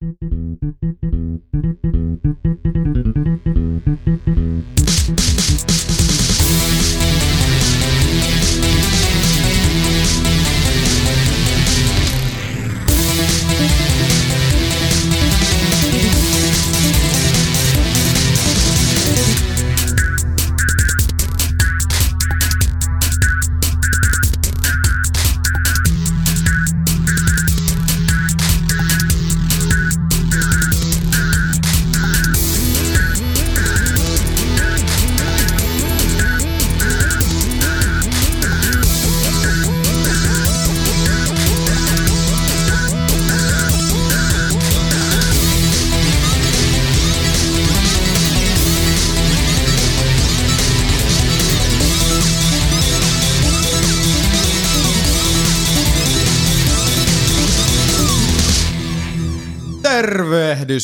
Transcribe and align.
Thank 0.00 0.22
you. 4.26 4.37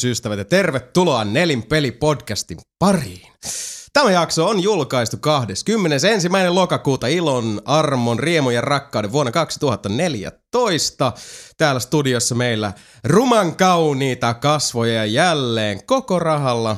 Ystävät 0.05 0.39
ja 0.39 0.45
tervetuloa 0.45 1.25
Nelinpeli-podcastin 1.25 2.61
pariin. 2.79 3.33
Tämä 3.93 4.11
jakso 4.11 4.49
on 4.49 4.63
julkaistu 4.63 5.17
21. 5.21 6.29
lokakuuta 6.49 7.07
ilon, 7.07 7.63
armon, 7.65 8.19
riemun 8.19 8.55
ja 8.55 8.61
rakkauden 8.61 9.13
vuonna 9.13 9.33
2014. 9.33 11.13
Täällä 11.57 11.81
studiossa 11.81 12.35
meillä 12.35 12.73
ruman 13.05 13.57
kauniita 13.57 14.35
kasvoja 14.35 15.05
jälleen 15.05 15.87
koko 15.87 16.19
rahalla. 16.19 16.77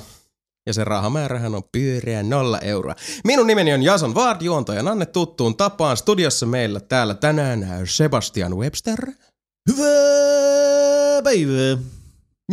Ja 0.67 0.73
se 0.73 0.85
rahamäärähän 0.85 1.55
on 1.55 1.63
pyöreä 1.73 2.23
nolla 2.23 2.59
euroa. 2.59 2.95
Minun 3.25 3.47
nimeni 3.47 3.75
on 3.75 3.83
Jason 3.83 4.15
Vard, 4.15 4.43
juontaja 4.43 4.83
Nanne 4.83 5.07
tuttuun 5.07 5.57
tapaan. 5.57 5.97
Studiossa 5.97 6.47
meillä 6.47 6.81
täällä 6.81 7.15
tänään 7.15 7.83
Sebastian 7.85 8.57
Webster. 8.57 9.07
Hyvää 9.69 11.23
päivää. 11.25 11.96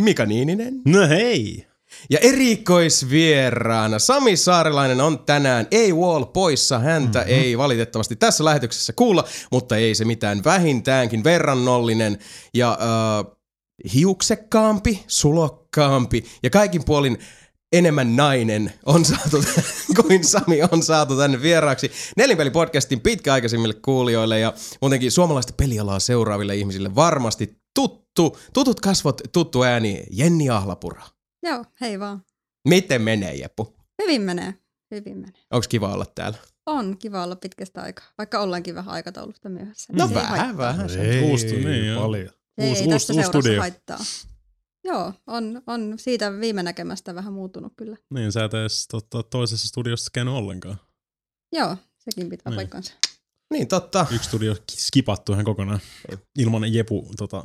Mika 0.00 0.26
Niininen. 0.26 0.80
No 0.86 1.08
hei. 1.08 1.66
Ja 2.10 2.18
erikoisvieraana 2.18 3.98
Sami 3.98 4.36
Saarelainen 4.36 5.00
on 5.00 5.18
tänään 5.18 5.66
ei 5.70 5.92
wall 5.92 6.24
poissa. 6.24 6.78
Häntä 6.78 7.18
mm-hmm. 7.18 7.34
ei 7.34 7.58
valitettavasti 7.58 8.16
tässä 8.16 8.44
lähetyksessä 8.44 8.92
kuulla, 8.92 9.24
mutta 9.52 9.76
ei 9.76 9.94
se 9.94 10.04
mitään 10.04 10.44
vähintäänkin 10.44 11.24
verrannollinen 11.24 12.18
ja 12.54 12.78
äh, 12.80 13.32
hiuksekkaampi, 13.94 15.04
sulokkaampi 15.06 16.24
ja 16.42 16.50
kaikin 16.50 16.84
puolin 16.84 17.18
enemmän 17.72 18.16
nainen 18.16 18.72
on 18.86 19.04
saatu, 19.04 19.44
kuin 20.02 20.24
Sami 20.24 20.60
on 20.72 20.82
saatu 20.82 21.16
tänne 21.16 21.42
vieraaksi 21.42 21.92
Nelinpeli-podcastin 22.16 23.00
pitkäaikaisimmille 23.00 23.74
kuulijoille 23.74 24.40
ja 24.40 24.52
muutenkin 24.80 25.12
suomalaista 25.12 25.52
pelialaa 25.56 26.00
seuraaville 26.00 26.56
ihmisille 26.56 26.94
varmasti 26.94 27.63
tuttu, 27.74 28.38
tutut 28.52 28.80
kasvot, 28.80 29.20
tuttu 29.32 29.62
ääni, 29.62 30.02
Jenni 30.10 30.50
Ahlapura. 30.50 31.02
Joo, 31.42 31.64
hei 31.80 32.00
vaan. 32.00 32.24
Miten 32.68 33.02
menee, 33.02 33.34
Jeppu? 33.34 33.76
Hyvin 34.02 34.22
menee, 34.22 34.54
hyvin 34.90 35.16
menee. 35.18 35.40
Onko 35.50 35.66
kiva 35.68 35.94
olla 35.94 36.06
täällä? 36.14 36.38
On 36.66 36.98
kiva 36.98 37.24
olla 37.24 37.36
pitkästä 37.36 37.82
aikaa, 37.82 38.04
vaikka 38.18 38.40
ollaankin 38.40 38.74
vähän 38.74 38.94
aikataulusta 38.94 39.48
myöhässä. 39.48 39.92
No 39.92 40.06
niin 40.06 40.14
se 40.14 40.20
ei 40.20 40.22
vähän, 40.22 40.38
haittaa. 40.46 40.66
vähän. 40.66 40.90
Se. 40.90 41.00
Ei, 41.00 41.22
Uusi 41.30 41.46
niin, 41.46 41.98
paljon. 41.98 42.30
Ei, 42.58 42.68
Uusi- 42.68 42.80
ei 42.82 42.86
uusi- 42.86 42.88
tästä 42.88 43.12
uusi 43.12 43.26
studio. 43.28 43.60
haittaa. 43.60 43.98
Joo, 44.84 45.12
on, 45.26 45.62
on 45.66 45.94
siitä 45.98 46.32
viime 46.40 46.62
näkemästä 46.62 47.14
vähän 47.14 47.32
muuttunut 47.32 47.72
kyllä. 47.76 47.96
Niin, 48.14 48.32
sä 48.32 48.44
et 48.44 48.54
edes 48.54 48.88
tota, 48.88 49.22
toisessa 49.22 49.68
studiossa 49.68 50.10
käynyt 50.14 50.34
ollenkaan. 50.34 50.76
Joo, 51.52 51.76
sekin 51.98 52.28
pitää 52.28 52.50
Niin. 52.50 52.56
paikkansa. 52.56 52.92
Niin 53.50 53.68
totta. 53.68 54.06
Yksi 54.12 54.28
studio 54.28 54.56
skipattu 54.70 55.32
ihan 55.32 55.44
kokonaan. 55.44 55.80
Ilman 56.38 56.72
Jepu 56.74 57.10
tota, 57.16 57.44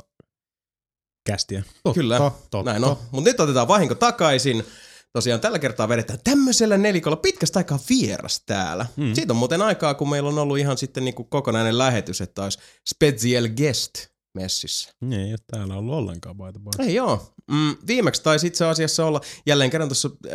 kästiä. 1.24 1.62
Totta, 1.82 2.00
Kyllä, 2.00 2.18
totta. 2.18 2.62
Näin 2.62 2.84
on. 2.84 2.96
Mutta 3.10 3.30
nyt 3.30 3.40
otetaan 3.40 3.68
vahinko 3.68 3.94
takaisin. 3.94 4.64
Tosiaan 5.12 5.40
tällä 5.40 5.58
kertaa 5.58 5.88
vedetään 5.88 6.18
tämmöisellä 6.24 6.78
nelikolla 6.78 7.16
pitkästä 7.16 7.58
aikaa 7.58 7.78
vieras 7.88 8.42
täällä. 8.46 8.86
Mm. 8.96 9.14
Siitä 9.14 9.32
on 9.32 9.36
muuten 9.36 9.62
aikaa, 9.62 9.94
kun 9.94 10.10
meillä 10.10 10.28
on 10.28 10.38
ollut 10.38 10.58
ihan 10.58 10.78
sitten 10.78 11.04
niinku 11.04 11.24
kokonainen 11.24 11.78
lähetys, 11.78 12.20
että 12.20 12.42
olisi 12.42 12.58
special 12.88 13.48
guest 13.56 13.92
messissä. 14.34 14.90
Niin, 15.00 15.20
ei 15.20 15.30
ole 15.32 15.38
täällä 15.46 15.74
ollut 15.74 15.94
ollenkaan 15.94 16.36
by 16.36 16.44
the. 16.52 16.84
Ei 16.84 16.94
joo. 16.94 17.32
Mm, 17.50 17.76
viimeksi 17.86 18.22
taisi 18.22 18.46
itse 18.46 18.64
asiassa 18.64 19.06
olla 19.06 19.20
jälleen 19.46 19.70
kerran 19.70 19.88
tuossa 19.88 20.10
äh, 20.26 20.32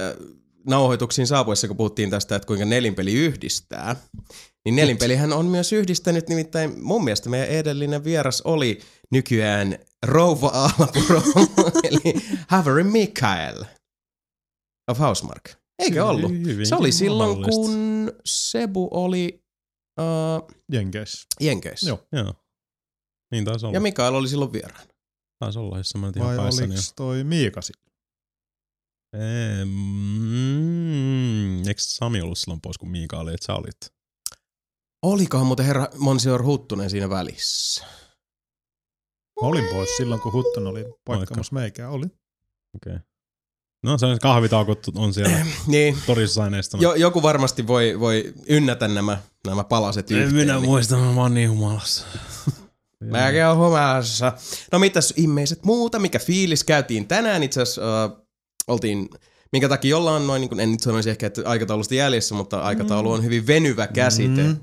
nauhoituksiin 0.66 1.28
saapuessa, 1.28 1.68
kun 1.68 1.78
puhuttiin 1.78 2.10
tästä, 2.10 2.36
että 2.36 2.48
kuinka 2.48 2.66
nelinpeli 2.66 3.14
yhdistää. 3.14 3.96
Niin 4.66 4.76
nelinpelihän 4.76 5.34
on 5.34 5.46
myös 5.46 5.74
yhdistänyt, 5.74 6.30
nimittäin 6.30 6.84
mun 6.84 7.04
mielestä 7.04 7.30
meidän 7.30 7.50
edellinen 7.50 8.04
vieras 8.04 8.42
oli 8.42 8.80
nykyään 9.12 9.80
Rouva 10.06 10.48
Aalapuro, 10.48 11.22
eli 11.90 12.16
Haveri 12.48 12.84
Mikael 12.84 13.64
of 14.92 15.00
Housemark. 15.00 15.50
Eikö 15.80 16.06
ollut? 16.06 16.32
Hyvin 16.32 16.68
Se 16.68 16.76
oli 16.76 16.92
silloin, 16.92 17.44
kun 17.44 18.12
Sebu 18.26 18.88
oli 18.92 19.44
uh, 20.00 20.56
Jenkeissä. 20.72 21.28
Jenkeissä. 21.40 21.90
Joo. 21.90 22.08
Joo. 22.12 22.34
Niin 23.32 23.46
taisi 23.46 23.66
olla. 23.66 23.76
Ja 23.76 23.80
Mikael 23.80 24.14
oli 24.14 24.28
silloin 24.28 24.54
vieraan. 24.54 24.88
Taisi 25.40 25.60
olla, 25.60 25.78
jos 25.78 25.90
sä 25.90 25.98
menet 25.98 26.16
ihan 26.16 26.28
Vai 26.28 26.38
oliko 26.38 26.74
toi 26.96 27.24
Miika 27.24 27.62
sitten? 27.62 27.85
Eee, 29.20 29.66
mm, 29.66 31.58
eikö 31.68 31.82
Sami 31.82 32.22
ollut 32.22 32.38
silloin 32.38 32.62
pois, 32.62 32.78
kun 32.78 32.90
Miika 32.92 33.18
oli, 33.20 33.34
että 33.34 33.46
sä 33.46 33.54
olit? 33.54 33.78
Olikohan 35.04 35.48
muuten 35.48 35.66
herra 35.66 35.88
Monsior 35.98 36.44
Huttunen 36.44 36.90
siinä 36.90 37.10
välissä? 37.10 37.86
Mä 39.42 39.48
olin 39.48 39.66
pois 39.72 39.90
silloin, 39.98 40.22
kun 40.22 40.34
Hutton 40.34 40.68
oli 40.68 40.86
paikkaamassa 41.06 41.54
meikää. 41.56 41.90
Oli. 41.90 42.06
Okei. 42.06 42.94
Okay. 42.96 43.00
No 43.84 43.98
se 43.98 44.06
on 44.06 44.20
kahvitauko 44.20 44.76
on 44.96 45.14
siellä 45.14 45.46
Niin, 45.68 45.98
torissa 46.06 46.44
aineistona. 46.44 46.84
jo, 46.84 46.94
joku 46.96 47.22
varmasti 47.24 47.68
voi, 47.68 48.00
voi 48.00 48.34
ynnätä 48.48 48.88
nämä, 48.88 49.18
nämä 49.48 49.64
palaset 49.64 50.12
En 50.12 50.18
yhteen. 50.18 50.36
minä 50.36 50.54
niin- 50.56 50.66
muista, 50.70 50.98
mä 50.98 51.22
oon 51.22 51.34
niin 51.34 51.50
humalassa. 51.50 52.06
Mäkin 53.12 53.46
oon 53.46 53.58
humalassa. 53.58 54.34
No 54.72 54.80
mitäs 54.80 55.14
ihmiset 55.18 55.66
muuta, 55.66 56.00
mikä 56.00 56.20
fiilis 56.20 56.64
käytiin 56.64 57.08
tänään 57.08 57.44
itse 57.44 57.62
asiassa, 57.62 58.06
uh, 58.06 58.25
oltiin, 58.68 59.10
minkä 59.52 59.70
takia 59.70 59.98
ollaan 59.98 60.28
noin, 60.28 60.40
niin 60.40 60.50
kuin, 60.50 60.60
en 60.60 60.72
nyt 60.72 60.82
sanoisi 60.82 61.10
ehkä, 61.10 61.28
että 61.28 61.42
aikataulusta 61.46 61.96
jäljessä, 61.96 62.36
mutta 62.36 62.60
aikataulu 62.60 63.12
on 63.12 63.24
hyvin 63.24 63.48
venyvä 63.48 63.88
käsite. 63.88 64.44
Mm. 64.44 64.58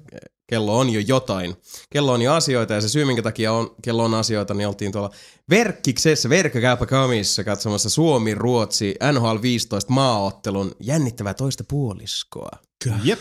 Kello 0.47 0.79
on 0.79 0.91
jo 0.91 1.01
jotain. 1.01 1.57
Kello 1.91 2.13
on 2.13 2.23
jo 2.23 2.33
asioita 2.33 2.75
ja 2.75 2.81
se 2.81 2.89
syy, 2.89 3.05
minkä 3.05 3.23
takia 3.23 3.53
on, 3.53 3.75
kello 3.83 4.05
on 4.05 4.15
asioita, 4.15 4.55
niin 4.55 4.69
oltiin 4.69 4.93
tuolla 4.93 5.11
Verkkiksessä, 5.51 6.29
Verkkokäypäkamissa 6.29 7.45
katsomassa 7.45 7.91
Suomi-Ruotsi 7.91 8.95
NHL 9.13 9.43
15 9.43 9.93
maaottelun 9.93 10.73
jännittävää 10.81 11.35
toista 11.35 11.65
puoliskoa. 11.69 12.51
Jep. 13.05 13.21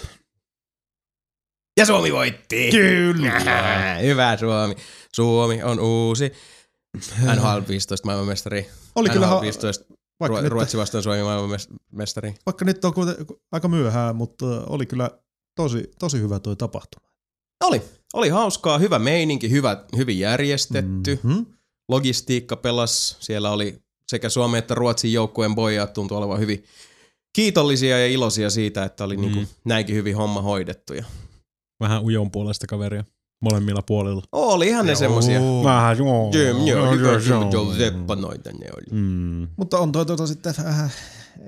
Ja 1.77 1.85
Suomi 1.85 2.13
voitti! 2.13 2.71
Kyllä. 2.71 3.97
Hyvä 4.01 4.37
Suomi. 4.37 4.75
Suomi 5.15 5.63
on 5.63 5.79
uusi 5.79 6.31
NHL 7.35 7.59
15 7.67 8.05
maailmanmestari. 8.05 8.69
Oli 8.95 9.09
kyllä, 9.09 9.27
NHL 9.27 9.35
ha- 9.35 9.41
15 9.41 9.85
vaikka, 10.21 10.39
Ru- 10.39 10.41
nyt, 10.41 10.51
Ruotsi 10.51 10.77
vastaan 10.77 11.03
Suomi 11.03 11.23
maailmanmestari. 11.23 12.33
vaikka 12.45 12.65
nyt 12.65 12.85
on 12.85 12.93
kuiten, 12.93 13.15
aika 13.51 13.67
myöhään, 13.67 14.15
mutta 14.15 14.45
oli 14.67 14.85
kyllä 14.85 15.11
tosi, 15.55 15.91
tosi 15.99 16.19
hyvä 16.19 16.39
toi 16.39 16.55
tapahtuma. 16.55 17.11
Oli. 17.63 17.81
Oli 18.13 18.29
hauskaa, 18.29 18.77
hyvä 18.77 18.99
meininki, 18.99 19.49
hyvä, 19.49 19.85
hyvin 19.97 20.19
järjestetty. 20.19 21.19
Mm-hmm. 21.23 21.45
Logistiikka 21.89 22.55
pelas. 22.55 23.17
Siellä 23.19 23.51
oli 23.51 23.79
sekä 24.07 24.29
Suomen 24.29 24.59
että 24.59 24.75
Ruotsin 24.75 25.13
joukkueen 25.13 25.55
pojat 25.55 25.93
tuntui 25.93 26.17
olevan 26.17 26.39
hyvin 26.39 26.63
kiitollisia 27.33 27.99
ja 27.99 28.07
iloisia 28.07 28.49
siitä, 28.49 28.83
että 28.83 29.03
oli 29.03 29.17
mm. 29.17 29.21
niinku 29.21 29.39
näinkin 29.65 29.95
hyvin 29.95 30.15
homma 30.15 30.41
hoidettu. 30.41 30.93
Ja 30.93 31.05
Vähän 31.79 32.01
ujon 32.01 32.31
puolesta 32.31 32.67
kaveria. 32.67 33.03
Molemmilla 33.41 33.81
puolilla. 33.81 34.21
olihan 34.31 34.85
ne 34.85 34.95
semmosia. 34.95 35.39
Vähän 35.63 35.97
joo. 35.97 36.31
Joo, 36.65 36.93
joo, 36.93 37.19
joo, 37.51 37.73
zeppanoita 37.73 38.51
ne 38.51 38.67
oli. 38.77 39.01
Mm. 39.01 39.47
Mutta 39.57 39.79
on 39.79 39.91
toi 39.91 40.05
tuota 40.05 40.27
sitten 40.27 40.53
vähän 40.65 40.89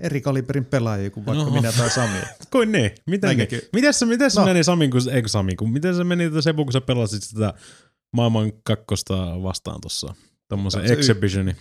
eri 0.02 0.22
kaliberin 0.22 0.66
pelaajia 0.66 1.10
kuin 1.12 1.26
vaikka 1.26 1.44
No. 1.44 1.50
minä 1.52 1.72
tai 1.72 1.90
Sami. 1.90 2.18
Kuin 2.52 2.72
niin. 2.72 2.92
Miten, 3.08 3.38
miten 3.74 3.94
se, 3.94 4.06
miten 4.06 4.32
se 4.32 4.40
No. 4.40 4.46
meni 4.46 4.64
Sami, 4.64 4.90
kun, 4.90 5.02
eikö 5.12 5.28
Sami, 5.28 5.56
kun, 5.56 5.72
miten 5.72 5.96
se 5.96 6.04
meni 6.04 6.42
Sebu, 6.42 6.64
kun 6.66 6.74
sä 6.74 6.82
pelasit 6.82 7.24
sitä 7.24 7.54
maailman 8.14 8.52
kakkosta 8.64 9.14
vastaan 9.44 9.82
tuossa 9.82 10.16
tommosen 10.50 10.88
Se 10.88 10.94
y- 10.94 10.98
exhibitioni. 10.98 11.56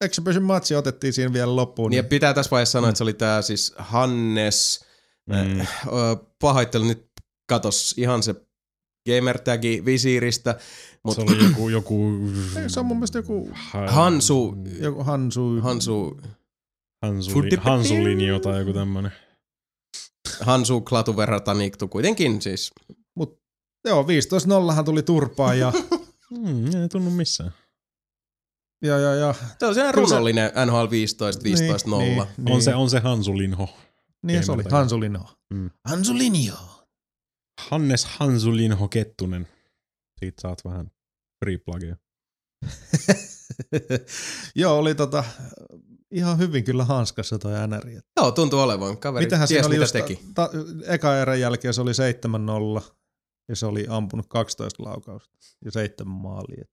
Exhibition 0.00 0.42
matchi 0.44 0.74
otettiin 0.74 1.12
siinä 1.12 1.32
vielä 1.32 1.56
loppuun. 1.56 1.90
Niin 1.90 1.96
ja 1.96 2.04
pitää 2.04 2.34
tässä 2.34 2.50
vaiheessa 2.50 2.72
sanoa, 2.72 2.88
että 2.88 2.96
se 2.98 3.04
oli 3.04 3.12
tää 3.14 3.42
siis 3.42 3.74
Hannes, 3.78 4.84
mm. 5.26 5.66
pahoittelen 6.40 6.88
nyt 6.88 7.06
katos 7.48 7.94
ihan 7.98 8.22
se 8.22 8.34
gamertagi 9.06 9.82
visiiristä, 9.84 10.56
Se 10.60 10.66
mutta 11.04 11.22
oli 11.22 11.44
joku, 11.44 11.68
joku... 11.68 12.10
Ei, 12.62 12.70
se 12.70 12.80
on 12.80 12.86
mun 12.86 12.96
mielestä 12.96 13.18
joku- 13.18 13.50
Hansu, 13.88 14.54
Joku 14.80 15.04
Hansu. 15.04 15.60
Hansu, 15.60 16.20
Hansuli, 17.02 17.34
Futti- 17.34 17.60
Hansulinjo 17.60 18.38
tai 18.38 18.58
joku 18.58 18.72
tämmönen. 18.72 19.12
Hansu 20.40 20.80
Klatuverra 20.80 21.40
Taniktu 21.40 21.88
kuitenkin 21.88 22.42
siis. 22.42 22.72
Joo, 23.84 24.02
15-0 24.80 24.84
tuli 24.84 25.02
turpaa 25.02 25.54
ja, 25.54 25.72
Mm, 26.30 26.66
ei 26.66 26.88
tunnu 26.88 27.10
missään. 27.10 27.52
ja, 28.82 28.98
ja, 28.98 29.14
ja 29.14 29.34
Se 29.58 29.66
on 29.66 29.74
sehän 29.74 29.94
Kyllä 29.94 30.08
se- 30.08 30.14
runollinen 30.14 30.50
NHL 30.66 30.90
15, 30.90 31.42
15 31.44 31.90
0. 31.90 32.02
Niin, 32.04 32.22
niin, 32.36 32.54
On, 32.54 32.62
se, 32.62 32.74
on 32.74 32.90
se 32.90 32.98
Hansulinho. 33.00 33.68
Niin 34.22 34.44
se 34.44 34.52
oli, 34.52 34.56
gamertagi. 34.62 34.74
Hansulinho. 34.74 35.28
Mm. 35.54 35.70
Hansulinho. 35.88 36.75
Hannes 37.60 38.04
Hansulinho 38.04 38.88
Kettunen. 38.88 39.48
Siitä 40.18 40.40
saat 40.42 40.64
vähän 40.64 40.90
free 41.44 41.58
plugia. 41.58 41.96
Joo, 44.54 44.78
oli 44.78 44.94
tota, 44.94 45.24
ihan 46.10 46.38
hyvin 46.38 46.64
kyllä 46.64 46.84
hanskassa 46.84 47.38
toi 47.38 47.52
NR. 47.68 47.90
Joo, 48.16 48.32
tuntuu 48.32 48.60
olevan. 48.60 48.98
Kaveri 48.98 49.26
Mitähän 49.26 49.48
ties 49.48 49.66
oli 49.66 49.74
mitä 49.74 49.82
just, 49.82 49.92
teki. 49.92 50.20
ta, 50.34 50.50
eka 50.86 51.18
erän 51.18 51.40
jälkeen 51.40 51.74
se 51.74 51.80
oli 51.80 51.92
7-0 52.80 52.82
ja 53.48 53.56
se 53.56 53.66
oli 53.66 53.86
ampunut 53.88 54.26
12 54.28 54.82
laukausta 54.82 55.38
ja 55.64 55.70
seitsemän 55.70 56.16
maalia. 56.16 56.64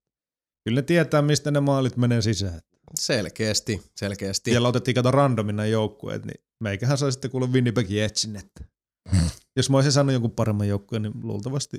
Kyllä 0.63 0.75
ne 0.75 0.81
tietää, 0.81 1.21
mistä 1.21 1.51
ne 1.51 1.59
maalit 1.59 1.97
menee 1.97 2.21
sisään. 2.21 2.61
Selkeästi, 2.99 3.81
selkeästi. 3.95 4.51
Siellä 4.51 4.67
otettiin 4.67 4.95
kato 4.95 5.11
randomina 5.11 5.65
joukkueet, 5.65 6.25
niin 6.25 6.45
meikähän 6.59 6.97
sai 6.97 7.11
sitten 7.11 7.31
kuulla 7.31 7.47
Winnipeg 7.47 7.89
Jetsin, 7.89 8.35
että 8.35 8.65
jos 9.55 9.69
mä 9.69 9.77
olisin 9.77 9.91
saanut 9.91 10.13
jonkun 10.13 10.31
paremman 10.31 10.67
joukkueen, 10.67 11.01
niin 11.03 11.13
luultavasti 11.23 11.77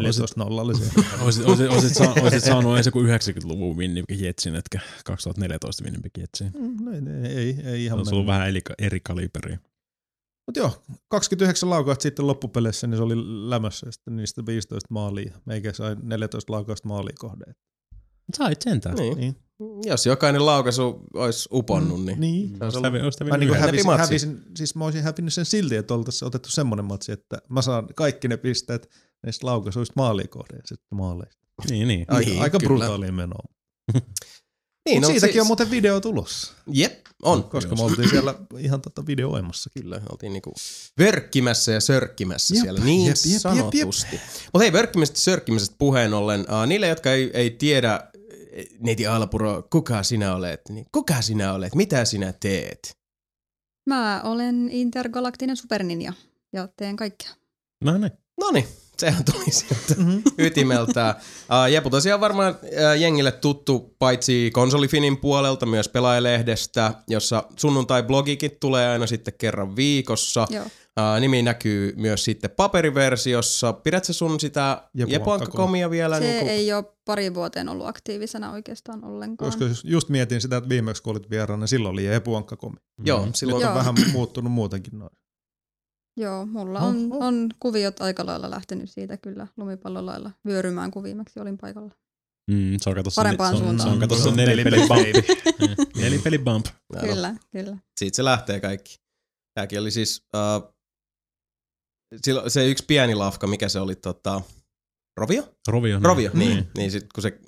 14-0 0.00 0.02
oli 0.42 0.74
se. 0.74 0.84
Oisit, 1.22 1.44
oisit, 1.46 1.70
oisit, 1.70 1.94
sa, 1.94 2.14
oisit 2.22 2.44
saanut 2.44 2.74
edes 2.74 2.86
joku 2.86 3.02
90-luvun 3.02 3.76
Winnipeg 3.76 4.20
Jetsin, 4.20 4.54
etkä 4.54 4.80
2014 5.04 5.84
Winnipeg 5.84 6.18
Jetsin. 6.18 6.50
Mm, 6.58 6.84
no 6.84 6.92
ei, 6.92 7.00
ei, 7.26 7.36
ei, 7.36 7.48
ei 7.48 7.64
Se 7.64 7.76
ihan 7.76 7.98
on 7.98 8.06
ollut 8.12 8.26
vähän 8.26 8.48
eri, 8.48 8.60
eri 8.78 9.00
kaliberi. 9.00 9.58
Mutta 10.46 10.60
joo, 10.60 10.82
29 11.08 11.70
laukausta 11.70 12.02
sitten 12.02 12.26
loppupeleissä, 12.26 12.86
niin 12.86 12.96
se 12.96 13.02
oli 13.02 13.14
lämössä 13.50 13.86
ja 13.86 13.92
sitten 13.92 14.16
niistä 14.16 14.46
15 14.46 14.86
maalia. 14.90 15.38
Meikä 15.44 15.72
sai 15.72 15.96
14 16.02 16.52
laukausta 16.52 16.88
maalia 16.88 17.14
kohde. 17.18 17.44
Sait 18.34 18.62
sentään. 18.62 18.96
Niin. 18.96 19.16
Niin. 19.18 19.36
Jos 19.84 20.06
jokainen 20.06 20.46
laukaisu 20.46 21.00
olisi 21.14 21.48
uponnut, 21.52 22.04
niin... 22.04 22.20
niin. 22.20 22.56
Se 22.58 22.64
olisi 22.64 22.78
hävi- 22.78 23.02
olisi 23.04 23.24
Mä 23.24 23.30
hävinnyt 23.30 23.50
niin 23.54 23.60
hävisin, 23.60 23.90
hävisin, 23.98 24.42
siis 24.56 24.74
mä 24.74 24.84
olisin 24.84 25.02
hävinnyt 25.02 25.34
sen 25.34 25.44
silti, 25.44 25.76
että 25.76 25.94
oltaisiin 25.94 26.26
otettu 26.26 26.50
semmoinen 26.50 26.84
matsi, 26.84 27.12
että 27.12 27.38
mä 27.48 27.62
saan 27.62 27.86
kaikki 27.94 28.28
ne 28.28 28.36
pisteet 28.36 28.90
näistä 29.22 29.46
laukaisuista 29.46 29.92
maalia 29.96 30.28
kohde 30.28 30.56
ja 30.56 30.62
sitten 30.64 30.98
maaleista. 30.98 31.42
Niin, 31.70 31.88
niin. 31.88 32.04
Aika, 32.08 32.30
Niin, 32.30 32.42
aika 32.42 32.58
kyllä. 32.58 32.68
brutaalia 32.68 33.12
menoa. 33.12 33.42
Niin, 34.88 34.96
Mut 34.96 35.02
no, 35.02 35.08
siitäkin 35.08 35.32
siis- 35.32 35.40
on 35.40 35.46
muuten 35.46 35.70
video 35.70 36.00
tulossa, 36.00 36.52
Jep, 36.72 37.00
on. 37.22 37.44
koska 37.44 37.74
me 37.76 37.82
oltiin 37.82 38.10
siellä 38.10 38.34
ihan 38.58 38.80
tota 38.80 39.06
videoimassakin. 39.06 39.82
Kyllä, 39.82 40.00
oltiin 40.12 40.32
niinku 40.32 40.52
vörkkimässä 41.00 41.72
ja 41.72 41.80
sörkkimässä 41.80 42.54
Jep, 42.54 42.62
siellä 42.62 42.80
niin 42.80 43.06
jep, 43.06 43.16
jep, 43.26 43.40
sanotusti. 43.40 44.20
Mutta 44.44 44.58
hei, 44.58 44.72
vörkkimästä 44.72 45.14
ja 45.16 45.20
sörkkimisestä 45.20 45.74
puheen 45.78 46.14
ollen, 46.14 46.40
uh, 46.40 46.66
niille, 46.66 46.88
jotka 46.88 47.12
ei, 47.12 47.30
ei 47.34 47.50
tiedä, 47.50 48.10
neiti 48.80 49.06
Alpuro, 49.06 49.62
kuka 49.70 50.02
sinä 50.02 50.34
olet, 50.34 50.60
niin 50.68 50.86
kuka 50.92 51.22
sinä 51.22 51.52
olet, 51.52 51.74
mitä 51.74 52.04
sinä 52.04 52.34
teet? 52.40 52.96
Mä 53.86 54.20
olen 54.24 54.68
intergalaktinen 54.70 55.56
superninja 55.56 56.12
ja 56.52 56.68
teen 56.76 56.96
kaikkea. 56.96 57.30
No 57.84 57.98
niin. 57.98 58.12
Noni, 58.40 58.68
sehän 58.98 59.24
tuli 59.24 59.50
sieltä 59.50 59.94
Mm-hmm. 59.96 60.22
ytimeltä. 60.38 61.14
Uh, 61.18 61.70
Jepu 61.72 61.90
tosiaan 61.90 62.20
varmaan 62.20 62.54
uh, 62.62 63.00
jengille 63.00 63.32
tuttu 63.32 63.96
paitsi 63.98 64.50
konsolifinin 64.52 65.16
puolelta, 65.16 65.66
myös 65.66 65.88
pelaajalehdestä, 65.88 66.94
jossa 67.08 67.44
sunnuntai-blogikin 67.56 68.50
tulee 68.60 68.88
aina 68.88 69.06
sitten 69.06 69.34
kerran 69.38 69.76
viikossa. 69.76 70.46
Joo. 70.50 70.64
Uh, 71.00 71.20
nimi 71.20 71.42
näkyy 71.42 71.92
myös 71.96 72.24
sitten 72.24 72.50
paperiversiossa. 72.50 73.72
Pidätkö 73.72 74.12
sun 74.12 74.40
sitä 74.40 74.88
Jepu 74.94 75.12
Jepuankka-komia 75.12 75.90
vielä? 75.90 76.18
Se 76.18 76.24
niinku- 76.26 76.46
ei 76.48 76.72
ole 76.72 76.84
pari 77.04 77.34
vuoteen 77.34 77.68
ollut 77.68 77.86
aktiivisena 77.86 78.52
oikeastaan 78.52 79.04
ollenkaan. 79.04 79.50
Koska 79.50 79.64
jos 79.64 79.84
just 79.84 80.08
mietin 80.08 80.40
sitä, 80.40 80.56
että 80.56 80.68
viimeksi 80.68 81.02
kun 81.02 81.10
olit 81.10 81.30
vieraana, 81.30 81.66
silloin 81.66 81.92
oli 81.92 82.06
epuankkakomi. 82.06 82.76
Joo, 83.04 83.26
Nyt 83.26 83.36
silloin 83.36 83.56
on 83.56 83.62
Joo. 83.70 83.74
vähän 83.74 83.94
muuttunut 84.12 84.52
muutenkin 84.52 84.98
noin. 84.98 85.10
Joo, 86.16 86.46
mulla 86.46 86.80
on, 86.80 87.12
Oho. 87.12 87.26
on 87.26 87.48
kuviot 87.60 88.00
aika 88.00 88.26
lailla 88.26 88.50
lähtenyt 88.50 88.90
siitä 88.90 89.16
kyllä 89.16 89.46
lumipallolailla 89.56 90.30
vyörymään, 90.46 90.90
kun 90.90 91.02
viimeksi 91.02 91.40
olin 91.40 91.58
paikalla. 91.58 91.94
Mm, 92.50 92.76
se 92.80 92.90
on 92.90 92.96
kato 92.96 93.10
se, 93.10 93.14
Parempaan 93.14 93.50
se 93.56 93.62
on, 93.62 93.68
suuntaan. 93.68 93.88
se 93.88 93.94
on 93.94 94.00
kato 94.00 94.14
se 94.16 94.30
Mm. 94.30 94.36
nelipeli 94.36 94.86
bump. 94.88 95.26
nelipeli 96.02 96.38
bump. 96.38 96.66
Kyllä, 97.00 97.34
kyllä. 97.52 97.76
Siitä 97.98 98.16
se 98.16 98.24
lähtee 98.24 98.60
kaikki. 98.60 98.96
Tämäkin 99.54 99.80
oli 99.80 99.90
siis 99.90 100.22
uh, 100.34 100.71
silloin 102.24 102.50
se 102.50 102.66
yksi 102.68 102.84
pieni 102.86 103.14
lafka, 103.14 103.46
mikä 103.46 103.68
se 103.68 103.80
oli, 103.80 103.94
tota, 103.96 104.40
Rovio? 105.16 105.54
Rovio. 105.68 105.98
Rovio, 106.02 106.30
niin. 106.34 106.50
Niin, 106.54 106.68
niin 106.76 106.90
sit 106.90 107.12
kun 107.12 107.22
se 107.22 107.38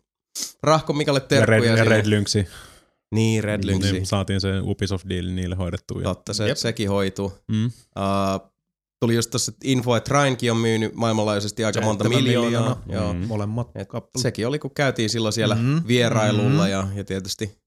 Rahko 0.62 0.92
Mikalle 0.92 1.20
Ja 1.20 1.26
terkkuja. 1.26 1.60
Red, 1.60 1.78
ja 1.78 1.84
Red 1.84 2.06
Lynxi. 2.06 2.46
Niin, 3.14 3.44
Red 3.44 3.64
Lynxi. 3.64 3.92
Niin, 3.92 4.06
saatiin 4.06 4.40
se 4.40 4.48
Ubisoft-deali 4.60 5.30
niille 5.30 5.54
hoidettua. 5.56 6.00
Ja, 6.00 6.04
Totta, 6.04 6.34
se, 6.34 6.48
Jep. 6.48 6.56
sekin 6.56 6.88
hoituu. 6.88 7.32
mm. 7.48 7.64
Uh, 7.66 7.72
tuli 9.00 9.14
just 9.14 9.30
tossa 9.30 9.52
info, 9.64 9.96
että 9.96 10.14
Rainkin 10.14 10.50
on 10.50 10.56
myynyt 10.56 10.94
maailmanlaajuisesti 10.94 11.64
aika 11.64 11.80
monta 11.80 12.08
miljoonaa. 12.08 12.44
miljoonaa. 12.50 12.82
Joo. 12.88 13.12
Mm. 13.12 13.26
Molemmat 13.26 13.70
Et 13.74 13.88
kappalet. 13.88 14.22
sekin 14.22 14.46
oli, 14.46 14.58
kun 14.58 14.70
käytiin 14.74 15.10
silloin 15.10 15.32
siellä 15.32 15.54
Mm. 15.54 15.82
vierailulla 15.86 16.64
Mm. 16.64 16.70
ja, 16.70 16.88
ja 16.94 17.04
tietysti 17.04 17.58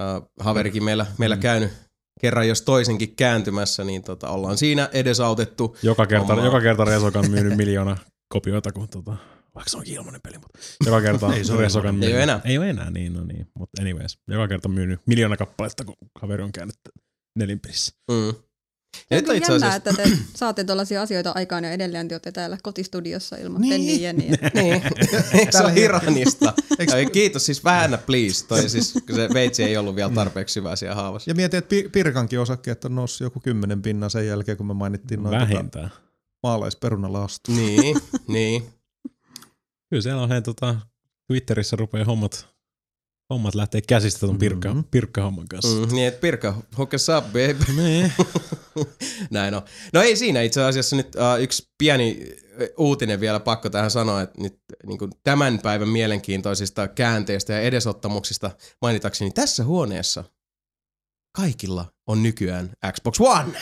uh, 0.00 0.30
haverikin 0.40 0.84
meillä, 0.84 1.06
meillä 1.18 1.36
Mm. 1.36 1.42
käynyt 1.42 1.70
kerran 2.20 2.48
jos 2.48 2.62
toisenkin 2.62 3.16
kääntymässä, 3.16 3.84
niin 3.84 4.02
tota, 4.02 4.28
ollaan 4.28 4.58
siinä 4.58 4.88
edesautettu. 4.92 5.76
Joka 5.82 6.06
kerta, 6.06 6.26
Hommaa. 6.26 6.44
joka 6.44 6.60
kerta 6.60 6.84
Resokan 6.84 7.30
myynyt 7.30 7.56
miljoona 7.56 7.96
kopioita, 8.28 8.72
kun 8.72 8.88
tota, 8.88 9.16
vaikka 9.54 9.70
se 9.70 9.76
onkin 9.76 9.94
ilmainen 9.94 10.20
peli, 10.20 10.38
mutta 10.38 10.58
joka 10.86 11.00
kerta 11.00 11.32
Ei 11.34 11.44
se 11.44 11.52
ole 11.52 11.62
Resokan 11.62 11.94
ilmainen. 11.94 12.08
Ei 12.08 12.14
myynyt. 12.14 12.16
ole 12.16 12.22
enää. 12.22 12.40
Ei 12.44 12.58
ole 12.58 12.70
enää, 12.70 12.90
niin 12.90 13.12
no 13.12 13.24
niin. 13.24 13.46
Mutta 13.58 13.82
anyways, 13.82 14.18
joka 14.28 14.48
kerta 14.48 14.68
myynyt 14.68 15.00
miljoona 15.06 15.36
kappaletta, 15.36 15.84
kun 15.84 15.96
kaveri 16.20 16.42
on 16.42 16.52
käynyt 16.52 16.76
nelinpelissä. 17.38 17.92
Mm. 18.10 18.34
Ja 19.12 19.20
nyt 19.20 19.28
on 19.28 19.36
itse 19.36 19.52
asiassa, 19.52 19.76
että 19.76 19.92
te 19.92 20.02
saatte 20.34 20.64
tuollaisia 20.64 21.02
asioita 21.02 21.32
aikaan 21.34 21.64
ja 21.64 21.72
edelleen 21.72 22.08
te 22.08 22.14
olette 22.14 22.32
täällä 22.32 22.58
kotistudiossa 22.62 23.36
ilman 23.36 23.60
Niin. 23.60 23.70
niin. 23.86 24.16
penniä 24.16 24.30
jeniä. 24.34 24.50
niin, 24.54 24.82
se 25.50 25.62
on 25.62 25.72
Ei, 26.96 27.06
Kiitos 27.06 27.46
siis 27.46 27.64
vähän 27.64 27.98
please. 28.06 28.46
Toi 28.46 28.68
siis, 28.68 28.92
kun 29.06 29.14
se 29.16 29.28
veitsi 29.34 29.62
ei 29.64 29.76
ollut 29.76 29.96
vielä 29.96 30.10
tarpeeksi 30.14 30.52
syvä 30.52 30.76
siellä 30.76 30.94
haavassa. 30.94 31.30
Ja 31.30 31.34
mietin, 31.34 31.58
että 31.58 31.68
Pi- 31.68 31.88
Pirkankin 31.92 32.40
osakkeet 32.40 32.84
on 32.84 32.94
noussut 32.94 33.24
joku 33.24 33.40
kymmenen 33.40 33.82
pinnan 33.82 34.10
sen 34.10 34.26
jälkeen, 34.26 34.56
kun 34.56 34.66
me 34.66 34.74
mainittiin 34.74 35.22
noin 35.22 35.38
tota 35.38 35.52
Vähintään. 35.54 35.90
maalaisperunalastu. 36.42 37.52
Niin, 37.52 37.96
niin. 38.28 38.62
Kyllä 39.90 40.02
siellä 40.02 40.22
on 40.22 40.28
he 40.28 40.40
tota, 40.40 40.76
Twitterissä 41.26 41.76
rupeaa 41.76 42.04
hommat, 42.04 42.48
hommat 43.32 43.54
lähtee 43.54 43.80
käsistä 43.80 44.20
ton 44.26 44.38
pirkka, 44.38 44.74
Mhm. 44.74 44.80
pirkkahomman 44.90 45.48
kanssa. 45.48 45.86
Mm, 45.86 45.94
niin, 45.94 46.08
että 46.08 46.20
Pirkka, 46.20 46.62
hook 46.78 46.92
us 46.92 47.06
up, 47.08 47.24
babe. 47.26 47.56
Nee. 47.76 48.12
Näin 49.30 49.54
on. 49.54 49.62
No 49.92 50.02
ei 50.02 50.16
siinä 50.16 50.42
itse 50.42 50.62
asiassa 50.64 50.96
nyt 50.96 51.06
uh, 51.14 51.42
yksi 51.42 51.68
pieni 51.78 52.18
uh, 52.78 52.86
uutinen 52.86 53.20
vielä 53.20 53.40
pakko 53.40 53.70
tähän 53.70 53.90
sanoa, 53.90 54.22
että 54.22 54.40
nyt 54.42 54.58
niin 54.86 54.98
kuin 54.98 55.10
tämän 55.24 55.58
päivän 55.58 55.88
mielenkiintoisista 55.88 56.88
käänteistä 56.88 57.52
ja 57.52 57.60
edesottamuksista 57.60 58.50
mainitakseni 58.82 59.30
tässä 59.30 59.64
huoneessa 59.64 60.24
kaikilla 61.36 61.92
on 62.06 62.22
nykyään 62.22 62.70
Xbox 62.92 63.20
One. 63.20 63.58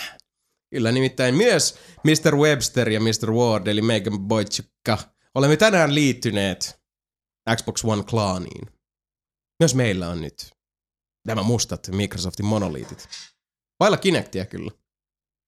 Kyllä 0.74 0.92
nimittäin 0.92 1.34
myös 1.34 1.74
Mr. 2.04 2.36
Webster 2.36 2.88
ja 2.90 3.00
Mr. 3.00 3.30
Ward 3.32 3.66
eli 3.66 3.82
Megan 3.82 4.20
Boychukka 4.20 4.98
olemme 5.34 5.56
tänään 5.56 5.94
liittyneet 5.94 6.80
Xbox 7.56 7.84
One-klaaniin. 7.84 8.79
Myös 9.60 9.74
meillä 9.74 10.08
on 10.08 10.20
nyt 10.20 10.50
nämä 11.26 11.42
mustat 11.42 11.88
Microsoftin 11.92 12.46
monoliitit. 12.46 13.08
Vailla 13.80 13.96
Kinectia 13.96 14.46
kyllä. 14.46 14.70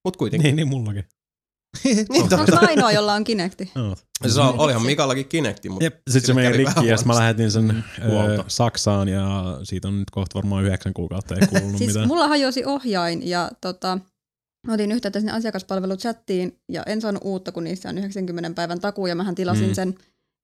Mut 0.04 0.16
kuitenkin. 0.16 0.45
niin, 0.45 0.57
niin 0.57 0.69
mullakin. 0.69 1.04
Niin, 1.85 2.07
Onko 2.11 2.37
totta. 2.37 2.59
ainoa, 2.61 2.92
jolla 2.92 3.12
on 3.14 3.25
Kinecti? 3.25 3.73
No. 3.75 3.97
Se 4.28 4.40
on, 4.40 4.59
olihan 4.59 4.83
Mikallakin 4.83 5.28
Kinecti, 5.28 5.69
mutta 5.69 5.85
Jep, 5.85 5.95
sitten 6.11 6.26
se 6.26 6.35
meni 6.35 6.57
rikki 6.57 6.87
ja 6.87 6.97
sit 6.97 7.07
mä 7.07 7.14
lähetin 7.14 7.50
sen 7.50 7.85
ö. 7.99 8.45
Saksaan 8.49 9.09
ja 9.09 9.59
siitä 9.62 9.88
on 9.88 9.99
nyt 9.99 10.11
kohta 10.11 10.35
varmaan 10.35 10.64
yhdeksän 10.64 10.95
kuukautta 10.95 11.35
ei 11.35 11.47
kuulunut 11.47 11.78
Siis 11.78 11.88
mitään. 11.88 12.09
mulla 12.09 12.28
hajosi 12.28 12.64
ohjain 12.64 13.28
ja 13.28 13.50
tota, 13.61 13.99
otin 14.69 14.92
yhteyttä 14.92 15.21
sinne 15.21 15.33
asiakaspalveluchattiin 15.33 16.59
ja 16.73 16.83
en 16.87 17.00
saanut 17.00 17.23
uutta, 17.25 17.52
kun 17.52 17.64
niissä 17.64 17.88
on 17.88 17.99
90 17.99 18.50
päivän 18.54 18.81
takuu 18.81 19.07
ja 19.07 19.14
mähän 19.14 19.35
tilasin 19.35 19.69
mm. 19.69 19.75
sen 19.75 19.95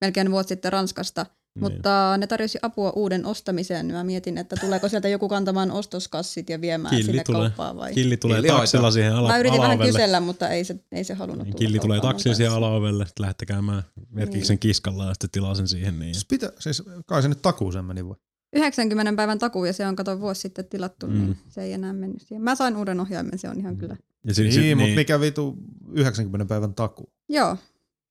melkein 0.01 0.31
vuosi 0.31 0.49
sitten 0.49 0.73
Ranskasta. 0.73 1.27
Mutta 1.61 2.17
ne 2.19 2.27
tarjosi 2.27 2.59
apua 2.63 2.91
uuden 2.97 3.27
ostamiseen. 3.27 3.87
Mä 3.87 4.05
mietin, 4.05 4.39
että 4.39 4.57
tuleeko 4.57 4.89
sieltä 4.89 5.09
joku 5.09 5.29
kantamaan 5.29 5.71
ostoskassit 5.71 6.49
ja 6.51 6.61
viemään 6.61 6.91
Killi 6.95 7.05
sinne 7.05 7.25
tulee. 7.25 7.41
kauppaan 7.41 7.77
vai? 7.77 7.95
Killi 7.95 8.17
tulee 8.17 8.37
Killi 8.37 8.49
hoitaa. 8.49 8.61
taksilla 8.61 8.91
siihen 8.91 9.15
ala, 9.15 9.29
Mä 9.29 9.39
yritin 9.39 9.61
vähän 9.61 9.79
kysellä, 9.79 10.21
mutta 10.21 10.49
ei 10.49 10.65
se, 10.65 10.77
ei 10.93 11.05
se 11.05 11.15
halunnut 11.15 11.45
Niin 11.47 11.53
tulla 11.53 11.67
Killi 11.67 11.79
tulee 11.79 12.01
mun 12.03 12.35
siihen 12.35 12.53
alaovelle, 12.53 13.07
sitten 13.07 13.23
lähdette 13.23 13.47
käymään 13.47 13.83
merkiksi 14.11 14.47
sen 14.49 14.59
kiskalla 14.59 15.05
ja 15.05 15.15
sitten 15.15 15.31
tilaa 15.31 15.55
sen 15.55 15.69
siihen. 15.69 15.99
Niin. 15.99 16.15
Siis, 16.15 16.25
pitä, 16.25 16.53
siis 16.59 16.83
kai 17.07 17.23
se 17.23 17.29
nyt 17.29 17.43
takuuseen 17.43 17.85
meni 17.85 18.09
vai? 18.09 18.17
90 18.53 19.13
päivän 19.17 19.39
takuu 19.39 19.65
ja 19.65 19.73
se 19.73 19.87
on 19.87 19.97
kato 19.97 20.21
vuosi 20.21 20.41
sitten 20.41 20.65
tilattu, 20.65 21.07
mm. 21.07 21.13
Mm. 21.13 21.19
niin 21.21 21.37
se 21.49 21.63
ei 21.63 21.73
enää 21.73 21.93
mennyt 21.93 22.23
siihen. 22.23 22.43
Mä 22.43 22.55
sain 22.55 22.77
uuden 22.77 23.01
ohjaimen, 23.01 23.39
se 23.39 23.49
on 23.49 23.59
ihan 23.59 23.77
kyllä. 23.77 23.97
Ja 24.27 24.35
sit, 24.35 24.45
Niin, 24.45 24.53
sit, 24.53 24.63
niin, 24.63 24.79
mutta 24.79 24.95
mikä 24.95 25.21
vitu 25.21 25.57
90 25.93 26.47
päivän 26.49 26.75
takuu? 26.75 27.13
Joo, 27.29 27.57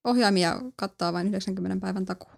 ohjaimia 0.03 0.61
kattaa 0.75 1.13
vain 1.13 1.27
90 1.27 1.81
päivän 1.81 2.05
takuu. 2.05 2.29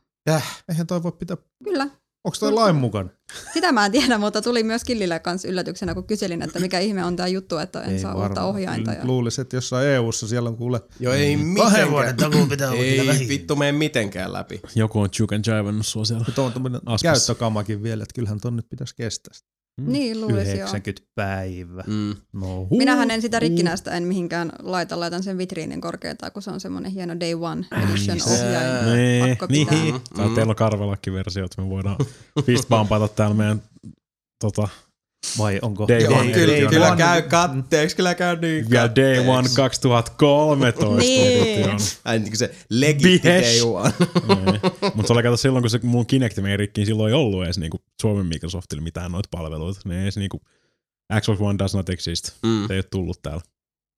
Eihän 0.69 0.87
toi 0.87 1.03
voi 1.03 1.11
pitää, 1.11 1.37
Kyllä, 1.63 1.83
onko 2.23 2.37
toi 2.39 2.51
lain 2.51 2.75
mukaan? 2.75 3.11
sitä 3.53 3.71
mä 3.71 3.85
en 3.85 3.91
tiedä, 3.91 4.17
mutta 4.17 4.41
tuli 4.41 4.63
myös 4.63 4.83
Killille 4.83 5.19
kanssa 5.19 5.47
yllätyksenä, 5.47 5.93
kun 5.93 6.03
kyselin, 6.03 6.41
että 6.41 6.59
mikä 6.59 6.79
ihme 6.79 7.05
on 7.05 7.15
tämä 7.15 7.27
juttu, 7.27 7.57
että 7.57 7.81
en 7.81 7.99
saa 7.99 8.15
uutta 8.15 8.43
ohjainta. 8.43 8.91
Ja... 8.91 9.05
Luulisin, 9.05 9.41
että 9.41 9.55
jossain 9.57 9.87
EU-ssa 9.87 10.27
siellä 10.27 10.49
on 10.49 10.57
kuule 10.57 10.81
Joo, 10.99 11.13
ei 11.13 11.37
kahden 11.57 11.91
vuoden 11.91 12.07
mitenkään. 12.09 12.31
takuu 12.31 12.47
pitää 12.47 12.69
olla 12.71 12.81
Ei 12.81 13.07
vähin. 13.07 13.27
vittu 13.29 13.55
mene 13.55 13.71
mitenkään 13.71 14.33
läpi. 14.33 14.61
joku 14.75 14.99
on 14.99 15.09
Chuken 15.09 15.41
Jivannut 15.47 15.85
sua 15.85 16.05
siellä. 16.05 16.25
Tuo 16.35 16.45
on 16.45 16.53
tämmöinen 16.53 16.81
käyttökamakin 17.03 17.83
vielä, 17.83 18.03
että 18.03 18.13
kyllähän 18.15 18.39
ton 18.39 18.55
nyt 18.55 18.69
pitäisi 18.69 18.95
kestää. 18.95 19.33
Niin, 19.87 20.21
luulisi 20.21 20.57
joo. 20.57 20.69
90 20.69 21.07
päivää. 21.15 21.83
Mm. 21.87 22.15
No, 22.33 22.47
huu, 22.55 22.77
Minähän 22.77 23.11
en 23.11 23.21
sitä 23.21 23.39
rikkinäistä 23.39 23.91
en 23.91 24.03
mihinkään 24.03 24.51
laita, 24.61 24.99
laitan 24.99 25.23
sen 25.23 25.37
vitriinin 25.37 25.81
korkealta, 25.81 26.31
kun 26.31 26.41
se 26.41 26.51
on 26.51 26.59
semmoinen 26.59 26.91
hieno 26.91 27.19
Day 27.19 27.33
One 27.33 27.65
Edition 27.83 28.17
pitää. 28.17 28.85
niin. 29.47 30.01
Tai 30.15 30.27
Mm. 30.27 30.35
teillä 30.35 30.49
on 30.51 30.55
karvelakki 30.55 31.13
versio, 31.13 31.45
että 31.45 31.61
me 31.61 31.69
voidaan 31.69 31.97
fistbumpata 32.45 33.07
täällä 33.07 33.35
meidän 33.35 33.61
tota, 34.39 34.67
Vai 35.37 35.59
onko? 35.61 35.87
Day 35.87 35.99
Joo, 35.99 36.19
one 36.19 36.31
kyllä, 36.31 36.69
kyllä 36.69 36.95
käy 36.95 37.21
katteeksi, 37.21 37.95
kyllä 37.95 38.15
käy 38.15 38.37
niin 38.39 38.69
vielä 38.69 38.95
Day. 38.95 39.27
One 39.27 39.49
2013 39.55 40.95
Niin. 40.95 41.43
edition. 41.43 41.77
Ai 42.05 42.19
niin 42.19 42.37
se 42.37 42.55
legitti 42.69 43.19
Bihesh. 43.29 43.61
day 43.61 43.71
one. 43.71 44.59
Mutta 44.95 45.07
se 45.07 45.13
oli 45.13 45.23
kato 45.23 45.37
silloin, 45.37 45.63
kun 45.63 45.69
se 45.69 45.79
mun 45.83 46.05
Kinect 46.05 46.37
meni 46.37 46.57
rikki, 46.57 46.81
niin 46.81 46.85
silloin 46.85 47.09
ei 47.09 47.15
ollut 47.19 47.43
edes 47.43 47.57
niinku 47.57 47.81
Suomen 48.01 48.25
Microsoftilla 48.25 48.83
mitään 48.83 49.11
noita 49.11 49.29
palveluita. 49.31 49.79
Ne 49.85 49.95
ei 49.95 50.01
edes 50.03 50.17
niinku, 50.17 50.41
Xbox 51.21 51.39
One 51.39 51.59
does 51.59 51.75
not 51.75 51.89
exist. 51.89 52.31
Mm. 52.43 52.67
Se 52.67 52.73
ei 52.73 52.77
ole 52.77 52.83
tullut 52.91 53.21
täällä. 53.21 53.41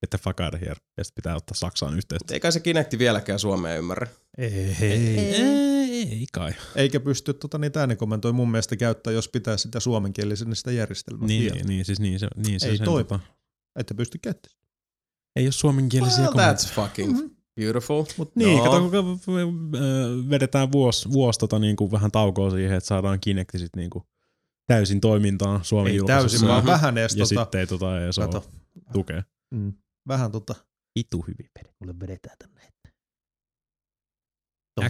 Että 0.02 0.18
fuck 0.18 0.40
out 0.40 0.54
of 0.54 0.60
here. 0.60 0.74
Ja 0.96 1.04
sitten 1.04 1.14
pitää 1.22 1.36
ottaa 1.36 1.54
Saksaan 1.54 1.96
yhteyttä. 1.96 2.34
Ei 2.34 2.40
kai 2.40 2.52
se 2.52 2.60
Kinecti 2.60 2.98
vieläkään 2.98 3.38
Suomeen 3.38 3.78
ymmärrä. 3.78 4.06
Ei, 4.38 4.76
Ei. 4.80 5.18
Ei, 5.18 6.08
ei 6.08 6.26
kai. 6.32 6.52
Eikä 6.76 7.00
pysty 7.00 7.34
tota, 7.34 7.58
niitä 7.58 7.80
äänikommentoja 7.80 8.32
mun 8.32 8.50
mielestä 8.50 8.76
käyttää, 8.76 9.12
jos 9.12 9.28
pitää 9.28 9.56
sitä 9.56 9.80
suomenkielisen 9.80 10.56
sitä 10.56 10.72
järjestelmää. 10.72 11.26
Niin, 11.26 11.52
vielä. 11.54 11.68
niin, 11.68 11.84
siis 11.84 12.00
niin 12.00 12.18
se, 12.18 12.28
niin 12.46 12.60
se 12.60 12.68
Ei 12.68 12.76
sen, 12.76 12.84
toimi. 12.84 13.08
tota, 13.08 13.20
Että 13.76 13.94
pysty 13.94 14.18
käyttämään. 14.18 14.58
ei 15.36 15.44
ole 15.46 15.52
suomenkielisiä 15.52 16.18
Well, 16.18 16.32
kommentteja. 16.32 16.68
that's 16.70 16.74
fucking 16.74 17.18
beautiful. 17.56 18.04
Mut 18.16 18.36
Niin, 18.36 18.58
No. 18.58 18.64
kato, 18.64 18.80
kun 19.24 19.72
vedetään 20.30 20.72
vuosi, 20.72 21.10
vuosi 21.12 21.38
tota, 21.38 21.58
niin 21.58 21.76
kuin 21.76 21.90
vähän 21.92 22.10
taukoa 22.10 22.50
siihen, 22.50 22.76
että 22.76 22.88
saadaan 22.88 23.20
Kinecti 23.20 23.58
sit 23.58 23.76
niin 23.76 23.90
kuin 23.90 24.04
täysin 24.66 25.00
toimintaan 25.00 25.64
Suomen 25.64 25.92
Ei 25.92 26.00
täysin, 26.06 26.48
vaan 26.48 26.62
Mhm. 26.62 26.66
vähän 26.66 26.98
edes 26.98 27.16
Ja 27.16 27.24
tota, 27.26 27.40
sitten 27.44 27.60
ei 27.60 27.66
tota, 27.66 28.00
ei 28.00 28.10
kato, 28.20 28.44
tukea. 28.92 29.22
mm, 29.50 29.72
vähän 30.08 30.32
tota, 30.32 30.54
Itu 30.96 31.18
hyvin 31.28 31.50
peli. 31.54 31.72
mulle 31.80 31.94
vedetään 32.00 32.36
tänne. 32.38 32.62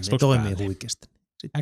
Xbox 0.00 0.21
toimii 0.21 0.50
päälle. 0.50 0.64
huikeasti. 0.64 1.09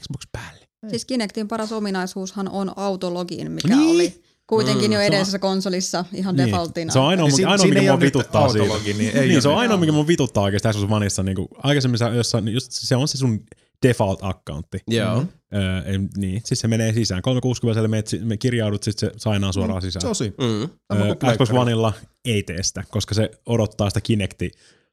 Xbox 0.00 0.23
päälle. 0.33 0.69
Siis 0.88 1.04
Kinectin 1.04 1.49
paras 1.49 1.73
ominaisuushan 1.73 2.49
on 2.49 2.73
autologin, 2.78 3.52
mikä 3.52 3.76
Niin. 3.76 3.95
oli 3.95 4.23
kuitenkin 4.47 4.90
Mm, 4.90 4.92
jo 4.92 4.99
se 4.99 5.02
on- 5.02 5.07
edellisessä 5.07 5.38
konsolissa 5.38 6.04
ihan 6.12 6.37
Niin. 6.37 6.47
defaultina. 6.47 6.92
Se 6.92 6.99
on 6.99 7.07
ainoa, 7.07 7.26
Niin 7.26 7.37
si- 7.37 7.45
ainoa 7.45 7.66
mikä 7.66 7.83
mua 7.83 8.00
vituttaa 8.00 8.49
siitä. 8.49 8.62
autologi, 8.64 8.92
niin 8.92 9.16
ei 9.16 9.28
niin, 9.28 9.42
se 9.42 9.49
on 9.49 9.59
ainoa, 9.59 9.76
mikä 9.76 9.92
mun 9.92 10.07
vituttaa 10.07 10.42
oikeastaan 10.42 10.75
Xbox 10.75 10.90
Oneissa. 10.90 11.23
Niin 11.23 11.37
kuin, 11.37 11.49
aikaisemmin 11.57 11.99
sä 11.99 12.09
jossain, 12.09 12.45
niin 12.45 12.54
just, 12.54 12.66
se 12.73 12.97
on 12.97 13.09
se 13.09 13.19
sun 13.19 13.45
default-accountti. 13.87 14.79
Joo. 14.89 15.17
Mhm. 15.21 15.29
Öö, 15.55 15.83
ei, 15.85 15.99
niin, 16.17 16.43
siis 16.45 16.61
se 16.61 16.69
menee 16.69 16.93
sisään. 16.93 17.23
360 17.23 17.89
menet, 17.89 18.07
si- 18.07 18.19
me 18.19 18.37
kirjaudut, 18.37 18.83
sitten 18.83 19.11
se 19.11 19.15
sainaa 19.19 19.53
suoraan 19.53 19.83
sisään. 19.83 20.01
Se 20.01 20.09
on 20.09 20.15
siinä. 20.15 20.35
Mm. 20.41 20.63
Öö, 20.93 21.15
Xbox. 21.33 21.51
Oneilla 21.51 21.93
ei 22.25 22.43
tee 22.43 22.63
sitä, 22.63 22.85
koska 22.91 23.15
se 23.15 23.31
odottaa 23.47 23.91
sitä 23.91 24.01
Kinectia. 24.01 24.51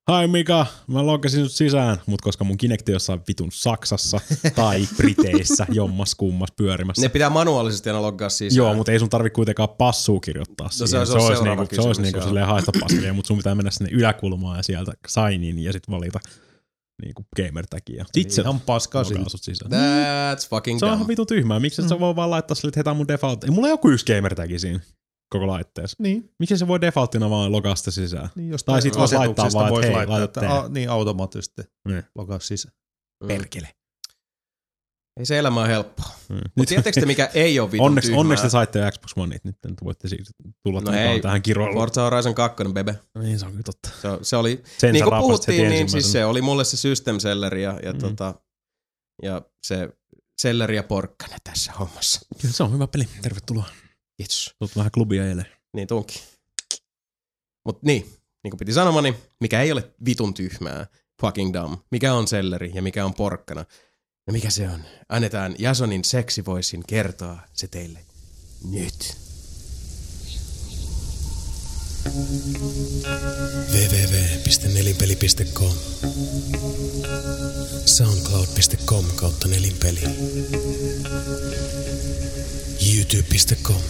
Hai 0.07 0.27
Mika, 0.27 0.65
mä 0.87 1.05
logasin 1.05 1.43
sut 1.43 1.51
sisään, 1.51 1.97
mutta 2.05 2.23
koska 2.23 2.43
mun 2.43 2.57
Kinecti 2.57 2.91
jossain 2.91 3.21
vitun 3.27 3.49
Saksassa 3.51 4.19
tai 4.55 4.87
Briteissä 4.97 5.65
jommas 5.71 6.15
kummas 6.15 6.49
pyörimässä. 6.57 7.01
Ne 7.01 7.09
pitää 7.09 7.29
manuaalisesti 7.29 7.89
aina 7.89 8.01
loggaa 8.01 8.29
sisään. 8.29 8.57
Joo, 8.57 8.73
mutta 8.73 8.91
ei 8.91 8.99
sun 8.99 9.09
tarvi 9.09 9.29
kuitenkaan 9.29 9.69
passua 9.69 10.19
kirjoittaa 10.19 10.69
siihen. 10.69 10.87
se 10.87 10.97
on 10.97 11.07
se, 11.07 11.13
olisi 11.13 11.43
niinku, 11.43 11.63
se 11.63 11.69
kysymys, 11.69 11.85
olisi 11.85 12.01
niinku 12.01 12.21
silleen 12.21 12.47
haista 12.47 12.71
paskelia, 12.79 13.13
mutta 13.13 13.27
sun 13.27 13.37
pitää 13.37 13.55
mennä 13.55 13.71
sinne 13.71 13.89
yläkulmaan 13.93 14.57
ja 14.57 14.63
sieltä 14.63 14.91
sign 15.07 15.43
in 15.43 15.59
ja 15.59 15.73
sitten 15.73 15.95
valita 15.95 16.19
niinku 17.01 17.25
gamer 17.37 17.65
tagia. 17.69 18.05
Sit 18.11 18.31
se 18.31 18.41
Ihan 18.41 18.59
paskaa 18.59 19.03
sut 19.03 19.43
sisään. 19.43 19.71
That's 19.71 20.49
fucking 20.49 20.79
Se 20.79 20.85
on 20.85 20.93
ihan 20.93 21.07
vitun 21.07 21.27
tyhmää. 21.27 21.59
Miksi 21.59 21.81
mm. 21.81 21.87
sä 21.87 21.99
voi 21.99 22.15
vaan 22.15 22.29
laittaa 22.29 22.55
sille, 22.55 22.69
että 22.69 22.77
heitä 22.79 22.93
mun 22.93 23.07
default. 23.07 23.43
Ei 23.43 23.49
mulla 23.49 23.67
joku 23.67 23.89
yksi 23.89 24.13
gamer 24.13 24.35
tagi 24.35 24.59
siinä 24.59 24.79
koko 25.29 25.47
laitteessa. 25.47 25.97
Niin, 25.99 26.31
Miksi 26.39 26.57
se 26.57 26.67
voi 26.67 26.81
defaulttina 26.81 27.29
vaan 27.29 27.51
logaa 27.51 27.75
sitä 27.75 27.91
sisään? 27.91 28.29
niin 28.35 28.49
jos 28.49 28.63
Tai 28.63 28.81
sit 28.81 28.97
voisi 28.97 29.15
laittaa 29.15 29.49
vaan, 29.53 29.83
että 29.83 29.97
hei, 29.97 30.07
laittaa, 30.07 30.59
a, 30.59 30.69
niin 30.69 30.89
automaattisesti 30.89 31.61
Niin. 31.87 32.03
logaa 32.15 32.39
sisään. 32.39 32.73
Mm. 33.23 33.27
Perkele. 33.27 33.69
Ei 35.19 35.25
se 35.25 35.37
elämä 35.37 35.59
ole 35.61 35.67
helppoa. 35.69 36.09
Mm. 36.29 36.35
Mutta 36.55 36.69
tiedättekö 36.69 36.99
te, 36.99 37.05
mikä 37.05 37.29
ei 37.33 37.59
ole 37.59 37.71
vitun 37.71 37.85
Onneksi, 37.85 38.07
tyhmää? 38.07 38.19
onneksi 38.19 38.43
te 38.43 38.49
saitte 38.49 38.79
Xbox 38.91 39.11
Oneit 39.17 39.43
nyt, 39.43 39.55
nyt 39.67 39.83
voitte 39.83 40.07
siitä 40.07 40.31
tulla 40.63 40.81
No 40.81 40.91
ei. 40.93 41.21
tähän 41.21 41.41
kiroiluun. 41.41 41.77
Forza 41.77 42.01
Horizon 42.01 42.35
2, 42.35 42.63
bebe. 42.73 42.99
Niin 43.19 43.39
se 43.39 43.45
on 43.45 43.51
kyllä 43.51 43.63
totta. 43.63 43.89
Se, 44.01 44.07
se 44.21 44.35
oli, 44.35 44.63
Sen 44.77 44.93
niin 44.93 45.03
kuin 45.03 45.19
puhuttiin, 45.19 45.69
niin 45.69 45.89
siis 45.89 46.11
se 46.11 46.25
oli 46.25 46.41
mulle 46.41 46.63
se 46.65 46.77
system 46.77 47.19
selleri 47.19 47.63
ja, 47.63 47.79
ja, 47.83 47.93
Mm. 47.93 47.99
tota, 47.99 48.35
ja 49.23 49.41
se 49.63 49.89
selleri 50.37 50.75
ja 50.75 50.83
porkkana 50.83 51.35
tässä 51.43 51.71
hommassa. 51.71 52.21
Kyllä 52.41 52.53
se 52.53 52.63
on 52.63 52.73
hyvä 52.73 52.87
peli. 52.87 53.07
Tervetuloa. 53.21 53.69
Kiitos. 54.17 54.55
Tulet 54.59 54.75
vähän 54.75 54.91
klubia 54.91 55.27
eilen. 55.27 55.45
Niin 55.73 55.87
tunkin. 55.87 56.21
Mut 57.65 57.83
niin, 57.83 58.01
niin 58.43 58.51
kuin 58.51 58.57
piti 58.59 58.73
sanomani, 58.73 59.15
mikä 59.41 59.61
ei 59.61 59.71
ole 59.71 59.91
vitun 60.05 60.33
tyhmää, 60.33 60.85
fucking 61.21 61.53
dumb. 61.53 61.79
Mikä 61.91 62.13
on 62.13 62.27
selleri 62.27 62.71
ja 62.73 62.81
mikä 62.81 63.05
on 63.05 63.13
porkkana. 63.13 63.65
No 64.27 64.33
mikä 64.33 64.49
se 64.49 64.69
on? 64.69 64.83
Annetaan 65.09 65.55
Jasonin 65.59 66.05
seksivoisin 66.05 66.83
kertoa 66.87 67.39
se 67.53 67.67
teille 67.67 67.99
nyt. 68.69 69.17
www.nelinpeli.com 73.71 75.73
soundcloud.com 77.85 79.05
kautta 79.15 79.47
nelinpeli 79.47 80.01
youtube.com 82.95 83.81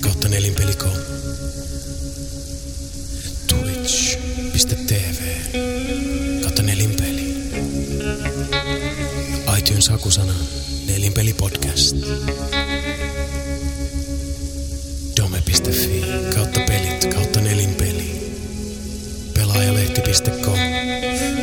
kautta 0.00 0.28
nelinpeli.com 0.28 0.96
twitch.tv 3.48 4.25
iTunes 9.76 9.88
hakusana 9.90 10.34
nelinpeli 10.86 11.32
podcast 11.34 11.96
dome.fi 15.16 16.04
kautta 16.34 16.60
pelit 16.60 17.14
kautta 17.14 17.40
nelinpeli 17.40 18.32
pelaajalehti.com, 19.34 20.58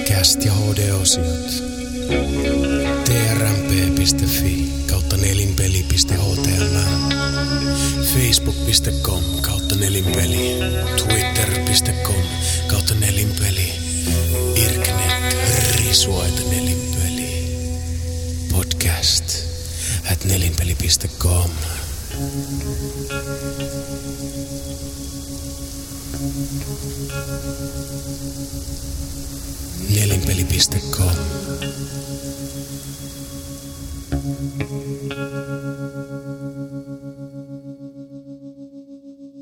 cast 0.08 0.46
ja 0.46 0.54
HD-osiot. 0.54 1.64
trmp.fi 3.06 4.68
kautta 4.90 5.18
nelinpeli.html. 5.18 6.78
Facebook.com 8.14 9.24
kautta 9.42 9.76
nelinpeli. 9.76 10.58
Twitter.com 10.98 12.24
kautta 12.68 12.94
nelinpeli. 12.94 13.74
Irknet 14.56 15.38
risuaita 15.78 16.42
nelinpeli. 16.42 16.83
Podcast 18.64 19.44
at 20.12 20.24
nelinpeli.com. 20.24 21.52
nelinpeli.com. 29.90 31.16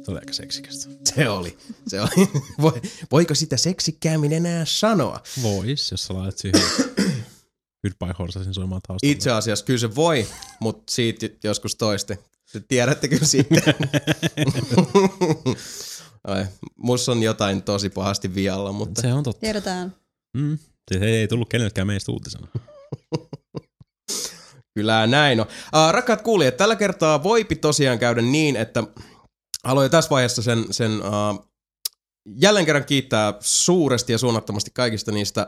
Oli 0.07 0.19
aika 0.19 0.33
seksikästä. 0.33 0.89
Se 1.15 1.29
oli. 1.29 1.57
Se 1.87 2.01
oli. 2.01 2.09
Voi, 2.61 2.81
voiko 3.11 3.35
sitä 3.35 3.57
seksikkäämmin 3.57 4.33
enää 4.33 4.65
sanoa? 4.65 5.23
Vois, 5.41 5.91
jos 5.91 6.03
sä 6.03 6.13
laitat 6.13 6.37
siihen. 6.37 6.61
By 7.81 8.13
Horsesin 8.19 8.53
soimaan 8.53 8.81
taustalla. 8.88 9.11
Itse 9.11 9.31
asiassa 9.31 9.65
kyllä 9.65 9.79
se 9.79 9.95
voi, 9.95 10.27
mutta 10.59 10.83
siitä 10.91 11.27
joskus 11.43 11.75
toiste. 11.75 12.17
Tiedätte 12.67 13.07
kyllä 13.07 13.25
siitä. 13.25 13.55
Ai, 16.27 16.45
musta 16.77 17.11
on 17.11 17.23
jotain 17.23 17.63
tosi 17.63 17.89
pahasti 17.89 18.35
vialla, 18.35 18.71
mutta... 18.71 19.01
Se 19.01 19.13
on 19.13 19.23
totta. 19.23 19.41
Tiedetään. 19.41 19.95
Mm. 20.38 20.57
Se 20.93 21.05
ei 21.05 21.27
tullut 21.27 21.50
kenellekään 21.50 21.88
meistä 21.88 22.11
uutisena. 22.11 22.47
Kyllä 24.75 25.07
näin 25.07 25.39
on. 25.39 25.47
Uh, 25.47 25.91
rakkaat 25.91 26.21
kuulijat, 26.21 26.57
tällä 26.57 26.75
kertaa 26.75 27.23
voipi 27.23 27.55
tosiaan 27.55 28.00
käydä 28.00 28.21
niin, 28.21 28.55
että 28.55 28.83
haluan 29.63 29.85
jo 29.85 29.89
tässä 29.89 30.09
vaiheessa 30.09 30.41
sen, 30.41 30.65
sen 30.71 30.91
uh, 30.91 31.50
jälleen 32.25 32.65
kerran 32.65 32.85
kiittää 32.85 33.33
suuresti 33.39 34.11
ja 34.11 34.17
suunnattomasti 34.17 34.71
kaikista 34.73 35.11
niistä 35.11 35.47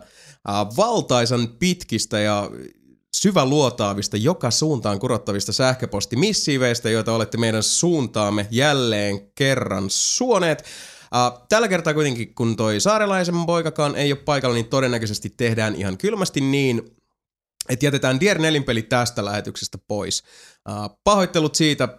uh, 0.49 0.77
valtaisan 0.77 1.47
pitkistä 1.47 2.19
ja 2.19 2.49
syväluotaavista, 3.15 4.17
joka 4.17 4.51
suuntaan 4.51 4.99
kurottavista 4.99 5.53
sähköpostimissiiveistä, 5.53 6.89
joita 6.89 7.13
olette 7.13 7.37
meidän 7.37 7.63
suuntaamme 7.63 8.47
jälleen 8.51 9.31
kerran 9.35 9.85
suoneet. 9.87 10.63
Uh, 11.15 11.45
tällä 11.49 11.67
kertaa 11.67 11.93
kuitenkin, 11.93 12.35
kun 12.35 12.55
toi 12.55 12.79
saarelaisen 12.79 13.45
poikakaan 13.45 13.95
ei 13.95 14.11
ole 14.11 14.19
paikalla, 14.19 14.55
niin 14.55 14.69
todennäköisesti 14.69 15.33
tehdään 15.37 15.75
ihan 15.75 15.97
kylmästi 15.97 16.41
niin, 16.41 16.95
että 17.69 17.85
jätetään 17.85 18.19
Dier 18.19 18.37
Nelinpeli 18.37 18.81
tästä 18.81 19.25
lähetyksestä 19.25 19.77
pois. 19.87 20.23
Uh, 20.69 20.99
pahoittelut 21.03 21.55
siitä, 21.55 21.97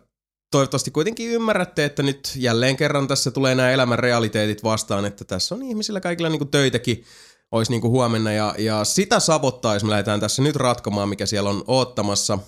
toivottavasti 0.54 0.90
kuitenkin 0.90 1.30
ymmärrätte, 1.30 1.84
että 1.84 2.02
nyt 2.02 2.32
jälleen 2.36 2.76
kerran 2.76 3.08
tässä 3.08 3.30
tulee 3.30 3.54
nämä 3.54 3.70
elämän 3.70 3.98
realiteetit 3.98 4.64
vastaan, 4.64 5.04
että 5.04 5.24
tässä 5.24 5.54
on 5.54 5.62
ihmisillä 5.62 6.00
kaikilla 6.00 6.28
niinku 6.28 6.44
töitäkin, 6.44 7.04
olisi 7.52 7.72
niinku 7.72 7.90
huomenna 7.90 8.32
ja, 8.32 8.54
ja 8.58 8.84
sitä 8.84 9.20
savottaa, 9.20 9.74
jos 9.74 9.84
me 9.84 9.90
lähdetään 9.90 10.20
tässä 10.20 10.42
nyt 10.42 10.56
ratkomaan, 10.56 11.08
mikä 11.08 11.26
siellä 11.26 11.50
on 11.50 11.64
oottamassa. 11.66 12.38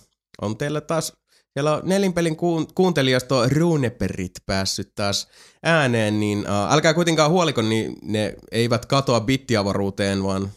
On 0.42 0.56
teille 0.56 0.80
taas, 0.80 1.12
siellä 1.52 1.74
on 1.74 1.82
nelinpelin 1.84 2.36
kuun, 2.36 2.66
kuuntelijasto 2.74 3.48
Runeperit 3.48 4.32
päässyt 4.46 4.94
taas 4.94 5.28
ääneen, 5.62 6.20
niin 6.20 6.38
uh, 6.38 6.72
älkää 6.72 6.94
kuitenkaan 6.94 7.30
huoliko, 7.30 7.62
niin 7.62 7.96
ne 8.02 8.34
eivät 8.52 8.86
katoa 8.86 9.20
bittiavaruuteen, 9.20 10.22
vaan 10.22 10.50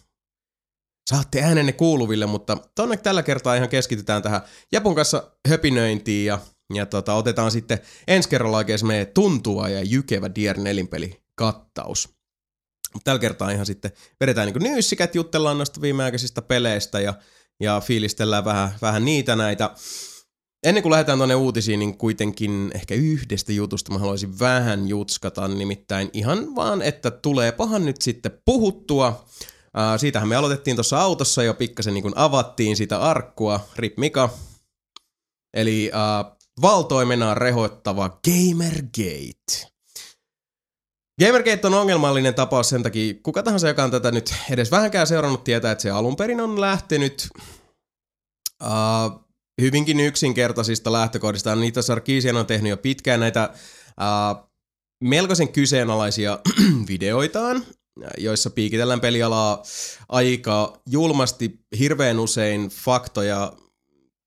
saatte 1.10 1.42
äänenne 1.42 1.72
kuuluville, 1.72 2.26
mutta 2.26 2.58
tonne 2.76 2.98
tällä 2.98 3.24
kertaa 3.24 3.56
ihan 3.56 3.70
keskitytään 3.70 4.22
tähän 4.22 4.42
Japun 4.72 4.96
kanssa 4.96 5.32
höpinöintiin 5.48 6.26
ja, 6.26 6.40
ja 6.74 6.86
tota, 6.86 7.14
otetaan 7.14 7.52
sitten 7.52 7.80
ensi 8.08 8.30
kerralla 8.30 8.58
oikein 8.58 8.88
meidän 8.88 9.08
tuntuva 9.14 9.70
ja 9.70 9.84
jykevä 9.84 10.36
Dier 10.36 10.60
nelinpeli 10.60 11.22
kattaus. 11.36 12.10
Tällä 13.04 13.20
kertaa 13.20 13.52
ihan 13.52 13.66
sitten 13.66 13.92
vedetään 14.20 14.48
niin 14.48 14.64
nyysikät, 14.64 15.16
juttellaan 15.16 15.58
noista 15.58 15.82
viimeaikaisista 15.82 16.42
peleistä 16.42 17.00
ja, 17.00 17.14
ja 17.60 17.82
fiilistellään 17.86 18.46
vähän, 18.46 18.72
vähän 18.82 19.06
niitä 19.06 19.36
näitä. 19.36 19.76
Ennen 20.64 20.84
kuin 20.84 20.92
lähdetään 20.92 21.20
tuonne 21.20 21.36
uutisiin, 21.36 21.80
niin 21.80 21.98
kuitenkin 21.98 22.72
ehkä 22.76 22.96
yhdestä 22.96 23.54
jutusta 23.54 23.92
mä 23.92 24.00
haluaisin 24.00 24.40
vähän 24.40 24.88
jutskata, 24.88 25.48
nimittäin 25.48 26.10
ihan 26.14 26.56
vaan, 26.56 26.82
että 26.82 27.12
tulee 27.12 27.52
pahan 27.52 27.86
nyt 27.86 28.02
sitten 28.02 28.42
puhuttua. 28.46 29.26
Uh, 29.78 30.00
siitähän 30.00 30.30
me 30.30 30.36
aloitettiin 30.36 30.76
tuossa 30.76 31.00
autossa 31.00 31.44
jo 31.44 31.54
pikkasen 31.54 31.94
niin 31.94 32.02
kuin 32.02 32.18
avattiin 32.18 32.78
sitä 32.78 33.00
arkkua, 33.00 33.70
Rip 33.76 33.98
Mika. 33.98 34.30
Eli 35.54 35.92
uh, 35.94 36.39
valtoimenaan 36.62 37.38
rehoittava 37.38 38.10
Gamergate. 38.10 39.70
Gamergate 41.20 41.68
on 41.68 41.74
ongelmallinen 41.74 42.34
tapaus 42.34 42.70
sen 42.70 42.84
takia, 42.84 43.14
kuka 43.24 43.44
tahansa, 43.44 43.68
joka 43.68 43.84
on 43.84 43.92
tätä 43.92 44.12
nyt 44.12 44.34
edes 44.50 44.72
vähänkään 44.72 45.08
seurannut, 45.08 45.44
tietää, 45.44 45.72
että 45.72 45.82
se 45.82 45.90
alun 45.90 46.16
perin 46.16 46.42
on 46.42 46.62
lähtenyt 46.62 47.30
uh, 48.64 49.26
hyvinkin 49.62 50.00
yksinkertaisista 50.00 50.92
lähtökohdista. 50.92 51.56
Niitä 51.56 51.82
Sarkisian 51.82 52.38
on 52.38 52.46
tehnyt 52.46 52.70
jo 52.70 52.78
pitkään 52.78 53.20
näitä 53.20 53.50
uh, 53.54 54.50
melkoisen 55.04 55.50
kyseenalaisia 55.50 56.40
videoitaan, 56.88 57.64
joissa 58.18 58.50
piikitellään 58.50 59.02
pelialaa 59.02 59.64
aika 60.10 60.82
julmasti, 60.90 61.60
hirveän 61.80 62.20
usein 62.20 62.70
faktoja, 62.70 63.54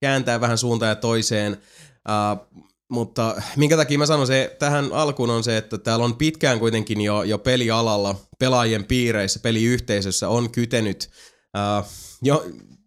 kääntää 0.00 0.40
vähän 0.40 0.58
suuntaan 0.58 0.88
ja 0.88 0.96
toiseen. 0.96 1.62
Uh, 2.08 2.62
mutta 2.88 3.42
minkä 3.56 3.76
takia 3.76 3.98
mä 3.98 4.06
sanon 4.06 4.26
se 4.26 4.56
tähän 4.58 4.92
alkuun 4.92 5.30
on 5.30 5.44
se, 5.44 5.56
että 5.56 5.78
täällä 5.78 6.04
on 6.04 6.16
pitkään 6.16 6.58
kuitenkin 6.58 7.00
jo, 7.00 7.22
jo 7.22 7.38
pelialalla, 7.38 8.14
pelaajien 8.38 8.84
piireissä, 8.84 9.40
peliyhteisössä 9.40 10.28
on 10.28 10.50
kytenyt 10.50 11.10
uh, 11.56 11.86
jo 12.22 12.46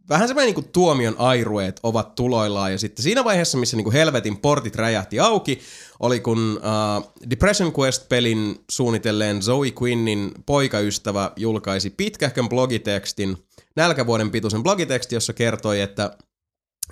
vähän 0.10 0.28
semmoinen 0.28 0.56
niin 0.56 0.70
tuomion 0.72 1.16
airueet 1.18 1.80
ovat 1.84 2.16
tuloillaan. 2.16 2.72
Ja 2.72 2.80
sitten 2.80 3.04
siinä 3.04 3.24
vaiheessa, 3.24 3.58
missä 3.58 3.78
niin 3.78 3.92
helvetin 3.92 4.38
portit 4.38 4.76
räjähti 4.76 5.20
auki, 5.20 5.60
oli 6.00 6.20
kun 6.20 6.60
uh, 6.62 7.14
Depression 7.30 7.74
Quest-pelin 7.80 8.56
suunnitelleen 8.72 9.42
Zoe 9.42 9.72
Quinnin 9.82 10.32
poikaystävä 10.46 11.32
julkaisi 11.36 11.90
pitkähkön 11.90 12.50
blogitekstin, 12.50 13.38
nälkävuoden 13.76 14.32
pituisen 14.32 14.64
blogiteksti, 14.64 15.16
jossa 15.16 15.34
kertoi, 15.34 15.82
että 15.82 16.18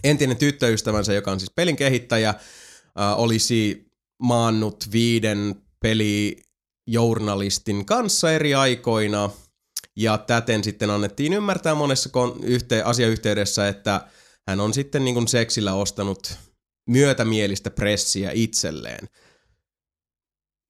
entinen 0.04 0.38
tyttöystävänsä, 0.38 1.14
joka 1.14 1.32
on 1.32 1.40
siis 1.40 1.52
pelin 1.56 1.76
kehittäjä, 1.76 2.30
äh, 2.30 3.20
olisi 3.20 3.88
maannut 4.20 4.86
viiden 4.92 5.56
pelijournalistin 5.80 7.86
kanssa 7.86 8.32
eri 8.32 8.54
aikoina, 8.54 9.30
ja 9.96 10.18
täten 10.18 10.64
sitten 10.64 10.90
annettiin 10.90 11.34
ymmärtää 11.34 11.76
monessa 11.76 12.10
yhte- 12.42 12.84
asiayhteydessä, 12.86 13.68
että 13.68 14.08
hän 14.48 14.60
on 14.60 14.74
sitten 14.74 15.06
niin 15.06 15.16
kuin 15.16 15.28
seksillä 15.28 15.74
ostanut 15.74 16.36
myötämielistä 16.90 17.70
pressiä 17.70 18.32
itselleen. 18.34 19.10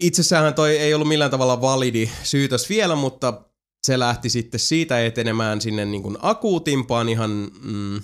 Itsessään 0.04 0.54
toi 0.54 0.78
ei 0.78 0.94
ollut 0.94 1.08
millään 1.08 1.32
tavalla 1.32 1.62
validi 1.62 2.10
syytös 2.24 2.70
vielä, 2.70 2.96
mutta 2.96 3.42
se 3.84 4.00
lähti 4.00 4.30
sitten 4.30 4.60
siitä 4.60 5.06
etenemään 5.06 5.62
sinne 5.62 5.86
niin 5.86 6.04
kuin 6.04 6.18
akuutimpaan 6.22 7.10
ihan 7.10 7.52
mm, 7.62 8.02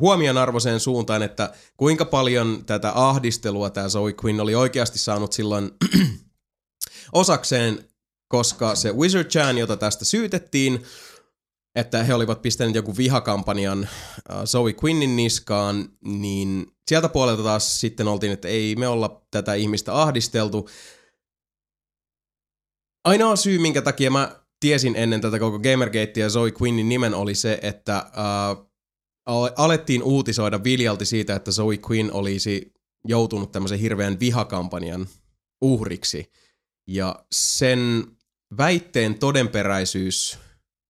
huomionarvoiseen 0.00 0.80
suuntaan, 0.80 1.22
että 1.22 1.52
kuinka 1.76 2.04
paljon 2.04 2.62
tätä 2.66 2.92
ahdistelua 2.94 3.70
tämä 3.70 3.88
Zoe 3.88 4.14
Quinn 4.24 4.40
oli 4.40 4.54
oikeasti 4.54 4.98
saanut 4.98 5.32
silloin 5.32 5.70
osakseen, 7.12 7.88
koska 8.28 8.74
se 8.74 8.92
Wizard 8.92 9.28
Chan, 9.28 9.58
jota 9.58 9.76
tästä 9.76 10.04
syytettiin, 10.04 10.84
että 11.74 12.04
he 12.04 12.14
olivat 12.14 12.42
pistäneet 12.42 12.74
joku 12.74 12.96
vihakampanjan 12.96 13.88
uh, 14.32 14.44
Zoe 14.44 14.74
Quinnin 14.84 15.16
niskaan, 15.16 15.88
niin 16.04 16.66
sieltä 16.88 17.08
puolelta 17.08 17.42
taas 17.42 17.80
sitten 17.80 18.08
oltiin, 18.08 18.32
että 18.32 18.48
ei 18.48 18.76
me 18.76 18.88
olla 18.88 19.22
tätä 19.30 19.54
ihmistä 19.54 20.02
ahdisteltu. 20.02 20.68
Ainoa 23.04 23.36
syy, 23.36 23.58
minkä 23.58 23.82
takia 23.82 24.10
mä 24.10 24.40
tiesin 24.60 24.96
ennen 24.96 25.20
tätä 25.20 25.38
koko 25.38 25.58
Gamergate 25.58 26.20
ja 26.20 26.30
Zoe 26.30 26.52
Quinnin 26.62 26.88
nimen 26.88 27.14
oli 27.14 27.34
se, 27.34 27.58
että 27.62 28.06
uh, 28.06 28.69
alettiin 29.56 30.02
uutisoida 30.02 30.64
viljalti 30.64 31.04
siitä, 31.06 31.36
että 31.36 31.52
Zoe 31.52 31.78
Quinn 31.90 32.12
olisi 32.12 32.72
joutunut 33.04 33.52
tämmöisen 33.52 33.78
hirveän 33.78 34.20
vihakampanjan 34.20 35.08
uhriksi. 35.60 36.32
Ja 36.86 37.24
sen 37.32 38.06
väitteen 38.56 39.18
todenperäisyys 39.18 40.38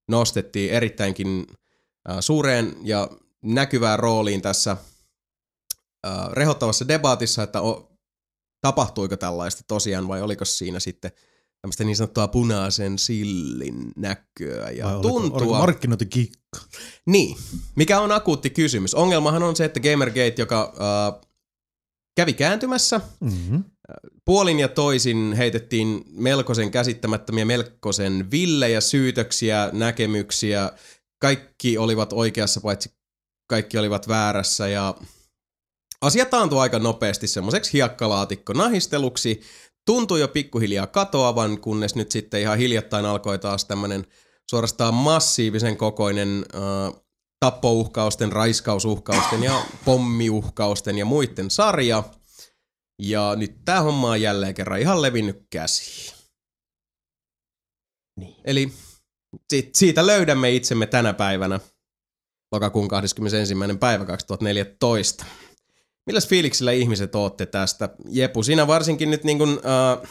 nostettiin 0.09 0.71
erittäinkin 0.71 1.47
suureen 2.21 2.77
ja 2.83 3.09
näkyvään 3.43 3.99
rooliin 3.99 4.43
tässä 4.43 4.77
rehottavassa 6.33 6.88
debaatissa, 6.88 7.43
että 7.43 7.59
tapahtuiko 8.61 9.16
tällaista 9.16 9.62
tosiaan 9.69 10.09
vai 10.09 10.23
oliko 10.23 10.45
siinä 10.45 10.81
sitten– 10.81 11.11
tämmöistä 11.62 11.85
niin 11.85 11.96
sanottua 11.96 12.29
punaisen 12.29 12.99
sillin 12.99 13.92
näköä 13.96 14.70
ja 14.70 14.85
Vai 14.85 15.03
tuntua. 15.03 15.38
Oliko, 15.38 15.59
markkinointikikka? 15.59 16.61
Niin, 17.07 17.37
mikä 17.77 18.01
on 18.01 18.12
akuutti 18.12 18.51
kysymys. 18.51 18.94
Ongelmahan 18.94 19.42
on 19.42 19.57
se, 19.57 19.64
että 19.64 19.81
Gamergate, 19.81 20.35
joka 20.38 20.73
äh, 20.75 21.29
kävi 22.16 22.33
kääntymässä, 22.33 23.01
mm-hmm. 23.20 23.64
puolin 24.25 24.61
ja 24.61 24.68
toisin 24.68 25.35
heitettiin 25.37 26.05
melkoisen 26.11 26.70
käsittämättömiä, 26.70 27.44
melkoisen 27.44 28.31
villejä 28.31 28.81
syytöksiä, 28.81 29.70
näkemyksiä. 29.73 30.73
Kaikki 31.20 31.79
olivat 31.79 32.12
oikeassa, 32.12 32.61
paitsi 32.61 32.90
kaikki 33.51 33.79
olivat 33.79 34.09
väärässä 34.09 34.68
ja 34.68 34.94
Asiat 36.01 36.31
taantui 36.31 36.61
aika 36.61 36.79
nopeasti 36.79 37.27
semmoiseksi 37.27 37.73
hiekkalaatikko 37.73 38.53
nahisteluksi, 38.53 39.40
tuntui 39.90 40.20
jo 40.20 40.29
pikkuhiljaa 40.29 40.87
katoavan, 40.87 41.61
kunnes 41.61 41.94
nyt 41.94 42.11
sitten 42.11 42.40
ihan 42.40 42.59
hiljattain 42.59 43.05
alkoi 43.05 43.38
taas 43.38 43.64
tämmöinen 43.64 44.07
suorastaan 44.50 44.94
massiivisen 44.94 45.76
kokoinen 45.76 46.44
äh, 46.55 47.00
tappouhkausten, 47.40 48.33
raiskausuhkausten 48.33 49.42
ja 49.42 49.62
pommiuhkausten 49.85 50.98
ja 50.98 51.05
muiden 51.05 51.50
sarja. 51.50 52.03
Ja 53.03 53.35
nyt 53.37 53.64
tämä 53.64 53.81
homma 53.81 54.11
on 54.11 54.22
jälleen 54.22 54.55
kerran 54.55 54.81
ihan 54.81 55.03
levinnyt 55.03 55.46
käsiin. 55.50 56.14
Niin. 58.20 58.37
Eli 58.44 58.72
siitä 59.72 60.07
löydämme 60.07 60.50
itsemme 60.50 60.87
tänä 60.87 61.12
päivänä. 61.12 61.61
lokakuun 62.53 62.88
21. 62.88 63.55
päivä 63.81 64.05
2014. 64.05 65.24
Milläs 66.11 66.29
fiiliksillä 66.29 66.73
ihmiset 66.73 67.14
ootte 67.14 67.46
tästä? 67.46 67.88
Jepu, 68.09 68.42
sinä 68.42 68.66
varsinkin 68.66 69.11
nyt 69.11 69.25
niin 69.25 69.38
kuin, 69.38 69.51
äh, 69.51 70.11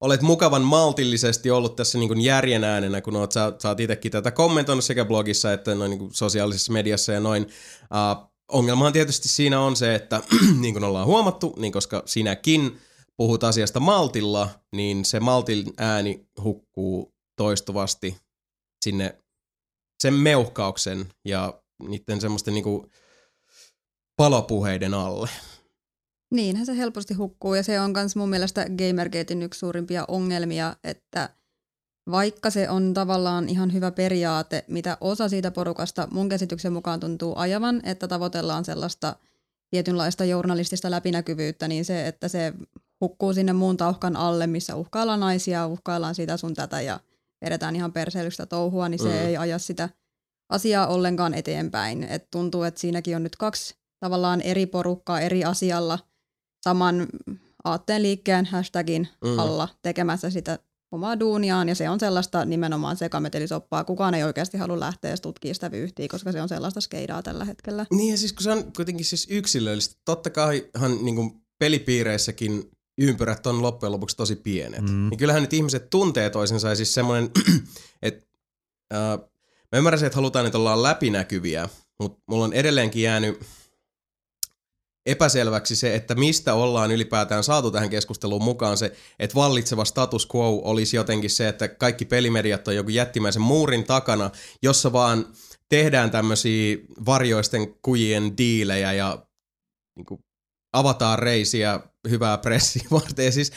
olet 0.00 0.22
mukavan 0.22 0.62
maltillisesti 0.62 1.50
ollut 1.50 1.76
tässä 1.76 1.98
niin 1.98 2.08
kuin 2.08 2.20
järjen 2.20 2.64
äänenä, 2.64 3.00
kun 3.00 3.16
oot, 3.16 3.32
sä, 3.32 3.52
sä 3.62 3.68
oot 3.68 3.80
itsekin 3.80 4.12
tätä 4.12 4.30
kommentoinut 4.30 4.84
sekä 4.84 5.04
blogissa 5.04 5.52
että 5.52 5.74
noin 5.74 5.90
niin 5.90 5.98
kuin 5.98 6.14
sosiaalisessa 6.14 6.72
mediassa 6.72 7.12
ja 7.12 7.20
noin. 7.20 7.42
Uh, 7.42 8.30
ongelmahan 8.48 8.92
tietysti 8.92 9.28
siinä 9.28 9.60
on 9.60 9.76
se, 9.76 9.94
että 9.94 10.20
niin 10.60 10.74
kuin 10.74 10.84
ollaan 10.84 11.06
huomattu, 11.06 11.54
niin 11.58 11.72
koska 11.72 12.02
sinäkin 12.06 12.78
puhut 13.16 13.44
asiasta 13.44 13.80
maltilla, 13.80 14.48
niin 14.72 15.04
se 15.04 15.20
maltin 15.20 15.72
ääni 15.78 16.26
hukkuu 16.44 17.14
toistuvasti 17.36 18.16
sinne 18.84 19.18
sen 20.02 20.14
meuhkauksen 20.14 21.06
ja 21.24 21.62
niiden 21.88 22.20
semmoisten 22.20 22.54
niin 22.54 22.64
kuin 22.64 22.90
palopuheiden 24.20 24.94
alle. 24.94 25.28
Niinhän 26.30 26.66
se 26.66 26.76
helposti 26.76 27.14
hukkuu 27.14 27.54
ja 27.54 27.62
se 27.62 27.80
on 27.80 27.90
myös 27.90 28.16
mun 28.16 28.28
mielestä 28.28 28.66
Gamergatein 28.78 29.42
yksi 29.42 29.58
suurimpia 29.58 30.04
ongelmia, 30.08 30.76
että 30.84 31.28
vaikka 32.10 32.50
se 32.50 32.70
on 32.70 32.94
tavallaan 32.94 33.48
ihan 33.48 33.72
hyvä 33.72 33.90
periaate, 33.90 34.64
mitä 34.68 34.96
osa 35.00 35.28
siitä 35.28 35.50
porukasta 35.50 36.08
mun 36.10 36.28
käsityksen 36.28 36.72
mukaan 36.72 37.00
tuntuu 37.00 37.34
ajavan, 37.36 37.80
että 37.84 38.08
tavoitellaan 38.08 38.64
sellaista 38.64 39.16
tietynlaista 39.70 40.24
journalistista 40.24 40.90
läpinäkyvyyttä, 40.90 41.68
niin 41.68 41.84
se, 41.84 42.06
että 42.06 42.28
se 42.28 42.52
hukkuu 43.00 43.34
sinne 43.34 43.52
muun 43.52 43.76
tauhkan 43.76 44.16
alle, 44.16 44.46
missä 44.46 44.76
uhkaillaan 44.76 45.20
naisia, 45.20 45.66
uhkaillaan 45.66 46.14
sitä 46.14 46.36
sun 46.36 46.54
tätä 46.54 46.80
ja 46.80 47.00
vedetään 47.44 47.76
ihan 47.76 47.92
perseilystä 47.92 48.46
touhua, 48.46 48.88
niin 48.88 48.98
se 48.98 49.08
mm. 49.08 49.26
ei 49.26 49.36
aja 49.36 49.58
sitä 49.58 49.88
asiaa 50.48 50.86
ollenkaan 50.86 51.34
eteenpäin. 51.34 52.02
Et 52.02 52.30
tuntuu, 52.30 52.62
että 52.62 52.80
siinäkin 52.80 53.16
on 53.16 53.22
nyt 53.22 53.36
kaksi 53.36 53.79
tavallaan 54.00 54.40
eri 54.40 54.66
porukkaa 54.66 55.20
eri 55.20 55.44
asialla 55.44 55.98
saman 56.64 57.06
aatteen 57.64 58.02
liikkeen 58.02 58.46
hashtagin 58.46 59.08
mm. 59.24 59.38
alla 59.38 59.68
tekemässä 59.82 60.30
sitä 60.30 60.58
omaa 60.92 61.20
duuniaan, 61.20 61.68
ja 61.68 61.74
se 61.74 61.88
on 61.88 62.00
sellaista 62.00 62.44
nimenomaan 62.44 62.96
sekametelisoppaa. 62.96 63.84
Kukaan 63.84 64.14
ei 64.14 64.24
oikeasti 64.24 64.58
halua 64.58 64.80
lähteä 64.80 65.16
tutkimaan 65.16 65.54
sitä 65.54 65.70
vyyhtiä, 65.70 66.08
koska 66.10 66.32
se 66.32 66.42
on 66.42 66.48
sellaista 66.48 66.80
skeidaa 66.80 67.22
tällä 67.22 67.44
hetkellä. 67.44 67.86
Niin, 67.90 68.10
ja 68.10 68.18
siis 68.18 68.32
kun 68.32 68.42
se 68.42 68.50
on 68.50 68.72
kuitenkin 68.76 69.04
siis 69.04 69.26
yksilöllistä. 69.30 70.00
Totta 70.04 70.30
kaihan 70.30 71.04
niin 71.04 71.16
kuin 71.16 71.32
pelipiireissäkin 71.58 72.70
ympyrät 72.98 73.46
on 73.46 73.62
loppujen 73.62 73.92
lopuksi 73.92 74.16
tosi 74.16 74.36
pienet. 74.36 74.80
Mm. 74.80 75.08
Niin 75.10 75.18
kyllähän 75.18 75.42
nyt 75.42 75.52
ihmiset 75.52 75.90
tuntee 75.90 76.30
toisensa, 76.30 76.68
ja 76.68 76.74
siis 76.74 76.94
semmoinen, 76.94 77.30
että 78.02 78.26
äh, 78.94 79.18
mä 79.72 79.78
ymmärrän 79.78 80.04
että 80.04 80.16
halutaan, 80.16 80.46
että 80.46 80.58
ollaan 80.58 80.82
läpinäkyviä, 80.82 81.68
mutta 81.98 82.22
mulla 82.28 82.44
on 82.44 82.52
edelleenkin 82.52 83.02
jäänyt 83.02 83.40
epäselväksi 85.10 85.76
se, 85.76 85.94
että 85.94 86.14
mistä 86.14 86.54
ollaan 86.54 86.90
ylipäätään 86.90 87.44
saatu 87.44 87.70
tähän 87.70 87.90
keskusteluun 87.90 88.44
mukaan 88.44 88.76
se, 88.76 88.92
että 89.18 89.34
vallitseva 89.34 89.84
status 89.84 90.28
quo 90.34 90.60
olisi 90.64 90.96
jotenkin 90.96 91.30
se, 91.30 91.48
että 91.48 91.68
kaikki 91.68 92.04
pelimediat 92.04 92.68
on 92.68 92.76
joku 92.76 92.90
jättimäisen 92.90 93.42
muurin 93.42 93.84
takana, 93.84 94.30
jossa 94.62 94.92
vaan 94.92 95.26
tehdään 95.68 96.10
tämmöisiä 96.10 96.76
varjoisten 97.06 97.74
kujien 97.82 98.36
diilejä 98.38 98.92
ja 98.92 99.26
niin 99.96 100.06
kuin, 100.06 100.20
avataan 100.72 101.18
reisiä 101.18 101.80
hyvää 102.08 102.38
pressiä 102.38 102.82
varten. 103.00 103.32
siis, 103.32 103.52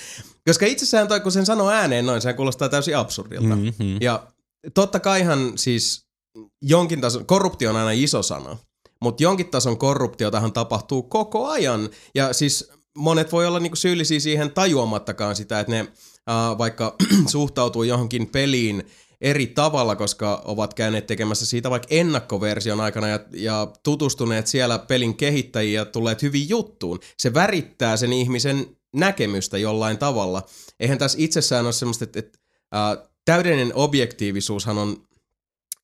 koska 0.46 0.66
itsessään 0.66 1.08
toi, 1.08 1.20
kun 1.20 1.32
sen 1.32 1.46
sanoo 1.46 1.70
ääneen 1.70 2.06
noin, 2.06 2.22
sehän 2.22 2.36
kuulostaa 2.36 2.70
täysin 2.70 2.98
absurdilta. 2.98 3.56
Mm-hmm. 3.56 3.98
Ja 4.02 4.28
totta 4.74 5.00
kaihan 5.00 5.58
siis 5.58 6.08
jonkin 6.62 7.02
tason, 7.02 7.26
korruptio 7.26 7.70
on 7.70 7.76
aina 7.76 7.92
iso 7.92 8.24
sana, 8.24 8.58
mutta 9.04 9.24
jonkin 9.24 9.50
tason 9.50 9.78
korruptiotahan 9.78 10.54
tapahtuu 10.54 11.04
koko 11.04 11.48
ajan. 11.48 11.90
Ja 12.16 12.34
siis 12.34 12.72
monet 12.98 13.32
voi 13.32 13.48
olla 13.48 13.60
niinku 13.60 13.76
syyllisiä 13.76 14.20
siihen 14.20 14.52
tajuamattakaan 14.52 15.36
sitä, 15.36 15.60
että 15.60 15.74
ne 15.74 15.80
äh, 15.80 16.58
vaikka 16.58 16.96
suhtautuu 17.28 17.84
johonkin 17.84 18.28
peliin 18.28 18.84
eri 19.22 19.48
tavalla, 19.48 19.96
koska 19.96 20.42
ovat 20.46 20.74
käyneet 20.74 21.08
tekemässä 21.08 21.46
siitä 21.46 21.70
vaikka 21.70 21.88
ennakkoversion 21.92 22.82
aikana 22.82 23.08
ja, 23.08 23.20
ja 23.34 23.68
tutustuneet 23.84 24.48
siellä 24.48 24.80
pelin 24.80 25.18
kehittäjiä 25.18 25.82
ja 25.82 25.86
tulleet 25.86 26.22
hyvin 26.22 26.50
juttuun. 26.50 27.00
Se 27.18 27.34
värittää 27.34 27.98
sen 27.98 28.14
ihmisen 28.14 28.78
näkemystä 28.96 29.58
jollain 29.58 29.98
tavalla. 29.98 30.44
Eihän 30.80 30.98
tässä 30.98 31.18
itsessään 31.22 31.66
ole 31.66 31.74
semmoista, 31.74 32.04
että, 32.04 32.20
että 32.20 32.40
äh, 32.76 33.10
täydellinen 33.26 33.76
objektiivisuushan 33.76 34.78
on 34.78 35.08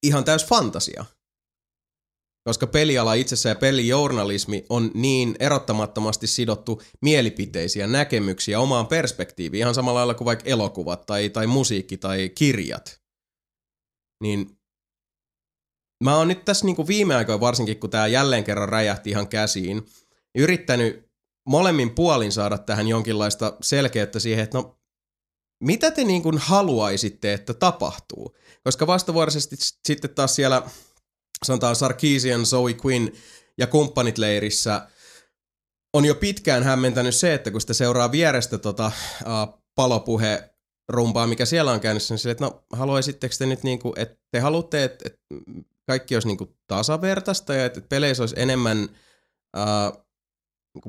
ihan 0.04 0.24
täys 0.24 0.46
fantasia 0.46 1.06
koska 2.50 2.68
peliala 2.68 3.14
itsessään 3.14 3.56
ja 3.56 3.60
pelijournalismi 3.60 4.66
on 4.70 4.92
niin 4.94 5.36
erottamattomasti 5.40 6.28
sidottu 6.28 6.82
mielipiteisiä, 7.02 7.88
näkemyksiä, 7.88 8.60
omaan 8.60 8.88
perspektiiviin, 8.88 9.60
ihan 9.60 9.76
samalla 9.76 9.98
lailla 9.98 10.14
kuin 10.14 10.26
vaikka 10.26 10.50
elokuvat 10.50 11.06
tai, 11.06 11.30
tai 11.30 11.48
musiikki 11.48 11.98
tai 11.98 12.30
kirjat. 12.36 13.02
Niin 14.24 14.58
mä 16.04 16.18
oon 16.18 16.28
nyt 16.28 16.46
tässä 16.46 16.66
niinku 16.66 16.88
viime 16.88 17.16
aikoina 17.16 17.40
varsinkin, 17.40 17.80
kun 17.80 17.90
tämä 17.90 18.08
jälleen 18.08 18.44
kerran 18.44 18.70
räjähti 18.70 19.10
ihan 19.10 19.28
käsiin, 19.28 19.86
yrittänyt 20.36 21.10
molemmin 21.50 21.90
puolin 21.90 22.32
saada 22.32 22.58
tähän 22.58 22.88
jonkinlaista 22.88 23.58
selkeyttä 23.62 24.20
siihen, 24.20 24.44
että 24.44 24.58
no 24.58 24.80
mitä 25.64 25.92
te 25.92 26.04
niin 26.04 26.24
kuin 26.24 26.38
haluaisitte, 26.38 27.34
että 27.34 27.54
tapahtuu? 27.54 28.36
Koska 28.64 28.88
vastavuoroisesti 28.88 29.56
sitten 29.88 30.16
taas 30.16 30.36
siellä 30.36 30.64
sanotaan 31.46 31.76
Sarkeesian, 31.76 32.46
Zoe 32.46 32.76
Quinn 32.86 33.12
ja 33.58 33.68
kumppanit 33.68 34.18
leirissä. 34.18 34.88
On 35.94 36.06
jo 36.06 36.16
pitkään 36.16 36.64
hämmentänyt 36.64 37.16
se, 37.16 37.34
että 37.34 37.52
kun 37.52 37.62
sitä 37.62 37.74
seuraa 37.74 38.12
vierestä 38.12 38.58
tota, 38.58 38.92
uh, 39.22 39.62
palopuhe 39.76 40.50
rumpaa, 40.90 41.28
mikä 41.28 41.46
siellä 41.46 41.72
on 41.72 41.80
käynnissä, 41.80 42.14
niin 42.14 42.20
sille, 42.20 42.32
että 42.32 42.46
no 42.46 42.64
haluaisitteko 42.74 43.36
te 43.38 43.46
nyt 43.46 43.64
niinku, 43.64 43.94
että 43.96 44.18
te 44.32 44.40
haluatte, 44.40 44.84
että, 44.84 45.04
että 45.06 45.20
kaikki 45.88 46.16
olisi 46.16 46.28
niinku 46.28 46.58
tasavertaista 46.68 47.54
ja 47.54 47.66
että 47.66 47.82
peleissä 47.82 48.24
olisi 48.24 48.36
enemmän 48.38 48.90
uh, 49.58 50.06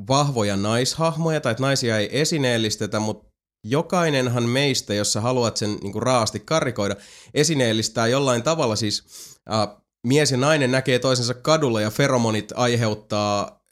vahvoja 0.08 0.56
naishahmoja 0.56 1.40
tai 1.40 1.50
että 1.50 1.62
naisia 1.62 1.98
ei 1.98 2.20
esineellistetä, 2.20 3.00
mutta 3.00 3.30
jokainenhan 3.66 4.48
meistä, 4.48 4.94
jos 4.94 5.12
sä 5.12 5.20
haluat 5.20 5.56
sen 5.56 5.74
niinku 5.82 6.00
raasti 6.00 6.40
karikoida, 6.40 6.96
esineellistää 7.34 8.06
jollain 8.06 8.42
tavalla 8.42 8.76
siis 8.76 9.04
uh, 9.50 9.80
mies 10.06 10.30
ja 10.30 10.36
nainen 10.36 10.70
näkee 10.70 10.98
toisensa 10.98 11.34
kadulla 11.34 11.80
ja 11.80 11.90
feromonit 11.90 12.52
aiheuttaa 12.54 13.64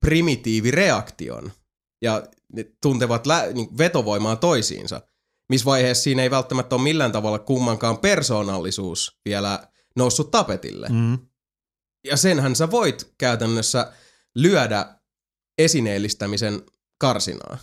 primitiivireaktion 0.00 1.52
ja 2.02 2.22
ne 2.52 2.64
tuntevat 2.82 3.26
lä- 3.26 3.52
niin 3.52 3.78
vetovoimaa 3.78 4.36
toisiinsa. 4.36 5.00
Missä 5.48 5.64
vaiheessa 5.64 6.04
siinä 6.04 6.22
ei 6.22 6.30
välttämättä 6.30 6.74
ole 6.74 6.82
millään 6.82 7.12
tavalla 7.12 7.38
kummankaan 7.38 7.98
persoonallisuus 7.98 9.20
vielä 9.24 9.68
noussut 9.96 10.30
tapetille. 10.30 10.88
Mm. 10.88 11.18
Ja 12.04 12.16
senhän 12.16 12.56
sä 12.56 12.70
voit 12.70 13.14
käytännössä 13.18 13.92
lyödä 14.34 14.86
esineellistämisen 15.58 16.62
karsinaa. 16.98 17.58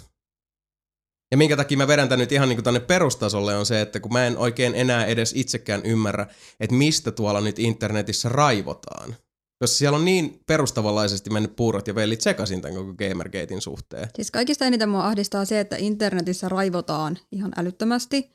Ja 1.31 1.37
minkä 1.37 1.57
takia 1.57 1.77
mä 1.77 1.87
vedän 1.87 2.09
tän 2.09 2.19
nyt 2.19 2.31
ihan 2.31 2.49
niin 2.49 2.63
tänne 2.63 2.79
perustasolle 2.79 3.57
on 3.57 3.65
se, 3.65 3.81
että 3.81 3.99
kun 3.99 4.13
mä 4.13 4.27
en 4.27 4.37
oikein 4.37 4.75
enää 4.75 5.05
edes 5.05 5.33
itsekään 5.35 5.81
ymmärrä, 5.83 6.27
että 6.59 6.75
mistä 6.75 7.11
tuolla 7.11 7.41
nyt 7.41 7.59
internetissä 7.59 8.29
raivotaan. 8.29 9.15
Jos 9.61 9.77
siellä 9.77 9.95
on 9.97 10.05
niin 10.05 10.39
perustavanlaisesti 10.47 11.29
mennyt 11.29 11.55
puurot 11.55 11.87
ja 11.87 11.95
vellit 11.95 12.21
sekaisin 12.21 12.61
tämän 12.61 12.77
koko 12.77 12.93
Gamergatein 12.93 13.61
suhteen. 13.61 14.09
Siis 14.15 14.31
kaikista 14.31 14.65
eniten 14.65 14.89
mua 14.89 15.07
ahdistaa 15.07 15.45
se, 15.45 15.59
että 15.59 15.75
internetissä 15.79 16.49
raivotaan 16.49 17.17
ihan 17.31 17.51
älyttömästi. 17.57 18.31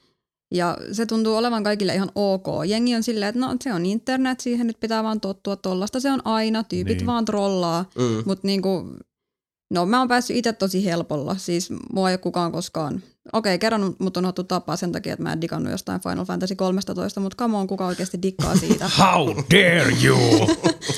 Ja 0.55 0.79
se 0.93 1.07
tuntuu 1.07 1.37
olevan 1.37 1.63
kaikille 1.63 1.95
ihan 1.95 2.11
ok. 2.15 2.47
Jengi 2.67 2.95
on 2.95 3.03
silleen, 3.03 3.29
että 3.29 3.41
no 3.41 3.57
se 3.61 3.73
on 3.73 3.87
internet, 3.87 4.41
siihen 4.41 4.67
nyt 4.67 4.81
pitää 4.81 5.03
vaan 5.03 5.21
tottua 5.21 5.57
tollasta. 5.57 6.01
Se 6.01 6.11
on 6.11 6.23
aina, 6.25 6.65
tyypit 6.65 6.99
niin. 6.99 7.07
vaan 7.07 7.25
trollaa. 7.25 7.85
Mm. 7.99 8.23
Mutta 8.27 8.47
niinku, 8.47 8.85
No 9.71 9.87
mä 9.87 9.99
oon 9.99 10.09
päässyt 10.09 10.37
itse 10.37 10.53
tosi 10.53 10.85
helpolla, 10.85 11.37
siis 11.39 11.73
mua 11.93 12.11
ei 12.11 12.13
ole 12.13 12.19
kukaan 12.19 12.53
koskaan, 12.53 13.03
okei 13.33 13.55
okay, 13.55 13.59
kerran 13.59 13.95
mut 13.99 14.17
on 14.17 14.25
otettu 14.25 14.45
tapaa 14.45 14.77
sen 14.77 14.93
takia, 14.93 15.13
että 15.13 15.23
mä 15.23 15.33
en 15.33 15.41
digannut 15.41 15.71
jostain 15.71 16.01
Final 16.01 16.25
Fantasy 16.25 16.55
13, 16.55 17.21
mutta 17.21 17.37
come 17.37 17.57
on, 17.57 17.67
kuka 17.67 17.87
oikeasti 17.87 18.23
dikkaa 18.23 18.57
siitä. 18.57 18.91
How 19.03 19.29
dare 19.29 19.93
you! 20.05 20.19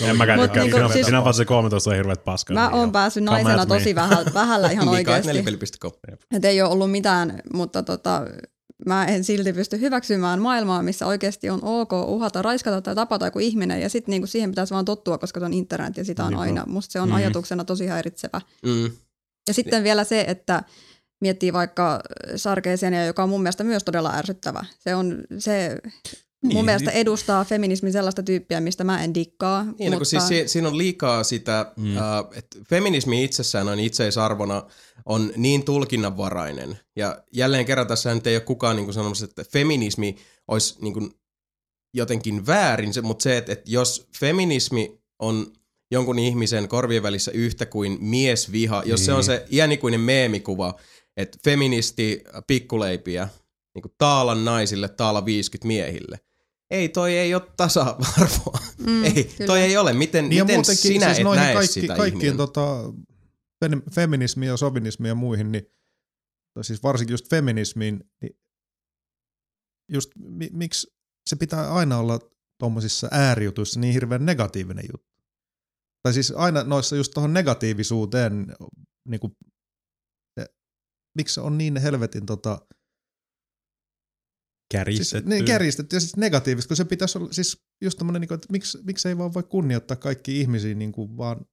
en 0.09 0.17
mäkään 0.17 0.41
tykkää, 0.41 0.63
niinku, 0.63 0.77
Final, 0.77 0.93
siis, 0.93 1.07
Final 1.07 1.23
Fantasy 1.23 1.45
13 1.45 1.91
on 1.91 1.97
hirveet 1.97 2.25
paskaa. 2.25 2.55
Mä 2.55 2.71
oon 2.71 2.93
päässyt 2.93 3.25
naisena 3.25 3.67
tosi 3.67 3.95
vähällä, 3.95 4.31
vähällä 4.35 4.71
ihan 4.71 4.89
oikeasti. 4.89 5.31
Että 6.33 6.49
ei 6.49 6.63
ole 6.63 6.71
ollut 6.71 6.91
mitään, 6.91 7.41
mutta 7.53 7.83
tota, 7.83 8.23
mä 8.87 9.05
en 9.05 9.25
silti 9.25 9.53
pysty 9.53 9.81
hyväksymään 9.81 10.41
maailmaa, 10.41 10.83
missä 10.83 11.07
oikeasti 11.07 11.51
on 11.51 11.61
ok 11.63 11.93
uhata, 11.93 12.43
raiskata 12.43 12.83
tai 12.83 12.95
tapata 12.95 13.25
joku 13.25 13.39
ihminen 13.39 13.81
ja 13.81 13.89
sitten 13.89 14.13
niinku 14.13 14.27
siihen 14.27 14.51
pitäisi 14.51 14.75
vaan 14.75 14.85
tottua, 14.85 15.19
koska 15.19 15.41
se 15.41 15.47
on 15.47 15.53
internet 15.55 15.97
ja 15.97 16.05
sitä 16.05 16.25
on 16.25 16.31
niin 16.31 16.41
aina. 16.41 16.65
Musta 16.67 16.93
se 16.93 17.01
on 17.01 17.09
mm. 17.09 17.15
ajatuksena 17.15 17.65
tosi 17.65 17.87
häiritsevä. 17.87 18.41
Mm. 18.63 18.91
Ja 19.49 19.55
sitten 19.55 19.85
vielä 19.85 20.05
se, 20.05 20.25
että 20.29 20.63
miettii 21.21 21.53
vaikka 21.53 22.01
Sarkeesenia, 22.37 23.07
joka 23.07 23.23
on 23.23 23.29
mun 23.29 23.43
mielestä 23.43 23.65
myös 23.65 23.85
todella 23.85 24.15
ärsyttävä. 24.15 24.65
Se 24.79 24.95
on 24.95 25.25
se, 25.39 25.77
Mun 26.43 26.55
Niin, 26.55 26.65
mielestä 26.65 26.91
edustaa 26.91 27.45
feminismi 27.45 27.93
sellaista 27.93 28.23
tyyppiä, 28.23 28.61
mistä 28.61 28.85
mä 28.85 29.05
en 29.05 29.15
dikkaa. 29.15 29.65
Niin, 29.65 29.71
no, 29.71 29.75
mutta... 29.85 29.97
kun 29.97 30.07
siis 30.07 30.29
si- 30.29 30.49
siinä 30.49 30.69
on 30.69 30.79
liikaa 30.79 31.25
sitä, 31.25 31.73
mm. 31.77 31.97
äh, 31.97 32.03
että 32.37 32.59
feminismi 32.69 33.25
itsessään 33.25 33.69
on 33.69 33.81
itseisarvona 33.81 34.63
on 35.09 35.33
niin 35.37 35.65
tulkinnanvarainen. 35.65 36.79
Ja 36.97 37.23
jälleen 37.33 37.67
kerran 37.67 37.87
tässä 37.87 38.15
nyt 38.15 38.27
ei 38.27 38.37
ole 38.37 38.41
kukaan 38.41 38.77
niin 38.77 38.93
sanomassa, 38.93 39.25
että 39.25 39.45
feminismi 39.53 40.17
olisi 40.49 40.77
niin 40.81 40.95
kuin 40.95 41.11
jotenkin 41.95 42.47
väärin, 42.47 42.95
se, 42.95 43.03
mutta 43.03 43.23
se, 43.23 43.37
että, 43.37 43.53
että 43.53 43.71
jos 43.71 44.09
feminismi 44.21 45.01
on 45.19 45.53
jonkun 45.91 46.19
ihmisen 46.19 46.69
korvien 46.69 47.03
välissä 47.03 47.31
yhtä 47.31 47.67
kuin 47.67 47.99
miesviha, 48.01 48.83
jos 48.87 49.05
se 49.05 49.13
on 49.13 49.25
se 49.25 49.47
iänikuinen 49.53 50.01
meemikuva, 50.01 50.75
että 51.17 51.39
feministi 51.45 52.25
pikkuleipiä, 52.47 53.29
niin 53.75 53.83
kuin 53.83 53.93
taalan 53.99 54.45
naisille, 54.45 54.89
taala 54.89 55.25
50 55.25 55.67
miehille. 55.67 56.21
Ei, 56.71 56.89
toi 56.89 57.17
ei 57.17 57.35
ole 57.35 57.43
tasa-arvoa. 57.57 58.59
Mm, 58.87 59.05
ei, 59.05 59.25
kyllä. 59.25 59.47
toi 59.47 59.61
ei 59.61 59.77
ole. 59.77 59.93
Miten, 59.93 60.29
Niin 60.29 60.47
miten 60.47 60.65
sinä 60.65 61.15
siis 61.15 61.19
et 61.19 61.35
näe 61.35 61.55
kaikki, 61.55 61.73
sitä 61.73 61.97
kaikkiin 61.97 62.25
ihminen? 62.25 62.37
tota, 62.37 62.93
feminismiin 63.95 64.49
ja 64.49 64.57
sovinismiin 64.57 65.09
ja 65.09 65.15
muihin, 65.15 65.53
niin, 65.53 65.65
tai 66.55 66.65
siis 66.65 66.83
varsinkin 66.83 67.13
just 67.13 67.31
feminismiin, 67.31 68.11
niin 68.23 68.39
just 69.93 70.11
mi, 70.17 70.49
miksi 70.53 70.87
se 71.31 71.37
pitää 71.37 71.75
aina 71.75 71.99
olla 71.99 72.19
tuommoisissa 72.61 73.09
äärijutuissa 73.11 73.81
niin 73.81 73.95
hirveän 73.95 74.27
negatiivinen 74.27 74.85
juttu. 74.93 75.09
Tai 76.03 76.13
siis 76.13 76.33
aina 76.37 76.65
noissa 76.65 76.97
just 76.97 77.13
tuohon 77.15 77.33
negatiivisuuteen, 77.33 78.47
niin 79.09 79.21
kuin, 79.21 79.37
se, 80.41 80.47
miksi 81.17 81.35
se 81.35 81.41
on 81.41 81.59
niin 81.59 81.77
helvetin 81.77 82.27
tota, 82.27 82.59
siis, 82.69 82.79
Kärjistetty. 84.73 85.31
niin 85.31 85.45
kärjistetty 85.45 85.97
ja 85.97 86.01
siis 86.01 86.17
negatiivista, 86.17 86.69
kun 86.69 86.77
se 86.77 86.85
pitäisi 86.85 87.19
olla 87.19 87.33
siis 87.33 87.65
just 87.85 87.99
tämmöinen, 87.99 88.21
niin 88.21 88.29
kuin, 88.29 88.37
että 88.37 88.53
miksi, 88.53 88.79
miksi 88.83 89.09
ei 89.09 89.19
vaan 89.19 89.35
voi 89.35 89.43
kunnioittaa 89.43 89.97
kaikki 89.97 90.41
ihmisiä 90.41 90.75
niin 90.75 90.93
kuin 90.93 91.17
vaan 91.17 91.47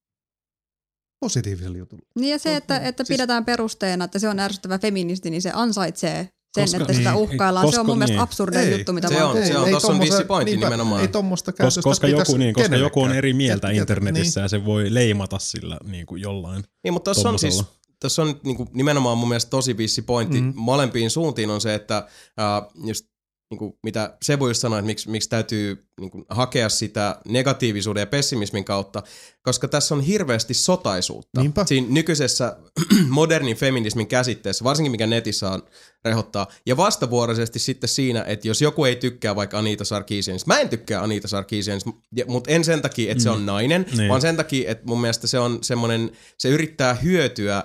positiivisella 1.20 1.78
jutulla. 1.78 2.04
Niin 2.20 2.32
ja 2.32 2.40
se, 2.40 2.56
että, 2.56 2.78
että 2.80 3.04
Siis- 3.04 3.16
pidetään 3.18 3.46
perusteena, 3.46 4.06
että 4.06 4.20
se 4.20 4.30
on 4.30 4.40
ärsyttävä 4.40 4.80
feministi, 4.80 5.30
niin 5.30 5.42
se 5.42 5.52
ansaitsee 5.54 6.30
sen, 6.56 6.64
Koska- 6.64 6.78
että 6.78 6.94
sitä 6.94 7.12
niin, 7.12 7.20
uhkaillaan. 7.20 7.64
se 7.64 7.68
on 7.68 7.72
koska- 7.72 7.84
mun 7.84 7.98
mielestä 7.98 8.14
niin. 8.14 8.22
absurdein 8.22 8.68
Ei, 8.70 8.78
juttu, 8.78 8.94
mitä 8.94 9.08
se 9.08 9.14
mä 9.14 9.28
oon 9.28 9.38
on, 9.38 9.46
se 9.48 9.58
on, 9.58 9.70
tossa 9.72 9.92
on 9.92 10.00
vissi 10.00 10.24
pointti 10.24 10.52
niinpä, 10.52 10.66
nimenomaan. 10.66 11.02
Ei 11.02 11.08
tommosta 11.08 11.52
Kos, 11.54 11.80
koska, 11.84 12.08
joku, 12.08 12.38
niin, 12.38 12.54
koska 12.54 12.76
joku 12.76 13.02
on 13.02 13.12
eri 13.14 13.34
mieltä 13.34 13.68
Et- 13.70 13.76
et- 13.76 13.80
internetissä 13.82 14.42
ja 14.42 14.48
se 14.48 14.66
voi 14.66 14.94
leimata 14.94 15.40
sillä 15.40 15.78
niin 15.84 16.06
kuin 16.06 16.22
jollain. 16.22 16.64
Niin, 16.84 16.94
mutta 16.94 17.14
tuossa 17.14 17.30
on 17.30 17.40
siis 17.40 17.64
tässä 18.00 18.22
on 18.22 18.40
niinku 18.44 18.68
nimenomaan 18.74 19.18
mun 19.18 19.28
mielestä 19.30 19.50
tosi 19.50 19.78
vissi 19.78 20.02
pointti 20.02 20.38
Mhm. 20.38 20.46
mm-hmm. 20.46 20.62
molempiin 20.62 21.10
suuntiin 21.10 21.50
on 21.50 21.62
se, 21.62 21.74
että 21.76 21.98
äh, 21.98 22.70
just 22.88 23.06
niinku, 23.52 23.80
mitä 23.84 24.18
Sebu 24.22 24.48
just 24.48 24.62
sanoi, 24.62 24.80
että 24.80 24.88
miksi, 24.88 25.10
miksi 25.10 25.30
täytyy 25.30 25.88
niinku, 26.00 26.26
hakea 26.30 26.70
sitä 26.70 27.20
negatiivisuuden 27.28 28.02
ja 28.02 28.08
pessimismin 28.08 28.66
kautta, 28.66 29.04
koska 29.44 29.68
tässä 29.68 29.96
on 29.96 30.02
hirveästi 30.02 30.54
sotaisuutta. 30.54 31.42
Niinpä. 31.42 31.66
Siinä 31.66 31.88
nykyisessä 31.90 32.58
modernin 33.10 33.58
feminismin 33.58 34.08
käsitteessä, 34.08 34.64
varsinkin 34.64 34.92
mikä 34.92 35.08
netissä 35.08 35.50
on 35.52 35.64
rehottaa, 36.06 36.48
ja 36.66 36.78
vastavuoroisesti 36.78 37.60
sitten 37.60 37.88
siinä, 37.90 38.24
että 38.28 38.48
jos 38.48 38.62
joku 38.62 38.86
ei 38.86 38.96
tykkää 38.96 39.36
vaikka 39.36 39.60
Anita 39.60 39.86
Sarkeesianista, 39.86 40.48
mä 40.48 40.60
en 40.60 40.70
tykkää 40.70 41.02
Anita 41.04 41.28
Sarkeesianista, 41.28 41.90
mutta 42.28 42.52
en 42.52 42.64
sen 42.64 42.82
takia, 42.82 43.12
että 43.12 43.24
se 43.24 43.30
on 43.30 43.46
nainen, 43.46 43.86
Niin. 43.98 44.10
vaan 44.10 44.22
sen 44.22 44.38
takia, 44.38 44.72
että 44.72 44.84
mun 44.88 45.02
mielestä 45.02 45.28
se 45.28 45.40
on 45.40 45.60
semmoinen, 45.62 46.12
se 46.38 46.50
yrittää 46.50 46.94
hyötyä 46.94 47.58
äh, 47.58 47.64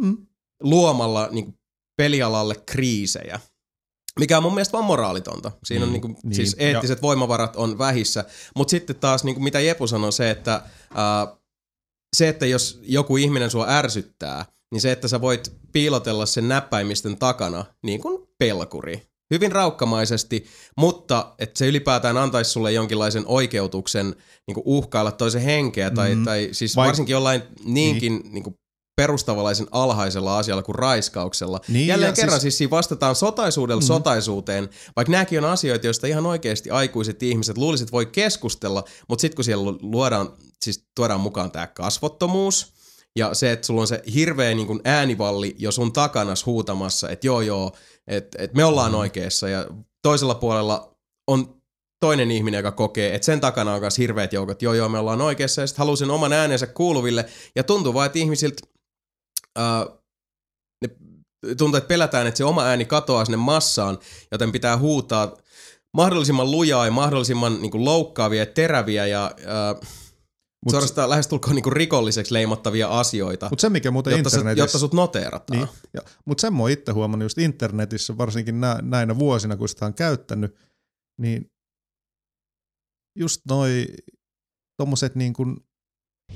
Mm. 0.00 0.16
luomalla 0.62 1.28
niin 1.32 1.58
pelialalle 1.96 2.54
kriisejä. 2.66 3.40
Mikä 4.20 4.36
on 4.36 4.42
mun 4.42 4.54
mielestä 4.54 4.72
vaan 4.72 4.84
moraalitonta. 4.84 5.52
Siinä 5.64 5.82
on 5.84 5.88
Mm, 5.88 5.92
niin 5.92 6.00
kuin, 6.02 6.16
niin, 6.22 6.34
siis 6.34 6.56
eettiset 6.58 7.02
voimavarat 7.02 7.56
on 7.56 7.78
vähissä. 7.78 8.24
Mutta 8.56 8.70
sitten 8.70 8.96
taas, 8.96 9.24
niin 9.24 9.34
kuin 9.34 9.44
mitä 9.44 9.60
Jepu 9.60 9.86
sanoi, 9.86 10.12
se, 10.12 10.30
että 10.30 10.54
äh, 10.54 11.36
se, 12.16 12.28
että 12.28 12.46
jos 12.46 12.80
joku 12.82 13.16
ihminen 13.16 13.50
sua 13.50 13.66
ärsyttää, 13.68 14.44
niin 14.72 14.80
se, 14.80 14.92
että 14.92 15.08
sä 15.08 15.20
voit 15.20 15.52
piilotella 15.72 16.26
sen 16.26 16.48
näppäimisten 16.48 17.16
takana, 17.16 17.64
niin 17.82 18.00
kuin 18.00 18.26
pelkuri. 18.38 19.02
Hyvin 19.34 19.52
raukkamaisesti, 19.52 20.46
mutta 20.76 21.34
että 21.38 21.58
se 21.58 21.66
ylipäätään 21.66 22.16
antaisi 22.16 22.50
sulle 22.50 22.72
jonkinlaisen 22.72 23.24
oikeutuksen 23.26 24.06
niin 24.46 24.54
kuin 24.54 24.62
uhkailla 24.66 25.12
toisen 25.12 25.42
henkeä, 25.42 25.90
tai, 25.90 26.14
Mhm. 26.14 26.24
tai 26.24 26.48
siis 26.52 26.76
Vaik- 26.76 26.86
varsinkin 26.86 27.12
jollain 27.12 27.42
niinkin 27.64 28.16
niin. 28.16 28.32
Niin 28.34 28.58
perustavalaisen 28.96 29.66
alhaisella 29.70 30.38
asialla 30.38 30.62
kuin 30.62 30.74
raiskauksella. 30.74 31.60
Niin, 31.68 31.86
Jälleen 31.86 32.08
ja 32.10 32.14
kerran 32.14 32.30
siis, 32.32 32.42
siis- 32.42 32.58
siinä 32.58 32.70
vastataan 32.70 33.14
sotaisuudella 33.16 33.80
Mhm. 33.80 33.86
sotaisuuteen, 33.86 34.68
vaikka 34.96 35.12
nämäkin 35.12 35.44
on 35.44 35.50
asioita, 35.50 35.86
joista 35.86 36.06
ihan 36.06 36.26
oikeasti 36.26 36.70
aikuiset 36.70 37.22
ihmiset 37.22 37.58
luulisit 37.58 37.92
voi 37.92 38.06
keskustella, 38.06 38.84
mutta 39.08 39.20
sitten 39.20 39.36
kun 39.36 39.44
siellä 39.44 39.64
lu- 39.64 39.78
luodaan, 39.82 40.32
siis 40.64 40.84
tuodaan 40.96 41.20
mukaan 41.20 41.50
tämä 41.50 41.66
kasvottomuus, 41.66 42.72
ja 43.16 43.34
se, 43.34 43.52
että 43.52 43.66
sulla 43.66 43.80
on 43.80 43.86
se 43.86 44.02
hirveä 44.14 44.54
niin 44.54 44.66
kuin 44.66 44.80
äänivalli 44.84 45.54
jo 45.58 45.72
sun 45.72 45.92
takanas 45.92 46.46
huutamassa, 46.46 47.08
että 47.10 47.26
joo 47.26 47.40
joo, 47.40 47.72
että 48.06 48.38
et 48.42 48.54
me 48.54 48.64
ollaan 48.64 48.94
oikeassa, 48.94 49.48
ja 49.48 49.66
toisella 50.02 50.34
puolella 50.34 50.96
on 51.26 51.56
toinen 52.00 52.30
ihminen, 52.30 52.58
joka 52.58 52.72
kokee, 52.72 53.14
että 53.14 53.26
sen 53.26 53.40
takana 53.40 53.74
on 53.74 53.80
myös 53.80 53.98
hirveät 53.98 54.32
joukot, 54.32 54.62
joo 54.62 54.74
joo, 54.74 54.88
me 54.88 54.98
ollaan 54.98 55.20
oikeassa, 55.20 55.60
ja 55.60 55.66
sitten 55.66 55.78
haluaa 55.78 55.96
sen 55.96 56.10
oman 56.10 56.32
äänensä 56.32 56.66
kuuluville, 56.66 57.24
ja 57.56 57.64
tuntuu 57.64 57.94
vaan, 57.94 58.06
että 58.06 58.18
ihmisiltä 58.18 58.62
ää, 59.56 59.86
ne 60.82 60.96
tuntuu, 61.58 61.76
että 61.76 61.88
pelätään, 61.88 62.26
että 62.26 62.38
se 62.38 62.44
oma 62.44 62.64
ääni 62.64 62.84
katoaa 62.84 63.24
sinne 63.24 63.36
massaan, 63.36 63.98
joten 64.32 64.52
pitää 64.52 64.78
huutaa 64.78 65.36
mahdollisimman 65.96 66.50
lujaa 66.50 66.84
ja 66.84 66.90
mahdollisimman 66.90 67.62
niin 67.62 67.70
kuin, 67.70 67.84
loukkaavia 67.84 68.42
ja 68.42 68.46
teräviä 68.46 69.06
ja 69.06 69.34
Mut- 70.66 70.70
suorastaan 70.70 71.10
lähestulkoon 71.10 71.54
niin 71.54 71.62
kuin, 71.62 71.72
rikolliseksi 71.72 72.34
leimattavia 72.34 72.88
asioita, 72.88 73.48
Mutta 73.50 73.60
se 73.60 73.68
mikä 73.68 73.90
muuten 73.90 74.10
jotta, 74.10 74.30
sä, 74.30 74.36
internetissä... 74.36 74.62
jotta 74.62 74.78
sut 74.78 74.94
noteerataan. 74.94 75.58
Niin, 75.58 76.04
mutta 76.24 76.40
sen 76.40 76.52
mä 76.52 76.58
oon 76.58 76.70
itse 76.70 76.92
huomannut 76.92 77.24
just 77.24 77.38
internetissä, 77.38 78.18
varsinkin 78.18 78.60
nä, 78.60 78.78
näinä 78.82 79.18
vuosina, 79.18 79.56
kun 79.56 79.68
sitä 79.68 79.86
on 79.86 79.94
käyttänyt, 79.94 80.56
niin 81.20 81.50
just 83.18 83.40
noi 83.48 83.86
tommoset 84.76 85.14
niin 85.14 85.32
kuin 85.32 85.56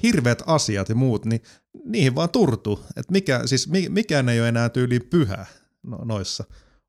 hirveät 0.03 0.43
asiat 0.47 0.89
ja 0.89 0.95
muut, 0.95 1.25
niin 1.25 1.43
niihin 1.85 2.15
vaan 2.15 2.31
turtuu. 2.31 2.81
Et 2.97 3.11
mikä, 3.11 3.47
siis 3.47 3.69
mi, 3.69 3.89
mikään 3.89 4.29
ei 4.29 4.41
ole 4.41 4.49
enää 4.49 4.69
tyyliin 4.69 5.07
pyhä 5.11 5.47
no, 5.83 5.99
noissa 6.05 6.45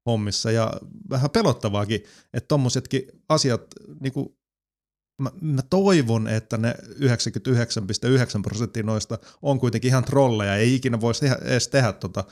hommissa. 0.06 0.52
Ja 0.52 0.74
vähän 1.10 1.30
pelottavaakin, 1.30 2.04
että 2.34 2.48
tommosetkin 2.48 3.04
asiat, 3.30 3.62
niin 4.00 4.14
kuin, 4.14 4.36
mä, 5.22 5.32
mä 5.42 5.62
toivon, 5.62 6.28
että 6.28 6.58
ne 6.58 6.74
99,9 6.74 8.42
prosenttia 8.42 8.84
noista 8.84 9.18
on 9.42 9.60
kuitenkin 9.60 9.90
ihan 9.90 10.04
trolleja, 10.04 10.56
ei 10.56 10.76
ikinä 10.76 11.02
voisi 11.02 11.26
edes 11.26 11.68
tehdä 11.68 11.94
tota, 11.94 12.24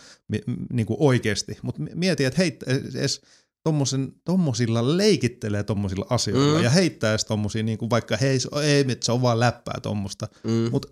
niin 0.73 0.85
kuin 0.85 0.97
oikeasti, 0.99 1.57
mutta 1.61 1.81
mieti, 1.95 2.25
että 2.25 2.41
heit, 2.41 2.63
edes 2.63 3.21
tommosen, 3.63 4.13
tommosilla 4.25 4.97
leikittelee 4.97 5.63
tommosilla 5.63 6.05
asioilla 6.09 6.57
Mm. 6.57 6.63
ja 6.63 6.69
heittää 6.69 7.11
edes 7.11 7.25
tommosia, 7.25 7.63
niin 7.63 7.77
kuin 7.77 7.89
vaikka 7.89 8.17
hei, 8.17 8.39
se- 8.39 8.49
ei, 8.63 8.83
mit, 8.83 9.03
se 9.03 9.11
on 9.11 9.21
vaan 9.21 9.39
läppää 9.39 9.79
tommosta. 9.83 10.27
Mm. 10.43 10.71
Mut 10.71 10.85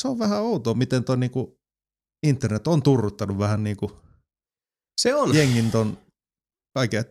se 0.00 0.08
on 0.08 0.18
vähän 0.18 0.40
outoa, 0.42 0.74
miten 0.74 1.04
toi 1.04 1.16
niin 1.16 1.30
kuin 1.30 1.46
internet 2.26 2.66
on 2.66 2.82
turruttanut 2.82 3.38
vähän 3.38 3.64
niin 3.64 3.76
kuin 3.76 3.92
Se 5.00 5.14
on. 5.14 5.34
jengin 5.36 5.70
ton 5.70 5.98
kaiken. 6.74 7.04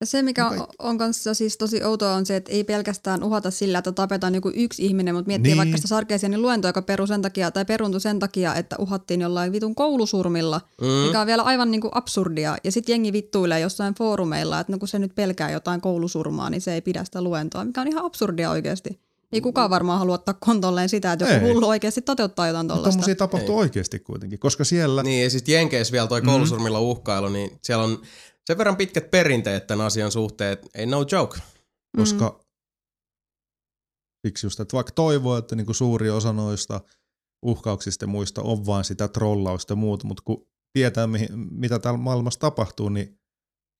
Ja 0.00 0.06
se, 0.06 0.22
mikä 0.22 0.46
on, 0.48 0.56
Kaikki. 0.58 0.76
on 0.78 0.98
kanssa 0.98 1.34
siis 1.34 1.56
tosi 1.56 1.84
outoa, 1.84 2.14
on 2.14 2.26
se, 2.26 2.36
että 2.36 2.52
ei 2.52 2.64
pelkästään 2.64 3.22
uhata 3.24 3.50
sillä, 3.50 3.78
että 3.78 3.92
tapetaan 3.92 4.34
joku 4.34 4.50
yksi 4.54 4.86
ihminen, 4.86 5.14
mutta 5.14 5.26
miettii 5.26 5.50
Niin. 5.50 5.58
vaikka 5.58 5.76
sitä 5.76 5.88
Sarkeesianin 5.88 6.42
luentoa, 6.42 6.68
joka 6.68 6.82
peru 6.82 7.06
sen 7.06 7.22
takia, 7.22 7.50
tai 7.50 7.64
peruntui 7.64 8.00
sen 8.00 8.18
takia, 8.18 8.54
että 8.54 8.76
uhattiin 8.78 9.20
jollain 9.20 9.52
vitun 9.52 9.74
koulusurmilla, 9.74 10.60
Mm. 10.80 10.86
mikä 10.86 11.20
on 11.20 11.26
vielä 11.26 11.42
aivan 11.42 11.70
niinku 11.70 11.88
absurdia. 11.92 12.56
Ja 12.64 12.72
sitten 12.72 12.92
jengi 12.92 13.12
vittuilee 13.12 13.60
jossain 13.60 13.94
foorumeilla, 13.94 14.60
että 14.60 14.72
no 14.72 14.78
kun 14.78 14.88
se 14.88 14.98
nyt 14.98 15.14
pelkää 15.14 15.50
jotain 15.50 15.80
koulusurmaa, 15.80 16.50
niin 16.50 16.60
se 16.60 16.74
ei 16.74 16.80
pidä 16.80 17.04
sitä 17.04 17.22
luentoa, 17.22 17.64
mikä 17.64 17.80
on 17.80 17.88
ihan 17.88 18.04
absurdia 18.04 18.50
oikeasti. 18.50 19.00
Ei 19.32 19.40
kukaan 19.40 19.70
varmaan 19.70 19.98
halua 19.98 20.14
ottaa 20.14 20.34
kontolleen 20.40 20.88
sitä, 20.88 21.12
että 21.12 21.24
joku 21.32 21.46
Ei. 21.46 21.52
hullu 21.52 21.68
oikeasti 21.68 22.02
toteuttaa 22.02 22.46
jotain 22.46 22.68
tollasta. 22.68 22.90
Tommosia 22.90 23.14
tapahtuu 23.14 23.54
Ei. 23.54 23.60
oikeasti 23.60 23.98
kuitenkin, 23.98 24.38
koska 24.38 24.64
siellä 24.64 25.02
Niin, 25.02 25.24
ja 25.24 25.30
sitten 25.30 25.52
Jenkeissä 25.54 25.92
vielä 25.92 26.06
toi 26.06 26.20
Mhm. 26.20 26.28
koulusurmilla 26.30 26.80
uhkailu, 26.80 27.28
niin 27.28 27.50
siellä 27.62 27.84
on 27.84 27.98
sen 28.48 28.58
verran 28.58 28.76
pitkät 28.76 29.10
perinteet 29.10 29.66
tämän 29.66 29.86
asian 29.86 30.12
suhteen, 30.12 30.52
että 30.52 30.68
ei 30.74 30.86
no 30.86 31.04
joke. 31.12 31.38
koska 31.96 32.44
siksi 34.26 34.46
just, 34.46 34.60
että 34.60 34.74
vaikka 34.74 34.92
toivoo, 34.92 35.36
että 35.36 35.56
niinku 35.56 35.74
suuri 35.74 36.10
osa 36.10 36.32
noista 36.32 36.80
uhkauksista 37.44 38.02
ja 38.04 38.08
muista 38.08 38.42
on 38.42 38.66
vain 38.66 38.84
sitä 38.84 39.08
trollausta 39.08 39.72
ja 39.72 39.76
muuta, 39.76 40.06
mutta 40.06 40.22
kun 40.26 40.46
tietää, 40.72 41.06
mihin, 41.06 41.28
mitä 41.50 41.78
täällä 41.78 41.98
maailmassa 41.98 42.40
tapahtuu, 42.40 42.88
niin 42.88 43.18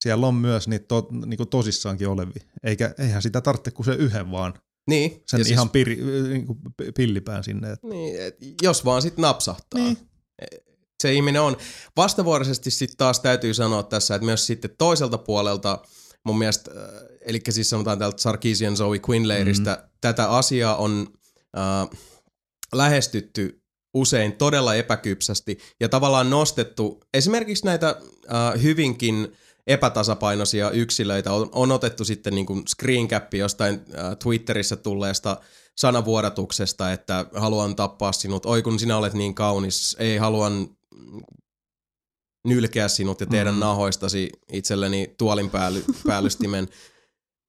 siellä 0.04 0.26
on 0.26 0.34
myös 0.34 0.68
niitä 0.68 0.84
to, 0.88 1.08
niinku 1.26 1.46
tosissaankin 1.46 2.08
olevia. 2.08 2.42
Eikä, 2.62 2.94
eihän 2.98 3.22
sitä 3.22 3.40
tarvitse 3.40 3.70
kuin 3.70 3.86
se 3.86 3.94
yhden 3.94 4.30
vaan, 4.30 4.54
Niin. 4.90 5.22
sen 5.26 5.38
siis- 5.44 5.50
ihan 5.50 5.70
piri, 5.70 5.96
niinku 6.28 6.56
pillipään 6.96 7.44
sinne. 7.44 7.72
Et, 7.72 7.82
Niin, 7.82 8.22
et 8.22 8.36
jos 8.62 8.84
vaan 8.84 9.02
sit 9.02 9.16
napsahtaa. 9.18 9.80
Niin. 9.80 9.98
Se 11.02 11.12
ihminen 11.12 11.42
on. 11.42 11.56
Vastavuoroisesti 11.96 12.70
sitten 12.70 12.96
taas 12.96 13.20
täytyy 13.20 13.54
sanoa 13.54 13.82
tässä, 13.82 14.14
että 14.14 14.24
myös 14.24 14.46
sitten 14.46 14.70
toiselta 14.78 15.18
puolelta 15.18 15.78
mun 16.24 16.38
mielestä, 16.38 16.70
äh, 16.70 16.86
eli 17.20 17.40
siis 17.50 17.70
sanotaan 17.70 17.98
täältä 17.98 18.22
Sarkisian 18.22 18.76
Zoe 18.76 19.00
Quinn-leiristä, 19.10 19.70
mm-hmm. 19.70 19.88
tätä 20.00 20.30
asiaa 20.30 20.76
on 20.76 21.06
äh, 21.58 21.98
lähestytty 22.72 23.62
usein 23.94 24.32
todella 24.32 24.74
epäkypsästi 24.74 25.58
ja 25.80 25.88
tavallaan 25.88 26.30
nostettu 26.30 27.00
esimerkiksi 27.14 27.64
näitä 27.64 27.88
äh, 27.88 28.62
hyvinkin 28.62 29.32
epätasapainoisia 29.66 30.70
yksilöitä 30.70 31.32
on, 31.32 31.48
on 31.52 31.72
otettu 31.72 32.04
sitten 32.04 32.34
niin 32.34 32.46
kuin 32.46 32.62
screen 32.68 33.08
cap 33.08 33.34
jostain 33.34 33.74
äh, 33.74 34.16
Twitterissä 34.22 34.76
tulleesta 34.76 35.36
sanavuodatuksesta, 35.76 36.92
että 36.92 37.26
haluan 37.34 37.76
tappaa 37.76 38.12
sinut, 38.12 38.46
oi 38.46 38.62
kun 38.62 38.78
sinä 38.78 38.96
olet 38.96 39.12
niin 39.12 39.34
kaunis, 39.34 39.96
ei 39.98 40.16
haluan 40.16 40.68
nylkeä 42.46 42.88
sinut 42.88 43.20
ja 43.20 43.26
tehdä 43.26 43.52
mm. 43.52 43.58
nahoistasi 43.58 44.30
itselleni 44.52 45.14
tuolin 45.18 45.50
päälly, 45.50 45.84
päällystimen. 46.06 46.68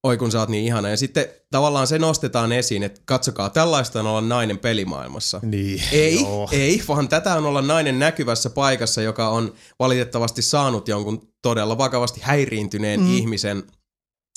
Oi 0.04 0.18
kun 0.18 0.32
sä 0.32 0.40
oot 0.40 0.50
niin 0.50 0.66
ihana. 0.66 0.90
Ja 0.90 0.98
sitten 0.98 1.28
tavallaan 1.52 1.88
se 1.88 2.00
nostetaan 2.00 2.52
esiin, 2.52 2.84
että 2.84 3.02
katsokaa, 3.06 3.50
tällaista 3.50 4.00
on 4.00 4.08
olla 4.08 4.22
nainen 4.22 4.60
pelimaailmassa. 4.60 5.40
Niin, 5.44 5.84
Ei, 5.92 6.22
joo. 6.22 6.50
ei, 6.52 6.84
vaan 6.88 7.10
tätä 7.10 7.36
on 7.36 7.46
olla 7.46 7.62
nainen 7.62 8.00
näkyvässä 8.00 8.50
paikassa, 8.50 9.02
joka 9.02 9.30
on 9.30 9.54
valitettavasti 9.80 10.42
saanut 10.42 10.88
jonkun 10.88 11.34
todella 11.42 11.78
vakavasti 11.78 12.22
häiriintyneen 12.24 13.00
mm. 13.00 13.16
ihmisen 13.18 13.64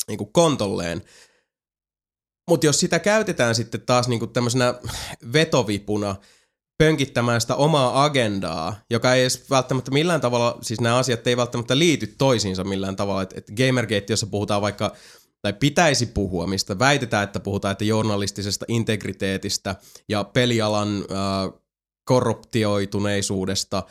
niin 0.09 0.19
kuin 0.19 0.33
kontolleen. 0.33 1.03
Mutta 2.49 2.67
jos 2.67 2.81
sitä 2.81 2.99
käytetään 2.99 3.55
sitten 3.55 3.81
taas 3.81 4.09
niin 4.09 4.19
kuin 4.19 4.33
tämmöisenä 4.33 4.75
vetovipuna 5.33 6.17
pönkittämään 6.83 7.41
sitä 7.41 7.55
omaa 7.55 8.05
agendaa, 8.05 8.77
joka 8.91 9.15
ei 9.15 9.21
edes 9.21 9.51
välttämättä 9.51 9.91
millään 9.91 10.21
tavalla, 10.21 10.59
siis 10.63 10.81
nämä 10.81 10.97
asiat 10.97 11.27
ei 11.27 11.37
välttämättä 11.37 11.79
liity 11.79 12.07
toisiinsa 12.07 12.65
millään 12.65 12.97
tavalla. 12.97 13.23
Että 13.23 13.35
et 13.39 13.53
Gamergate, 13.57 14.07
jossa 14.09 14.27
puhutaan 14.27 14.63
vaikka 14.63 14.93
tai 15.43 15.53
pitäisi 15.53 16.07
puhua, 16.07 16.47
mistä 16.47 16.79
väitetään, 16.79 17.25
että 17.25 17.41
puhutaan, 17.41 17.73
että 17.73 17.85
journalistisesta 17.85 18.65
integriteetistä 18.69 19.77
ja 20.09 20.25
pelialan 20.25 20.97
äh, 20.97 21.61
korruptioituneisuudesta, 22.05 23.83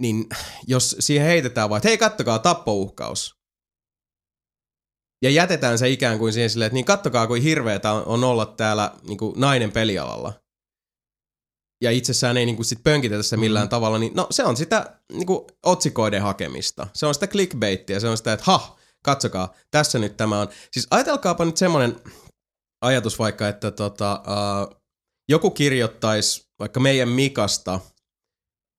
niin 0.00 0.26
jos 0.66 0.96
siihen 1.00 1.26
heitetään 1.26 1.70
vaan, 1.70 1.76
että 1.78 1.88
hei 1.88 1.98
kattokaa 1.98 2.38
tappouhkaus, 2.38 3.40
ja 5.22 5.30
jätetään 5.30 5.78
se 5.78 5.88
ikään 5.88 6.18
kuin 6.18 6.32
siihen 6.32 6.50
silleen, 6.50 6.66
että 6.66 6.74
niin 6.74 6.84
kattokaa 6.84 7.26
kuin 7.26 7.42
hirveetä 7.42 7.92
on, 7.92 8.24
olla 8.24 8.46
täällä 8.46 8.92
niin 9.08 9.18
kuin 9.18 9.40
nainen 9.40 9.72
pelialalla. 9.72 10.39
Ja 11.82 11.90
itsessään 11.90 12.36
ei 12.36 12.46
niin 12.46 12.56
kuin 12.56 12.66
sit 12.66 12.82
pönkitetä 12.82 13.22
se 13.22 13.36
millään 13.36 13.66
mm. 13.66 13.70
tavalla, 13.70 13.98
niin 13.98 14.12
no 14.14 14.26
se 14.30 14.44
on 14.44 14.56
sitä 14.56 14.96
niin 15.12 15.26
kuin 15.26 15.40
otsikoiden 15.66 16.22
hakemista. 16.22 16.86
Se 16.92 17.06
on 17.06 17.14
sitä 17.14 17.26
clickbaittia, 17.26 18.00
se 18.00 18.08
on 18.08 18.16
sitä, 18.16 18.32
että 18.32 18.44
ha, 18.46 18.76
katsokaa, 19.04 19.54
tässä 19.70 19.98
nyt 19.98 20.16
tämä 20.16 20.40
on. 20.40 20.48
Siis 20.72 20.86
ajatelkaapa 20.90 21.44
nyt 21.44 21.56
semmoinen 21.56 21.96
ajatus 22.82 23.18
vaikka, 23.18 23.48
että 23.48 23.70
tota, 23.70 24.22
uh, 24.26 24.76
joku 25.28 25.50
kirjoittaisi 25.50 26.46
vaikka 26.58 26.80
meidän 26.80 27.08
Mikasta 27.08 27.80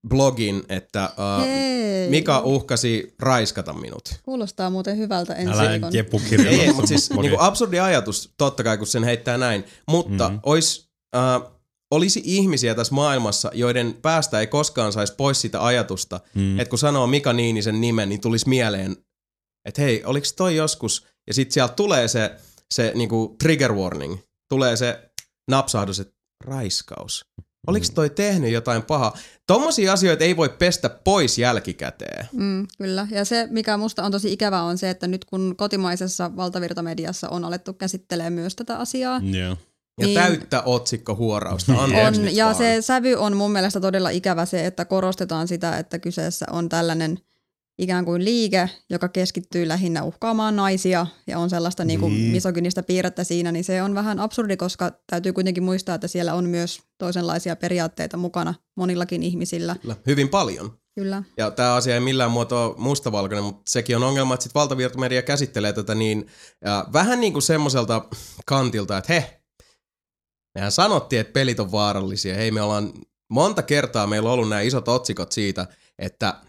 blogin, 0.08 0.64
että 0.70 1.10
uh, 1.18 1.46
Hei. 1.46 2.10
Mika 2.10 2.40
uhkasi 2.40 3.16
raiskata 3.20 3.74
minut. 3.74 4.02
Kuulostaa 4.24 4.70
muuten 4.70 4.98
hyvältä 4.98 5.34
ensi 5.34 5.54
Älä 5.54 5.72
viikon. 5.72 5.94
Jeppu 5.94 6.22
Ei, 6.48 6.74
mutta 6.74 6.88
siis 6.88 7.10
niinku 7.10 7.38
absurdi 7.40 7.80
ajatus, 7.80 8.34
totta 8.38 8.64
kai 8.64 8.78
kun 8.78 8.88
sen 8.88 9.04
heittää 9.04 9.38
näin. 9.38 9.66
Mutta 9.88 10.24
Mhm. 10.24 10.34
mm-hmm. 10.34 10.40
ois, 10.44 10.90
äh, 11.16 11.52
olisi 11.92 12.22
ihmisiä 12.26 12.76
tässä 12.76 12.96
maailmassa, 12.96 13.52
joiden 13.54 13.94
päästä 14.02 14.40
ei 14.40 14.48
koskaan 14.48 14.94
saisi 14.94 15.16
pois 15.16 15.42
sitä 15.42 15.66
ajatusta, 15.66 16.20
Mm. 16.36 16.42
mm. 16.42 16.60
että 16.60 16.70
kun 16.70 16.80
sanoo 16.80 17.08
Mika 17.08 17.34
Niinisen 17.34 17.82
nimen, 17.82 18.10
niin 18.10 18.22
tulisi 18.22 18.50
mieleen, 18.50 18.96
että 19.66 19.82
hei, 19.82 20.04
oliko 20.06 20.28
toi 20.38 20.56
joskus? 20.56 21.06
Ja 21.28 21.34
sitten 21.34 21.54
sieltä 21.54 21.74
tulee 21.74 22.08
se, 22.08 22.32
se 22.74 22.92
niinku 22.96 23.36
trigger 23.44 23.74
warning, 23.74 24.18
tulee 24.50 24.76
se 24.76 25.12
napsahdus, 25.52 26.00
että 26.00 26.14
raiskaus. 26.46 27.26
Oliko 27.68 27.86
toi 27.96 28.10
tehnyt 28.10 28.52
jotain 28.52 28.84
pahaa? 28.84 29.18
Tommosia 29.48 29.94
asioita 29.94 30.24
ei 30.24 30.38
voi 30.38 30.50
pestä 30.50 30.90
pois 30.90 31.38
jälkikäteen. 31.38 32.28
Mm, 32.32 32.68
kyllä. 32.78 33.08
Ja 33.12 33.26
se, 33.26 33.48
mikä 33.52 33.78
musta 33.78 34.04
on 34.04 34.12
tosi 34.12 34.34
ikävää, 34.34 34.64
on 34.64 34.78
se, 34.78 34.90
että 34.90 35.08
nyt 35.08 35.26
kun 35.26 35.56
kotimaisessa 35.58 36.36
valtavirtamediassa 36.36 37.30
on 37.30 37.46
alettu 37.46 37.74
käsittelemään 37.74 38.34
myös 38.34 38.56
tätä 38.56 38.78
asiaa, 38.78 39.22
Joo. 39.24 39.58
Ja 40.02 40.08
Niin. 40.08 40.20
täyttä 40.20 40.62
otsikkohuorausta. 40.66 41.74
Anteeksi 41.74 42.20
on, 42.20 42.26
nyt 42.26 42.36
ja 42.36 42.46
vaan. 42.46 42.56
se 42.56 42.78
sävy 42.82 43.14
on 43.16 43.38
mun 43.38 43.52
mielestä 43.52 43.80
todella 43.80 44.10
ikävä 44.10 44.46
se, 44.46 44.66
että 44.66 44.86
korostetaan 44.86 45.48
sitä, 45.48 45.78
että 45.78 46.00
kyseessä 46.00 46.46
on 46.52 46.70
tällainen 46.70 47.20
ikään 47.80 48.06
kuin 48.06 48.26
liike, 48.26 48.70
joka 48.90 49.10
keskittyy 49.10 49.68
lähinnä 49.68 50.04
uhkaamaan 50.04 50.56
naisia 50.56 51.08
ja 51.28 51.40
on 51.40 51.50
sellaista 51.50 51.86
niin 51.86 52.00
kuin 52.00 52.14
Niin. 52.14 52.32
misogynistä 52.32 52.84
piirrettä 52.84 53.24
siinä, 53.24 53.52
niin 53.52 53.64
se 53.64 53.82
on 53.82 53.96
vähän 53.96 54.20
absurdi, 54.20 54.58
koska 54.58 54.92
täytyy 55.10 55.34
kuitenkin 55.34 55.64
muistaa, 55.64 55.96
että 55.96 56.08
siellä 56.08 56.34
on 56.34 56.46
myös 56.46 56.80
toisenlaisia 56.98 57.56
periaatteita 57.56 58.18
mukana 58.18 58.54
monillakin 58.78 59.24
ihmisillä. 59.24 59.76
Kyllä, 59.82 59.96
Hyvin 60.08 60.30
paljon. 60.30 60.78
Kyllä. 60.96 61.24
Ja 61.38 61.52
tämä 61.52 61.74
asia 61.76 61.94
ei 61.94 62.00
millään 62.00 62.32
muotoa 62.32 62.76
mustavalkoinen, 62.78 63.44
mutta 63.44 63.62
sekin 63.70 63.96
on 63.96 64.04
ongelma, 64.04 64.34
että 64.34 64.44
sit 64.44 64.56
valtavirtamedia 64.56 65.22
käsittelee 65.22 65.74
tätä 65.74 65.96
niin 65.96 66.28
ja 66.66 66.86
vähän 66.94 67.20
niin 67.22 67.34
kuin 67.34 67.44
semmoiselta 67.44 68.06
kantilta, 68.46 68.98
että 68.98 69.14
he, 69.14 69.41
mehän 70.56 70.72
sanottiin, 70.72 71.20
että 71.20 71.34
pelit 71.34 71.60
on 71.60 71.72
vaarallisia. 71.72 72.36
Hei, 72.36 72.52
me 72.52 72.62
ollaan 72.62 72.94
monta 73.30 73.64
kertaa 73.64 74.08
meillä 74.08 74.30
on 74.30 74.34
ollut 74.34 74.50
nämä 74.50 74.62
isot 74.62 74.88
otsikot 74.88 75.32
siitä, 75.32 75.68
että 76.00 76.42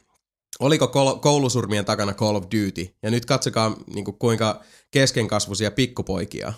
oliko 0.61 0.89
kol- 0.89 1.19
koulusurmien 1.19 1.85
takana 1.85 2.15
Call 2.15 2.37
of 2.37 2.45
Duty. 2.45 2.97
Ja 3.03 3.11
nyt 3.11 3.25
katsokaa 3.25 3.77
niin 3.95 4.05
kuin 4.05 4.19
kuinka 4.19 4.65
keskenkasvuisia 4.91 5.71
pikkupoikia 5.71 6.53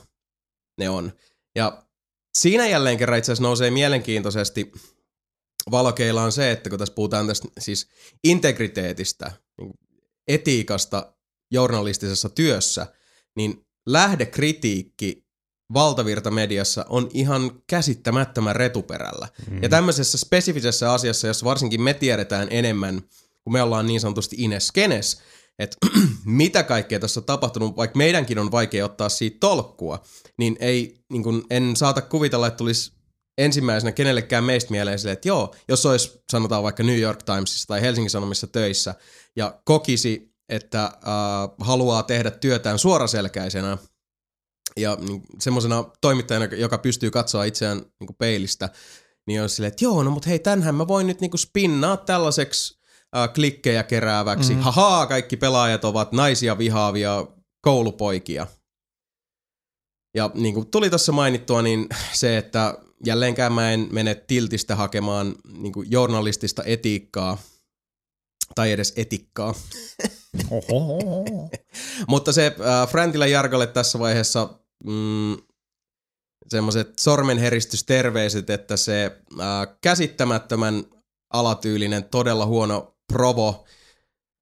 ne 0.78 0.88
on. 0.88 1.12
Ja 1.56 1.82
siinä 2.38 2.66
jälleen 2.66 2.98
kerran 2.98 3.18
itse 3.18 3.32
asiassa 3.32 3.42
nousee 3.42 3.70
mielenkiintoisesti 3.70 4.72
valokeila 5.70 6.22
on 6.22 6.32
se, 6.32 6.50
että 6.50 6.70
kun 6.70 6.78
tässä 6.78 6.94
puhutaan 6.94 7.26
tästä 7.26 7.48
siis 7.58 7.88
integriteetistä, 8.24 9.32
niin 9.60 9.70
etiikasta 10.28 11.14
journalistisessa 11.50 12.28
työssä, 12.28 12.86
niin 13.36 13.66
lähdekritiikki 13.86 15.23
valtavirtamediassa 15.72 16.86
on 16.88 17.08
ihan 17.12 17.62
käsittämättömän 17.66 18.56
retuperällä. 18.56 19.28
Mm. 19.50 19.62
Ja 19.62 19.68
tämmöisessä 19.68 20.18
spesifisessä 20.18 20.92
asiassa, 20.92 21.26
jossa 21.26 21.46
varsinkin 21.46 21.82
me 21.82 21.94
tiedetään 21.94 22.48
enemmän, 22.50 23.02
kun 23.44 23.52
me 23.52 23.62
ollaan 23.62 23.86
niin 23.86 24.00
sanotusti 24.00 24.36
ineskenes, 24.38 25.20
että 25.58 25.76
mitä 26.24 26.62
kaikkea 26.62 27.00
tässä 27.00 27.20
on 27.20 27.24
tapahtunut, 27.24 27.76
vaikka 27.76 27.98
meidänkin 27.98 28.38
on 28.38 28.52
vaikea 28.52 28.84
ottaa 28.84 29.08
siitä 29.08 29.36
tolkkua, 29.40 30.02
niin 30.38 30.56
ei, 30.60 30.94
niin 31.12 31.22
kun, 31.22 31.44
en 31.50 31.76
saata 31.76 32.02
kuvitella, 32.02 32.46
että 32.46 32.58
tulisi 32.58 32.92
ensimmäisenä 33.38 33.92
kenellekään 33.92 34.44
meistä 34.44 34.70
mieleen 34.70 34.98
silleen, 34.98 35.12
että 35.12 35.28
joo, 35.28 35.54
jos 35.68 35.86
olisi 35.86 36.22
sanotaan 36.32 36.62
vaikka 36.62 36.82
New 36.82 36.98
York 36.98 37.22
Timesissa 37.22 37.66
tai 37.66 37.80
Helsingin 37.80 38.10
Sanomissa 38.10 38.46
töissä 38.46 38.94
ja 39.36 39.60
kokisi, 39.64 40.34
että 40.48 40.84
äh, 40.84 40.92
haluaa 41.60 42.02
tehdä 42.02 42.30
työtään 42.30 42.78
suoraselkäisenä 42.78 43.78
ja 44.80 44.96
niin, 45.00 45.22
semmoisena 45.38 45.84
toimittajana, 46.00 46.44
joka 46.44 46.78
pystyy 46.78 47.10
katsoa 47.10 47.44
itseään 47.44 47.78
niin 47.78 48.06
kuin 48.06 48.16
peilistä, 48.16 48.68
niin 49.26 49.42
on 49.42 49.48
silleen, 49.48 49.68
että 49.68 49.84
joo, 49.84 50.02
no 50.02 50.10
mut 50.10 50.26
hei, 50.26 50.38
tänhän 50.38 50.74
mä 50.74 50.88
voin 50.88 51.06
nyt 51.06 51.20
niin 51.20 51.30
kuin 51.30 51.40
spinnaa 51.40 51.96
tällaiseksi 51.96 52.78
äh, 53.16 53.32
klikkejä 53.34 53.82
kerääväksi. 53.82 54.54
Mm. 54.54 54.60
Hahaa, 54.60 55.06
kaikki 55.06 55.36
pelaajat 55.36 55.84
ovat 55.84 56.12
naisia 56.12 56.58
vihaavia 56.58 57.26
koulupoikia. 57.60 58.46
Ja 60.14 60.30
niin 60.34 60.54
kuin 60.54 60.66
tuli 60.66 60.90
tuossa 60.90 61.12
mainittua, 61.12 61.62
niin 61.62 61.86
se, 62.12 62.36
että 62.36 62.78
jälleenkään 63.06 63.52
mä 63.52 63.72
en 63.72 63.88
mene 63.90 64.14
tiltistä 64.14 64.76
hakemaan 64.76 65.34
niin 65.58 65.72
kuin 65.72 65.90
journalistista 65.90 66.64
etiikkaa, 66.64 67.38
tai 68.54 68.72
edes 68.72 68.92
etikkaa. 68.96 69.54
Mutta 72.08 72.32
se 72.32 72.46
äh, 72.46 72.88
Frantille 72.88 73.28
Jarkolle 73.28 73.66
tässä 73.66 73.98
vaiheessa 73.98 74.48
mm, 74.84 75.36
semmoiset 76.48 76.98
sormenheristysterveiset, 77.00 78.50
että 78.50 78.76
se 78.76 79.20
äh, 79.40 79.76
käsittämättömän 79.80 80.84
alatyylinen, 81.32 82.04
todella 82.04 82.46
huono 82.46 82.96
provo 83.12 83.64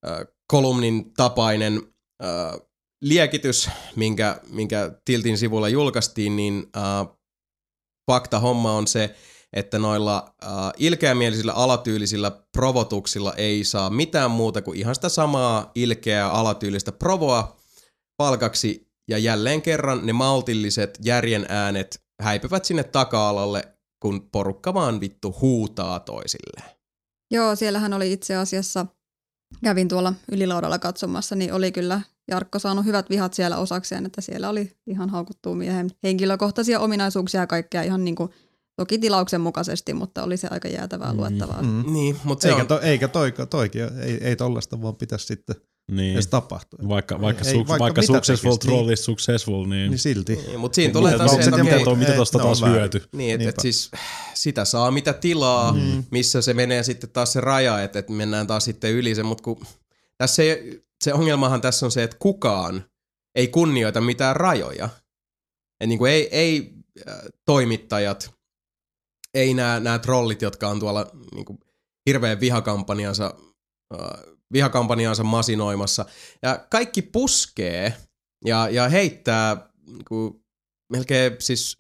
äh, 0.07 0.27
kolumnin 0.47 1.13
tapainen 1.15 1.83
äh, 2.25 2.61
liekitys, 3.03 3.71
minkä, 3.97 4.41
minkä 4.49 4.93
Tiltin 5.05 5.39
sivulla 5.39 5.69
julkaistiin, 5.69 6.37
niin 6.37 6.67
äh, 6.77 7.17
fakta 8.11 8.41
homma 8.41 8.73
on 8.73 8.87
se, 8.87 9.15
että 9.53 9.79
noilla 9.79 10.35
äh, 10.45 10.51
ilkeämielisillä 10.77 11.53
alatyylisillä 11.53 12.31
provotuksilla 12.53 13.35
ei 13.35 13.65
saa 13.65 13.91
mitään 13.91 14.31
muuta 14.31 14.63
kuin 14.63 14.79
ihan 14.79 14.95
sitä 14.95 15.09
samaa 15.09 15.71
ilkeää 15.75 16.31
alatyylistä 16.31 16.93
provoa 16.93 17.57
palkaksi 18.17 18.92
ja 19.09 19.19
jälleen 19.19 19.63
kerran 19.63 20.07
ne 20.07 20.13
maltilliset 20.13 20.99
järjen 21.05 21.47
äänet 21.49 22.03
häipyvät 22.23 22.65
sinne 22.65 22.85
taka-alalle, 22.85 23.63
kun 24.03 24.29
porukka 24.33 24.75
vaan 24.75 25.01
vittu 25.01 25.37
huutaa 25.41 26.01
toisilleen. 26.01 26.77
Joo, 27.31 27.57
siellähän 27.57 27.93
oli 27.93 28.13
itse 28.13 28.37
asiassa 28.37 28.87
kävin 29.65 29.89
tuolla 29.89 30.13
ylilaudalla 30.33 30.79
katsomassa, 30.79 31.35
niin 31.35 31.53
oli 31.53 31.73
kyllä 31.73 32.01
Jarkko 32.31 32.59
saanut 32.59 32.85
hyvät 32.85 33.11
vihat 33.11 33.35
siellä 33.35 33.57
osakseen, 33.59 34.07
että 34.07 34.21
siellä 34.21 34.49
oli 34.49 34.73
ihan 34.87 35.11
haukuttua 35.11 35.55
miehen 35.55 35.91
henkilökohtaisia 36.03 36.81
ominaisuuksia 36.81 37.41
ja 37.41 37.47
kaikkea 37.47 37.83
ihan 37.83 38.05
niin 38.05 38.15
kuin, 38.15 38.31
toki 38.77 38.99
tilauksen 38.99 39.41
mukaisesti, 39.41 39.95
mutta 39.95 40.23
oli 40.23 40.37
se 40.37 40.49
aika 40.51 40.69
jäätävää 40.69 41.13
Mm. 41.13 41.19
luettavaa. 41.19 41.63
Mm. 41.63 41.93
Niin, 41.93 42.17
mutta 42.25 42.43
se 42.43 42.49
Eikä, 42.49 42.61
on... 42.61 42.67
to, 42.67 42.81
eikä 42.81 43.09
toika, 43.09 43.47
toikin, 43.47 43.83
ei, 43.83 44.19
ei 44.25 44.37
tollasta 44.37 44.83
vaan 44.83 44.97
pitäisi 44.97 45.27
sitten 45.27 45.57
Niin. 45.91 46.13
edes 46.13 46.27
tapahtua. 46.27 46.79
Vaikka, 46.89 47.21
vaikka, 47.21 47.45
Ei, 47.45 47.53
su, 47.53 47.59
vaikka 47.59 47.79
vaikka, 47.79 48.01
mitä 48.01 48.13
successful 48.13 48.53
tekis, 48.53 48.67
troll 48.67 48.87
niin. 48.87 48.93
is 48.93 49.05
successful, 49.05 49.67
niin, 49.67 49.91
Niin 49.91 49.99
silti. 49.99 50.37
Niin, 50.37 50.61
mutta 50.61 50.77
siinä 50.77 50.93
tulee 50.93 51.19
taas 51.19 51.31
se, 51.31 51.37
että 51.37 51.65
mitä, 51.65 51.95
mitä 51.95 52.13
ei, 52.13 52.17
tosta 52.17 52.39
ne 52.39 52.45
on 52.45 52.49
taas 52.49 52.61
väärin. 52.61 52.79
hyöty? 52.79 53.03
Niin, 53.13 53.35
että 53.35 53.49
et 53.49 53.57
siis 53.63 53.91
sitä 54.35 54.65
saa 54.65 54.91
mitä 54.91 55.13
tilaa, 55.13 55.73
mm. 55.73 56.05
missä 56.11 56.43
se 56.43 56.55
menee 56.55 56.83
sitten 56.83 57.11
taas 57.11 57.33
se 57.33 57.41
raja, 57.41 57.83
että 57.83 57.99
et 57.99 58.09
mennään 58.09 58.47
taas 58.47 58.65
sitten 58.65 58.93
yli 58.93 59.15
se, 59.15 59.23
mutta 59.23 59.43
kun 59.43 59.67
tässä 60.19 60.43
ei, 60.43 60.83
se 61.05 61.15
ongelmahan 61.15 61.61
tässä 61.61 61.87
on 61.87 61.93
se, 61.93 62.03
että 62.03 62.17
kukaan 62.21 62.85
ei 63.35 63.49
kunnioita 63.49 64.01
mitään 64.01 64.37
rajoja. 64.37 64.89
Et 65.81 65.89
niin 65.89 65.99
kuin 65.99 66.13
ei, 66.13 66.29
ei 66.31 66.73
äh, 67.09 67.17
toimittajat, 67.45 68.35
ei 69.35 69.55
nämä, 69.55 69.81
nämä 69.81 69.99
trollit, 69.99 70.43
jotka 70.43 70.69
on 70.69 70.81
tuolla 70.81 71.11
niin 71.35 71.45
kuin 71.45 71.59
hirveän 72.07 72.41
vihakampanjansa, 72.41 73.35
vihakampanjansa 74.53 75.25
masinoimassa. 75.25 76.05
Ja 76.43 76.67
kaikki 76.71 77.03
puskee 77.03 77.97
ja, 78.45 78.69
ja 78.69 78.89
heittää 78.89 79.71
niin 79.87 80.05
kuin, 80.09 80.45
melkein 80.93 81.37
siis 81.39 81.79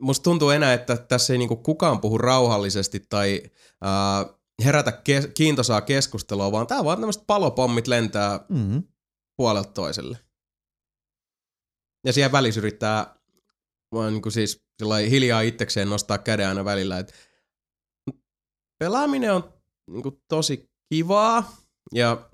musta 0.00 0.22
tuntuu 0.22 0.50
enää, 0.50 0.72
että 0.72 0.96
tässä 0.96 1.32
ei 1.32 1.38
niinku 1.38 1.56
kukaan 1.56 2.00
puhu 2.00 2.18
rauhallisesti 2.18 3.06
tai 3.08 3.42
ää, 3.82 4.26
herätä 4.64 4.90
ke- 4.90 5.30
kiintosaa 5.34 5.80
keskustelua, 5.80 6.52
vaan 6.52 6.66
tää 6.66 6.84
vaan 6.84 6.98
tämmöiset 6.98 7.24
palopommit 7.26 7.86
lentää 7.86 8.40
Mm. 8.48 8.82
puolelta 9.36 9.72
toiselle. 9.72 10.18
Ja 12.06 12.12
siellä 12.12 12.32
välissä 12.32 12.60
yrittää 12.60 13.14
vaan 13.94 14.12
niinku 14.12 14.30
siis 14.30 14.62
hiljaa 15.10 15.40
itsekseen 15.40 15.88
nostaa 15.90 16.18
käden 16.18 16.48
aina 16.48 16.64
välillä, 16.64 16.98
että 16.98 17.14
pelaaminen 18.78 19.32
on 19.34 19.54
niinku 19.90 20.22
tosi 20.28 20.69
kivaa 20.94 21.56
ja 21.94 22.30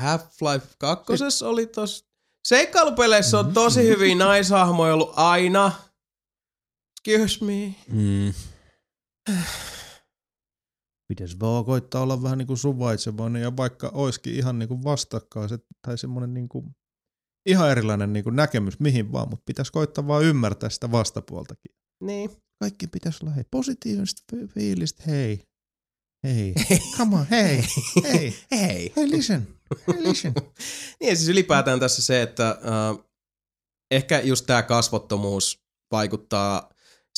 Half-Life 0.00 0.66
2 0.78 1.44
oli 1.44 1.66
tos 1.66 2.08
Seikkailupeleissä 2.48 3.38
on 3.38 3.52
tosi 3.52 3.82
hyviä 3.82 4.14
naishahmoja 4.14 4.94
ollut 4.94 5.12
aina. 5.16 5.72
Excuse 7.08 7.44
me. 7.44 7.74
Mm. 7.88 8.34
Pitäisi 11.08 11.40
vaan 11.40 11.64
koittaa 11.64 12.02
olla 12.02 12.22
vähän 12.22 12.38
niin 12.38 12.46
kuin 12.46 12.58
suvaitsevainen 12.58 13.42
ja 13.42 13.56
vaikka 13.56 13.88
olisikin 13.94 14.34
ihan 14.34 14.58
niin 14.58 14.68
kuin 14.68 14.84
vastakkaiset 14.84 15.66
tai 15.86 15.98
semmoinen 15.98 16.34
niin 16.34 16.48
kuin 16.48 16.76
ihan 17.46 17.70
erilainen 17.70 18.12
niin 18.12 18.24
kuin 18.24 18.36
näkemys 18.36 18.80
mihin 18.80 19.12
vaan, 19.12 19.28
mutta 19.28 19.42
pitäisi 19.46 19.72
koittaa 19.72 20.06
vaan 20.06 20.24
ymmärtää 20.24 20.70
sitä 20.70 20.92
vastapuoltakin. 20.92 21.74
Niin. 22.02 22.30
Kaikki 22.60 22.86
pitäisi 22.86 23.18
olla 23.22 23.34
hei, 23.34 23.44
positiivista 23.50 24.22
fi- 24.30 24.46
fiilistä, 24.46 25.02
hei, 25.06 25.47
hei, 26.24 26.54
come 26.96 27.16
on, 27.16 27.26
hei, 27.30 27.64
hei, 28.04 28.34
Hei. 28.50 28.92
hei, 28.96 29.10
listen, 29.10 29.48
hei, 29.86 30.02
listen. 30.02 30.34
Niin 31.00 31.16
siis 31.16 31.28
ylipäätään 31.28 31.80
tässä 31.80 32.02
se, 32.02 32.22
että 32.22 32.48
äh, 32.50 33.04
ehkä 33.90 34.20
just 34.20 34.46
tämä 34.46 34.62
kasvottomuus 34.62 35.60
vaikuttaa 35.90 36.68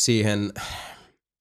siihen, 0.01 0.53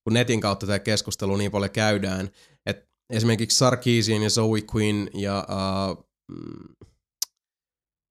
kun 0.03 0.13
netin 0.13 0.41
kautta 0.41 0.65
tämä 0.65 0.79
keskustelu 0.79 1.37
niin 1.37 1.51
paljon 1.51 1.71
käydään, 1.71 2.29
että 2.65 2.87
esimerkiksi 3.09 3.57
Sarkeesian 3.57 4.23
ja 4.23 4.29
Zoe 4.29 4.59
Quinn 4.75 5.09
ja 5.13 5.37
äh, 5.39 6.03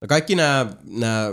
no 0.00 0.08
kaikki 0.08 0.34
nämä, 0.34 0.66
nämä 0.84 1.32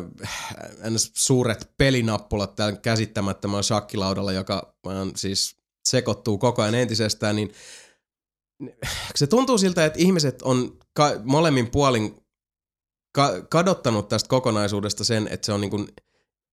suuret 1.13 1.71
pelinappulat 1.77 2.55
täällä 2.55 2.79
käsittämättömällä 2.79 3.63
shakkilaudalla, 3.63 4.31
joka 4.31 4.75
siis 5.15 5.57
sekoittuu 5.85 6.37
koko 6.37 6.61
ajan 6.61 6.75
entisestään, 6.75 7.35
niin 7.35 7.51
se 9.15 9.27
tuntuu 9.27 9.57
siltä, 9.57 9.85
että 9.85 9.99
ihmiset 9.99 10.41
on 10.41 10.77
ka- 10.93 11.21
molemmin 11.23 11.71
puolin 11.71 12.15
ka- 13.15 13.41
kadottanut 13.49 14.09
tästä 14.09 14.29
kokonaisuudesta 14.29 15.03
sen, 15.03 15.27
että 15.31 15.45
se 15.45 15.53
on 15.53 15.61
niin 15.61 15.71
kuin 15.71 15.87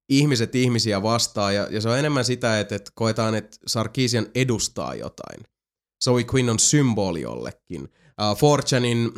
ihmiset 0.09 0.55
ihmisiä 0.55 1.03
vastaan 1.03 1.55
ja, 1.55 1.69
ja 1.71 1.81
se 1.81 1.89
on 1.89 1.99
enemmän 1.99 2.25
sitä, 2.25 2.61
että, 2.61 2.75
että 2.75 2.91
koetaan, 2.95 3.35
että 3.35 3.57
Sarkisian 3.67 4.27
edustaa 4.35 4.95
jotain. 4.95 5.41
Zoe 6.05 6.25
Quinn 6.35 6.51
on 6.51 6.59
symboli 6.59 7.21
jollekin. 7.21 7.83
Uh, 7.83 8.37
Fortunein 8.39 9.13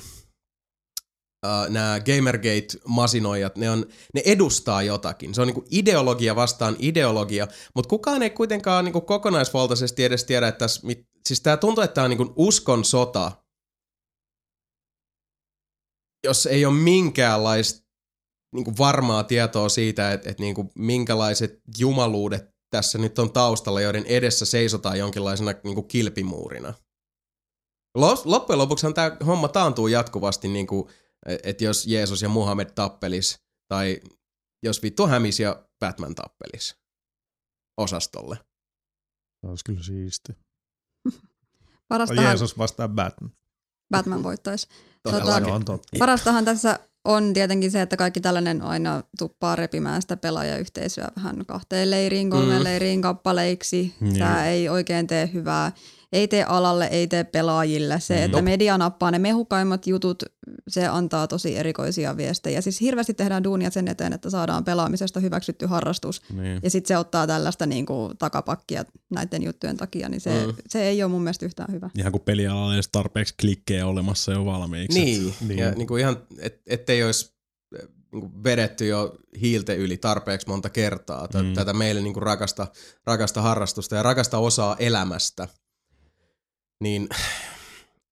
uh, 1.45 1.72
nämä 1.72 1.99
Gamergate-masinoijat, 1.99 3.57
ne, 3.57 3.70
on, 3.70 3.86
ne 4.14 4.22
edustaa 4.24 4.82
jotakin. 4.82 5.34
Se 5.34 5.40
on 5.40 5.47
niinku 5.47 5.64
ideologia 5.70 6.36
vastaan 6.36 6.76
ideologia, 6.78 7.49
mutta 7.74 7.88
kukaan 7.88 8.22
ei 8.22 8.30
kuitenkaan 8.30 8.84
niinku 8.84 9.01
kokonaisvaltaisesti 9.01 10.05
edes 10.05 10.24
tiedä, 10.24 10.49
että 10.49 10.59
tässä, 10.59 10.86
mit, 10.86 11.09
siis 11.26 11.40
tämä 11.40 11.57
tuntuu, 11.57 11.84
että 11.84 11.95
tämä 11.95 12.05
on 12.05 12.11
niinku 12.11 12.32
uskon 12.36 12.84
sota, 12.84 13.32
jos 16.24 16.47
ei 16.47 16.66
ole 16.66 16.74
minkäänlaista 16.74 17.84
niinku 18.55 18.72
varmaa 18.78 19.24
tietoa 19.24 19.68
siitä, 19.68 20.12
että, 20.12 20.30
että 20.30 20.42
niinku 20.42 20.72
minkälaiset 20.74 21.61
jumaluudet 21.78 22.55
tässä 22.70 22.99
nyt 22.99 23.18
on 23.18 23.32
taustalla, 23.32 23.80
joiden 23.80 24.07
edessä 24.07 24.47
seisotaan 24.47 24.99
jonkinlaisena 24.99 25.55
niinku 25.64 25.82
kilpimuurina. 25.82 26.74
Loppujen 28.24 28.59
lopuksihan 28.59 28.95
tämä 28.95 29.16
homma 29.26 29.49
taantuu 29.49 29.86
jatkuvasti, 29.86 30.49
niinku, 30.49 30.90
että 31.43 31.64
jos 31.64 31.87
Jeesus 31.87 32.22
ja 32.22 32.29
Muhammed 32.29 32.70
tappelis, 32.75 33.39
tai 33.68 34.01
jos 34.62 34.83
vittu 34.83 35.07
Hämis 35.07 35.41
ja 35.41 35.64
Batman 35.81 36.14
tappelis 36.14 36.77
osastolle. 37.77 38.37
Se 39.41 39.47
olisi 39.47 39.64
kyllä 39.64 39.83
siisti. 39.83 40.33
Parastahan 41.89 42.25
Jeesus 42.25 42.59
vastaa 42.59 42.89
Batman. 42.89 43.33
Batman 43.91 44.22
voittaisi. 44.22 44.68
On 45.53 45.64
totta. 45.64 45.89
Parastahan 45.99 46.45
tässä 46.45 46.79
on 47.05 47.33
tietenkin 47.33 47.70
se, 47.70 47.83
että 47.83 47.97
kaikki 47.97 48.20
tällainen 48.20 48.62
aina 48.62 49.03
tuppaa 49.18 49.57
repimään 49.57 50.03
sitä 50.03 50.16
pelaajayhteisöä 50.16 51.09
vähän 51.16 51.47
kahteen 51.47 51.91
leiriin, 51.91 52.31
kolmeen 52.31 52.61
Mm. 52.61 52.64
leiriin 52.64 53.03
kappaleiksi. 53.03 53.95
Niin. 54.01 54.18
Tämä 54.18 54.47
ei 54.47 54.68
oikein 54.68 55.07
tee 55.07 55.31
hyvää. 55.33 55.72
Ei 56.15 56.29
tee 56.29 56.45
alalle, 56.45 56.87
ei 56.87 57.07
tee 57.07 57.25
pelaajille. 57.25 58.01
Se, 58.01 58.25
että 58.25 58.37
Nope. 58.39 58.43
media 58.43 58.79
nappaa 58.79 59.11
ne 59.11 59.19
mehukaimmat 59.19 59.87
jutut, 59.87 60.23
se 60.69 60.87
antaa 60.87 61.27
tosi 61.27 61.57
erikoisia 61.57 62.17
viestejä. 62.17 62.61
Siis 62.61 62.81
hirveästi 62.81 63.15
tehdään 63.15 63.45
duunia 63.45 63.71
sen 63.71 63.89
eteen, 63.89 64.12
että 64.12 64.31
saadaan 64.31 64.65
pelaamisesta 64.65 65.21
hyväksytty 65.21 65.67
harrastus. 65.67 66.23
Niin. 66.33 66.61
Ja 66.62 66.71
sitten 66.71 66.89
se 66.89 66.99
ottaa 66.99 67.27
tällaista 67.27 67.67
niin 67.67 67.87
kuin, 67.87 68.19
takapakkia 68.19 68.85
näiden 69.11 69.43
juttujen 69.43 69.77
takia, 69.77 70.09
niin 70.09 70.21
se, 70.21 70.31
Mm. 70.41 70.47
mm. 70.47 70.55
se 70.69 70.83
ei 70.89 71.03
ole 71.03 71.11
mun 71.11 71.23
mielestä 71.23 71.47
yhtään 71.47 71.73
hyvä. 71.75 71.91
Ihan 71.99 72.12
kuin 72.12 72.23
pelialalla 72.23 72.73
ei 72.73 72.77
edes 72.77 72.89
tarpeeksi 72.93 73.35
klikkejä 73.41 73.87
olemassa 73.87 74.33
jo 74.33 74.45
valmiiksi. 74.45 75.01
Niin, 75.05 75.23
Niin. 75.23 75.35
niin. 75.49 75.59
ja 75.59 75.71
niin 75.71 75.87
kuin 75.89 76.01
ihan, 76.01 76.17
et, 76.39 76.62
ettei 76.67 77.05
olisi 77.05 77.35
niin 78.12 78.21
kuin 78.21 78.45
vedetty 78.45 78.87
jo 78.87 79.15
hiilten 79.41 79.79
yli 79.79 79.97
tarpeeksi 79.97 80.49
monta 80.49 80.71
kertaa 80.71 81.29
t- 81.29 81.35
Mm. 81.35 81.45
mm. 81.47 81.55
tätä 81.55 81.73
meille 81.73 82.01
niin 82.01 82.15
kuin 82.15 82.23
rakasta, 82.23 82.67
rakasta 83.07 83.43
harrastusta 83.43 83.97
ja 83.97 84.03
rakasta 84.03 84.39
osaa 84.39 84.77
elämästä. 84.79 85.49
Niin 86.85 87.09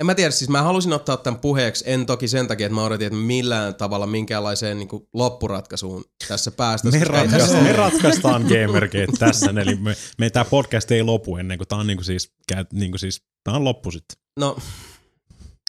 en 0.00 0.06
mä 0.06 0.14
tiedä, 0.14 0.30
siis 0.30 0.48
mä 0.48 0.62
halusin 0.62 0.92
ottaa 0.92 1.16
tämän 1.16 1.40
puheeksi, 1.40 1.84
en 1.86 2.06
toki 2.06 2.28
sen 2.28 2.48
takia, 2.48 2.66
että 2.66 2.74
mä 2.74 2.84
odotin, 2.84 3.06
että 3.06 3.18
millään 3.18 3.74
tavalla 3.74 4.06
minkäänlaiseen 4.06 4.78
niin 4.78 4.88
kuin 4.88 5.08
loppuratkaisuun 5.12 6.04
tässä 6.28 6.50
päästä. 6.50 6.90
Me, 6.90 7.04
ratkaistaan, 7.04 7.62
me 7.62 7.72
ratkaistaan 7.72 8.42
Gamergate 8.42 9.12
tässä, 9.18 9.50
eli 9.62 9.76
me, 9.76 9.96
me 10.18 10.30
tämä 10.30 10.44
podcast 10.44 10.90
ei 10.90 11.02
lopu 11.02 11.36
ennen 11.36 11.58
kuin 11.58 11.68
tämä 11.68 11.80
on, 11.80 11.86
niinku 11.86 12.02
siis, 12.04 12.32
käy- 12.48 12.64
niinku 12.72 12.98
siis, 12.98 13.22
tää 13.44 13.54
on 13.54 13.64
loppu 13.64 13.90
sitten. 13.90 14.18
No, 14.38 14.58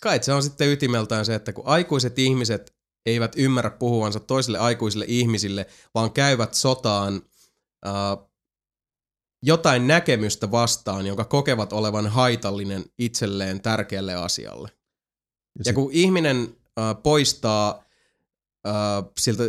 kai 0.04 0.24
se 0.24 0.34
on 0.34 0.44
sitten 0.44 0.72
ytimeltään 0.72 1.26
se, 1.26 1.36
että 1.36 1.54
kun 1.54 1.68
aikuiset 1.68 2.20
ihmiset 2.20 2.76
eivät 3.06 3.34
ymmärrä 3.38 3.70
puhuvansa 3.70 4.20
toisille 4.20 4.58
aikuisille 4.58 5.06
ihmisille, 5.08 5.66
vaan 5.96 6.12
käyvät 6.12 6.54
sotaan 6.54 7.22
äh, 7.88 7.94
jotain 9.46 9.88
näkemystä 9.88 10.52
vastaan, 10.52 11.06
jonka 11.06 11.26
kokevat 11.26 11.74
olevan 11.74 12.08
haitallinen 12.08 12.86
itselleen 13.00 13.62
tärkeälle 13.62 14.14
asialle. 14.14 14.70
Ja, 15.60 15.64
sit- 15.64 15.76
kun 15.76 15.90
ihminen 15.92 16.56
äh, 16.80 17.04
poistaa 17.04 17.84
äh, 18.68 18.74
siltä, 19.20 19.44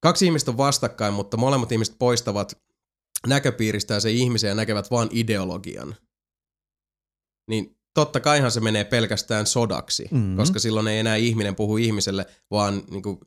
kaksi 0.00 0.26
ihmistä 0.26 0.50
on 0.50 0.56
vastakkain, 0.56 1.14
mutta 1.14 1.36
molemmat 1.36 1.72
ihmiset 1.72 1.96
poistavat 1.98 2.58
näköpiiristä 3.26 4.00
se 4.00 4.10
ihmisen 4.10 4.48
ja 4.48 4.54
näkevät 4.54 4.90
vain 4.90 5.08
ideologian, 5.12 5.96
niin 7.50 7.76
totta 7.94 8.20
kaihan 8.20 8.50
se 8.50 8.60
menee 8.60 8.84
pelkästään 8.84 9.46
sodaksi, 9.46 10.04
Mhm. 10.04 10.16
mm-hmm. 10.16 10.36
koska 10.36 10.58
silloin 10.58 10.88
ei 10.88 10.98
enää 10.98 11.16
ihminen 11.16 11.54
puhu 11.56 11.76
ihmiselle, 11.76 12.26
vaan 12.50 12.82
niinku 12.90 13.20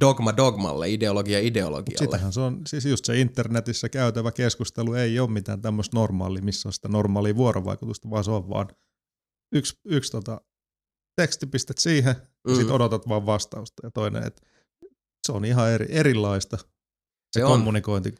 dogma 0.00 0.36
dogmalle, 0.36 0.90
ideologia 0.90 1.40
ideologialle. 1.40 1.98
sitähän 2.06 2.32
se 2.32 2.40
on, 2.40 2.60
siis 2.66 2.84
just 2.84 3.04
se 3.04 3.20
internetissä 3.20 3.88
käytävä 3.88 4.32
keskustelu 4.32 4.94
ei 4.94 5.18
ole 5.20 5.30
mitään 5.30 5.62
tämmöistä 5.62 5.96
normaalia, 5.96 6.42
missä 6.42 6.68
on 6.68 6.72
sitä 6.72 6.88
normaalia 6.88 7.36
vuorovaikutusta, 7.36 8.10
vaan 8.10 8.24
se 8.24 8.30
on 8.30 8.48
vaan 8.48 8.68
yksi, 9.52 9.78
yksi 9.84 10.12
tota, 10.12 10.40
tekstipistät 11.16 11.78
siihen 11.78 12.14
ja 12.48 12.54
Mm. 12.54 12.56
sit 12.56 12.70
odotat 12.70 13.08
vaan 13.08 13.26
vastausta. 13.26 13.86
Ja 13.86 13.90
toinen, 13.90 14.26
että 14.26 14.42
se 15.26 15.32
on 15.32 15.44
ihan 15.44 15.70
eri, 15.70 15.86
erilaista 15.90 16.56
se, 16.56 16.64
Se 17.32 17.40
kommunikointi. 17.40 18.14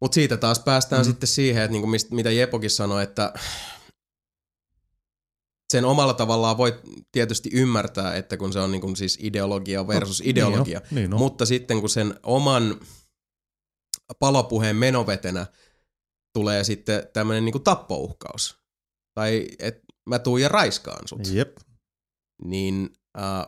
Mutta 0.00 0.14
siitä 0.14 0.36
taas 0.36 0.58
päästään 0.58 1.02
Mm. 1.02 1.04
sitten 1.04 1.26
siihen, 1.26 1.62
että 1.62 1.72
niinku 1.72 1.86
mist, 1.86 2.10
mitä 2.10 2.30
Jepokin 2.30 2.70
sanoi, 2.70 3.02
että 3.02 3.32
sen 5.72 5.84
omalla 5.84 6.14
tavallaan 6.14 6.58
voi 6.58 6.80
tietysti 7.12 7.50
ymmärtää, 7.52 8.14
että 8.14 8.36
kun 8.36 8.52
se 8.52 8.58
on 8.58 8.72
niinku 8.72 8.96
siis 8.96 9.18
ideologia 9.22 9.86
versus 9.86 10.22
ideologia, 10.24 10.78
Niin 10.78 10.88
on, 10.90 10.94
niin 10.94 11.14
on. 11.14 11.18
mutta 11.18 11.46
sitten 11.46 11.80
kun 11.80 11.90
sen 11.90 12.14
oman 12.22 12.80
palopuheen 14.18 14.76
menovetenä 14.76 15.46
tulee 16.38 16.64
sitten 16.64 17.08
tämmöinen 17.12 17.44
niinku 17.44 17.58
tappouhkaus, 17.58 18.58
tai 19.14 19.48
että 19.58 19.82
mä 20.08 20.18
tuun 20.18 20.40
ja 20.40 20.48
raiskaan 20.48 21.08
sut, 21.08 21.20
Jep. 21.32 21.56
niin 22.44 22.90
äh, 23.18 23.46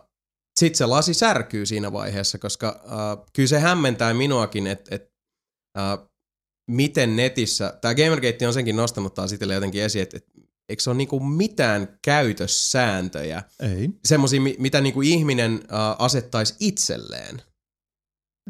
sitten 0.60 0.78
se 0.78 0.86
lasi 0.86 1.14
särkyy 1.14 1.66
siinä 1.66 1.92
vaiheessa, 1.92 2.38
koska 2.38 2.80
äh, 2.84 3.24
kyllä 3.32 3.48
se 3.48 3.58
hämmentää 3.58 4.14
minuakin, 4.14 4.66
että 4.66 4.94
et, 4.94 5.12
äh, 5.78 5.98
miten 6.70 7.16
netissä, 7.16 7.78
tämä 7.80 7.94
Gamergate 7.94 8.46
on 8.46 8.52
senkin 8.54 8.76
nostanut 8.76 9.14
taas 9.14 9.32
itselle 9.32 9.54
jotenkin 9.54 9.82
esiin, 9.82 10.02
että 10.02 10.16
et, 10.16 10.26
eikö 10.68 10.82
se 10.82 10.90
ole 10.90 10.96
niinku 10.96 11.20
mitään 11.20 11.98
käytössääntöjä, 12.04 13.42
Ei. 13.60 13.90
semmoisia, 14.04 14.40
mitä 14.40 14.80
niinku 14.80 15.02
ihminen 15.02 15.52
äh, 15.54 15.96
asettaisi 15.98 16.54
itselleen. 16.60 17.42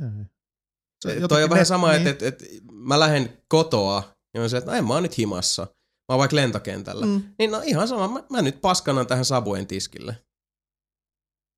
Ei. 0.00 0.24
Se, 1.04 1.28
toi 1.28 1.44
on 1.44 1.50
vähän 1.50 1.66
sama, 1.66 1.92
niin. 1.92 2.06
että 2.06 2.26
et, 2.26 2.42
et, 2.42 2.48
mä 2.72 3.00
lähden 3.00 3.42
kotoa 3.48 4.02
ja 4.34 4.40
mä 4.40 4.48
sanon, 4.48 4.58
että 4.58 4.70
no 4.70 4.78
en 4.78 4.86
mä 4.86 4.94
oon 4.94 5.02
nyt 5.02 5.18
himassa. 5.18 5.62
Mä 6.08 6.14
oon 6.14 6.18
vaikka 6.18 6.36
lentokentällä. 6.36 7.06
Mm. 7.06 7.22
Niin 7.38 7.50
no 7.50 7.62
ihan 7.64 7.88
sama, 7.88 8.08
mä, 8.08 8.22
mä 8.30 8.42
nyt 8.42 8.60
paskanan 8.60 9.06
tähän 9.06 9.24
Sabuen 9.24 9.66
tiskille. 9.66 10.26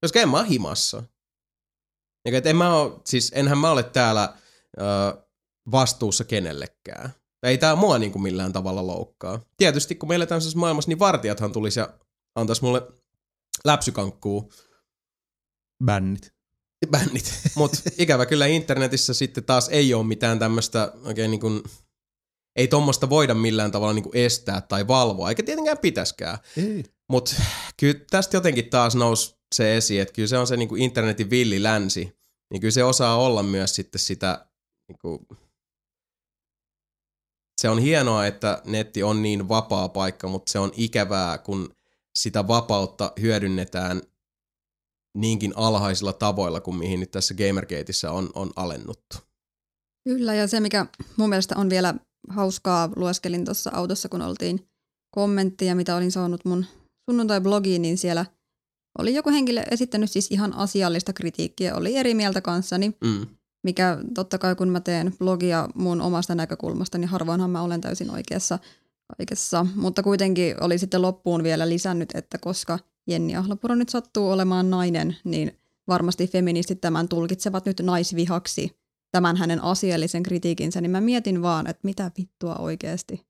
Koska 0.04 0.20
en 0.20 0.28
mä 0.28 0.36
oo 0.36 0.44
himassa. 0.44 1.02
Niin, 2.24 2.34
et 2.34 2.46
en 2.46 2.56
mä 2.56 2.74
oo, 2.74 3.02
siis 3.04 3.32
enhän 3.34 3.58
mä 3.58 3.70
ole 3.70 3.82
täällä 3.82 4.36
ö, 4.78 4.82
vastuussa 5.70 6.24
kenellekään. 6.24 7.10
Ei 7.42 7.58
tää 7.58 7.76
mua 7.76 7.98
niinku 7.98 8.18
millään 8.18 8.52
tavalla 8.52 8.86
loukkaa. 8.86 9.40
Tietysti 9.56 9.94
kun 9.94 10.08
meillä 10.08 10.26
tämmöisessä 10.26 10.58
maailmassa, 10.58 10.88
niin 10.88 10.98
vartijathan 10.98 11.52
tulisi 11.52 11.80
ja 11.80 11.94
antais 12.34 12.62
mulle 12.62 12.82
läpsykankkuu 13.64 14.52
Bännit. 15.84 16.32
bännit. 16.90 17.34
Mut 17.56 17.72
ikävä 17.98 18.26
kyllä 18.26 18.46
internetissä 18.46 19.14
sitten 19.14 19.44
taas 19.44 19.68
ei 19.68 19.94
ole 19.94 20.06
mitään 20.06 20.38
tämmöistä 20.38 20.92
oikein 21.04 21.30
niin 21.30 21.40
kuin, 21.40 21.62
ei 22.56 22.68
tommosta 22.68 23.10
voida 23.10 23.34
millään 23.34 23.70
tavalla 23.70 23.92
niin 23.92 24.02
kuin 24.02 24.16
estää 24.16 24.60
tai 24.60 24.88
valvoa, 24.88 25.28
eikä 25.28 25.42
tietenkään 25.42 25.78
pitäskään. 25.78 26.38
Mutta 27.08 27.34
kyllä 27.80 28.00
tästä 28.10 28.36
jotenkin 28.36 28.70
taas 28.70 28.94
nousi 28.94 29.36
se 29.54 29.76
esiin, 29.76 30.02
että 30.02 30.14
kyllä 30.14 30.28
se 30.28 30.38
on 30.38 30.46
se 30.46 30.56
niin 30.56 30.68
kuin 30.68 30.82
internetin 30.82 31.30
villi 31.30 31.62
länsi, 31.62 32.18
niin 32.50 32.60
kyllä 32.60 32.72
se 32.72 32.84
osaa 32.84 33.16
olla 33.16 33.42
myös 33.42 33.74
sitten 33.74 33.98
sitä, 33.98 34.46
niin 34.88 34.98
kuin, 34.98 35.26
se 37.60 37.68
on 37.68 37.78
hienoa, 37.78 38.26
että 38.26 38.62
netti 38.64 39.02
on 39.02 39.22
niin 39.22 39.48
vapaa 39.48 39.88
paikka, 39.88 40.28
mutta 40.28 40.52
se 40.52 40.58
on 40.58 40.70
ikävää, 40.76 41.38
kun 41.38 41.74
sitä 42.18 42.48
vapautta 42.48 43.12
hyödynnetään 43.20 44.02
niinkin 45.16 45.52
alhaisilla 45.56 46.12
tavoilla 46.12 46.60
kuin 46.60 46.76
mihin 46.76 47.00
nyt 47.00 47.10
tässä 47.10 47.34
Gamergateissa 47.34 48.12
on, 48.12 48.30
on 48.34 48.50
alennuttu. 48.56 49.16
Kyllä, 50.08 50.34
ja 50.34 50.46
se 50.46 50.60
mikä 50.60 50.86
mun 51.16 51.28
mielestä 51.28 51.54
on 51.56 51.70
vielä 51.70 51.94
hauskaa, 52.28 52.90
lueskelin 52.96 53.44
tuossa 53.44 53.70
autossa, 53.74 54.08
kun 54.08 54.22
oltiin 54.22 54.68
kommentteja, 55.14 55.74
mitä 55.74 55.96
olin 55.96 56.12
saanut 56.12 56.44
mun 56.44 56.66
sunnuntai-blogiin, 57.10 57.82
niin 57.82 57.98
siellä 57.98 58.26
oli 58.98 59.14
joku 59.14 59.30
henkilö 59.30 59.62
esittänyt 59.70 60.10
siis 60.10 60.30
ihan 60.30 60.52
asiallista 60.52 61.12
kritiikkiä, 61.12 61.74
oli 61.74 61.96
eri 61.96 62.14
mieltä 62.14 62.40
kanssani, 62.40 62.92
Mm. 63.04 63.26
Mikä 63.62 63.98
totta 64.14 64.38
kai 64.38 64.54
kun 64.54 64.68
mä 64.68 64.80
teen 64.80 65.14
blogia 65.18 65.68
mun 65.74 66.00
omasta 66.00 66.34
näkökulmasta, 66.34 66.98
niin 66.98 67.08
harvoinhan 67.08 67.50
mä 67.50 67.62
olen 67.62 67.80
täysin 67.80 68.10
oikeassa 68.10 68.58
kaikessa, 69.16 69.66
mutta 69.74 70.02
kuitenkin 70.02 70.62
oli 70.62 70.78
sitten 70.78 71.02
loppuun 71.02 71.42
vielä 71.42 71.68
lisännyt, 71.68 72.08
että 72.14 72.38
koska 72.38 72.78
Jenni 73.06 73.36
Ahlapuro 73.36 73.74
nyt 73.74 73.88
sattuu 73.88 74.30
olemaan 74.30 74.70
nainen, 74.70 75.16
niin 75.24 75.58
varmasti 75.88 76.26
feministit 76.26 76.80
tämän 76.80 77.08
tulkitsevat 77.08 77.66
nyt 77.66 77.80
naisvihaksi, 77.80 78.78
tämän 79.10 79.36
hänen 79.36 79.62
asiallisen 79.62 80.22
kritiikinsä, 80.22 80.80
niin 80.80 80.90
mä 80.90 81.00
mietin 81.00 81.42
vaan, 81.42 81.66
että 81.66 81.80
mitä 81.82 82.10
vittua 82.18 82.54
oikeasti. 82.54 83.26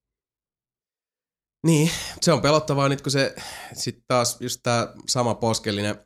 Niin, 1.66 1.90
se 2.20 2.32
on 2.32 2.42
pelottavaa 2.42 2.88
nyt, 2.88 3.02
kun 3.02 3.12
se 3.12 3.34
sitten 3.72 4.04
taas 4.08 4.36
just 4.40 4.60
tää 4.62 4.92
sama 5.08 5.34
poskellinen 5.34 5.96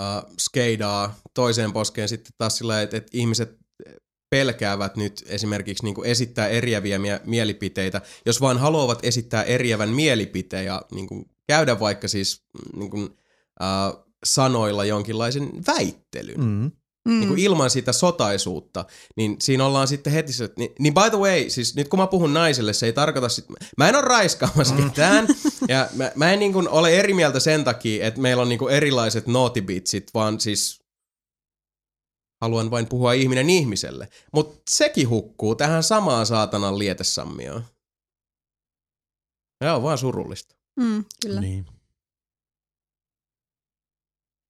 uh, 0.00 0.34
skeidaa 0.38 1.18
toiseen 1.34 1.72
poskeen 1.72 2.08
sitten 2.08 2.32
taas 2.38 2.58
sillä, 2.58 2.82
että, 2.82 2.96
että 2.96 3.10
ihmiset 3.12 3.62
pelkäävät 4.30 4.96
nyt 4.96 5.24
esimerkiksi 5.26 5.84
niin 5.84 6.04
esittää 6.04 6.48
eriäviä 6.48 6.98
mie- 6.98 7.20
mielipiteitä, 7.24 8.00
jos 8.26 8.40
vaan 8.40 8.58
haluavat 8.58 9.04
esittää 9.04 9.42
eriävän 9.42 9.88
mielipiteen 9.88 10.64
ja 10.64 10.82
niin 10.94 11.06
kuin 11.06 11.24
käydä 11.46 11.80
vaikka 11.80 12.08
siis 12.08 12.44
niin 12.76 12.90
kuin, 12.90 13.04
uh, 13.04 14.06
sanoilla 14.24 14.84
jonkinlaisen 14.84 15.50
väittelyn. 15.66 16.40
Mm. 16.40 16.70
Mm. 17.08 17.20
niin 17.20 17.28
kuin 17.28 17.38
ilman 17.38 17.70
sitä 17.70 17.92
sotaisuutta, 17.92 18.84
niin 19.16 19.36
siinä 19.40 19.66
ollaan 19.66 19.88
sitten 19.88 20.12
heti 20.12 20.32
se, 20.32 20.50
niin, 20.56 20.72
niin 20.78 20.94
by 20.94 21.10
the 21.10 21.18
way, 21.18 21.50
siis 21.50 21.76
nyt 21.76 21.88
kun 21.88 21.98
mä 21.98 22.06
puhun 22.06 22.34
naiselle, 22.34 22.72
se 22.72 22.86
ei 22.86 22.92
tarkoita 22.92 23.28
sit, 23.28 23.44
mä 23.76 23.88
en 23.88 23.94
ole 23.94 24.04
raiskaamassa 24.04 24.74
ketään, 24.74 25.26
ja 25.68 25.88
mä, 25.94 26.12
mä 26.14 26.32
en 26.32 26.38
niin 26.38 26.52
kuin 26.52 26.68
ole 26.68 26.98
eri 26.98 27.14
mieltä 27.14 27.40
sen 27.40 27.64
takia, 27.64 28.06
että 28.06 28.20
meillä 28.20 28.42
on 28.42 28.48
niin 28.48 28.58
kuin 28.58 28.74
erilaiset 28.74 29.26
nootibitsit, 29.26 30.10
vaan 30.14 30.40
siis 30.40 30.82
haluan 32.40 32.70
vain 32.70 32.86
puhua 32.86 33.12
ihminen 33.12 33.50
ihmiselle. 33.50 34.08
Mutta 34.32 34.62
sekin 34.70 35.08
hukkuu 35.08 35.54
tähän 35.54 35.82
samaan 35.82 36.26
saatanan 36.26 36.78
lietesammioon. 36.78 37.64
Ja 39.64 39.74
on 39.74 39.82
vaan 39.82 39.98
surullista. 39.98 40.54
Mm, 40.80 41.04
kyllä. 41.22 41.40
Niin. 41.40 41.66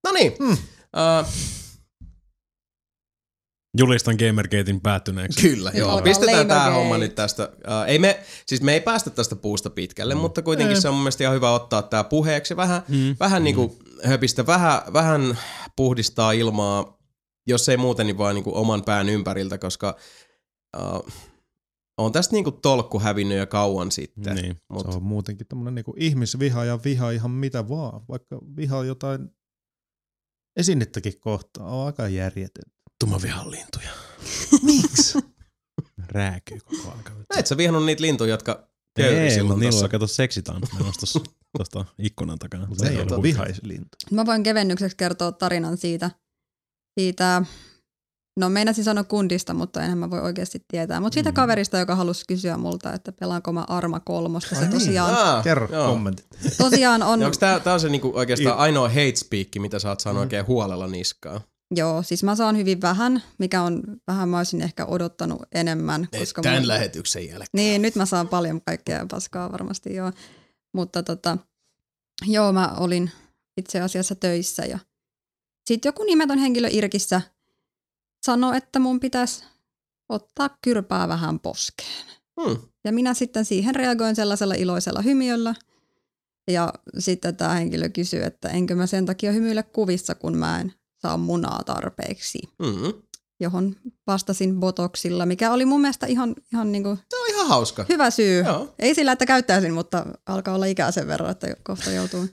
No 0.05 0.12
niin, 0.12 0.32
Hmm. 0.38 0.53
uh, 0.53 1.26
Julistan 3.79 4.16
Gamergatein 4.16 4.81
päättyneeksi. 4.81 5.49
Kyllä, 5.49 5.73
joo. 5.75 5.91
alkaa 5.91 6.05
Pistetään 6.05 6.49
tämä 6.49 6.70
homma 6.70 6.99
nyt 6.99 7.14
tästä. 7.14 7.45
Uh, 7.45 7.87
ei 7.87 7.99
me, 7.99 8.20
siis 8.47 8.62
me 8.62 8.73
ei 8.73 8.81
päästä 8.81 9.11
tästä 9.11 9.37
puusta 9.37 9.70
pitkälle, 9.70 10.14
mm. 10.14 10.20
mutta 10.20 10.43
kuitenkin 10.43 10.77
Ei. 10.77 10.81
se 10.81 10.89
on 10.89 10.95
mun 10.95 11.03
mielestä 11.03 11.25
ihan 11.25 11.35
hyvä 11.37 11.51
ottaa 11.51 11.83
tämä 11.83 12.05
puheeksi. 12.05 12.57
Vähän, 12.57 12.83
Mm. 12.89 13.16
vähän 13.20 13.45
niinku 13.45 13.79
höpistä, 14.05 14.47
vähän, 14.47 14.83
vähän 14.93 15.39
puhdistaa 15.77 16.33
ilmaa, 16.33 16.99
jos 17.47 17.68
ei 17.68 17.77
muuten, 17.77 18.07
niin 18.07 18.18
vaan 18.18 18.35
niinku 18.35 18.57
oman 18.57 18.85
pään 18.85 19.09
ympäriltä, 19.09 19.59
koska 19.59 19.97
uh, 20.77 21.12
on 21.99 22.12
tästä 22.12 22.33
niinku 22.33 22.51
tolkku 22.51 23.01
hävinnyt 23.01 23.39
jo 23.39 23.47
kauan 23.47 23.91
sitten. 23.93 24.37
Niin. 24.37 24.57
Mut, 24.73 24.87
Se 24.91 24.97
on 24.97 25.03
muutenkin 25.03 25.47
tämmöinen 25.47 25.75
niinku 25.75 25.95
ihmisviha 25.97 26.64
ja 26.64 26.79
viha 26.85 27.11
ihan 27.11 27.31
mitä 27.31 27.68
vaan. 27.68 28.01
Vaikka 28.09 28.39
viha 28.57 28.85
jotain 28.85 29.29
esinettäkin 30.57 31.20
kohtaa 31.20 31.66
on 31.66 31.87
aika 31.87 32.03
Tuma 33.03 33.22
vihan 33.22 33.50
lintuja. 33.50 33.88
Miksi? 34.62 35.18
Rääkyy 36.09 36.59
koko 36.61 36.90
ajan. 36.90 37.24
et 37.36 37.46
sä 37.46 37.57
vihannut 37.57 37.84
niitä 37.86 38.03
lintuja, 38.03 38.30
jotka 38.30 38.68
Ei, 38.98 39.30
silloin 39.30 39.61
niillä 39.61 39.84
on 39.84 39.90
kato 39.90 40.07
seksitanssi 40.07 40.74
menossa 40.76 41.00
tuossa 41.00 41.20
tuosta 41.57 41.84
ikkunan 42.07 42.38
takana. 42.38 42.66
Mutta 42.66 42.88
ei 42.88 43.00
on 43.00 43.12
ole 43.12 43.22
vihaislintu. 43.22 43.88
Mä 44.11 44.26
voin 44.26 44.42
kevennykseksi 44.42 44.96
kertoa 44.96 45.32
tarinan 45.32 45.76
siitä, 45.76 46.11
siitä 47.00 47.42
no 48.40 48.48
meinasin 48.48 48.84
sanoa 48.84 49.05
kundista, 49.05 49.55
mutta 49.55 49.82
enhän 49.82 49.98
mä 49.98 50.11
voi 50.11 50.20
oikeasti 50.20 50.64
tietää. 50.68 51.00
Mutta 51.00 51.14
siitä 51.14 51.30
Mm. 51.30 51.34
kaverista, 51.34 51.78
joka 51.78 51.94
halusi 51.96 52.24
kysyä 52.28 52.57
multa, 52.57 52.92
että 52.92 53.12
pelaanko 53.12 53.53
mä 53.53 53.64
Arma 53.68 54.00
kolmosta. 54.00 54.55
Se 54.55 54.61
niin. 54.61 54.70
tosiaan, 54.72 55.14
Ah, 55.14 55.44
Kerro 55.44 55.68
joo. 55.72 55.86
kommentit. 55.92 56.26
tosiaan 56.59 57.03
on, 57.03 57.22
onko 57.22 57.36
tää, 57.40 57.61
tää 57.61 57.74
on 57.74 57.80
se 57.80 57.88
niinku 57.88 58.12
oikeastaan 58.14 58.57
Il- 58.57 58.61
ainoa 58.61 58.88
hate 58.88 59.16
speak, 59.16 59.48
mitä 59.59 59.78
saat 59.78 59.98
Mm. 59.98 60.03
sanoa 60.03 60.20
oikein 60.22 60.46
huolella 60.46 60.86
niskaan? 60.86 61.40
Joo, 61.77 62.03
siis 62.03 62.23
mä 62.23 62.37
saan 62.37 62.57
hyvin 62.57 62.81
vähän, 62.81 63.23
mikä 63.39 63.62
on 63.62 63.83
vähän 64.07 64.29
mä 64.29 64.37
olisin 64.37 64.62
ehkä 64.62 64.87
odottanut 64.87 65.43
enemmän. 65.53 66.09
Koska 66.18 66.43
Tämän 66.43 66.62
mun- 66.62 66.68
lähetyksen 66.68 67.27
jälkeen. 67.27 67.49
Niin, 67.53 67.83
nyt 67.83 67.95
mä 67.97 68.07
saan 68.07 68.29
paljon 68.29 68.61
kaikkea 68.66 69.07
paskaa 69.11 69.53
varmasti 69.53 69.95
joo. 69.95 70.12
Mutta 70.75 71.03
tota, 71.03 71.39
joo, 72.27 72.53
mä 72.53 72.75
olin 72.77 73.11
itse 73.57 73.81
asiassa 73.81 74.14
töissä 74.14 74.62
ja 74.64 74.79
sitten 75.68 75.89
joku 75.89 76.03
nimetön 76.05 76.39
henkilö 76.39 76.68
Irkissä 76.70 77.20
sanoi, 78.27 78.57
että 78.57 78.79
mun 78.79 79.01
pitäisi 79.01 79.45
ottaa 80.09 80.59
kyrpää 80.62 81.09
vähän 81.09 81.41
poskeen. 81.41 82.07
Hmm. 82.43 82.57
Ja 82.85 82.93
minä 82.93 83.14
sitten 83.14 83.45
siihen 83.45 83.75
reagoin 83.75 84.16
sellaisella 84.16 84.55
iloisella 84.55 85.03
hymiöllä. 85.03 85.55
Ja 86.51 86.73
sitten 86.99 87.37
tämä 87.37 87.55
henkilö 87.55 87.89
kysyi, 87.89 88.23
että 88.23 88.49
enkö 88.49 88.75
mä 88.75 88.87
sen 88.87 89.07
takia 89.07 89.33
hymyile 89.33 89.62
kuvissa, 89.62 90.14
kun 90.14 90.37
mä 90.37 90.61
en 90.61 90.73
saa 91.03 91.16
munaa 91.16 91.62
tarpeeksi. 91.66 92.38
Mm. 92.59 92.92
Johon 93.40 93.76
vastasin 94.07 94.61
botoksilla, 94.61 95.26
mikä 95.26 95.53
oli 95.53 95.64
mun 95.64 95.80
mielestä 95.80 96.07
ihan, 96.07 96.34
ihan 96.53 96.72
niinku 96.72 96.98
Se 97.11 97.16
on 97.16 97.28
ihan 97.28 97.46
hauska. 97.48 97.86
hyvä 97.88 98.11
syy. 98.11 98.44
Joo. 98.44 98.74
Ei 98.78 98.94
sillä, 98.94 99.12
että 99.12 99.26
käyttäisin, 99.26 99.74
mutta 99.74 100.07
alkaa 100.26 100.55
olla 100.55 100.66
ikää 100.66 100.90
sen 100.90 101.07
verran, 101.07 101.30
että 101.30 101.46
kohta 101.62 101.90
joutuu 101.90 102.26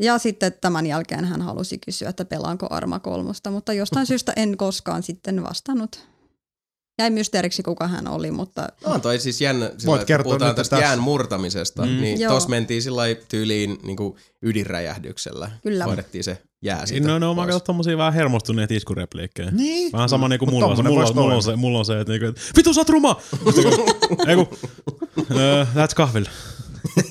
Ja 0.00 0.18
sitten 0.18 0.52
tämän 0.60 0.86
jälkeen 0.86 1.24
hän 1.24 1.42
halusi 1.42 1.78
kysyä, 1.78 2.08
että 2.08 2.24
pelaanko 2.24 2.66
Arma 2.70 2.98
kolmosta, 2.98 3.50
mutta 3.50 3.72
jostain 3.72 4.06
syystä 4.12 4.32
en 4.36 4.56
koskaan 4.56 5.02
sitten 5.02 5.42
vastannut. 5.44 6.11
Jäi 7.02 7.10
mysteeriksi, 7.10 7.62
kuka 7.62 7.88
hän 7.88 8.08
oli, 8.08 8.30
mutta 8.30 8.68
On 8.84 9.00
toi 9.00 9.18
siis 9.18 9.40
jännä, 9.40 9.70
sillä, 9.78 10.04
kertoa 10.04 10.24
puhutaan 10.24 10.54
tästä 10.54 10.76
tässä. 10.76 10.86
jään 10.86 10.98
murtamisesta, 10.98 11.82
Mm. 11.82 11.88
mm. 11.92 12.00
niin 12.00 12.20
Joo. 12.20 12.32
tossa 12.34 12.48
mentiin 12.48 12.82
sillä 12.82 12.96
lailla 12.96 13.20
tyyliin 13.28 13.78
niin 13.82 13.96
kuin 13.96 14.14
ydinräjähdyksellä. 14.42 15.50
Kyllä. 15.62 15.84
Hoidettiin 15.84 16.24
se 16.24 16.38
jää 16.62 16.86
siitä 16.86 17.08
No, 17.08 17.18
no, 17.18 17.34
mä 17.34 17.44
katson 17.46 17.62
tommosia 17.62 17.96
vähän 17.98 18.12
hermostuneita 18.12 18.74
iskurepliikkejä. 18.74 19.50
Niin. 19.50 19.92
Vähän 19.92 20.08
sama 20.08 20.28
niinku 20.28 20.46
Mut 20.46 20.54
mulla, 20.54 20.66
on 20.66 20.76
mulla, 20.86 21.12
mulla, 21.12 21.34
on 21.34 21.42
se, 21.42 21.56
mulla 21.56 21.78
on 21.78 21.84
se, 21.84 22.00
että 22.00 22.12
niinku, 22.12 22.40
vitu 22.56 22.74
sä 22.74 22.80
oot 22.80 22.88
ruma! 22.88 23.20
Ei 24.28 24.36
kun, 24.36 24.48
öö, 25.36 25.66
lähdet 25.74 25.94
kahville. 25.94 26.30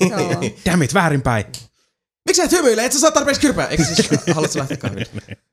Damn 0.66 0.82
it, 0.82 0.94
väärinpäin. 0.94 1.44
Miksi 2.28 2.36
sä 2.36 2.44
et 2.44 2.52
hymyile? 2.52 2.84
Et 2.84 2.92
sä 2.92 3.00
saa 3.00 3.10
tarpeeksi 3.10 3.40
kyrpää? 3.40 3.66
Eikö 3.66 3.84
siis 3.84 4.10
haluatko 4.34 4.52
sä 4.52 4.58
lähteä 4.58 4.76
kahville? 4.76 5.06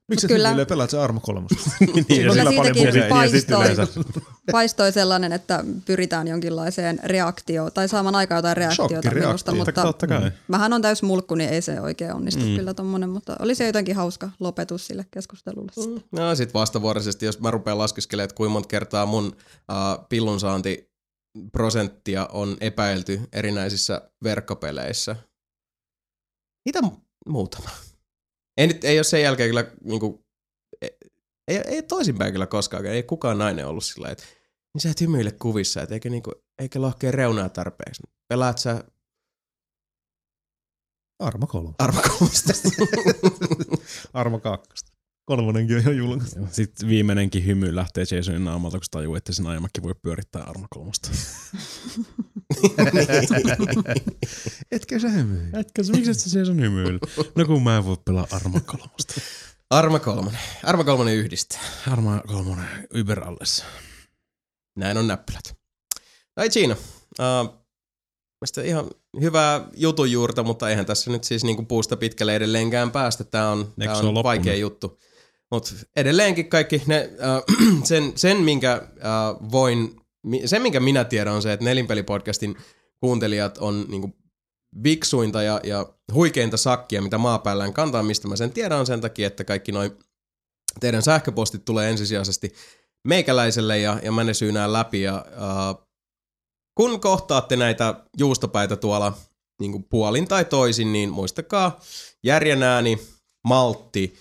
Miksi 0.09 0.27
Kyllä. 0.27 0.49
kyllä. 0.49 0.65
pelaat 0.65 0.89
se 0.89 0.99
Arma 0.99 1.19
kolmosta? 1.19 1.55
Niin, 1.79 2.05
Kyllä 2.05 2.33
sillä 2.33 2.51
paljon 2.55 2.75
siitäkin. 2.75 3.07
Ja 3.07 3.29
sit 3.29 3.47
paistoi, 3.47 4.03
paistoi 4.51 4.91
sellainen, 4.91 5.31
että 5.31 5.63
pyritään 5.85 6.27
jonkinlaiseen 6.27 6.99
reaktioon, 7.03 7.71
tai 7.71 7.87
saamaan 7.87 8.15
aikaan 8.15 8.37
jotain 8.37 8.57
reaktiota 8.57 9.11
minusta, 9.11 9.55
mutta 9.55 9.71
totta 9.71 10.07
kai. 10.07 10.31
mähän 10.47 10.73
on 10.73 10.81
täys 10.81 11.03
mulkku, 11.03 11.35
niin 11.35 11.49
ei 11.49 11.61
se 11.61 11.81
oikein 11.81 12.13
onnistu 12.13 12.45
mm. 12.45 12.55
kyllä 12.55 12.73
tommonen, 12.73 13.09
mutta 13.09 13.35
oli 13.39 13.55
se 13.55 13.65
jotenkin 13.65 13.95
hauska 13.95 14.29
lopetus 14.39 14.87
sille 14.87 15.05
keskustelulle. 15.11 15.71
Mm. 15.87 16.01
No 16.11 16.35
sit 16.35 16.53
vastavuoroisesti, 16.53 17.25
jos 17.25 17.39
mä 17.39 17.51
rupean 17.51 17.77
laskeskelemaan, 17.77 18.23
että 18.25 18.35
kuinka 18.35 18.53
monta 18.53 18.67
kertaa 18.67 19.05
mun 19.05 19.25
uh, 19.25 20.05
pillunsaanti 20.09 20.89
prosenttia 21.51 22.25
on 22.31 22.57
epäilty 22.61 23.21
erinäisissä 23.33 24.01
verkkopeleissä. 24.23 25.15
Mitä 26.65 26.79
mu- 26.79 27.01
muutama? 27.29 27.69
Ei, 28.57 28.67
nyt, 28.67 28.83
ei 28.83 28.97
ole 28.97 29.03
sen 29.03 29.21
jälkeen 29.21 29.49
kyllä 29.49 29.71
niinku, 29.83 30.25
ei, 30.81 30.97
ei, 31.47 31.57
ei 31.57 31.83
toisinpäin 31.83 32.31
kyllä 32.31 32.47
koskaan, 32.47 32.85
ei 32.85 33.03
kukaan 33.03 33.37
nainen 33.37 33.67
ollut 33.67 33.83
sillä 33.83 34.09
että 34.09 34.23
niin 34.73 34.81
sä 34.81 34.89
et 34.89 35.01
hymyile 35.01 35.31
kuvissa, 35.31 35.81
et 35.81 35.91
eikä, 35.91 36.09
niinku, 36.09 36.31
eikä 36.59 36.81
lohkea 36.81 37.11
reunaa 37.11 37.49
tarpeeksi. 37.49 38.03
Pelaat 38.27 38.57
sä 38.57 38.83
Arma 41.19 41.47
kolme. 41.47 41.73
arvokolmasta? 41.79 42.53
Arma 44.13 44.39
kakkosta. 44.49 44.88
Kolmonenkin 45.29 45.77
on 45.77 45.83
jo 45.83 45.91
julkaistu. 45.91 46.39
Sitten 46.51 46.89
viimeinenkin 46.89 47.45
hymy 47.45 47.75
lähtee 47.75 48.03
Jasonin 48.11 48.45
naamalta, 48.45 48.77
kun 48.77 48.83
se 48.83 48.91
tajuu, 48.91 49.15
että 49.15 49.33
sen 49.33 49.47
ajamakki 49.47 49.83
voi 49.83 49.95
pyörittää 50.01 50.43
Arma 50.43 50.67
kolmosta. 50.69 51.09
Etkö 54.71 54.99
sä 54.99 55.09
hymyi? 55.09 55.41
Etkä 55.53 55.83
sä, 55.83 55.93
miksi 55.93 56.11
et 56.11 56.19
sä 56.19 56.39
Jason 56.39 56.59
hymyillä? 56.59 56.99
No 57.35 57.45
kun 57.45 57.63
mä 57.63 57.77
en 57.77 57.85
voi 57.85 57.97
pelaa 58.05 58.27
Arma 58.31 58.59
kolmosta. 58.59 59.21
Arma 59.69 59.99
kolmonen. 59.99 60.39
Arma 60.63 60.83
kolmonen 60.83 61.15
yhdistää. 61.15 61.59
Arma 61.91 62.21
kolmonen 62.27 62.87
Uber 63.01 63.23
alles. 63.23 63.63
Näin 64.75 64.97
on 64.97 65.07
näppylät. 65.07 65.57
Tai 66.35 66.49
Gina. 66.49 66.75
Uh, 67.19 67.59
Mielestäni 68.41 68.67
ihan 68.67 68.89
hyvää 69.21 69.67
jutun 69.75 70.11
juurta, 70.11 70.43
mutta 70.43 70.69
eihän 70.69 70.85
tässä 70.85 71.11
nyt 71.11 71.23
siis 71.23 71.43
niinku 71.43 71.63
puusta 71.63 71.97
pitkälle 71.97 72.35
edelleenkään 72.35 72.91
päästä. 72.91 73.23
Tämä 73.23 73.49
on, 73.49 73.73
tää 73.85 73.97
on 73.97 74.23
vaikea 74.23 74.55
juttu. 74.55 74.99
Mutta 75.51 75.71
edelleenkin 75.95 76.49
kaikki 76.49 76.81
ne, 76.87 77.09
uh, 77.13 77.83
sen, 77.89 78.13
sen, 78.15 78.37
minkä 78.37 78.81
uh, 78.83 79.51
voin, 79.51 80.01
sen 80.45 80.61
minkä 80.61 80.79
minä 80.79 81.03
tiedän 81.03 81.33
on 81.33 81.41
se, 81.41 81.53
että 81.53 81.65
Nelinpelipodcastin 81.65 82.55
kuuntelijat 82.99 83.57
on 83.57 83.85
niinku 83.87 84.15
viksuinta 84.83 85.43
ja, 85.43 85.59
ja 85.63 85.93
huikeinta 86.13 86.57
sakkia, 86.57 87.01
mitä 87.01 87.17
maapäällään 87.17 87.73
kantaa, 87.73 88.03
mistä 88.03 88.27
mä 88.27 88.35
sen 88.35 88.51
tiedän 88.51 88.79
on 88.79 88.85
sen 88.85 89.01
takia, 89.01 89.27
että 89.27 89.43
kaikki 89.43 89.71
noin 89.71 89.91
teidän 90.79 91.01
sähköpostit 91.01 91.65
tulee 91.65 91.89
ensisijaisesti 91.89 92.53
meikäläiselle 93.07 93.79
ja, 93.79 93.99
ja 94.03 94.11
mä 94.11 94.23
ne 94.23 94.33
syynään 94.33 94.73
läpi 94.73 95.01
ja 95.01 95.25
uh, 95.27 95.87
kun 96.75 97.01
kohtaatte 97.01 97.55
näitä 97.55 98.03
juustopäitä 98.17 98.75
tuolla 98.75 99.17
niin 99.61 99.71
kuin 99.71 99.83
puolin 99.83 100.27
tai 100.27 100.45
toisin, 100.45 100.93
niin 100.93 101.09
muistakaa 101.09 101.79
järjen 102.23 102.63
ääni, 102.63 102.99
maltti. 103.47 104.13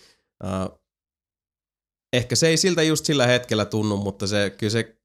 Uh, 0.45 0.78
ehkä 2.13 2.37
se 2.37 2.49
ei 2.49 2.57
siltä 2.57 2.83
just 2.83 3.05
sillä 3.05 3.27
hetkellä 3.27 3.65
tunnu, 3.65 3.97
mutta 3.97 4.27
se, 4.27 4.51
kyllä 4.59 4.71
se 4.71 4.97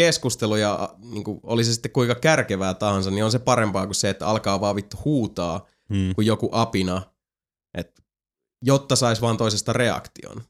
keskustelu 0.00 0.56
ja 0.56 0.94
niin 0.98 1.24
kuin, 1.24 1.40
oli 1.42 1.64
se 1.64 1.72
sitten 1.72 1.92
kuinka 1.92 2.14
kärkevää 2.14 2.74
tahansa, 2.74 3.10
niin 3.10 3.24
on 3.24 3.32
se 3.32 3.38
parempaa 3.38 3.86
kuin 3.86 3.94
se, 3.94 4.10
että 4.10 4.26
alkaa 4.26 4.60
vaan 4.60 4.76
vittu 4.76 4.96
huutaa 5.04 5.66
Hmm. 5.88 6.14
kuin 6.14 6.26
joku 6.26 6.48
apina, 6.52 7.02
et, 7.78 8.02
jotta 8.64 8.96
sais 8.96 9.20
vaan 9.20 9.36
toisesta 9.36 9.72
reaktion. 9.72 10.42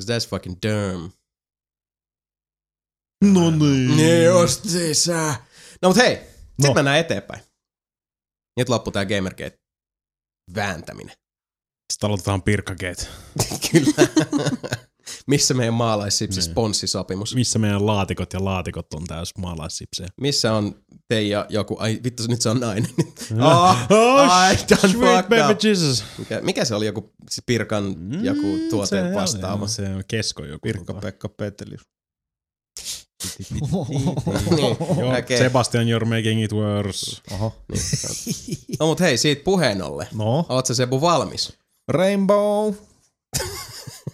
'Cause 0.00 0.12
that's 0.18 0.28
fucking 0.28 0.56
dumb. 0.62 1.12
No 3.24 3.50
niin. 3.50 3.96
Niin 3.96 4.24
justiinsa. 4.24 5.34
No 5.82 5.88
mut 5.88 5.96
hei, 5.96 6.16
sit 6.16 6.68
No. 6.68 6.74
mennään 6.74 6.98
eteenpäin. 6.98 7.42
Nyt 8.58 8.68
loppu 8.68 8.90
tää 8.90 9.04
Gamergate 9.06 9.58
vääntäminen. 10.54 11.16
Sitten 11.92 12.06
aloitetaan 12.06 12.42
Pirkagate. 12.42 13.06
Kyllä. 13.72 14.08
Missä 15.26 15.54
meidän 15.54 15.74
maalaissipsi 15.74 16.40
Niin. 16.40 16.50
sponssisopimus? 16.50 17.34
Missä 17.34 17.58
meidän 17.58 17.86
laatikot 17.86 18.32
ja 18.32 18.44
laatikot 18.44 18.94
on 18.94 19.04
täys 19.04 19.30
maalaissipsejä. 19.38 20.08
Missä 20.20 20.52
on 20.54 20.74
Teija 21.08 21.46
joku, 21.48 21.76
ai 21.78 22.00
vittu 22.04 22.22
nyt 22.28 22.42
se 22.42 22.48
on 22.48 22.60
nainen. 22.60 22.90
Oh, 23.40 23.76
I 24.52 24.56
done 24.70 24.92
sweet 24.92 25.28
baby 25.28 25.52
up. 25.52 25.64
Jesus. 25.64 26.04
Mikä, 26.18 26.40
mikä 26.40 26.64
se 26.64 26.74
oli 26.74 26.86
joku 26.86 27.12
se 27.30 27.42
Pirkan 27.46 27.84
joku 28.22 28.46
tuote 28.70 29.02
Mm, 29.02 29.08
se, 29.08 29.14
vastaava? 29.14 29.66
Se 29.68 29.82
on 29.88 30.04
kesko 30.08 30.44
joku. 30.44 30.68
Pirkka-Pekka 30.68 31.28
Petelius. 31.28 31.80
Niin, 33.50 34.76
Joo, 34.98 35.18
okei. 35.18 35.38
Sebastian, 35.38 35.86
you're 35.86 36.04
making 36.04 36.44
it 36.44 36.52
worse. 36.52 37.22
Oho. 37.32 37.54
No 38.80 38.86
mut 38.86 39.00
hei, 39.00 39.16
siitä 39.18 39.44
puheen 39.44 39.82
ollen. 39.82 40.06
No. 40.14 40.46
Oot 40.48 40.66
sä 40.66 40.74
Sebu 40.74 41.00
valmis? 41.00 41.52
Rainbow. 41.88 42.74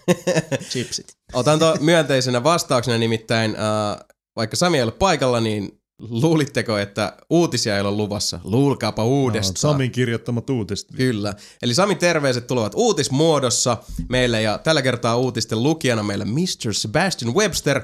Chipsit. 0.70 1.06
Otan 1.32 1.58
tuon 1.58 1.76
myönteisenä 1.80 2.44
vastauksena 2.44 2.98
nimittäin, 2.98 3.50
äh, 3.50 4.06
vaikka 4.36 4.56
Sami 4.56 4.76
ei 4.76 4.82
ole 4.82 4.92
paikalla, 4.92 5.40
niin 5.40 5.80
luulitteko, 6.08 6.78
että 6.78 7.16
uutisia 7.30 7.74
ei 7.74 7.80
ole 7.80 7.90
luvassa? 7.90 8.40
Luulkaapa 8.44 9.04
uudestaan. 9.04 9.72
Samin 9.72 9.90
kirjoittamat 9.90 10.50
uutiset. 10.50 10.88
Kyllä. 10.96 11.34
Eli 11.62 11.74
Sami 11.74 11.94
terveiset 11.94 12.46
tulevat 12.46 12.72
uutismuodossa 12.76 13.76
meille 14.08 14.42
ja 14.42 14.58
tällä 14.58 14.82
kertaa 14.82 15.16
uutisten 15.16 15.62
lukijana 15.62 16.02
meillä 16.02 16.24
Mr. 16.24 16.74
Sebastian 16.74 17.34
Webster. 17.34 17.82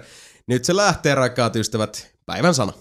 Nyt 0.49 0.65
se 0.65 0.77
lähtee, 0.77 1.15
rakkaat 1.15 1.57
ystävät, 1.57 2.11
päivän 2.27 2.55
sana. 2.55 2.73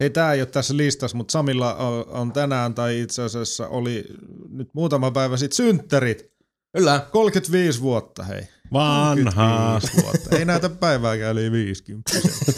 Ei 0.00 0.10
tää 0.10 0.32
ei 0.32 0.40
ole 0.40 0.46
tässä 0.46 0.76
listassa, 0.76 1.16
mutta 1.16 1.32
Samilla 1.32 1.74
on, 1.74 2.32
tänään 2.32 2.74
tai 2.74 3.00
itse 3.00 3.22
asiassa 3.22 3.68
oli 3.68 4.04
nyt 4.48 4.68
muutama 4.74 5.10
päivä 5.10 5.36
sitten 5.36 5.56
synttärit. 5.56 6.32
Kyllä. 6.76 7.06
35 7.12 7.80
vuotta, 7.80 8.22
hei. 8.24 8.42
Vanha. 8.72 9.78
35 9.80 10.02
vuotta. 10.02 10.36
Ei 10.38 10.44
näytä 10.44 10.68
päivääkään 10.68 11.38
yli 11.38 11.52
50. 11.52 12.10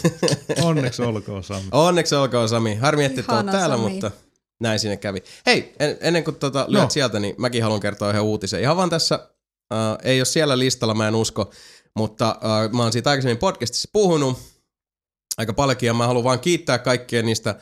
Onneksi 0.61 1.01
olkoon 1.01 1.43
Sami. 1.43 1.63
Onneksi 1.71 2.15
olkoon 2.15 2.49
Sami. 2.49 2.75
Harmi, 2.75 3.03
että 3.05 3.21
et 3.21 3.29
ole 3.29 3.35
Ihana 3.35 3.51
täällä, 3.51 3.77
Sami. 3.77 3.89
mutta 3.89 4.11
näin 4.59 4.79
sinne 4.79 4.97
kävi. 4.97 5.23
Hei, 5.45 5.75
en, 5.79 5.97
ennen 6.01 6.23
kuin 6.23 6.35
tota 6.35 6.65
lyöt 6.67 6.83
No. 6.83 6.89
sieltä, 6.89 7.19
niin 7.19 7.35
mäkin 7.37 7.63
haluan 7.63 7.79
kertoa 7.79 8.09
yhden 8.09 8.21
uutisen. 8.21 8.61
Ihan 8.61 8.77
vaan 8.77 8.89
tässä, 8.89 9.29
äh, 9.73 9.79
ei 10.03 10.19
ole 10.19 10.25
siellä 10.25 10.59
listalla, 10.59 10.93
mä 10.93 11.07
en 11.07 11.15
usko, 11.15 11.51
mutta 11.95 12.29
äh, 12.29 12.71
mä 12.71 12.83
oon 12.83 12.91
siitä 12.91 13.09
aikaisemmin 13.09 13.37
podcastissa 13.37 13.89
puhunut 13.93 14.39
aika 15.39 15.53
paljonkin 15.53 15.87
ja 15.87 15.93
mä 15.93 16.07
haluan 16.07 16.23
vaan 16.23 16.39
kiittää 16.39 16.77
kaikkia 16.77 17.21
niistä 17.21 17.49
äh, 17.49 17.57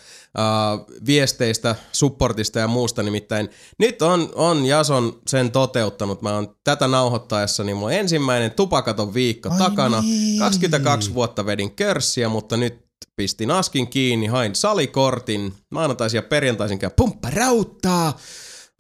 viesteistä, 1.05 1.75
supportista 1.91 2.59
ja 2.59 2.67
muusta. 2.67 3.03
Nimittäin 3.03 3.49
nyt 3.79 4.01
on, 4.01 4.29
on 4.35 4.65
Jason 4.65 5.19
sen 5.27 5.51
toteuttanut. 5.51 6.21
Mä 6.21 6.33
oon 6.35 6.55
tätä 6.63 6.87
nauhoittaessa, 6.87 7.63
niin 7.63 7.77
mulla 7.77 7.87
on 7.87 7.93
ensimmäinen 7.99 8.51
tupakaton 8.51 9.13
viikko 9.13 9.49
Ai 9.49 9.57
takana. 9.57 10.01
niin. 10.01 10.39
22 10.39 11.13
vuotta 11.13 11.45
vedin 11.45 11.71
körssiä, 11.71 12.29
mutta 12.29 12.57
nyt 12.57 12.87
pistin 13.15 13.51
askin 13.51 13.87
kiinni, 13.87 14.27
hain 14.27 14.55
salikortin, 14.55 15.53
maanantaisin 15.69 16.17
ja 16.17 16.21
perjantaisin 16.21 16.79
käy 16.79 16.89
pumpparauttaa. 16.95 18.17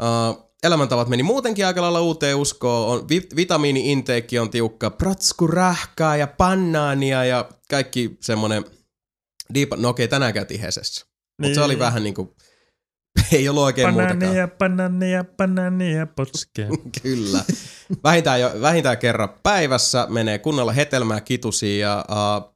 Uh, 0.01 0.47
elämäntavat 0.63 1.07
meni 1.07 1.23
muutenkin 1.23 1.67
aika 1.67 1.81
lailla 1.81 2.01
uuteen 2.01 2.37
uskoon. 2.37 2.87
On, 2.87 3.09
vi- 3.09 3.29
vitamiini-inteekki 3.35 4.39
on 4.39 4.49
tiukka, 4.49 4.89
pratskurähkää 4.89 6.15
ja 6.15 6.27
pannaania 6.27 7.25
ja 7.25 7.49
kaikki 7.69 8.17
semmonen 8.21 8.65
deep, 9.53 9.69
no 9.77 9.89
okei, 9.89 10.07
tänään 10.07 10.33
käytiin 10.33 10.59
Hesessä. 10.59 11.05
Mutta 11.41 11.55
se 11.55 11.61
oli 11.61 11.79
vähän 11.79 12.03
niinku, 12.03 12.35
ei 13.31 13.49
ollut 13.49 13.63
oikein 13.63 13.93
muutakaan. 13.93 14.19
Banania, 14.19 14.47
banania, 14.47 15.23
banania, 15.23 16.07
potskea. 16.07 16.67
Kyllä. 17.03 17.43
Vähintään, 18.03 18.41
jo, 18.41 18.51
vähintään 18.61 18.97
kerran 18.97 19.29
päivässä 19.43 20.07
menee 20.09 20.39
kunnolla 20.39 20.71
hetelmää 20.71 21.21
kitusia 21.21 21.87
ja 21.87 22.05
uh, 22.09 22.55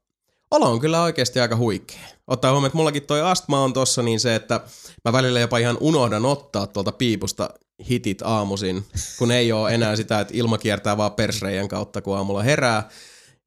olo 0.52 0.72
on 0.72 0.80
kyllä 0.80 1.02
oikeasti 1.02 1.40
aika 1.40 1.56
huikea. 1.56 2.02
Ottaa 2.28 2.52
huomioon, 2.52 2.68
että 2.68 2.78
mullakin 2.78 3.04
toi 3.04 3.22
astma 3.22 3.64
on 3.64 3.74
tossa, 3.74 4.02
niin 4.02 4.20
se, 4.20 4.36
että 4.36 4.62
mä 5.06 5.14
välillä 5.14 5.40
jopa 5.40 5.58
ihan 5.58 5.78
unohdan 5.80 6.26
ottaa 6.26 6.68
tuolta 6.68 6.92
piipusta 6.92 7.50
hitit 7.90 8.22
aamuisin, 8.22 8.86
kun 9.18 9.32
ei 9.32 9.52
ole 9.52 9.74
enää 9.74 9.96
sitä, 9.96 10.20
että 10.20 10.34
ilma 10.38 10.58
kiertää 10.58 10.98
vaan 10.98 11.12
persreijän 11.12 11.68
kautta, 11.68 12.02
kun 12.02 12.18
aamulla 12.18 12.44
herää. 12.44 12.90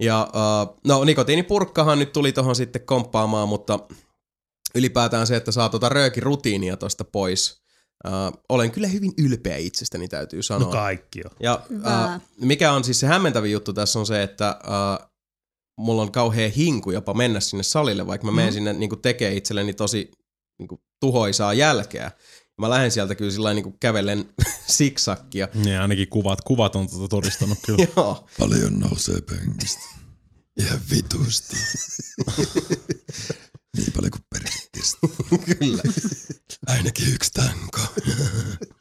Ja 0.03 0.29
uh, 0.29 0.77
no 0.87 1.05
nikotiinipurkkahan 1.05 1.99
nyt 1.99 2.13
tuli 2.13 2.33
tuohon 2.33 2.57
sitten 2.57 2.87
komppaamaan, 2.87 3.49
mutta 3.49 3.79
ylipäätään 4.75 5.27
se, 5.27 5.37
että 5.37 5.53
saa 5.53 5.69
tuota 5.69 5.89
röökirutiinia 5.89 6.77
tosta 6.77 7.05
pois. 7.05 7.65
Uh, 8.07 8.43
olen 8.49 8.71
kyllä 8.71 8.89
hyvin 8.89 9.13
ylpeä 9.19 9.57
itsestäni, 9.57 10.09
täytyy 10.09 10.43
sanoa. 10.43 10.67
No 10.67 10.73
kaikki 10.73 11.21
on. 11.25 11.31
Ja 11.41 11.63
uh, 11.71 12.23
mikä 12.41 12.73
on 12.73 12.85
siis 12.85 13.01
se 13.01 13.07
hämmentävin 13.07 13.53
juttu 13.53 13.73
tässä 13.73 13.99
on 13.99 14.07
se, 14.07 14.23
että 14.23 14.59
uh, 14.65 15.09
mulla 15.79 16.03
on 16.03 16.13
kauhea 16.13 16.51
hinku 16.57 16.91
jopa 16.91 17.15
mennä 17.15 17.41
sinne 17.41 17.63
salille, 17.63 18.07
vaikka 18.07 18.27
mä 18.27 18.33
menen 18.33 18.53
sinne 18.53 18.73
niin 18.73 19.03
tekee 19.03 19.35
itselleni 19.35 19.75
tosi 19.75 20.11
niin 20.59 20.69
tuhoisaa 21.01 21.55
jälkeä. 21.55 22.11
Mä 22.61 22.71
lähden 22.71 22.91
sieltä 22.91 23.15
kyllä 23.15 23.31
sillä 23.31 23.55
niin 23.55 23.79
kävellen 23.81 24.35
siksakkia. 24.67 25.49
Ja 25.65 25.83
ainakin 25.83 26.09
kuvat, 26.09 26.41
kuvat 26.41 26.77
on 26.77 26.89
tota 26.89 27.09
todistanut 27.09 27.59
kyllä. 27.67 27.87
Joo. 27.97 28.29
Paljon 28.39 28.81
nousee 28.81 29.21
penkistä. 29.21 29.83
Ihan 30.61 30.81
vitusti. 30.91 31.57
niin 33.77 33.93
paljon 33.97 34.11
kuin 34.11 34.25
perkistä. 34.31 34.99
Kyllä. 35.59 35.83
Ainakin 36.67 37.15
yksi 37.15 37.31
tanko. 37.33 37.81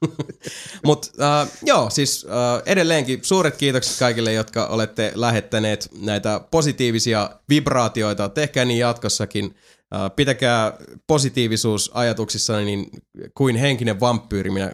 Mutta 0.86 1.12
uh, 1.44 1.50
joo, 1.62 1.90
siis 1.90 2.24
uh, 2.24 2.62
edelleenkin 2.66 3.20
suuret 3.24 3.58
kiitokset 3.58 4.00
kaikille, 4.00 4.34
jotka 4.34 4.66
olette 4.66 5.12
lähettäneet 5.16 5.90
näitä 6.02 6.42
positiivisia 6.52 7.30
vibraatioita. 7.50 8.30
Tehkää 8.30 8.66
niin 8.66 8.80
jatkossakin. 8.80 9.46
Uh, 9.46 10.16
pitäkää 10.16 10.78
positiivisuus 11.08 11.92
ajatuksissa 11.94 12.60
niin 12.60 12.90
kuin 13.38 13.56
henkinen 13.56 14.00
vampyyri. 14.00 14.50
Minä 14.50 14.72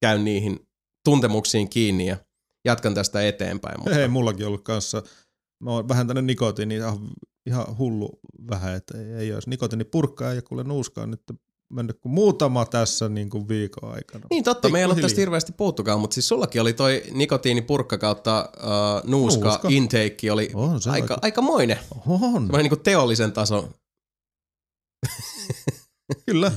käyn 0.00 0.24
niihin 0.24 0.68
tuntemuksiin 1.04 1.70
kiinni 1.70 2.06
ja 2.06 2.16
jatkan 2.64 2.94
tästä 2.94 3.28
eteenpäin. 3.28 3.80
Mutta 3.80 3.94
Hei, 3.94 4.08
mullakin 4.08 4.46
ollut 4.46 4.64
kanssa, 4.64 5.02
mä 5.60 5.70
oon 5.70 5.88
vähentänyt 5.88 6.24
nikotiini 6.24 6.78
ihan, 7.46 7.78
hullu 7.78 8.20
vähän, 8.50 8.74
että 8.76 8.98
ei, 8.98 9.04
ei 9.12 9.32
olisi 9.34 9.50
nikotiinipurkkaa 9.50 10.34
ja 10.34 10.42
kuule 10.42 10.64
nuuskaa 10.64 11.06
nyt 11.06 11.22
mennyt 11.72 11.98
kuin 12.00 12.12
muutama 12.12 12.64
tässä 12.64 13.08
niin 13.08 13.30
kuin 13.30 13.48
viikon 13.48 13.92
aikana. 13.94 14.26
Niin 14.30 14.44
totta, 14.44 14.68
me 14.68 14.78
ei 14.78 14.84
ole 14.84 14.94
tästä 14.94 15.00
Pikkuhiljaa. 15.06 15.20
hirveästi 15.22 15.52
puhuttukaan, 15.52 16.00
mutta 16.00 16.14
siis 16.14 16.28
sullakin 16.28 16.60
oli 16.60 16.72
toi 16.72 17.02
nikotiinipurkka 17.12 17.98
kautta 17.98 18.52
uh, 18.56 19.10
nuuska, 19.10 19.44
Nuuska. 19.48 19.68
intake 19.70 20.32
oli 20.32 20.50
On 20.54 20.82
se 20.82 20.90
aika, 20.90 21.14
aika- 21.14 21.18
aikamoinen. 21.22 21.78
On, 22.06 22.20
Semmoinen 22.20 22.58
niin 22.62 22.68
kuin 22.68 22.80
teollisen 22.82 23.32
tason. 23.32 23.74
kyllä. 26.26 26.52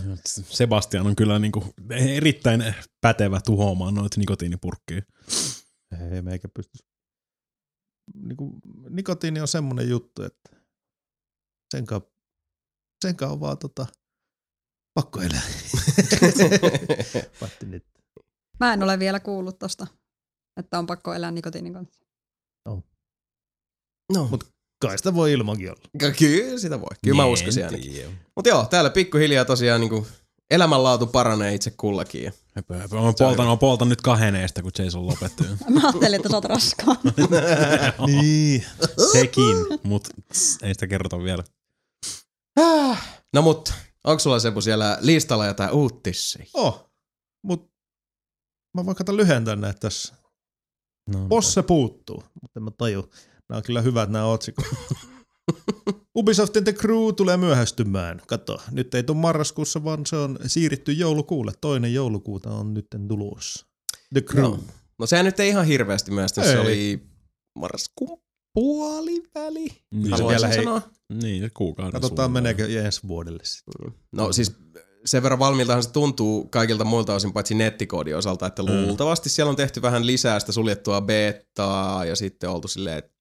Sebastian 0.50 1.08
on 1.08 1.16
kyllä 1.16 1.40
niinku 1.40 1.64
erittäin 1.92 2.76
pätevä 3.02 3.42
tuhoamaan 3.46 3.94
noita 3.94 4.20
nikotiinipurkkeja. 4.20 5.02
Ei 6.12 6.22
meikä 6.22 6.48
pysty. 6.54 6.78
Niin 8.16 8.38
kuin, 8.38 8.54
nikotiini 8.90 9.42
on 9.42 9.48
semmoinen 9.48 9.90
juttu, 9.90 10.24
että 10.24 10.57
sen 11.72 11.86
kanssa, 11.86 12.10
sen 13.06 13.16
kanssa 13.16 13.34
on 13.34 13.40
vaan 13.40 13.58
tota, 13.58 13.86
pakko 14.94 15.22
elää. 15.22 15.42
Nyt. 17.66 17.86
Mä 18.60 18.74
en 18.74 18.84
ole 18.84 19.00
vielä 19.00 19.20
kuullut 19.20 19.60
tosta, 19.60 19.88
että 20.58 20.80
on 20.80 20.86
pakko 20.88 21.14
elää 21.14 21.32
nikotiinin 21.32 21.74
kanssa. 21.74 22.06
No, 24.14 24.28
Mut 24.32 24.44
kai 24.82 24.98
sitä 24.98 25.16
voi 25.16 25.34
ilmankin 25.34 25.70
olla. 25.70 26.14
kyllä 26.18 26.60
sitä 26.60 26.82
voi. 26.82 26.90
Kyllä 27.04 27.18
mä 27.18 27.26
uskoisin 27.26 27.66
ainakin. 27.66 28.20
Mutta 28.36 28.50
joo, 28.50 28.66
täällä 28.66 28.90
pikkuhiljaa 28.90 29.46
tosiaan 29.46 29.82
niin 29.82 29.90
kuin 29.90 30.06
elämänlaatu 30.50 31.08
paranee 31.08 31.54
itse 31.54 31.72
kullakin. 31.78 32.24
Ja 32.24 32.32
Höpö, 32.56 32.78
höpö. 32.78 32.96
Mä 32.96 33.14
poltan, 33.20 33.48
mä 33.48 33.58
poltan 33.58 33.90
nyt 33.90 34.02
kaheneesta, 34.02 34.62
kun 34.62 34.72
Jason 34.80 35.08
lopetti. 35.08 35.44
Mä 35.70 35.82
ajattelin, 35.84 36.16
että 36.16 36.30
sä 36.30 36.36
oot 36.38 36.46
raskaan. 36.46 36.98
niin. 38.08 38.66
Sekin, 39.12 39.58
mutta 39.84 40.10
ei 40.62 40.74
sitä 40.74 40.88
kerrota 40.88 41.24
vielä. 41.24 41.44
No 43.34 43.42
mut, 43.42 43.74
onko 44.04 44.20
sulla 44.20 44.40
Sebu 44.40 44.62
siellä 44.62 44.98
listalla 45.02 45.46
jotain 45.46 45.72
uutisia? 45.72 46.46
Oh, 46.54 46.90
mut 47.44 47.72
mä 48.78 48.86
voin 48.86 48.98
katsoa 48.98 49.18
lyhentää 49.18 49.56
näitä 49.56 49.80
tässä. 49.80 50.16
No, 51.14 51.28
Posse 51.28 51.62
puuttuu, 51.62 52.24
mutta 52.42 52.60
en 52.60 52.64
mä 52.64 52.72
taju. 52.78 53.10
Nämä 53.50 53.58
on 53.58 53.64
kyllä 53.64 53.82
hyvät 53.82 54.10
nämä 54.10 54.26
otsikot. 54.26 54.66
Ubisoftin 56.18 56.64
The 56.64 56.74
Crew 56.74 57.14
tulee 57.16 57.38
myöhästymään. 57.38 58.22
Kato, 58.28 58.62
nyt 58.72 58.94
ei 58.94 59.04
tule 59.04 59.18
marraskuussa, 59.18 59.84
vaan 59.84 60.06
se 60.06 60.16
on 60.16 60.40
siirretty 60.46 60.92
joulukuulle. 60.92 61.52
Toinen 61.62 61.94
joulukuuta 61.94 62.50
on 62.50 62.74
nyt 62.74 62.86
tulossa. 63.08 63.66
The 64.14 64.22
Crew. 64.22 64.44
No. 64.44 64.60
no 65.00 65.06
sehän 65.06 65.26
nyt 65.26 65.40
ei 65.40 65.50
ihan 65.50 65.66
hirveästi 65.66 66.12
myöstä, 66.12 66.44
se 66.44 66.60
oli 66.60 67.08
marraskuun 67.60 68.20
puoliväli. 68.54 69.68
Niin, 69.92 70.10
voisin 70.10 70.28
vielä 70.28 70.48
hei- 70.48 70.64
sanoa. 70.64 70.82
Niin 71.14 71.52
kuukauden 71.54 71.92
Katsotaan 71.92 72.26
suunnilleen. 72.30 72.58
meneekö 72.58 72.86
ensi 72.86 73.02
vuodelle 73.08 73.40
sitten. 73.44 73.94
No 74.12 74.32
siis 74.34 74.52
sen 75.06 75.24
verran 75.24 75.40
valmiiltahan 75.40 75.84
se 75.84 75.92
tuntuu 75.92 76.48
kaikilta 76.48 76.84
muilta 76.86 77.14
osin, 77.16 77.34
paitsi 77.34 77.56
nettikoodin 77.56 78.18
osalta, 78.18 78.46
että 78.48 78.64
Mm. 78.64 78.70
luultavasti 78.70 79.30
siellä 79.30 79.50
on 79.50 79.56
tehty 79.56 79.82
vähän 79.82 80.08
lisää 80.08 80.40
sitä 80.40 80.52
suljettua 80.52 81.02
betaa 81.02 82.06
ja 82.06 82.16
sitten 82.16 82.50
oltu 82.50 82.68
silleen, 82.68 82.98
että 82.98 83.14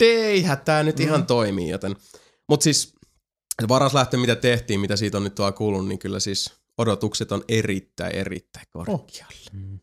eihän 0.00 0.58
tää 0.64 0.82
nyt 0.82 0.98
Mm. 0.98 1.02
ihan 1.04 1.26
toimii, 1.26 1.68
joten. 1.68 1.96
Mutta 2.48 2.64
siis 2.64 2.92
se 3.62 3.68
varas 3.68 3.94
lähtö, 3.94 4.16
mitä 4.16 4.36
tehtiin, 4.36 4.80
mitä 4.80 4.96
siitä 4.96 5.16
on 5.16 5.24
nyt 5.24 5.34
tuolla 5.34 5.52
kuullut, 5.52 5.88
niin 5.88 5.98
kyllä 5.98 6.20
siis 6.20 6.52
odotukset 6.78 7.32
on 7.32 7.44
erittäin, 7.48 8.14
erittäin 8.16 8.66
korkealla. 8.70 9.32
Mm. 9.52 9.78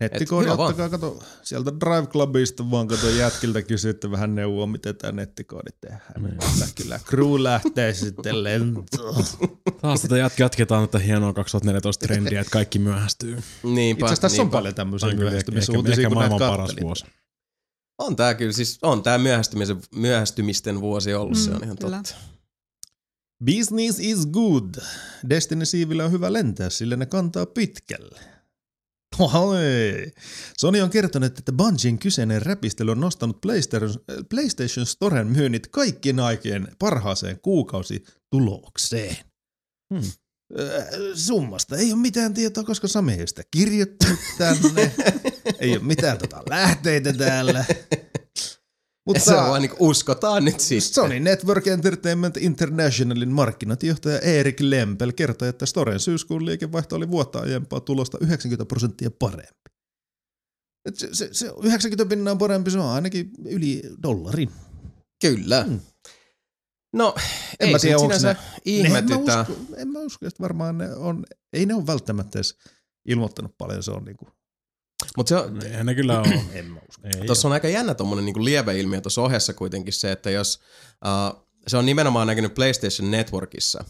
Nettikoodi, 0.00 0.48
ottakaa, 0.50 0.88
kato, 0.88 1.22
sieltä 1.42 1.72
Drive 1.80 2.06
Clubista 2.06 2.70
vaan 2.70 2.88
kato 2.88 3.08
jätkiltä 3.10 3.62
kysytte 3.62 4.10
vähän 4.10 4.34
neuvoa, 4.34 4.66
miten 4.66 4.96
tämä 4.96 5.12
nettikoodi 5.12 5.70
tehdään. 5.80 6.02
Niin. 6.22 6.36
Kyllä, 6.52 6.68
kyllä, 6.74 7.00
crew 7.04 7.42
lähtee 7.42 7.94
sitten 7.94 8.44
lentoon. 8.44 9.24
Taas 9.82 10.02
tätä 10.02 10.14
jat- 10.28 10.34
jatketaan 10.38 10.88
tätä 10.88 10.98
hienoa 11.04 11.32
2014 11.32 12.06
trendiä, 12.06 12.40
että 12.40 12.50
kaikki 12.50 12.78
myöhästyy. 12.78 13.38
Niinpä, 13.62 13.98
Itse 13.98 14.04
asiassa 14.04 14.22
tässä 14.22 14.42
on 14.42 14.44
niinpä. 14.46 14.56
paljon 14.58 14.74
tämmöisiä 14.74 15.06
On 15.06 15.12
ehkä, 15.12 15.22
ehkä, 15.24 15.30
myöhästymisuutisia, 15.30 15.92
ehkä 16.02 16.08
kun 16.08 16.18
näitä 16.18 16.30
maailman 16.38 16.56
paras 16.58 16.76
vuosi. 16.82 17.04
On 17.98 18.16
tää 18.16 18.34
kyllä, 18.34 18.52
siis 18.52 18.78
on 18.82 19.02
tää 19.02 19.18
myöhästymisen, 19.18 19.80
myöhästymisten 19.94 20.80
vuosi 20.80 21.14
ollut, 21.14 21.38
se 21.38 21.50
Mm, 21.50 21.56
on 21.56 21.64
ihan 21.64 21.76
kyllä. 21.78 21.96
totta. 21.96 22.14
Business 23.44 23.98
is 24.00 24.26
good. 24.26 24.74
Destiny 25.28 25.64
siivillä 25.64 26.04
on 26.04 26.12
hyvä 26.12 26.32
lentää, 26.32 26.70
sillä 26.70 26.96
ne 26.96 27.06
kantaa 27.06 27.46
pitkälle. 27.46 28.20
Ohoi. 29.18 30.12
Sony 30.58 30.80
on 30.80 30.90
kertonut, 30.90 31.38
että 31.38 31.52
Bungien 31.52 31.98
kyseinen 31.98 32.42
räpistely 32.42 32.90
on 32.90 33.00
nostanut 33.00 33.40
PlayStation, 33.40 33.94
PlayStation 34.28 34.86
Storen 34.86 35.26
myynnit 35.26 35.66
kaikkien 35.66 36.20
aikien 36.20 36.68
parhaaseen 36.78 37.40
kuukausitulokseen. 37.40 39.16
Hmm. 39.94 40.02
Äh, 40.60 40.86
Summasta 41.14 41.76
ei 41.76 41.92
ole 41.92 42.00
mitään 42.00 42.34
tietoa, 42.34 42.64
koska 42.64 42.88
Sami 42.88 43.12
ei 43.12 43.26
sitä 43.26 43.42
kirjoittanut 43.50 44.18
tänne. 44.38 44.92
ei 45.58 45.70
ole 45.70 45.84
mitään 45.84 46.18
tota 46.18 46.42
lähteitä 46.48 47.12
täällä. 47.12 47.64
Mutta 49.06 49.24
se 49.24 49.34
on 49.34 49.48
vaan 49.48 49.62
niinku 49.62 49.76
uskotaan 49.88 50.44
nyt 50.44 50.60
sitten. 50.60 50.94
Sony 50.94 51.20
Network 51.20 51.66
Entertainment 51.66 52.36
Internationalin 52.36 53.32
markkinointijohtaja 53.32 54.18
Erik 54.18 54.60
Lempel 54.60 55.12
kertoi, 55.12 55.48
että 55.48 55.66
Storen 55.66 56.00
syyskuun 56.00 56.46
liikevaihto 56.46 56.96
oli 56.96 57.10
vuotta 57.10 57.38
aiempaa 57.38 57.80
tulosta 57.80 58.18
90 58.20 58.64
prosenttia 58.64 59.10
parempi. 59.18 59.64
Et 60.84 60.96
se, 60.96 61.08
se, 61.12 61.28
se 61.32 61.52
90 61.62 62.06
pinnaa 62.06 62.36
parempi, 62.36 62.70
se 62.70 62.78
on 62.78 62.90
ainakin 62.90 63.30
yli 63.44 63.82
dollarin. 64.02 64.50
Kyllä. 65.22 65.64
Mm. 65.68 65.80
No, 66.92 67.14
En 67.60 67.66
ei 67.66 67.72
mä 67.72 67.78
tiedä, 67.78 67.98
sinänsä 67.98 68.36
Ne, 68.66 68.80
en, 68.80 68.92
mä 68.92 69.16
usko, 69.16 69.54
en 69.76 69.88
mä 69.88 69.98
usko, 69.98 70.26
että 70.26 70.42
varmaan 70.42 70.78
ne 70.78 70.94
on, 70.94 71.24
ei 71.52 71.66
ne 71.66 71.74
ole 71.74 71.86
välttämättä 71.86 72.38
edes 72.38 72.58
ilmoittanut 73.08 73.58
paljon, 73.58 73.82
se 73.82 73.90
on 73.90 74.04
niinku, 74.04 74.28
Mutta 75.16 75.28
se 75.28 75.36
on, 75.36 75.62
Eihän 75.66 75.86
ne 75.86 75.94
kyllä 75.94 76.20
ole. 76.20 76.28
en. 76.52 76.80
Ei 77.04 77.26
Tuossa 77.26 77.48
on 77.48 77.52
aika 77.52 77.68
jännä 77.68 77.94
tommonen 77.94 78.24
niinku 78.24 78.44
lieveilmiö 78.44 79.00
tuossa 79.00 79.22
ohessa 79.22 79.54
kuitenkin 79.54 79.92
se, 79.92 80.12
että 80.12 80.30
jos 80.30 80.60
uh, 81.34 81.46
se 81.66 81.76
on 81.76 81.86
nimenomaan 81.86 82.26
näkynyt 82.26 82.54
PlayStation 82.54 83.10
Networkissa, 83.10 83.84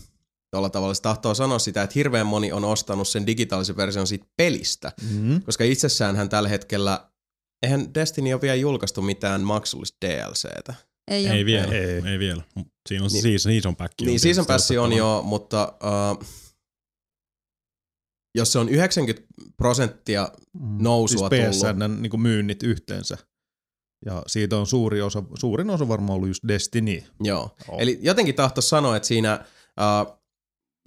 tuolla 0.50 0.70
tavalla 0.70 0.94
se 0.94 1.02
tahtoo 1.02 1.34
sanoa 1.34 1.59
sitä, 1.59 1.82
että 1.82 1.92
hirveän 1.94 2.26
moni 2.26 2.52
on 2.52 2.64
ostanut 2.64 3.09
sen 3.09 3.26
digitaalisen 3.26 3.76
version 3.76 4.07
siitä 4.07 4.26
pelistä, 4.36 4.92
Mm. 5.11 5.42
koska 5.42 5.64
itsessäänhän 5.64 6.28
tällä 6.28 6.48
hetkellä, 6.48 7.09
eihän 7.62 7.94
Destiny 7.94 8.32
ole 8.32 8.40
vielä 8.40 8.55
julkaistu 8.55 9.02
mitään 9.02 9.40
maksullista 9.40 9.98
DLCtä. 10.07 10.74
Ei, 11.11 11.26
Ei 11.28 11.44
vielä, 11.44 11.72
Ei. 11.74 12.02
ei, 12.12 12.18
vielä. 12.18 12.42
Siinä 12.88 13.05
on 13.05 13.11
Niin. 13.12 13.24
niin, 13.24 13.40
season 13.40 13.76
pack. 13.76 13.94
Niin 14.00 14.20
season 14.20 14.46
pass 14.46 14.70
on 14.70 14.92
jo, 14.92 15.22
mutta 15.24 15.72
uh, 16.18 16.26
jos 18.35 18.53
se 18.53 18.59
on 18.59 18.68
90 18.68 19.22
prosenttia 19.57 20.28
nousua 20.80 21.28
siis 21.28 21.43
tullut. 21.43 21.76
PSN 21.76 22.03
niin 22.03 22.20
myynnit 22.20 22.62
yhteensä 22.62 23.18
Ja 24.07 24.22
siitä 24.26 24.57
on 24.59 24.66
suuri 24.66 25.03
osa, 25.03 25.22
suurin 25.39 25.70
osa 25.70 25.89
varmaan 25.89 26.16
ollut 26.16 26.28
just 26.28 26.49
Destiny. 26.49 27.03
Joo. 27.20 27.51
Joo. 27.68 27.78
Eli 27.78 27.99
jotenkin 28.03 28.35
tahto 28.35 28.61
sanoa, 28.61 28.97
että 28.97 29.09
siinä, 29.09 29.45
uh, 29.80 30.18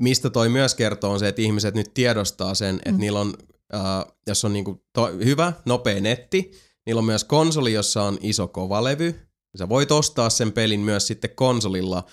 mistä 0.01 0.29
toi 0.29 0.49
myös 0.49 0.75
kertoo, 0.75 1.11
on 1.11 1.19
se, 1.19 1.27
että 1.27 1.41
ihmiset 1.41 1.75
nyt 1.75 1.93
tiedostaa 1.93 2.55
sen, 2.55 2.75
että 2.75 2.91
Mm. 2.91 2.97
niillä 2.97 3.19
on, 3.19 3.33
uh, 3.73 4.13
jos 4.27 4.45
on 4.45 4.53
niinku 4.53 4.83
to, 4.93 5.07
hyvä, 5.07 5.53
nopea 5.65 6.01
netti, 6.01 6.51
niillä 6.85 6.99
on 6.99 7.05
myös 7.05 7.23
konsoli, 7.23 7.73
jossa 7.73 8.03
on 8.03 8.17
iso 8.21 8.47
kovalevy. 8.47 9.19
Sä 9.57 9.69
voit 9.69 9.91
ostaa 9.91 10.29
sen 10.29 10.51
pelin 10.51 10.79
myös 10.79 11.07
sitten 11.07 11.29
konsolilla 11.35 12.03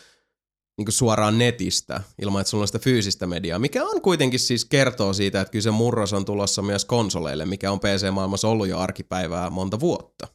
niin 0.78 0.92
suoraan 0.92 1.38
netistä, 1.38 2.00
ilman 2.22 2.40
että 2.40 2.50
sulla 2.50 2.62
on 2.62 2.68
sitä 2.68 2.78
fyysistä 2.78 3.26
mediaa, 3.26 3.58
mikä 3.58 3.84
on 3.84 4.02
kuitenkin 4.02 4.40
siis 4.40 4.64
kertoo 4.64 5.12
siitä, 5.12 5.40
että 5.40 5.52
kyllä 5.52 5.62
se 5.62 5.70
murros 5.70 6.12
on 6.12 6.24
tulossa 6.24 6.62
myös 6.62 6.84
konsoleille, 6.84 7.46
mikä 7.46 7.72
on 7.72 7.80
PC-maailmassa 7.80 8.48
ollut 8.48 8.68
jo 8.68 8.78
arkipäivää 8.78 9.50
monta 9.50 9.80
vuotta. 9.80 10.28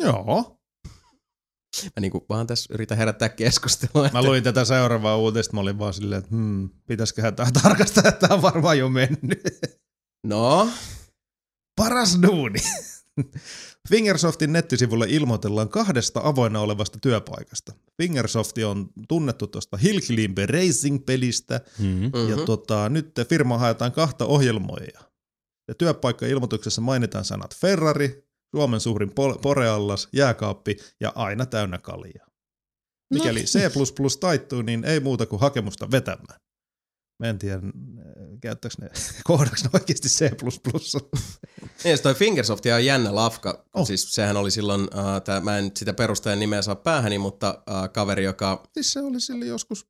Joo. 0.00 0.54
Mä 1.84 2.00
niin 2.00 2.12
vaan 2.28 2.46
tässä 2.46 2.74
yritän 2.74 2.98
herättää 2.98 3.28
keskustelua. 3.28 4.10
Mä 4.12 4.22
luin 4.22 4.42
tätä 4.42 4.64
seuraavaa 4.64 5.16
uutista, 5.16 5.54
mä 5.54 5.60
olin 5.60 5.78
vaan 5.78 5.94
silleen, 5.94 6.18
että 6.18 6.30
hmm, 6.30 6.70
pitäisiköhän 6.86 7.36
tää 7.36 7.50
tarkastaa, 7.62 8.02
että 8.08 8.28
tää 8.28 8.36
on 8.36 8.42
varmaan 8.42 8.78
jo 8.78 8.88
mennyt. 8.88 9.42
No, 10.26 10.68
Paras 11.78 12.18
duuni. 12.22 12.58
Fingersoftin 13.88 14.52
nettisivulle 14.52 15.06
ilmoitellaan 15.08 15.68
kahdesta 15.68 16.20
avoinna 16.24 16.60
olevasta 16.60 16.98
työpaikasta. 17.02 17.72
Fingersoft 18.02 18.58
on 18.58 18.90
tunnettu 19.08 19.46
tuosta 19.46 19.76
Hill 19.76 20.00
Climb 20.00 20.38
Racing-pelistä, 20.38 21.60
Mm. 21.78 21.86
mm-hmm. 21.86 22.28
ja 22.30 22.36
tota, 22.46 22.88
nyt 22.88 23.12
firma 23.28 23.58
haetaan 23.58 23.92
kahta 23.92 24.24
ohjelmoijaa. 24.24 25.04
Ja 25.68 25.74
työpaikka-ilmoituksessa 25.74 26.80
mainitaan 26.80 27.24
sanat 27.24 27.56
Ferrari, 27.56 28.28
Suomen 28.56 28.80
suurin 28.80 29.10
pol- 29.10 29.38
poreallas, 29.42 30.08
jääkaappi 30.12 30.76
ja 31.00 31.12
aina 31.14 31.46
täynnä 31.46 31.78
kaljaa. 31.78 32.26
Mikäli 33.14 33.42
C++ 33.42 33.58
taittuu, 34.20 34.62
niin 34.62 34.84
ei 34.84 35.00
muuta 35.00 35.26
kuin 35.26 35.40
hakemusta 35.40 35.90
vetämään. 35.90 36.40
Mä 37.22 37.28
en 37.28 37.38
tiedä, 37.38 37.60
käyttääkö 38.40 38.74
ne, 38.80 38.90
kohdaks 39.24 39.64
ne 39.64 39.70
oikeasti 39.72 40.08
C++. 40.08 40.30
Niin, 41.84 42.02
toi 42.02 42.14
Fingersoft 42.14 42.64
on 42.74 42.84
jännä 42.84 43.14
lafka. 43.14 43.64
Oh. 43.74 43.86
Siis 43.86 44.14
sehän 44.14 44.36
oli 44.36 44.50
silloin, 44.50 44.82
uh, 44.82 45.22
tää, 45.24 45.40
mä 45.40 45.58
en 45.58 45.70
sitä 45.76 45.92
perustajan 45.92 46.38
nimeä 46.38 46.62
saa 46.62 46.76
päähäni, 46.76 47.18
mutta 47.18 47.62
uh, 47.70 47.92
kaveri, 47.92 48.24
joka 48.24 48.62
Siis 48.74 48.92
se 48.92 49.00
oli 49.00 49.20
sille 49.20 49.46
joskus 49.46 49.86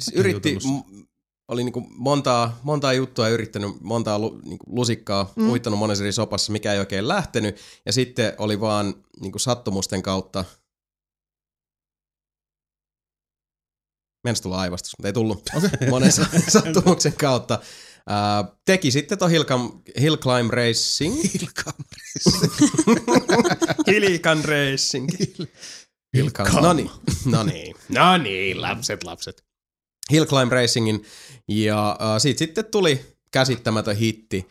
siis 0.00 0.16
yritti, 0.16 0.54
m- 0.54 1.02
oli 1.48 1.64
niinku 1.64 1.86
montaa, 1.90 2.60
montaa 2.62 2.92
juttua 2.92 3.28
yrittänyt, 3.28 3.70
montaa 3.80 4.18
lu, 4.18 4.40
niinku 4.44 4.64
lusikkaa 4.68 5.32
mm. 5.36 5.50
uittanut 5.50 5.78
monessa 5.78 6.04
eri 6.04 6.12
sopassa, 6.12 6.52
mikä 6.52 6.72
ei 6.72 6.78
oikein 6.78 7.08
lähtenyt. 7.08 7.56
Ja 7.86 7.92
sitten 7.92 8.32
oli 8.38 8.60
vaan 8.60 8.94
niinku 9.20 9.38
sattumusten 9.38 10.02
kautta, 10.02 10.44
Mennäisi 14.24 14.42
tulla 14.42 14.60
aivastus, 14.60 14.94
mutta 14.98 15.08
ei 15.08 15.12
tullut. 15.12 15.50
Okay. 15.56 15.70
Monen 15.90 16.12
sa- 16.12 16.26
sattumuksen 16.48 17.12
kautta. 17.12 17.58
Uh, 18.10 18.58
teki 18.64 18.90
sitten 18.90 19.18
tuon 19.18 19.30
Hill, 19.30 19.44
Cam- 19.44 19.82
Hill 20.00 20.16
Climb 20.16 20.50
Racing. 20.50 21.14
Hilkan 23.90 24.44
Racing. 24.44 25.08
Hilkan. 26.16 26.46
No 26.62 26.72
niin, 26.72 26.90
no 27.24 27.42
niin, 27.42 27.76
no 27.88 28.16
niin, 28.16 28.62
lapset, 28.62 29.04
lapset. 29.04 29.44
Hill 30.10 30.24
Climb 30.24 30.52
Racingin 30.52 31.04
ja 31.48 31.98
uh, 32.00 32.20
siitä 32.20 32.38
sitten 32.38 32.64
tuli 32.64 33.16
käsittämätön 33.30 33.96
hitti. 33.96 34.48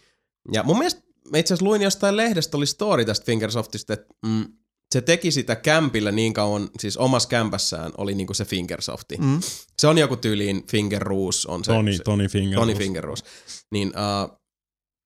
Ja 0.53 0.63
mun 0.63 0.77
mielestä 0.77 1.01
mä 1.31 1.37
itse 1.37 1.53
asiassa 1.53 1.65
luin 1.65 1.81
jostain 1.81 2.17
lehdestä, 2.17 2.57
oli 2.57 2.65
story 2.65 3.05
tästä 3.05 3.25
Fingersoftista, 3.25 3.93
että 3.93 4.07
mm, 4.25 4.45
se 4.93 5.01
teki 5.01 5.31
sitä 5.31 5.55
kämpillä 5.55 6.11
niin 6.11 6.33
kauan, 6.33 6.69
siis 6.79 6.97
omassa 6.97 7.29
kämpässään 7.29 7.91
oli 7.97 8.15
niinku 8.15 8.33
se 8.33 8.45
Fingersofti. 8.45 9.17
Mm. 9.17 9.39
Se 9.79 9.87
on 9.87 9.97
joku 9.97 10.15
tyyliin 10.15 10.67
Fingerroos 10.67 11.45
on 11.45 11.63
se. 11.63 11.71
Tony, 11.71 11.93
se, 11.93 12.03
Tony 12.03 12.27
Finger. 12.27 12.59
Tony 12.59 12.75
Fingerroos. 12.75 13.23
Niin 13.71 13.87
uh, 13.87 14.39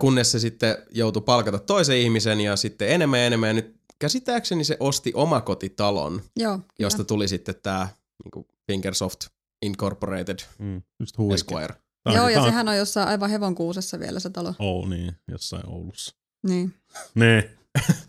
kunnes 0.02 0.32
se 0.32 0.40
sitten 0.40 0.78
joutui 0.92 1.22
palkata 1.22 1.60
toisen 1.60 1.98
ihmisen 1.98 2.42
ja 2.42 2.56
sitten 2.56 2.90
enemmän 2.90 3.20
ja 3.20 3.26
enemmän 3.26 3.48
ja 3.50 3.54
nyt 3.54 3.76
käsittääkseni 4.00 4.64
se 4.64 4.78
osti 4.80 5.12
omakotitalon, 5.16 6.22
Joo, 6.38 6.58
kyllä. 6.58 6.68
josta 6.80 7.04
tuli 7.04 7.28
sitten 7.28 7.56
tämä 7.64 7.88
niinku 8.24 8.48
Fingersoft 8.68 9.20
Incorporated 9.62 10.40
Mm. 10.60 10.82
Just 11.00 11.18
huikea. 11.18 11.36
Esquire. 11.36 11.74
Tää 12.04 12.14
Joo, 12.14 12.26
on- 12.26 12.34
ja 12.34 12.40
on- 12.42 12.46
sehän 12.48 12.68
on 12.70 12.78
jossain 12.78 13.08
aivan 13.08 13.30
hevonkuusessa 13.30 14.00
vielä 14.00 14.20
se 14.20 14.30
talo. 14.30 14.54
Oh, 14.60 14.90
niin, 14.90 15.12
jossain 15.32 15.70
Oulussa. 15.70 16.16
Niin. 16.48 16.74
Ne. 17.16 17.50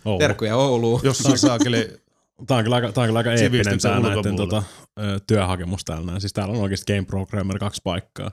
Oulu. 0.05 0.19
Terkkuja 0.19 0.57
Ouluun. 0.57 1.01
Jossain 1.03 1.39
saakeli 1.39 2.05
Tää 2.47 2.57
on 2.57 2.65
kyllä 2.65 2.77
aika, 2.77 2.93
tää 2.93 3.03
on 3.03 3.09
kyllä 3.09 3.19
aika 3.19 3.33
eeppinen 3.33 3.79
tää 3.81 4.01
näiden 4.01 4.37
tota, 4.37 4.63
ö, 5.01 5.21
työhakemus 5.27 5.85
täällä 5.85 6.07
näin. 6.07 6.21
Siis 6.21 6.33
täällä 6.33 6.55
on 6.55 6.61
oikeasti 6.61 6.93
Game 6.93 7.07
Programmer 7.07 7.59
kaksi 7.59 7.81
paikkaa. 7.85 8.31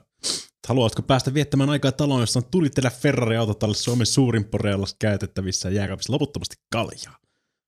Haluatko 0.68 1.02
päästä 1.02 1.34
viettämään 1.34 1.70
aikaa 1.70 1.92
taloon, 1.92 2.20
jossa 2.20 2.38
on 2.38 2.44
tulitella 2.50 2.90
Ferrari-autotalle 2.90 3.74
Suomen 3.74 4.06
suurin 4.06 4.44
poreallas 4.44 4.96
käytettävissä 4.98 5.68
ja 5.68 5.74
jääkaapissa 5.74 6.12
loputtomasti 6.12 6.56
kaljaa? 6.72 7.16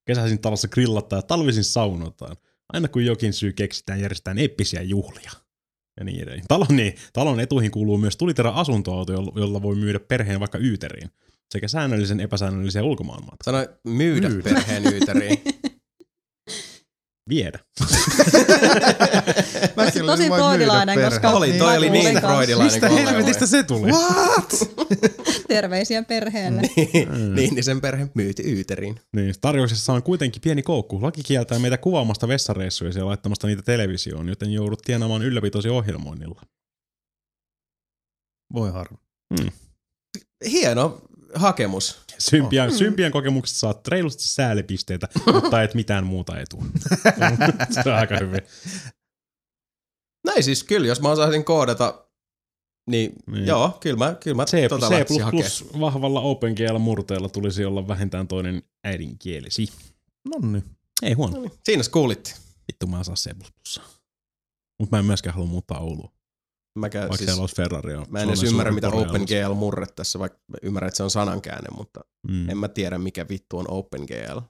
Kesäisin 0.06 0.38
talossa 0.38 0.68
grillataan 0.68 1.18
ja 1.18 1.22
talvisin 1.22 1.64
saunotaan. 1.64 2.36
Aina 2.72 2.88
kun 2.88 3.04
jokin 3.04 3.32
syy 3.32 3.52
keksitään, 3.52 4.00
järjestetään 4.00 4.38
eeppisiä 4.38 4.82
juhlia. 4.82 5.30
Ja 5.98 6.04
niin 6.04 6.22
edelleen. 6.22 6.44
Talon, 6.48 6.76
niin, 6.76 6.94
talon 7.12 7.40
etuihin 7.40 7.70
kuuluu 7.70 7.98
myös 7.98 8.16
tulitera 8.16 8.50
asuntoauto, 8.50 9.12
jolla, 9.12 9.32
jolla 9.36 9.62
voi 9.62 9.76
myydä 9.76 10.00
perheen 10.00 10.40
vaikka 10.40 10.58
yyteriin. 10.58 11.10
Sekä 11.52 11.68
säännöllisen 11.68 12.20
epäsäännöllisiä 12.20 12.84
ulkomaanmatkoja. 12.84 13.36
Sanoi 13.44 13.68
myydä, 13.84 14.28
Myydä. 14.28 14.42
perheen 14.42 14.94
yyteriin. 14.94 15.42
Viedä. 17.28 17.58
Se 19.92 20.00
on 20.02 20.06
tosi 20.06 20.28
freudilainen, 20.28 21.10
koska 21.10 21.30
Oli, 21.30 21.52
toi 21.52 21.58
mä 21.72 21.78
oli 21.78 21.90
niin 21.90 22.20
freudilainen 22.20 22.92
oleva 22.92 23.22
voi. 23.22 23.48
se 23.48 23.62
tuli? 23.62 23.90
What? 23.92 24.52
Terveisiä 25.48 26.02
perheelle. 26.02 26.62
niin, 27.34 27.54
niin 27.54 27.64
sen 27.64 27.80
perhe 27.80 28.08
myyti 28.14 28.42
yyteriin. 28.46 29.00
Niin, 29.16 29.34
tarjouksessa 29.40 29.92
on 29.92 30.02
kuitenkin 30.02 30.42
pieni 30.42 30.62
koukku. 30.62 31.02
Laki 31.02 31.22
kieltää 31.22 31.58
meitä 31.58 31.78
kuvaamasta 31.78 32.28
vessareissuja 32.28 32.90
ja 32.96 33.06
laittamasta 33.06 33.46
niitä 33.46 33.62
televisioon, 33.62 34.28
joten 34.28 34.52
joudut 34.52 34.82
tienaamaan 34.82 35.22
ylläpitosi 35.22 35.68
ohjelmoinnilla. 35.68 36.40
Voi 38.54 38.70
harmi. 38.72 38.98
Hieno 40.50 41.02
hakemus. 41.34 42.00
Sympien, 42.18 42.68
oh. 42.68 42.74
sympien 42.74 43.12
kokemuksesta 43.12 43.58
saat 43.58 43.88
reilusti 43.88 44.22
säälipisteitä, 44.28 45.08
mutta 45.32 45.62
et 45.62 45.74
mitään 45.74 46.06
muuta 46.06 46.40
etua. 46.40 46.64
se 47.84 47.90
on 47.90 47.94
aika 47.96 48.16
hyvin. 48.20 48.40
Näin 50.26 50.42
siis 50.44 50.64
kyllä, 50.64 50.86
jos 50.86 51.00
mä 51.00 51.10
osaisin 51.10 51.44
koodata, 51.44 52.06
niin, 52.90 53.12
Niin. 53.26 53.46
joo, 53.46 53.78
kyllä 53.80 53.96
mä, 53.96 54.14
kyllä 54.20 54.36
mä 54.36 54.44
C++ 54.44 54.68
tota 54.68 54.88
C++ 54.88 54.90
lähtisin 54.90 55.24
hakemaan. 55.24 55.80
vahvalla 55.80 56.20
OpenGL-murteella 56.20 57.28
tulisi 57.28 57.64
olla 57.64 57.88
vähintään 57.88 58.28
toinen 58.28 58.62
äidinkielesi. 58.84 59.66
Nonni. 60.28 60.62
Ei 61.02 61.12
huono. 61.12 61.50
Siinä 61.64 61.82
kuulitte. 61.92 62.34
Vittu 62.72 62.86
mä 62.86 63.00
osaan 63.00 63.16
C++. 63.16 63.30
Mutta 64.78 64.96
mä 64.96 64.98
en 64.98 65.04
myöskään 65.04 65.34
halua 65.34 65.48
muuttaa 65.48 65.78
Ouluun. 65.80 66.10
Mäkään, 66.78 67.08
Vaikka 67.08 67.26
siis, 67.26 67.38
olisi 67.38 67.56
Ferrari. 67.56 67.94
on 67.94 68.06
mä 68.08 68.20
en 68.20 68.28
edes 68.28 68.42
ymmärrä, 68.42 68.72
mitä 68.72 68.90
poreallas. 68.90 69.10
OpenGL-murre 69.12 69.86
tässä, 69.96 70.18
vaikka 70.18 70.38
mä 70.48 70.56
ymmärrän, 70.62 70.88
että 70.88 70.96
se 70.96 71.02
on 71.02 71.10
sanankäänne, 71.10 71.68
mutta 71.76 72.00
Mm. 72.28 72.50
en 72.50 72.58
mä 72.58 72.68
tiedä, 72.68 72.98
mikä 72.98 73.26
vittu 73.28 73.58
on 73.58 73.70
OpenGL. 73.70 74.40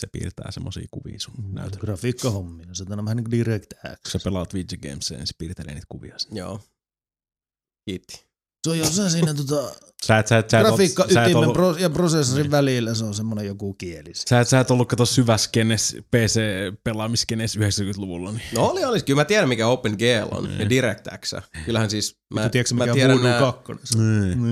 Se 0.00 0.06
piirtää 0.12 0.50
semmosia 0.50 0.86
kuvia 0.90 1.20
sun 1.20 1.34
näytöllä. 1.54 1.80
Grafiikkahommia. 1.80 2.66
Se 2.72 2.82
on 2.90 3.04
vähän 3.04 3.16
niin 3.16 3.24
kuin 3.24 3.38
DirectX. 3.38 3.80
Kun 3.82 4.10
sä 4.10 4.18
pelaat 4.24 4.54
Video 4.54 4.78
Gamesia, 4.82 5.16
niin 5.16 5.26
se 5.26 5.34
piirtelee 5.38 5.74
niitä 5.74 5.86
kuvia. 5.88 6.18
sinne. 6.18 6.40
Joo. 6.40 6.60
Kiitti. 7.88 8.29
Se 8.64 8.70
on 8.70 8.78
jossain 8.78 9.10
siinä 9.10 9.34
tota, 9.34 9.72
Sä 10.06 10.18
et, 10.18 10.26
sä 10.26 10.38
et, 10.38 10.50
sä 10.50 10.60
et, 10.60 10.66
grafiikka 10.66 11.02
sä 11.12 11.22
et 11.22 11.26
ytimen 11.26 11.36
ollut, 11.36 11.52
pro- 11.52 11.76
ja 11.76 11.90
prosessorin 11.90 12.50
välillä. 12.50 12.94
Se 12.94 13.04
on 13.04 13.14
semmoinen 13.14 13.46
joku 13.46 13.74
kieli. 13.74 14.10
sä 14.14 14.40
et, 14.40 14.48
sä 14.48 14.60
et 14.60 14.70
ollut 14.70 14.88
kato 14.88 15.06
syväskenes 15.06 15.96
PC-pelaamiskenes 16.10 17.56
90-luvulla. 17.58 18.30
Niin. 18.32 18.42
No 18.54 18.66
oli, 18.66 18.84
oli. 18.84 19.00
Kyllä 19.02 19.20
mä 19.20 19.24
tiedän, 19.24 19.48
mikä 19.48 19.66
OpenGL 19.68 20.28
on 20.30 20.44
Niin. 20.44 20.58
ja 20.60 20.70
DirectX. 20.70 21.34
Kyllähän 21.64 21.90
siis 21.90 22.16
mä, 22.34 22.48
Tiedätkö 22.48 22.74
mä 22.74 22.78
mikä 22.84 22.92
on 22.92 22.94
tiedän 22.96 23.16
Voodoo 23.16 23.30
nää, 23.30 23.40
2? 23.40 23.98
Niin. 23.98 24.42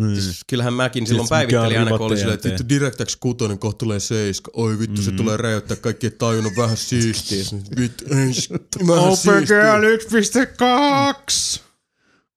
Niin. 0.00 0.22
Siis 0.22 0.40
kyllähän 0.46 0.74
mäkin 0.74 1.06
silloin 1.06 1.28
Tiedätkö, 1.28 1.46
mikä 1.46 1.58
on 1.60 1.62
päivittelin 1.62 1.86
aina, 1.86 1.98
kun 1.98 2.06
oli 2.06 2.16
silleen, 2.16 2.34
että 2.34 2.48
vittu 2.48 2.68
DirectX 2.68 3.16
6 3.16 3.36
kohta 3.58 3.78
tulee 3.78 4.00
7. 4.00 4.50
Oi 4.52 4.78
vittu, 4.78 5.02
se 5.02 5.10
Mm. 5.10 5.16
tulee 5.16 5.36
räjäyttää 5.36 5.76
kaikki 5.76 6.10
tajunnut 6.10 6.52
vähän 6.56 6.76
siistiä. 6.76 7.44
Vittu, 7.80 8.04
ei, 8.04 8.16
vähän 8.88 9.16
siistiä. 9.16 9.78
1.2! 9.78 11.67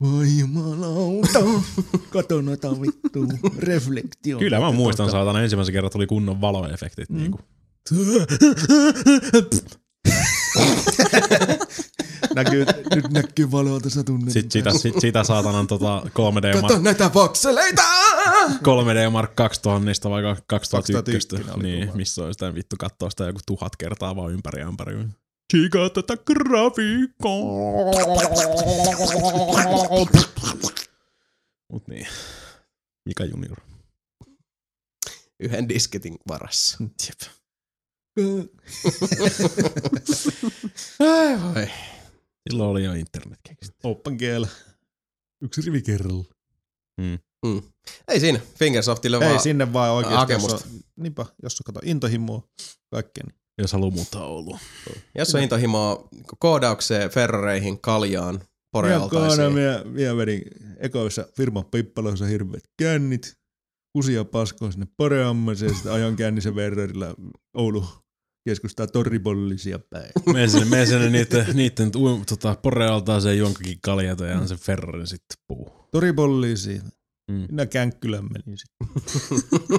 Voi 0.02 0.40
jumalauta. 0.40 1.40
Kato 2.10 2.42
noita 2.42 2.72
vittu 2.82 3.28
reflektio. 3.58 4.40
Kyllä 4.40 4.60
mä 4.60 4.72
muistan, 4.72 5.12
saatana 5.12 5.42
ensimmäisen 5.42 5.74
kerran 5.74 5.92
tuli 5.92 6.08
kunnon 6.08 6.42
valoefektit. 6.42 7.10
Mm. 7.10 7.18
Niinku. 7.18 7.40
näkyy, 12.36 12.66
nyt 12.96 13.10
näkyy 13.12 13.52
valoa 13.52 13.80
tässä 13.80 14.04
tunnelmassa. 14.04 14.40
Sitten 14.40 14.52
sitä, 14.52 14.78
sit, 14.78 15.00
sitä 15.00 15.24
saatanan 15.24 15.68
tota 15.68 16.02
3D 16.06 16.54
Kato 16.54 16.68
Mark, 16.68 16.82
näitä 16.82 17.14
vokseleita! 17.14 17.84
3D 18.50 19.10
Mark 19.12 19.36
2000 19.36 20.10
vai 20.10 20.22
2001. 20.24 20.44
2001 20.48 21.56
oli 21.56 21.64
Niin, 21.64 21.92
missä 21.94 22.24
on 22.24 22.34
sitä 22.34 22.54
vittu 22.54 22.76
katsoa 22.80 23.10
sitä 23.10 23.26
joku 23.26 23.40
tuhat 23.46 23.76
kertaa 23.76 24.16
vaan 24.16 24.32
ympäri 24.32 24.62
ja 24.62 24.68
ympäri. 24.68 25.06
Chiika 25.52 25.90
tätä 25.90 26.18
grafiikkaa. 26.18 27.32
Mut 31.72 31.88
niin. 31.88 32.08
Mika 33.06 33.26
Junior. 33.26 33.58
Yhden 35.40 35.70
disketin 35.70 36.16
varassa. 36.28 36.78
Jep. 36.82 37.32
Ai 41.00 41.42
voi. 41.42 41.68
Silloin 42.50 42.70
oli 42.70 42.84
jo 42.84 42.94
internet 42.94 43.40
keksit. 43.50 43.76
Open 43.84 44.14
GL. 44.16 44.44
Yksi 45.42 45.62
rivi 45.62 45.82
kerralla. 45.82 46.24
Mm. 47.02 47.20
Ei 48.08 48.20
siinä. 48.20 48.40
Fingersoftille 48.56 49.18
Ei 49.22 49.30
vaan. 49.30 49.40
sinne 49.42 49.74
vaan 49.74 49.92
oikeesti. 49.92 50.18
hakemusta. 50.18 50.54
Jos 50.54 50.64
on, 50.66 50.80
niinpä, 50.96 51.26
jos 51.44 51.54
on 51.54 51.74
kato 51.74 51.80
intohimoa, 51.84 52.48
kaikkea. 52.92 53.24
Jos 53.62 53.74
haluaa 53.74 53.92
muuttaa 53.92 54.26
Ouluun. 54.26 54.60
Jos 55.18 55.36
on 55.36 55.42
intohimoa 55.42 56.08
koodaukseen, 56.40 57.10
ferrareihin, 57.10 57.82
kaljaan, 57.82 58.40
porealtaisiin. 58.72 59.54
minä, 59.54 59.82
minä 59.86 60.18
vedin 60.18 60.42
ekoissa 60.78 61.26
firman 61.38 61.66
pippaloissa 61.66 62.26
hirveät 62.26 62.64
kännit. 62.82 63.34
Kusia 63.98 64.26
paskoon 64.26 64.72
sinne 64.72 64.88
Poreammaseen 64.98 65.70
ja 65.70 65.76
sitten 65.76 65.92
ajan 65.92 66.16
kännisen 66.16 66.56
verrarilla 66.56 67.16
Oulu 67.54 67.86
keskustaa 68.46 68.88
torripollisia 68.88 69.80
päin. 69.80 70.12
Mene 70.34 70.48
sinne, 70.48 70.66
mene 70.66 70.86
sinne 70.86 71.10
niitten, 71.10 71.46
niitten 71.54 71.92
u, 71.96 72.24
tota, 72.30 72.56
porealtaaseen 72.56 73.38
juonkakin 73.38 73.78
kaljata 73.82 74.26
ja 74.26 74.48
se 74.48 74.56
Ferrarin 74.56 75.08
sitten 75.08 75.38
puu. 75.48 75.70
Torripollisia. 75.92 76.82
Mm. 77.32 77.48
Minä 77.50 77.66
känkkylän 77.66 78.28
menin 78.34 78.58
sitten. 78.58 78.88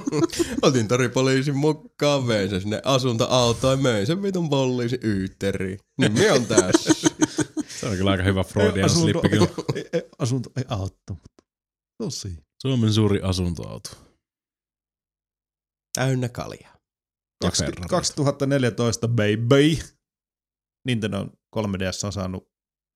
Otin 0.61 0.87
toripoliisin 0.87 1.57
mukaan, 1.57 2.27
vein 2.27 2.49
sen 2.49 2.61
sinne 2.61 2.81
asuntoautoon, 2.83 3.81
möin 3.81 4.07
sen 4.07 4.23
vitun 4.23 4.49
poliisin 4.49 4.99
yytteriin. 5.03 5.79
Nimi 5.97 6.29
on 6.29 6.45
tässä. 6.45 7.09
Se 7.79 7.87
on 7.87 7.97
kyllä 7.97 8.11
aika 8.11 8.23
hyvä 8.23 8.43
Freudian 8.43 8.85
asunto, 8.85 9.03
slippi 9.03 9.29
kyllä. 9.29 9.47
ei, 9.75 9.89
ei, 9.93 10.01
asunto 10.19 10.49
ei 10.57 10.63
auttaa, 10.67 11.15
mutta 11.15 11.43
tosi. 11.97 12.37
Suomen 12.61 12.93
suuri 12.93 13.21
asuntoauto. 13.21 13.89
Täynnä 15.95 16.29
kaljaa. 16.29 16.73
Ja 17.43 17.49
20, 17.49 17.75
Ferrari. 17.75 17.89
2014 17.89 19.07
baby. 19.07 19.77
Nintendo 20.87 21.19
on 21.19 21.31
3DS 21.55 22.05
on 22.05 22.13
saanut 22.13 22.49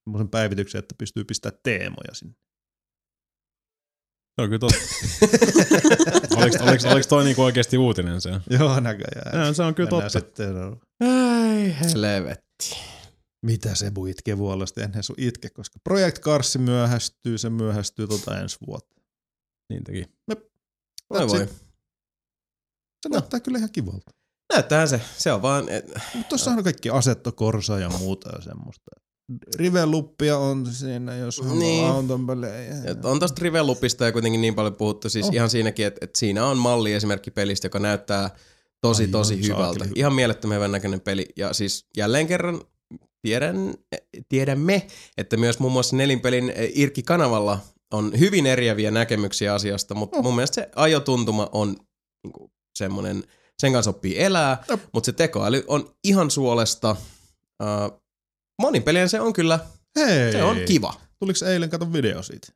semmoisen 0.03 0.29
päivityksen, 0.29 0.79
että 0.79 0.95
pystyy 0.97 1.23
pistämään 1.23 1.59
teemoja 1.63 2.13
sinne. 2.13 2.35
Se 4.37 4.41
on 4.41 4.49
kyllä 4.49 4.59
totta. 4.59 4.77
oliko, 6.41 6.63
oliko, 6.63 6.89
oliko 6.89 7.07
toi 7.09 7.23
niinku 7.23 7.43
oikeasti 7.43 7.77
uutinen 7.77 8.21
se? 8.21 8.29
Joo, 8.49 8.79
näköjään. 8.79 9.43
Joo, 9.43 9.53
se 9.53 9.63
on 9.63 9.75
kyllä 9.75 9.89
Mennään 9.89 10.11
totta. 10.11 10.19
Sitten, 10.19 10.55
Ai 10.99 11.75
helvetti. 11.81 12.75
mitä 13.45 13.75
se 13.75 13.91
itkee 14.09 14.37
vuolesta? 14.37 14.81
Enhän 14.81 15.03
sun 15.03 15.15
itke, 15.19 15.49
koska 15.49 15.79
Project 15.83 16.19
Cars 16.19 16.57
myöhästyy, 16.57 17.37
se 17.37 17.49
myöhästyy 17.49 18.07
tota 18.07 18.39
ensi 18.39 18.57
vuotta. 18.67 19.01
Niin 19.69 19.83
teki. 19.83 20.05
Voi 21.09 21.27
voi. 21.27 21.47
Se 23.03 23.09
näyttää 23.09 23.39
kyllä 23.39 23.57
ihan 23.57 23.71
kivalta. 23.71 24.11
Näyttäähän 24.53 24.87
se. 24.87 25.01
Se 25.17 25.33
on 25.33 25.41
vaan... 25.41 25.69
Et, 25.69 25.85
Mutta 26.13 26.29
tuossa 26.29 26.51
on 26.51 26.63
kaikki 26.63 26.89
asettokorsa 26.89 27.79
ja 27.79 27.89
muuta 27.89 28.29
ja 28.35 28.41
semmoista. 28.41 28.91
Riveluppia 29.55 30.37
on 30.37 30.65
siinä, 30.73 31.15
jos 31.15 31.39
on 31.39 31.59
Niin. 31.59 31.85
auton 31.85 32.27
pelejä. 32.27 32.75
et 32.85 33.05
on 33.05 33.19
tosta 33.19 33.41
Rivelupista 33.43 34.05
ja 34.05 34.11
kuitenkin 34.11 34.41
niin 34.41 34.55
paljon 34.55 34.75
puhuttu. 34.75 35.09
Siis 35.09 35.25
Oh. 35.25 35.29
oh. 35.29 35.35
ihan 35.35 35.49
siinäkin, 35.49 35.85
että 35.87 35.99
et 36.05 36.15
siinä 36.15 36.45
on 36.45 36.57
malliesimerkki 36.57 37.31
pelistä, 37.31 37.65
joka 37.65 37.79
näyttää 37.79 38.29
tosi 38.81 39.03
Aivan 39.03 39.11
tosi 39.11 39.43
hyvältä. 39.43 39.63
saakeli. 39.79 39.89
Ihan 39.95 40.13
mielettömän 40.13 40.55
hyvän 40.55 40.71
näköinen 40.71 41.01
peli. 41.01 41.25
Ja 41.35 41.53
siis 41.53 41.85
jälleen 41.97 42.27
kerran 42.27 42.61
tiedän, 43.21 43.73
tiedämme, 44.29 44.87
että 45.17 45.37
myös 45.37 45.59
muun 45.59 45.73
muassa 45.73 45.95
nelinpelin 45.95 46.49
eh, 46.55 46.71
Irkki-kanavalla 46.75 47.59
on 47.93 48.11
hyvin 48.19 48.45
eriäviä 48.45 48.91
näkemyksiä 48.91 49.53
asiasta, 49.53 49.95
mutta 49.95 50.17
Oh. 50.17 50.23
mun 50.23 50.35
mielestä 50.35 50.55
se 50.55 50.69
ajotuntuma 50.75 51.49
on 51.51 51.75
niinku 52.23 52.51
semmoinen, 52.77 53.23
sen 53.59 53.73
kanssa 53.73 53.89
oppii 53.89 54.19
elää, 54.23 54.63
Jop. 54.69 54.79
mutta 54.93 55.05
se 55.05 55.11
tekoäly 55.11 55.63
on 55.67 55.89
ihan 56.03 56.31
suolesta. 56.31 56.95
Uh, 57.63 58.01
monin 58.61 58.83
pelien 58.83 59.09
se 59.09 59.19
on 59.21 59.33
kyllä, 59.33 59.59
Hei! 59.99 60.31
se 60.31 60.43
on 60.43 60.57
kiva. 60.67 60.93
Tuliko 61.19 61.45
eilen 61.45 61.69
kato 61.69 61.93
video 61.93 62.23
siitä? 62.23 62.47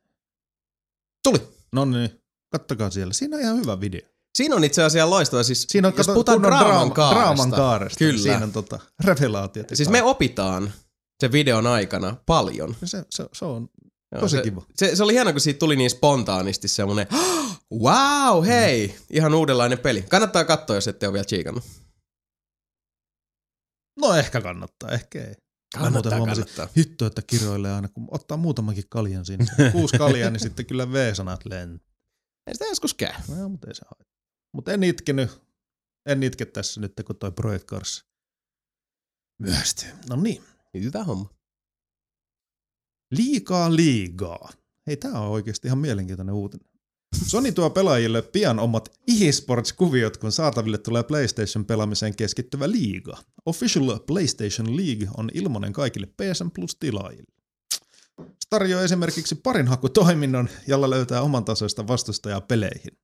Tuli. 1.24 1.38
No 1.72 1.84
niin, 1.84 2.20
kattokaa 2.52 2.90
siellä. 2.90 3.12
Siinä 3.12 3.36
on 3.36 3.42
ihan 3.42 3.56
hyvä 3.56 3.80
video. 3.80 4.00
Siinä 4.36 4.56
on 4.56 4.64
itse 4.64 4.82
asiassa 4.82 5.10
loistava. 5.10 5.42
Siis, 5.42 5.66
Siinä 5.68 5.88
on 5.88 5.94
jos 5.96 6.06
kato, 6.06 6.14
puhutaan 6.14 6.42
draaman 6.42 6.64
draama- 6.88 6.94
kaaresta. 6.94 7.20
draaman 7.24 7.50
kaaresta. 7.50 7.98
Kyllä. 7.98 8.18
Siinä 8.22 8.44
on 8.44 8.52
tota, 8.52 8.78
revelaatiot. 9.04 9.66
Siis 9.74 9.88
me 9.88 10.02
opitaan 10.02 10.72
sen 11.20 11.32
videon 11.32 11.66
aikana 11.66 12.16
paljon. 12.26 12.76
se, 12.84 13.04
se, 13.10 13.26
se 13.32 13.44
on 13.44 13.68
Joo, 14.12 14.20
tosi 14.20 14.36
se, 14.36 14.42
kiva. 14.42 14.62
Se, 14.74 14.96
se 14.96 15.02
oli 15.02 15.12
hienoa, 15.12 15.32
kun 15.32 15.40
siitä 15.40 15.58
tuli 15.58 15.76
niin 15.76 15.90
spontaanisti 15.90 16.68
semmonen, 16.68 17.06
wow, 17.72 18.44
hei, 18.46 18.96
ihan 19.10 19.34
uudenlainen 19.34 19.78
peli. 19.78 20.02
Kannattaa 20.02 20.44
katsoa, 20.44 20.76
jos 20.76 20.88
ette 20.88 21.06
ole 21.06 21.12
vielä 21.12 21.24
chiikannut. 21.24 21.64
No 24.00 24.14
ehkä 24.14 24.40
kannattaa, 24.40 24.90
ehkä 24.90 25.24
ei. 25.24 25.34
Muuten 25.78 26.16
huomasin, 26.18 26.44
Hitto, 26.76 27.06
että 27.06 27.22
kiroilee 27.22 27.72
aina, 27.72 27.88
kun 27.88 28.08
ottaa 28.10 28.36
muutamankin 28.36 28.88
kaljan 28.88 29.24
sinne. 29.24 29.46
Kuusi 29.72 29.98
kaljaa, 29.98 30.30
niin 30.30 30.40
sitten 30.40 30.66
kyllä 30.66 30.92
V-sanat 30.92 31.44
lentää. 31.44 31.92
Ei 32.46 32.54
sitä 32.54 32.64
joskus 32.64 32.94
käy. 32.94 33.12
No, 33.28 33.48
mutta 33.48 33.68
ei 33.68 33.74
se 33.74 33.82
haittaa. 33.84 34.22
Mutta 34.54 34.72
en 34.72 34.82
itkenyt. 34.82 35.42
En 36.06 36.22
itke 36.22 36.44
tässä 36.44 36.80
nyt, 36.80 36.92
kun 37.06 37.16
toi 37.16 37.32
Project 37.32 37.66
Cars 37.66 38.06
myöhästyy. 39.38 39.88
No 40.08 40.16
niin. 40.16 40.44
Hyvä 40.74 41.04
homma. 41.04 41.34
Liikaa 43.10 43.76
liigaa. 43.76 44.48
Hei, 44.86 44.96
tää 44.96 45.20
on 45.20 45.28
oikeasti 45.28 45.68
ihan 45.68 45.78
mielenkiintoinen 45.78 46.34
uutinen. 46.34 46.71
Sony 47.16 47.52
tuo 47.52 47.70
pelaajille 47.70 48.22
pian 48.22 48.58
omat 48.58 48.88
eSports-kuviot, 49.10 50.16
kun 50.16 50.32
saataville 50.32 50.78
tulee 50.78 51.02
PlayStation-pelaamiseen 51.02 52.16
keskittyvä 52.16 52.70
liiga. 52.70 53.18
Official 53.46 53.98
PlayStation 53.98 54.76
League 54.76 55.08
on 55.16 55.30
ilmainen 55.34 55.72
kaikille 55.72 56.06
PSN 56.06 56.50
Plus-tilaajille. 56.50 57.32
Se 58.18 58.48
tarjoaa 58.50 58.84
esimerkiksi 58.84 59.34
parin 59.34 59.68
hakutoiminnon, 59.68 60.48
jolla 60.66 60.90
löytää 60.90 61.22
oman 61.22 61.44
tasoista 61.44 61.86
vastustajaa 61.86 62.40
peleihin. 62.40 62.98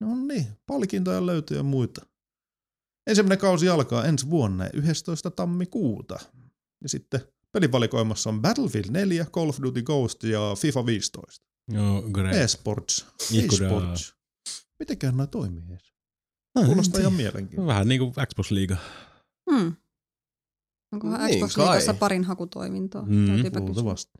No 0.00 0.14
niin, 0.26 0.46
palkintoja 0.66 1.26
löytyy 1.26 1.56
ja 1.56 1.62
muita. 1.62 2.06
Ensimmäinen 3.06 3.38
kausi 3.38 3.68
alkaa 3.68 4.04
ensi 4.04 4.30
vuonna 4.30 4.68
11. 4.72 5.30
tammikuuta. 5.30 6.18
Ja 6.82 6.88
sitten 6.88 7.20
pelivalikoimassa 7.52 8.30
on 8.30 8.42
Battlefield 8.42 8.90
4, 8.90 9.24
Call 9.24 9.48
of 9.48 9.58
Duty 9.62 9.82
Ghost 9.82 10.22
ja 10.22 10.40
FIFA 10.58 10.86
15. 10.86 11.46
Joo, 11.68 12.02
great. 12.12 12.34
E-sports. 12.36 13.06
Ikuda. 13.32 13.64
E-sports. 13.64 14.14
Mitenköhän 14.78 15.16
noi 15.16 15.28
toimii 15.28 15.62
edes? 15.70 15.92
Kuulostaa 16.66 17.00
ihan 17.00 17.12
mielenkiintoista. 17.12 17.66
Vähän 17.66 17.88
niinku 17.88 18.12
Xbox 18.26 18.50
Liiga. 18.50 18.76
Hmm. 19.50 19.76
Onkohan 20.92 21.20
Niin 21.26 21.38
Xbox 21.38 21.54
kai. 21.54 21.66
Liigassa 21.66 21.94
parin 21.94 22.24
hakutoimintoa? 22.24 23.02
Mm. 23.02 23.26
Luultavasti. 23.58 24.12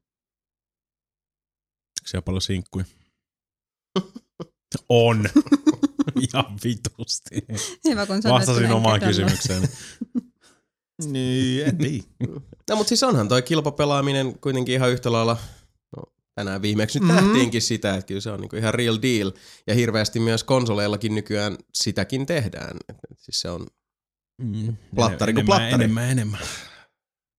Siellä 2.07 2.18
on 2.22 2.24
paljon 2.24 2.42
sinkkuja. 2.42 2.84
on. 4.88 5.24
Ihan 6.20 6.59
vitusti. 6.64 7.46
Hyvä, 7.88 8.07
kun 8.07 8.22
sanoit, 8.22 8.40
Vastasin 8.40 8.72
omaan 8.72 9.01
kysymykseen. 9.01 9.68
Niin, 11.05 11.66
en. 11.68 11.78
No 12.70 12.76
mutta 12.76 12.88
siis 12.88 13.03
onhan 13.03 13.28
toi 13.28 13.42
kilpapelaaminen 13.42 14.38
kuitenkin 14.38 14.74
ihan 14.74 14.90
yhtä 14.90 15.12
lailla, 15.12 15.34
no 15.34 15.40
tänään 16.39 16.62
viimeksi 16.62 17.01
nyt 17.01 17.09
Mhm. 17.09 17.16
nähtiinkin 17.16 17.62
sitä, 17.62 17.95
että 17.95 18.07
kyllä 18.07 18.20
se 18.20 18.30
on 18.30 18.41
niinku 18.41 18.57
ihan 18.57 18.74
real 18.74 18.99
deal. 19.03 19.32
Ja 19.66 19.74
hirveästi 19.74 20.20
myös 20.20 20.45
konsoleillakin 20.45 21.14
nykyään 21.14 21.57
sitäkin 21.74 22.26
tehdään. 22.26 22.76
Et, 22.89 22.97
et 23.11 23.18
siis 23.18 23.41
se 23.41 23.51
on, 23.51 23.66
Mm. 24.43 24.76
Plattari 24.95 25.32
kuin 25.32 25.47
plattari. 25.47 25.72
Enemmän, 25.74 26.11
enemmän. 26.11 26.41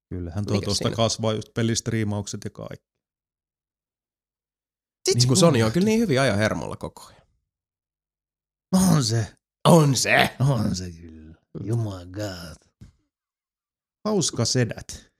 Kyllähän 0.09 0.45
tuo 0.45 0.55
Mikä 0.55 0.65
tuosta 0.65 0.83
siinä? 0.83 0.95
kasvaa 0.95 1.33
just 1.33 1.53
pelistriimaukset 1.53 2.41
ja 2.43 2.49
kaikki. 2.49 2.87
Sitsi 5.05 5.19
Niin 5.19 5.27
kun 5.27 5.37
Sony 5.37 5.61
on 5.63 5.71
kyllä 5.71 5.85
niin 5.85 5.99
hyvin 5.99 6.21
ajan 6.21 6.37
hermolla 6.37 6.75
koko 6.75 7.05
ajan. 7.05 7.27
On 8.95 9.03
se. 9.03 9.27
On 9.67 9.95
se! 9.95 10.35
On 10.39 10.75
se 10.75 10.91
kyllä. 10.91 11.35
God. 12.11 12.89
Hauska 14.05 14.45
sedät. 14.45 15.11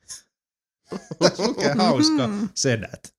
Mikä 1.47 1.75
hauska 1.77 2.29
sedät. 2.55 3.18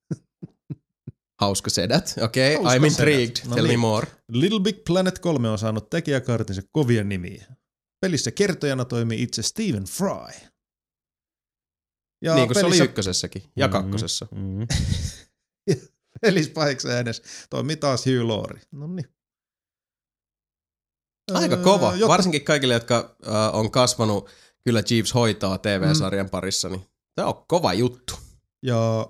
Hauska 1.40 1.70
sedät. 1.70 2.14
Okei, 2.22 2.54
okay, 2.56 2.64
Hauska 2.64 2.80
I'm 2.84 2.86
intrigued. 2.90 3.36
sedät. 3.36 3.48
No 3.48 3.54
Tell 3.54 3.66
me 3.66 3.68
niin. 3.68 3.80
more. 3.80 4.06
Little 4.32 4.60
Big 4.60 4.76
Planet 4.86 5.18
3 5.18 5.48
on 5.48 5.58
saanut 5.58 5.90
tekijäkartinsa 5.90 6.62
kovia 6.72 7.04
nimiä. 7.04 7.46
Pelissä 8.00 8.30
kertojana 8.30 8.84
toimii 8.84 9.22
itse 9.22 9.42
Stephen 9.42 9.84
Fry. 9.84 10.48
Ja 12.24 12.34
niin 12.34 12.46
kuin 12.48 12.54
se 12.54 12.60
oli 12.60 12.64
pelissä, 12.70 12.84
ykkösessäkin 12.84 13.42
ja 13.56 13.66
Mm. 13.66 13.72
kakkosessa. 13.72 14.26
Mm. 14.36 14.66
pelissä 16.20 16.52
pahiksi 16.54 16.88
äänes 16.90 17.22
toimii 17.50 17.76
taas 17.76 18.06
Hugh 18.06 18.28
Laurie. 18.28 18.62
No 18.72 18.86
niin. 18.86 19.08
Aika 21.34 21.56
Öö, 21.56 21.62
kova, 21.62 21.92
jotta- 21.92 22.08
varsinkin 22.08 22.44
kaikille, 22.44 22.74
jotka 22.74 23.16
äh, 23.28 23.54
on 23.54 23.70
kasvanut 23.70 24.30
kyllä 24.64 24.82
Jeeves 24.90 25.14
hoitaa 25.14 25.58
TV-sarjan 25.58 26.26
Mm. 26.26 26.30
parissa, 26.30 26.68
niin 26.68 26.86
tämä 27.14 27.28
on 27.28 27.44
kova 27.48 27.72
juttu. 27.74 28.14
Ja 28.62 29.06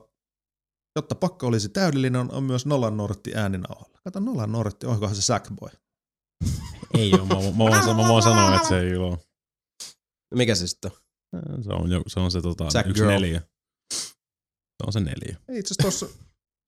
jotta 0.96 1.14
pakko 1.14 1.46
olisi 1.46 1.68
täydellinen, 1.68 2.32
on, 2.32 2.44
myös 2.44 2.66
Nolan 2.66 2.96
Nortti 2.96 3.34
ääninauhalla. 3.34 3.98
Kato 4.04 4.20
Nolan 4.20 4.52
Nortti, 4.52 4.86
onkohan 4.86 5.16
se 5.16 5.22
Sackboy? 5.22 5.70
Ei 6.98 7.12
oo, 7.12 7.26
mä, 7.26 7.34
mä, 7.34 7.40
voin, 7.58 7.96
mä 7.96 8.08
voin 8.08 8.22
sanoa, 8.22 8.56
että 8.56 8.68
se 8.68 8.80
ei 8.80 8.96
oo. 8.96 9.18
Mikä 10.34 10.54
se 10.54 10.66
sitten 10.66 10.90
on? 10.90 10.98
Se 11.64 11.72
on, 11.72 11.88
se, 12.06 12.20
on 12.20 12.30
se 12.30 12.40
tota, 12.42 12.70
Sack 12.70 12.88
yksi 12.88 13.02
Girl. 13.02 13.12
neljä. 13.12 13.40
Se 13.90 14.86
on 14.86 14.92
se 14.92 15.00
neljä. 15.00 15.36
Ei 15.48 15.58
itse 15.58 15.74
asiassa 15.74 16.06
tuossa 16.06 16.06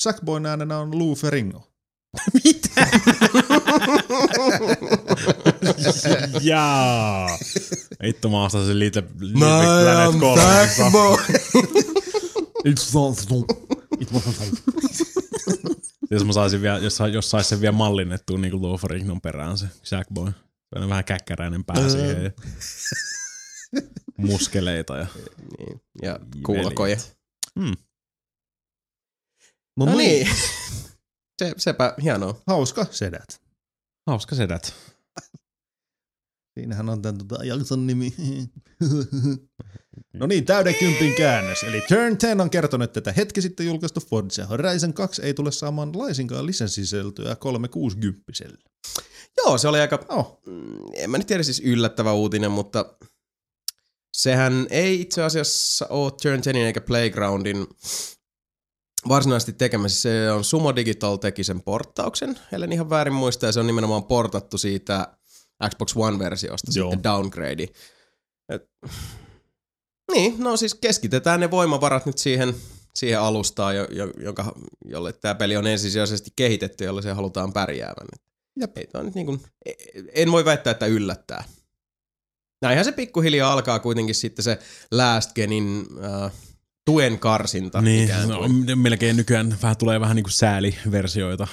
Sackboyn 0.02 0.46
äänenä 0.46 0.78
on 0.78 0.98
Lou 0.98 1.14
Ferrigno. 1.14 1.68
Jaa! 6.40 7.38
Vittu 8.02 8.30
mä 8.30 8.44
ostan 8.44 8.66
sen 8.66 8.78
Little, 8.78 9.02
Planet 9.02 10.20
3. 10.20 10.42
It's 12.68 12.94
not 12.94 13.16
It 14.02 14.12
was 14.12 14.24
Jos 16.10 16.24
mä 16.24 16.32
saisin 16.32 16.62
vielä, 16.62 16.78
jos, 16.78 16.98
jos 17.12 17.30
sais 17.30 17.48
sen 17.48 17.60
vielä 17.60 17.72
mallinnettua 17.72 18.38
niin 18.38 18.50
kuin 18.50 18.62
Loferignon 18.62 19.20
perään 19.20 19.58
se 19.58 19.66
Sackboy. 19.82 20.30
Se 20.30 20.82
on 20.82 20.88
vähän 20.88 21.04
käkkäräinen 21.04 21.64
pää 21.64 21.88
siihen 21.88 22.24
ja 22.24 22.30
muskeleita 24.16 24.96
ja 24.96 25.06
niin. 25.58 25.80
Ja 26.02 26.20
kuulokoja. 26.46 26.96
Hmm. 27.60 27.76
No, 29.76 29.84
No 29.86 29.96
niin. 29.96 30.28
Se, 31.38 31.54
sepä 31.56 31.94
hienoa. 32.02 32.42
Hauska 32.46 32.86
sedät. 32.90 33.42
Hauska 34.06 34.34
sedät. 34.34 34.74
Siinähän 36.54 36.88
on 36.88 37.02
tämän 37.02 37.18
tota, 37.18 37.44
jakson 37.44 37.86
nimi. 37.86 38.14
no 40.12 40.26
niin, 40.26 40.44
täyden 40.44 40.74
kympin 40.74 41.14
käännös. 41.14 41.62
Eli 41.62 41.80
Turn 41.80 42.16
10 42.18 42.40
on 42.40 42.50
kertonut, 42.50 42.96
että 42.96 43.12
hetki 43.12 43.42
sitten 43.42 43.66
julkaistu 43.66 44.00
Forza 44.00 44.46
Horizon 44.46 44.94
2 44.94 45.22
ei 45.22 45.34
tule 45.34 45.52
saamaan 45.52 45.98
laisinkaan 45.98 46.46
lisenssisältöä 46.46 47.36
360 47.36 48.32
Joo, 49.36 49.58
se 49.58 49.68
oli 49.68 49.80
aika, 49.80 50.04
Oh, 50.08 50.40
mm, 50.46 50.78
en 50.94 51.10
mä 51.10 51.18
nyt 51.18 51.26
tiedä 51.26 51.42
siis 51.42 51.60
yllättävä 51.60 52.12
uutinen, 52.12 52.50
mutta 52.50 52.96
sehän 54.16 54.66
ei 54.70 55.00
itse 55.00 55.22
asiassa 55.22 55.86
ole 55.90 56.12
Turn 56.22 56.42
10 56.42 56.66
eikä 56.66 56.80
Playgroundin 56.80 57.66
varsinaisesti 59.08 59.52
tekemässä. 59.52 60.00
Se 60.00 60.30
on 60.30 60.44
Sumo 60.44 60.76
Digital 60.76 61.16
teki 61.16 61.44
sen 61.44 61.62
porttauksen, 61.62 62.38
ellen 62.52 62.72
ihan 62.72 62.90
väärin 62.90 63.14
muista, 63.14 63.46
ja 63.46 63.52
se 63.52 63.60
on 63.60 63.66
nimenomaan 63.66 64.04
portattu 64.04 64.58
siitä 64.58 65.16
Xbox 65.70 65.96
One-versiosta 65.96 66.72
Joo. 66.74 66.90
sitten 66.90 67.02
downgrade. 67.02 67.66
Et, 68.48 68.70
niin, 70.12 70.34
no 70.38 70.56
siis 70.56 70.74
keskitetään 70.74 71.40
ne 71.40 71.50
voimavarat 71.50 72.06
nyt 72.06 72.18
siihen, 72.18 72.54
siihen 72.94 73.20
alustaan, 73.20 73.76
jo, 73.76 73.86
jo, 73.90 74.10
jonka, 74.18 74.54
jolle 74.84 75.12
tämä 75.12 75.34
peli 75.34 75.56
on 75.56 75.66
ensisijaisesti 75.66 76.30
kehitetty, 76.36 76.84
jolle 76.84 77.02
se 77.02 77.12
halutaan 77.12 77.52
pärjäävän. 77.52 78.08
Jep. 78.60 78.78
Ei 78.78 78.88
nyt 79.02 79.14
niin 79.14 79.26
kuin, 79.26 79.40
en 80.14 80.32
voi 80.32 80.44
väittää, 80.44 80.70
että 80.70 80.86
yllättää. 80.86 81.44
Näinhän 82.62 82.84
se 82.84 82.92
pikkuhiljaa 82.92 83.52
alkaa 83.52 83.78
kuitenkin 83.78 84.14
sitten 84.14 84.42
se 84.42 84.58
Last 84.90 85.32
Genin 85.34 85.86
äh, 86.04 86.32
tuen 86.84 87.18
karsinta. 87.18 87.80
Niin, 87.80 88.08
no, 88.28 88.38
kuin. 88.38 88.78
melkein 88.78 89.16
nykyään 89.16 89.56
vähän 89.62 89.76
tulee 89.76 90.00
vähän 90.00 90.16
niinku 90.16 90.30
sääliversioita 90.30 91.46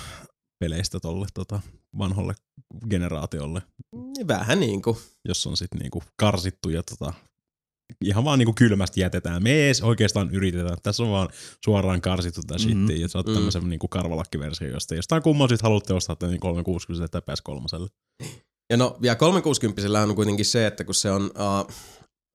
peleistä 0.59 0.99
tolle 0.99 1.27
tota, 1.33 1.61
vanholle 1.97 2.33
generaatiolle, 2.89 3.61
Vähän 4.27 4.59
niin 4.59 4.81
kuin. 4.81 4.97
jos 5.25 5.47
on 5.47 5.57
sitten 5.57 5.79
niinku 5.79 6.03
karsittu 6.15 6.69
ja 6.69 6.83
tota, 6.83 7.13
ihan 8.05 8.23
vaan 8.25 8.39
niinku 8.39 8.53
kylmästi 8.53 9.01
jätetään. 9.01 9.43
Me 9.43 9.51
ei 9.51 9.65
edes 9.65 9.81
oikeastaan 9.81 10.29
yritetä. 10.31 10.77
Tässä 10.83 11.03
on 11.03 11.09
vaan 11.11 11.29
suoraan 11.65 12.01
karsittu 12.01 12.41
tätä 12.41 12.53
Mhm. 12.53 12.61
shittiä, 12.63 12.95
ja 12.97 13.07
sä 13.07 13.19
oot 13.19 13.27
Mm. 13.27 13.33
tämmöisen 13.33 13.69
niinku 13.69 13.87
karvalakkiversio, 13.87 14.67
josta 14.67 14.95
jostain 14.95 15.23
kumman 15.23 15.49
sit 15.49 15.61
haluatte 15.61 15.93
ostaa 15.93 16.15
tämän 16.15 16.31
niin 16.31 16.39
360 16.39 17.07
tai 17.07 17.21
PS3. 17.21 17.87
Ja 18.69 18.77
no, 18.77 18.97
vielä 19.01 19.15
360 19.15 20.01
on 20.03 20.15
kuitenkin 20.15 20.45
se, 20.45 20.67
että 20.67 20.83
kun 20.83 20.95
se 20.95 21.11
on 21.11 21.23
uh, 21.23 21.73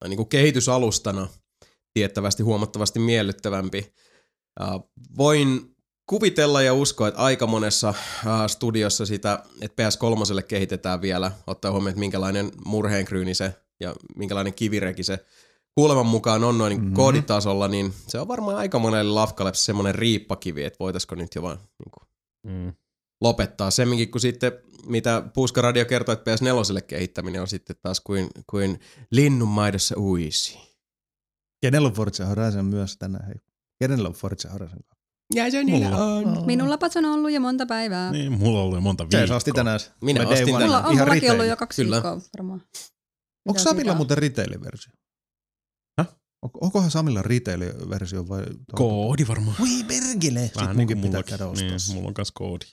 niin 0.07 0.17
kuin 0.17 0.29
kehitysalustana 0.29 1.27
tiettävästi 1.93 2.43
huomattavasti 2.43 2.99
miellyttävämpi, 2.99 3.93
uh, 4.61 4.89
voin 5.17 5.75
kuvitella 6.09 6.61
ja 6.61 6.73
uskoa, 6.73 7.07
että 7.07 7.21
aika 7.21 7.47
monessa 7.47 7.89
uh, 7.89 7.95
studiossa 8.47 9.05
sitä, 9.05 9.43
että 9.61 9.83
PS3 9.89 10.41
kehitetään 10.47 11.01
vielä, 11.01 11.31
ottaa 11.47 11.71
huomioon, 11.71 11.89
että 11.89 11.99
minkälainen 11.99 12.51
murheenkryyni 12.65 13.33
se 13.33 13.53
ja 13.79 13.95
minkälainen 14.15 14.53
kivireki 14.53 15.03
se 15.03 15.25
kuuleman 15.75 16.05
mukaan 16.05 16.43
on 16.43 16.57
noin 16.57 16.73
mm-hmm. 16.73 16.87
Mhm. 16.87 16.95
kooditasolla, 16.95 17.67
niin 17.67 17.93
se 18.07 18.19
on 18.19 18.27
varmaan 18.27 18.57
aika 18.57 18.79
monelle 18.79 19.11
lafkalle 19.11 19.53
semmoinen 19.53 19.95
riippakivi, 19.95 20.63
että 20.63 20.79
voitaisiko 20.79 21.15
nyt 21.15 21.35
jo 21.35 21.41
vaan 21.41 21.57
niin 21.57 21.91
kuin 21.91 22.05
Mm. 22.47 22.73
lopettaa. 23.21 23.71
Semminkin 23.71 24.11
kuin 24.11 24.21
sitten, 24.21 24.51
mitä 24.85 25.23
Puuska 25.33 25.61
Radio 25.61 25.85
kertoi, 25.85 26.13
että 26.13 26.31
PS4 26.31 26.81
kehittäminen 26.81 27.41
on 27.41 27.47
sitten 27.47 27.75
taas 27.81 27.99
kuin, 27.99 28.27
kuin 28.49 28.79
linnun 29.11 29.49
maidossa 29.49 29.95
uisi. 29.99 30.59
kenellä 31.61 31.87
on 31.87 31.93
Forza 31.93 32.25
Horizon 32.25 32.65
myös 32.65 32.97
tänään? 32.97 33.25
Hei. 33.27 33.35
Kenellä 33.79 34.07
on 34.07 34.13
Forza 34.13 34.49
Horizon? 34.49 34.79
Ja 35.35 35.51
se 35.51 35.63
niillä 35.63 35.97
on. 35.97 36.45
Minulla 36.45 36.77
on 36.97 37.05
ollut 37.05 37.31
jo 37.31 37.39
monta 37.39 37.65
päivää. 37.65 38.11
Niin, 38.11 38.31
mulla 38.31 38.59
on 38.59 38.65
ollut 38.65 38.77
jo 38.77 38.81
monta 38.81 39.03
Se 39.03 39.17
viikkoa. 39.17 39.27
saasti 39.27 39.51
tänään. 39.51 39.79
Minä 40.01 40.27
ostin 40.27 40.55
one? 40.55 40.65
Mulla 40.65 40.75
tänään. 40.77 40.85
on 40.85 40.93
Ihan 40.93 41.07
mullakin 41.07 41.31
ollut 41.31 41.45
jo 41.45 41.57
kaksi 41.57 41.83
Kyllä. 41.83 41.95
viikkoa 41.95 42.21
varmaan. 42.37 42.61
Onko 43.47 43.61
on? 43.91 43.97
muuten 43.97 44.17
retail-versio? 44.17 44.93
On- 46.45 46.51
Onkohan 46.61 46.91
Samilla 46.91 47.21
retail-versio 47.21 48.27
vai? 48.29 48.43
Koodi 48.75 49.27
varmaan. 49.27 49.57
Voi 49.59 49.83
perkele. 49.87 50.51
Vähän 50.55 50.75
munkin 50.75 50.95
niin 50.97 51.07
pitää 51.07 51.23
kuin 51.23 51.29
käydä 51.29 51.45
ostaa 51.47 51.67
Niin, 51.67 51.79
mulla 51.95 52.07
on 52.07 52.13
kans 52.13 52.31
koodi. 52.31 52.65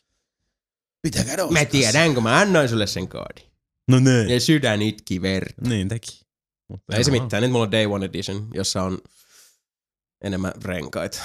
Pitää 1.02 1.24
käydä 1.24 1.44
ostaa 1.44 1.62
Mä 1.62 1.64
tiedän, 1.64 2.14
kun 2.14 2.22
mä 2.22 2.38
annoin 2.40 2.68
sulle 2.68 2.86
sen 2.86 3.08
koodin. 3.08 3.44
No 3.88 3.98
ne. 4.00 4.22
Ja 4.34 4.40
sydän 4.40 4.82
itki 4.82 5.22
ver. 5.22 5.52
Niin 5.68 5.88
teki. 5.88 6.20
Mutta 6.68 6.96
Ei 6.96 7.04
se 7.04 7.10
mitään, 7.10 7.42
nyt 7.42 7.50
mulla 7.52 7.64
on 7.64 7.72
Day 7.72 7.86
One 7.86 8.06
Edition, 8.06 8.48
jossa 8.54 8.82
on 8.82 8.98
enemmän 10.24 10.52
renkaita. 10.64 11.18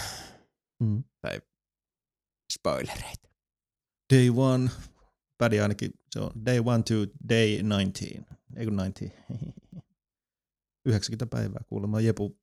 Mm. 0.80 1.04
Spoilereita. 2.54 3.30
Day 4.14 4.30
one. 4.36 4.70
Pädi 5.38 5.60
ainakin, 5.60 5.92
se 6.12 6.20
on 6.20 6.32
day 6.46 6.60
one 6.66 6.84
to 6.84 6.94
day 7.30 7.50
19. 7.54 8.36
Ei 8.58 8.66
kun 8.66 8.74
90. 8.74 9.16
90 10.88 11.26
päivää 11.26 11.62
kuulemma 11.68 12.02
Jepu 12.02 12.38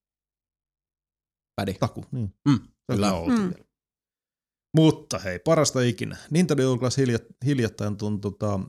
Pädi. 1.56 1.74
taku. 1.74 2.04
Niin. 2.12 2.34
Mm, 2.48 2.58
kyllä. 2.92 3.12
Mm. 3.38 3.54
Mutta 4.76 5.18
hei, 5.18 5.38
parasta 5.38 5.80
ikinä. 5.82 6.16
Nintendo 6.30 6.62
julkaisi 6.62 7.00
hilja- 7.06 7.34
hiljattain 7.46 7.96
tuon 7.96 8.20
tota, 8.20 8.60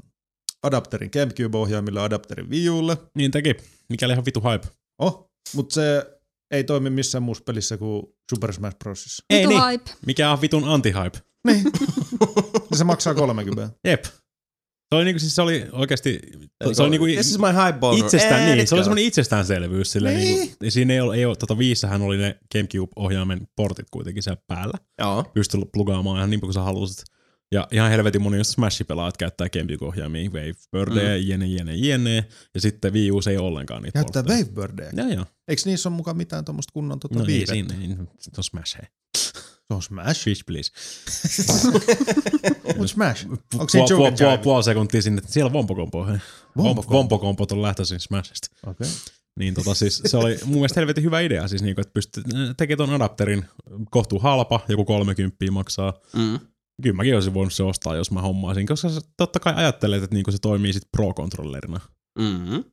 adapterin 0.64 1.10
Gamecube-ohjaimilla 1.14 2.03
adapterin 2.03 2.49
Wii 2.49 2.69
Ulle. 2.69 2.97
Niin 3.15 3.31
teki. 3.31 3.56
Mikäli 3.89 4.14
ihan 4.14 4.26
vitu 4.26 4.41
hype. 4.41 4.68
Oh, 4.99 5.31
mutta 5.56 5.73
se 5.76 6.18
ei 6.52 6.64
toimi 6.64 6.89
missään 6.89 7.23
muussa 7.23 7.43
pelissä 7.43 7.77
kuin 7.77 8.03
Super 8.30 8.53
Smash 8.53 8.77
Brosissa. 8.77 9.23
Ei 9.30 9.39
Vitu 9.39 9.49
niin. 9.49 9.64
hype. 9.69 9.91
Mikä 10.06 10.31
on 10.31 10.41
vitun 10.41 10.64
anti-hype? 10.64 11.19
Niin. 11.47 11.64
Se 12.77 12.84
maksaa 12.84 13.14
30. 13.14 13.69
Jep. 13.84 14.06
Se 14.90 14.95
oli, 14.95 15.06
niinku, 15.06 15.20
siis 15.20 15.36
se 15.36 15.41
oli 15.41 15.66
oikeasti, 15.72 16.20
se 16.74 16.82
oli 16.84 16.90
niinku 16.90 17.06
This 17.06 17.32
is 17.32 17.40
my 17.40 17.48
high 17.66 17.80
boner. 17.80 18.06
itsestään, 18.06 18.45
niin, 18.45 18.66
let's 18.66 18.70
se 18.70 18.76
oli 18.76 18.84
semmoinen 18.84 19.06
itsestäänselvyys. 19.06 19.91
Sillä 19.91 20.10
Niin. 20.10 20.38
niinku, 20.40 20.56
siinä 20.70 20.94
ei 20.94 20.99
ole, 21.02 21.16
ei 21.16 21.26
ole 21.26 21.36
tota 21.36 21.57
viissähän 21.57 22.02
oli 22.02 22.18
ne 22.18 22.40
Gamecube-ohjaimen 22.56 23.48
portit 23.56 23.90
kuitenkin 23.91 24.24
siellä 24.24 24.41
päällä. 24.48 24.78
Joo. 24.99 25.24
Pystyi 25.34 25.62
plugaamaan 25.74 26.18
ihan 26.18 26.30
niin 26.30 26.40
kuin 26.41 26.53
sä 26.53 26.62
halusit. 26.62 27.03
Ja 27.52 27.68
ihan 27.72 27.90
helvetin 27.91 28.22
moni 28.22 28.38
just 28.38 28.52
Smash-pelaajat 28.52 29.18
käyttää 29.18 29.49
Gamecube-ohjaimia, 29.49 30.30
Wave 30.30 30.53
Birdia, 30.72 31.03
mm. 31.03 31.28
jene, 31.28 31.45
jene, 31.48 31.76
jene. 31.76 32.26
Ja 32.53 32.62
sitten 32.62 32.94
Wii 32.94 33.12
U 33.12 33.20
ei 33.30 33.38
ole 33.38 33.48
ollenkaan 33.48 33.84
niitä 33.84 33.99
Käyttää. 34.03 34.24
Wavebirdia. 34.24 34.90
Joo, 34.98 35.07
joo. 35.10 35.26
Eikö 35.48 35.62
niissä 35.66 35.90
ole 35.90 35.95
mukaan 35.95 36.18
mitään 36.18 36.45
tuommoista 36.45 36.72
kunnon 36.74 36.99
tota 36.99 37.16
No 37.16 37.22
ei 37.22 37.28
viivettä? 37.28 37.53
siinä, 37.53 37.74
ei, 37.82 38.06
se 38.20 38.32
on 38.38 38.44
Smash, 38.44 38.78
hei. 38.78 38.88
Se 39.68 39.74
on 39.74 39.82
Smash. 39.82 40.24
Fish, 40.24 40.46
please. 40.46 40.72
Mut 42.78 42.90
Smash. 42.90 43.28
Onko 43.30 43.70
siinä 43.70 43.86
puol, 43.88 43.98
puol, 43.98 44.32
Jive? 44.32 44.38
puol 44.44 44.62
sekuntia 44.62 45.02
sinne, 45.02 45.20
että 45.20 45.32
siellä 45.32 45.48
on 45.48 45.54
vompokompo. 45.54 46.08
Vompokompo. 46.58 47.48
On 47.52 47.62
lähtöisin 47.62 48.00
Smashista. 48.00 48.48
Okei. 48.68 48.88
Niin 49.40 49.54
tota 49.54 49.74
siis 49.74 50.02
se 50.06 50.18
oli 50.18 50.38
mun 50.46 50.54
mielestä 50.54 50.80
helvetin 50.80 51.04
hyvä 51.04 51.20
idea, 51.20 51.48
siis 51.48 51.62
niinku, 51.62 51.82
että 51.82 51.94
pystyt 51.94 52.26
tekemään 52.58 52.90
ton 52.90 52.96
adapterin 52.96 53.46
kohtuu 53.90 54.20
halpa, 54.20 54.60
joku 54.70 54.86
30 54.86 55.52
maksaa. 55.52 55.94
Mm. 56.14 56.40
Kyllä 56.84 56.96
mäkin 56.96 57.16
olisin 57.16 57.34
voinut 57.34 57.54
se 57.54 57.64
ostaa, 57.64 57.96
jos 57.96 58.12
mä 58.12 58.22
hommaisin, 58.22 58.68
koska 58.68 58.90
sä 58.90 59.02
totta 59.18 59.40
kai 59.40 59.54
ajattelet, 59.56 60.04
että 60.04 60.16
niinku 60.16 60.32
se 60.32 60.38
toimii 60.42 60.74
sit 60.74 60.88
Pro-kontrollerina. 60.92 61.80
Mm-hmm. 62.20 62.64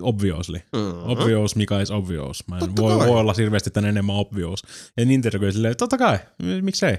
Obviously. 0.00 0.58
Mm-hmm. 0.58 1.10
Obvious, 1.10 1.56
mikä 1.56 1.80
is 1.80 1.90
obvious. 1.90 2.44
Mä 2.48 2.56
en 2.56 2.60
Totta 2.60 2.82
voi, 2.82 2.98
kai. 2.98 3.08
voi 3.08 3.20
olla 3.20 3.34
hirveästi 3.38 3.70
tän 3.70 3.84
enemmän 3.84 4.16
obvious. 4.16 4.62
Ja 4.96 5.04
Nintendo 5.04 5.38
kyllä 5.38 5.52
silleen, 5.52 5.76
totta 5.76 5.98
kai, 5.98 6.18
miksei. 6.62 6.98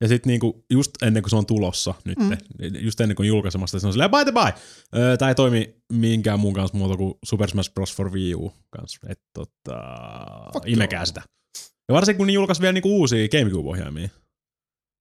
Ja 0.00 0.08
sitten 0.08 0.30
niinku 0.30 0.64
just 0.70 0.90
ennen 1.02 1.22
kuin 1.22 1.30
se 1.30 1.36
on 1.36 1.46
tulossa 1.46 1.94
nyt, 2.04 2.18
mm. 2.18 2.36
just 2.80 3.00
ennen 3.00 3.16
kuin 3.16 3.28
julkaisemasta, 3.28 3.80
se 3.80 3.86
on 3.86 3.92
silleen, 3.92 4.10
by 4.10 4.24
the 4.24 4.32
by, 4.32 4.60
öö, 4.98 5.16
tää 5.16 5.28
ei 5.28 5.34
toimi 5.34 5.76
minkään 5.92 6.40
muun 6.40 6.54
kanssa 6.54 6.78
muuta 6.78 6.96
kuin 6.96 7.14
Super 7.24 7.50
Smash 7.50 7.72
Bros. 7.74 7.94
for 7.94 8.12
Wii 8.12 8.34
U 8.34 8.52
kanssa. 8.70 8.98
Et 9.08 9.20
tota, 9.34 9.78
Fuck 10.52 10.68
imekää 10.68 11.00
joo. 11.00 11.06
sitä. 11.06 11.22
Ja 11.88 11.94
varsinkin 11.94 12.18
kun 12.18 12.26
ne 12.26 12.32
julkaisi 12.32 12.62
vielä 12.62 12.72
niinku 12.72 12.98
uusia 12.98 13.28
GameCube-ohjaimia. 13.28 14.08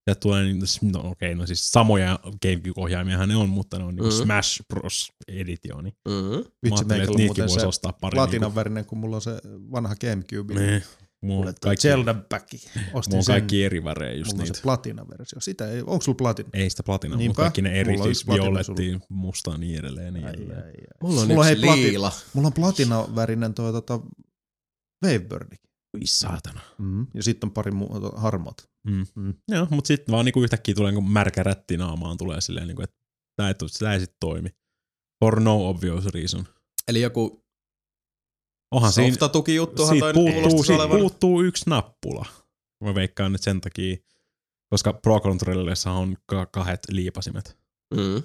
Ja 0.08 0.16
tulee, 0.16 0.44
niin- 0.44 0.60
no 0.82 1.00
okei, 1.10 1.36
no 1.36 1.48
siis 1.48 1.72
samoja 1.72 2.20
GameCube-ohjaimiahan 2.42 3.30
ne 3.30 3.36
on, 3.36 3.50
mutta 3.50 3.78
ne 3.78 3.84
on 3.84 3.96
niinku 3.96 4.12
Mhm. 4.14 4.24
Smash 4.24 4.62
Bros. 4.74 5.12
editioni. 5.28 5.90
Mm-hmm. 6.08 6.30
Mä 6.30 6.36
Vitsi, 6.36 6.46
ajattelin, 6.64 6.88
meikällä 6.88 7.04
että 7.04 7.12
on 7.12 7.18
niitäkin 7.18 7.42
voisi 7.44 7.60
se 7.60 7.68
ostaa 7.68 7.94
pari. 7.94 8.16
platinan 8.16 8.56
värinen, 8.56 8.86
kun 8.86 8.98
mulla 8.98 9.16
on 9.16 9.22
se 9.22 9.32
vanha 9.72 9.96
Gamecube. 9.96 10.54
Niin. 10.54 10.84
Mulla 11.24 11.50
on 11.50 11.56
kaikki, 11.62 11.82
Zelda 11.82 12.14
Back. 12.14 12.54
Ostin 12.54 12.72
mulla 12.84 12.98
on 13.18 13.24
sen. 13.24 13.34
kaikki 13.34 13.64
eri 13.64 13.84
värejä 13.84 14.14
just 14.14 14.32
mulla 14.32 14.42
on 14.42 14.44
niitä. 14.46 14.58
se 14.58 14.62
platina-versio. 14.64 15.40
Sitä 15.42 15.72
ei, 15.72 15.80
onko 15.82 16.02
sulla 16.02 16.16
platina? 16.16 16.50
Ei 16.54 16.70
sitä 16.70 16.84
platina, 16.84 17.18
mutta 17.18 17.34
kaikki 17.42 17.62
ne 17.62 17.80
eri, 17.80 17.98
siis 18.04 18.26
platina 18.26 18.46
violetti, 18.46 19.00
musta 19.10 19.58
niin 19.58 19.80
edelleen 19.80 20.06
ja 20.06 20.12
niin 20.12 20.26
Ai, 20.26 20.34
edelleen. 20.34 20.60
ai, 20.64 20.70
ai. 20.70 20.74
Mulla 21.04 21.22
on 21.22 21.28
Mulla 21.28 21.50
yksi 21.50 21.68
hei 21.68 21.76
liila. 21.82 22.12
Mulla 22.34 22.48
on 22.48 22.54
platinavärinen 22.54 23.54
toi 23.54 23.72
tota 23.72 24.00
Wavebird. 25.06 25.52
Oi 25.94 26.02
saatana. 26.06 26.62
Mm. 26.78 27.08
Ja 27.14 27.24
sitten 27.24 27.48
on 27.48 27.52
pari 27.54 27.72
muuta 27.72 28.12
harmaat. 28.18 28.70
Mm. 28.88 29.06
Mm. 29.16 29.34
Joo, 29.48 29.68
mutta 29.70 29.88
sitten 29.88 30.14
vaan 30.14 30.26
niinku 30.26 30.44
yhtäkkiä 30.44 30.76
tulee 30.76 30.92
niinku 30.92 31.10
märkä 31.10 31.44
rätti 31.44 31.78
naamaan 31.78 32.18
tulee 32.18 32.42
silleen, 32.42 32.68
niinku, 32.68 32.82
että 32.82 32.96
tää 33.36 33.48
ei, 33.48 33.54
tää 33.80 33.94
ei 33.94 34.00
sit 34.00 34.16
toimi. 34.20 34.50
For 35.20 35.40
no 35.40 35.70
obvious 35.70 36.06
reason. 36.06 36.46
Eli 36.88 37.02
joku 37.02 37.46
Onhan 38.72 38.92
siinä, 38.94 39.10
softatukijuttuhan 39.12 39.96
siitä 39.96 40.14
toi 40.14 40.14
puuttuu, 40.14 40.64
siitä 40.64 40.84
olevan. 40.84 41.00
puuttuu 41.00 41.42
yksi 41.44 41.70
nappula. 41.70 42.26
Mä 42.84 42.96
veikkaan 42.96 43.32
nyt 43.32 43.42
sen 43.42 43.62
takia, 43.62 43.98
koska 44.70 44.94
Pro 44.94 45.20
Controllerissa 45.20 45.92
on 45.92 46.18
ka- 46.26 46.46
kahdet 46.46 46.80
liipasimet. 46.90 47.58
Mm. 47.94 48.24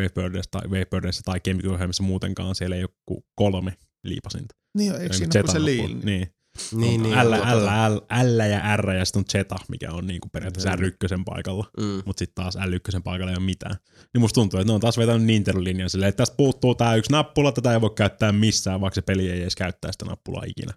Wavebirdissa 0.00 0.50
tai, 0.50 0.62
Wavebirdissa 0.68 1.22
tai 1.22 1.40
GameCube-ohjelmissa 1.40 2.02
muutenkaan 2.02 2.54
siellä 2.54 2.76
ei 2.76 2.84
ole 2.84 3.22
kolme 3.34 3.76
liipasinta. 4.04 4.54
Niin, 4.78 4.94
eikö 4.94 5.14
siinä 5.16 5.26
ole 5.26 5.32
se 5.32 5.40
Z-nappula. 5.52 5.64
liil? 5.64 6.00
Niin. 6.04 6.34
Niin, 6.72 7.02
niin. 7.02 7.14
L, 7.14 7.32
tota- 7.32 7.56
L, 7.56 7.96
L, 7.96 8.36
L, 8.36 8.40
ja 8.40 8.76
R 8.76 8.90
ja 8.90 9.04
sitten 9.04 9.20
on 9.20 9.24
Zeta, 9.32 9.56
mikä 9.68 9.92
on 9.92 10.06
niinku 10.06 10.28
periaatteessa 10.28 10.72
Okei. 10.72 10.88
R1 10.88 11.22
paikalla. 11.24 11.70
Mm. 11.80 12.02
Mutta 12.04 12.18
sitten 12.18 12.44
taas 12.44 12.56
L1 12.56 13.02
paikalla 13.04 13.30
ei 13.30 13.36
ole 13.36 13.44
mitään. 13.44 13.76
Niin 14.14 14.20
musta 14.20 14.34
tuntuu, 14.34 14.60
että 14.60 14.70
ne 14.70 14.74
on 14.74 14.80
taas 14.80 14.98
vetänyt 14.98 15.22
Nintendo-linjan 15.22 15.90
silleen, 15.90 16.08
että 16.08 16.16
tästä 16.20 16.36
puuttuu 16.36 16.74
tää 16.74 16.94
yksi 16.94 17.12
nappula, 17.12 17.52
tätä 17.52 17.72
ei 17.72 17.80
voi 17.80 17.90
käyttää 17.90 18.32
missään, 18.32 18.80
vaikka 18.80 18.94
se 18.94 19.02
peli 19.02 19.30
ei 19.30 19.40
edes 19.42 19.56
käyttää 19.56 19.92
sitä 19.92 20.04
nappulaa 20.04 20.44
ikinä. 20.46 20.72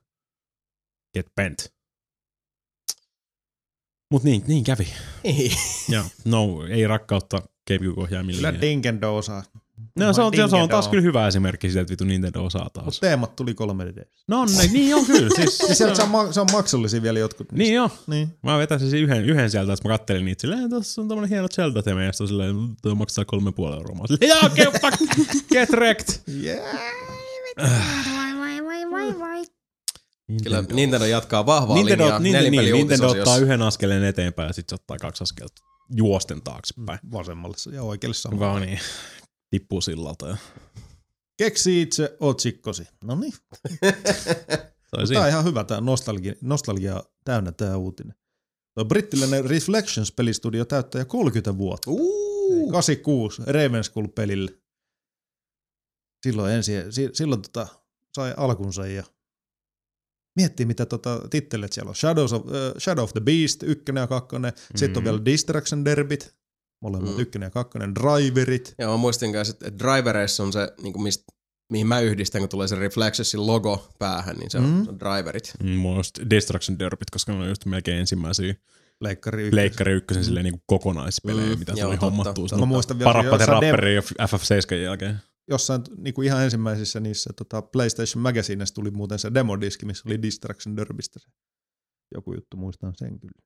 Get 1.14 1.28
bent. 1.36 1.74
Mut 4.12 4.24
niin, 4.24 4.44
niin 4.48 4.64
kävi. 4.64 4.88
Ei. 5.24 5.52
Ja 5.90 6.04
no, 6.26 6.48
ei 6.70 6.88
rakkautta 6.88 7.42
GameCube-ohjaimille. 7.68 8.36
Kyllä 8.38 8.52
Nintendo 8.52 9.16
osaa. 9.16 9.44
No, 9.96 10.14
se 10.14 10.22
on, 10.22 10.34
se 10.36 10.44
on 10.44 10.50
taas 10.50 10.62
Nintendo. 10.62 10.90
kyllä 10.90 11.02
hyvä 11.02 11.28
esimerkki 11.28 11.68
siitä, 11.68 11.82
että 11.82 11.92
vitu 11.92 12.04
Nintendo 12.04 12.44
osaa 12.46 12.70
taas. 12.74 12.86
Mut 12.86 12.98
teemat 13.02 13.36
tuli 13.36 13.52
3D. 13.54 14.04
No 14.28 14.42
on, 14.42 14.48
ne- 14.58 14.68
niin 14.74 14.96
on 14.96 15.06
kyllä. 15.06 15.30
Siis, 15.36 15.78
sieltä 15.78 15.96
se 15.96 16.04
on, 16.04 16.10
ma- 16.10 16.32
se 16.32 16.42
on 16.42 16.48
maksullisia 16.52 17.02
vielä 17.02 17.20
jotkut. 17.20 17.52
niistä. 17.52 17.64
niin 17.64 17.74
joo. 17.76 17.90
Niin. 18.08 18.38
Mä 18.44 18.58
vetäisin 18.58 18.90
siis 18.90 19.04
yhden, 19.04 19.26
yhden 19.26 19.52
sieltä, 19.52 19.74
että 19.74 19.90
mä 19.90 19.94
kattelin 19.98 20.26
niitä 20.26 20.42
silleen, 20.42 20.70
tuossa 20.70 21.02
on 21.02 21.08
tämmönen 21.08 21.30
hieno 21.30 21.48
Zelda-teme, 21.48 22.06
ja 22.06 22.12
sitten 22.12 22.24
on 22.24 22.28
silleen, 22.28 22.56
toi 22.82 22.96
maksaa 22.96 23.26
kolme 23.26 23.52
puoli 23.52 23.76
euroa. 23.76 23.96
Mä 23.96 24.04
silleen, 24.08 24.30
jaa, 24.30 24.46
okay, 24.46 24.82
fuck, 24.82 24.98
get 25.52 25.70
wrecked. 25.70 26.16
Yeah. 26.44 26.78
Kyllä 30.44 30.64
Nintendo 30.74 31.06
jatkaa 31.06 31.46
vahvaa 31.46 31.76
Nintendo, 31.76 32.04
linjaa. 32.04 32.20
Nintendo, 32.20 32.50
niin, 32.50 32.54
Nintendo 32.54 32.72
nelinpeliuutisosiossa. 32.72 33.20
ottaa 33.32 33.38
yhden 33.38 33.62
askeleen 33.62 34.04
eteenpäin 34.04 34.48
ja 34.48 34.54
sitten 34.54 34.78
se 34.78 34.82
ottaa 34.82 34.98
kaksi 34.98 35.24
askelta 35.24 35.62
juosten 35.96 36.42
taaksepäin. 36.42 37.00
Vasemmalle 37.12 37.76
ja 37.76 37.84
oikealle 37.84 38.14
sama. 38.16 38.40
Vaan 38.40 38.62
niin, 38.62 38.80
tippuu 39.54 39.82
sillalta. 39.82 40.28
Ja 40.28 40.38
Keksi 41.38 41.82
itse 41.82 42.18
otsikkosi. 42.20 42.88
No 43.04 43.16
niin. 43.16 43.34
Tämä 44.92 45.24
on 45.24 45.28
ihan 45.30 45.44
hyvä, 45.46 45.64
tämä 45.64 45.82
nostalgia, 45.82 46.34
nostalgia 46.42 47.04
täynnä 47.26 47.52
tämä 47.52 47.78
uutinen. 47.78 48.16
Tuo 48.76 48.86
brittiläinen 48.86 49.46
Reflections-pelistudio 49.46 50.66
täyttää 50.66 51.02
jo 51.02 51.06
30 51.06 51.58
vuotta. 51.58 51.92
Uh. 51.92 52.72
86 52.72 53.42
Ravenskull-pelille. 53.46 54.52
Silloin, 56.24 56.54
ensi, 56.54 56.72
si, 56.90 57.10
silloin 57.14 57.42
tota, 57.42 57.68
sai 58.16 58.34
alkunsa 58.38 58.88
ja 58.88 59.04
miettii 60.36 60.66
mitä 60.66 60.86
tota, 60.86 61.22
tittelet 61.30 61.74
siellä 61.74 61.90
on. 61.90 61.96
Shadows 61.96 62.34
of, 62.34 62.46
uh, 62.46 62.52
Shadow 62.80 63.04
of 63.04 63.12
the 63.14 63.22
Beast, 63.22 63.64
ykkönen 63.64 64.02
ja 64.02 64.08
kakkonen. 64.08 64.52
Mm. 64.54 64.78
Sitten 64.78 64.98
on 64.98 65.04
Mhm. 65.04 65.12
vielä 65.12 65.26
Distraction 65.26 65.86
Derbit, 65.86 66.36
molemmat 66.84 67.10
Mm. 67.10 67.16
mm. 67.16 67.22
ykkönen 67.22 67.48
ja 67.48 67.52
kakkonen. 67.52 67.96
Driverit. 67.96 68.76
Joo, 68.80 68.92
mä 68.92 68.98
muistin 68.98 69.34
kanssa, 69.34 69.52
että 69.62 69.80
Drivereissa 69.80 70.44
on 70.44 70.54
se, 70.54 70.74
niin 70.82 70.94
kuin 70.94 71.04
mistä, 71.04 71.24
mihin 71.72 71.88
mä 71.88 72.00
yhdistän, 72.00 72.42
kun 72.42 72.50
tulee 72.50 72.68
se 72.68 72.76
Reflexesin 72.76 73.48
logo 73.48 73.90
päähän, 74.00 74.36
niin 74.36 74.52
se 74.52 74.58
on, 74.58 74.64
Mm. 74.66 74.84
se 74.84 74.90
on 74.90 75.00
Driverit. 75.00 75.54
Mm, 75.64 75.70
Mulla 75.70 75.96
on 75.96 76.00
just 76.00 76.20
Destruction 76.30 76.80
Derbit, 76.80 77.10
koska 77.12 77.32
ne 77.32 77.40
on 77.40 77.48
just 77.50 77.66
melkein 77.66 77.98
ensimmäisiä 77.98 78.56
Leikkari 79.02 79.44
ykkönen. 79.44 79.56
Leikkari 79.64 79.92
ykkösen 79.94 80.24
silleen 80.24 80.44
niin 80.46 80.62
kokonaispelejä, 80.66 81.54
Mm, 81.54 81.60
mitä 81.60 81.72
tuli 81.82 81.96
hommattua. 81.96 82.34
totta. 82.34 82.48
silloin 82.50 82.70
Mä 82.70 82.74
muistan 82.74 83.00
vielä 83.00 83.10
Parappa 83.14 83.38
the 83.38 83.44
jossain 83.44 83.64
dem- 83.64 83.72
Rapperi 83.72 83.96
ja 83.96 84.02
FF7 84.28 84.76
jälkeen. 84.84 85.20
jossain 85.50 85.82
niin 85.98 86.14
kuin 86.14 86.26
ihan 86.26 86.44
ensimmäisissä 86.44 87.00
niissä 87.00 87.30
tota, 87.38 87.62
PlayStation 87.62 88.22
Magazineissa 88.22 88.76
tuli 88.76 88.92
muuten 88.92 89.20
se 89.20 89.34
demodiski, 89.34 89.86
missä 89.86 90.04
oli 90.10 90.22
Distraction 90.22 90.78
Derbistä 90.78 91.20
se 91.20 91.30
joku 92.16 92.34
juttu, 92.34 92.58
muistan 92.58 92.94
sen 92.96 93.20
kyllä. 93.20 93.42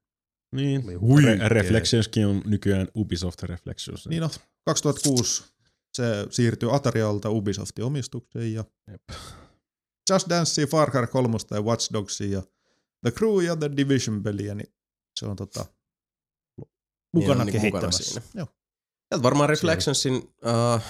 Niin. 0.52 0.84
Re- 0.84 1.48
Reflectionskin 1.48 2.28
on 2.28 2.41
nykyään 2.45 2.88
Ubisoft 2.95 3.44
Reflections. 3.44 4.07
Niin 4.07 4.22
no, 4.22 4.30
2006 4.65 5.44
se 5.94 6.03
siirtyi 6.30 6.69
Atarialta 6.72 7.30
Ubisoftin 7.30 7.86
omistukseen 7.86 8.53
ja 8.53 8.64
Jep. 8.91 9.03
Just 10.10 10.30
Dance, 10.30 10.65
Far 10.68 10.91
Cry 10.91 11.07
3 11.07 11.38
ja 11.52 11.61
Watch 11.61 11.94
Dogsia 11.94 12.28
ja 12.32 12.41
The 13.02 13.11
Crew 13.11 13.44
ja 13.44 13.56
The 13.56 13.72
Division 13.78 14.24
peliä, 14.24 14.56
niin 14.56 14.74
se 15.19 15.26
on 15.26 15.36
tota, 15.36 15.65
mukana 17.14 17.44
niinku 17.45 17.57
mukana 17.57 17.82
kehittämässä. 17.82 18.03
siinä. 18.03 18.22
Joo. 18.34 18.48
Ja 19.11 19.24
varmaan 19.24 19.49
Reflectionsin 19.49 20.15
uh, 20.15 20.82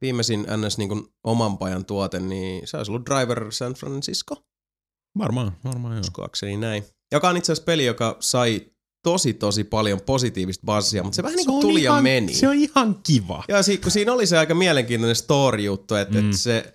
viimeisin 0.00 0.46
NS 0.56 0.78
niin 0.78 0.88
kuin 0.88 1.06
oman 1.24 1.58
pajan 1.58 1.84
tuote, 1.84 2.20
niin 2.20 2.68
se 2.68 2.76
olisi 2.76 2.90
ollut 2.90 3.06
Driver 3.06 3.52
San 3.52 3.74
Francisco, 3.74 4.46
Varmaan, 5.18 5.52
varmaan 5.64 5.94
joo. 5.94 6.00
uskoakseni 6.00 6.56
näin. 6.56 6.84
Joka 7.12 7.28
on 7.28 7.36
itse 7.36 7.52
asiassa 7.52 7.64
peli, 7.66 7.84
joka 7.84 8.16
sai 8.20 8.72
tosi 9.06 9.34
tosi 9.34 9.64
paljon 9.64 10.00
positiivista 10.00 10.62
bassia, 10.66 11.02
mutta 11.02 11.16
se 11.16 11.22
vähän 11.22 11.36
niin 11.36 11.46
kuin 11.46 11.60
tuli 11.60 11.82
ja 11.82 11.90
ihan, 11.92 12.02
meni. 12.02 12.34
Se 12.34 12.48
on 12.48 12.54
ihan 12.54 13.00
kiva. 13.02 13.44
Ja 13.48 13.62
si- 13.62 13.78
kun 13.78 13.90
siinä 13.90 14.12
oli 14.12 14.26
se 14.26 14.38
aika 14.38 14.54
mielenkiintoinen 14.54 15.16
story-juttu, 15.16 15.94
että 15.94 16.20
Mm. 16.20 16.30
et 16.30 16.36
se 16.36 16.72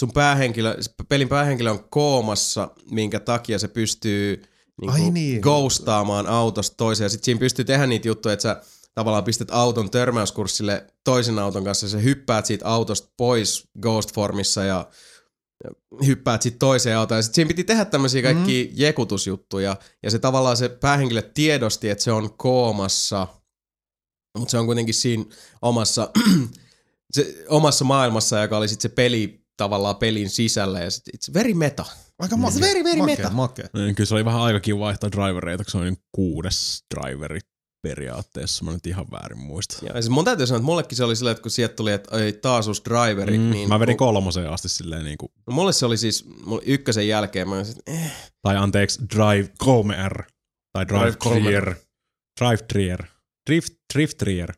sun 0.00 0.12
päähenkilö, 0.12 0.76
pelin 1.08 1.28
päähenkilö 1.28 1.70
on 1.70 1.84
koomassa, 1.90 2.70
minkä 2.90 3.20
takia 3.20 3.58
se 3.58 3.68
pystyy 3.68 4.42
niin 4.80 4.92
kuin 4.92 5.14
niin. 5.14 5.40
ghostaamaan 5.40 6.26
autosta 6.26 6.76
toiseen. 6.76 7.04
Ja 7.04 7.08
sit 7.08 7.24
siinä 7.24 7.38
pystyy 7.40 7.64
tehdä 7.64 7.86
niitä 7.86 8.08
juttuja, 8.08 8.32
että 8.32 8.42
sä 8.42 8.62
tavallaan 8.94 9.24
pistät 9.24 9.48
auton 9.50 9.90
törmäyskurssille 9.90 10.86
toisen 11.04 11.38
auton 11.38 11.64
kanssa 11.64 11.86
ja 11.86 11.90
sä 11.90 11.98
hyppäät 11.98 12.46
siitä 12.46 12.66
autosta 12.66 13.08
pois 13.16 13.68
ghost-formissa 13.82 14.64
ja 14.64 14.88
hyppäät 16.06 16.42
sitten 16.42 16.58
toiseen 16.58 16.98
autoon. 16.98 17.18
Ja 17.18 17.22
sit 17.22 17.34
siinä 17.34 17.48
piti 17.48 17.64
tehdä 17.64 17.84
tämmöisiä 17.84 18.22
kaikki 18.22 18.68
mm. 18.70 18.74
jekutusjuttuja. 18.76 19.76
Ja 20.02 20.10
se 20.10 20.18
tavallaan 20.18 20.56
se 20.56 20.68
päähenkilö 20.68 21.22
tiedosti, 21.22 21.90
että 21.90 22.04
se 22.04 22.12
on 22.12 22.32
koomassa, 22.36 23.26
mutta 24.38 24.50
se 24.50 24.58
on 24.58 24.66
kuitenkin 24.66 24.94
siinä 24.94 25.24
omassa, 25.62 26.10
se, 27.14 27.44
omassa 27.48 27.84
maailmassa, 27.84 28.42
joka 28.42 28.56
oli 28.56 28.68
sitten 28.68 28.90
se 28.90 28.94
peli 28.94 29.40
tavallaan 29.56 29.96
pelin 29.96 30.30
sisällä. 30.30 30.80
Ja 30.80 30.90
sit, 30.90 31.04
it's 31.08 31.34
very 31.34 31.54
meta. 31.54 31.84
Aika 32.18 32.36
It's 32.36 32.38
makea. 32.38 32.60
very, 32.60 32.84
very 32.84 32.98
makea, 32.98 33.16
meta. 33.16 33.30
makea. 33.30 33.66
Niin, 33.74 33.94
Kyllä 33.94 34.08
se 34.08 34.14
oli 34.14 34.24
vähän 34.24 34.40
aikakin 34.40 34.78
vaihtaa 34.78 35.12
drivereita, 35.12 35.64
kun 35.64 35.70
se 35.70 35.78
oli 35.78 35.92
kuudes 36.12 36.84
driveri 36.94 37.40
periaatteessa. 37.82 38.64
Mä 38.64 38.72
nyt 38.72 38.86
ihan 38.86 39.06
väärin 39.10 39.38
muista. 39.38 39.86
Ja 39.86 39.92
siis 39.92 40.08
mun 40.08 40.24
täytyy 40.24 40.46
sanoa, 40.46 40.56
että 40.56 40.64
mullekin 40.64 40.96
se 40.96 41.04
oli 41.04 41.16
silleen, 41.16 41.32
että 41.32 41.42
kun 41.42 41.50
sieltä 41.50 41.74
tuli, 41.74 41.92
että 41.92 42.16
ei 42.18 42.32
taas 42.32 42.68
uusi 42.68 42.82
driveri, 42.84 43.38
Mm, 43.38 43.50
niin... 43.50 43.68
mä 43.68 43.80
vedin 43.80 43.96
kun- 43.96 44.06
kolmoseen 44.06 44.50
asti 44.50 44.68
silleen 44.68 45.04
niinku, 45.04 45.32
No 45.46 45.52
mulle 45.54 45.72
se 45.72 45.86
oli 45.86 45.96
siis 45.96 46.24
mulle 46.44 46.62
ykkösen 46.66 47.08
jälkeen, 47.08 47.48
mä 47.48 47.56
olisin, 47.56 47.78
että 47.78 47.92
eh, 47.92 48.12
tai 48.42 48.56
anteeksi, 48.56 49.00
Drive 49.16 49.48
3R. 49.64 50.24
Tai 50.72 50.88
Drive 50.88 51.00
Drive 51.04 51.16
3R. 51.24 51.42
Trier. 51.42 51.74
Drive 52.40 52.62
Trier. 52.68 53.04
Drift, 53.50 53.74
Drift 53.94 54.18
Trier. 54.18 54.52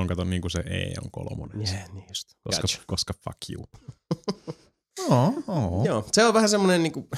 On 0.00 0.06
kato 0.06 0.24
niinku 0.24 0.48
se 0.48 0.58
E 0.60 0.92
on 1.04 1.10
kolmonen. 1.10 1.60
yeah, 1.60 1.92
niin 1.92 2.04
just. 2.08 2.28
Koska, 2.44 2.60
Gotcha. 2.62 2.82
koska 2.86 3.14
fuck 3.24 3.38
you. 3.52 3.66
Oo, 5.10 5.32
oo. 5.48 5.84
Joo, 5.84 6.08
se 6.12 6.24
on 6.24 6.34
vähän 6.34 6.48
semmoinen, 6.48 6.82
niin 6.82 6.92
kuin, 6.92 7.08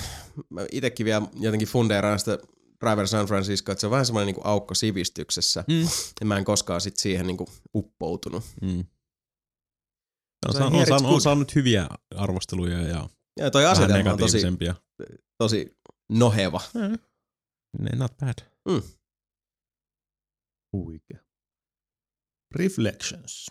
mä 0.50 0.66
itekin 0.72 1.06
vielä 1.06 1.22
jotenkin 1.40 1.68
fundeeraan 1.68 2.18
sitä 2.18 2.38
Driver 2.82 3.08
San 3.08 3.26
Francisco, 3.26 3.72
että 3.72 3.80
se 3.80 3.86
on 3.86 3.90
vähän 3.90 4.06
semmoinen 4.06 4.34
niin 4.34 4.46
aukko 4.46 4.74
sivistyksessä. 4.74 5.64
Mm. 5.68 5.88
Ja 6.20 6.26
mä 6.26 6.38
en 6.38 6.44
koskaan 6.44 6.80
sit 6.80 6.96
siihen 6.96 7.26
niin 7.26 7.36
kuin 7.36 7.48
uppoutunut. 7.74 8.44
Mm. 8.62 8.84
On, 10.48 10.62
on, 10.62 10.72
It's 10.72 10.88
saanut, 10.88 11.12
on 11.12 11.20
saanut 11.20 11.54
hyviä 11.54 11.88
arvosteluja 12.16 12.80
ja 12.80 13.08
Ja 13.38 13.50
toi 13.50 13.62
vähän 13.62 13.76
asetelma 13.76 14.12
on 14.12 14.18
tosi, 14.18 14.38
tosi 15.38 15.78
noheva. 16.08 16.60
Ne, 17.78 17.90
not 17.96 18.12
bad. 18.16 18.34
Huikea. 20.72 21.18
Reflections. 22.54 23.46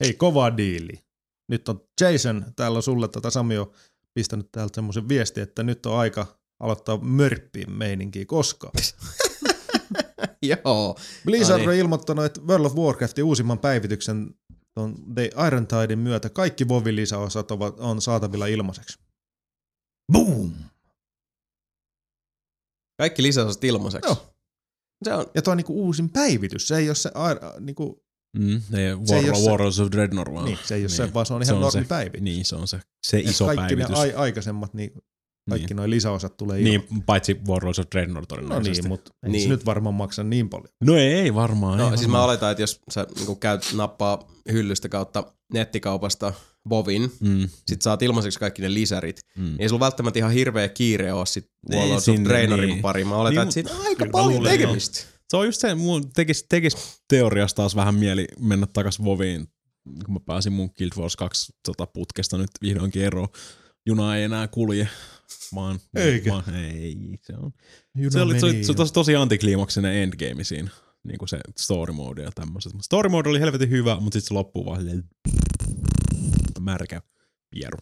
Hei, 0.00 0.14
kova 0.14 0.56
diili. 0.56 1.04
Nyt 1.48 1.68
on 1.68 1.88
Jason, 2.00 2.44
täällä 2.56 2.76
on 2.76 2.82
sulle 2.82 3.08
tätä 3.08 3.30
Sami 3.30 3.58
on 3.58 3.72
pistänyt 4.14 4.52
täältä 4.52 4.74
semmoisen 4.74 5.08
viesti, 5.08 5.40
että 5.40 5.62
nyt 5.62 5.86
on 5.86 5.98
aika 5.98 6.37
aloittaa 6.60 6.98
mörppiin 7.00 7.72
meininkiä 7.72 8.24
koskaan. 8.26 8.72
Joo. 10.42 10.96
Blizzard 11.24 11.58
No 11.58 11.64
on 11.64 11.70
niin. 11.70 11.80
ilmoittanut, 11.80 12.24
että 12.24 12.40
World 12.40 12.64
of 12.66 12.74
Warcraftin 12.74 13.24
uusimman 13.24 13.58
päivityksen 13.58 14.34
on 14.76 14.94
The 15.14 15.30
Iron 15.46 15.66
Tidein 15.66 15.98
myötä 15.98 16.28
kaikki 16.30 16.64
WoWin 16.64 16.96
lisäosat 16.96 17.50
ovat, 17.50 17.80
on 17.80 18.02
saatavilla 18.02 18.46
ilmaiseksi. 18.46 18.98
Boom! 20.12 20.52
Kaikki 22.98 23.22
lisäosat 23.22 23.64
ilmaiseksi. 23.64 24.08
Joo. 24.08 24.34
Se 25.04 25.14
on, 25.14 25.26
Ja 25.34 25.42
tuo 25.42 25.50
on 25.50 25.56
niinku 25.56 25.84
uusin 25.84 26.10
päivitys. 26.10 26.68
Se 26.68 26.76
ei 26.76 26.88
ole 26.88 26.94
se, 26.94 27.08
Iron- 27.08 27.60
niinku, 27.60 28.04
Mm, 28.38 28.52
ei 28.54 28.60
Se 29.06 29.16
ei 29.16 29.24
War, 29.24 29.36
se- 29.36 29.50
Warlords 29.50 29.80
of 29.80 29.90
Dreadnought 29.92 30.34
vaan. 30.34 30.44
niin, 30.44 30.58
se 30.64 30.74
ei 30.74 30.82
ole 30.82 30.88
se, 30.88 31.02
Niin. 31.02 31.14
vaan 31.14 31.26
se 31.26 31.34
on 31.34 31.44
Se 31.44 31.52
ihan 31.52 31.56
on 31.56 31.60
normi 31.62 31.82
se- 31.82 31.88
päivitys. 31.88 32.20
Niin, 32.22 32.44
se 32.44 32.56
on 32.56 32.68
se, 32.68 32.80
se 33.06 33.20
iso 33.20 33.46
kaikki 33.46 33.60
päivitys. 33.76 33.88
ne 33.90 33.96
ai- 33.96 34.12
aikaisemmat, 34.14 34.74
niin 34.74 34.92
kaikki 35.48 35.66
niin. 35.66 35.76
nuo 35.76 35.90
lisäosat 35.90 36.36
tulee 36.36 36.60
ilman. 36.60 36.70
niin, 36.90 37.02
paitsi 37.02 37.36
Warlords 37.48 37.78
of 37.78 37.86
No 38.08 38.22
todennäköisesti. 38.28 38.82
niin, 38.82 38.88
mutta 38.88 39.10
ei 39.24 39.30
Niin. 39.30 39.42
se 39.42 39.48
nyt 39.48 39.66
varmaan 39.66 39.94
maksa 39.94 40.24
niin 40.24 40.48
paljon. 40.48 40.68
No 40.84 40.96
ei, 40.96 41.12
ei 41.14 41.34
varmaan. 41.34 41.78
no 41.78 41.90
ei 41.90 41.98
siis 41.98 42.08
mä 42.08 42.12
varmaan. 42.12 42.24
oletan, 42.30 42.50
että 42.50 42.62
jos 42.62 42.80
sä 42.90 43.06
niin 43.26 43.38
käyt 43.40 43.66
nappaa 43.74 44.28
hyllystä 44.52 44.88
kautta 44.88 45.32
nettikaupasta 45.52 46.32
Bovin, 46.68 47.12
Mm, 47.20 47.48
sit 47.66 47.82
saat 47.82 48.02
ilmaiseksi 48.02 48.38
kaikki 48.38 48.62
ne 48.62 48.74
lisärit. 48.74 49.20
mm. 49.36 49.54
Ei 49.58 49.68
sulla 49.68 49.80
välttämättä 49.80 50.18
ihan 50.18 50.32
hirveä 50.32 50.68
kiire 50.68 51.12
ole 51.12 51.26
sit 51.26 51.46
Warlords 51.72 52.08
of 52.08 52.14
sinne, 52.14 52.28
Drainerin 52.28 52.68
niin. 52.68 52.82
pari. 52.82 53.04
Mä 53.04 53.16
oletan, 53.16 53.34
Niin, 53.34 53.42
että 53.42 53.54
siitä 53.54 53.74
on 53.74 53.86
aika 53.86 54.04
mä 54.04 54.10
paljon 54.10 54.42
tekemistä. 54.42 55.00
Se 55.30 55.36
on 55.36 55.46
just 55.46 55.60
se, 55.60 55.74
mun 55.74 56.10
tekis, 56.12 56.46
tekis 56.48 56.76
teoriassa 57.08 57.56
taas 57.56 57.76
vähän 57.76 57.94
mieli 57.94 58.26
mennä 58.40 58.66
takas 58.72 59.04
Voviin, 59.04 59.46
kun 60.04 60.14
mä 60.14 60.20
pääsin 60.26 60.52
mun 60.52 60.70
Guild 60.78 60.92
Wars 60.98 61.16
2 61.16 61.52
tota, 61.66 61.86
putkesta 61.86 62.38
nyt 62.38 62.50
vihdoinkin 62.62 63.02
eroon. 63.04 63.28
Juna 63.86 64.16
ei 64.16 64.24
enää 64.24 64.48
kulje. 64.48 64.88
Vaan, 65.54 65.80
Eikä? 65.94 66.30
Vaan, 66.30 66.54
ei, 66.54 66.96
se 67.22 67.32
on. 67.36 67.52
Juna 67.94 68.10
se, 68.10 68.20
oli, 68.20 68.40
se, 68.40 68.46
meni 68.46 68.58
oli, 68.58 68.64
se 68.64 68.74
tosi, 68.74 68.92
tosi 68.92 69.16
antikliimaksinen 69.16 69.94
endgame 69.94 70.44
siinä. 70.44 70.70
Niin 71.04 71.18
kuin 71.18 71.28
se 71.28 71.38
story 71.58 71.92
mode 71.92 72.22
ja 72.22 72.30
tämmöiset. 72.34 72.72
Story 72.82 73.08
mode 73.08 73.28
oli 73.28 73.40
helvetin 73.40 73.70
hyvä, 73.70 73.94
mutta 74.00 74.14
sitten 74.16 74.28
se 74.28 74.34
loppuu 74.34 74.66
vaan 74.66 74.78
silleen 74.80 75.04
märkä 76.60 77.02
pieru. 77.50 77.78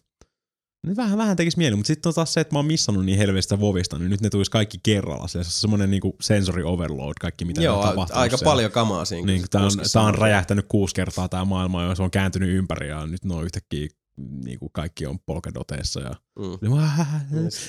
Nyt 0.86 0.96
vähän, 0.96 1.18
vähän 1.18 1.36
tekisi 1.36 1.58
mieli, 1.58 1.76
mutta 1.76 1.86
sitten 1.86 2.10
on 2.10 2.14
taas 2.14 2.34
se, 2.34 2.40
että 2.40 2.54
mä 2.54 2.58
oon 2.58 2.66
missannut 2.66 3.04
niin 3.04 3.18
helvetistä 3.18 3.60
Vovista, 3.60 3.98
niin 3.98 4.10
nyt 4.10 4.20
ne 4.20 4.30
tulisi 4.30 4.50
kaikki 4.50 4.78
kerralla. 4.82 5.28
Se 5.28 5.38
on 5.38 5.44
semmoinen 5.44 5.90
niinku 5.90 6.16
sensory 6.20 6.62
overload, 6.62 7.14
kaikki 7.20 7.44
mitä 7.44 7.62
Joo, 7.62 7.80
on 7.80 7.88
tapahtunut 7.88 8.22
aika 8.22 8.36
siellä. 8.36 8.50
paljon 8.50 8.70
kamaa 8.70 9.04
siinä. 9.04 9.26
Niin, 9.26 9.44
tää 9.50 9.62
on, 9.62 9.70
tää 9.92 10.02
on 10.02 10.14
räjähtänyt 10.14 10.66
kuusi 10.68 10.94
kertaa 10.94 11.28
tää 11.28 11.44
maailma 11.44 11.82
ja 11.82 11.94
se 11.94 12.02
on 12.02 12.10
kääntynyt 12.10 12.48
ympäri 12.48 12.88
ja 12.88 13.06
nyt 13.06 13.24
ne 13.24 13.34
on 13.34 13.44
yhtäkkiä 13.44 13.88
niin 14.16 14.58
kuin 14.58 14.70
kaikki 14.72 15.06
on 15.06 15.18
polkadoteissa 15.18 16.00
ja 16.00 16.10
Mm. 16.38 16.58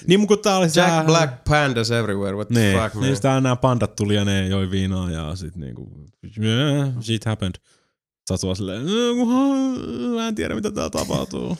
niin 0.07 0.27
kun 0.27 0.39
tää 0.39 0.57
oli 0.57 0.65
Jack 0.65 0.75
tää- 0.75 1.03
Black 1.03 1.43
Pandas 1.43 1.91
everywhere, 1.91 2.35
what 2.35 2.47
the 2.47 2.59
niin, 2.59 2.79
fuck, 2.81 2.93
man. 2.95 3.03
niin 3.03 3.15
sitä 3.15 3.41
nämä 3.41 3.55
pandat 3.55 3.95
tuli 3.95 4.15
ja 4.15 4.25
ne 4.25 4.47
joi 4.47 4.71
viinaa 4.71 5.11
ja 5.11 5.35
sit 5.35 5.55
niinku, 5.55 6.05
yeah, 6.43 6.93
shit 7.01 7.25
happened. 7.25 7.55
Sä 8.29 8.47
oot 8.47 8.57
silleen, 8.57 8.85
"No, 8.85 10.15
mä 10.15 10.27
en 10.27 10.35
tiedä 10.35 10.55
mitä 10.55 10.71
tää 10.71 10.89
tapahtuu. 10.89 11.57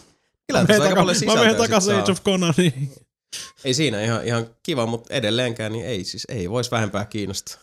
Kyllä 0.47 0.61
Mä 0.61 0.68
tässä 0.68 0.73
menen 0.73 0.81
aika 0.81 0.89
taka- 0.89 1.01
paljon 1.26 1.38
mä 1.38 1.41
menen 1.43 1.55
takaisin. 1.55 1.95
Age 1.95 2.11
of 2.11 2.23
Conaniin. 2.23 2.91
Ei 3.64 3.73
siinä 3.73 4.01
ihan, 4.01 4.26
ihan 4.26 4.47
kiva, 4.64 4.85
mutta 4.85 5.14
edelleenkään 5.14 5.72
niin 5.72 5.85
ei 5.85 6.03
siis 6.03 6.26
ei 6.30 6.49
vois 6.49 6.72
vähempää 6.72 7.05
kiinnostaa. 7.05 7.57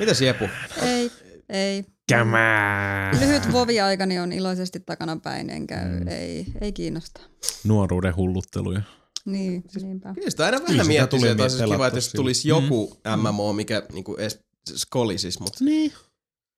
Mitäs 0.00 0.20
Jepu? 0.20 0.44
Ei, 0.82 1.10
ei. 1.48 1.84
Kämää. 2.18 3.10
Lyhyt 3.20 3.52
vovi-aikani 3.52 4.18
on 4.18 4.32
iloisesti 4.32 4.80
takana 4.80 5.16
päin, 5.16 5.50
enkä 5.50 5.76
Mm. 5.84 6.08
ei, 6.08 6.46
ei 6.60 6.72
kiinnosta. 6.72 7.20
Nuoruuden 7.64 8.16
hullutteluja. 8.16 8.82
Niin, 9.24 9.64
niinpä. 9.82 10.14
Kyllä 10.14 10.30
sitä 10.30 10.44
aina 10.44 10.60
vähän 10.68 10.86
miettii, 10.86 11.18
tuli 11.18 11.30
että 11.30 11.42
olisi 11.42 11.64
kiva, 11.64 11.86
että 11.86 11.96
jos 11.96 12.12
tulisi 12.12 12.48
joku 12.48 13.00
MMO, 13.16 13.52
mikä 13.52 13.82
niinku 13.92 14.16
edes 14.16 14.40
skolisis, 14.76 15.40
mutta 15.40 15.64
Niin. 15.64 15.92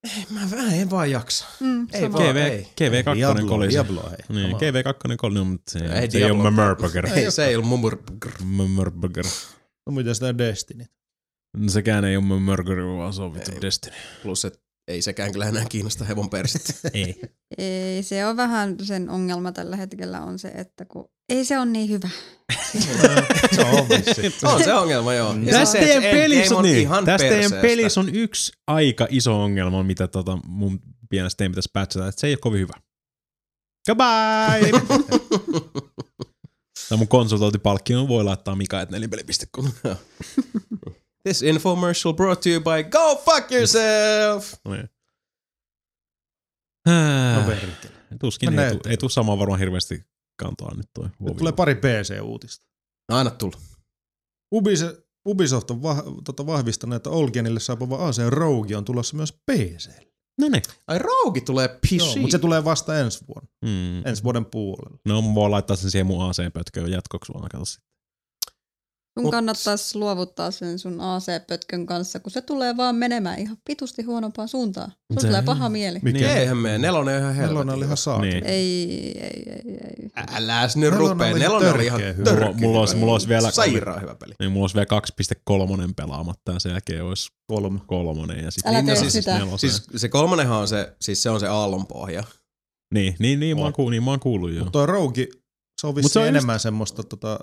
ei, 0.05 0.25
mä 0.31 0.41
vähän 0.51 0.75
en 0.75 0.91
vaan 0.91 1.11
jaksa. 1.11 1.47
Mm, 1.61 1.87
Ei 1.93 2.13
vaan. 2.13 2.25
GV, 2.25 2.37
ei. 2.37 2.63
GV2 2.81 3.15
Diablo, 3.17 3.49
kolisi. 3.49 3.73
Diablo, 3.73 4.03
hei. 4.11 4.19
Niin, 4.29 4.51
Come 4.51 4.55
on. 4.55 4.61
GV2 4.61 5.17
kolisi, 5.17 5.45
mutta 5.45 5.71
se, 5.73 5.79
Ei 5.79 6.11
se 6.11 6.19
ei 6.19 6.31
ole 6.31 6.51
Murburger. 6.51 7.07
Ei, 7.15 7.31
se 7.31 7.47
ei 7.47 7.57
ole 7.57 7.65
mumur. 7.65 7.99
Murburger. 8.45 9.25
No 9.87 9.93
mitä 9.97 10.15
sitä 10.15 10.39
Destiny? 10.39 10.85
No 11.57 11.69
sekään 11.71 12.05
ei 12.05 12.17
ole 12.17 12.25
Murburger, 12.41 12.85
vaan 12.87 13.13
se 13.13 13.23
on 13.23 13.35
vittu 13.35 13.51
Ei. 13.53 13.61
Destiny. 13.63 13.97
Plus, 14.23 14.45
että 14.45 14.59
ei 14.89 15.03
sekään 15.03 15.33
kyllä 15.33 15.47
enää 15.47 15.65
kiinnosta 15.69 16.05
hevon 16.05 16.31
persettä. 16.31 16.73
Ei. 16.95 17.21
Ei, 17.59 18.03
se 18.03 18.27
on 18.27 18.37
vähän 18.37 18.77
sen 18.83 19.11
ongelma 19.11 19.53
tällä 19.53 19.77
hetkellä 19.77 20.21
on 20.21 20.39
se, 20.39 20.49
että 20.49 20.85
kun 20.85 21.09
ei 21.29 21.45
se 21.45 21.59
ole 21.59 21.67
niin 21.67 21.91
hyvä. 21.91 22.09
se 23.55 23.61
on 23.63 24.53
on 24.55 24.65
se 24.65 24.75
ongelma, 24.75 25.15
joo. 25.15 25.35
Ja 25.35 25.63
että 25.63 25.73
teidän 25.73 26.03
pelissä, 26.03 26.57
on 26.57 26.65
niin, 26.65 26.79
ihan 26.79 27.05
tässä 27.05 27.29
teidän 27.29 27.53
pelissä 27.53 28.01
on 28.01 28.15
yksi 28.15 28.53
aika 28.67 29.07
iso 29.11 29.43
ongelma, 29.43 29.83
mitä 29.83 30.09
tota 30.09 30.39
mun 30.47 30.81
pienestä 31.11 31.39
teidän 31.39 31.53
pitäisi 31.53 31.71
patchata, 31.73 32.09
että 32.09 32.21
se 32.21 32.27
ei 32.27 32.33
ole 32.33 32.39
kovin 32.39 32.61
hyvä. 32.61 32.75
Goodbye! 33.87 34.71
Tämä 36.89 36.99
mun 36.99 37.09
konsultointipalkkion 37.09 38.09
voi 38.09 38.25
laittaa 38.25 38.57
mika.nelinpeli.com. 38.57 39.67
This 41.29 41.43
infomercial 41.43 42.15
brought 42.15 42.41
to 42.41 42.49
you 42.49 42.61
by 42.61 42.91
Go 42.91 43.17
Fuck 43.17 43.53
Yourself! 43.53 44.55
No, 44.65 44.73
niin. 44.73 44.91
No. 46.87 48.19
Tuskin 48.21 48.49
Mennään 48.49 48.69
ei, 48.69 48.79
tu, 48.79 48.89
ei 48.89 48.97
tuu 48.97 49.09
samaa 49.09 49.39
varmaan 49.39 49.59
hirveästi 49.59 50.05
kantaa 50.37 50.75
nyt 50.75 50.87
toi 50.95 51.09
Nyt 51.21 51.37
tulee 51.37 51.53
pari 51.53 51.75
PC-uutista. 51.75 52.67
Anna 53.09 53.31
tulla. 53.31 53.57
Ubise, 54.55 55.05
Ubisoft 55.29 55.71
on 55.71 55.83
vah, 55.83 56.03
tota 56.25 56.47
vahvistanut, 56.47 56.97
että 56.97 57.11
Olgenille 57.11 57.61
saapuva 57.61 58.09
AC 58.09 58.17
Rogue 58.29 58.77
on 58.77 58.85
tulossa 58.85 59.17
myös 59.17 59.33
PC. 59.33 59.89
No 60.41 60.49
niin. 60.49 60.63
Ai 60.87 60.99
Rogi 60.99 61.41
tulee 61.41 61.69
PC. 61.69 62.17
mutta 62.21 62.33
se 62.33 62.39
tulee 62.39 62.65
vasta 62.65 62.99
ensi 62.99 63.25
vuonna. 63.29 63.49
Mm. 63.65 64.07
Ensi 64.07 64.23
vuoden 64.23 64.45
puolella. 64.45 64.99
No 65.05 65.23
mä 65.23 65.35
voin 65.35 65.51
laittaa 65.51 65.77
sen 65.77 65.91
siihen 65.91 66.07
mun 66.07 66.31
AC-pötköön 66.31 66.91
jatkoksi 66.91 67.33
vaan, 67.33 67.49
kato 67.49 67.65
sitten. 67.65 67.94
Sun 69.15 69.25
Mut- 69.27 69.31
kannattaisi 69.31 69.99
luovuttaa 69.99 70.51
sen 70.51 70.79
sun 70.79 71.01
AC-pötkön 71.01 71.87
kanssa, 71.87 72.21
kun 72.21 72.31
se 72.33 72.41
tulee 72.43 72.77
vaan 72.77 72.95
menemään 72.97 73.39
ihan 73.39 73.57
pitusti 73.65 74.03
huonompaan 74.03 74.49
suuntaan. 74.49 74.91
Sulla 74.91 75.21
Se- 75.21 75.27
tulee 75.27 75.43
paha 75.43 75.69
mieli. 75.69 75.99
Mikä? 76.03 76.19
Niin. 76.19 76.31
Eihän 76.31 76.57
mene, 76.57 76.79
nelonen 76.79 77.15
on 77.17 77.21
ihan 77.21 77.35
helvetin. 77.35 77.55
Nelonen 77.55 77.75
oli 77.75 77.85
ihan 77.85 77.97
saakeli. 77.97 78.31
Niin. 78.33 78.45
Ei, 78.45 79.19
ei, 79.21 79.43
ei, 79.47 79.79
ei. 79.85 80.11
Äläs 80.35 80.77
nyt 80.77 80.91
Nelonen 80.91 81.11
rupee. 81.11 81.31
oli 81.33 81.41
Nelonen 81.41 81.75
oli 81.75 81.87
ihan 81.87 82.01
törkeä. 82.01 82.35
Mulla- 82.47 82.53
mulla 82.61 82.81
olisi- 82.81 82.97
mulla 82.97 83.13
olisi 83.13 83.29
vielä- 83.29 83.51
Sairaan 83.51 84.01
hyvä 84.03 84.15
peli. 84.15 84.35
Niin 84.41 84.53
mulla 84.53 84.65
olisi 84.65 84.75
vielä 84.75 84.87
2.3 84.87 85.93
pelaamatta 85.97 86.53
ja 86.53 86.59
sen 86.61 86.71
jälkeen 86.71 87.05
olisi 87.05 87.29
Kolme. 87.47 87.81
kolmonen 87.87 88.45
ja 88.45 88.51
sitten 88.51 88.75
Älä 88.75 88.83
tee 88.83 88.97
siis- 88.97 89.13
sitä. 89.13 89.39
nelosen. 89.39 89.71
Siis 89.71 89.83
se 89.97 90.09
kolmonenhan 90.09 90.59
on 90.59 90.69
se, 90.69 90.93
siis 91.01 91.23
se 91.23 91.31
on 91.31 91.41
se 91.41 91.47
aallonpohja. 91.49 92.25
Niin, 92.95 93.17
niin, 93.19 93.41
niin, 93.41 93.57
mä 93.57 93.63
oon, 93.63 93.73
Oh. 93.79 93.91
niin 93.91 94.03
mä 94.03 94.11
oon 94.11 94.21
kuullut 94.21 94.51
joo. 94.53 94.59
Mutta 94.65 94.73
toi 94.79 94.87
Rogue, 94.87 95.27
se 95.85 95.89
on 95.89 95.95
Mut 95.95 96.03
se 96.03 96.05
vissiin 96.05 96.21
on 96.23 96.27
just- 96.27 96.29
enemmän 96.29 96.61
semmoista 96.61 97.03
tota, 97.03 97.39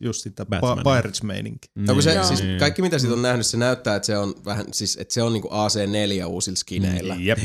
just 0.00 0.20
sitä 0.22 0.46
Batman. 0.46 0.78
pa- 0.78 0.82
Pirates-meininki. 0.82 1.68
No 1.74 2.02
se, 2.02 2.14
Joo. 2.14 2.24
siis 2.24 2.42
niin. 2.42 2.58
kaikki 2.58 2.82
mitä 2.82 2.98
siitä 2.98 3.14
on 3.14 3.22
nähnyt, 3.22 3.46
se 3.46 3.56
näyttää, 3.56 3.96
että 3.96 4.06
se 4.06 4.18
on 4.18 4.34
vähän, 4.44 4.66
siis 4.72 4.96
että 5.00 5.14
se 5.14 5.22
on 5.22 5.32
niinku 5.32 5.48
AC4 5.48 6.26
uusilla 6.26 6.56
skineillä. 6.56 7.16
Jep. 7.20 7.38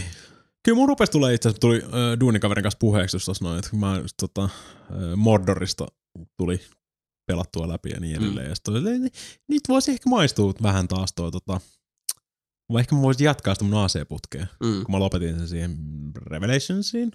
Kyllä 0.63 0.75
mun 0.75 0.87
rupesi 0.89 1.11
tulee 1.11 1.33
itse 1.33 1.49
asiassa, 1.49 1.59
tuli 1.61 1.81
äh, 1.83 2.19
duunikaverin 2.19 2.63
kanssa 2.63 2.77
puheeksi 2.79 3.15
just 3.15 3.25
tossa 3.25 3.45
noin, 3.45 3.59
että 3.59 3.75
mä 3.75 3.97
just, 4.01 4.15
tota, 4.19 4.43
äh, 4.43 4.49
Mordorista 5.15 5.87
tuli 6.37 6.61
pelattua 7.27 7.67
läpi 7.67 7.89
ja 7.89 7.99
niin 7.99 8.15
edelleen. 8.15 8.45
Mm. 8.45 8.49
Ja 8.49 8.55
sit 8.55 8.67
oli, 8.67 8.77
että 8.77 9.19
nyt 9.47 9.61
voisi 9.67 9.91
ehkä 9.91 10.09
maistua 10.09 10.53
vähän 10.61 10.87
taas 10.87 11.13
toi 11.13 11.31
tota, 11.31 11.61
vai 12.73 12.79
ehkä 12.79 12.95
mä 12.95 13.01
voisin 13.01 13.25
jatkaa 13.25 13.53
sitä 13.55 13.65
mun 13.65 13.83
AC-putkea, 13.83 14.47
Mm. 14.63 14.83
kun 14.83 14.91
mä 14.95 14.99
lopetin 14.99 15.37
sen 15.37 15.47
siihen 15.47 15.77
Revelationsiin. 16.27 17.11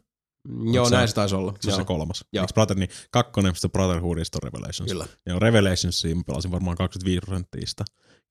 Joo, 0.72 0.88
se- 0.88 0.94
näin 0.94 1.08
se 1.08 1.14
taisi 1.14 1.34
olla. 1.34 1.54
Se 1.60 1.70
on 1.70 1.76
se 1.76 1.84
kolmas. 1.84 2.24
Joo. 2.32 2.42
Eikö 2.42 2.52
Brother, 2.54 2.76
niin 2.78 2.88
kakkonen, 3.10 3.54
sitten 3.54 3.70
Brotherhoodista 3.70 4.38
on 4.42 4.52
Revelations. 4.52 4.90
Kyllä. 4.90 5.06
Joo, 5.26 5.38
Revelationsiin 5.38 6.16
mä 6.16 6.22
pelasin 6.26 6.50
varmaan 6.50 6.76
25 6.76 7.20
prosenttia. 7.20 7.60
Ja 7.60 7.66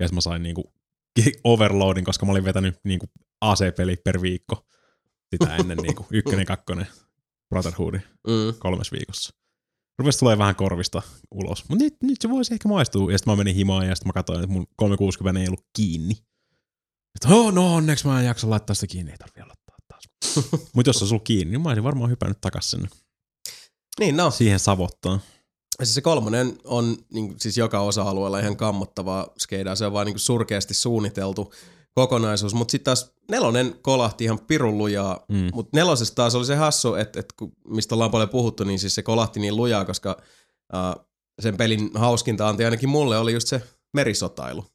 sitten 0.07 0.15
mä 0.15 0.21
sain 0.21 0.43
niinku 0.43 0.73
overloadin, 1.43 2.03
koska 2.05 2.25
mä 2.25 2.31
olin 2.31 2.43
vetänyt 2.45 2.75
niinku 2.83 3.05
AC-peli 3.41 3.95
per 3.97 4.21
viikko 4.21 4.65
sitä 5.35 5.55
ennen 5.55 5.77
niinku 5.83 6.05
ykkönen, 6.11 6.45
kakkonen, 6.45 6.87
Brotherhoodi 7.49 7.99
Mm. 8.27 8.53
kolmes 8.59 8.91
viikossa. 8.91 9.33
Rupesi 9.99 10.19
tulee 10.19 10.37
vähän 10.37 10.55
korvista 10.55 11.01
ulos. 11.31 11.69
Mutta 11.69 11.83
nyt, 11.83 11.95
nyt 12.03 12.21
se 12.21 12.29
voisi 12.29 12.53
ehkä 12.53 12.69
maistua. 12.69 13.11
Ja 13.11 13.17
sitten 13.17 13.31
mä 13.31 13.37
menin 13.37 13.55
himaan 13.55 13.87
ja 13.87 13.95
sitten 13.95 14.09
mä 14.09 14.13
katsoin, 14.13 14.39
että 14.43 14.53
mun 14.53 14.67
360 14.75 15.41
ei 15.41 15.47
ollut 15.47 15.65
kiinni. 15.75 16.13
Sitten, 16.13 17.31
oh, 17.37 17.53
no 17.53 17.75
onneksi 17.75 18.07
mä 18.07 18.19
en 18.19 18.25
jaksa 18.25 18.49
laittaa 18.49 18.73
sitä 18.73 18.87
kiinni, 18.87 19.11
ei 19.11 19.17
tarvitse 19.17 19.41
taas. 19.41 19.57
Mutta 20.73 20.89
jos 20.89 20.97
se 20.99 21.03
on 21.03 21.09
sulla 21.09 21.21
kiinni, 21.23 21.51
niin 21.51 21.61
mä 21.61 21.69
olisin 21.69 21.83
varmaan 21.83 22.09
hypännyt 22.09 22.41
takas 22.41 22.71
sinne. 22.71 22.87
Niin 23.99 24.17
no, 24.17 24.31
Siihen 24.31 24.59
savottaa. 24.59 25.19
siis 25.83 25.95
se 25.95 26.01
kolmonen 26.01 26.57
on 26.63 26.97
niin, 27.13 27.35
siis 27.39 27.57
joka 27.57 27.79
osa-alueella 27.79 28.39
ihan 28.39 28.57
kammottavaa 28.57 29.27
skeidaa. 29.39 29.75
Se 29.75 29.85
on 29.85 29.93
vaan 29.93 30.07
niin 30.07 30.19
surkeasti 30.19 30.73
suunniteltu 30.73 31.53
kokonaisuus. 31.95 32.53
Mutta 32.53 32.71
sitten 32.71 32.85
taas 32.85 33.11
nelonen 33.31 33.75
kolahti 33.81 34.23
ihan 34.23 34.39
pirun 34.39 34.77
lujaa. 34.77 35.25
Mm. 35.29 35.49
Mutta 35.53 35.77
nelosessa 35.77 36.15
taas 36.15 36.35
oli 36.35 36.45
se 36.45 36.55
hassu, 36.55 36.95
että, 36.95 37.23
kun- 37.39 37.51
mistä 37.67 37.95
ollaan 37.95 38.11
paljon 38.11 38.29
puhuttu, 38.29 38.63
niin 38.63 38.79
siis 38.79 38.95
se 38.95 39.01
kolahti 39.03 39.39
niin 39.39 39.55
lujaa, 39.55 39.85
koska 39.85 40.21
uh, 40.73 41.05
sen 41.41 41.57
pelin 41.57 41.89
hauskinta 41.95 42.49
anti 42.49 42.65
ainakin 42.65 42.89
mulle 42.89 43.17
oli 43.17 43.33
just 43.33 43.47
se 43.47 43.61
merisotailu. 43.93 44.65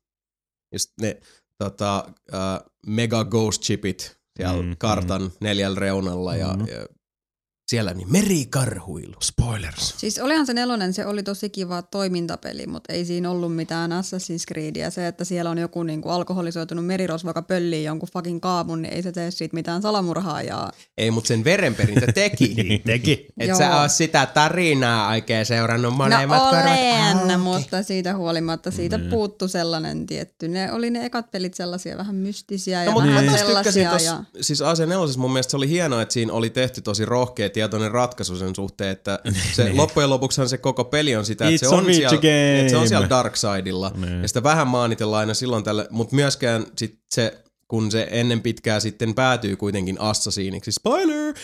Just 0.72 0.90
ne 1.00 1.20
tota, 1.58 2.04
uh, 2.08 2.70
mega 2.86 3.24
ghost 3.24 3.62
chipit 3.62 4.17
siellä 4.38 4.62
Mm, 4.62 4.68
mm, 4.68 4.76
kartan 4.78 5.22
mm. 5.22 5.30
neljällä 5.40 5.80
reunalla 5.80 6.36
ja, 6.36 6.52
Mm. 6.54 6.60
ja 6.68 6.86
siellä 7.68 7.94
niin 7.94 8.12
merikarhuilu. 8.12 9.14
Spoilers. 9.22 9.94
Siis 9.98 10.18
olihan 10.18 10.46
se 10.46 10.54
nelonen, 10.54 10.92
se 10.92 11.06
oli 11.06 11.22
tosi 11.22 11.50
kiva 11.50 11.82
toimintapeli, 11.82 12.66
mutta 12.66 12.92
ei 12.92 13.04
siinä 13.04 13.30
ollut 13.30 13.56
mitään 13.56 13.90
Assassin's 13.92 14.44
Creedia. 14.48 14.90
Se, 14.90 15.06
että 15.06 15.24
siellä 15.24 15.50
on 15.50 15.58
joku 15.58 15.82
niinku 15.82 16.08
alkoholisoitunut 16.08 16.86
merirosvo, 16.86 17.30
joka 17.30 17.42
pöllii 17.42 17.84
jonkun 17.84 18.08
fucking 18.12 18.40
kaamun, 18.40 18.82
niin 18.82 18.94
ei 18.94 19.02
se 19.02 19.12
tee 19.12 19.30
siitä 19.30 19.54
mitään 19.54 19.82
salamurhaajaa. 19.82 20.72
Ei, 20.98 21.10
mutta 21.10 21.28
sen 21.28 21.44
verenperintä 21.44 22.12
teki. 22.12 22.54
Teki. 22.86 23.26
Et 23.40 23.48
Joo. 23.48 23.58
sä 23.58 23.80
oo 23.80 23.88
sitä 23.88 24.26
tarinaa 24.26 25.08
oikein 25.10 25.46
seurannut 25.46 25.92
No 25.92 25.96
monemmat 25.96 26.42
korvat 26.42 26.62
olen, 26.64 27.30
auki. 27.30 27.36
mutta 27.36 27.82
siitä 27.82 28.16
huolimatta 28.16 28.70
siitä 28.70 28.98
Mm. 28.98 29.08
puuttu 29.10 29.48
sellainen 29.48 30.06
tietty. 30.06 30.48
Ne 30.48 30.72
oli 30.72 30.90
ne 30.90 31.04
ekat 31.04 31.30
pelit 31.30 31.54
sellaisia 31.54 31.96
vähän 31.96 32.14
mystisiä 32.14 32.84
ja 32.84 32.90
No, 32.90 32.92
mutta 32.92 33.10
mä 33.10 33.14
vähän 33.22 33.38
sellaisia. 33.38 33.90
tos, 33.90 34.04
Ja... 34.04 34.24
siis 34.40 34.60
AC4 34.62 35.18
mun 35.18 35.32
mielestä 35.32 35.50
se 35.50 35.56
oli 35.56 35.68
hienoa, 35.68 36.02
että 36.02 36.12
siinä 36.12 36.32
oli 36.32 36.50
tehty 36.50 36.80
tosi 36.80 37.04
rohkea 37.04 37.48
tietoinen 37.58 37.90
ratkaisu 37.90 38.36
sen 38.36 38.54
suhteen, 38.54 38.90
että 38.90 39.18
se 39.56 39.72
loppujen 39.72 40.10
lopuksihan 40.10 40.48
se 40.48 40.58
koko 40.58 40.84
peli 40.84 41.16
on 41.16 41.26
sitä, 41.26 41.48
että 41.48 41.58
se 41.58 41.68
on, 41.68 41.84
siellä, 41.84 42.18
että 42.58 42.70
se 42.70 42.76
on 42.76 42.88
siellä 42.88 43.08
Darksidella. 43.08 43.92
Niin. 43.96 44.22
Ja 44.22 44.28
sitä 44.28 44.42
vähän 44.42 44.68
maanitellaan 44.68 45.20
aina 45.20 45.34
silloin 45.34 45.64
tällä, 45.64 45.86
mutta 45.90 46.14
myöskään 46.14 46.66
sit 46.76 47.00
se, 47.14 47.44
kun 47.68 47.90
se 47.90 48.08
ennen 48.10 48.40
pitkää 48.40 48.80
sitten 48.80 49.14
päätyy 49.14 49.56
kuitenkin 49.56 50.00
assasiiniksi, 50.00 50.72
spoiler, 50.72 51.34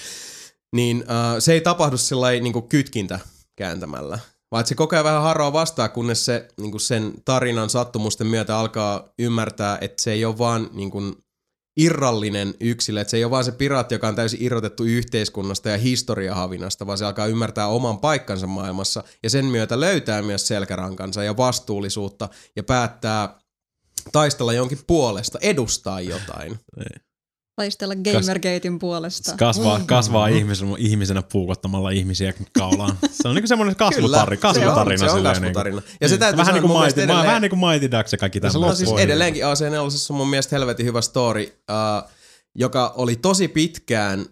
niin 0.77 0.99
uh, 0.99 1.39
se 1.39 1.53
ei 1.53 1.61
tapahdu 1.61 1.97
sillä 1.97 2.31
niinku 2.31 2.63
kytkintä 2.63 3.21
kääntämällä. 3.57 4.19
Vaan 4.51 4.67
se 4.67 4.75
koko 4.75 4.97
ajan 4.97 5.05
vähän 5.05 5.23
haroaa 5.23 5.53
vastaan, 5.53 5.91
kunnes 5.91 6.25
se 6.25 6.49
niinku 6.61 6.79
sen 6.79 7.13
tarinan 7.25 7.71
sattumusten 7.71 8.27
myötä 8.27 8.59
alkaa 8.59 9.09
ymmärtää, 9.19 9.79
että 9.81 10.03
se 10.03 10.13
ei 10.13 10.25
ole 10.25 10.39
vaan 10.39 10.71
niinku 10.73 11.03
irrallinen 11.77 12.55
yksilö, 12.61 13.01
että 13.01 13.11
se 13.11 13.17
ei 13.17 13.25
ole 13.25 13.31
vaan 13.31 13.45
se 13.45 13.53
piraatti, 13.53 13.95
joka 13.95 14.09
on 14.09 14.15
täysin 14.15 14.43
irrotettu 14.43 14.85
yhteiskunnasta 14.85 15.69
ja 15.69 15.79
historiahavinasta, 15.79 16.87
vaan 16.87 16.99
se 16.99 17.05
alkaa 17.05 17.27
ymmärtää 17.27 17.67
oman 17.67 17.99
paikkansa 17.99 18.47
maailmassa 18.47 19.05
ja 19.23 19.31
sen 19.31 19.45
myötä 19.45 19.81
löytää 19.81 20.23
myös 20.23 20.49
selkärankansa 20.49 21.25
ja 21.25 21.37
vastuullisuutta 21.37 22.29
ja 22.57 22.63
päättää 22.63 23.39
taistella 24.13 24.53
jonkin 24.53 24.79
puolesta, 24.87 25.39
edustaa 25.43 26.01
jotain. 26.01 26.59
Taistella 27.57 27.95
Gamergatein 27.95 28.79
puolesta. 28.79 29.37
Kasvaa, 29.37 29.81
kasvaa 29.87 30.29
ihmisenä, 30.29 30.71
ihmisenä 30.79 31.23
puukottamalla 31.23 31.91
ihmisiä 31.91 32.33
kaulaan. 32.59 32.99
Se 33.23 33.29
on 33.29 33.35
niinku 33.35 33.49
semmoinen 33.49 33.77
kasvutarina. 33.77 34.53
se 34.55 34.67
on, 34.67 34.75
kasvutarina 34.75 34.99
se 34.99 35.05
on 35.05 35.11
silleen 35.11 35.35
kasvutarina. 35.35 35.77
Niinku. 35.77 35.97
Ja 36.01 36.09
se 36.09 36.19
täytyy 36.19 36.39
vähän 36.39 36.55
niin 36.55 36.63
kuin 36.63 36.83
Mighty, 36.83 37.03
edelleen- 37.03 37.27
vähän 37.27 37.43
niin 37.43 37.51
kuin 37.51 37.61
Mighty 37.61 37.91
Ducks 37.91 38.13
ja 38.13 38.19
kaikki. 38.19 38.41
No 38.41 38.75
siis 38.75 38.91
edelleenkin 38.99 39.43
AC4 39.43 40.11
on 40.11 40.17
mun 40.17 40.31
mielestä 40.31 40.57
helvetin 40.57 40.87
hyvä 40.87 41.01
story, 41.01 41.43
uh, 41.43 42.11
joka 42.55 42.93
oli 42.97 43.17
tosi 43.17 43.49
pitkään 43.49 44.27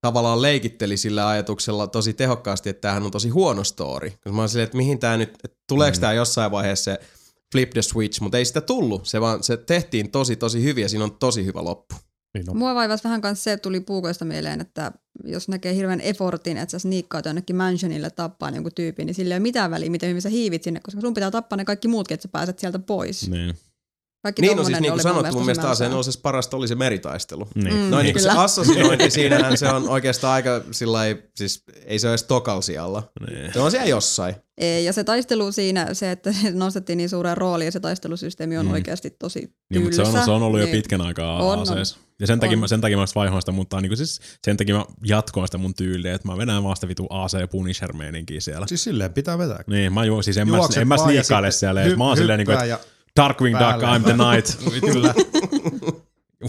tavallaan 0.00 0.42
leikitteli 0.42 0.96
sillä 0.96 1.28
ajatuksella 1.28 1.86
tosi 1.86 2.12
tehokkaasti, 2.12 2.68
että 2.68 2.80
tämähän 2.80 3.02
on 3.02 3.10
tosi 3.10 3.28
huono 3.28 3.64
story. 3.64 4.10
Koska 4.10 4.32
mä 4.32 4.42
oon 4.42 4.48
silleen, 4.48 4.64
että 4.64 4.76
mihin 4.76 4.98
tää 4.98 5.16
nyt, 5.16 5.34
että 5.44 5.58
tuleeko 5.68 5.96
mm. 5.96 6.00
tää 6.00 6.12
jossain 6.12 6.50
vaiheessa 6.50 6.84
se 6.84 7.00
flip 7.52 7.70
the 7.70 7.82
switch, 7.82 8.20
mutta 8.20 8.38
ei 8.38 8.44
sitä 8.44 8.60
tullut. 8.60 9.06
Se 9.06 9.20
vaan, 9.20 9.42
se 9.42 9.56
tehtiin 9.56 10.10
tosi 10.10 10.36
tosi 10.36 10.62
hyvin 10.62 10.82
ja 10.82 10.88
siinä 10.88 11.04
on 11.04 11.16
tosi 11.16 11.44
hyvä 11.44 11.64
loppu. 11.64 11.94
Niin 12.36 12.50
on. 12.50 12.56
Mua 12.56 12.74
vaivasi 12.74 13.04
vähän 13.04 13.20
kanssa 13.20 13.42
se, 13.42 13.52
että 13.52 13.62
tuli 13.62 13.80
puukoista 13.80 14.24
mieleen, 14.24 14.60
että 14.60 14.92
jos 15.24 15.48
näkee 15.48 15.74
hirveän 15.74 16.00
effortin, 16.00 16.56
että 16.56 16.70
sä 16.70 16.78
sniikkaat 16.78 17.24
jonnekin 17.24 17.56
mansionille 17.56 18.10
tappaa 18.10 18.50
jonkun 18.50 18.72
tyypin, 18.74 19.06
niin 19.06 19.14
sillä 19.14 19.34
ei 19.34 19.36
ole 19.36 19.42
mitään 19.42 19.70
väliä, 19.70 19.90
miten 19.90 20.08
hyvin 20.08 20.22
sä 20.22 20.28
hiivit 20.28 20.62
sinne, 20.62 20.80
koska 20.80 21.00
sun 21.00 21.14
pitää 21.14 21.30
tappaa 21.30 21.56
ne 21.56 21.64
kaikki 21.64 21.88
muutkin, 21.88 22.14
että 22.14 22.22
sä 22.22 22.28
pääset 22.28 22.58
sieltä 22.58 22.78
pois. 22.78 23.30
Niin. 23.30 23.54
Kaikki 24.26 24.42
Niin, 24.42 24.56
no 24.56 24.64
siis 24.64 24.80
niin 24.80 24.82
kuin 24.82 24.92
oli 24.92 25.02
sanottu, 25.02 25.32
mun 25.36 25.44
mielestä 25.44 25.66
mälsää. 25.66 25.88
AC4 25.88 26.20
parasta 26.22 26.56
oli 26.56 26.68
se 26.68 26.74
meritaistelu. 26.74 27.48
Niin. 27.54 27.74
Mm. 27.74 27.80
Noin 27.90 28.04
niin 28.04 28.14
kuin 28.14 28.22
se 28.22 28.28
Kyllä. 28.28 28.42
assassinointi, 28.42 29.10
siinähän 29.20 29.58
se 29.58 29.68
on 29.68 29.88
oikeastaan 29.88 30.34
aika 30.34 30.60
sillä 30.70 30.98
siis 31.34 31.64
ei 31.84 31.98
se 31.98 32.06
ole 32.06 32.12
edes 32.12 32.22
tokal 32.22 32.60
sijalla. 32.60 33.02
Niin. 33.30 33.52
Se 33.52 33.60
on 33.60 33.70
siellä 33.70 33.86
jossain. 33.88 34.34
Ei, 34.58 34.84
ja 34.84 34.92
se 34.92 35.04
taistelu 35.04 35.52
siinä, 35.52 35.94
se, 35.94 36.10
että 36.10 36.32
se 36.32 36.50
nostettiin 36.50 36.96
niin 36.96 37.08
suureen 37.08 37.36
rooliin 37.36 37.66
ja 37.66 37.72
se 37.72 37.80
taistelusysteemi 37.80 38.58
on 38.58 38.66
Mm. 38.66 38.72
oikeasti 38.72 39.10
tosi 39.10 39.40
tylsä. 39.40 39.54
Niin, 39.70 39.82
mutta 39.82 39.96
se 39.96 40.02
on, 40.18 40.24
se 40.24 40.30
on 40.30 40.42
ollut 40.42 40.60
jo 40.60 40.66
niin. 40.66 40.76
pitkän 40.76 41.00
aikaa 41.00 41.42
On, 41.42 41.58
on. 41.58 41.78
ACS. 41.78 41.98
Ja 42.20 42.26
sen 42.26 42.40
takia, 42.40 42.56
mä, 42.56 42.68
sen 42.68 42.80
takia 42.80 42.96
mä 42.96 43.04
vaihoin 43.14 43.42
sitä, 43.42 43.52
mutta 43.52 43.80
niin 43.80 43.96
siis, 43.96 44.20
sen 44.44 44.56
takia 44.56 44.74
mä 44.74 44.84
jatkoin 45.04 45.48
sitä 45.48 45.58
mun 45.58 45.74
tyyliä, 45.74 46.14
että 46.14 46.28
mä 46.28 46.36
venään 46.38 46.62
vaan 46.64 46.76
sitä 46.76 46.88
vitu 46.88 47.06
AC 47.10 47.50
Punisher 47.50 47.92
meininkiä 47.92 48.40
siellä. 48.40 48.66
Siis 48.66 48.84
silleen 48.84 49.12
pitää 49.12 49.38
vetää. 49.38 49.58
Niin, 49.66 49.92
mä 49.92 50.04
juo, 50.04 50.22
siis 50.22 50.36
en 50.36 50.50
mä, 50.50 50.58
en 50.80 50.88
mä 50.88 50.96
siellä. 51.50 51.84
hy- 51.86 51.96
mä 51.96 52.04
oon 52.04 52.16
silleen, 52.16 52.38
niin 52.38 52.46
kuin, 52.46 52.58
että 52.58 52.78
Darkwing 53.16 53.58
Duck. 53.58 53.82
I'm 53.82 54.02
the 54.02 54.12
night. 54.32 54.58
Kyllä. 54.92 55.14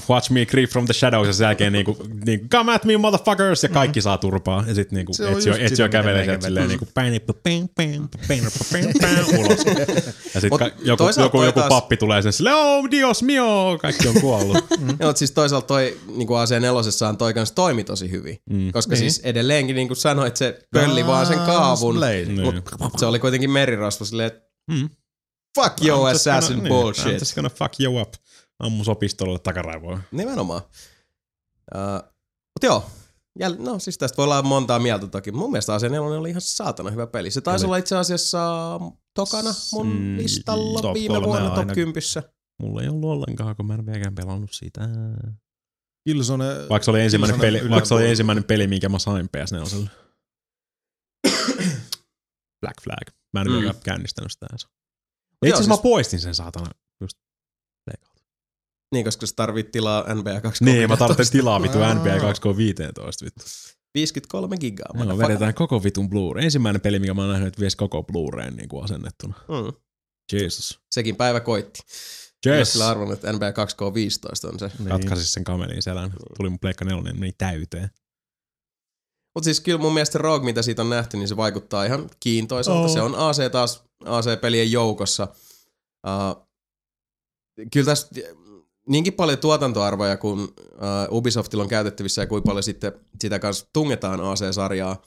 Watch 0.09 0.29
me 0.31 0.45
creep 0.45 0.69
from 0.69 0.85
the 0.85 0.93
shadows 0.93 1.27
ja 1.27 1.33
sen 1.33 1.45
jälkeen 1.45 1.73
niinku, 1.73 1.97
niinku 2.25 2.47
come 2.51 2.73
at 2.73 2.85
me 2.85 2.97
motherfuckers 2.97 3.63
ja 3.63 3.69
kaikki 3.69 4.01
saa 4.01 4.17
turpaa. 4.17 4.63
Ja 4.67 4.75
sit 4.75 4.91
niinku 4.91 5.11
on 5.31 5.37
Ezio 5.37 5.53
sitä, 5.67 5.89
kävelee 5.89 6.25
sieltä 6.25 6.45
silleen 6.45 6.67
niinku 6.67 6.87
ulos. 9.37 9.65
Ja 10.35 10.41
sit 10.41 10.49
ka- 10.59 10.69
joku, 10.83 11.03
joku, 11.21 11.43
joku 11.43 11.59
taas- 11.59 11.69
pappi 11.69 11.97
tulee 11.97 12.21
sen 12.21 12.33
silleen, 12.33 12.55
oh 12.55 12.91
dios 12.91 13.23
mio, 13.23 13.77
kaikki 13.81 14.07
on 14.07 14.21
kuollut. 14.21 14.57
Joo, 14.79 14.87
mutta 14.99 15.13
siis 15.19 15.31
toisaalta 15.31 15.67
toi 15.67 15.97
niin 16.15 16.27
kuin 16.27 16.39
AC4 16.39 17.15
toi 17.17 17.33
kanssa 17.33 17.55
toimi 17.55 17.83
tosi 17.83 18.11
hyvin. 18.11 18.37
Mm. 18.49 18.71
Koska 18.71 18.95
Niin. 18.95 19.01
niin. 19.01 19.11
siis 19.11 19.25
edelleenkin 19.25 19.75
niin 19.75 19.87
kuin 19.87 19.97
sanoit, 19.97 20.37
se 20.37 20.59
pölli 20.73 21.07
vaan 21.07 21.25
sen 21.25 21.39
kaavun. 21.39 21.99
Niin. 21.99 22.41
Mut 22.79 22.99
se 22.99 23.05
oli 23.05 23.19
kuitenkin 23.19 23.51
merirosvo 23.51 24.05
silleen, 24.05 24.27
että 24.27 24.47
Mm. 24.71 24.89
Fuck 25.63 25.85
your 25.85 26.09
I'm 26.09 26.13
just 26.13 26.25
gonna- 26.27 26.31
assassin 26.37 26.57
niin, 26.57 26.67
bullshit. 26.67 27.05
I'm 27.05 27.19
just 27.19 27.35
gonna 27.35 27.49
fuck 27.49 27.79
you 27.79 27.97
up. 28.01 28.13
Ammu 28.59 28.83
sopistolle 28.83 29.39
takaraivoa. 29.39 29.99
Nimenomaan. 30.11 30.61
Uh, 31.75 32.09
mutta 32.55 32.65
joo, 32.65 32.85
Jäl, 33.39 33.55
no 33.59 33.79
siis 33.79 33.97
tästä 33.97 34.17
voi 34.17 34.23
olla 34.23 34.41
montaa 34.41 34.79
mieltä 34.79 35.07
toki. 35.07 35.31
Mun 35.31 35.51
mielestä 35.51 35.77
AC4 35.77 35.99
oli 35.99 36.29
ihan 36.29 36.41
saatana 36.41 36.89
hyvä 36.91 37.07
peli. 37.07 37.31
Se 37.31 37.41
taisi 37.41 37.65
Oli. 37.65 37.69
olla 37.69 37.77
itse 37.77 37.97
asiassa 37.97 38.39
tokana 39.13 39.49
mun 39.73 39.87
Mm, 39.87 40.17
listalla 40.17 40.81
top 40.81 40.93
viime 40.93 41.21
vuonna 41.23 41.49
top 41.49 41.57
aina. 41.59 41.73
10. 41.73 42.01
Mulla 42.61 42.81
ei 42.81 42.87
ollut 42.89 43.09
ollenkaan, 43.09 43.55
kun 43.55 43.65
mä 43.65 43.73
en 43.73 43.85
vieläkään 43.85 44.15
pelannut 44.15 44.49
sitä. 44.53 44.81
Killzone... 46.03 46.45
Vaikka 46.69 46.83
se 46.85 46.91
oli 46.91 47.01
ensimmäinen, 47.01 47.39
Killzone 47.39 47.59
peli, 47.59 47.69
vaikka 47.71 47.87
se 47.87 47.93
oli 47.93 48.09
ensimmäinen 48.09 48.43
peli, 48.43 48.67
minkä 48.67 48.89
mä 48.89 48.99
sain 48.99 49.29
PS4. 49.37 49.87
Black 52.61 52.81
Flag. 52.83 53.07
Mä 53.33 53.41
en 53.41 53.47
Mm. 53.47 53.53
mm. 53.53 53.59
vieläkään 53.59 53.83
käynnistänyt 53.83 54.31
sitä. 54.31 54.47
Itse 55.45 55.53
asiassa 55.55 55.63
siis- 55.73 55.79
mä 55.79 55.83
poistin 55.83 56.19
sen 56.19 56.35
saatana. 56.35 56.71
Just. 57.01 57.17
Niin, 58.93 59.05
koska 59.05 59.25
sä 59.25 59.33
tarvit 59.35 59.71
tilaa 59.71 60.13
NBA 60.13 60.41
2 60.41 60.63
Niin, 60.65 60.89
mä 60.89 60.97
tarvitsen 60.97 61.31
tilaa 61.31 61.61
vitu 61.61 61.81
Aa. 61.81 61.93
NBA 61.93 62.17
2K15 62.17 63.25
vittu. 63.25 63.45
53 63.93 64.57
gigaa. 64.57 64.85
Joo, 64.93 64.97
motherfucker. 65.03 65.27
vedetään 65.29 65.53
koko 65.53 65.83
vitun 65.83 66.09
Blu-ray. 66.09 66.43
Ensimmäinen 66.43 66.81
peli, 66.81 66.99
mikä 66.99 67.13
mä 67.13 67.21
oon 67.21 67.29
nähnyt, 67.31 67.47
että 67.47 67.61
vies 67.61 67.75
koko 67.75 68.01
Blu-rayn 68.03 68.55
niin 68.55 68.69
kuin 68.69 68.83
asennettuna. 68.83 69.33
Mm. 69.47 69.73
Jesus. 70.33 70.79
Sekin 70.91 71.15
päivä 71.15 71.39
koitti. 71.39 71.79
Yes. 72.47 72.59
Jos 72.59 72.71
sillä 72.73 72.87
arvon, 72.87 73.13
että 73.13 73.33
NBA 73.33 73.51
2K15 73.51 74.49
on 74.53 74.59
se. 74.59 74.71
Niin. 74.79 74.89
Katkaisin 74.89 75.25
sen 75.25 75.43
kamelin 75.43 75.81
selän. 75.81 76.13
Tuli 76.37 76.49
mun 76.49 76.59
pleikka 76.59 76.85
nelonen, 76.85 77.19
meni 77.19 77.33
täyteen. 77.37 77.89
Mutta 79.37 79.45
siis 79.45 79.59
kyllä 79.59 79.79
mun 79.79 79.93
mielestä 79.93 80.17
Rogue, 80.17 80.45
mitä 80.45 80.61
siitä 80.61 80.81
on 80.81 80.89
nähty, 80.89 81.17
niin 81.17 81.27
se 81.27 81.37
vaikuttaa 81.37 81.85
ihan 81.85 82.09
kiintoiselta. 82.19 82.79
Oh. 82.79 82.93
Se 82.93 83.01
on 83.01 83.15
AC 83.15 83.51
taas 83.51 83.83
AC-pelien 84.05 84.71
joukossa. 84.71 85.27
Uh, 86.07 86.47
kyllä 87.71 87.85
tässä 87.85 88.07
niinkin 88.89 89.13
paljon 89.13 89.37
tuotantoarvoja, 89.37 90.17
kun 90.17 90.39
uh, 90.39 91.17
Ubisoftilla 91.17 91.63
on 91.63 91.69
käytettävissä 91.69 92.21
ja 92.21 92.27
kuinka 92.27 92.47
paljon 92.47 92.63
sitten 92.63 92.91
sitä 93.21 93.39
kanssa 93.39 93.67
tungetaan 93.73 94.21
AC-sarjaa, 94.21 95.01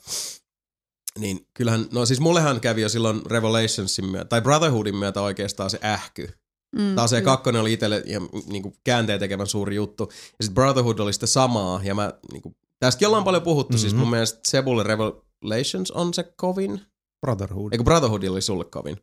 niin 1.19 1.47
kyllähän, 1.53 1.85
no 1.93 2.05
siis 2.05 2.19
mullehan 2.19 2.61
kävi 2.61 2.81
jo 2.81 2.89
silloin 2.89 3.21
Revelationsin 3.25 4.05
myötä, 4.05 4.25
tai 4.25 4.41
Brotherhoodin 4.41 4.95
myötä 4.95 5.21
oikeastaan 5.21 5.69
se 5.69 5.79
ähky. 5.83 6.29
Mm, 6.75 6.95
Taas 6.95 7.09
se 7.09 7.21
kakkonen 7.21 7.61
oli 7.61 7.73
itselle 7.73 8.03
ihan 8.05 8.29
niinku 8.45 8.73
käänteen 8.83 9.19
tekevän 9.19 9.47
suuri 9.47 9.75
juttu. 9.75 10.11
Ja 10.11 10.43
sitten 10.43 10.55
Brotherhood 10.55 10.99
oli 10.99 11.13
sitä 11.13 11.27
samaa. 11.27 11.81
Ja 11.83 11.95
mä, 11.95 12.13
niinku, 12.31 12.55
tästäkin 12.81 13.07
ollaan 13.07 13.23
paljon 13.23 13.43
puhuttu. 13.43 13.73
Mm-hmm. 13.73 13.81
Siis 13.81 13.93
mun 13.93 14.09
mielestä 14.09 14.39
Sebulle 14.47 14.83
Revelations 14.83 15.91
on 15.91 16.13
se 16.13 16.23
kovin. 16.23 16.81
Brotherhood. 17.21 17.73
Eikö 17.73 17.83
Brotherhood 17.83 18.23
oli 18.23 18.41
sulle 18.41 18.65
kovin? 18.65 18.97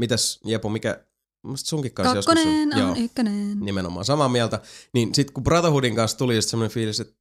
Mitäs 0.00 0.40
Jepo, 0.44 0.68
mikä... 0.68 1.04
Musta 1.42 1.68
sunkin 1.68 1.94
kanssa 1.94 2.16
joskus 2.16 2.34
Kakkonen 2.34 2.82
on. 2.82 2.90
on 2.90 2.96
ykkönen. 2.96 3.60
nimenomaan 3.60 4.04
samaa 4.04 4.28
mieltä. 4.28 4.60
Niin 4.94 5.14
sit 5.14 5.30
kun 5.30 5.44
Brotherhoodin 5.44 5.94
kanssa 5.94 6.18
tuli 6.18 6.34
just 6.34 6.48
semmoinen 6.48 6.74
fiilis, 6.74 7.00
että 7.00 7.14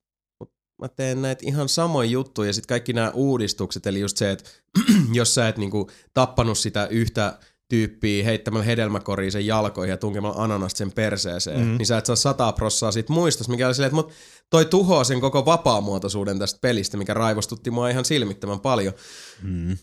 mä 0.81 0.87
teen 0.87 1.21
näitä 1.21 1.43
ihan 1.45 1.69
samoja 1.69 2.09
juttuja 2.09 2.49
ja 2.49 2.53
sitten 2.53 2.67
kaikki 2.67 2.93
nämä 2.93 3.11
uudistukset, 3.11 3.87
eli 3.87 3.99
just 3.99 4.17
se, 4.17 4.31
että 4.31 4.49
jos 5.13 5.35
sä 5.35 5.47
et 5.47 5.57
niinku 5.57 5.89
tappanut 6.13 6.57
sitä 6.57 6.87
yhtä 6.87 7.39
tyyppiä 7.69 8.23
heittämällä 8.23 8.65
hedelmäkoriin 8.65 9.31
sen 9.31 9.45
jalkoihin 9.45 9.91
ja 9.91 9.97
tunkemalla 9.97 10.43
ananasta 10.43 10.77
sen 10.77 10.91
perseeseen, 10.91 11.59
mm. 11.59 11.77
niin 11.77 11.85
sä 11.85 11.97
et 11.97 12.05
saa 12.05 12.15
sataa 12.15 12.53
prossaa 12.53 12.91
siitä 12.91 13.13
muistosta, 13.13 13.51
mikä 13.51 13.67
oli 13.67 13.75
silleen, 13.75 13.87
että 13.87 13.95
mut 13.95 14.11
toi 14.49 14.65
tuhoaa 14.65 15.03
sen 15.03 15.21
koko 15.21 15.45
vapaamuotoisuuden 15.45 16.39
tästä 16.39 16.59
pelistä, 16.61 16.97
mikä 16.97 17.13
raivostutti 17.13 17.71
mua 17.71 17.89
ihan 17.89 18.05
silmittömän 18.05 18.59
paljon. 18.59 18.93
Mm. 19.41 19.77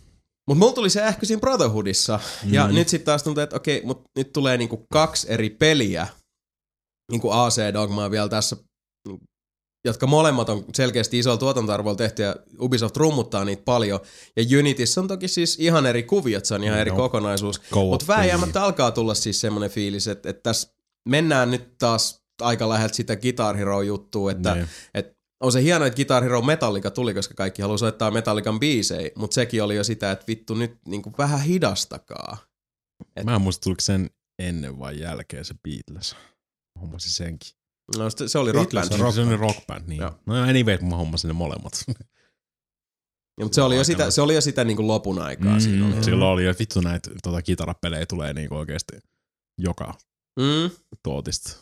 Mutta 0.48 0.58
mulla 0.58 0.72
tuli 0.72 0.90
se 0.90 1.02
ähky 1.02 1.26
siinä 1.26 1.40
Brotherhoodissa. 1.40 2.20
Ja 2.44 2.68
nyt 2.68 2.88
sitten 2.88 3.06
taas 3.06 3.22
tuntuu, 3.22 3.42
että 3.42 3.56
okei, 3.56 3.82
mutta 3.84 4.10
nyt 4.16 4.32
tulee 4.32 4.56
niinku 4.56 4.86
kaksi 4.92 5.26
eri 5.30 5.50
peliä, 5.50 6.06
niinku 7.10 7.30
AC-dogmaa 7.30 8.10
vielä 8.10 8.28
tässä, 8.28 8.56
jotka 9.84 10.06
molemmat 10.06 10.48
on 10.48 10.64
selkeästi 10.74 11.18
isolla 11.18 11.36
tuotantoarvoilla 11.36 11.96
tehty 11.96 12.22
ja 12.22 12.36
Ubisoft 12.60 12.96
rummuttaa 12.96 13.44
niitä 13.44 13.62
paljon. 13.64 14.00
Ja 14.36 14.58
Unityssä 14.58 15.00
on 15.00 15.08
toki 15.08 15.28
siis 15.28 15.56
ihan 15.60 15.86
eri 15.86 16.02
kuviot, 16.02 16.44
se 16.44 16.54
on 16.54 16.64
ihan 16.64 16.78
eri 16.78 16.90
No. 16.90 16.96
kokonaisuus. 16.96 17.60
Co-op 17.60 17.88
Mutta 17.90 18.06
vääjäämättä 18.06 18.62
alkaa 18.64 18.90
tulla 18.90 19.14
siis 19.14 19.40
semmoinen 19.40 19.70
fiilis, 19.70 20.08
että, 20.08 20.30
että 20.30 20.42
tässä 20.42 20.74
mennään 21.08 21.50
nyt 21.50 21.78
taas 21.78 22.22
aika 22.42 22.68
läheltä 22.68 22.94
sitä 22.96 23.16
Guitar 23.16 23.56
Hero-juttua, 23.56 24.30
että 24.30 24.54
Niin. 24.54 24.68
et 24.94 25.14
on 25.42 25.52
se 25.52 25.62
hienoa, 25.62 25.86
että 25.86 25.96
Guitar 25.96 26.22
Hero 26.22 26.42
Metallica 26.42 26.90
tuli, 26.90 27.14
koska 27.14 27.34
kaikki 27.34 27.62
haluaa 27.62 27.78
soittaa 27.78 28.10
Metallican 28.10 28.60
biisejä, 28.60 29.10
mutta 29.16 29.34
sekin 29.34 29.62
oli 29.62 29.76
jo 29.76 29.84
sitä, 29.84 30.10
että 30.10 30.24
vittu 30.28 30.54
nyt 30.54 30.78
niinku 30.88 31.12
vähän 31.18 31.40
hidastakaa. 31.40 32.36
Et- 33.16 33.24
Mä 33.24 33.34
en 33.34 33.40
muista, 33.40 33.64
tuliko 33.64 33.80
sen 33.80 34.10
ennen 34.38 34.78
vai 34.78 35.00
jälkeen 35.00 35.44
se 35.44 35.54
Beatles. 35.62 36.16
Hommasin 36.80 37.10
senkin. 37.10 37.50
No 37.98 38.10
se, 38.10 38.28
se 38.28 38.38
oli 38.38 38.52
rock 38.52 38.70
band. 38.72 39.00
on 39.00 39.12
Se 39.12 39.20
oli 39.20 39.36
rock 39.36 39.66
band, 39.66 39.82
niin. 39.88 40.00
Joo. 40.00 40.18
No 40.26 40.42
anyway, 40.42 40.78
mä 40.82 40.96
hommasin 40.96 41.28
ne 41.28 41.34
molemmat. 41.34 41.84
Ja, 43.38 43.44
mutta 43.44 43.54
se 43.54 43.62
oli 43.62 43.76
jo 43.76 43.84
sitä, 43.84 44.10
se 44.10 44.20
oli 44.22 44.34
jo 44.34 44.40
sitä 44.40 44.64
niinku 44.64 44.86
lopun 44.86 45.22
aikaa. 45.22 45.60
siinä 45.60 45.86
oli. 45.86 45.94
Mm, 45.94 46.02
silloin 46.02 46.30
oli, 46.30 46.46
että 46.46 46.58
vittu 46.60 46.80
näitä 46.80 47.10
tota, 47.22 47.42
kitarapelejä 47.42 48.06
tulee 48.06 48.32
niinku 48.32 48.54
oikeesti 48.56 48.96
joka 49.58 49.94
Mm. 50.40 50.70
tuotista. 51.02 51.56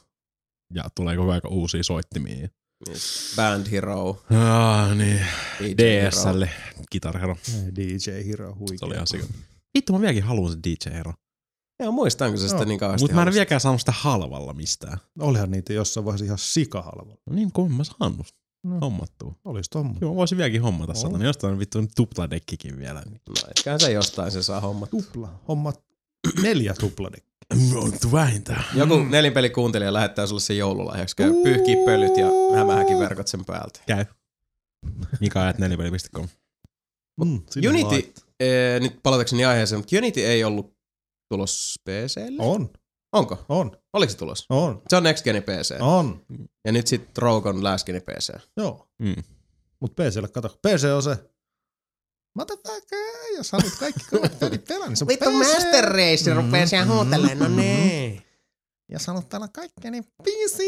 Ja 0.75 0.85
tulee 0.95 1.17
koko 1.17 1.31
ajan 1.31 1.41
uusia 1.49 1.83
soittimia. 1.83 2.49
Band 3.37 3.67
Hero. 3.71 4.23
Ah, 4.31 4.97
niin. 4.97 5.21
DJ 5.61 5.75
DSL, 6.09 6.45
Guitar 6.93 7.19
Hero. 7.19 7.37
DJ 7.77 8.29
Hero 8.29 8.55
huikea. 8.59 8.79
Se 8.79 8.85
oli 8.85 8.95
ihan 8.95 9.07
sikana. 9.07 9.33
Vittu, 9.75 9.93
mä 9.93 10.01
vieläkin 10.01 10.23
haluan 10.23 10.53
se 10.53 10.59
DJ 10.65 10.91
Hero. 10.97 11.13
Joo, 11.83 11.93
muistanko 11.93 12.37
se 12.39 12.49
sitä 12.49 12.65
niin 12.65 12.79
kauheasti 12.79 13.05
Mutta 13.05 13.15
mä 13.15 13.23
en 13.23 13.33
vieläkään 13.33 13.61
saanut 13.61 13.81
sitä 13.81 13.93
halvalla 13.93 14.53
mistään. 14.53 14.99
Olihan 15.21 15.51
niitä 15.51 15.73
jossain 15.73 16.05
vaiheessa 16.05 16.25
ihan 16.25 16.39
sikahalvalla. 16.39 17.17
No 17.27 17.37
niin, 17.37 17.53
kun 17.53 17.73
mä 17.73 17.85
saanut 17.85 18.27
No. 18.65 18.79
hommattua. 18.81 19.35
Olis 19.45 19.69
tommonen. 19.71 19.99
Joo, 20.01 20.15
voisin 20.15 20.39
vieläkin 20.39 20.63
hommata 20.63 20.93
On. 20.93 20.97
satana. 20.97 21.25
Jostain 21.25 21.59
vittu 21.59 21.79
tupladekkikin 21.97 22.79
vielä. 22.79 23.03
No, 23.11 23.35
etköhän 23.51 23.81
se 23.81 23.93
jostain 23.93 24.31
se 24.33 24.43
saa 24.43 24.61
hommat. 24.61 24.91
Tupla. 24.91 25.41
Hommat 25.49 25.83
neljä 26.43 26.75
tupladekkiä. 26.75 27.33
Vittu 27.85 28.13
vähintään. 28.13 28.65
Joku 28.75 28.99
nelinpelikuuntelija 28.99 29.93
lähettää 29.93 30.27
sulle 30.27 30.41
sen 30.41 30.59
joululahjaksi. 30.59 31.17
Käy 31.17 31.33
pyyhkii 31.43 31.77
pölyt 31.85 32.17
ja 32.17 32.27
hämähäkin 32.57 32.99
verkot 32.99 33.29
sen 33.29 33.45
päältä. 33.45 33.81
Käy. 33.87 34.05
Mika 35.21 35.49
at 35.49 35.59
nelipeli.com. 35.59 36.29
Mm, 37.21 37.41
Unity, 37.69 38.13
ee, 38.41 38.81
nyt 38.81 39.01
palatakseni 39.03 39.45
aiheeseen, 39.45 39.79
mutta 39.79 39.97
Unity 39.97 40.21
ei 40.27 40.45
ollut 40.45 40.75
tulos 41.33 41.79
PClle? 41.85 42.37
On, 42.43 42.71
Onko? 43.13 43.45
on, 43.49 43.77
Oliko 43.93 44.11
se 44.13 44.17
tulos? 44.19 44.47
on, 44.51 44.83
Se 44.89 44.97
on 44.97 45.03
Next 45.03 45.25
Gen 45.25 45.43
PC. 45.43 45.77
on. 45.81 46.25
Ja 46.65 46.73
nyt 46.73 46.87
sit 46.87 47.19
Rogue 47.19 47.51
on 47.51 47.65
Last 47.65 47.87
Gen 47.87 48.03
PC. 48.03 48.33
Joo. 48.57 48.89
Mm. 48.99 49.23
Mut 49.81 49.93
PClle 49.97 50.29
kato. 50.29 50.49
PC 50.49 50.85
on 50.97 51.03
se. 51.03 51.17
Motherfucker, 52.35 52.99
jos 53.37 53.53
haluat 53.53 53.73
kaikki 53.81 54.05
kovat 54.11 54.39
pelit 54.39 54.65
pelaa, 54.65 54.89
niin 54.89 54.97
se 54.97 55.05
on 55.05 55.09
PC. 55.09 55.81
Race 55.83 56.35
rupee 56.35 56.67
siellä 56.67 56.87
huutelemaan, 56.95 57.39
no 57.39 57.49
niin. 57.49 58.23
Jos 58.89 59.07
haluat 59.07 59.29
pelaa 59.29 59.49
kaikkea, 59.49 59.91
niin 59.91 60.05
PC. 60.23 60.59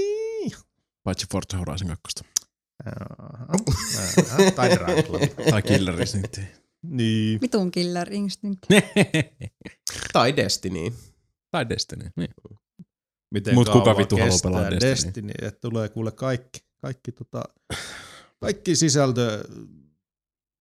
Paitsi 1.05 1.27
Forza 1.33 1.57
Horizon 1.59 1.89
2. 1.89 2.35
Aha, 2.87 3.07
aha, 4.31 4.51
tai 4.51 4.77
Club. 4.77 5.23
tai 5.51 5.63
Killer 5.63 6.01
Instinct. 6.01 6.39
Niin. 6.83 7.41
Vitun 7.41 7.71
Killer 7.71 8.13
Instinct. 8.13 8.67
Tai 10.13 10.37
Destiny. 10.37 10.93
tai 11.51 11.69
Destiny. 11.69 12.11
Niin. 12.17 12.31
Miten 13.35 13.55
Mut 13.55 13.69
kuka 13.69 13.97
vittu 13.97 14.17
haluaa 14.17 14.39
pelaa 14.43 14.71
Destiny? 14.71 14.91
Destiny? 14.91 15.33
Että 15.43 15.61
tulee 15.61 15.89
kuule 15.89 16.13
kaikki, 16.13 16.61
kaikki, 16.81 17.13
tota, 17.13 17.45
kaikki 18.41 18.77
sisältö 18.77 19.45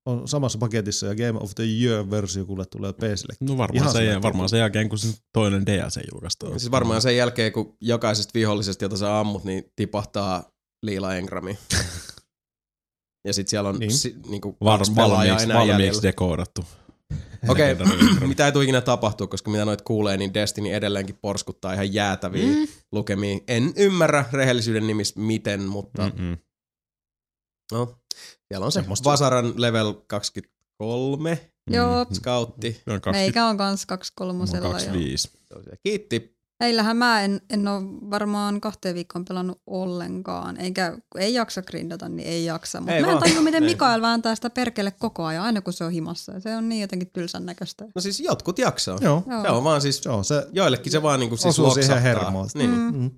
on 0.06 0.28
samassa 0.28 0.60
paketissa 0.60 1.06
ja 1.08 1.16
Game 1.16 1.40
of 1.40 1.56
the 1.56 1.64
Year-versio 1.64 2.46
kuule 2.46 2.66
tulee 2.66 2.94
PClle. 2.94 3.36
No 3.40 3.58
varmaan, 3.58 3.76
Ihan 3.84 3.92
sen, 3.94 4.22
varmaan 4.22 4.50
sen 4.50 4.60
jälkeen, 4.60 4.90
kun 4.90 4.98
se 5.00 5.18
toinen 5.34 5.66
DLC 5.66 6.00
julkaistaan. 6.12 6.60
Siis 6.60 6.72
varmaan 6.72 7.02
sen 7.02 7.18
jälkeen, 7.18 7.52
kun 7.54 7.78
jokaisesta 7.82 8.32
vihollisesta, 8.34 8.86
jota 8.86 8.98
sä 8.98 9.20
ammut, 9.20 9.44
niin 9.44 9.64
tipahtaa 9.76 10.44
liila 10.86 11.16
engrami. 11.16 11.58
Ja 13.28 13.34
sit 13.34 13.48
siellä 13.48 13.70
on 13.70 13.80
Niin. 13.80 13.94
si, 13.94 14.16
niinku 14.28 14.58
Var, 14.64 14.80
valmiiksi, 14.96 15.48
valmiiksi 15.48 16.02
dekoodattu. 16.04 16.66
Okei, 17.48 17.70
engrami. 17.70 18.28
mitä 18.28 18.46
ei 18.46 18.52
tule 18.52 18.64
ikinä 18.64 18.82
tapahtua, 18.82 19.28
koska 19.28 19.52
mitä 19.52 19.66
noit 19.66 19.82
kuulee, 19.82 20.18
niin 20.18 20.34
Destiny 20.34 20.74
edelleenkin 20.74 21.18
porskuttaa 21.22 21.74
ihan 21.74 21.94
jäätäviä 21.94 22.48
mm. 22.48 22.68
lukemia. 22.92 23.40
En 23.48 23.74
ymmärrä 23.76 24.26
rehellisyyden 24.34 24.88
nimissä 24.88 25.20
miten, 25.20 25.62
mutta 25.62 26.04
mm. 26.10 26.22
Mm-mm. 26.22 26.38
no, 27.72 28.00
siellä 28.48 28.66
on 28.66 28.72
se 28.72 28.80
Semmosta. 28.82 29.10
Vasaran 29.10 29.54
level 29.62 29.94
23 30.08 31.50
Joo, 31.72 32.06
scoutti. 32.14 32.68
On 32.88 33.02
20, 33.02 33.12
meikä 33.12 33.46
on 33.46 33.58
kans 33.58 33.86
kaksi 33.86 34.14
mulla 34.20 34.32
on 34.32 34.38
kolmosella. 34.38 34.68
Ja 34.68 34.74
25. 34.74 35.32
Kiitti. 35.84 36.33
Meillähän 36.60 36.98
mä 36.98 37.22
en, 37.22 37.42
en 37.50 37.68
ole 37.68 37.84
varmaan 38.10 38.62
kahteen 38.62 38.96
viikkoon 38.96 39.26
pelannut 39.26 39.62
ollenkaan. 39.68 40.58
Eikä, 40.58 40.98
kun 41.10 41.22
ei 41.22 41.34
jaksa 41.34 41.62
grindata, 41.62 42.10
niin 42.10 42.28
ei 42.28 42.46
jaksa. 42.46 42.80
Mutta 42.80 42.96
Ei 42.96 43.02
mä 43.02 43.12
en 43.12 43.18
tajua, 43.18 43.42
miten. 43.42 43.64
Mikael 43.64 44.02
vääntää 44.02 44.36
sitä 44.36 44.50
perkele 44.50 44.92
koko 44.92 45.24
ajan, 45.26 45.44
aina 45.44 45.62
kun 45.62 45.74
se 45.74 45.84
on 45.84 45.92
himassa. 45.92 46.40
Se 46.40 46.56
on 46.56 46.70
niin 46.70 46.82
jotenkin 46.82 47.10
tylsän 47.14 47.46
näköistä. 47.46 47.86
No 47.96 48.02
siis 48.02 48.20
jotkut 48.20 48.60
jaksaa. 48.60 48.98
Joo, 49.02 49.24
Joo. 49.30 49.42
Se 49.42 49.50
on 49.50 49.64
vaan 49.64 49.82
siis, 49.82 50.08
on 50.08 50.26
se. 50.26 50.48
joillekin 50.52 50.92
se 50.92 51.02
vaan 51.02 51.20
niinku 51.20 51.38
siis 51.38 51.60
Osuu 51.60 51.74
siihen 51.74 52.02
hermoon. 52.02 52.50
Niin. 52.54 52.70
Mm. 52.70 52.78
Mm. 52.78 53.02
Mm. 53.02 53.12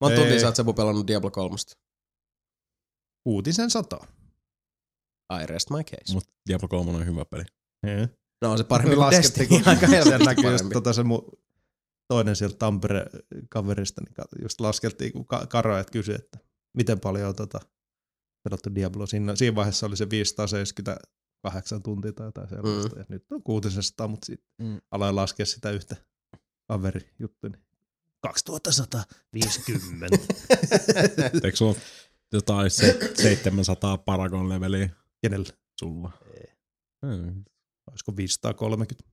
Monta 0.00 0.16
tuntia 0.16 0.40
sä 0.40 0.46
oot 0.66 0.76
pelannut 0.76 1.06
Diablo 1.06 1.30
3? 1.30 1.56
Uutisen 3.26 3.70
sata. 3.70 3.98
I 5.42 5.46
rest 5.46 5.70
my 5.70 5.84
case. 5.84 6.14
Mutta 6.14 6.30
Diablo 6.48 6.68
3 6.68 6.90
on 6.90 7.06
hyvä 7.06 7.24
peli. 7.24 7.44
No 8.42 8.52
on 8.52 8.58
se 8.58 8.64
parempi 8.64 8.96
kuin 8.96 9.10
Destiny. 9.10 9.46
kun 9.46 9.62
Aika 9.66 9.86
helposti 9.86 10.24
näkyy 10.24 10.52
just 10.52 10.64
tota 10.72 10.92
se 10.92 11.02
mun 11.02 11.22
toinen 12.08 12.36
sieltä 12.36 12.56
Tampere-kaverista, 12.58 14.00
niin 14.04 14.14
just 14.42 14.60
laskeltiin, 14.60 15.12
kun 15.12 15.26
ka- 15.26 15.46
Karoet 15.46 15.90
kysyi, 15.90 16.14
että 16.14 16.38
miten 16.76 17.00
paljon 17.00 17.28
on 17.28 17.34
tota, 17.36 17.60
pelattu 18.44 18.74
Diablo. 18.74 19.06
Siinä, 19.06 19.36
siinä 19.36 19.54
vaiheessa 19.56 19.86
oli 19.86 19.96
se 19.96 20.10
578 20.10 21.82
tuntia 21.82 22.12
tai 22.12 22.26
jotain 22.26 22.48
sellaista. 22.48 22.94
Mm. 22.96 23.00
Ja 23.00 23.04
nyt 23.08 23.24
on 23.32 23.42
600, 23.42 24.08
mutta 24.08 24.26
sitten 24.26 24.48
Mm. 24.66 24.80
aloin 24.90 25.16
laskea 25.16 25.46
sitä 25.46 25.70
yhtä 25.70 25.96
kaverijuttua. 26.68 27.50
Niin 27.50 27.62
2150. 28.20 30.18
Eikö 31.44 31.56
sulla 31.56 31.74
jotain 32.32 32.70
se, 32.70 32.98
700 33.14 33.98
Paragon 33.98 34.48
leveliä 34.48 34.88
Kenellä? 35.22 35.52
sulla? 35.80 36.12
Mm. 37.02 37.44
Olisiko 37.90 38.16
530? 38.16 39.04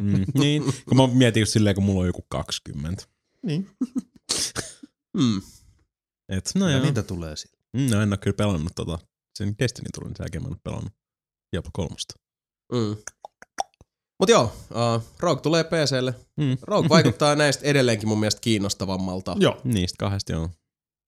Mm. 0.00 0.24
niin, 0.40 0.62
kun 0.88 0.96
mä 0.96 1.06
mietin 1.06 1.40
just 1.40 1.52
silleen, 1.52 1.74
kun 1.74 1.84
mulla 1.84 2.00
on 2.00 2.06
joku 2.06 2.26
20. 2.28 3.04
Niin. 3.42 3.70
Mm. 5.16 5.42
Et, 6.28 6.50
no 6.54 6.60
No 6.64 6.70
joo. 6.70 6.78
ja 6.78 6.84
niitä 6.84 7.02
tulee 7.02 7.36
siitä. 7.36 7.56
Mm, 7.72 7.90
no 7.90 8.00
en 8.02 8.12
oo 8.12 8.18
kyllä 8.20 8.34
pelannut 8.36 8.72
tota. 8.76 8.98
Sen 9.38 9.54
Destiny 9.58 9.86
tuli, 9.94 10.06
niin 10.08 10.16
sen 10.16 10.24
jälkeen 10.24 10.42
mä 10.42 10.48
en 10.48 10.52
oo 10.54 10.60
pelannut 10.64 10.92
Diablo 11.52 11.70
3. 11.72 11.96
Mm. 12.72 12.96
Mut 14.20 14.28
joo, 14.28 14.44
uh, 14.70 15.02
Rogue 15.18 15.42
tulee 15.42 15.64
PClle. 15.64 16.14
Mm. 16.36 16.56
Rogue 16.62 16.88
vaikuttaa 16.96 17.36
näistä 17.36 17.64
edelleenkin 17.66 18.08
mun 18.08 18.20
mielestä 18.20 18.40
kiinnostavammalta. 18.40 19.36
Joo, 19.40 19.60
Niistä 19.64 19.96
kahdesta 19.98 20.32
joo. 20.32 20.50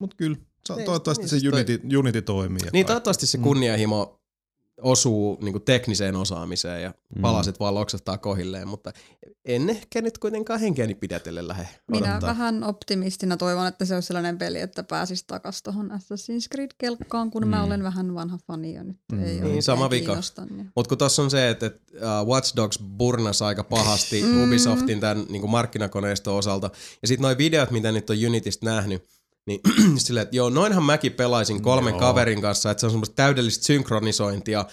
mutta 0.00 0.16
kyllä. 0.16 0.36
Sa- 0.68 0.76
Niin, 0.76 0.84
toivottavasti 0.86 1.22
niin, 1.22 1.28
se 1.28 1.38
siis 1.40 1.52
Unity, 1.52 1.80
Unity 1.98 2.22
toimii. 2.22 2.58
ja 2.58 2.64
Niin 2.64 2.70
kaikki. 2.72 2.84
toivottavasti 2.86 3.26
se 3.26 3.38
Mm. 3.38 3.42
kunnianhimo 3.44 4.21
osuu 4.80 5.38
niin 5.42 5.52
kuin 5.52 5.62
tekniseen 5.64 6.16
osaamiseen 6.16 6.82
ja 6.82 6.94
Mm. 7.16 7.22
palaset 7.22 7.60
vaan 7.60 7.74
loksahtaa 7.74 8.18
kohilleen, 8.18 8.68
mutta 8.68 8.92
en 9.44 9.70
ehkä 9.70 10.02
nyt 10.02 10.18
kuitenkaan 10.18 10.60
henkeäni 10.60 10.94
pidätellen 10.94 11.48
lähde 11.48 11.68
Minä 11.90 12.08
odottaa. 12.10 12.28
vähän 12.30 12.64
optimistina 12.64 13.36
toivon, 13.36 13.66
että 13.66 13.84
se 13.84 13.94
olisi 13.94 14.06
sellainen 14.06 14.38
peli, 14.38 14.60
että 14.60 14.82
pääsisi 14.82 15.24
takaisin 15.26 15.62
tuohon 15.64 15.90
Assassin's 15.90 16.48
Creed-kelkkaan, 16.54 17.30
kun 17.30 17.42
mm. 17.42 17.48
mä 17.48 17.56
Mm. 17.58 17.64
olen 17.64 17.82
vähän 17.82 18.14
vanha 18.14 18.38
fani 18.46 18.74
ja 18.74 18.84
nyt 18.84 18.96
Mm. 19.12 19.24
ei 19.24 19.40
Niin, 19.40 19.44
ole 19.54 19.62
sama 19.62 19.90
vika. 19.90 20.18
niin- 20.50 20.70
Mutta 20.76 20.88
kun 20.88 20.98
tossa 20.98 21.22
on 21.22 21.30
se, 21.30 21.48
että 21.50 21.66
et, 21.66 21.80
uh, 21.94 22.28
Watch 22.28 22.56
Dogs 22.56 22.78
burnas 22.78 23.42
aika 23.42 23.64
pahasti 23.64 24.22
Mm. 24.22 24.44
Ubisoftin 24.44 25.00
tämän 25.00 25.24
niin 25.28 25.50
markkinakoneiston 25.50 26.34
osalta. 26.34 26.70
Ja 27.02 27.08
sitten 27.08 27.22
noi 27.22 27.38
videot, 27.38 27.70
mitä 27.70 27.92
nyt 27.92 28.10
on 28.10 28.16
Unitystä 28.26 28.66
nähnyt, 28.66 29.04
Niin 29.46 29.60
silleen, 29.98 30.22
että 30.22 30.36
joo, 30.36 30.50
noinhan 30.50 30.84
mäkin 30.84 31.12
pelaisin 31.12 31.62
kolmen 31.62 31.92
Joo. 31.92 32.00
kaverin 32.00 32.42
kanssa, 32.42 32.70
että 32.70 32.80
se 32.80 32.86
on 32.86 32.90
semmoista 32.90 33.14
täydellistä 33.14 33.64
synkronisointia. 33.64 34.64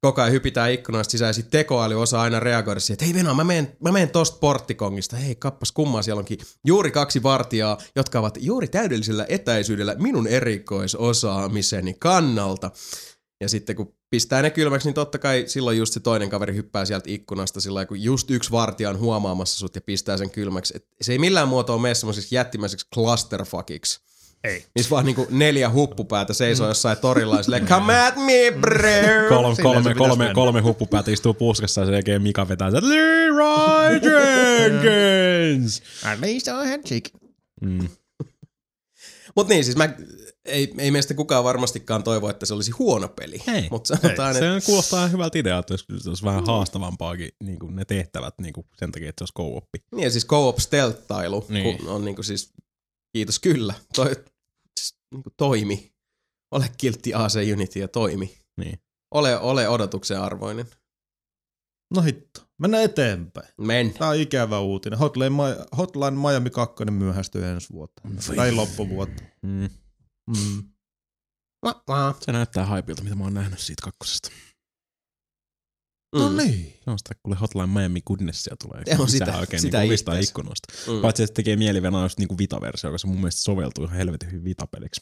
Koko 0.00 0.20
ajan 0.22 0.32
hypitään 0.32 0.72
ikkunoista 0.72 1.10
sisään 1.12 1.28
ja 1.28 1.32
sitten 1.32 1.50
tekoäly 1.50 2.02
osaa 2.02 2.22
aina 2.22 2.40
reagoida 2.40 2.80
siihen, 2.80 2.94
että 2.94 3.04
hei 3.04 3.14
Venä, 3.14 3.34
mä 3.34 3.44
menen, 3.44 3.76
mä 3.82 3.92
menen 3.92 4.10
tosta 4.10 4.38
porttikongista. 4.38 5.16
Hei, 5.16 5.34
kappas 5.34 5.72
kummaa, 5.72 6.02
siellä 6.02 6.18
onkin 6.18 6.38
juuri 6.66 6.90
kaksi 6.90 7.22
vartijaa, 7.22 7.78
jotka 7.96 8.18
ovat 8.18 8.38
juuri 8.40 8.68
täydellisellä 8.68 9.26
etäisyydellä 9.28 9.94
minun 9.98 10.26
erikoisosaamiseni 10.26 11.94
kannalta. 11.98 12.70
Ja 13.40 13.48
sitten 13.48 13.76
kun 13.76 13.94
pistää 14.10 14.42
ne 14.42 14.50
kylmäksi, 14.50 14.88
niin 14.88 14.94
totta 14.94 15.18
kai 15.18 15.44
silloin 15.46 15.78
just 15.78 15.92
se 15.92 16.00
toinen 16.00 16.30
kaveri 16.30 16.54
hyppää 16.54 16.84
sieltä 16.84 17.10
ikkunasta 17.10 17.60
sillä 17.60 17.74
lailla, 17.74 17.88
kun 17.88 18.02
just 18.02 18.30
yksi 18.30 18.50
vartija 18.50 18.90
on 18.90 18.98
huomaamassa 18.98 19.58
sut 19.58 19.74
ja 19.74 19.80
pistää 19.80 20.16
sen 20.16 20.30
kylmäksi. 20.30 20.76
Et 20.76 20.86
se 21.00 21.12
ei 21.12 21.18
millään 21.18 21.48
muotoa 21.48 21.78
mene 21.78 21.94
semmoisiksi 21.94 22.34
jättimäiseksi 22.34 22.86
clusterfuckiksi. 22.94 24.00
Ei. 24.44 24.64
Missä 24.74 24.90
vaan 24.90 25.04
niinku 25.04 25.26
neljä 25.30 25.70
huppupäätä 25.70 26.32
seisoo 26.32 26.68
jossain 26.68 26.98
torilla 26.98 27.36
ja 27.36 27.42
silleen, 27.42 27.66
come 27.66 28.06
at 28.06 28.16
me, 28.16 28.52
bro! 28.60 29.28
Kolme, 29.28 29.56
kolme, 29.62 29.94
kolme, 29.94 30.30
kolme 30.34 30.60
huppupäät 30.60 31.08
istuu 31.08 31.34
puskassa 31.34 31.80
ja 31.80 31.84
sen 31.84 31.94
jälkeen 31.94 32.22
Mika 32.22 32.48
vetää 32.48 32.70
sen 32.70 32.88
Leroy 32.88 33.92
Jenkins! 33.92 35.82
Meistä 36.20 36.58
on 36.58 36.68
handshake. 36.68 37.10
Mm. 37.60 37.88
Mut 39.36 39.48
niin, 39.48 39.64
siis 39.64 39.76
mä, 39.76 39.94
ei, 40.44 40.74
ei 40.78 40.90
meistä 40.90 41.14
kukaan 41.14 41.44
varmastikaan 41.44 42.04
toivo, 42.04 42.28
että 42.30 42.46
se 42.46 42.54
olisi 42.54 42.70
huono 42.70 43.08
peli. 43.08 43.42
Ei. 43.54 43.68
Mutta 43.70 43.96
sanotaan, 43.96 44.36
että 44.36 44.60
Se 44.60 44.66
kuulostaa 44.66 45.08
hyvältä 45.08 45.38
idealta, 45.38 45.72
jos 45.74 45.86
se 45.98 46.08
olisi 46.08 46.24
vähän 46.24 46.46
haastavampaakin 46.46 47.28
niin 47.44 47.58
kuin 47.58 47.76
ne 47.76 47.84
tehtävät 47.84 48.34
niin 48.40 48.52
kuin 48.52 48.66
sen 48.76 48.92
takia, 48.92 49.08
että 49.08 49.20
se 49.20 49.22
olisi 49.22 49.34
co-oppi. 49.52 49.78
niin 49.94 50.04
ja 50.04 50.10
siis 50.10 50.26
co-op 50.26 50.58
stealth-tailu 50.58 51.46
Niin. 51.48 51.78
kun 51.78 51.88
on 51.88 52.04
niinku 52.04 52.22
siis, 52.22 52.52
kiitos 53.12 53.38
kyllä, 53.38 53.74
toi, 53.94 54.16
siis, 54.80 54.94
niinku 55.14 55.30
toimi. 55.36 55.92
Ole 56.50 56.70
kiltti 56.76 57.14
AC 57.14 57.34
Unity 57.52 57.78
ja 57.78 57.88
toimi. 57.88 58.38
Niin. 58.56 58.78
Ole, 59.14 59.38
ole 59.38 59.68
odotuksen 59.68 60.20
arvoinen. 60.20 60.66
No 61.94 62.02
hitto. 62.02 62.40
Mennään 62.58 62.84
eteenpäin. 62.84 63.48
Men. 63.60 63.94
Tää 63.94 64.08
on 64.08 64.16
ikävä 64.16 64.58
uutinen. 64.60 64.98
Hotline, 64.98 65.30
Hotline 65.76 66.10
Miami 66.10 66.50
2 66.50 66.84
myöhästyy 66.84 67.44
ensi 67.44 67.72
vuotta. 67.72 68.02
Tai 68.36 68.52
loppuvuotta. 68.52 69.22
Mm. 69.42 69.68
Mm. 70.26 70.62
Se 72.20 72.32
näyttää 72.32 72.66
haipilta, 72.66 73.02
mitä 73.02 73.14
mä 73.16 73.24
oon 73.24 73.34
nähnyt 73.34 73.58
siitä 73.58 73.82
kakkosesta. 73.84 74.30
No 76.14 76.28
Mm. 76.30 76.36
niin. 76.36 76.72
Se 76.84 76.90
on 76.90 76.98
sitä, 76.98 77.14
kuule 77.22 77.36
Hotline 77.40 77.66
Miami 77.66 78.00
Goodnessia 78.06 78.56
tulee. 78.62 78.82
Se 78.96 79.02
on 79.02 79.08
sitä- 79.08 79.38
oikein 79.38 79.62
sitä 79.62 79.80
niin 79.80 79.92
ittees. 79.92 80.28
ikkunoista. 80.28 80.72
Mm. 80.92 81.00
Paitsi 81.02 81.22
että 81.22 81.30
se 81.30 81.34
tekee 81.34 81.56
mieli 81.56 81.82
venää 81.82 82.02
just 82.02 82.18
niinku 82.18 82.38
Vita-versio, 82.38 82.90
koska 82.90 82.98
se 82.98 83.06
mun 83.06 83.16
mielestä 83.16 83.40
soveltuu 83.40 83.84
ihan 83.84 83.96
helvetin 83.96 84.30
hyvin 84.32 84.44
Vita-peliksi. 84.44 85.00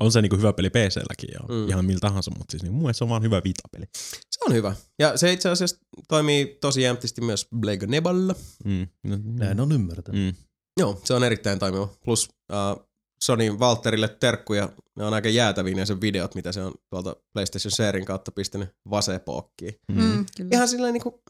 On 0.00 0.12
se 0.12 0.22
niinku 0.22 0.36
hyvä 0.36 0.52
peli 0.52 0.70
PC-lläkin 0.70 1.28
ja 1.34 1.40
Mm. 1.48 1.54
mm. 1.54 1.68
ihan 1.68 1.84
millä 1.84 2.00
tahansa, 2.00 2.30
mutta 2.38 2.50
siis 2.50 2.62
niinku 2.62 2.74
mun 2.74 2.82
mielestä 2.82 2.98
se 2.98 3.04
on 3.04 3.10
vaan 3.10 3.22
hyvä 3.22 3.42
Vita-peli. 3.44 3.84
Se 4.30 4.44
on 4.46 4.52
hyvä. 4.54 4.74
Ja 4.98 5.16
se 5.16 5.32
itse 5.32 5.48
asiassa 5.48 5.76
toimii 6.08 6.58
tosi 6.60 6.82
jämptisti 6.82 7.20
myös 7.20 7.48
Blade 7.60 7.86
Neballa. 7.86 8.34
Mm. 8.64 8.88
No, 9.04 9.18
Näin 9.24 9.60
on 9.60 9.72
ymmärtänyt. 9.72 10.22
Mm. 10.22 10.34
Joo, 10.80 11.00
se 11.04 11.14
on 11.14 11.24
erittäin 11.24 11.58
toimiva. 11.58 11.88
Plus 12.04 12.28
uh, 12.52 12.86
Sony 13.22 13.50
Walterille 13.50 14.08
terkkuja. 14.08 14.68
Ne 14.96 15.04
on 15.04 15.14
aika 15.14 15.28
jäätäviä 15.28 15.74
ne 15.74 15.86
sen 15.86 16.00
videot, 16.00 16.34
mitä 16.34 16.52
se 16.52 16.62
on 16.62 16.74
tuolta 16.90 17.16
PlayStation 17.32 17.72
Sharing 17.72 18.06
kautta 18.06 18.32
pistänyt 18.32 18.68
vasepookkiin. 18.90 19.74
Mm. 19.88 20.02
Mm, 20.02 20.26
kyllä. 20.36 20.50
Ihan 20.52 20.68
silleen 20.68 20.92
niinku, 20.92 21.22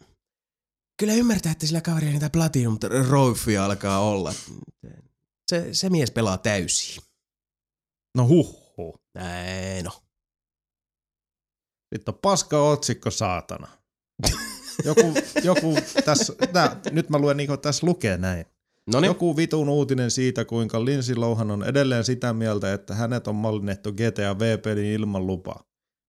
kyllä 1.01 1.15
ymmärtää, 1.15 1.53
että 1.53 1.67
sillä 1.67 1.81
kaverilla 1.81 2.13
niitä 2.13 2.31
Platinum 2.31 2.79
Trophyja 2.79 3.65
alkaa 3.65 4.01
olla. 4.01 4.33
Se, 5.47 5.69
se 5.73 5.91
mies 5.91 6.11
pelaa 6.11 6.39
täysin. 6.39 7.03
No 8.17 8.29
huh. 8.29 8.65
Näin 9.15 9.85
no. 9.85 9.91
On 12.09 12.15
paska 12.23 12.63
otsikko, 12.63 13.11
saatana. 13.11 13.69
Joku, 14.85 15.15
joku 15.45 15.79
tässä, 16.05 16.35
tää, 16.53 16.81
nyt 16.91 17.11
mä 17.11 17.19
luen 17.19 17.37
niinku 17.37 17.57
tässä 17.57 17.87
lukee 17.87 18.17
näin. 18.17 18.47
No 18.93 19.01
niin, 19.01 19.09
Joku 19.09 19.37
vitun 19.37 19.69
uutinen 19.69 20.11
siitä, 20.11 20.45
kuinka 20.45 20.85
Lindsay 20.85 21.17
Lohan 21.17 21.51
on 21.51 21.65
edelleen 21.65 22.05
sitä 22.05 22.33
mieltä, 22.33 22.73
että 22.73 22.95
hänet 22.95 23.29
on 23.29 23.35
mallinnettu 23.35 23.93
GTA 23.93 24.39
V-pelin 24.39 24.85
ilman 24.85 25.27
lupaa. 25.27 25.65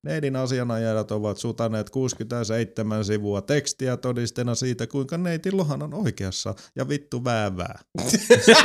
Neidin 0.06 0.36
asianajajat 0.36 1.12
ovat 1.12 1.38
sutaneet 1.38 1.90
67 1.90 3.06
sivua 3.06 3.42
tekstiä 3.42 3.98
todisteena 3.98 4.56
siitä, 4.56 4.88
kuinka 4.88 5.18
neiti 5.18 5.52
Lohan 5.52 5.84
on 5.84 5.94
oikeassa 5.94 6.56
ja 6.76 6.90
vittu 6.90 7.24
väävää. 7.24 7.80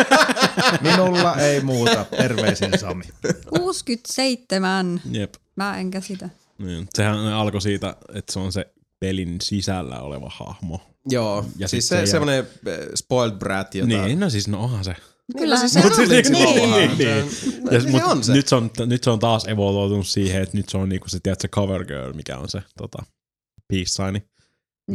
Minulla 0.90 1.36
ei 1.36 1.60
muuta. 1.60 2.06
Terveisin 2.16 2.78
Sami. 2.78 3.04
67. 3.48 5.00
Jep. 5.10 5.34
Mä 5.56 5.78
en 5.78 5.90
käsitä. 5.90 6.28
Niin. 6.58 6.88
Sehän 6.94 7.18
alkoi 7.18 7.62
siitä, 7.62 7.96
että 8.14 8.32
se 8.32 8.38
on 8.38 8.52
se 8.52 8.66
pelin 8.98 9.36
sisällä 9.42 10.00
oleva 10.00 10.30
hahmo. 10.34 10.80
joo. 11.06 11.44
Ja 11.58 11.68
siis 11.68 11.88
se, 11.88 12.06
se 12.06 12.10
semmonen 12.10 12.38
eh, 12.66 12.78
spoiled 12.94 13.38
brat, 13.38 13.74
jota... 13.74 13.88
Niin, 13.88 14.20
no 14.20 14.30
siis 14.30 14.48
no 14.48 14.64
onhan 14.64 14.84
se. 14.84 14.96
Kyllä 15.38 15.56
se 15.56 15.68
se 15.68 15.80
Lindsay 16.08 16.32
Niin. 16.32 16.98
Niin, 16.98 17.30
Se 17.30 17.60
on- 17.68 17.72
Ja, 17.74 17.80
se 17.80 17.88
mut 17.90 18.02
on 18.04 18.24
se. 18.24 18.32
Nyt, 18.32 18.48
se 18.48 18.54
on, 18.54 18.70
nyt 18.86 19.04
se 19.04 19.10
on 19.10 19.18
taas 19.18 19.44
evoluoitunut 19.48 20.06
siihen, 20.06 20.42
että 20.42 20.56
nyt 20.56 20.68
se 20.68 20.76
on 20.78 20.88
niinku 20.88 21.08
se, 21.08 21.20
tiedät, 21.22 21.40
se 21.40 21.48
cover 21.48 21.84
girl, 21.84 22.12
mikä 22.12 22.38
on 22.38 22.48
se 22.48 22.62
tota, 22.78 23.02
peace 23.68 23.84
sign. 23.86 24.12
Niin 24.12 24.24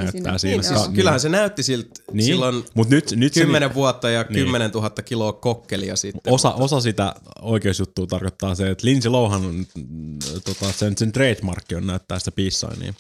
näyttää 0.04 0.22
siinä- 0.22 0.38
siinä. 0.38 0.56
Niin, 0.56 0.64
Siis- 0.64 0.80
joo. 0.80 0.92
Kyllähän 0.96 1.20
se 1.20 1.30
näytti 1.30 1.64
siltä 1.64 1.88
Niin. 1.88 2.18
niin. 2.18 2.26
silloin 2.26 2.64
Mut 2.74 2.90
nyt, 2.90 3.12
nyt 3.16 3.34
se, 3.34 3.40
10 3.42 3.74
vuotta 3.74 4.10
ja 4.10 4.26
Niin. 4.30 4.46
10 4.46 4.72
000 4.72 4.90
kiloa 4.90 5.34
kokkelia 5.34 5.96
sitten. 5.96 6.34
osa, 6.34 6.54
osa 6.54 6.82
sitä 6.82 7.16
oikeusjuttua 7.42 8.08
tarkoittaa 8.08 8.56
se, 8.56 8.70
että 8.70 8.88
Lindsay 8.88 9.12
Lohan, 9.12 9.42
mm, 9.42 10.20
tota, 10.46 10.72
sen, 10.72 10.98
sen 10.98 11.12
trademarkki 11.12 11.76
on 11.76 11.88
näyttää 11.88 12.20
sitä 12.20 12.32
peace 12.32 12.52
signia. 12.58 12.94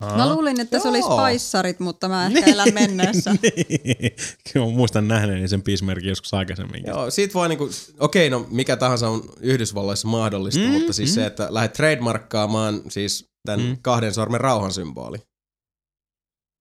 Mä 0.00 0.34
luulin, 0.34 0.60
että 0.60 0.78
se 0.80 0.88
oli 0.88 0.98
Joo. 0.98 1.20
Spicerit, 1.28 1.80
mutta 1.80 2.08
mä 2.08 2.26
ehkä 2.36 2.50
elän 2.52 2.74
menneessä. 2.74 3.30
niin. 3.42 4.12
Kyllä 4.52 4.66
mä 4.66 4.72
muistan 4.72 5.08
nähneeni 5.08 5.48
sen 5.48 5.62
peacemerkin 5.62 6.08
joskus 6.08 6.34
aikaisemminkin. 6.34 6.90
Joo, 6.90 7.10
siitä 7.10 7.34
voi 7.34 7.48
niinku, 7.48 7.68
okei 8.00 8.30
no 8.30 8.46
mikä 8.50 8.76
tahansa 8.76 9.08
on 9.08 9.22
Yhdysvalloissa 9.40 10.08
mahdollista, 10.08 10.60
Mm, 10.60 10.66
mutta 10.72 10.92
siis 10.92 11.10
mm. 11.10 11.14
se, 11.14 11.26
että 11.26 11.46
lähdet 11.50 11.72
trademarkkaamaan 11.72 12.80
siis 12.88 13.28
tämän 13.46 13.60
Mm. 13.66 13.76
kahden 13.82 14.14
sormen 14.14 14.40
rauhan 14.40 14.72
symboli. 14.72 15.18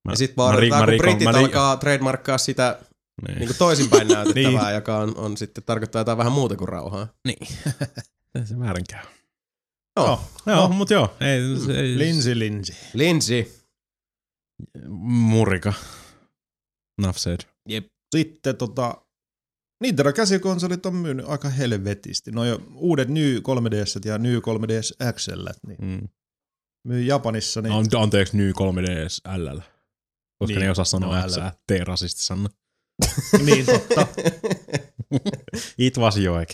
Mä- 0.05 0.11
Ja 0.11 0.15
sit 0.17 0.31
mä 0.31 0.35
vaan 0.43 0.55
odotetaan, 0.55 0.81
mä 0.81 0.85
kun 0.85 0.93
rikon- 0.93 0.97
britit 0.97 1.23
mä 1.33 1.39
alkaa 1.39 1.77
trademarkkaa 1.77 2.37
sitä 2.37 2.79
Niin. 3.27 3.39
niinku 3.39 3.53
toisinpäin 3.57 4.07
näytettävää, 4.13 4.65
Niin. 4.65 4.75
joka 4.75 4.97
on, 4.97 5.17
on 5.17 5.37
sitten 5.37 5.63
tarkoittaa 5.63 5.99
jotain 5.99 6.17
vähän 6.17 6.33
muuta 6.33 6.55
kuin 6.55 6.67
rauhaa. 6.69 7.07
niin. 7.27 7.47
Se 8.45 8.59
väärin 8.59 8.85
käy. 8.89 9.05
Joo, 9.95 10.11
Oh. 10.11 10.31
Joo, 10.45 10.69
mut 10.69 10.89
joo. 10.89 11.17
Ei, 11.21 11.39
ei, 11.77 11.97
Lindsay 11.97 12.39
Lindsay. 12.39 12.75
Lindsay. 12.93 13.45
Murika. 15.07 15.73
Enough 17.01 17.17
said. 17.17 17.39
Jep. 17.69 17.87
Sitten 18.15 18.57
tota, 18.57 19.05
Nintendo 19.83 20.13
käsikonsolit 20.13 20.85
on 20.85 20.95
myynyt 20.95 21.25
aika 21.29 21.49
helvetisti. 21.49 22.31
No 22.31 22.45
jo 22.45 22.61
uudet 22.75 23.09
New 23.09 23.35
3DS 23.37 24.05
ja 24.05 24.17
New 24.17 24.37
3DS 24.37 25.13
XL, 25.13 25.47
niin 25.67 25.77
Mm. 25.81 26.09
myy 26.87 27.01
Japanissa. 27.03 27.61
Niin, 27.61 27.73
An- 27.73 27.85
anteeksi, 28.01 28.37
Ny 28.37 28.51
3DS 28.53 29.21
LL. 29.37 29.59
Koska 30.39 30.51
Niin. 30.51 30.59
ne 30.59 30.65
ei 30.65 30.69
osaa 30.71 30.85
sanoa 30.85 31.15
No, 31.15 31.21
no, 31.21 31.27
L. 31.27 31.31
X, 31.51 31.55
T-rasisti 31.67 32.23
sanoo. 32.23 32.49
niin 33.45 33.65
totta. 33.65 34.07
It 35.77 35.97
was 35.97 36.17
joek. 36.17 36.49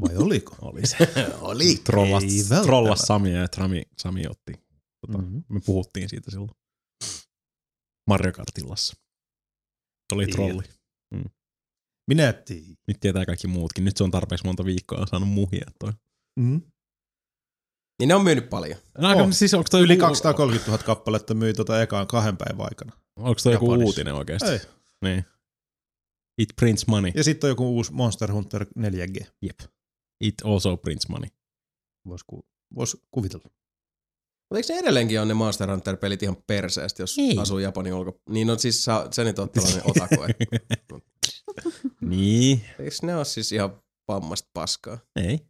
Vai 0.00 0.16
oliko? 0.16 0.56
Oli 0.68 0.86
se. 0.86 0.96
Oli. 1.40 1.76
Trollas, 1.76 2.22
Ei 2.22 2.28
välttämättä. 2.38 2.66
trollas 2.66 2.98
Samia 2.98 3.38
ja 3.38 3.48
Trami, 3.48 3.82
Sami 3.98 4.26
otti. 4.26 4.52
Tota, 5.06 5.18
Mhm. 5.18 5.26
mm-hmm. 5.26 5.44
Me 5.48 5.60
puhuttiin 5.66 6.08
siitä 6.08 6.30
silloin. 6.30 6.50
Mario 8.08 8.32
Kartillassa. 8.32 8.94
Se 10.12 10.14
oli 10.14 10.26
trolli. 10.26 10.62
Minä 12.08 12.32
tiedän. 12.32 12.76
Nyt 12.88 13.00
tietää 13.00 13.26
kaikki 13.26 13.46
muutkin. 13.46 13.84
Nyt 13.84 13.96
se 13.96 14.04
on 14.04 14.10
tarpeeksi 14.10 14.46
monta 14.46 14.64
viikkoa 14.64 15.06
saanut 15.06 15.28
muhia 15.28 15.66
toi. 15.78 15.92
Mm. 16.40 16.62
Niin 18.00 18.08
ne 18.08 18.14
on 18.14 18.24
myynyt 18.24 18.50
paljon. 18.50 18.78
No, 18.98 19.08
aika, 19.08 19.22
Oh. 19.22 19.28
siis 19.32 19.54
onko 19.54 19.68
toi 19.70 19.82
Yli 19.82 19.92
joku- 19.92 20.00
230 20.00 20.70
000 20.70 20.82
kappaletta 20.84 21.34
myi 21.34 21.54
tota 21.54 21.82
ekaan 21.82 22.06
kahden 22.06 22.36
päivän 22.36 22.64
aikana. 22.64 22.92
Onko 23.16 23.40
toi 23.42 23.52
joku 23.52 23.64
Japanissa. 23.66 23.86
uutinen 23.86 24.14
oikeasti? 24.14 24.48
Ei. 24.48 24.58
Niin. 25.04 25.24
It 26.38 26.48
prints 26.56 26.86
money. 26.86 27.12
Ja 27.14 27.24
sitten 27.24 27.48
on 27.48 27.52
joku 27.52 27.68
uusi 27.76 27.92
Monster 27.92 28.32
Hunter 28.32 28.66
4G. 28.78 29.26
Jep. 29.42 29.60
It 30.22 30.34
also 30.44 30.76
prints 30.76 31.08
money. 31.08 31.30
Voisi 32.08 32.24
ku, 32.26 32.46
vois 32.74 32.96
kuvitella. 33.10 33.44
Mutta 33.44 34.56
eikö 34.56 34.72
ne 34.72 34.78
edelleenkin 34.78 35.20
on 35.20 35.28
ne 35.28 35.34
Monster 35.34 35.70
Hunter-pelit 35.70 36.22
ihan 36.22 36.36
perseestä, 36.46 37.02
jos 37.02 37.18
Ei. 37.18 37.38
asuu 37.38 37.58
Japanin 37.58 37.94
ulko... 37.94 38.20
Niin 38.28 38.50
on 38.50 38.58
siis, 38.58 38.84
sä, 38.84 39.08
sä 39.10 39.24
nyt 39.24 39.38
oot 39.38 39.52
tällainen 39.52 39.82
otaku. 39.90 40.22
et- 40.22 40.36
niin. 42.10 42.64
Eikö 42.78 42.96
ne 43.02 43.16
ole 43.16 43.24
siis 43.24 43.52
ihan 43.52 43.82
vammasta 44.08 44.48
paskaa? 44.54 44.98
Ei. 45.16 45.40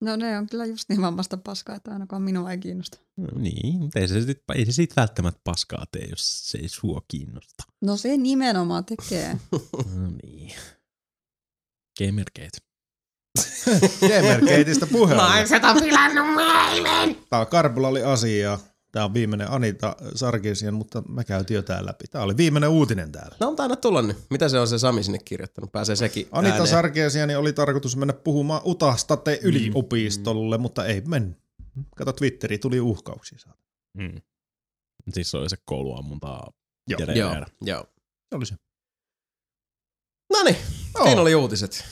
No 0.00 0.16
ne 0.16 0.38
on 0.38 0.46
kyllä 0.46 0.64
just 0.66 0.88
niin 0.88 1.00
vammasta 1.02 1.36
paskaa, 1.36 1.76
että 1.76 1.90
ainakaan 1.92 2.22
minua 2.22 2.50
ei 2.52 2.58
kiinnosta. 2.58 2.98
No 3.16 3.28
niin, 3.38 3.78
mutta 3.78 3.98
ei 4.00 4.08
se, 4.08 4.22
sit, 4.22 4.38
ei 4.54 4.66
se 4.66 4.72
siitä 4.72 4.94
välttämättä 5.00 5.40
paskaa 5.44 5.84
tee, 5.92 6.06
jos 6.10 6.48
se 6.50 6.58
ei 6.58 6.68
sua 6.68 7.02
kiinnosta. 7.08 7.62
No 7.82 7.96
se 7.96 8.16
nimenomaan 8.16 8.84
tekee. 8.84 9.36
No 9.96 10.10
niin. 10.22 10.52
Gamergate. 11.98 12.58
Gamergateista 14.08 14.86
puheen. 14.86 15.16
Naiset 15.16 15.64
on 15.64 15.82
pilannut 15.82 16.34
maailman! 16.34 17.16
Tää 17.30 17.40
on 17.40 17.46
Karpula 17.46 17.88
oli 17.88 18.02
asia. 18.02 18.58
Tää 18.92 19.04
on 19.04 19.14
viimeinen 19.14 19.50
Anita 19.50 19.96
Sarkisian, 20.14 20.74
mutta 20.74 21.02
mä 21.08 21.24
käytiin 21.24 21.56
jo 21.56 21.62
tää 21.62 21.86
läpi. 21.86 22.04
Tää 22.10 22.22
oli 22.22 22.36
viimeinen 22.36 22.70
uutinen 22.70 23.12
täällä. 23.12 23.36
No 23.40 23.48
on 23.48 23.56
tainnut 23.56 23.80
tulla 23.80 24.02
nyt. 24.02 24.16
Mitä 24.30 24.48
se 24.48 24.60
on 24.60 24.68
se 24.68 24.78
Sami 24.78 25.02
sinne 25.02 25.18
kirjoittanut? 25.24 25.72
Pääsee 25.72 25.96
sekin 25.96 26.28
Anita 26.32 26.52
ääneen. 26.52 26.68
Sarkeesiani 26.68 27.36
oli 27.36 27.52
tarkoitus 27.52 27.96
mennä 27.96 28.12
puhumaan 28.12 28.60
Utah 28.64 28.98
State 28.98 29.38
yliopistolle, 29.42 30.58
mutta 30.58 30.86
ei 30.86 31.00
mennyt. 31.00 31.38
Kato 31.96 32.12
Twitteri, 32.12 32.58
tuli 32.58 32.80
uhkauksia. 32.80 33.38
Mm. 33.98 34.20
Siis 35.12 35.30
se 35.30 35.36
oli 35.36 35.50
se 35.50 35.56
kouluammuntaa. 35.64 36.52
Joo. 36.88 37.00
Joo, 37.14 37.46
joo. 37.62 37.86
Se 38.28 38.36
oli 38.36 38.46
se. 38.46 38.54
No 40.32 40.42
niin, 40.42 40.56
siinä 41.02 41.20
oli 41.20 41.34
uutiset. 41.34 41.84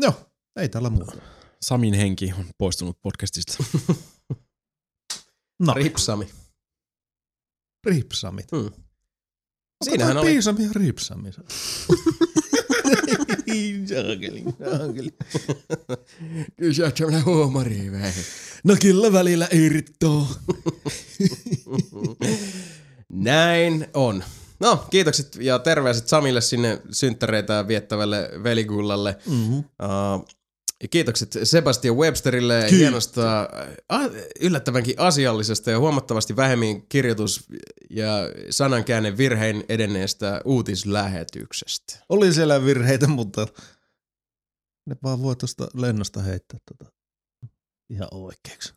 Joo, 0.00 0.30
ei 0.56 0.68
täällä 0.68 0.90
muuta. 0.90 1.16
Samin 1.62 1.94
henki 1.94 2.32
on 2.38 2.44
poistunut 2.58 2.98
podcastista. 3.02 3.64
No, 5.58 5.74
Ripsami. 5.74 6.30
ripsamit. 7.86 8.46
Hmm. 8.52 8.70
Siinähän 9.84 10.16
oli... 10.16 10.30
Piisami 10.30 10.64
ja 10.64 10.70
ripsami. 10.74 11.30
Kyllä 16.56 16.74
sä 16.74 16.84
oot 16.84 16.96
semmonen. 16.96 17.22
No 18.64 18.76
kyllä 18.80 19.12
välillä 19.12 19.48
irtoo. 19.52 20.28
Näin 23.12 23.86
on. 23.94 24.24
No, 24.60 24.86
kiitokset 24.90 25.36
ja 25.36 25.58
terveiset 25.58 26.08
Samille 26.08 26.40
sinne 26.40 26.82
synttäreitä 26.90 27.68
viettävälle 27.68 28.30
veligullalle. 28.42 29.16
Mm-hmm. 29.26 29.58
Uh, 29.58 30.26
ja 30.82 30.88
kiitokset 30.88 31.38
Sebastian 31.44 31.96
Websterille 31.96 32.60
Kiitos. 32.60 32.78
hienosta, 32.78 33.48
äh, 33.92 34.10
yllättävänkin 34.40 34.94
asiallisesta 34.98 35.70
ja 35.70 35.78
huomattavasti 35.78 36.36
vähemmin 36.36 36.86
kirjoitus- 36.88 37.46
ja 37.90 38.08
sanankäänne 38.50 39.16
virhein 39.16 39.64
edenneestä 39.68 40.40
uutislähetyksestä. 40.44 42.04
Oli 42.08 42.32
siellä 42.32 42.64
virheitä, 42.64 43.06
mutta 43.06 43.46
ne 44.86 44.96
vaan 45.02 45.22
voi 45.22 45.36
tuosta 45.36 45.68
lennosta 45.74 46.22
heittää 46.22 46.60
tota 46.68 46.92
ihan 47.90 48.08
oikeaksi. 48.10 48.74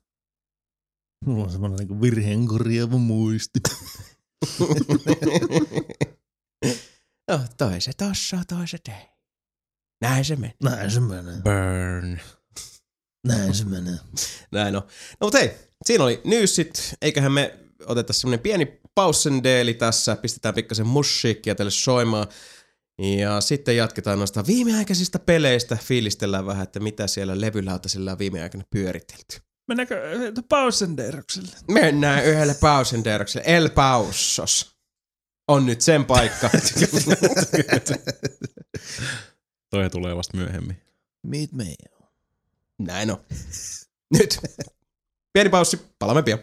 Mulla 1.26 1.44
on 1.44 1.52
semmoinen 1.52 1.78
niinku 1.78 2.02
virheen 2.02 2.48
korjaava 2.48 2.98
muisti. 2.98 3.60
no, 7.32 7.40
toiset 7.58 8.02
osaa, 8.02 8.44
toiset 8.48 8.82
ei. 8.88 9.18
Näin 10.02 10.26
se 10.26 10.36
meni. 10.36 10.56
Näin 10.64 10.92
se 10.92 11.00
menee. 11.00 11.42
Burn. 11.44 12.20
Näin 13.28 13.56
se 13.56 13.66
menee. 13.66 13.98
Näin 14.52 14.76
on. 14.76 14.82
No 15.20 15.26
mutta 15.26 15.38
hei, 15.38 15.52
siinä 15.86 16.04
oli 16.04 16.22
newsit. 16.24 16.96
Eiköhän 17.02 17.32
me 17.32 17.60
oteta 17.86 18.14
semmonen 18.14 18.40
pieni 18.40 18.80
pausendeeli 18.96 19.74
tässä. 19.74 20.16
Pistetään 20.16 20.56
pikkasen 20.56 20.88
musiikkia 20.88 21.56
tälle 21.56 21.72
soimaan. 21.72 22.28
Ja 23.20 23.42
sitten 23.42 23.78
jatketaan 23.78 24.20
noista 24.20 24.48
viimeaikaisista 24.48 25.20
peleistä. 25.20 25.78
Fiilistellään 25.84 26.46
vähän, 26.46 26.64
että 26.64 26.80
mitä 26.80 27.08
siellä 27.08 27.42
levylautasilla 27.42 28.12
on 28.12 28.20
viime 28.20 28.44
aikoina 28.44 28.68
pyöritelty. 28.70 29.47
Mennäänkö 29.68 30.02
pausendeerokselle? 30.50 31.56
Mennään 31.68 32.26
yhdelle 32.26 32.54
pausenderokselle. 32.62 33.48
El 33.48 33.70
Paussos. 33.70 34.78
On 35.48 35.66
nyt 35.66 35.82
sen 35.82 36.06
paikka. 36.06 36.50
Toi 39.70 39.90
tulee 39.90 40.16
vasta 40.16 40.38
myöhemmin. 40.38 40.82
Meet 41.24 41.52
me. 41.52 41.76
Näin 42.80 43.12
on. 43.12 43.26
Nyt. 44.20 44.40
Pieni 45.34 45.50
paussi. 45.50 45.82
Palaamme 46.00 46.24
pian. 46.24 46.40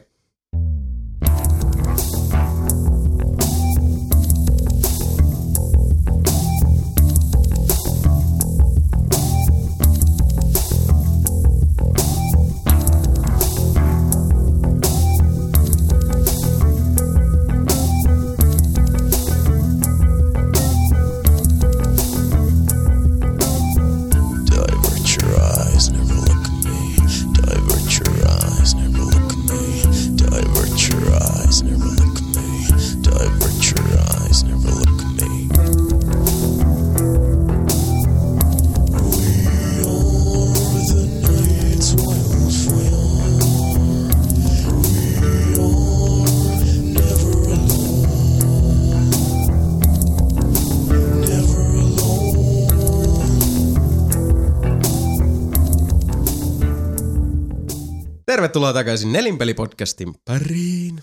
Tervetuloa 58.64 58.84
takaisin 58.84 59.12
Nelinpeli-podcastin 59.12 60.14
pariin. 60.24 61.02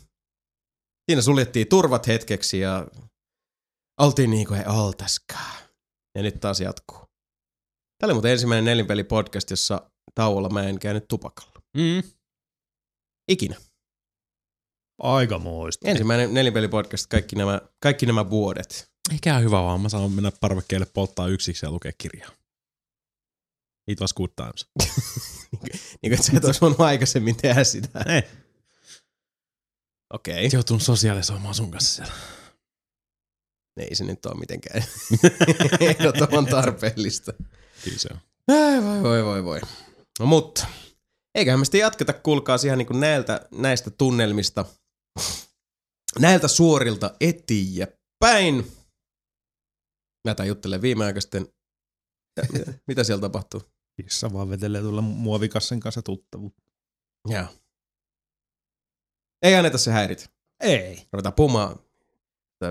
Siinä 1.10 1.22
suljettiin 1.22 1.68
turvat 1.68 2.08
hetkeksi 2.08 2.60
ja 2.60 2.88
oltiin 4.00 4.30
niin 4.30 4.48
kuin 4.48 4.60
ei 4.60 4.66
oltaskaan. 4.68 5.64
Ja 6.16 6.24
nyt 6.24 6.40
taas 6.40 6.60
jatkuu. 6.60 6.98
Tämä 6.98 8.08
oli 8.08 8.14
muuten 8.14 8.32
ensimmäinen 8.32 8.66
Nelinpeli-podcast, 8.66 9.50
jossa 9.50 9.92
tauolla 10.16 10.50
mä 10.50 10.64
en 10.64 10.80
käynyt 10.80 11.08
tupakalla. 11.08 11.62
Mm. 11.78 12.04
Ikinä. 13.32 13.56
Aika 15.02 15.40
muista. 15.40 15.88
Ensimmäinen 15.88 16.34
Nelinpeli-podcast 16.34 17.08
kaikki 17.10 17.36
nämä, 17.36 17.62
kaikki 17.84 18.06
nämä 18.06 18.30
vuodet. 18.30 18.90
Eikä 19.12 19.40
hyvä 19.40 19.64
vaan, 19.64 19.82
mä 19.82 19.90
saan 19.90 20.12
mennä 20.12 20.32
parvekkeelle 20.42 20.88
polttaa 20.94 21.28
yksiksi 21.28 21.66
ja 21.66 21.72
lukea 21.72 21.92
kirjaa. 21.98 22.32
It 23.92 24.02
was 24.02 24.14
good 24.14 24.30
times. 24.36 24.66
Niin 26.02 26.10
kuin, 26.10 26.14
että 26.14 26.26
sä 26.26 26.38
et 26.38 26.46
olisi 26.46 26.62
voinut 26.62 26.80
aikaisemmin 26.80 27.36
tehdä 27.36 27.64
sitä. 27.64 28.00
Ei. 28.08 28.24
Okei. 30.14 30.50
Joutunut 30.54 30.82
sosiaalisoimaan 30.82 31.56
sun 31.56 31.72
kanssa 31.72 31.96
siellä. 31.96 32.14
Ei 33.78 33.96
se 33.96 34.04
nyt 34.04 34.26
ole 34.26 34.40
mitenkään 34.40 34.84
ehdottoman 35.90 36.46
tarpeellista. 36.46 37.34
Kyllä 37.84 37.98
se 37.98 38.10
on. 38.12 38.20
Ai, 38.48 38.84
voi, 38.84 39.04
voi, 39.04 39.24
voi, 39.24 39.44
voi. 39.44 39.62
No 40.20 40.26
mutta, 40.26 40.68
eiköhän 41.36 41.60
me 41.60 41.66
sitten 41.66 41.80
jatketa, 41.82 42.14
kuulkaa 42.14 42.58
ihan 42.66 42.78
niin 42.78 42.88
kuin 42.88 43.00
näiltä, 43.00 43.48
näistä 43.52 43.92
tunnelmista, 43.92 44.66
näiltä 46.20 46.48
suorilta 46.48 47.16
eteenpäin. 47.20 48.72
Mä 50.28 50.36
tämän 50.36 50.48
juttelen 50.48 50.82
viimeaikaisten, 50.82 51.48
mitä, 52.54 52.74
mitä 52.88 53.04
siellä 53.04 53.22
tapahtuu? 53.22 53.71
Kissa 53.96 54.34
vaan 54.34 54.50
vetelee 54.50 54.82
tuolla 54.82 55.02
muovikassin 55.02 55.80
kanssa 55.80 56.02
tuttavuutta. 56.02 56.62
Joo. 57.30 57.46
Ei 59.42 59.56
anneta 59.56 59.78
se 59.78 59.92
häiritä. 59.92 60.26
Ei. 60.60 61.08
Ruvetaan 61.14 61.34
puhumaan 61.34 61.80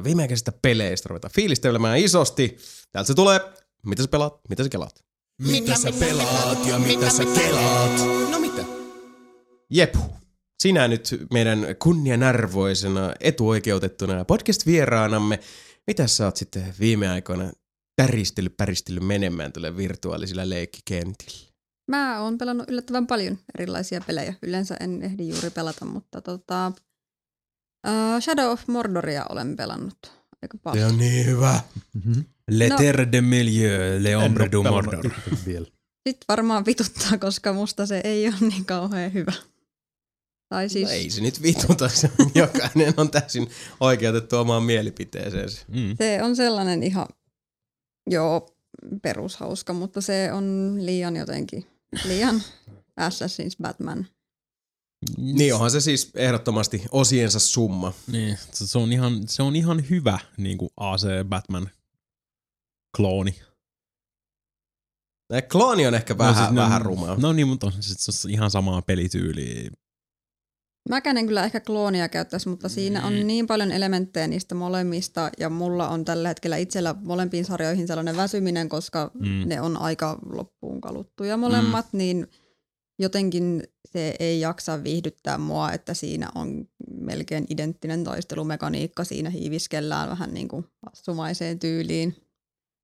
viimeaikaisista 0.04 0.52
peleistä, 0.62 1.08
ruvetaan 1.08 1.32
fiilistelemään 1.32 1.98
isosti. 1.98 2.56
Täältä 2.92 3.06
se 3.06 3.14
tulee. 3.14 3.40
Mitä 3.86 4.02
sä 4.02 4.08
pelaat? 4.08 4.40
Mitä 4.48 4.62
sä 4.62 4.68
kelaat? 4.68 5.04
Mitä 5.42 5.76
sä 5.76 5.92
pelaat 6.00 6.66
ja 6.66 6.78
mitä 6.78 7.10
sä 7.10 7.24
kelaat? 7.24 8.30
No 8.30 8.40
mitä? 8.40 8.64
Jep. 9.70 9.94
Sinä 10.62 10.88
nyt 10.88 11.26
meidän 11.32 11.66
kunnianarvoisena, 11.82 13.14
etuoikeutettuna 13.20 14.24
podcast-vieraanamme. 14.24 15.40
Mitä 15.86 16.06
sä 16.06 16.24
oot 16.24 16.36
sitten 16.36 16.74
viime 16.80 17.08
aikoina 17.08 17.52
täristellyt, 18.06 18.56
päristellyt 18.56 19.06
menemään 19.06 19.52
tuolle 19.52 19.76
virtuaalisilla 19.76 20.48
leikkikentillä? 20.48 21.50
Mä 21.90 22.20
oon 22.20 22.38
pelannut 22.38 22.70
yllättävän 22.70 23.06
paljon 23.06 23.38
erilaisia 23.54 24.00
pelejä. 24.06 24.34
Yleensä 24.42 24.76
en 24.80 25.02
ehdi 25.02 25.28
juuri 25.28 25.50
pelata, 25.50 25.84
mutta 25.84 26.20
tota, 26.20 26.72
uh, 27.88 28.20
Shadow 28.22 28.46
of 28.52 28.62
Mordoria 28.66 29.24
olen 29.28 29.56
pelannut 29.56 29.98
aika 30.42 30.56
Se 30.56 30.62
paljon. 30.62 30.90
on 30.90 30.98
niin 30.98 31.26
hyvä. 31.26 31.60
Mm-hmm. 31.94 32.24
Le 32.50 32.68
No. 32.68 32.76
Terre 32.76 33.12
de 33.12 33.20
Milieu, 33.20 34.02
Le 34.02 34.16
Ombre 34.16 34.48
du 34.52 34.62
Mordor. 34.62 35.10
Sitten 36.08 36.24
varmaan 36.28 36.66
vituttaa, 36.66 37.18
koska 37.18 37.52
musta 37.52 37.86
se 37.86 38.00
ei 38.04 38.26
ole 38.28 38.34
niin 38.40 38.64
kauhean 38.64 39.12
hyvä. 39.12 39.32
Tai 40.48 40.68
siis, 40.68 40.88
No 40.88 40.94
ei 40.94 41.10
se 41.10 41.20
nyt 41.22 41.42
vituta, 41.42 41.88
se 41.88 42.10
on- 42.20 42.30
jokainen 42.42 42.94
on 42.96 43.10
täysin 43.10 43.48
oikeutettu 43.80 44.36
omaan 44.36 44.62
mielipiteeseensä. 44.62 45.62
Mm. 45.68 45.96
se 45.98 46.22
on 46.22 46.36
sellainen 46.36 46.82
ihan, 46.82 47.06
joo, 48.06 48.56
perushauska, 49.02 49.72
mutta 49.72 50.00
se 50.00 50.32
on 50.32 50.74
liian 50.80 51.16
jotenkin, 51.16 51.66
liian 52.04 52.42
Assassin's 53.08 53.56
Batman. 53.62 54.06
Niin 55.18 55.54
onhan 55.54 55.70
se 55.70 55.80
siis 55.80 56.10
ehdottomasti 56.14 56.82
osiensa 56.92 57.38
summa. 57.38 57.92
Niin, 58.06 58.38
se 58.52 58.78
on 58.78 58.92
ihan, 58.92 59.28
se 59.28 59.42
on 59.42 59.56
ihan 59.56 59.90
hyvä 59.90 60.18
niin 60.36 60.58
kuin 60.58 60.70
AC 60.76 61.02
Batman 61.28 61.70
klooni. 62.96 63.40
Tämä 65.28 65.42
klooni 65.42 65.86
on 65.86 65.94
ehkä 65.94 66.18
vähän, 66.18 66.34
no, 66.34 66.38
siis 66.38 66.48
on- 66.48 66.56
vähän 66.56 66.82
rumaa. 66.82 67.16
No 67.16 67.32
niin, 67.32 67.48
mutta 67.48 67.66
on 67.66 67.72
se, 67.80 67.94
se 67.98 68.28
on 68.28 68.32
ihan 68.34 68.50
samaa 68.50 68.82
pelityyliä. 68.82 69.70
Mäkään 70.90 71.16
en 71.16 71.26
kyllä 71.26 71.44
ehkä 71.44 71.60
kloonia 71.60 72.08
käyttäisi, 72.08 72.48
mutta 72.48 72.68
siinä 72.68 73.06
on 73.06 73.26
niin 73.26 73.46
paljon 73.46 73.72
elementtejä 73.72 74.26
niistä 74.26 74.54
molemmista 74.54 75.30
ja 75.38 75.50
mulla 75.50 75.88
on 75.88 76.04
tällä 76.04 76.28
hetkellä 76.28 76.56
itsellä 76.56 76.94
molempiin 77.02 77.44
sarjoihin 77.44 77.86
sellainen 77.86 78.16
väsyminen, 78.16 78.68
koska 78.68 79.10
Mm. 79.14 79.48
ne 79.48 79.60
on 79.60 79.76
aika 79.76 80.18
loppuun 80.32 80.80
kaluttuja 80.80 81.36
molemmat, 81.36 81.86
mm. 81.92 81.98
niin 81.98 82.26
jotenkin 82.98 83.62
se 83.92 84.14
ei 84.20 84.40
jaksa 84.40 84.84
viihdyttää 84.84 85.38
mua, 85.38 85.72
että 85.72 85.94
siinä 85.94 86.28
on 86.34 86.68
melkein 87.00 87.46
identtinen 87.50 88.04
taistelumekaniikka, 88.04 89.04
siinä 89.04 89.30
hiiviskellään 89.30 90.10
vähän 90.10 90.34
niin 90.34 90.48
kuin 90.48 90.64
assumaiseen 90.92 91.58
tyyliin. 91.58 92.16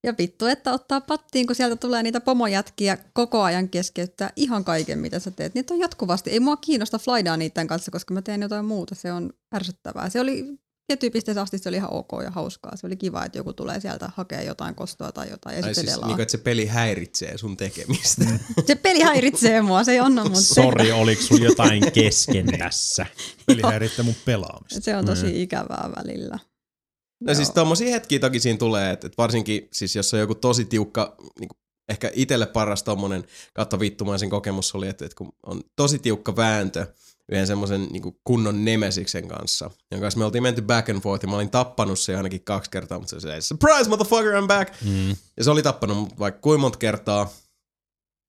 Ja 0.06 0.14
vittu, 0.18 0.46
että 0.46 0.72
ottaa 0.72 1.00
pattiin, 1.00 1.46
kun 1.46 1.56
sieltä 1.56 1.76
tulee 1.76 2.02
niitä 2.02 2.20
pomojätkiä 2.20 2.98
koko 3.12 3.42
ajan 3.42 3.68
keskeyttää 3.68 4.30
ihan 4.36 4.64
kaiken, 4.64 4.98
mitä 4.98 5.18
sä 5.18 5.30
teet. 5.30 5.54
Niitä 5.54 5.74
on 5.74 5.80
jatkuvasti. 5.80 6.30
Ei 6.30 6.40
mua 6.40 6.56
kiinnosta 6.56 6.98
flydaa 6.98 7.36
niiden 7.36 7.66
kanssa, 7.66 7.90
koska 7.90 8.14
mä 8.14 8.22
teen 8.22 8.42
jotain 8.42 8.64
muuta. 8.64 8.94
Se 8.94 9.12
on 9.12 9.32
ärsyttävää. 9.54 10.10
Se 10.10 10.20
oli 10.20 10.58
tiettyyn 10.86 11.12
pisteeseen 11.12 11.42
asti 11.42 11.58
se 11.58 11.68
oli 11.68 11.76
ihan 11.76 11.92
ok 11.92 12.10
ja 12.24 12.30
hauskaa. 12.30 12.76
Se 12.76 12.86
oli 12.86 12.96
kiva, 12.96 13.24
että 13.24 13.38
joku 13.38 13.52
tulee 13.52 13.80
sieltä 13.80 14.10
hakea 14.16 14.42
jotain 14.42 14.74
kostoa 14.74 15.12
tai 15.12 15.30
jotain 15.30 15.56
ja 15.56 15.62
Tai 15.62 15.74
sitten 15.74 15.94
siis, 15.94 16.06
niin 16.06 16.14
kuin, 16.14 16.22
että 16.22 16.32
se 16.32 16.38
peli 16.38 16.66
häiritsee 16.66 17.38
sun 17.38 17.56
tekemistä. 17.56 18.24
Se 18.66 18.74
peli 18.74 19.00
häiritsee 19.00 19.62
mua, 19.62 19.84
se 19.84 19.92
ei 19.92 19.98
anna 19.98 20.24
mun 20.24 20.42
Sori, 20.42 20.92
oliko 20.92 21.22
sulla 21.22 21.44
jotain 21.44 21.92
kesken 21.92 22.46
tässä? 22.58 23.06
Peli 23.46 23.62
häiritsee 23.62 24.04
mun 24.04 24.14
pelaamista. 24.24 24.80
Se 24.80 24.96
on 24.96 25.06
tosi 25.06 25.42
ikävää 25.42 25.90
välillä. 25.96 26.38
No 27.20 27.34
siis 27.34 27.51
tommosia 27.51 27.90
hetkiä 27.90 28.18
toki 28.18 28.40
siinä 28.40 28.59
tulee, 28.59 28.90
että, 28.90 29.06
että 29.06 29.22
varsinkin 29.22 29.68
siis 29.72 29.97
jos 29.97 30.14
on 30.14 30.20
joku 30.20 30.34
tosi 30.34 30.64
tiukka, 30.64 31.16
niin 31.40 31.48
kuin, 31.48 31.59
ehkä 31.88 32.10
itselle 32.14 32.47
paras 32.47 32.82
tommonen 32.82 33.24
kattovittumaisen 33.55 34.30
kokemus 34.30 34.74
oli, 34.74 34.88
että, 34.88 35.05
että 35.05 35.16
kun 35.16 35.32
on 35.47 35.60
tosi 35.76 35.98
tiukka 35.98 36.36
vääntö 36.36 36.86
yhden 37.32 37.47
semmoisen 37.47 37.88
niin 37.90 38.16
kunnon 38.24 38.64
nemesiksen 38.64 39.28
kanssa, 39.28 39.70
jonka 39.90 40.05
kanssa 40.05 40.18
me 40.18 40.24
oltiin 40.24 40.43
menty 40.43 40.62
back 40.62 40.88
and 40.88 41.01
forth 41.01 41.24
ja 41.24 41.28
mä 41.28 41.36
olin 41.36 41.51
tappanut 41.51 41.98
se 41.98 42.16
ainakin 42.16 42.44
kaksi 42.44 42.70
kertaa, 42.70 42.98
mutta 42.98 43.20
se 43.20 43.28
oli 43.28 43.43
surprise 43.43 43.88
motherfucker 43.88 44.32
I'm 44.32 44.47
back! 44.47 44.74
Mm. 44.84 45.16
Ja 45.36 45.44
se 45.44 45.51
oli 45.51 45.62
tappanut 45.62 45.97
mut 45.97 46.18
vaikka 46.18 46.40
kuinka 46.40 46.60
monta 46.60 46.78
kertaa. 46.78 47.32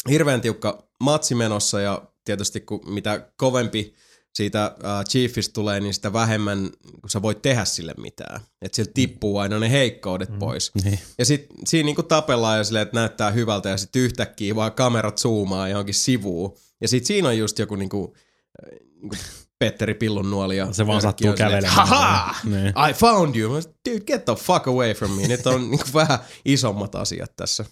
Hirveän 0.10 0.42
tiukka 0.42 0.88
matsi 1.04 1.36
menossa 1.36 1.82
ja 1.82 2.02
tietysti 2.26 2.62
kun 2.62 2.82
mitä 2.86 3.32
kovempi 3.38 3.96
siitä 4.36 4.66
äh, 4.66 5.06
Chiefistä 5.06 5.54
tulee, 5.54 5.80
niin 5.80 5.94
sitä 5.94 6.14
vähemmän 6.14 6.70
kun 7.02 7.10
sä 7.10 7.22
voit 7.22 7.42
tehdä 7.42 7.66
sille 7.66 7.94
mitään. 7.98 8.42
Että 8.62 8.76
sieltä 8.76 8.92
tippuu 8.94 9.38
aina 9.38 9.60
ne 9.60 9.72
heikkoudet 9.72 10.30
mm. 10.30 10.40
pois. 10.40 10.72
Niin. 10.84 11.00
Ja 11.18 11.26
sit 11.26 11.48
siinä 11.66 11.86
niinku 11.86 12.04
tapellaan 12.04 12.58
ja 12.58 12.64
silleen, 12.64 12.84
että 12.84 13.00
näyttää 13.00 13.32
hyvältä 13.32 13.70
ja 13.70 13.78
sitten 13.78 14.02
yhtäkkiä 14.02 14.56
vaan 14.56 14.72
kamerat 14.72 15.18
zoomaa 15.18 15.70
johonkin 15.70 15.96
sivuun. 15.96 16.58
Ja 16.82 16.88
sit 16.88 17.06
siinä 17.06 17.28
on 17.28 17.38
just 17.38 17.60
joku 17.60 17.76
niinku, 17.76 18.16
äh, 18.64 18.80
niinku 19.02 19.16
Petteri 19.60 19.94
Pillun 19.94 20.32
nuoli 20.32 20.58
ja 20.58 20.74
Se 20.74 20.88
vaan 20.88 21.02
sattuu 21.02 21.34
kävelemään. 21.34 21.74
Haha! 21.74 22.36
Niin. 22.44 22.68
I 22.90 22.94
found 22.94 23.36
you. 23.36 23.62
Dude, 23.90 24.00
get 24.00 24.26
the 24.26 24.36
fuck 24.36 24.68
away 24.68 24.94
from 24.94 25.12
me. 25.12 25.28
Nyt 25.28 25.48
on 25.48 25.72
niinku 25.72 25.88
vähän 25.94 26.20
isommat 26.46 26.96
asiat 26.96 27.36
tässä. 27.36 27.66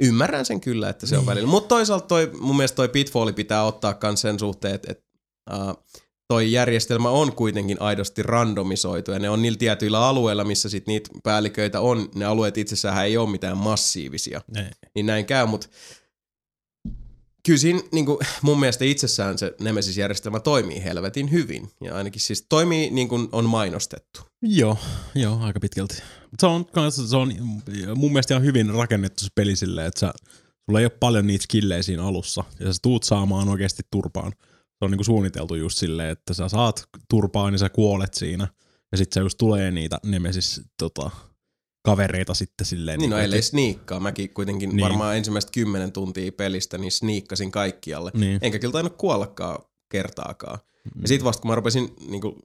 Ymmärrän 0.00 0.44
sen 0.44 0.60
kyllä, 0.60 0.88
että 0.88 1.06
se 1.06 1.18
on 1.18 1.26
välillä. 1.26 1.48
Mutta 1.48 1.68
toisaalta 1.68 2.06
toi, 2.06 2.30
mun 2.40 2.56
mielestä 2.56 2.76
toi 2.76 2.88
pitfalli 2.88 3.32
pitää 3.32 3.64
ottaa 3.64 3.98
myös 4.02 4.20
sen 4.20 4.38
suhteen, 4.38 4.74
että 4.74 4.92
et, 4.92 5.04
uh, 5.52 5.84
toi 6.28 6.52
järjestelmä 6.52 7.10
on 7.10 7.32
kuitenkin 7.32 7.82
aidosti 7.82 8.22
randomisoitu 8.22 9.10
ja 9.10 9.18
ne 9.18 9.30
on 9.30 9.42
niillä 9.42 9.58
tietyillä 9.58 10.06
alueilla, 10.06 10.44
missä 10.44 10.68
sit 10.68 10.86
niitä 10.86 11.10
päälliköitä 11.22 11.80
on. 11.80 12.08
Ne 12.14 12.24
alueet 12.24 12.58
itsessään 12.58 13.04
ei 13.04 13.16
ole 13.16 13.30
mitään 13.30 13.56
massiivisia 13.56 14.40
Ei. 14.56 14.64
niin 14.94 15.06
näin 15.06 15.26
käy, 15.26 15.46
mutta 15.46 15.68
kyllä 17.46 17.58
siinä 17.58 17.80
niin 17.92 18.06
kuin, 18.06 18.18
mun 18.42 18.60
mielestä 18.60 18.84
itsessään 18.84 19.38
se 19.38 19.54
Nemesis-järjestelmä 19.60 20.40
toimii 20.40 20.84
helvetin 20.84 21.30
hyvin. 21.30 21.70
Ja 21.80 21.96
ainakin 21.96 22.20
siis 22.20 22.46
toimii 22.48 22.90
niin 22.90 23.08
kuin 23.08 23.28
on 23.32 23.44
mainostettu. 23.44 24.20
Joo, 24.42 24.76
joo, 25.14 25.38
aika 25.40 25.60
pitkälti. 25.60 26.02
Mut 26.30 26.40
Se 26.40 26.46
on, 26.46 26.66
se 27.08 27.16
on 27.16 27.32
mun 27.94 28.12
mielestä 28.12 28.34
ihan 28.34 28.44
hyvin 28.44 28.70
rakennettu 28.70 29.24
se 29.24 29.30
peli 29.34 29.56
silleen, 29.56 29.86
että 29.86 30.00
sä, 30.00 30.12
sulla 30.66 30.80
ei 30.80 30.84
ole 30.84 30.92
paljon 31.00 31.26
niitä 31.26 31.42
skillejä 31.42 31.82
siinä 31.82 32.04
alussa, 32.04 32.44
ja 32.60 32.72
sä 32.72 32.78
tuut 32.82 33.02
saamaan 33.02 33.48
oikeasti 33.48 33.82
turpaan. 33.90 34.32
Se 34.78 34.84
on 34.84 34.90
niinku 34.90 35.04
suunniteltu 35.04 35.54
just 35.54 35.78
silleen, 35.78 36.10
että 36.10 36.34
sä 36.34 36.48
saat 36.48 36.88
turpaan 37.10 37.54
ja 37.54 37.58
sä 37.58 37.68
kuolet 37.68 38.14
siinä, 38.14 38.48
ja 38.92 38.98
sit 38.98 39.12
se 39.12 39.20
just 39.20 39.38
tulee 39.38 39.70
niitä 39.70 39.98
nemesis 40.06 40.60
tota, 40.78 41.10
kavereita 41.84 42.34
sitten 42.34 42.66
silleen. 42.66 42.98
Niin 42.98 43.10
no 43.10 43.16
niinku, 43.16 43.24
ellei 43.24 43.42
sniikkaa. 43.42 44.00
Mäkin 44.00 44.34
kuitenkin 44.34 44.68
Niin. 44.68 44.76
niin. 44.76 44.84
varmaan 44.84 45.16
ensimmäistä 45.16 45.52
kymmenen 45.52 45.92
tuntia 45.92 46.32
pelistä 46.32 46.78
niin 46.78 46.92
sniikkasin 46.92 47.50
kaikkialle. 47.50 48.10
Niin. 48.14 48.38
Enkä 48.42 48.58
kyllä 48.58 48.72
tainnut 48.72 48.96
kuollakaan 48.96 49.58
kertaakaan. 49.88 50.58
Mm. 50.94 51.02
Ja 51.02 51.08
sit 51.08 51.24
vasta 51.24 51.40
kun 51.40 51.50
mä 51.50 51.54
rupesin 51.54 51.94
niin 52.08 52.20
kuin, 52.20 52.36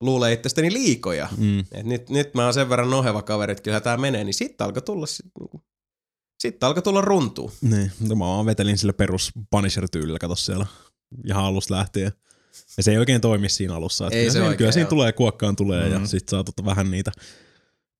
luulee 0.00 0.32
itsestäni 0.32 0.72
liikoja, 0.72 1.28
Mm. 1.36 1.60
Et 1.60 1.86
nyt, 1.86 2.10
nyt 2.10 2.34
mä 2.34 2.44
oon 2.44 2.54
sen 2.54 2.68
verran 2.68 2.90
noheva 2.90 3.22
kaveri, 3.22 3.52
että 3.52 3.62
kyllä 3.62 3.80
tää 3.80 3.96
menee, 3.96 4.24
niin 4.24 4.34
sitten 4.34 4.64
alkoi 4.64 4.82
tulla, 4.82 5.06
sit, 5.06 5.26
niinku, 5.40 5.64
sitten 6.40 6.66
alkoi 6.66 6.82
tulla 6.82 7.00
runtuu. 7.00 7.52
Niin, 7.60 7.92
mutta 7.98 8.14
mä 8.14 8.24
vaan 8.24 8.46
vetelin 8.46 8.78
sillä 8.78 8.92
perus 8.92 9.32
Punisher-tyylillä, 9.50 10.18
kato 10.18 10.36
siellä 10.36 10.66
ihan 11.26 11.44
alusta 11.44 11.74
lähtien. 11.74 12.12
Ja 12.76 12.82
se 12.82 12.90
ei 12.90 12.98
oikein 12.98 13.20
toimi 13.20 13.48
siinä 13.48 13.74
alussa. 13.74 14.06
Että 14.06 14.16
Ei 14.16 14.22
kyllä 14.22 14.30
se 14.30 14.32
siinä, 14.32 14.46
oikein, 14.46 14.58
Kyllä 14.58 14.72
siinä 14.72 14.88
tulee, 14.88 15.12
kuokkaan 15.12 15.56
tulee 15.56 15.86
mm. 15.86 15.92
ja 15.92 16.06
sit 16.06 16.28
saa 16.28 16.44
tota 16.44 16.64
vähän 16.64 16.90
niitä 16.90 17.12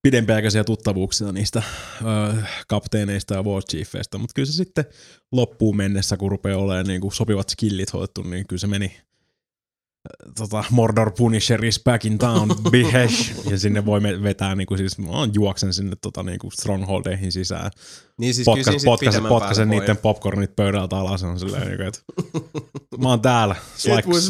pidempiaikaisia 0.01 0.63
tuttavuuksia 0.63 1.31
niistä 1.31 1.63
ö, 2.01 2.41
kapteeneista 2.67 3.33
ja 3.33 3.43
war 3.43 3.63
chiefeistä, 3.63 4.17
mutta 4.17 4.33
kyllä 4.33 4.45
se 4.45 4.53
sitten 4.53 4.85
loppuun 5.31 5.77
mennessä, 5.77 6.17
kun 6.17 6.31
rupeaa 6.31 6.57
olemaan 6.59 6.85
niin 6.85 7.01
kuin 7.01 7.13
sopivat 7.13 7.49
skillit 7.49 7.93
hoidettu, 7.93 8.23
niin 8.23 8.47
kyllä 8.47 8.59
se 8.59 8.67
meni 8.67 8.97
tota, 10.37 10.63
Mordor 10.69 11.11
Punisher 11.11 11.65
is 11.65 11.83
back 11.83 12.05
in 12.05 12.17
town, 12.17 12.55
bihesh, 12.71 13.49
ja 13.51 13.59
sinne 13.59 13.85
voi 13.85 14.03
vetää, 14.03 14.55
niin 14.55 14.67
kuin 14.67 14.77
siis 14.77 14.97
mä 14.97 15.07
juoksen 15.33 15.73
sinne 15.73 15.95
tota, 16.01 16.23
niin 16.23 16.39
kuin 16.39 16.51
strongholdeihin 16.51 17.31
sisään, 17.31 17.71
Niin 18.17 18.33
siis 18.33 18.45
potkas, 18.45 18.75
sit 18.75 18.85
potkasen, 18.85 19.23
potkasen 19.23 19.69
niiden 19.69 19.97
popcornit 19.97 20.55
pöydältä 20.55 20.97
alas. 20.97 21.23
On 21.23 21.39
silleen, 21.39 21.67
niin 21.67 21.77
kuin, 21.77 21.87
että 21.87 22.01
mä 23.01 23.09
oon 23.09 23.21
täällä. 23.21 23.55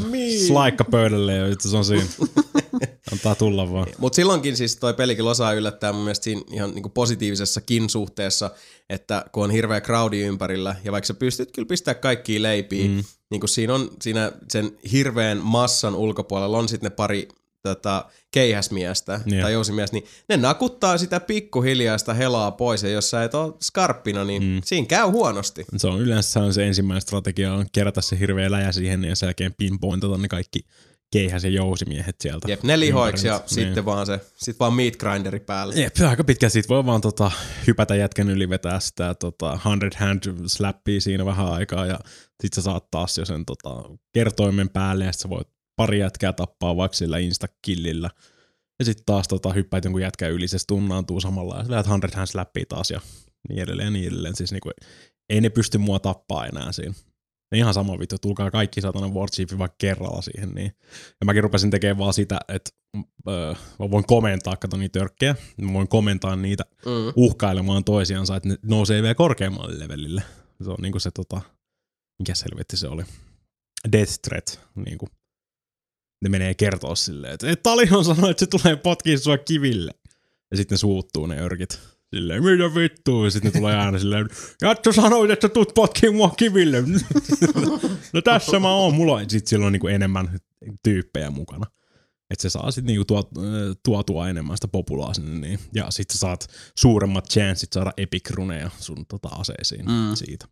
Me. 0.10 0.48
Slaikka 0.48 0.84
pöydälle 0.84 1.36
ja 1.36 1.56
se 1.60 1.78
on 1.78 1.86
siinä. 1.86 2.06
Antaa 3.12 3.36
tulla 3.36 3.72
vaan. 3.72 3.88
Mutta 3.98 4.16
silloinkin 4.16 4.58
siis 4.58 4.76
toi 4.76 4.94
pelikin 4.94 5.26
osaa 5.26 5.54
yllättää 5.54 5.94
mun 5.94 6.04
mielestä 6.04 6.24
siinä 6.24 6.42
ihan 6.52 6.72
niinku 6.76 6.90
positiivisessakin 6.90 7.90
suhteessa, 7.90 8.52
että 8.90 9.26
kun 9.32 9.44
on 9.44 9.52
hirveä 9.52 9.82
crowdi 9.82 10.22
ympärillä, 10.22 10.76
ja 10.84 10.92
vaikka 10.92 11.06
sä 11.06 11.14
pystyt 11.14 11.52
kyllä 11.52 11.68
pistää 11.68 11.94
kaikkia 11.94 12.42
leipiä, 12.42 12.88
mm. 12.88 13.04
Niin 13.32 13.40
kun 13.40 13.50
siinä 13.50 13.74
on 13.74 13.90
siinä 14.02 14.32
sen 14.50 14.72
hirveän 14.92 15.38
massan 15.38 15.96
ulkopuolella 15.96 16.58
on 16.58 16.70
sitten 16.70 16.90
ne 16.90 16.96
pari 16.96 17.28
tota, 17.64 18.06
keihäsmiestä 18.32 19.22
Joo. 19.26 19.42
tai 19.42 19.54
jousimiestä, 19.54 19.98
niin 19.98 20.06
ne 20.30 20.38
nakuttaa 20.38 20.98
sitä 20.98 21.20
pikkuhiljaista 21.20 22.14
helaa 22.14 22.52
pois, 22.52 22.84
ja 22.84 22.90
jos 22.90 23.10
sä 23.10 23.24
et 23.24 23.36
ole 23.36 23.54
skarppina, 23.62 24.24
niin 24.24 24.44
mm. 24.44 24.62
siinä 24.66 24.88
käy 24.88 25.08
huonosti. 25.08 25.66
Se 25.78 25.88
on 25.88 26.00
yleensä 26.00 26.32
se 26.32 26.40
on 26.40 26.54
se 26.54 26.68
ensimmäinen 26.68 27.02
strategia 27.02 27.54
on 27.54 27.66
kerätä 27.72 28.02
se 28.02 28.20
hirveä 28.20 28.52
läjä 28.52 28.72
siihen 28.72 29.04
ja 29.04 29.16
sen 29.16 29.28
jälkeen 29.28 29.54
pinpointata 29.58 30.18
ne 30.18 30.28
kaikki 30.28 30.60
keihäs- 31.12 31.44
ja 31.44 31.50
jousimiehet 31.50 32.16
sieltä. 32.22 32.52
Jep, 32.52 32.64
ne 32.64 32.80
lihoiksi 32.80 33.28
ja 33.28 33.34
ympäriltä. 33.34 33.56
sitten 33.56 33.86
vaan 33.86 34.06
se, 34.06 34.20
sit 34.36 34.60
vaan 34.60 34.74
meat 34.74 34.96
grinderi 34.96 35.40
päälle. 35.40 35.76
Jep, 35.76 35.96
aika 36.10 36.24
pitkä. 36.24 36.50
Siitä 36.50 36.70
voi 36.70 36.86
vaan 36.86 37.02
tota, 37.02 37.32
hypätä 37.68 37.96
jätkän 37.96 38.30
yli 38.30 38.50
vetää 38.50 38.80
sitä 38.80 39.14
tota, 39.14 39.60
100 39.64 39.98
hand 39.98 40.24
slappia 40.48 41.02
siinä 41.02 41.26
vähän 41.26 41.52
aikaa 41.52 41.86
ja 41.86 42.00
sit 42.42 42.54
sä 42.54 42.62
saat 42.62 42.92
taas 42.92 43.18
jo 43.18 43.26
sen 43.26 43.46
tota, 43.46 43.70
kertoimen 44.14 44.70
päälle 44.70 45.06
ja 45.06 45.12
sit 45.12 45.20
sä 45.22 45.30
voit 45.30 45.48
pari 45.76 46.00
jätkää 46.00 46.34
tappaa 46.34 46.78
vaikka 46.78 46.96
sillä 46.98 47.18
instakillillä. 47.18 48.10
Ja 48.80 48.86
sitten 48.86 49.06
taas 49.06 49.28
tota, 49.28 49.54
hyppäät 49.54 49.84
jonkun 49.84 50.02
jätkän 50.02 50.32
yli, 50.32 50.48
se 50.48 50.58
stunnaantuu 50.60 51.22
samalla 51.22 51.58
ja 51.58 51.64
sä 51.64 51.72
lähdet 51.72 51.86
100 51.86 52.08
hand 52.16 52.28
slappia 52.28 52.66
taas 52.70 52.92
ja 52.92 53.02
niin 53.50 53.60
edelleen 53.62 53.86
ja 53.86 53.92
niin 53.92 54.08
edelleen. 54.08 54.36
Siis 54.36 54.52
niinku, 54.52 54.72
ei 55.30 55.42
ne 55.42 55.50
pysty 55.50 55.78
mua 55.78 56.00
tappaa 56.00 56.46
enää 56.46 56.72
siinä. 56.72 56.94
Ne 57.52 57.58
ihan 57.58 57.74
sama 57.74 58.00
vittu, 58.00 58.16
tulkaa 58.22 58.52
kaikki 58.52 58.82
satana 58.82 59.08
War 59.08 59.30
Chiefin 59.30 59.60
vaikka 59.60 59.76
kerralla 59.78 60.22
siihen. 60.22 60.50
Niin. 60.50 60.72
Ja 61.22 61.26
mäkin 61.26 61.44
rupesin 61.44 61.72
tekemään 61.72 61.98
vaan 61.98 62.14
sitä, 62.14 62.40
että 62.48 62.72
öö, 63.30 63.54
mä 63.80 63.92
voin 63.92 64.06
komentaa, 64.06 64.58
kato 64.58 64.78
niitä 64.78 65.00
törkkejä, 65.00 65.36
mä 65.62 65.74
voin 65.74 65.88
komentaa 65.88 66.36
niitä 66.36 66.64
Mm. 66.86 67.14
uhkailemaan 67.16 67.84
toisiansa, 67.84 68.36
että 68.36 68.50
ne 68.50 68.58
nousee 68.66 69.02
vielä 69.02 69.16
korkeammalle 69.16 69.80
levelille. 69.80 70.24
Se 70.64 70.70
on 70.70 70.78
niinku 70.82 71.00
se 71.00 71.12
tota, 71.12 71.42
mikä 72.22 72.36
selvetti 72.36 72.78
se 72.78 72.88
oli? 72.88 73.04
Death 73.92 74.20
threat, 74.22 74.60
niinku. 74.76 75.08
Ne 76.22 76.30
menee 76.30 76.54
kertoa 76.54 76.96
silleen, 76.96 77.34
että 77.34 77.48
"Ei, 77.48 77.56
Talion 77.56 78.06
sanoi, 78.06 78.32
että 78.32 78.46
se 78.46 78.50
tulee 78.50 78.76
potkiin 78.76 79.20
sua 79.20 79.38
kiville. 79.38 79.92
Ja 80.52 80.58
sitten 80.58 80.76
ne 80.76 80.80
suuttuu 80.80 81.26
ne 81.26 81.42
örkit. 81.42 81.80
Silleen, 82.16 82.44
mitä 82.44 82.76
vittua? 82.76 83.26
Ja 83.26 83.32
sitten 83.32 83.52
ne 83.52 83.60
tulee 83.60 83.76
aina 83.76 84.00
silleen, 84.00 84.30
Jatso 84.62 84.92
sanoit, 84.92 85.32
että 85.32 85.50
tuut 85.50 85.74
potkiin 85.76 86.16
mua 86.16 86.30
kiville. 86.38 86.84
no 88.14 88.22
tässä 88.22 88.60
mä 88.60 88.74
oon. 88.76 88.94
Mulla 88.96 89.14
on, 89.14 89.30
sit 89.30 89.48
silloin 89.48 89.72
niinku 89.72 89.88
enemmän 89.88 90.40
tyyppejä 90.84 91.30
mukana. 91.30 91.66
Että 92.30 92.42
se 92.42 92.50
saa 92.50 92.72
sitten 92.72 92.86
niinku 92.86 93.06
tuot, 93.06 93.30
tuotua 93.86 94.30
enemmän 94.30 94.58
sitä 94.58 94.68
populaa 94.68 95.14
sinne. 95.14 95.48
Niin. 95.48 95.60
Ja 95.74 95.92
sitten 95.92 96.18
sä 96.18 96.20
saat 96.20 96.48
suuremmat 96.78 97.30
chanssit 97.30 97.74
saada 97.74 97.94
epic 97.98 98.30
runeja 98.30 98.70
sun 98.80 99.06
tota, 99.06 99.28
aseisiin 99.28 99.86
mm. 99.86 100.16
siitä. 100.16 100.46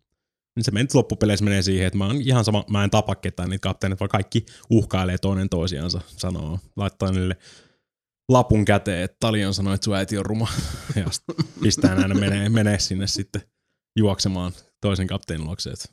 Niin 0.56 0.64
se 0.64 0.70
menee 0.70 0.88
loppupeleissä 0.94 1.44
menee 1.44 1.62
siihen, 1.62 1.86
että 1.86 1.98
mä 1.98 2.06
oon 2.06 2.20
ihan 2.22 2.44
sama, 2.44 2.64
mä 2.70 2.84
en 2.84 2.90
tapa 2.90 3.14
ketään 3.14 3.50
niitä 3.50 3.62
kapteenit, 3.62 4.00
vaan 4.00 4.08
kaikki 4.08 4.46
uhkailee 4.70 5.18
toinen 5.18 5.48
toisiansa, 5.48 6.00
sanoo, 6.06 6.58
laittaa 6.76 7.12
niille 7.12 7.36
lapun 8.28 8.64
käteen, 8.64 9.02
että 9.02 9.16
Talion 9.20 9.54
sanoi, 9.54 9.74
että 9.74 9.84
sun 9.84 9.96
äiti 9.96 10.18
on 10.18 10.26
ruma. 10.26 10.48
Ja 10.96 11.04
pistää 11.62 11.94
näin 11.94 12.20
menee, 12.20 12.48
menee 12.48 12.78
sinne 12.78 13.06
sitten 13.06 13.42
juoksemaan 13.96 14.52
toisen 14.80 15.06
kapteenin 15.06 15.46
luokse, 15.46 15.70
että 15.70 15.88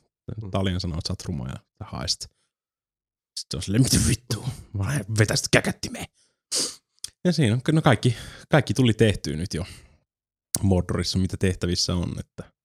Talion 0.50 0.80
sanoi, 0.80 0.98
että 0.98 1.08
sä 1.08 1.12
oot 1.12 1.24
ruma 1.24 1.48
ja 1.48 1.56
haist. 1.80 2.20
Sitten 3.40 3.58
on 3.58 3.62
silleen, 3.62 3.82
mitä 3.82 3.96
vittua, 4.08 4.48
mä 4.72 5.00
vetästä 5.18 5.48
käkättimeen. 5.50 6.06
Ja 7.24 7.32
siinä 7.32 7.54
on, 7.54 7.60
no 7.72 7.82
kaikki, 7.82 8.16
kaikki 8.48 8.74
tuli 8.74 8.94
tehtyä 8.94 9.36
nyt 9.36 9.54
jo 9.54 9.66
Mordorissa, 10.62 11.18
mitä 11.18 11.36
tehtävissä 11.36 11.94
on, 11.94 12.14
että 12.20 12.57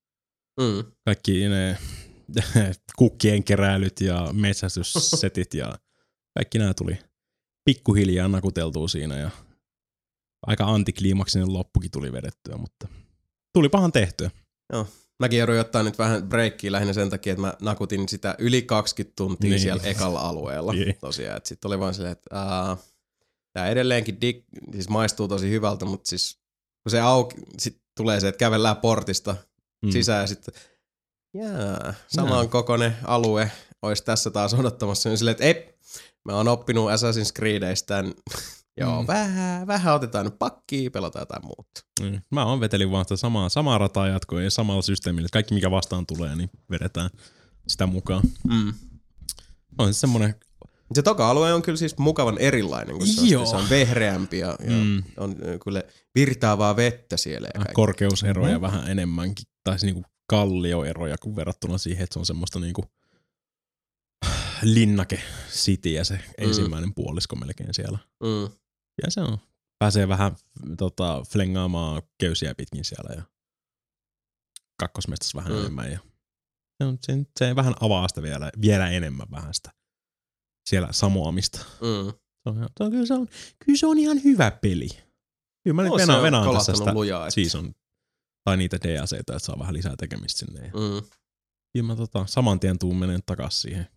Mm. 0.60 0.92
kaikki 1.06 1.50
ne 1.50 1.78
kukkien 2.98 3.44
keräilyt 3.44 4.02
ja 4.02 4.30
metsästyssetit 4.34 5.54
ja 5.54 5.78
kaikki 6.38 6.60
nämä 6.60 6.74
tuli 6.74 6.98
pikkuhiljaa 7.66 8.28
nakuteltua 8.28 8.88
siinä 8.88 9.18
ja 9.20 9.30
aika 10.48 10.66
antikliimaksinen 10.66 11.54
loppukin 11.54 11.92
tuli 11.92 12.12
vedettyä, 12.12 12.58
mutta 12.58 12.88
tuli 13.54 13.70
pahan 13.70 13.92
tehtyä. 13.92 14.32
Mäkin 15.20 15.40
jouduin 15.40 15.60
ottaa 15.60 15.84
nyt 15.84 15.98
vähän 16.00 16.30
breikkiä 16.30 16.72
lähinnä 16.72 16.94
sen 16.94 17.10
takia, 17.10 17.34
että 17.34 17.42
mä 17.42 17.54
nakutin 17.62 18.10
sitä 18.10 18.36
yli 18.40 18.62
20 18.62 19.14
tuntia 19.16 19.50
Niin. 19.50 19.60
siellä 19.60 19.84
ekalla 19.84 20.20
alueella 20.22 20.74
Jee. 20.80 20.94
tosiaan. 20.94 21.42
Sitten 21.44 21.70
oli 21.70 21.80
vaan 21.80 21.94
silleen, 21.94 22.12
että 22.12 22.36
uh, 22.72 22.78
tää 23.54 23.68
edelleenkin 23.70 24.22
dig, 24.22 24.44
siis 24.72 24.90
maistuu 24.90 25.28
tosi 25.28 25.50
hyvältä, 25.50 25.86
mutta 25.86 26.10
siis 26.10 26.40
kun 26.84 26.92
se 26.92 27.02
auki, 27.02 27.36
sit 27.60 27.82
tulee 27.98 28.20
se, 28.20 28.28
että 28.28 28.40
kävellään 28.40 28.78
portista 28.78 29.36
Mm. 29.84 29.88
mm. 29.88 29.92
sisään 29.92 30.22
ja 30.22 30.28
sitten 30.28 30.54
jaa, 31.34 31.94
saman 32.08 32.50
kokoinen 32.50 32.96
alue 33.04 33.52
olisi 33.82 34.04
tässä 34.04 34.30
taas 34.32 34.54
odottamassa. 34.54 35.10
Niin 35.10 35.18
silleen, 35.18 35.32
että 35.32 35.44
ei, 35.44 35.78
mä 36.26 36.36
oon 36.36 36.48
oppinut 36.48 36.90
Assassin's 36.90 37.32
Creedistä 37.36 37.88
tämän, 37.96 38.14
joo, 38.82 39.02
Mm. 39.02 39.08
vähän, 39.08 39.68
vähän 39.68 39.96
otetaan 39.96 40.26
nyt 40.26 40.40
pakkiin, 40.40 40.92
pelataan 40.92 41.22
jotain 41.22 41.46
muuta. 41.46 41.82
Mm. 42.02 42.22
Mä 42.32 42.46
oon 42.46 42.60
vetelin 42.60 42.92
vaan 42.92 43.06
sitä 43.06 43.16
samaa, 43.16 43.50
samaa 43.50 43.78
rataa 43.78 44.08
jatkoa 44.08 44.42
ja 44.42 44.52
samalla 44.52 44.82
systeemillä. 44.82 45.26
että 45.26 45.34
Kaikki 45.36 45.54
mikä 45.54 45.72
vastaan 45.72 46.06
tulee, 46.06 46.36
niin 46.36 46.50
vedetään 46.72 47.10
sitä 47.68 47.86
mukaan. 47.86 48.24
Mm. 48.50 48.74
On 49.78 49.94
se 49.94 50.00
semmonen, 50.00 50.36
Se 50.94 51.02
toka-alue 51.02 51.54
on 51.54 51.62
kyllä 51.62 51.78
siis 51.78 51.98
mukavan 51.98 52.38
erilainen, 52.38 52.98
kun 52.98 53.08
se 53.08 53.22
on, 53.22 53.30
Joo. 53.30 53.46
se 53.46 53.56
on 53.56 53.70
vehreämpi 53.70 54.40
ja, 54.40 54.48
ja 54.48 54.72
Mm. 54.72 54.84
mm. 54.84 55.04
on 55.18 55.36
kyllä 55.64 55.84
virtaavaa 56.16 56.76
vettä 56.76 57.18
siellä. 57.18 57.48
Ja 57.54 57.66
korkeuseroja 57.74 58.62
vähän 58.62 58.88
enemmänkin, 58.92 59.46
tai 59.64 59.80
siis 59.80 59.84
niinku 59.94 60.10
kallioeroja 60.30 61.18
kuin 61.18 61.36
verrattuna 61.36 61.78
siihen, 61.78 62.04
että 62.04 62.14
se 62.14 62.20
on 62.20 62.26
semmoista 62.26 62.60
niinku 62.60 62.86
linnake 64.62 65.22
city 65.50 65.90
ja 65.90 66.04
se 66.06 66.20
ensimmäinen 66.38 66.94
puolisko 66.94 67.36
melkein 67.36 67.74
siellä. 67.74 68.00
mm. 68.24 68.56
Ja 69.04 69.12
se 69.12 69.22
on, 69.22 69.38
pääsee 69.80 70.08
vähän 70.08 70.36
tota, 70.78 71.24
flengaamaan 71.32 72.02
köysiä 72.20 72.56
pitkin 72.56 72.86
siellä 72.86 73.16
ja 73.16 73.24
kakkosmestassa 74.80 75.38
vähän 75.38 75.52
Mm. 75.52 75.56
mm. 75.58 75.62
enemmän 75.62 75.92
ja 75.92 76.00
se, 76.78 76.86
on, 76.88 76.98
se, 77.02 77.14
se 77.40 77.56
vähän 77.56 77.74
avaa 77.82 78.08
sitä 78.08 78.22
vielä, 78.22 78.52
vielä 78.62 78.90
enemmän 78.90 79.28
vähän 79.32 79.54
sitä 79.54 79.72
siellä 80.70 80.88
samoamista. 80.92 81.60
Mm. 81.60 82.14
Se 82.44 82.50
on, 82.50 82.70
se 82.78 82.84
on, 82.84 82.92
kyllä, 82.92 83.06
se 83.06 83.14
on, 83.14 83.28
kyllä 83.66 83.78
se 83.78 83.88
on 83.88 83.98
ihan 84.00 84.24
hyvä 84.24 84.52
peli. 84.52 84.88
Kyllä 85.64 85.76
mä 85.76 85.84
No, 85.84 85.96
venaan, 85.96 86.24
venaan 86.24 86.54
tässä 86.56 86.74
sitä 86.76 86.94
lujaa, 86.94 87.30
season, 87.32 87.76
tai 88.44 88.58
niitä 88.58 88.78
DLCtä, 88.84 89.18
että 89.18 89.40
saa 89.40 89.60
vähän 89.60 89.74
lisää 89.74 89.96
tekemistä 89.98 90.40
sinne. 90.40 90.60
Ja 90.66 90.72
Mm. 90.74 91.08
kyllä 91.74 91.88
mä 91.88 91.96
tota, 91.96 92.26
saman 92.28 92.60
tien 92.60 92.80
tuun 92.80 92.98
menen 92.98 93.20
takas 93.26 93.62
siihen 93.62 93.88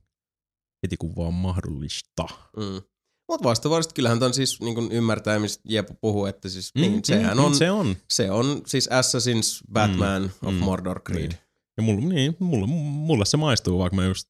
heti 0.83 0.97
kun 0.97 1.17
vaan 1.17 1.35
mahdollista. 1.35 2.25
Mm. 2.57 2.83
Mutta 3.29 3.49
vastaavasti 3.49 3.95
kyllähän 3.95 4.19
ton 4.19 4.35
siis 4.35 4.61
niin 4.61 4.93
ymmärtää, 4.93 5.39
mistä 5.39 5.63
Jepu 5.69 5.95
puhuu, 6.01 6.27
että 6.27 6.49
siis 6.49 6.75
mm, 6.75 6.81
niin, 6.81 7.05
sehän 7.05 7.37
mm, 7.37 7.45
on, 7.45 7.55
se. 7.55 7.71
On. 7.71 7.97
se 8.11 8.31
on 8.31 8.63
siis 8.67 8.89
Assassin's 8.89 9.73
Batman 9.73 10.23
mm, 10.23 10.49
of 10.49 10.55
mm, 10.55 10.61
Mordor 10.61 11.03
Creed. 11.03 11.29
Niin. 11.29 11.39
Ja 11.77 11.83
mulle, 11.83 12.15
niin, 12.15 12.37
mulle, 12.39 12.67
mulle 12.67 13.25
se 13.25 13.37
maistuu, 13.37 13.79
vaikka 13.79 13.97
mä 13.97 14.05
just 14.05 14.27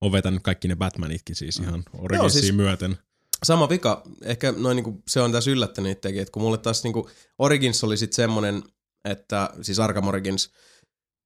oon 0.00 0.12
vetänyt 0.12 0.42
kaikki 0.42 0.68
ne 0.68 0.76
Batmanitkin 0.76 1.36
siis 1.36 1.56
ihan 1.56 1.82
Originsiin 1.98 2.42
siis- 2.42 2.54
myöten. 2.54 2.98
Sama 3.44 3.68
vika, 3.68 4.02
ehkä 4.22 4.52
noin 4.52 4.76
niinku, 4.76 5.02
se 5.08 5.20
on 5.20 5.32
tässä 5.32 5.50
yllättänyt 5.50 5.92
itsekin, 5.92 6.22
että 6.22 6.32
kun 6.32 6.42
mulle 6.42 6.58
taas 6.58 6.84
niinku 6.84 7.10
Origins 7.38 7.84
oli 7.84 7.96
sit 7.96 8.12
semmonen, 8.12 8.62
että 9.10 9.50
siis 9.62 9.80
Arkham 9.80 10.08
Origins, 10.08 10.50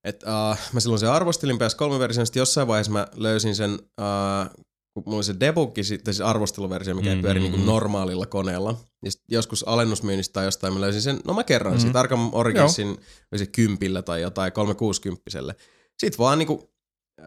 että 0.04 0.50
uh, 0.50 0.58
mä 0.72 0.80
silloin 0.80 1.00
se 1.00 1.06
arvostelin 1.06 1.56
PS3-version, 1.56 2.26
sitten 2.26 2.40
jossain 2.40 2.68
vaiheessa 2.68 2.92
mä 2.92 3.06
löysin 3.14 3.54
sen, 3.56 3.72
uh, 3.72 4.62
kun 4.94 5.02
mulla 5.06 5.16
oli 5.16 5.24
se 5.24 5.40
debugki, 5.40 5.84
sitten 5.84 6.14
siis 6.14 6.26
arvosteluversio, 6.28 6.94
mikä 6.94 7.08
mm-hmm. 7.08 7.22
pyöri 7.22 7.40
niinku 7.40 7.56
Mhm. 7.56 7.66
normaalilla 7.66 8.26
koneella. 8.26 8.74
Ja 9.04 9.10
joskus 9.28 9.68
alennusmyynnistä 9.68 10.32
tai 10.32 10.44
jostain 10.44 10.72
mä 10.74 10.80
löysin 10.80 11.02
sen, 11.02 11.20
no 11.24 11.34
mä 11.34 11.44
kerroin 11.44 11.72
mm-hmm. 11.72 11.78
Mhm. 11.78 11.86
siitä 11.86 12.00
Arkham 12.00 12.30
Originsin, 12.32 12.98
se 13.36 13.46
kympillä 13.46 14.02
tai 14.02 14.22
jotain 14.22 14.52
360 14.52 15.30
Sitten 15.98 16.18
vaan 16.18 16.38
niinku 16.38 16.70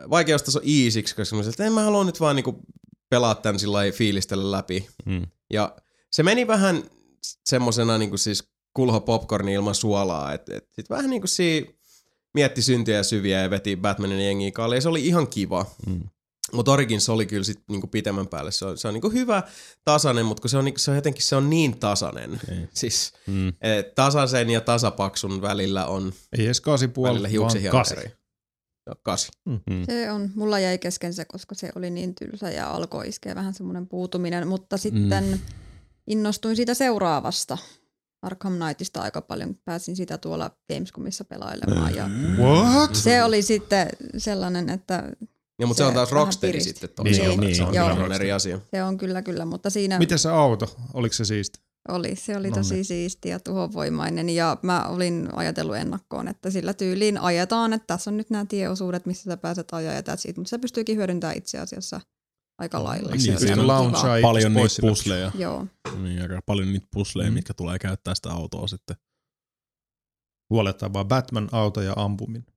vaikeustaso 0.10 0.62
easyksi, 0.64 1.16
koska 1.16 1.36
mä 1.36 1.42
sanoin, 1.42 1.50
että 1.54 1.66
en 1.66 1.74
mä 1.74 1.84
halua 1.84 2.04
nyt 2.04 2.20
vaan 2.20 2.36
niinku 2.36 2.62
pelaa 3.10 3.36
tän 3.36 3.60
sillä 3.60 3.80
fiilistellä 3.94 4.52
läpi. 4.52 4.90
Mm. 5.06 5.28
Ja 5.54 5.76
se 6.12 6.24
meni 6.24 6.48
vähän 6.48 6.84
semmosena 7.50 7.98
niinku 7.98 8.18
siis 8.18 8.53
kulho 8.74 9.00
popcorni 9.00 9.54
ilman 9.54 9.76
suolaa, 9.76 10.34
että 10.34 10.58
et 10.58 10.68
sit 10.72 10.90
vähän 10.90 11.10
niinku 11.10 11.28
siinä 11.28 11.68
mietti 12.34 12.62
syntiä 12.62 12.98
ja 12.98 13.04
syviä 13.04 13.42
ja 13.42 13.50
veti 13.50 13.76
Batmanin 13.76 14.26
jengiä 14.26 14.52
kaalle, 14.52 14.76
ja 14.76 14.82
se 14.82 14.90
oli 14.90 15.08
ihan 15.08 15.28
kiva. 15.28 15.66
Mm. 15.88 16.02
Mutta 16.54 16.72
Origins 16.72 17.10
oli 17.10 17.26
kyllä 17.26 17.44
sit 17.44 17.64
niinku 17.70 17.88
pitemmän 17.88 18.28
päälle. 18.28 18.52
Se 18.52 18.66
on, 18.66 18.78
se 18.78 18.88
on 18.88 18.94
niinku 18.94 19.10
hyvä, 19.10 19.44
tasainen, 19.86 20.26
mutta 20.26 20.42
kun 20.42 20.50
se 20.50 20.58
on, 20.58 20.66
niinku, 20.66 20.80
se 20.80 20.92
on 20.92 20.98
jotenkin 20.98 21.24
se 21.24 21.36
on 21.36 21.50
niin 21.50 21.80
tasainen. 21.80 22.40
Ei. 22.50 22.68
Siis 22.74 23.14
Mm. 23.28 23.54
et, 23.62 23.96
tasaisen 23.96 24.50
ja 24.50 24.62
tasapaksun 24.62 25.42
välillä 25.42 25.86
on 25.86 26.14
Ei 26.38 26.46
edes 26.46 26.62
kasi 26.62 26.88
puoli, 26.88 27.40
vaan 27.40 27.52
kasi. 27.72 27.96
Joo, 28.88 28.96
kasi. 29.04 29.32
Mm. 29.46 29.60
Se 29.86 30.12
on, 30.12 30.32
mulla 30.36 30.60
jäi 30.60 30.78
kesken 30.78 31.14
se, 31.14 31.26
koska 31.26 31.56
se 31.56 31.70
oli 31.76 31.90
niin 31.90 32.16
tylsä 32.16 32.52
ja 32.52 32.72
alkoi 32.72 33.08
iskeä 33.08 33.36
vähän 33.36 33.54
semmoinen 33.54 33.88
puutuminen, 33.88 34.48
mutta 34.48 34.78
sitten 34.78 35.24
mm. 35.24 35.40
innostuin 36.08 36.56
siitä 36.56 36.74
seuraavasta. 36.74 37.58
Arkham 38.24 38.54
Knightista 38.54 39.02
aika 39.02 39.22
paljon. 39.22 39.56
Pääsin 39.66 39.96
sitä 39.96 40.18
tuolla 40.18 40.52
Gamescomissa 40.74 41.26
pelailemaan 41.26 41.96
ja 41.96 42.10
What? 42.38 42.96
se 42.96 43.24
oli 43.24 43.42
sitten 43.42 43.88
sellainen, 44.18 44.70
että 44.70 45.04
Ja, 45.60 45.68
mutta 45.68 45.78
se, 45.78 45.84
Se 45.84 45.88
on 45.88 45.94
taas 45.94 46.12
Rocksteady 46.12 46.60
sitten 46.60 46.90
toisaalta. 46.96 47.42
Niin, 47.42 47.50
että 47.50 47.56
se 47.58 47.64
on 47.64 47.72
niin, 47.72 47.82
ihan 47.84 47.98
joo. 47.98 48.16
eri 48.16 48.32
asia. 48.32 48.60
se 48.72 48.84
on 48.84 48.98
kyllä 48.98 49.22
kyllä, 49.22 49.46
mutta 49.46 49.70
siinä 49.70 50.00
Miten 50.00 50.20
se 50.20 50.30
auto? 50.30 50.76
Oliko 50.94 51.14
se 51.14 51.26
siisti? 51.26 51.60
oli, 51.88 52.16
se 52.16 52.38
oli 52.38 52.50
No 52.50 52.56
tosi 52.56 52.74
niin. 52.74 52.86
siisti 52.86 53.30
ja 53.30 53.40
tuhovoimainen 53.40 54.30
ja 54.30 54.58
mä 54.62 54.88
olin 54.88 55.30
ajatellut 55.36 55.76
ennakkoon, 55.76 56.28
että 56.28 56.50
sillä 56.50 56.74
tyyliin 56.74 57.18
ajetaan, 57.18 57.74
että 57.74 57.88
tässä 57.88 58.10
on 58.10 58.18
nyt 58.18 58.30
nämä 58.30 58.46
tieosuudet, 58.46 59.06
missä 59.06 59.24
sä 59.24 59.38
pääset 59.38 59.68
ajaa 59.72 59.94
ja 59.94 60.02
it. 60.28 60.38
mutta 60.38 60.50
se 60.50 60.58
pystyykin 60.58 60.98
hyödyntämään 60.98 61.38
itse 61.38 61.60
asiassa 61.60 62.02
aika 62.58 62.84
lailla. 62.84 63.10
Eikö 63.12 63.20
Se 63.24 63.30
Niin, 63.30 63.40
siinä 63.40 63.64
ihan 63.64 63.70
on 63.70 63.90
itse 63.90 64.22
Paljon 64.22 64.54
niitä 64.54 64.82
pusleja. 64.82 65.32
Joo. 65.36 65.68
Niin, 66.02 66.22
aika 66.22 66.42
paljon 66.46 66.74
niitä 66.74 66.88
pusleja, 66.92 67.30
Mm. 67.30 67.34
mitkä 67.34 67.54
tulee 67.54 67.80
käyttää 67.80 68.16
sitä 68.16 68.32
autoa 68.32 68.68
sitten. 68.68 68.96
Huolettaa 70.50 70.94
vaan 70.94 71.08
Batman-auto 71.08 71.82
ja 71.82 71.94
ampuminen. 71.96 72.54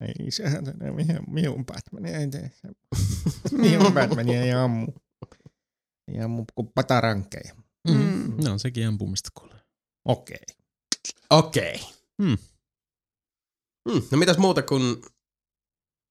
Ei 0.00 0.30
sehän 0.30 0.64
se 0.66 0.72
minun, 0.72 1.24
minun 1.26 1.66
Batman 1.66 2.06
ei 2.06 2.28
tee 2.28 2.50
se. 2.54 2.68
Minun 3.62 3.92
Batman 3.92 4.28
ei 4.28 4.52
ammu. 4.52 4.86
Ei 6.08 6.20
ammu 6.20 6.44
kuin 6.54 6.68
patarankkeja. 6.74 7.54
Mm. 7.88 8.34
No, 8.44 8.58
sekin 8.58 8.88
ampumista 8.88 9.30
kuulee. 9.34 9.60
Okei. 10.04 10.44
Okei. 11.30 11.74
Okay. 11.74 11.88
Hmm. 12.22 12.38
Hmm. 13.90 14.02
No 14.10 14.18
mitäs 14.18 14.38
muuta 14.38 14.62
kuin 14.62 15.02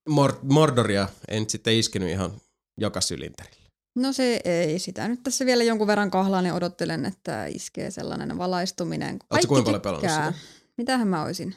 Mor- 0.09 0.39
Mordoria 0.43 1.09
en 1.27 1.49
sitten 1.49 1.73
iskenyt 1.75 2.09
ihan 2.09 2.31
joka 2.79 3.01
sylinterillä. 3.01 3.67
No 3.95 4.13
se 4.13 4.41
ei 4.45 4.79
sitä. 4.79 5.07
Nyt 5.07 5.23
tässä 5.23 5.45
vielä 5.45 5.63
jonkun 5.63 5.88
verran 5.88 6.11
kahlaan 6.11 6.45
ja 6.45 6.53
odottelen, 6.53 7.05
että 7.05 7.45
iskee 7.45 7.91
sellainen 7.91 8.38
valaistuminen. 8.38 9.19
kaikki 9.29 9.47
kuinka 9.47 9.65
paljon 9.65 9.81
pelannut 9.81 10.01
tykkää. 10.01 10.31
sitä? 10.31 10.45
Mitähän 10.77 11.07
mä 11.07 11.23
olisin? 11.23 11.55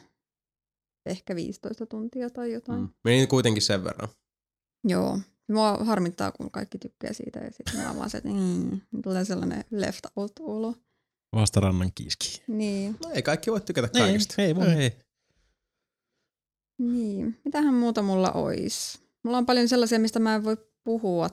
Ehkä 1.05 1.35
15 1.35 1.85
tuntia 1.85 2.29
tai 2.29 2.51
jotain. 2.51 2.79
Mm. 2.79 2.89
Meni 3.03 3.27
kuitenkin 3.27 3.61
sen 3.63 3.83
verran. 3.83 4.09
Joo. 4.87 5.19
Mua 5.51 5.77
harmittaa, 5.77 6.31
kun 6.31 6.51
kaikki 6.51 6.77
tykkää 6.77 7.13
siitä 7.13 7.39
ja 7.39 7.51
sitten 7.51 7.79
mä 7.79 7.95
vaan 7.97 8.09
se, 8.09 8.17
että 8.17 8.29
mm, 8.29 8.81
tulee 9.03 9.25
sellainen 9.25 9.63
left 9.71 10.05
out 10.15 10.31
olo. 10.39 10.75
Vasta 11.35 11.59
rannan 11.59 11.91
kiiski. 11.95 12.43
Niin, 12.47 12.95
No 13.03 13.11
ei 13.11 13.21
kaikki 13.21 13.51
voi 13.51 13.61
tykätä 13.61 13.87
kaikesta. 13.99 14.41
ei 14.41 14.55
voi, 14.55 14.67
ei. 14.67 14.91
Niin. 16.77 17.39
Mitähän 17.45 17.73
muuta 17.73 18.01
mulla 18.01 18.31
ois? 18.31 19.01
Mulla 19.23 19.37
on 19.37 19.45
paljon 19.45 19.69
sellaisia, 19.69 19.99
mistä 19.99 20.19
mä 20.19 20.35
en 20.35 20.43
voi 20.43 20.57
puhua 20.83 21.29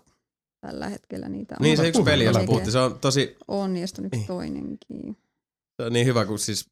tällä 0.60 0.88
hetkellä. 0.88 1.28
Niitä 1.28 1.54
on, 1.60 1.62
Niin 1.64 1.76
se 1.76 1.88
yksi 1.88 2.02
peli, 2.02 2.24
josta 2.24 2.38
Melkein. 2.38 2.46
puhuttiin, 2.48 2.72
se 2.72 2.78
on 2.78 2.98
tosi 2.98 3.36
On, 3.48 3.76
ja 3.76 3.86
sitten 3.86 4.02
on 4.02 4.06
yksi 4.06 4.18
Niin. 4.18 4.26
toinenkin. 4.26 5.16
se 5.76 5.86
on 5.86 5.92
niin 5.92 6.06
hyvä, 6.06 6.24
kun 6.24 6.38
siis... 6.38 6.70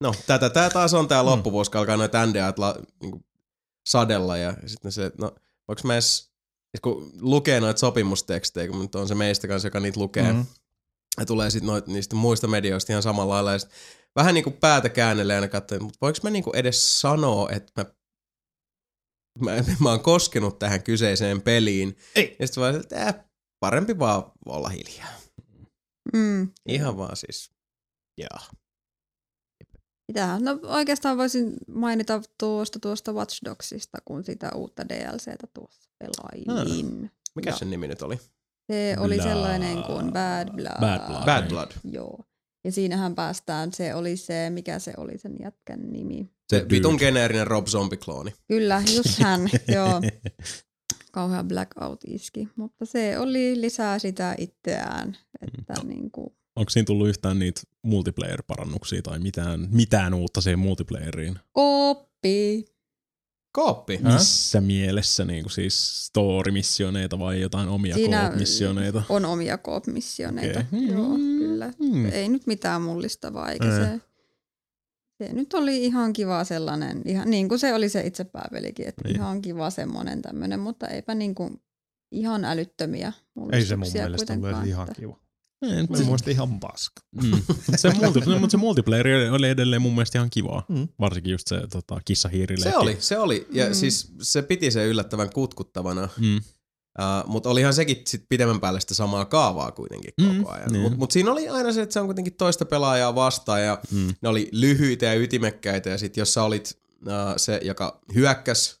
No, 0.00 0.14
tätä 0.26 0.50
tää 0.50 0.70
taas 0.70 0.94
on 0.94 1.08
tää 1.08 1.24
loppuvuosi, 1.24 1.70
kun 1.70 1.80
alkaa 1.80 1.96
noita 1.96 2.26
NDAt 2.26 2.58
la, 2.58 2.76
niinku, 3.02 3.22
sadella 3.88 4.36
ja 4.36 4.54
sitten 4.66 4.92
se, 4.92 5.04
että 5.06 5.22
no, 5.22 5.34
voiko 5.68 5.80
mä 5.84 5.92
edes, 5.94 6.30
kun 6.82 7.12
lukee 7.20 7.60
noita 7.60 7.80
sopimustekstejä, 7.80 8.68
kun 8.68 8.80
nyt 8.80 8.94
on 8.94 9.08
se 9.08 9.14
meistä 9.14 9.48
kanssa, 9.48 9.66
joka 9.68 9.80
niitä 9.80 10.00
lukee, 10.00 10.22
Mhm. 10.32 10.36
mm. 10.36 10.46
ja 11.20 11.26
tulee 11.26 11.50
sitten 11.50 11.66
noit, 11.66 11.86
niistä 11.86 12.16
muista 12.16 12.46
medioista 12.46 12.92
ihan 12.92 13.02
samalla 13.02 13.34
lailla, 13.34 13.52
ja 13.52 13.58
sit 13.58 13.70
vähän 14.16 14.34
niinku 14.34 14.50
päätä 14.50 14.88
käännelle 14.88 15.34
aina 15.34 15.48
katsoin, 15.48 15.82
mutta 15.82 15.98
voiko 16.00 16.18
mä 16.22 16.30
niinku 16.30 16.52
edes 16.52 17.00
sanoa, 17.00 17.50
että 17.50 17.72
mä, 17.82 17.90
mä, 19.44 19.64
mä 19.80 19.90
oon 19.90 20.00
koskenut 20.00 20.58
tähän 20.58 20.82
kyseiseen 20.82 21.42
peliin. 21.42 21.96
Ei. 22.14 22.36
Ja 22.38 22.46
sitten 22.46 22.60
vaan, 22.60 22.80
että 22.80 23.06
äh, 23.06 23.14
parempi 23.60 23.98
vaan 23.98 24.32
olla 24.46 24.68
hiljaa. 24.68 25.08
Mm. 26.12 26.52
Ihan 26.68 26.96
vaan 26.96 27.16
siis, 27.16 27.50
joo. 28.18 28.56
Mitähän? 30.08 30.44
No 30.44 30.58
oikeastaan 30.62 31.16
voisin 31.16 31.56
mainita 31.68 32.20
tuosta 32.38 32.78
tuosta 32.78 33.12
Watch 33.12 33.44
Dogsista, 33.44 33.98
kun 34.04 34.24
sitä 34.24 34.50
uutta 34.54 34.88
DLCtä 34.88 35.46
tuossa 35.54 35.90
pelailin. 35.98 37.10
Mikä 37.34 37.50
Joo. 37.50 37.58
sen 37.58 37.70
nimi 37.70 37.88
nyt 37.88 38.02
oli? 38.02 38.20
Se 38.72 38.96
oli 38.98 39.14
Blood. 39.14 39.28
sellainen 39.28 39.82
kuin 39.82 40.12
Bad 40.12 40.48
Blood. 40.52 40.80
Bad 40.80 41.06
Blood. 41.06 41.24
Bad 41.24 41.48
Blood. 41.48 41.70
Joo. 41.84 42.24
Ja 42.66 42.72
siinähän 42.72 43.14
päästään, 43.14 43.72
se 43.72 43.94
oli 43.94 44.16
se, 44.16 44.50
mikä 44.50 44.78
se 44.78 44.92
oli 44.96 45.18
sen 45.18 45.36
jätkän 45.42 45.92
nimi. 45.92 46.30
Se 46.52 46.66
vitun 46.70 46.96
geneerinen 46.98 47.46
Rob 47.46 47.66
Zombie-klooni. 47.66 48.32
Kyllä, 48.48 48.82
just 48.96 49.18
hän, 49.18 49.40
joo. 49.74 50.00
Kauhea 51.12 51.44
blackout 51.44 52.00
iski, 52.06 52.48
mutta 52.56 52.84
se 52.86 53.18
oli 53.18 53.60
lisää 53.60 53.98
sitä 53.98 54.34
itseään, 54.38 55.16
että 55.42 55.74
Mm. 55.82 55.88
niin 55.88 56.10
kuin, 56.10 56.26
Onko 56.56 56.70
siinä 56.70 56.84
tullut 56.86 57.08
yhtään 57.08 57.38
niitä 57.38 57.60
multiplayer-parannuksia 57.82 59.02
tai 59.02 59.18
mitään, 59.18 59.68
mitään 59.70 60.14
uutta 60.14 60.40
siihen 60.40 60.58
multiplayeriin? 60.58 61.38
koppi. 61.52 62.64
Kooppi. 63.56 63.98
Missä 64.02 64.60
mielessä 64.60 65.24
niin 65.24 65.42
kuin 65.44 65.52
siis 65.52 66.06
story-missioneita 66.06 67.18
vai 67.18 67.40
jotain 67.40 67.68
omia 67.68 67.94
Siinä 67.94 68.32
missioneita? 68.38 69.02
on 69.08 69.24
omia 69.24 69.58
koop-missioneita. 69.58 70.64
Joo, 70.72 71.08
Mm. 71.08 71.38
kyllä. 71.38 71.72
Mm. 71.78 72.06
Ei 72.06 72.28
nyt 72.28 72.46
mitään 72.46 72.82
mullistavaa, 72.82 73.50
eikä 73.50 73.64
Ei. 73.64 73.84
se, 73.84 74.00
se 75.18 75.32
nyt 75.32 75.54
oli 75.54 75.84
ihan 75.84 76.12
kiva 76.12 76.44
sellainen, 76.44 77.02
ihan, 77.04 77.30
niin 77.30 77.48
kuin 77.48 77.58
se 77.58 77.74
oli 77.74 77.88
se 77.88 78.00
itse 78.06 78.24
pääpelikin, 78.24 78.88
että 78.88 79.02
Niin. 79.04 79.16
ihan 79.16 79.42
kiva 79.42 79.70
semmoinen 79.70 80.22
tämmöinen, 80.22 80.60
mutta 80.60 80.88
eipä 80.88 81.14
niin 81.14 81.34
kuin 81.34 81.60
ihan 82.12 82.44
älyttömiä 82.44 83.12
Ei 83.52 83.64
se 83.64 83.76
mun 83.76 83.88
mielestä 83.94 84.34
edes 84.34 84.66
ihan 84.68 84.88
kiva. 84.96 85.16
Ei, 85.62 85.86
Mä 85.86 86.04
muista 86.04 86.30
ihan 86.30 86.60
paska. 86.60 87.02
Mm. 87.22 87.42
Se, 87.76 87.92
multi, 87.94 88.20
no, 88.20 88.38
mutta 88.38 88.50
se 88.50 88.56
multiplayer 88.56 89.32
oli 89.32 89.48
edelleen 89.48 89.82
mun 89.82 89.94
mielestä 89.94 90.18
ihan 90.18 90.30
kivaa. 90.30 90.64
Mm. 90.68 90.88
Varsinkin 91.00 91.30
just 91.32 91.48
se 91.48 91.60
tota, 91.72 92.00
kissahiirileikki. 92.04 92.70
Se 92.70 92.76
oli, 92.76 92.96
se 93.00 93.18
oli. 93.18 93.46
Ja 93.52 93.64
Mm. 93.64 93.70
mm. 93.70 93.74
siis 93.74 94.12
se 94.22 94.42
piti 94.42 94.70
se 94.70 94.86
yllättävän 94.86 95.30
kutkuttavana. 95.32 96.08
Mm. 96.20 96.36
Uh, 96.36 97.30
mutta 97.30 97.48
olihan 97.50 97.74
sekin 97.74 97.96
sit 98.06 98.24
pidemmän 98.28 98.60
päälle 98.60 98.80
sitä 98.80 98.94
samaa 98.94 99.24
kaavaa 99.24 99.72
kuitenkin 99.72 100.12
koko 100.20 100.32
Mm, 100.32 100.44
ajan. 100.48 100.72
niin. 100.72 100.82
Mutta 100.82 100.98
mut 100.98 101.10
siinä 101.10 101.32
oli 101.32 101.48
aina 101.48 101.72
se, 101.72 101.82
että 101.82 101.92
se 101.92 102.00
on 102.00 102.06
kuitenkin 102.06 102.34
toista 102.34 102.64
pelaajaa 102.64 103.14
vastaan 103.14 103.62
ja 103.64 103.78
Mm. 103.90 104.14
ne 104.22 104.28
oli 104.28 104.48
lyhyitä 104.52 105.06
ja 105.06 105.14
ytimekkäitä 105.14 105.90
ja 105.90 105.98
sit 105.98 106.16
jos 106.16 106.34
sä 106.34 106.42
olit 106.42 106.78
uh, 107.02 107.12
se, 107.36 107.60
joka 107.62 108.00
hyökkäs, 108.14 108.80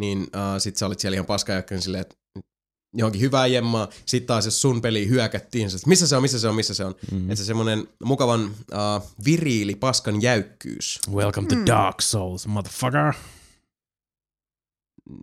niin 0.00 0.18
uh, 0.22 0.28
sit 0.58 0.76
sä 0.76 0.86
olit 0.86 0.98
siellä 1.00 1.14
ihan 1.16 1.26
paskajakkan 1.26 1.82
silleen, 1.82 2.00
että 2.02 2.16
johonkin 2.98 3.20
hyvää 3.20 3.46
jemmaa. 3.46 3.88
Sitten 4.06 4.26
taas 4.26 4.44
jos 4.44 4.60
sun 4.60 4.82
peli 4.82 5.08
hyökättiin, 5.08 5.66
että 5.66 5.78
missä 5.86 6.06
se 6.06 6.16
on, 6.16 6.22
missä 6.22 6.38
se 6.40 6.48
on, 6.48 6.54
missä 6.54 6.74
se 6.74 6.84
on. 6.84 6.94
Mm. 7.12 7.22
Että 7.30 7.34
se 7.36 7.44
semmonen 7.44 7.88
mukavan 8.04 8.44
uh, 8.44 9.10
viriili 9.24 9.74
paskan 9.74 10.22
jäykkyys. 10.22 10.98
Welcome 11.12 11.48
to 11.48 11.54
Mm. 11.54 11.66
Dark 11.66 12.00
Souls, 12.00 12.46
motherfucker. 12.46 13.12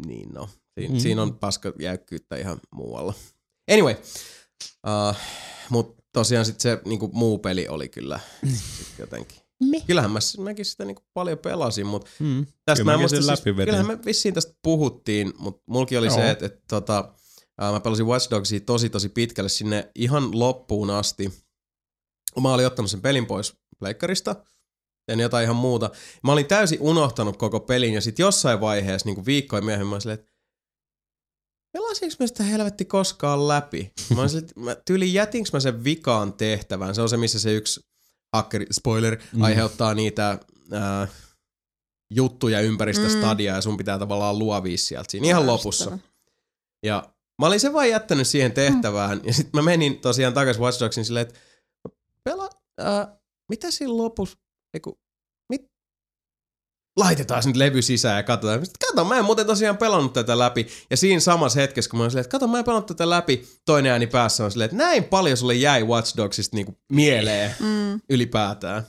Niin 0.05 0.29
no, 0.33 0.49
siinä, 0.79 0.93
Mm. 0.93 0.99
siinä 0.99 1.21
on 1.21 1.35
paska 1.37 1.73
jäykkyyttä 1.79 2.35
ihan 2.35 2.59
muualla. 2.71 3.13
Anyway, 3.71 3.95
uh, 4.87 5.15
mutta 5.69 6.03
tosiaan 6.13 6.45
sit 6.45 6.59
se 6.59 6.81
niinku, 6.85 7.09
muu 7.13 7.37
peli 7.39 7.67
oli 7.67 7.89
kyllä 7.89 8.19
sit 8.77 8.99
jotenkin. 8.99 9.37
Me. 9.63 9.81
Kyllähän 9.87 10.11
mä, 10.11 10.19
mäkin 10.39 10.65
sitä 10.65 10.85
niinku, 10.85 11.01
paljon 11.13 11.37
pelasin, 11.37 11.85
mutta 11.87 12.11
Mm. 12.19 12.45
tästä 12.65 12.81
Kyllä 12.83 12.91
mä 12.91 12.97
muista, 12.97 13.15
sen 13.21 13.37
siis, 13.37 13.41
kyllähän 13.55 13.87
me 13.87 14.05
vissiin 14.05 14.33
tästä 14.33 14.53
puhuttiin, 14.61 15.33
mutta 15.37 15.63
mulki 15.65 15.97
oli 15.97 16.05
Joo. 16.05 16.15
se, 16.15 16.31
että 16.31 16.45
et, 16.45 16.61
tota, 16.67 17.13
uh, 17.61 17.71
mä 17.73 17.79
pelasin 17.79 18.05
Watch 18.05 18.29
Dogsia 18.31 18.59
tosi 18.59 18.89
tosi 18.89 19.09
pitkälle 19.09 19.49
sinne 19.49 19.91
ihan 19.95 20.39
loppuun 20.39 20.89
asti. 20.89 21.33
Mä 22.41 22.53
olin 22.53 22.67
ottanut 22.67 22.91
sen 22.91 23.01
pelin 23.01 23.25
pois 23.25 23.53
pleikkarista, 23.79 24.35
tein 25.05 25.19
jotain 25.19 25.43
ihan 25.43 25.55
muuta. 25.55 25.89
Mä 26.23 26.31
olin 26.31 26.45
täysin 26.47 26.81
unohtanut 26.81 27.37
koko 27.37 27.59
pelin 27.59 27.93
ja 27.93 28.01
sitten 28.01 28.23
jossain 28.23 28.61
vaiheessa, 28.61 29.07
niin 29.07 29.15
kuin 29.15 29.25
viikkoja 29.25 29.61
myöhemmin, 29.61 29.87
mä 29.87 29.93
olin 29.93 30.01
silleen, 30.01 30.19
että 30.19 30.31
pelasinko 31.73 32.15
mä 32.19 32.27
sitä 32.27 32.43
helvetti 32.43 32.85
koskaan 32.85 33.47
läpi? 33.47 33.93
Mä, 34.15 34.19
olin 34.19 34.29
silleen, 34.29 34.49
että 34.49 34.59
mä 34.59 34.75
tyyli 34.85 35.13
jätinkö 35.13 35.49
mä 35.53 35.59
sen 35.59 35.83
vikaan 35.83 36.33
tehtävän? 36.33 36.95
Se 36.95 37.01
on 37.01 37.09
se, 37.09 37.17
missä 37.17 37.39
se 37.39 37.53
yksi 37.53 37.79
hakkeri, 38.35 38.65
spoiler, 38.71 39.17
Mm. 39.33 39.41
aiheuttaa 39.41 39.93
niitä 39.93 40.39
ää, 40.71 41.07
juttuja 42.13 42.61
ympäri 42.61 42.93
sitä 42.93 43.07
Mm. 43.07 43.17
stadia 43.19 43.55
ja 43.55 43.61
sun 43.61 43.77
pitää 43.77 43.99
tavallaan 43.99 44.39
luovia 44.39 44.77
sieltä 44.77 45.11
siinä 45.11 45.27
ihan 45.27 45.47
lopussa. 45.47 45.97
Ja 46.85 47.14
mä 47.41 47.47
olin 47.47 47.59
sen 47.59 47.73
vaan 47.73 47.89
jättänyt 47.89 48.27
siihen 48.27 48.51
tehtävään. 48.51 49.21
Ja 49.23 49.33
sitten 49.33 49.51
mä 49.53 49.61
menin 49.61 49.99
tosiaan 49.99 50.33
takaisin 50.33 50.63
Watch 50.63 50.79
Dogsin 50.79 51.05
silleen, 51.05 51.27
että 51.27 51.39
pela, 52.23 52.49
äh, 52.81 53.07
mitä 53.49 53.71
siinä 53.71 53.97
lopussa, 53.97 54.37
eiku, 54.73 54.99
mit, 55.49 55.61
laitetaan 56.97 57.43
nyt 57.45 57.55
levy 57.55 57.81
sisään 57.81 58.17
ja 58.17 58.23
katsotaan. 58.23 58.65
Sitten 58.65 58.87
kato, 58.89 59.05
mä 59.05 59.17
en 59.17 59.25
muuten 59.25 59.45
tosiaan 59.47 59.77
pelannut 59.77 60.13
tätä 60.13 60.39
läpi. 60.39 60.67
Ja 60.89 60.97
siinä 60.97 61.19
samassa 61.19 61.59
hetkessä, 61.59 61.89
kun 61.89 61.97
mä 61.97 62.03
olin 62.03 62.11
silleen, 62.11 62.25
että 62.25 62.31
kato, 62.31 62.47
mä 62.47 62.57
en 62.59 62.65
pelannut 62.65 62.87
tätä 62.87 63.09
läpi, 63.09 63.47
toinen 63.65 63.91
ääni 63.91 64.07
päässä 64.07 64.45
on 64.45 64.51
silleen, 64.51 64.65
että 64.65 64.77
näin 64.77 65.03
paljon 65.03 65.37
sulle 65.37 65.53
jäi 65.53 65.83
Watch 65.83 66.17
Dogsista 66.17 66.55
niinku 66.55 66.77
mieleen 66.91 67.55
Mm. 67.59 68.01
ylipäätään. 68.09 68.83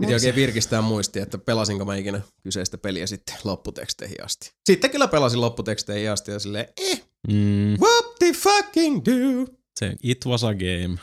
Piti 0.00 0.14
oikein 0.14 0.34
virkistää 0.34 0.82
muistia, 0.82 1.22
että 1.22 1.38
pelasinko 1.38 1.84
mä 1.84 1.96
ikinä 1.96 2.20
kyseistä 2.42 2.78
peliä 2.78 3.06
sitten 3.06 3.34
lopputeksteihin 3.44 4.24
asti. 4.24 4.52
Sitten 4.66 4.90
kyllä 4.90 5.08
pelasin 5.08 5.40
lopputeksteihin 5.40 6.10
asti 6.10 6.30
ja 6.30 6.38
silleen, 6.38 6.66
eh, 6.90 7.04
Mm. 7.28 7.76
what 7.80 8.14
the 8.18 8.32
fucking 8.32 8.96
do? 9.04 9.52
Se 9.80 9.92
It 10.02 10.26
was 10.26 10.44
a 10.44 10.54
game. 10.54 10.98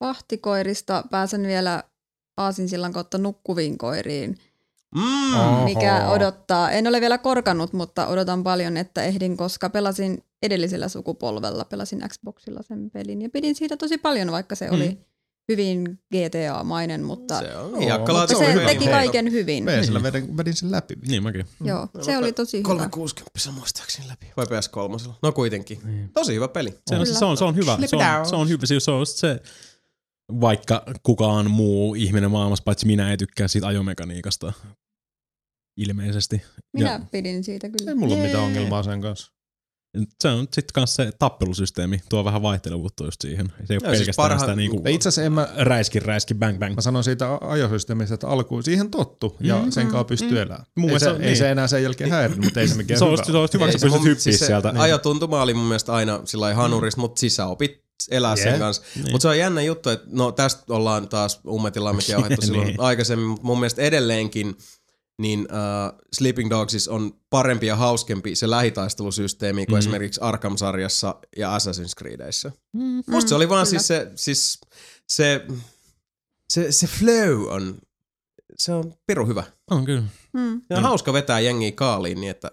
Vahtikoirista 0.00 1.04
pääsen 1.10 1.42
vielä 1.46 1.82
aasinsillan 2.36 2.92
kautta 2.92 3.18
nukkuviin 3.18 3.78
koiriin, 3.78 4.38
Mm. 4.94 5.34
Oho. 5.36 5.64
mikä 5.64 6.08
odottaa. 6.08 6.70
En 6.70 6.86
ole 6.86 7.00
vielä 7.00 7.18
korkannut, 7.18 7.72
mutta 7.72 8.06
odotan 8.06 8.42
paljon, 8.44 8.76
että 8.76 9.02
ehdin, 9.04 9.36
koska 9.36 9.70
pelasin 9.70 10.24
edellisellä 10.42 10.88
sukupolvella, 10.88 11.64
pelasin 11.64 12.02
Xboxilla 12.08 12.62
sen 12.62 12.90
pelin 12.90 13.22
ja 13.22 13.28
pidin 13.30 13.54
siitä 13.54 13.76
tosi 13.76 13.98
paljon, 13.98 14.30
vaikka 14.32 14.54
se 14.54 14.70
oli 14.70 14.98
hyvin 15.48 15.98
GTA-mainen, 16.14 17.02
mutta 17.02 17.38
Se 17.38 17.56
on 17.56 17.70
mutta 17.70 18.26
se 18.26 18.36
on 18.36 18.44
se 18.44 18.52
hyvä 18.52 18.66
teki 18.66 18.86
kaiken 18.86 19.32
hyvin. 19.32 19.64
PS-llä 19.64 20.02
vedin, 20.02 20.36
vedin 20.36 20.54
sen 20.54 20.70
läpi. 20.70 20.94
Niin 21.08 21.22
mäkin. 21.22 21.46
Joo, 21.64 21.88
se 22.02 22.18
oli 22.18 22.32
tosi 22.32 22.56
hyvä. 22.56 22.68
360 22.68 23.52
muistaakseni 23.52 24.08
läpi. 24.08 24.26
Vai 24.36 24.46
PS3? 24.46 25.10
No 25.22 25.32
kuitenkin. 25.32 26.10
Tosi 26.14 26.34
hyvä 26.34 26.48
peli. 26.48 26.74
Se 26.90 26.96
on, 26.96 27.06
se 27.06 27.24
on, 27.24 27.36
se 27.36 27.44
on 27.44 27.56
hyvä. 27.56 27.78
Se 27.86 27.96
on, 27.96 28.26
se 28.26 28.36
on 28.36 28.48
hyvä. 28.48 28.66
Se 28.78 28.90
on 28.90 29.06
se, 29.06 29.40
vaikka 30.40 30.82
kukaan 31.02 31.50
muu 31.50 31.94
ihminen 31.94 32.30
maailmassa, 32.30 32.64
paitsi 32.64 32.86
minä, 32.86 33.10
ei 33.10 33.16
tykkää 33.16 33.48
siitä 33.48 33.66
ajomekaniikasta. 33.66 34.52
Ilmeisesti. 35.76 36.42
Minä 36.72 36.90
Ja 36.90 37.00
pidin 37.10 37.44
siitä 37.44 37.68
kyllä. 37.68 37.90
Ei 37.90 37.94
mulla 37.94 38.14
ole 38.14 38.22
mitään 38.22 38.44
ongelmaa 38.44 38.82
sen 38.82 39.00
kanssa. 39.00 39.35
Se 40.20 40.28
on 40.28 40.40
sitten 40.40 40.72
kanssa 40.74 41.04
se 41.04 41.12
tappelusysteemi, 41.18 42.00
tuo 42.08 42.24
vähän 42.24 42.42
vaihtelevuutta 42.42 43.04
just 43.04 43.20
siihen. 43.20 43.46
Se 43.64 43.74
ei 43.74 43.78
ole 43.82 43.82
Joo, 43.84 43.94
siis 43.94 43.98
pelkästään 43.98 44.30
parha- 44.30 44.38
sitä 44.40 44.56
niinku 44.56 44.82
Ja 44.84 44.90
itse 44.90 45.08
asiassa 45.08 45.22
en 45.26 45.32
mä, 45.32 45.48
räiski, 45.56 46.00
räiski, 46.00 46.34
bang, 46.34 46.58
bang. 46.58 46.74
mä 46.74 46.80
sanon 46.80 47.04
siitä 47.04 47.38
ajosysteemistä, 47.40 48.14
että 48.14 48.28
alkuun 48.28 48.62
siihen 48.62 48.90
tottu 48.90 49.36
ja 49.40 49.62
Mm, 49.64 49.70
sen 49.70 49.84
mm, 49.86 49.90
kanssa 49.90 50.04
pystyy 50.04 50.30
mm. 50.30 50.36
elämään. 50.36 50.64
Mun 50.76 50.90
ei, 50.90 51.00
se, 51.00 51.08
on- 51.10 51.20
ei 51.20 51.26
niin. 51.26 51.36
se 51.36 51.50
enää 51.50 51.66
sen 51.66 51.82
jälkeen 51.82 52.10
häirinyt, 52.10 52.44
mutta 52.44 52.60
ei 52.60 52.68
se 52.68 52.74
mikään 52.74 52.98
Se 52.98 53.04
on 53.04 53.12
hyvä. 53.12 53.24
se 53.24 53.32
on 53.36 53.42
just 53.42 53.54
hyvä, 53.54 53.64
kun 53.64 53.72
sä 53.80 53.86
pystyt 53.86 54.04
hyppiä 54.04 54.22
siis 54.22 54.38
sieltä. 54.46 54.72
Ajotuntuma 54.76 55.42
oli 55.42 55.54
mun 55.54 55.66
mielestä 55.66 55.92
aina 55.92 56.20
sillä 56.24 56.54
hanurista, 56.54 57.00
mutta 57.00 57.20
siis 57.20 57.36
sä 57.36 57.46
opit 57.46 57.86
elää 58.10 58.34
Jee. 58.34 58.44
sen 58.44 58.58
kanssa. 58.58 58.82
Niin. 58.94 59.10
Mutta 59.12 59.22
se 59.22 59.28
on 59.28 59.38
jännä 59.38 59.62
juttu, 59.62 59.90
että 59.90 60.06
no 60.12 60.32
tästä 60.32 60.74
ollaan 60.74 61.08
taas 61.08 61.40
ummetillaan, 61.48 61.96
mikä 61.96 62.12
jauhettu 62.12 62.42
silloin 62.46 62.66
Niin. 62.66 62.80
aikaisemmin, 62.80 63.26
mutta 63.28 63.46
mun 63.46 63.60
mielestä 63.60 63.82
edelleenkin 63.82 64.56
niin 65.22 65.40
uh, 65.40 65.98
Sleeping 66.12 66.50
Dogsissa 66.50 66.92
on 66.92 67.20
parempi 67.30 67.66
ja 67.66 67.76
hauskempi 67.76 68.34
se 68.36 68.50
lähitaistelusysteemi 68.50 69.66
kuin 69.66 69.74
Mhm. 69.74 69.78
esimerkiksi 69.78 70.20
Arkham-sarjassa 70.20 71.14
ja 71.36 71.56
Assassin's 71.58 71.94
Creedissä. 71.98 72.52
Mm, 72.72 73.02
Musta 73.06 73.28
se 73.28 73.34
oli 73.34 73.48
vaan 73.48 73.66
kyllä. 73.66 73.70
siis 73.80 73.86
se, 73.86 74.10
siis 74.14 74.60
se, 75.08 75.46
se, 76.52 76.72
se 76.72 76.86
flow 76.86 77.46
on, 77.48 77.78
se 78.58 78.72
on 78.72 78.94
piru 79.06 79.26
hyvä. 79.26 79.44
On 79.70 79.84
kyllä. 79.84 80.02
Mm. 80.32 80.52
Ja 80.70 80.76
on 80.76 80.82
Mm. 80.82 80.86
hauska 80.86 81.12
vetää 81.12 81.40
jengiä 81.40 81.72
kaaliin 81.72 82.20
niin, 82.20 82.30
että 82.30 82.50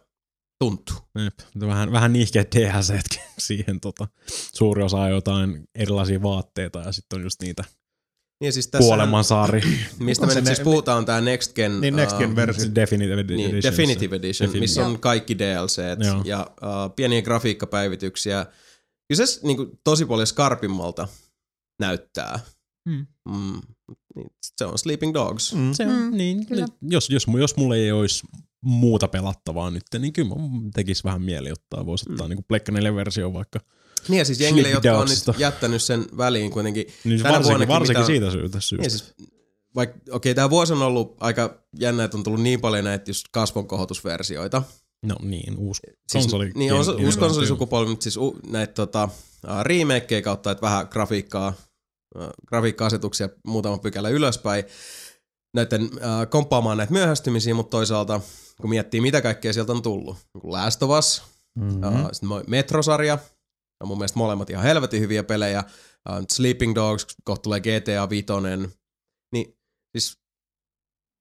tuntuu. 0.60 0.96
Jep. 1.24 1.40
Vähän, 1.60 1.92
vähän 1.92 2.14
niihkeät 2.14 2.56
DLCtkin 2.56 3.22
siihen. 3.48 3.80
Tota. 3.80 4.08
Suuri 4.56 4.84
osa 4.84 4.98
on 4.98 5.10
jotain 5.12 5.64
erilaisia 5.76 6.22
vaatteita 6.22 6.80
ja 6.80 6.92
sitten 6.92 7.18
on 7.20 7.24
just 7.24 7.42
niitä 7.42 7.64
Niin 8.44 8.54
siis 8.54 8.68
tässä, 8.68 8.88
kuolemansaari. 8.88 9.62
mistä 10.00 10.26
me 10.26 10.34
se 10.34 10.40
nyt 10.40 10.48
siis 10.48 10.60
puhutaan, 10.60 10.98
on 10.98 11.06
tämä 11.06 11.22
Next 11.22 11.54
Gen, 11.56 11.82
Niin 11.82 11.96
Next 11.96 12.18
Gen 12.18 12.30
uh, 12.30 12.36
versio. 12.36 12.76
Definitive 12.76 13.14
Edition. 13.22 13.52
niin, 13.52 13.64
Definitive 13.64 14.16
Edition, 14.16 14.48
Definitive. 14.48 14.60
missä 14.60 14.86
on 14.86 15.00
kaikki 15.00 15.38
DLCt 15.40 16.06
Joo. 16.06 16.22
ja 16.26 16.52
uh, 16.62 16.96
pieniä 16.96 17.22
grafiikkapäivityksiä. 17.22 18.46
Kyllä 19.08 19.26
se 19.26 19.40
niin 19.44 19.58
kuin, 19.58 19.70
tosi 19.84 20.06
paljon 20.06 20.28
skarpimmalta 20.28 21.08
näyttää. 21.80 22.40
Mm. 22.90 23.08
Mm. 23.30 23.62
Niin, 24.16 24.28
se 24.58 24.66
on 24.66 24.78
Sleeping 24.78 25.14
Dogs. 25.14 25.54
Mm. 25.54 25.74
Se 25.74 25.84
on, 25.88 25.90
Mm, 25.94 26.18
niin, 26.18 26.46
kyllä. 26.46 26.66
jos, 26.82 27.10
jos, 27.10 27.28
jos 27.40 27.56
mulla 27.58 27.76
ei 27.76 27.92
olisi 27.92 28.24
muuta 28.64 29.08
pelattavaa 29.08 29.72
nyt, 29.72 29.84
niin 30.00 30.14
kyllä 30.14 30.28
mun 30.30 30.72
tekisi 30.72 31.04
vähän 31.04 31.22
mieli 31.22 31.52
ottaa. 31.52 31.86
Voisi 31.86 32.06
ottaa 32.12 32.28
mm. 32.28 32.30
niin 32.36 32.46
Pleikka 32.48 32.72
4 32.72 32.96
versio 32.96 33.34
vaikka. 33.34 33.60
Niin 34.08 34.18
ja 34.20 34.26
siis 34.26 34.40
jengille, 34.40 34.70
jotka 34.70 34.98
on 34.98 35.08
nyt 35.08 35.40
jättänyt 35.40 35.82
sen 35.84 36.06
väliin 36.18 36.52
kuitenkin. 36.52 36.88
Niin 37.04 37.22
Tänä 37.24 37.34
varsinkin, 37.34 37.68
vuonnakin 37.68 37.74
varsinkin 37.74 38.02
mitä- 38.02 38.08
siitä 38.08 38.32
syystä. 38.32 38.60
syystä. 38.60 38.82
Niin 38.84 38.92
siis, 38.92 39.14
vaikka, 39.76 39.96
okei, 39.98 40.12
okay, 40.12 40.34
tämä 40.34 40.50
vuosi 40.50 40.74
on 40.74 40.82
ollut 40.82 41.16
aika 41.20 41.64
jännä, 41.80 42.04
että 42.04 42.18
on 42.18 42.24
tullut 42.24 42.42
niin 42.42 42.62
paljon 42.62 42.84
näitä 42.84 43.10
just 43.10 43.26
kasvonkohotusversioita. 43.32 44.64
No 45.06 45.16
niin, 45.22 45.58
uusi 45.58 45.82
Siis, 46.12 46.24
konsoli. 46.24 46.52
niin, 46.56 46.74
on, 46.74 46.86
gen- 46.86 47.06
uusi 47.06 47.20
konsolisukupolvi, 47.20 47.90
mutta 47.90 48.04
siis 48.04 48.18
u, 48.18 48.36
näitä 48.48 48.74
tota, 48.74 49.10
remakeja 49.62 50.22
kautta, 50.22 50.52
että 50.52 50.62
vähän 50.62 50.88
grafiikkaa, 50.92 51.54
grafiikka-asetuksia 52.48 53.30
muutama 53.48 53.78
pykälä 53.78 54.10
ylöspäin. 54.10 54.64
Näiden 55.54 55.84
uh, 55.84 55.90
komppaamaan 56.30 56.78
näitä 56.78 56.94
myöhästymisiä, 56.94 57.54
mutta 57.54 57.72
toisaalta 57.72 58.22
kun 58.62 58.70
miettii, 58.70 59.02
mitä 59.02 59.22
kaikkea 59.22 59.54
sieltä 59.54 59.72
on 59.72 59.82
tullut. 59.82 60.18
Niin 60.34 60.52
Last 60.54 60.84
of 60.84 60.90
Us, 61.00 61.22
Mm-hmm. 61.56 61.84
uh, 62.04 62.10
sitten 62.12 62.30
Metrosarja, 62.48 63.18
on 63.84 63.88
mun 63.88 63.98
mielestä 63.98 64.18
molemmat 64.20 64.50
ihan 64.50 64.64
helvetin 64.64 65.02
hyviä 65.02 65.24
pelejä. 65.24 65.64
Uh, 66.10 66.26
Sleeping 66.32 66.76
Dogs, 66.76 67.08
kohta 67.24 67.42
tulee 67.42 67.60
GTA 67.60 68.10
5. 68.10 68.26
Niin 69.32 69.58
siis 69.92 70.23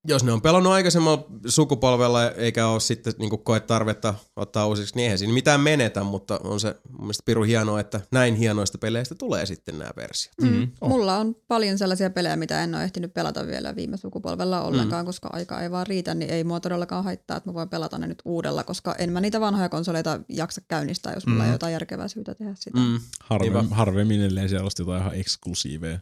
jos 0.08 0.24
ne 0.24 0.32
on 0.32 0.42
pelannut 0.42 0.72
aikaisemmalla 0.72 1.26
sukupolvella 1.46 2.30
eikä 2.30 2.66
ole 2.66 2.80
sitten 2.80 3.12
niin 3.18 3.30
koe 3.44 3.60
tarvetta 3.60 4.14
ottaa 4.36 4.66
uusiksi, 4.66 4.94
niin 4.96 5.02
eihän 5.04 5.18
siinä 5.18 5.34
mitään 5.34 5.60
menetä, 5.60 6.02
mutta 6.02 6.40
on 6.44 6.60
se 6.60 6.76
mun 6.88 7.00
mielestä 7.00 7.22
piru 7.26 7.42
hienoa, 7.42 7.80
että 7.80 8.00
näin 8.12 8.34
hienoista 8.34 8.78
peleistä 8.78 9.14
tulee 9.14 9.46
sitten 9.46 9.78
nämä 9.78 9.90
versiot. 9.96 10.34
Mm. 10.40 10.48
Mm. 10.48 10.68
Mulla 10.80 11.16
on 11.16 11.36
paljon 11.48 11.78
sellaisia 11.78 12.10
pelejä, 12.10 12.36
mitä 12.36 12.64
en 12.64 12.74
ole 12.74 12.84
ehtinyt 12.84 13.14
pelata 13.14 13.46
vielä 13.46 13.76
viime 13.76 13.96
sukupolvella 13.96 14.60
ollenkaan, 14.62 15.04
mm. 15.04 15.06
koska 15.06 15.30
aika 15.32 15.60
ei 15.60 15.70
vaan 15.70 15.86
riitä, 15.86 16.14
niin 16.14 16.30
ei 16.30 16.44
mua 16.44 16.60
todellakaan 16.60 17.04
haittaa, 17.04 17.36
että 17.36 17.50
mä 17.50 17.54
voin 17.54 17.68
pelata 17.68 17.98
ne 17.98 18.06
nyt 18.06 18.22
uudella, 18.24 18.64
koska 18.64 18.94
en 18.98 19.12
mä 19.12 19.20
niitä 19.20 19.40
vanhoja 19.40 19.68
konsoleita 19.68 20.20
jaksa 20.28 20.60
käynnistää, 20.68 21.14
jos 21.14 21.26
mulla 21.26 21.42
Mm. 21.42 21.46
ei 21.48 21.54
jotain 21.54 21.72
järkevää 21.72 22.08
syytä 22.08 22.34
tehdä 22.34 22.52
sitä. 22.54 22.78
Mm. 22.78 23.00
Harvemmin, 23.20 23.72
harvemmin 23.72 24.22
ellei 24.22 24.48
siellä 24.48 24.62
olisi 24.62 24.82
jotain 24.82 25.00
ihan 25.02 25.14
eksklusiiveja, 25.14 25.98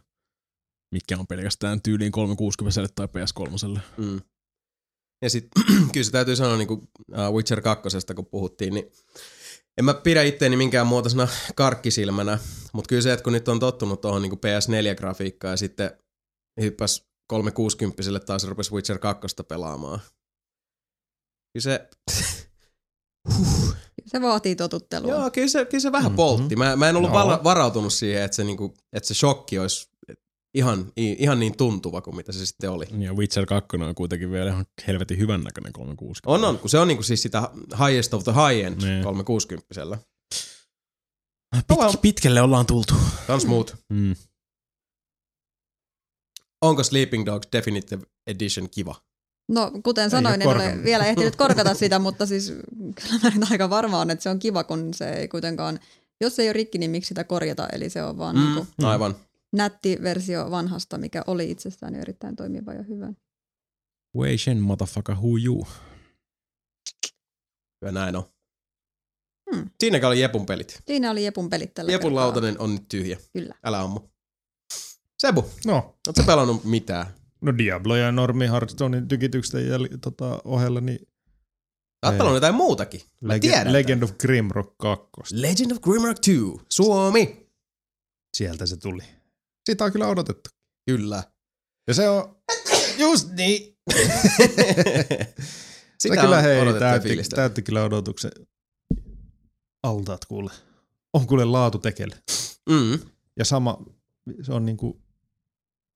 mitkä 0.91 1.17
on 1.17 1.27
pelkästään 1.27 1.81
tyyliin 1.81 2.11
360 2.11 2.87
tai 2.95 3.07
PS3. 3.07 3.79
Mm. 3.97 4.21
Ja 5.23 5.29
sitten 5.29 5.63
kyllä 5.93 6.03
se 6.05 6.11
täytyy 6.11 6.35
sanoa 6.35 6.57
niin 6.57 6.67
kuin 6.67 6.79
uh, 7.11 7.35
Witcher 7.35 7.61
2, 7.61 7.89
kun 8.15 8.25
puhuttiin, 8.25 8.73
niin 8.73 8.91
en 9.77 9.85
mä 9.85 9.93
pidä 9.93 10.21
itteeni 10.23 10.55
minkään 10.55 10.87
muotoisena 10.87 11.27
karkkisilmänä, 11.55 12.39
mutta 12.73 12.87
kyllä 12.89 13.01
se, 13.01 13.13
että 13.13 13.23
kun 13.23 13.33
nyt 13.33 13.47
on 13.47 13.59
tottunut 13.59 14.01
tuohon 14.01 14.21
niin 14.21 14.31
PS4-grafiikkaan 14.31 15.51
ja 15.51 15.57
sitten 15.57 15.91
hyppäs 16.61 17.05
360 17.27 18.19
taas 18.25 18.43
rupesi 18.47 18.71
Witcher 18.71 18.99
2 18.99 19.27
pelaamaan. 19.47 19.99
Kyllä 21.53 21.63
se, 21.63 21.89
Se 24.05 24.21
vaatii 24.21 24.55
totuttelua. 24.55 25.11
joo, 25.11 25.31
kyllä 25.31 25.47
se, 25.47 25.65
kyllä 25.65 25.81
se 25.81 25.91
vähän 25.91 26.11
Mhm. 26.11 26.15
poltti. 26.15 26.55
Mä, 26.55 26.75
mä 26.75 26.89
en 26.89 26.95
ollut 26.95 27.11
vala, 27.11 27.43
varautunut 27.43 27.93
siihen, 27.93 28.23
että 28.23 28.35
se, 28.35 28.43
niinku, 28.43 28.73
että 28.93 29.07
se 29.07 29.13
shokki 29.13 29.59
olisi 29.59 29.89
ihan, 30.53 30.91
ihan 30.97 31.39
niin 31.39 31.57
tuntuva 31.57 32.01
kuin 32.01 32.15
mitä 32.15 32.31
se 32.31 32.45
sitten 32.45 32.71
oli. 32.71 32.85
Ja 32.97 33.13
Witcher 33.13 33.45
2 33.45 33.77
on 33.77 33.95
kuitenkin 33.95 34.31
vielä 34.31 34.49
ihan 34.49 34.65
helvetin 34.87 35.17
hyvän 35.17 35.43
näköinen 35.43 35.73
360. 35.73 36.29
On, 36.35 36.49
on, 36.49 36.59
kun 36.59 36.69
se 36.69 36.79
on 36.79 36.87
niinku 36.87 37.03
siis 37.03 37.21
sitä 37.21 37.49
highest 37.87 38.13
of 38.13 38.23
the 38.23 38.31
high 38.31 38.65
end 38.65 38.81
Niin. 38.81 39.03
360 39.03 39.97
Pit, 41.67 42.01
pitkälle 42.01 42.41
ollaan 42.41 42.65
tultu. 42.65 42.93
Kans 43.27 43.45
muut. 43.45 43.75
Mm. 43.89 44.15
Onko 46.61 46.83
Sleeping 46.83 47.25
Dogs 47.25 47.47
Definitive 47.51 48.03
Edition 48.27 48.69
kiva? 48.69 48.95
No, 49.49 49.71
kuten 49.83 50.03
Ei 50.03 50.09
sanoin, 50.09 50.47
ole 50.47 50.65
en 50.65 50.75
ole 50.77 50.83
vielä 50.83 51.05
ehtinyt 51.05 51.35
korkata 51.35 51.73
sitä, 51.83 51.99
mutta 51.99 52.25
siis 52.25 52.53
kyllä 52.95 53.19
mä 53.23 53.29
nyt 53.29 53.51
aika 53.51 53.69
varma 53.69 53.99
on, 53.99 54.11
että 54.11 54.23
se 54.23 54.29
on 54.29 54.39
kiva, 54.39 54.63
kun 54.63 54.93
se 54.93 55.13
ei 55.13 55.27
kuitenkaan, 55.27 55.79
jos 56.21 56.35
se 56.35 56.41
ei 56.41 56.47
ole 56.47 56.53
rikki, 56.53 56.77
niin 56.77 56.91
miksi 56.91 57.07
sitä 57.07 57.23
korjata, 57.23 57.67
eli 57.67 57.89
se 57.89 58.03
on 58.03 58.17
vaan 58.17 58.35
mm. 58.35 58.41
niin 58.41 58.53
kuin 58.53 58.87
Aivan. 58.87 59.15
Nätti 59.53 59.97
versio 60.03 60.51
vanhasta, 60.51 60.97
mikä 60.97 61.23
oli 61.27 61.51
itsessään 61.51 61.93
jo 61.95 62.01
erittäin 62.01 62.35
toimiva 62.35 62.73
ja 62.73 62.83
hyvä. 62.83 63.13
Wei 64.17 64.37
Shen, 64.37 64.59
motherfucker, 64.61 65.15
who 65.15 65.37
you? 65.45 65.67
Kyllä 67.79 67.91
näin 67.91 68.15
on. 68.15 68.23
Hmm. 69.55 69.69
Siinäkin 69.79 70.07
oli 70.07 70.21
Jepun 70.21 70.45
pelit. 70.45 70.79
Siinä 70.87 71.11
oli 71.11 71.23
Jepun 71.25 71.49
pelit 71.49 71.73
tällä 71.73 71.91
Jepun 71.91 72.11
kertaa. 72.11 72.25
lautanen 72.25 72.59
on 72.59 72.73
nyt 72.73 72.87
tyhjä. 72.89 73.17
Kyllä. 73.33 73.55
Älä 73.63 73.79
ammu. 73.81 73.99
Sebu, 75.19 75.45
No, 75.65 75.73
ootko 75.75 76.21
sä 76.21 76.23
pelannut 76.27 76.63
mitään? 76.63 77.05
no 77.41 77.57
Diablo 77.57 77.95
ja 77.95 78.11
Normi 78.11 78.47
Hearthstonein 78.47 79.07
tykityksen 79.07 79.61
jäl- 79.67 79.97
tota, 80.01 80.41
ohella, 80.45 80.81
niin 80.81 80.99
Ei. 82.03 82.11
pelannut 82.11 82.33
jotain 82.33 82.55
muutakin. 82.55 83.01
Mä 83.21 83.33
Legend, 83.33 83.41
tiedän 83.53 83.73
Legend 83.73 83.99
tämän. 83.99 84.03
of 84.13 84.17
Grimrock 84.17 84.77
2. 84.77 85.11
Legend 85.41 85.71
of 85.71 85.79
Grimrock 85.81 86.15
2. 86.17 86.31
Suomi. 86.69 87.49
Sieltä 88.37 88.65
se 88.65 88.77
tuli. 88.77 89.03
Sitä 89.65 89.85
on 89.85 89.91
kyllä 89.91 90.07
odotettu. 90.07 90.49
Kyllä. 90.85 91.23
Ja 91.87 91.93
se 91.93 92.09
on 92.09 92.35
just 92.97 93.29
niin. 93.31 93.77
Sitä 96.01 96.15
se 96.15 96.21
kyllä 96.21 96.37
on 96.37 96.43
hei, 96.43 96.79
täytti, 96.79 97.17
täytti 97.35 97.61
kyllä 97.61 97.83
odotuksen 97.83 98.31
altaat 99.83 100.25
kuule. 100.25 100.51
On 101.13 101.27
kuule 101.27 101.45
laatu 101.45 101.79
tekele. 101.79 102.15
Mm. 102.69 102.99
Ja 103.37 103.45
sama, 103.45 103.85
se 104.41 104.53
on 104.53 104.65
niinku 104.65 105.01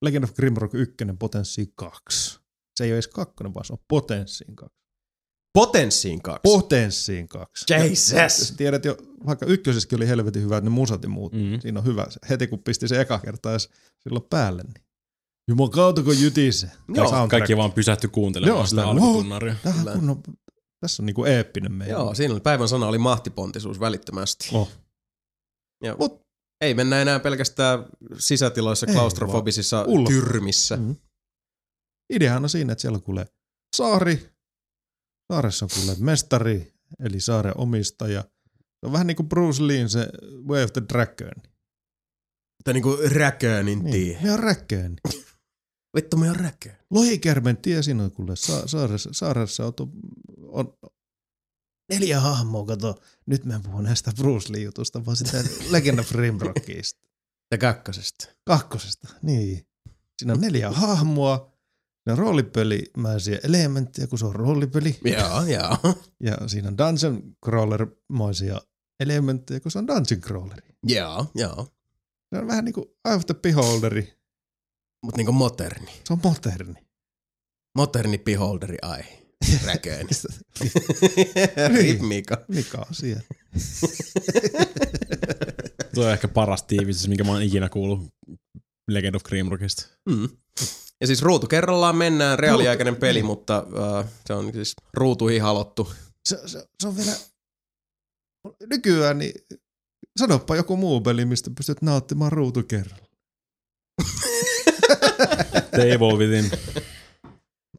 Legend 0.02 0.24
of 0.24 0.34
Grimrock 0.34 0.74
1 0.74 0.96
potenssi 1.20 1.74
2. 1.76 2.40
Se 2.76 2.84
ei 2.84 2.90
ole 2.90 2.96
edes 2.96 3.08
kakkonen, 3.08 3.54
vaan 3.54 3.66
se 3.66 3.74
on 3.74 3.80
potenssiin 3.88 4.56
2. 4.56 4.85
Potenssiin 5.56 6.22
kaksi. 6.22 6.42
Potenssiin 6.44 7.28
2. 7.28 7.66
Jesus! 7.74 8.54
Tiedät 8.58 8.86
jo, 8.86 8.98
vaikka 9.26 9.46
ykkösessäkin 9.46 9.96
oli 9.96 10.08
helvetin 10.08 10.44
hyvä, 10.44 10.58
että 10.58 10.70
ne 10.70 10.74
musat 10.74 11.04
ja 11.04 11.10
muut. 11.10 11.34
Mm. 11.34 11.60
Siinä 11.60 11.80
on 11.80 11.86
hyvä. 11.86 12.08
Heti 12.30 12.48
kun 12.48 12.60
pisti 12.60 12.88
se 12.88 13.02
eka 13.02 13.20
kertaa 13.20 13.52
edes 13.52 13.70
silloin 14.04 14.26
päälle, 14.30 14.64
niin 14.64 14.86
Jumal 15.48 15.70
kautta 15.70 16.04
kun 16.04 16.22
jytise. 16.22 16.72
Joo. 16.96 17.28
Kaikki 17.28 17.58
vaan 17.58 17.72
pysähty 17.72 18.08
kuuntelemaan 18.08 18.58
Joo, 18.58 18.66
sitä 18.66 18.88
alkutunnaria. 18.88 19.56
Kunnon, 19.94 20.24
tässä 20.82 21.04
on 21.04 21.06
niinku 21.06 21.26
eeppinen 21.26 21.72
meidän. 21.72 21.94
Joo, 21.94 22.16
siinä 22.16 22.34
oli 22.34 22.42
päivän 22.42 22.68
sana 22.68 22.88
oli 22.88 22.98
mahtipontisuus 22.98 23.80
välittömästi. 23.80 24.50
Oh. 24.54 24.72
Ja 25.84 25.94
Mut- 25.94 26.22
ei 26.62 26.74
mennä 26.74 27.02
enää 27.02 27.20
pelkästään 27.20 27.86
sisätiloissa 28.20 28.86
klaustrofobisissa 28.86 29.86
tyrmissä. 30.08 30.78
Mm. 30.78 30.96
Ideahan 32.14 32.44
on 32.44 32.50
siinä, 32.50 32.72
että 32.72 32.82
siellä 32.82 33.00
kuulee 33.00 33.26
saari. 33.76 34.35
Saaressa 35.34 35.66
on 35.66 35.70
kuulee 35.76 35.96
mestari, 36.00 36.74
eli 37.00 37.20
saaren 37.20 37.58
omistaja. 37.58 38.22
Se 38.80 38.86
on 38.86 38.92
vähän 38.92 39.08
niin 39.08 39.18
kuin 39.18 39.30
Bruce 39.30 39.68
Lee, 39.68 39.88
se 39.88 40.10
Way 40.48 40.64
of 40.64 40.74
the 40.74 40.82
Dragon. 40.94 41.44
Tai 42.64 42.74
niinku 42.74 42.98
räköönin 43.12 43.80
Niin, 43.84 43.92
tie. 43.92 44.20
me 44.24 44.32
on 44.32 44.40
Dragon. 44.40 44.96
Vittu 45.96 46.18
me 46.18 46.30
on 46.30 46.36
räköön. 46.36 46.76
Lohikärmen 46.92 47.58
tie 47.58 47.84
siinä 47.84 48.04
on 48.04 48.12
kuule 48.12 48.36
sa- 48.36 48.68
saaressa, 48.68 49.10
saaressa 49.14 49.66
on, 49.66 49.74
on, 50.48 50.78
neljä 51.90 52.20
hahmoa, 52.20 52.66
kato. 52.66 53.02
Nyt 53.26 53.46
mä 53.46 53.56
en 53.56 53.62
puhu 53.64 53.82
näistä 53.82 54.12
Bruce 54.18 54.54
Lee 54.54 54.62
jutusta, 54.62 55.06
vaan 55.06 55.18
sitä 55.18 55.44
Legend 55.72 56.00
of 56.00 56.10
Grimrockista. 56.12 57.00
Ja 57.52 57.58
kakkosesta. 57.58 58.28
Kakkosesta, 58.46 59.08
niin. 59.22 59.68
Siinä 60.18 60.34
on 60.34 60.42
neljä 60.42 60.72
hahmoa, 60.72 61.52
siinä 62.06 62.14
on 62.14 62.18
roolipelimäisiä 62.18 63.40
elementtejä, 63.44 64.08
kun 64.08 64.20
se 64.20 64.26
on 64.26 64.36
roolipeli. 64.36 65.00
Joo, 65.04 65.44
joo. 65.46 65.96
Ja 66.24 66.48
siinä 66.48 66.68
on 66.68 66.78
dungeon 66.78 67.36
crawler-maisia 67.46 68.62
elementtejä, 69.00 69.60
kun 69.60 69.72
se 69.72 69.80
on 69.80 69.88
dungeon 69.88 70.22
crawleri. 70.22 70.68
Joo, 70.84 71.32
joo. 71.36 71.68
Se 72.30 72.40
on 72.40 72.48
vähän 72.48 72.66
niin 72.66 72.74
kuin 72.74 72.86
Eye 73.06 73.16
of 73.16 73.26
the 73.26 73.34
Beholderi. 73.34 74.14
Mut 75.06 75.18
niinku 75.18 75.32
moderni. 75.32 75.92
Se 76.04 76.14
on 76.14 76.20
moderni. 76.24 76.86
Moderni 77.78 78.18
beholderi 78.18 78.78
ai. 78.82 79.04
räköinen. 79.66 80.08
Rip 81.76 82.02
Mika. 82.02 82.46
Mikä 82.48 82.78
on 82.78 82.96
siellä? 82.96 83.22
Tuo 85.96 86.06
on 86.06 86.12
ehkä 86.12 86.28
paras 86.28 86.64
tiivistys, 86.64 87.08
minkä 87.08 87.24
mä 87.24 87.32
oon 87.32 87.42
ikinä 87.42 87.70
kuullut 87.70 88.14
Legend 88.88 89.16
of 89.16 89.24
Grimrockista. 89.24 89.88
Mm. 90.10 90.30
Ja 91.02 91.08
siis 91.08 91.22
ruutu 91.22 91.48
kerrallaan 91.48 91.96
mennään, 91.96 92.40
reaaliaikainen 92.40 92.96
peli, 92.96 93.24
mutta 93.24 93.66
uh, 93.68 94.06
se 94.28 94.34
on 94.34 94.54
siis 94.54 94.76
ruutuihin 94.94 95.42
halottu. 95.42 95.94
Se, 96.26 96.38
se, 96.46 96.68
se 96.80 96.88
on 96.88 96.98
vielä... 96.98 97.12
Nykyään 98.70 99.18
niin 99.18 99.34
sanoppa 100.20 100.56
joku 100.56 100.78
muu 100.78 101.02
peli, 101.02 101.26
mistä 101.26 101.52
pystyt 101.58 101.82
nauttimaan 101.82 102.32
ruutu 102.32 102.64
kerralla. 102.64 103.06
The 105.72 105.92
Evil 105.92 106.18
Within. 106.18 106.52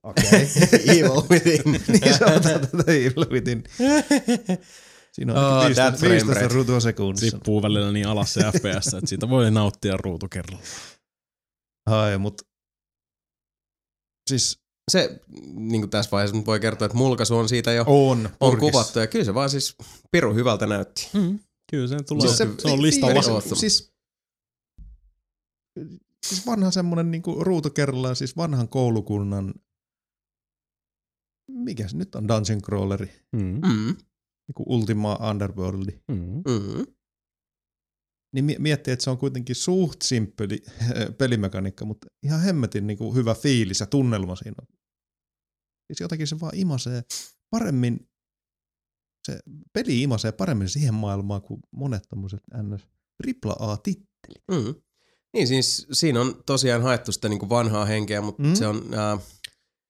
Okei. 0.03 0.25
Okay. 0.27 0.81
Evil 0.97 1.23
Within. 1.31 1.73
niin 1.93 2.35
on 2.35 2.43
tätä 2.43 2.93
Evil 2.93 3.31
Within. 3.31 3.65
Siinä 5.13 5.33
on 5.33 5.39
Oh, 5.39 5.67
oh, 5.67 5.75
that 5.75 5.93
15, 5.93 5.99
frame 5.99 6.15
15 6.15 6.43
rate. 6.43 6.55
ruutua 6.55 6.81
sekunnissa. 6.81 7.37
Tippuu 7.37 7.63
välillä 7.63 7.93
niin 7.93 8.09
alas 8.09 8.35
se 8.35 8.41
FPS, 8.41 8.95
että 8.95 9.07
siitä 9.07 9.29
voi 9.29 9.51
nauttia 9.51 9.97
ruutu 9.97 10.29
kerralla. 10.29 10.63
Ai, 11.87 12.19
mut... 12.19 12.43
Siis 14.31 14.59
Se, 14.91 15.21
niin 15.55 15.83
kuin 15.83 15.91
tässä 15.91 16.11
vaiheessa 16.11 16.37
nyt 16.37 16.47
voi 16.47 16.61
kertoa, 16.61 16.87
että 16.87 16.99
mulkaisu 16.99 17.37
on 17.37 17.49
siitä 17.49 17.73
jo 17.73 17.85
on. 17.87 18.29
on 18.41 18.59
kuvattu. 18.59 18.99
Ja 18.99 19.07
kyllä 19.07 19.25
se 19.25 19.35
vaan 19.35 19.51
siis 19.51 19.77
piru 20.11 20.35
hyvältä 20.35 20.67
näytti. 20.67 21.09
Mm. 21.15 21.39
Kyllä 21.71 21.87
se 21.89 22.03
tulee. 22.03 22.27
Siis 22.27 22.39
se, 22.39 22.49
se- 22.59 22.69
on 22.71 22.83
listalla. 22.83 23.15
Awesome. 23.15 23.57
Siis, 23.57 23.93
siis 26.27 26.47
vanha 26.47 26.71
semmonen 26.71 27.11
niinku 27.11 27.45
ruutu 27.45 27.71
kerrallaan, 27.71 28.17
siis 28.17 28.37
vanhan 28.37 28.69
koulukunnan 28.69 29.55
mikä 31.53 31.89
se 31.89 31.97
nyt 31.97 32.15
on, 32.15 32.29
Dungeon 32.29 32.63
Crawleri, 32.63 33.13
Mm. 33.33 33.41
Mm. 33.43 33.97
niinku 34.49 34.65
Ultima 34.67 35.15
Underworldi. 35.31 35.93
Mm. 36.09 36.17
Mm. 36.49 36.87
Niin 38.37 38.45
mi- 38.45 38.57
miettii, 38.59 38.93
että 38.93 39.05
se 39.05 39.11
on 39.11 39.19
kuitenkin 39.19 39.57
suht 39.57 40.03
simppeli 40.03 40.63
pelimekaniikka, 41.19 41.85
mutta 41.85 42.07
ihan 42.23 42.41
hemmetin 42.41 42.87
niinku 42.87 43.15
hyvä 43.15 43.35
fiilis 43.35 43.81
ja 43.81 43.87
tunnelma 43.87 44.37
siinä 44.37 44.55
on. 44.63 44.77
Siis 45.87 46.01
jotenkin 46.01 46.27
se 46.27 46.41
vaan 46.41 46.57
imasee 46.57 47.03
paremmin, 47.51 48.09
se 49.27 49.39
peli 49.73 50.03
imasee 50.03 50.33
paremmin 50.33 50.69
siihen 50.69 50.95
maailmaan 50.95 51.43
kuin 51.43 51.61
monet 51.71 52.03
tommoset 52.09 52.41
ns. 52.63 52.83
AAA-tittelit. 53.47 54.43
Mm. 54.51 54.75
Niin 55.35 55.47
siis 55.49 55.87
siinä 55.93 56.21
on 56.21 56.43
tosiaan 56.47 56.83
haettu 56.83 57.13
sitä 57.13 57.29
niin 57.29 57.39
kuin 57.39 57.49
vanhaa 57.49 57.85
henkeä, 57.85 58.21
mutta 58.21 58.43
Mm. 58.43 58.49
mm. 58.49 58.55
se 58.55 58.67
on... 58.67 58.77
Äh, 58.95 59.19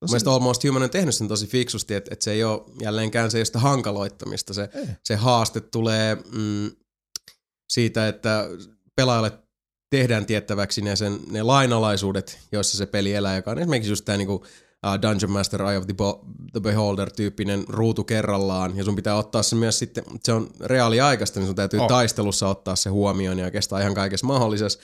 Mun 0.02 0.10
mielestä 0.10 0.30
Almost 0.30 0.64
Human 0.64 0.82
on 0.82 0.90
tehnyt 0.90 1.14
sen 1.14 1.28
tosi 1.28 1.46
fiksusti, 1.46 1.94
että, 1.94 2.08
että 2.12 2.24
se 2.24 2.32
ei 2.32 2.44
ole 2.44 2.62
jälleenkään 2.80 3.30
se, 3.30 3.38
ei 3.38 3.40
ole 3.40 3.44
sitä 3.44 3.58
hankaloittamista. 3.58 4.54
Se, 4.54 4.68
Ei. 4.74 4.86
se 5.04 5.16
haaste 5.16 5.60
tulee 5.60 6.14
mm, 6.14 6.70
siitä, 7.68 8.08
että 8.08 8.48
pelaajalle 8.96 9.32
tehdään 9.90 10.26
tiettäväksi 10.26 10.82
ne, 10.82 10.96
sen, 10.96 11.18
ne 11.30 11.42
lainalaisuudet, 11.42 12.38
joissa 12.52 12.78
se 12.78 12.86
peli 12.86 13.14
elää, 13.14 13.36
joka 13.36 13.50
on 13.50 13.58
esimerkiksi 13.58 13.92
just 13.92 14.04
tämä 14.04 14.18
niinku, 14.18 14.34
uh, 14.34 15.02
Dungeon 15.02 15.30
Master 15.30 15.62
Eye 15.62 15.78
of 15.78 15.86
the, 15.86 15.94
Bo- 15.94 16.26
the 16.52 16.60
Beholder-tyyppinen 16.60 17.64
ruutu 17.68 18.04
kerrallaan, 18.04 18.76
ja 18.76 18.84
sun 18.84 18.96
pitää 18.96 19.16
ottaa 19.16 19.42
se 19.42 19.56
myös 19.56 19.78
sitten, 19.78 20.04
se 20.24 20.32
on 20.32 20.50
reaaliaikaista, 20.60 21.40
niin 21.40 21.46
sun 21.46 21.56
täytyy 21.56 21.80
Oh. 21.80 21.88
taistelussa 21.88 22.48
ottaa 22.48 22.76
se 22.76 22.90
huomioon 22.90 23.38
ja 23.38 23.44
oikeastaan 23.44 23.82
ihan 23.82 23.94
kaikessa 23.94 24.26
mahdollisessa. 24.26 24.78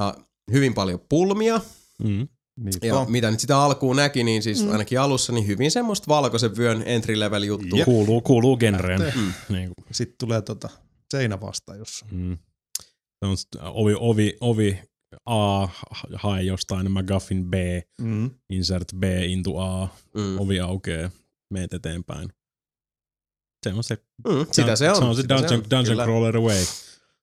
Uh, 0.00 0.24
hyvin 0.52 0.74
paljon 0.74 1.00
pulmia, 1.08 1.60
Mm. 2.02 2.28
Niinpä. 2.56 2.86
ja 2.86 3.06
mitä 3.08 3.30
nyt 3.30 3.40
sitä 3.40 3.58
alkuun 3.58 3.96
näki, 3.96 4.24
niin 4.24 4.42
siis 4.42 4.64
mm. 4.64 4.72
ainakin 4.72 5.00
alussa 5.00 5.32
niin 5.32 5.46
hyvin 5.46 5.70
semmoista 5.70 6.04
valkoisen 6.08 6.56
vyön 6.56 6.82
entry 6.86 7.18
level 7.20 7.42
juttu. 7.42 7.76
Kuuluu, 7.84 8.20
kuuluu 8.20 8.56
genreen. 8.56 9.00
Mm. 9.16 9.32
Niin 9.48 9.66
kuin, 9.74 9.86
Sitten 9.90 10.16
tulee 10.18 10.42
tota 10.42 10.68
seinä 11.12 11.40
vasta, 11.40 11.76
jossa 11.76 12.06
mm. 12.10 12.38
Se 13.18 13.26
on 13.26 13.36
ovi, 13.74 13.94
ovi, 13.98 14.36
ovi 14.40 14.78
A, 15.26 15.66
hae 16.14 16.42
jostain 16.42 16.92
McGuffin 16.92 17.50
B, 17.50 17.54
mm. 18.00 18.30
insert 18.50 18.88
B 18.98 19.04
into 19.26 19.58
A, 19.58 19.88
Mm. 20.14 20.40
ovi 20.40 20.60
aukeaa, 20.60 21.10
meet 21.50 21.74
eteenpäin. 21.74 22.28
Se 23.62 23.72
on 23.72 23.84
se, 23.84 23.98
Mm, 24.28 24.46
sitä 24.52 24.76
se 24.76 24.90
on. 24.90 24.96
Se 24.96 25.04
on 25.04 25.16
se 25.16 25.22
sitä 25.22 25.34
Dungeon, 25.34 25.60
on, 25.60 25.64
dungeon 25.70 25.84
kyllä. 25.84 26.04
Crawler 26.04 26.36
Away. 26.36 26.64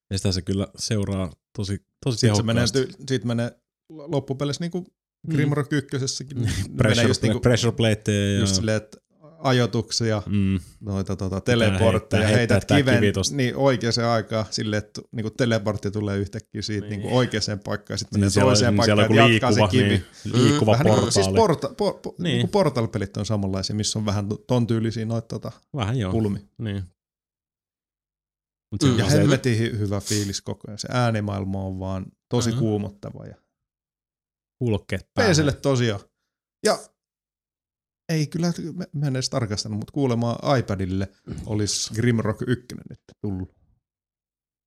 Ja 0.09 0.17
sitä 0.17 0.31
se 0.31 0.41
kyllä 0.41 0.67
seuraa 0.77 1.33
tosi, 1.57 1.85
tosi 2.05 2.17
Sitten 2.17 2.35
se 2.35 2.43
menee, 2.43 2.65
sit 3.09 3.25
menee 3.25 3.51
loppupeleissä 3.89 4.63
niinku 4.63 4.85
Grimrock 5.31 5.73
ykkösessäkin. 5.73 6.37
Mm. 6.37 6.43
menee 6.47 6.77
Pressure, 6.77 7.07
just, 7.07 7.21
niinku, 7.21 7.39
pressure 7.39 7.71
plateja 7.71 8.33
ja... 8.33 8.39
just 8.39 8.55
silleen, 8.55 8.77
että 8.77 8.97
ajoituksia, 9.39 10.23
mm, 10.25 10.59
noita 10.79 11.15
tota, 11.15 11.41
teleportteja, 11.41 12.21
heittää- 12.21 12.37
heität 12.37 12.55
heittää 12.55 12.77
kiven 12.77 12.99
kivi 12.99 13.11
tosta. 13.11 13.35
niin 13.35 13.55
oikeaan 13.55 13.93
aikaan 14.13 14.45
silleen, 14.49 14.83
että 14.83 15.01
niinku 15.11 15.29
teleportti 15.29 15.91
tulee 15.91 16.17
yhtäkkiä 16.17 16.61
siitä 16.61 16.87
Niin. 16.87 16.99
niinku 16.99 17.17
oikeaan 17.17 17.59
paikkaan, 17.63 17.97
sitten 17.97 18.19
menee 18.19 18.25
niin 18.25 18.31
siellä, 18.31 18.49
toiseen 18.49 18.75
niin 18.75 18.85
siellä 18.85 19.01
paikkaan, 19.07 19.25
on 19.27 19.31
että 19.31 19.47
jatkaa 19.47 19.51
se 19.51 19.59
liikkuva, 19.59 20.03
kivi. 20.27 20.33
niin, 20.33 20.43
liikkuva 20.43 20.71
Vähän 20.71 20.85
portaali. 20.87 21.05
niin, 21.05 21.13
siis 21.13 21.27
porta, 21.35 21.69
por, 21.77 21.99
por, 22.01 22.13
Niin. 22.17 22.23
niin. 22.23 22.33
niinku 22.37 22.51
portal-pelit 22.51 23.17
on 23.17 23.25
samanlaisia, 23.25 23.75
missä 23.75 23.99
on 23.99 24.05
vähän 24.05 24.27
ton 24.47 24.67
tyylisiä 24.67 25.05
noita 25.05 25.27
tota, 25.27 25.51
Vähän 25.75 25.97
joo. 25.97 26.11
pulmi. 26.11 26.39
Niin. 26.57 26.83
Mut 28.71 28.83
Mm. 28.83 28.89
se, 28.89 28.95
Ja 28.97 29.05
on 29.05 29.11
se, 29.11 29.17
helvetin 29.17 29.57
hy- 29.57 29.77
hyvä 29.77 29.99
fiilis 29.99 30.41
koko 30.41 30.61
ajan. 30.67 30.79
Se 30.79 30.87
äänimaailma 30.91 31.63
on 31.63 31.79
vaan 31.79 32.05
tosi 32.29 32.49
Mhm. 32.51 32.59
kuumottava 32.59 33.25
ja 33.25 33.35
kuulokkeet 34.59 35.07
päähän. 35.13 35.35
PClle 35.35 35.51
tosiaan. 35.53 35.99
Ja 36.65 36.79
ei 38.09 38.27
kyllä, 38.27 38.53
mä, 38.93 39.07
en 39.07 39.15
edes 39.15 39.29
tarkastanut, 39.29 39.79
mutta 39.79 39.91
kuulemma 39.93 40.37
iPadille 40.59 41.07
olisi 41.45 41.93
Grimrock 41.93 42.41
1 42.47 42.65
nyt 42.89 42.99
tullut. 43.21 43.59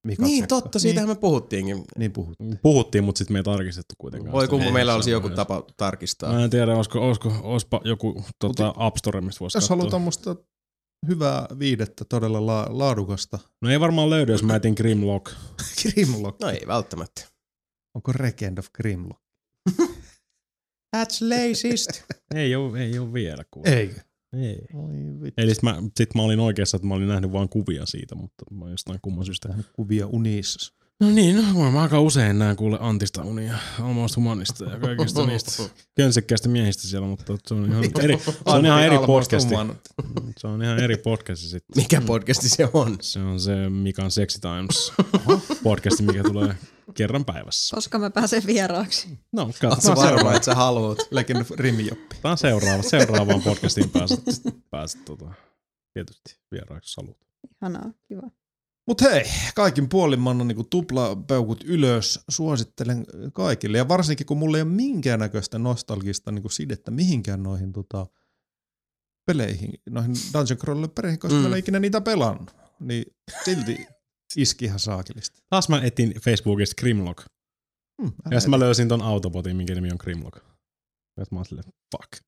Mika 0.07 0.23
Niin 0.23 0.43
tsekkaa. 0.43 0.61
totta, 0.61 0.79
siitähän 0.79 1.09
me 1.09 1.15
puhuttiinkin. 1.15 1.77
Niin, 1.77 1.87
niin 1.99 2.13
puhuttiin. 2.13 2.59
Puhuttiin, 2.63 3.05
mutta 3.05 3.19
sitten 3.19 3.33
me 3.35 3.39
ei 3.39 3.43
tarkistettu 3.45 3.95
kuitenkaan. 3.99 4.33
Voi 4.33 4.49
Ei, 4.65 4.73
meillä 4.73 4.95
olisi 4.95 5.11
joku 5.11 5.27
ihan- 5.27 5.37
tapa 5.37 5.65
tarkistaa. 5.77 6.33
Mä 6.33 6.45
en 6.45 6.51
tiedä, 6.51 6.77
olisiko, 6.77 6.99
olisiko, 7.09 7.33
olisipa 7.43 7.81
joku 7.85 8.25
tota, 8.39 8.75
App 8.77 8.97
Store, 8.97 9.21
mistä 9.21 9.41
voisi 9.41 9.57
Jos 9.57 9.63
katsoa. 9.65 9.77
haluaa 9.77 9.91
tuommoista 9.91 10.37
hyvää 11.07 11.47
viidettä, 11.59 12.05
todella 12.05 12.47
la- 12.47 12.67
laadukasta. 12.71 13.39
No 13.63 13.71
ei 13.71 13.81
varmaan 13.81 14.11
löydy, 14.11 14.33
jos 14.33 14.43
mä 14.43 14.57
etin 14.57 14.75
Grimlock. 14.77 15.33
Grimlock. 15.83 16.41
No 16.41 16.49
ei 16.51 16.61
välttämättä. 16.67 17.29
Onko 17.97 18.13
Legend 18.23 18.59
of 18.59 18.67
Grimlock? 18.77 19.22
That's 20.97 21.19
lazyst. 21.21 22.03
ei, 22.35 22.57
ole, 22.57 22.85
ei 22.85 22.99
ole 22.99 23.13
vielä 23.13 23.45
kuule. 23.51 23.69
Eikö? 23.69 24.01
Ei. 24.33 24.59
Oi 24.75 25.23
vittu. 25.23 25.43
Eli 25.43 25.55
sit 25.55 25.63
mä, 25.63 25.83
sit 25.97 26.15
mä 26.15 26.23
olin 26.23 26.41
oikeassa, 26.41 26.77
että 26.77 26.89
mä 26.89 26.95
olin 26.95 27.09
nähnyt 27.09 27.33
vain 27.33 27.49
kuvia 27.49 27.87
siitä, 27.87 28.15
mutta 28.15 28.45
mä 28.51 28.71
jostain 28.71 28.99
kumman 29.03 29.25
syystä. 29.25 29.49
Kuvia 29.73 30.07
unissa. 30.07 30.83
No 31.01 31.11
niin, 31.11 31.37
no, 31.37 31.71
mä 31.71 31.83
aika 31.83 32.01
usein 32.01 32.39
näen 32.39 32.57
kuule 32.57 32.79
Antista 32.81 33.23
unia, 33.23 33.59
Almost 33.81 34.17
Humanista 34.17 34.65
ja 34.65 34.79
kaikista 34.79 35.27
niistä 35.27 35.63
könsekkäistä 35.97 36.49
miehistä 36.49 36.89
siellä, 36.89 37.07
mutta 37.07 37.37
se 37.47 37.55
on 37.55 37.65
ihan 37.65 37.85
eri, 38.01 38.19
se 38.19 38.33
on 38.47 38.67
ihan 38.67 38.83
eri 38.85 38.99
podcasti. 39.07 39.55
Se 40.39 40.47
on 40.47 40.63
ihan 40.63 40.79
eri 40.79 40.97
podcasti 40.97 41.47
sitten. 41.47 41.83
Mikä 41.83 42.01
podcasti 42.01 42.49
se 42.49 42.69
on? 42.73 42.97
Se 43.01 43.21
on 43.21 43.41
se 43.41 43.69
Mikan 43.69 44.11
Sexy 44.11 44.41
Times 44.41 44.93
podcasti, 45.65 46.03
mikä 46.03 46.23
tulee 46.23 46.55
kerran 46.95 47.25
päivässä. 47.25 47.77
Koska 47.77 47.99
mä 47.99 48.11
pääsen 48.11 48.43
vieraaksi. 48.47 49.09
No, 49.33 49.43
Oletko 49.43 49.69
katsotaan 49.69 49.97
varma, 49.97 50.11
seuraava. 50.11 50.37
että 50.37 50.47
sä 50.47 50.55
haluut? 50.55 50.99
Legend 51.11 51.41
of 51.41 51.51
Rimjoppi. 51.51 52.07
Katsotaan 52.09 52.39
seuraava, 52.39 52.83
seuraavaan 52.83 53.43
podcastiin 53.43 53.91
pääset, 53.91 54.21
pääset 54.71 55.05
tota, 55.05 55.33
tietysti 55.93 56.37
vieraaksi, 56.53 56.89
jos 56.91 56.97
haluat. 56.97 57.17
Ihanaa, 57.63 57.93
kiva. 58.09 58.31
Mut 58.87 59.01
hei, 59.03 59.25
kaikin 59.55 59.89
puolin 59.89 60.21
mä 60.21 60.31
annan 60.31 60.49
niinku 60.49 60.65
tuplapeukut 60.65 61.65
ylös, 61.65 62.21
suosittelen 62.29 63.07
kaikille. 63.33 63.79
Ja 63.79 63.89
varsinkin 63.89 64.27
kun 64.27 64.39
mulla 64.39 64.57
ei 64.57 64.63
ole 64.63 64.71
minkäännäköistä 64.71 65.59
nostalgista 65.59 66.33
niinku 66.33 66.49
sidettä 66.49 66.91
mihinkään 66.91 67.43
noihin 67.43 67.73
tota, 67.73 68.07
peleihin, 69.27 69.73
noihin 69.91 70.15
Dungeon 70.33 70.59
Crawler 70.59 70.89
peleihin, 70.95 71.19
koska 71.19 71.35
Mm. 71.35 71.39
mm. 71.39 71.43
mä 71.43 71.47
en 71.49 71.53
ole 71.53 71.59
ikinä 71.59 71.79
niitä 71.81 72.01
pelannut. 72.01 72.55
Niin 72.81 73.05
silti 73.45 73.87
iski 74.37 74.65
ihan 74.65 74.79
saakelisti. 74.79 75.41
Taas 75.51 75.69
mä 75.69 75.83
etin 75.83 76.15
Facebookista 76.21 76.81
Grimlock. 76.81 77.27
Hmm, 78.03 78.13
Ja 78.31 78.41
sitten 78.41 78.51
mä 78.51 78.59
löysin 78.59 78.89
ton 78.89 79.03
Autobotin, 79.03 79.57
minkä 79.57 79.75
nimi 79.75 79.91
on 79.91 79.99
Grimlock. 80.01 80.37
Ja 81.17 81.25
mä 81.31 81.39
oon 81.39 81.45
silleen, 81.45 81.73
fuck. 81.97 82.23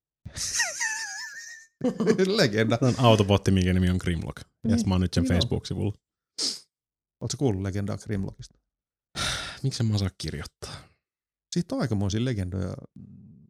Legenda. 2.37 2.79
Tää 2.79 2.89
on 2.89 2.95
Autobotti, 2.99 3.51
minkä 3.51 3.73
nimi 3.73 3.91
on 3.91 3.97
Grimlock. 3.97 4.37
Ja 4.69 4.77
sit 4.79 4.87
mä 4.87 4.95
oon 4.95 5.01
nyt 5.01 5.15
sen. 5.15 5.25
Facebook-sivulla. 5.29 5.95
Oletko 7.21 7.37
kuullut 7.39 7.63
legendaa 7.63 7.97
Grimlockista? 7.99 8.59
Miksi 9.63 9.83
mä 9.83 9.95
osaa 9.95 10.11
kirjoittaa? 10.19 10.75
Siitä 11.55 11.75
on 11.75 11.81
aikamoisia 11.81 12.25
legendoja 12.25 12.75
mm, 12.95 13.47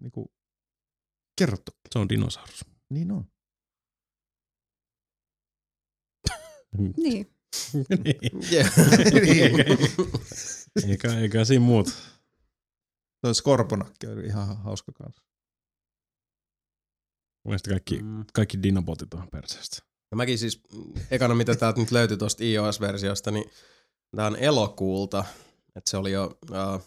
niinku, 0.00 0.32
kerrottu. 1.38 1.72
Se 1.92 1.98
on 1.98 2.08
dinosaurus. 2.08 2.64
Niin 2.90 3.12
on. 3.12 3.24
Niin. 6.96 7.37
Yeah. 8.52 8.72
eikä, 10.88 11.18
eikä 11.18 11.44
siinä 11.44 11.64
muut. 11.64 11.88
Toi 13.20 13.34
Skorponakki 13.34 14.06
oli 14.06 14.26
ihan 14.26 14.56
hauska 14.56 14.92
kanssa. 14.92 15.22
Mielestäni 17.44 17.72
kaikki, 17.74 18.02
Mm. 18.02 18.24
kaikki 18.32 18.62
dinobotit 18.62 19.14
on 19.14 19.28
perseestä. 19.32 19.82
No 20.10 20.16
mäkin 20.16 20.38
siis, 20.38 20.60
mm, 20.72 20.92
ekana 21.10 21.34
mitä 21.34 21.54
täältä 21.56 21.80
nyt 21.80 21.90
löytyi 21.90 22.16
tuosta 22.16 22.44
iOS-versiosta, 22.44 23.30
niin 23.30 23.50
tää 24.16 24.26
on 24.26 24.36
elokuulta. 24.36 25.24
Että 25.76 25.90
se 25.90 25.96
oli 25.96 26.12
jo, 26.12 26.38
uh, 26.50 26.82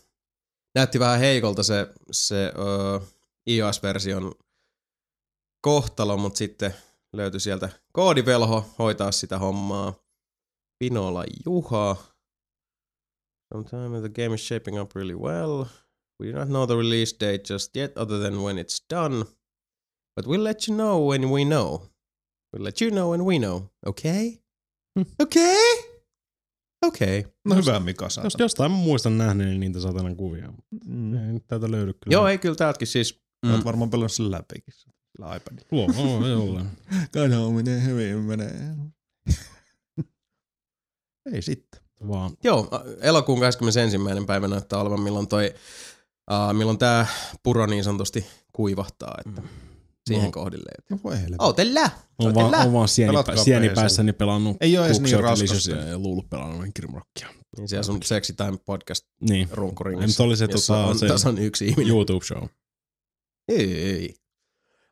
näytti 0.75 0.99
vähän 0.99 1.19
heikolta 1.19 1.63
se, 1.63 1.87
se 2.11 2.51
uh, 3.01 3.07
iOS-version 3.47 4.31
kohtalo, 5.61 6.17
mutta 6.17 6.37
sitten 6.37 6.75
löytyi 7.13 7.39
sieltä 7.39 7.69
koodivelho 7.93 8.65
hoitaa 8.79 9.11
sitä 9.11 9.39
hommaa. 9.39 9.93
Pinola 10.81 11.25
Juha. 11.45 11.95
Sometime 13.53 14.01
the 14.01 14.09
game 14.09 14.33
is 14.33 14.41
shaping 14.41 14.79
up 14.79 14.95
really 14.95 15.13
well. 15.13 15.67
We 16.19 16.31
do 16.31 16.33
not 16.33 16.47
know 16.47 16.65
the 16.65 16.75
release 16.75 17.13
date 17.13 17.53
just 17.53 17.75
yet 17.75 17.95
other 17.97 18.17
than 18.17 18.41
when 18.41 18.57
it's 18.57 18.81
done. 18.89 19.25
But 20.15 20.25
we'll 20.25 20.41
let 20.41 20.67
you 20.67 20.75
know 20.75 20.97
when 21.09 21.29
we 21.29 21.43
know. 21.43 21.83
We'll 22.51 22.63
let 22.63 22.81
you 22.81 22.89
know 22.89 23.11
when 23.11 23.25
we 23.25 23.37
know. 23.37 23.69
Okay? 23.85 24.39
Okay? 25.21 25.57
Okay. 26.85 27.25
No 27.45 27.55
hyvä 27.55 27.79
Mika 27.79 28.09
saa. 28.09 28.23
Jos 28.23 28.35
jostain 28.39 28.71
muistan 28.71 29.17
nähneeni 29.17 29.57
niitä 29.57 29.79
satanan 29.79 30.15
kuvia. 30.15 30.53
Mm. 30.85 31.15
Ei 31.15 31.33
nyt 31.33 31.47
täältä 31.47 31.71
löydy 31.71 31.93
kyllä. 31.93 32.13
Joo, 32.13 32.27
ei 32.27 32.37
kyllä 32.37 32.55
täältäkin 32.55 32.87
siis. 32.87 33.21
Mm. 33.45 33.51
Mm. 33.51 33.63
varmaan 33.65 33.89
pelannut 33.89 34.11
sen 34.11 34.31
läpikin 34.31 34.73
sillä 34.73 35.35
iPadilla. 35.35 35.67
Luo, 35.71 35.87
oo, 35.97 36.25
ei 36.27 36.33
ole. 36.33 36.61
Kanoaminen 37.13 37.85
hyvin 37.85 38.17
menee. 38.17 38.75
Ei 41.33 41.41
sitten. 41.41 41.81
Vaan 42.07 42.31
Joo, 42.43 42.67
elokuun 43.01 43.39
21. 43.39 43.97
päivä 44.27 44.47
näyttää 44.47 44.79
olevan, 44.79 45.01
milloin 45.01 45.27
toi, 45.27 45.53
uh, 46.31 46.53
milloin 46.53 46.77
tää 46.77 47.07
puro 47.43 47.65
niin 47.65 47.83
sanotusti 47.83 48.25
kuivahtaa, 48.53 49.17
että 49.27 49.41
siihen 50.07 50.25
No. 50.25 50.31
kohdilleen. 50.31 50.83
No 50.89 50.99
voi 51.03 51.13
helvetti. 51.15 51.35
Outella! 51.39 51.89
on 52.19 52.35
vaan, 52.35 52.67
on 52.67 52.73
vaan 52.73 52.87
sieni, 52.87 53.11
Pelatkaa 53.11 53.43
sienipäissäni 53.43 54.13
pelannut 54.13 54.57
Ei 54.61 54.77
oo 54.77 54.85
edes 54.85 55.01
niin 55.01 55.19
raskasta. 55.19 55.71
Ja 55.71 55.97
luullut 55.97 56.29
pelannut 56.29 56.65
Grimrockia. 56.75 57.27
Niin 57.57 57.69
siellä 57.69 57.83
sun 57.83 58.03
Sexy 58.03 58.33
Time 58.33 58.57
podcast 58.65 59.05
Niin. 59.29 59.49
runkuringissa. 59.51 60.23
Nyt 60.23 60.27
oli 60.27 60.37
se, 60.37 60.47
tota, 60.47 60.85
on, 60.85 60.99
se 60.99 61.07
tässä 61.07 61.29
on 61.29 61.37
yksi 61.37 61.67
ihminen. 61.67 61.91
YouTube 61.91 62.25
show. 62.25 62.43
Ei, 63.47 63.81
ei. 63.83 64.15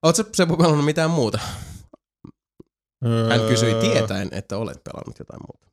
Oletko 0.03 0.23
sä 0.33 0.45
pelannut 0.45 0.85
mitään 0.85 1.09
muuta? 1.11 1.39
Hän 3.29 3.39
kysyi 3.49 3.73
Öö, 3.73 3.81
tietäen, 3.81 4.29
että 4.31 4.57
olet 4.57 4.83
pelannut 4.83 5.19
jotain 5.19 5.41
muuta. 5.47 5.68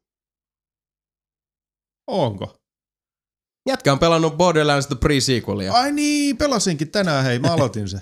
Onko? 2.06 2.56
Jätkä 3.68 3.92
on 3.92 3.98
pelannut 3.98 4.36
Borderlands 4.36 4.86
The 4.86 4.96
Pre-sequelia. 4.96 5.72
Ai 5.72 5.92
niin, 5.92 6.36
pelasinkin 6.36 6.90
tänään, 6.90 7.24
hei, 7.24 7.38
mä 7.38 7.52
aloitin 7.52 7.88
se. 7.88 7.98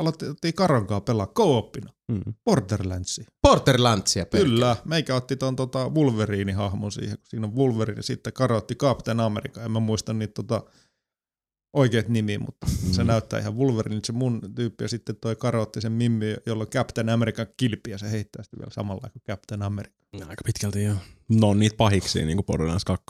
Aloitettiin 0.00 0.54
Karonkaa 0.54 1.00
pelaa 1.00 1.26
co-opina. 1.26 1.92
Mm. 2.12 2.34
Borderlandsia. 2.44 3.24
Borderlandsia 3.42 4.26
pelkkä. 4.26 4.48
Kyllä, 4.48 4.76
meikä 4.84 5.14
otti 5.14 5.36
ton 5.36 5.56
tota 5.56 5.88
Wolverine-hahmon 5.88 6.92
siihen, 6.92 7.18
kun 7.18 7.26
siinä 7.28 7.46
on 7.46 7.56
Wolverine 7.56 7.98
ja 7.98 8.02
sitten 8.02 8.32
karotti 8.32 8.74
Captain 8.74 9.20
America. 9.20 9.62
En 9.62 9.70
mä 9.70 9.80
muista 9.80 10.12
niitä 10.12 10.32
tota 10.34 10.62
oikeat 11.76 12.08
nimiä, 12.08 12.38
mutta 12.38 12.66
mm. 12.66 12.92
se 12.92 13.04
näyttää 13.04 13.38
ihan 13.38 13.56
Wolverine, 13.56 14.00
se 14.04 14.12
mun 14.12 14.40
tyyppi, 14.54 14.84
ja 14.84 14.88
sitten 14.88 15.16
toi 15.16 15.36
karotti 15.36 15.80
sen 15.80 15.92
mimmi, 15.92 16.36
jolla 16.46 16.62
on 16.62 16.70
Captain 16.70 17.08
America 17.08 17.46
kilpi, 17.56 17.90
ja 17.90 17.98
se 17.98 18.10
heittää 18.10 18.42
sitä 18.42 18.56
vielä 18.58 18.70
samalla 18.70 19.08
kuin 19.12 19.22
Captain 19.28 19.62
America. 19.62 19.96
Aika 20.28 20.42
pitkälti 20.44 20.82
joo. 20.82 20.96
No 21.30 21.48
on 21.48 21.58
niitä 21.58 21.76
pahiksi 21.76 22.24
niin 22.24 22.36
kuin 22.36 22.46
Borderlands 22.46 22.84
2. 22.84 23.04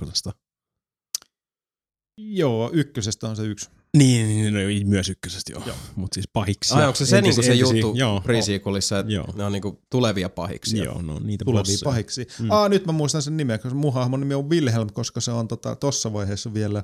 Joo, 2.19 2.71
ykkösestä 2.73 3.29
on 3.29 3.37
se 3.37 3.43
yksi. 3.43 3.71
Niin, 3.97 4.27
niin, 4.27 4.55
niin 4.55 4.89
myös 4.89 5.09
ykkösestä 5.09 5.53
joo. 5.53 5.63
joo. 5.67 5.77
Mutta 5.97 6.15
siis 6.15 6.29
pahiksi. 6.33 6.75
Ai 6.75 6.87
onko 6.87 6.97
se 6.97 7.07
se, 7.07 7.21
niinku 7.21 7.43
se 7.43 7.55
juttu 7.55 7.95
pre-sequelissa, 8.23 8.99
että 8.99 9.13
Joo. 9.13 9.27
ne 9.35 9.45
on 9.45 9.53
niinku 9.53 9.83
tulevia 9.91 10.29
pahiksi? 10.29 10.79
Joo, 10.79 11.03
no 11.03 11.19
niitä 11.19 11.45
tulevia 11.45 11.63
bosseja. 11.63 11.91
pahiksi. 11.91 12.27
Mm. 12.41 12.51
Aa, 12.51 12.69
nyt 12.69 12.87
mä 12.87 12.93
muistan 12.93 13.23
sen 13.23 13.37
nimen, 13.37 13.61
koska 13.61 13.75
mun 13.75 13.95
hahmon 13.95 14.21
nimi 14.21 14.35
on 14.35 14.51
Wilhelm, 14.51 14.89
koska 14.93 15.21
se 15.21 15.31
on 15.31 15.49
tota, 15.49 15.77
tossa 15.77 16.13
vaiheessa 16.13 16.55
vielä 16.55 16.83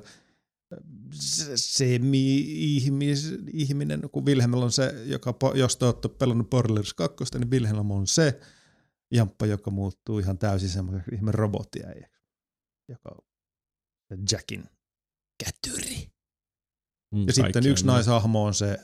semi-ihmis, 1.55 3.33
ihminen, 3.53 4.01
kun 4.11 4.25
Wilhelm 4.25 4.53
on 4.53 4.71
se, 4.71 4.93
joka, 5.05 5.33
jos 5.53 5.77
te 5.77 5.85
olette 5.85 6.07
pelannut 6.07 6.49
Borderlands 6.49 6.93
2, 6.93 7.15
niin 7.33 7.51
Wilhelm 7.51 7.91
on 7.91 8.07
se 8.07 8.39
jamppa, 9.11 9.45
joka 9.45 9.71
muuttuu 9.71 10.19
ihan 10.19 10.37
täysin 10.37 10.69
semmoiseksi 10.69 11.15
ihme 11.15 11.31
robottiäijäksi, 11.31 12.23
joka 12.89 13.09
on 14.11 14.19
Jackin 14.31 14.69
kätyri. 15.43 16.11
Mm, 17.15 17.27
Ja 17.27 17.33
sitten 17.33 17.65
yksi 17.67 17.83
niin. 17.83 17.87
naishahmo 17.93 18.43
on 18.45 18.53
se 18.53 18.77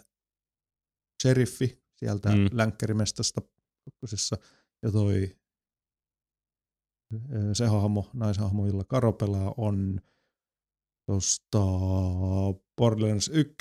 sheriffi 1.23 1.83
sieltä 1.99 2.29
Mm. 2.29 2.49
länkkärimestasta 2.51 3.41
kakkosessa. 3.85 4.37
Ja 4.83 4.91
toi 4.91 5.37
ö, 7.13 7.55
se 7.55 7.65
hahmo, 7.67 8.09
naishahmo, 8.13 8.67
jolla 8.67 8.83
Karo 8.83 9.13
pelaa, 9.13 9.53
on 9.57 10.01
tosta 11.05 11.59
Borderlands 12.77 13.27
1 13.33 13.55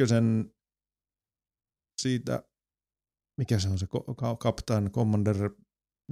siitä, 2.00 2.44
mikä 3.38 3.58
se 3.58 3.68
on 3.68 3.78
se 3.78 3.86
Captain 4.42 4.90
Commander, 4.92 5.36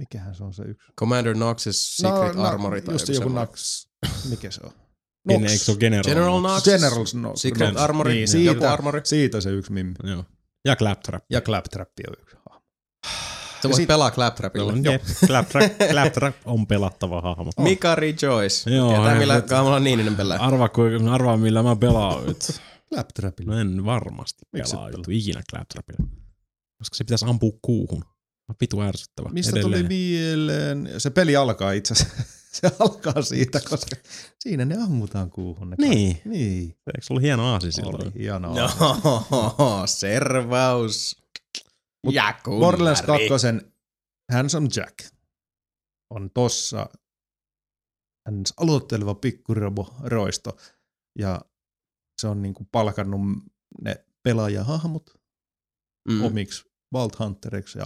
mikähän 0.01 0.35
se 0.35 0.43
on 0.43 0.53
se 0.53 0.63
yksi? 0.63 0.91
Commander 0.99 1.33
Knox's 1.35 1.71
Secret 1.71 2.35
no, 2.35 2.43
Armory 2.43 2.81
tai 2.81 2.95
just 2.95 3.07
joku 3.09 3.21
joku. 3.21 3.33
Nax, 3.35 3.85
mikä 4.29 4.51
se 4.51 4.61
on? 4.63 4.71
Eikö 5.29 5.49
se 5.49 5.71
ole 5.71 5.79
General? 5.79 6.03
General 6.03 6.39
Knox? 6.39 6.51
Knox. 6.63 6.65
General 6.65 7.05
Snow. 7.05 7.31
Secret 7.35 7.69
Knox. 7.69 7.81
Armory, 7.83 8.09
Niin, 8.13 8.21
joku 8.45 8.53
siitä, 8.59 8.73
armori. 8.73 9.01
siitä 9.03 9.41
se 9.41 9.49
yksi 9.49 9.71
mimmi. 9.71 9.95
Joo. 10.03 10.25
Ja 10.65 10.75
Claptrap. 10.75 11.23
Ja 11.29 11.41
Claptrap 11.41 11.89
on 12.07 12.13
yksi. 12.21 12.35
Sä 13.61 13.69
voit 13.69 13.75
sit- 13.75 13.87
pelaa 13.87 14.11
Claptrapilla. 14.11 14.73
Joo. 14.83 14.99
Claptrap, 15.27 15.71
Claptrap 15.91 16.35
on 16.45 16.67
pelattava 16.67 17.21
hahmo. 17.21 17.51
Mika 17.59 17.95
Rejoice. 17.95 18.69
Joo, 18.75 18.89
Tietää 18.93 19.15
millä 19.15 19.35
nyt- 19.35 19.45
kaamalla 19.47 19.79
Niininen 19.79 20.15
pelaa. 20.15 20.69
Kuin, 20.69 21.07
arvaa 21.09 21.37
millä 21.37 21.63
mä 21.63 21.75
pelaan 21.75 22.25
nyt. 22.25 22.61
Claptrapilla. 22.93 23.53
No 23.53 23.59
en 23.61 23.85
varmasti 23.85 24.41
pelaa 24.51 24.89
pelaa? 24.91 25.03
ikinä 25.09 25.41
Claptrapilla. 25.51 26.07
Koska 26.77 26.95
se 26.97 27.03
pitäisi 27.03 27.25
ampua 27.25 27.51
kuuhun. 27.61 28.03
On 28.51 28.55
Vitu 28.61 28.81
ärsyttävä. 28.81 29.29
Mistä 29.29 29.51
Edelleen. 29.59 29.85
tuli 29.85 29.87
mieleen? 29.87 30.89
Se 30.97 31.09
peli 31.09 31.35
alkaa 31.35 31.71
itse 31.71 31.93
asiassa. 31.93 32.23
Se 32.51 32.71
alkaa 32.79 33.21
siitä, 33.21 33.59
koska 33.69 33.95
siinä 34.39 34.65
ne 34.65 34.75
ammutaan 34.83 35.29
kuuhun. 35.29 35.69
Ne 35.69 35.75
Niin. 35.79 36.13
kaikki. 36.13 36.29
Niin. 36.29 36.63
Eikö 36.69 37.01
se 37.01 37.13
ollut 37.13 37.21
hieno 37.23 37.53
aasi 37.53 37.65
Oli 37.67 37.71
silloin? 37.71 38.13
hienoa. 38.13 38.55
No, 38.55 38.67
servaus. 39.87 41.21
Mut 42.05 42.13
ja 42.13 42.39
Borderlands 42.45 43.01
kummari. 43.01 43.29
2, 43.29 43.47
Handsome 44.31 44.67
Jack, 44.75 44.99
on 46.09 46.29
tossa 46.33 46.89
hän 48.27 48.43
aloitteleva 48.57 49.15
pikkurobo 49.15 49.95
roisto. 50.03 50.57
Ja 51.19 51.41
se 52.21 52.27
on 52.27 52.41
niinku 52.41 52.67
palkannut 52.71 53.21
ne 53.81 54.05
pelaajahahmot 54.23 55.21
Mm. 56.09 56.21
omiksi 56.23 56.63
Vault 56.93 57.19
Hunteriksi 57.19 57.79
ja 57.79 57.85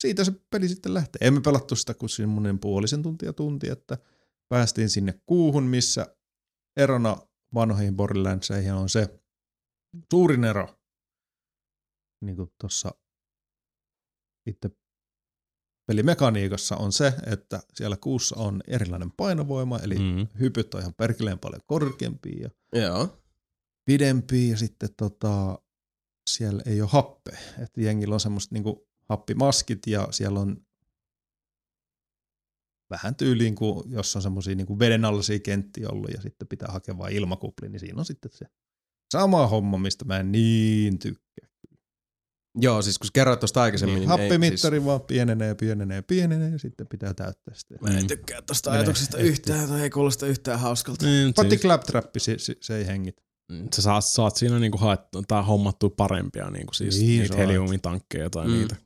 siitä 0.00 0.24
se 0.24 0.32
peli 0.50 0.68
sitten 0.68 0.94
lähtee. 0.94 1.28
Emme 1.28 1.40
pelattu 1.40 1.76
sitä 1.76 1.94
kuin 1.94 2.10
semmoinen 2.10 2.58
puolisen 2.58 3.02
tuntia 3.02 3.32
tunti, 3.32 3.68
että 3.68 3.98
päästiin 4.48 4.90
sinne 4.90 5.20
kuuhun, 5.26 5.64
missä 5.64 6.16
erona 6.76 7.16
vanhoihin 7.54 7.96
Borderlandseihin 7.96 8.72
on 8.72 8.88
se 8.88 9.20
suurin 10.10 10.44
ero, 10.44 10.78
niin 12.24 12.36
kuin 12.36 12.50
tuossa 12.60 12.94
itse 14.46 14.70
pelimekaniikassa 15.86 16.76
on 16.76 16.92
se, 16.92 17.14
että 17.26 17.60
siellä 17.74 17.96
kuussa 17.96 18.36
on 18.36 18.60
erilainen 18.66 19.12
painovoima, 19.12 19.78
eli 19.78 19.94
mm. 19.98 20.26
Hypyt 20.40 20.74
on 20.74 20.80
ihan 20.80 20.94
perkeleen 20.94 21.38
paljon 21.38 21.60
korkeampia 21.66 22.48
ja 22.72 22.80
Joo. 22.80 23.22
pidempiä 23.84 24.50
ja 24.50 24.56
sitten 24.56 24.88
tota, 24.96 25.58
siellä 26.30 26.62
ei 26.66 26.80
ole 26.80 26.90
happea. 26.92 27.38
Että 27.58 27.80
jengillä 27.80 28.14
on 28.14 28.20
semmoista 28.20 28.54
niinku 28.54 28.89
happimaskit 29.10 29.86
ja 29.86 30.08
siellä 30.10 30.40
on 30.40 30.56
vähän 32.90 33.14
tyyliin 33.14 33.54
kuin 33.54 33.90
jos 33.92 34.16
on 34.16 34.22
semmoisia 34.22 34.54
niinku 34.54 34.78
vedenalaisia 34.78 35.38
kenttiä 35.38 35.88
ollut 35.88 36.10
ja 36.10 36.20
sitten 36.20 36.48
pitää 36.48 36.68
hakea 36.72 36.98
vain 36.98 37.16
ilmakupli, 37.16 37.68
niin 37.68 37.80
siinä 37.80 37.98
on 37.98 38.04
sitten 38.04 38.30
se 38.34 38.46
sama 39.12 39.46
homma, 39.46 39.78
mistä 39.78 40.04
mä 40.04 40.18
en 40.18 40.32
niin 40.32 40.98
tykkää. 40.98 41.50
Joo, 42.60 42.82
siis 42.82 42.98
kun 42.98 43.08
kerroit 43.12 43.40
tuosta 43.40 43.62
aikaisemmin, 43.62 43.94
Niin, 44.00 44.08
niin, 44.08 44.20
ei, 44.20 44.28
happimittari 44.28 44.76
siis, 44.76 44.86
vaan 44.86 45.00
pienenee, 45.00 45.54
pienenee, 45.54 46.02
pienenee 46.02 46.50
ja 46.50 46.58
sitten 46.58 46.86
pitää 46.86 47.14
täyttää 47.14 47.54
sitä. 47.54 47.74
Mä 47.82 47.98
en 47.98 48.06
tykkää 48.06 48.42
tosta 48.42 48.70
Menee 48.70 48.80
ajatuksesta 48.80 49.16
heti. 49.16 49.28
yhtään, 49.28 49.68
tai 49.68 49.80
ei 49.82 49.90
kuulosta 49.90 50.26
yhtään 50.26 50.60
hauskalta. 50.60 51.06
Niin, 51.06 51.34
Patti 51.34 51.50
siis, 51.50 51.62
Claptrappi, 51.62 52.20
se, 52.20 52.38
se, 52.38 52.56
se 52.60 52.76
ei 52.76 52.86
hengitä. 52.86 53.22
sä 53.74 53.82
saat, 53.82 54.04
saat 54.04 54.36
siinä 54.36 54.58
niinku 54.58 54.78
haettua 54.78 55.22
tai 55.28 55.44
hommattua 55.44 55.90
parempia 55.96 56.50
niinku 56.50 56.72
siis 56.74 57.00
Niin, 57.00 57.20
niitä 57.22 57.36
heliumitankkeja 57.36 58.30
tai 58.30 58.46
Mm. 58.46 58.52
mm. 58.52 58.58
niitä 58.58 58.76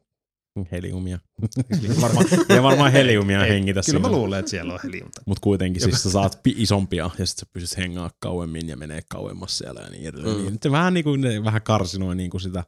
heliumia. 0.73 1.19
varmaan, 2.01 2.27
ei 2.49 2.63
varmaan 2.63 2.93
heliumia 2.93 3.45
Ei, 3.45 3.51
hengitä 3.51 3.81
Kyllä 3.87 3.99
mä 3.99 4.09
siinä. 4.09 4.19
luulen, 4.19 4.39
että 4.39 4.51
siellä 4.51 4.73
on 4.73 4.81
heliumta. 4.85 5.23
Mutta 5.27 5.41
kuitenkin 5.41 5.83
siis 5.83 6.03
sä 6.03 6.11
saat 6.11 6.41
pi- 6.43 6.55
isompia 6.59 7.11
ja 7.19 7.27
sitten 7.27 7.41
sä 7.41 7.53
pystyt 7.53 7.79
hengaa 7.79 8.11
kauemmin 8.19 8.69
ja 8.69 8.77
menee 8.77 9.03
kauemmas 9.09 9.59
siellä 9.59 9.81
ja 9.81 9.91
niin 9.91 10.09
edelleen. 10.09 10.35
Mm. 10.35 10.39
Mm. 10.39 10.45
Niin, 10.45 10.53
nyt 10.53 10.73
vähän 10.73 10.95
niinku 10.95 11.17
ne 11.17 11.45
vähän 11.45 11.63
karsinoi 11.63 12.17
niinku 12.17 12.39
sitä 12.39 12.65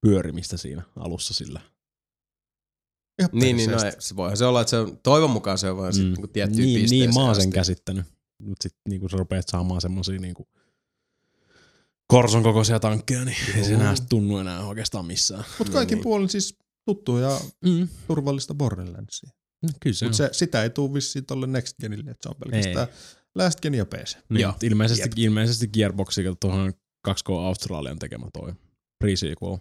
pyörimistä 0.00 0.56
siinä 0.56 0.82
alussa 0.96 1.34
sillä. 1.34 1.60
Ihan 3.18 3.30
Niin, 3.32 3.56
niin 3.56 3.70
no, 3.70 3.78
se 3.98 4.16
voihan 4.16 4.36
se 4.36 4.44
olla, 4.44 4.60
että 4.60 4.70
se 4.70 4.78
on, 4.78 4.98
toivon 5.02 5.30
mukaan 5.30 5.58
se 5.58 5.70
on 5.70 5.76
vaan 5.76 5.92
mm. 5.92 5.92
sitten 5.92 6.28
tiettyyn 6.28 6.66
niin, 6.66 6.80
pisteeseen 6.80 7.10
niin 7.10 7.14
mä 7.20 7.24
oon 7.24 7.34
sen 7.34 7.42
asti. 7.42 7.52
käsittänyt. 7.52 8.04
Mutta 8.38 8.62
sitten 8.62 8.80
niinku 8.88 9.08
sä 9.08 9.16
rupeat 9.16 9.48
saamaan 9.48 9.80
semmosia 9.80 10.20
niinku 10.20 10.48
korson 12.06 12.42
kokoisia 12.42 12.80
tankkeja, 12.80 13.24
niin 13.24 13.36
ei 13.56 13.64
se 13.64 13.74
enää 13.74 13.94
tunnu 14.08 14.38
enää 14.38 14.66
oikeastaan 14.66 15.06
missään. 15.06 15.44
Mutta 15.58 15.72
kaikin 15.72 15.96
niin. 15.96 16.02
puolin 16.02 16.28
siis 16.28 16.58
tuttua 16.94 17.20
ja 17.20 17.40
Mm. 17.64 17.88
turvallista 18.06 18.54
Borderlandsia. 18.54 19.30
No, 19.62 19.68
kyllä 19.80 19.94
se 19.94 20.04
Mutta 20.04 20.24
on. 20.24 20.28
se, 20.28 20.38
sitä 20.38 20.62
ei 20.62 20.70
tule 20.70 20.94
vissiin 20.94 21.26
tolle 21.26 21.46
Next 21.46 21.76
Genille, 21.80 22.10
että 22.10 22.22
se 22.22 22.28
on 22.28 22.34
pelkästään 22.50 22.86
Last 23.34 23.60
Gen 23.60 23.74
ja 23.74 23.86
PC. 23.86 24.16
Niin, 24.28 24.40
Joo. 24.40 24.52
ilmeisesti, 24.62 25.02
Jep. 25.02 25.12
ilmeisesti 25.16 25.68
Gearboxi, 25.68 26.22
tuohon 26.40 26.72
2K 27.08 27.30
Australian 27.46 27.98
tekemä 27.98 28.26
toi 28.32 28.52
pre-sequel. 29.04 29.58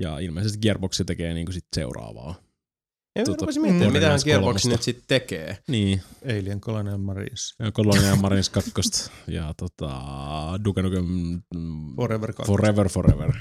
Ja 0.00 0.18
ilmeisesti 0.18 0.58
Gearboxi 0.58 1.04
tekee 1.04 1.34
niinku 1.34 1.52
sit 1.52 1.64
seuraavaa. 1.76 2.34
Ja 3.16 3.20
mä 3.22 3.24
Tota, 3.24 3.40
rupesin 3.42 3.62
miettimään, 3.62 3.88
mitä 3.92 3.94
Borderlands 4.00 4.24
Gearbox 4.24 4.44
kolmosta. 4.46 4.68
nyt 4.68 4.82
sitten 4.82 5.04
tekee. 5.08 5.58
Niin, 5.68 6.02
Alien 6.24 6.60
Colonial 6.60 6.98
Marines. 6.98 7.54
ja 7.58 7.72
Colonial 7.72 8.16
Marines 8.16 8.50
2 8.50 8.72
ja 9.28 9.54
tota, 9.56 9.90
Duke 10.64 10.82
Nukem 10.82 11.06
Forever 11.96 12.32
2. 12.32 12.46
Forever 12.52 12.88
Forever. 12.88 13.32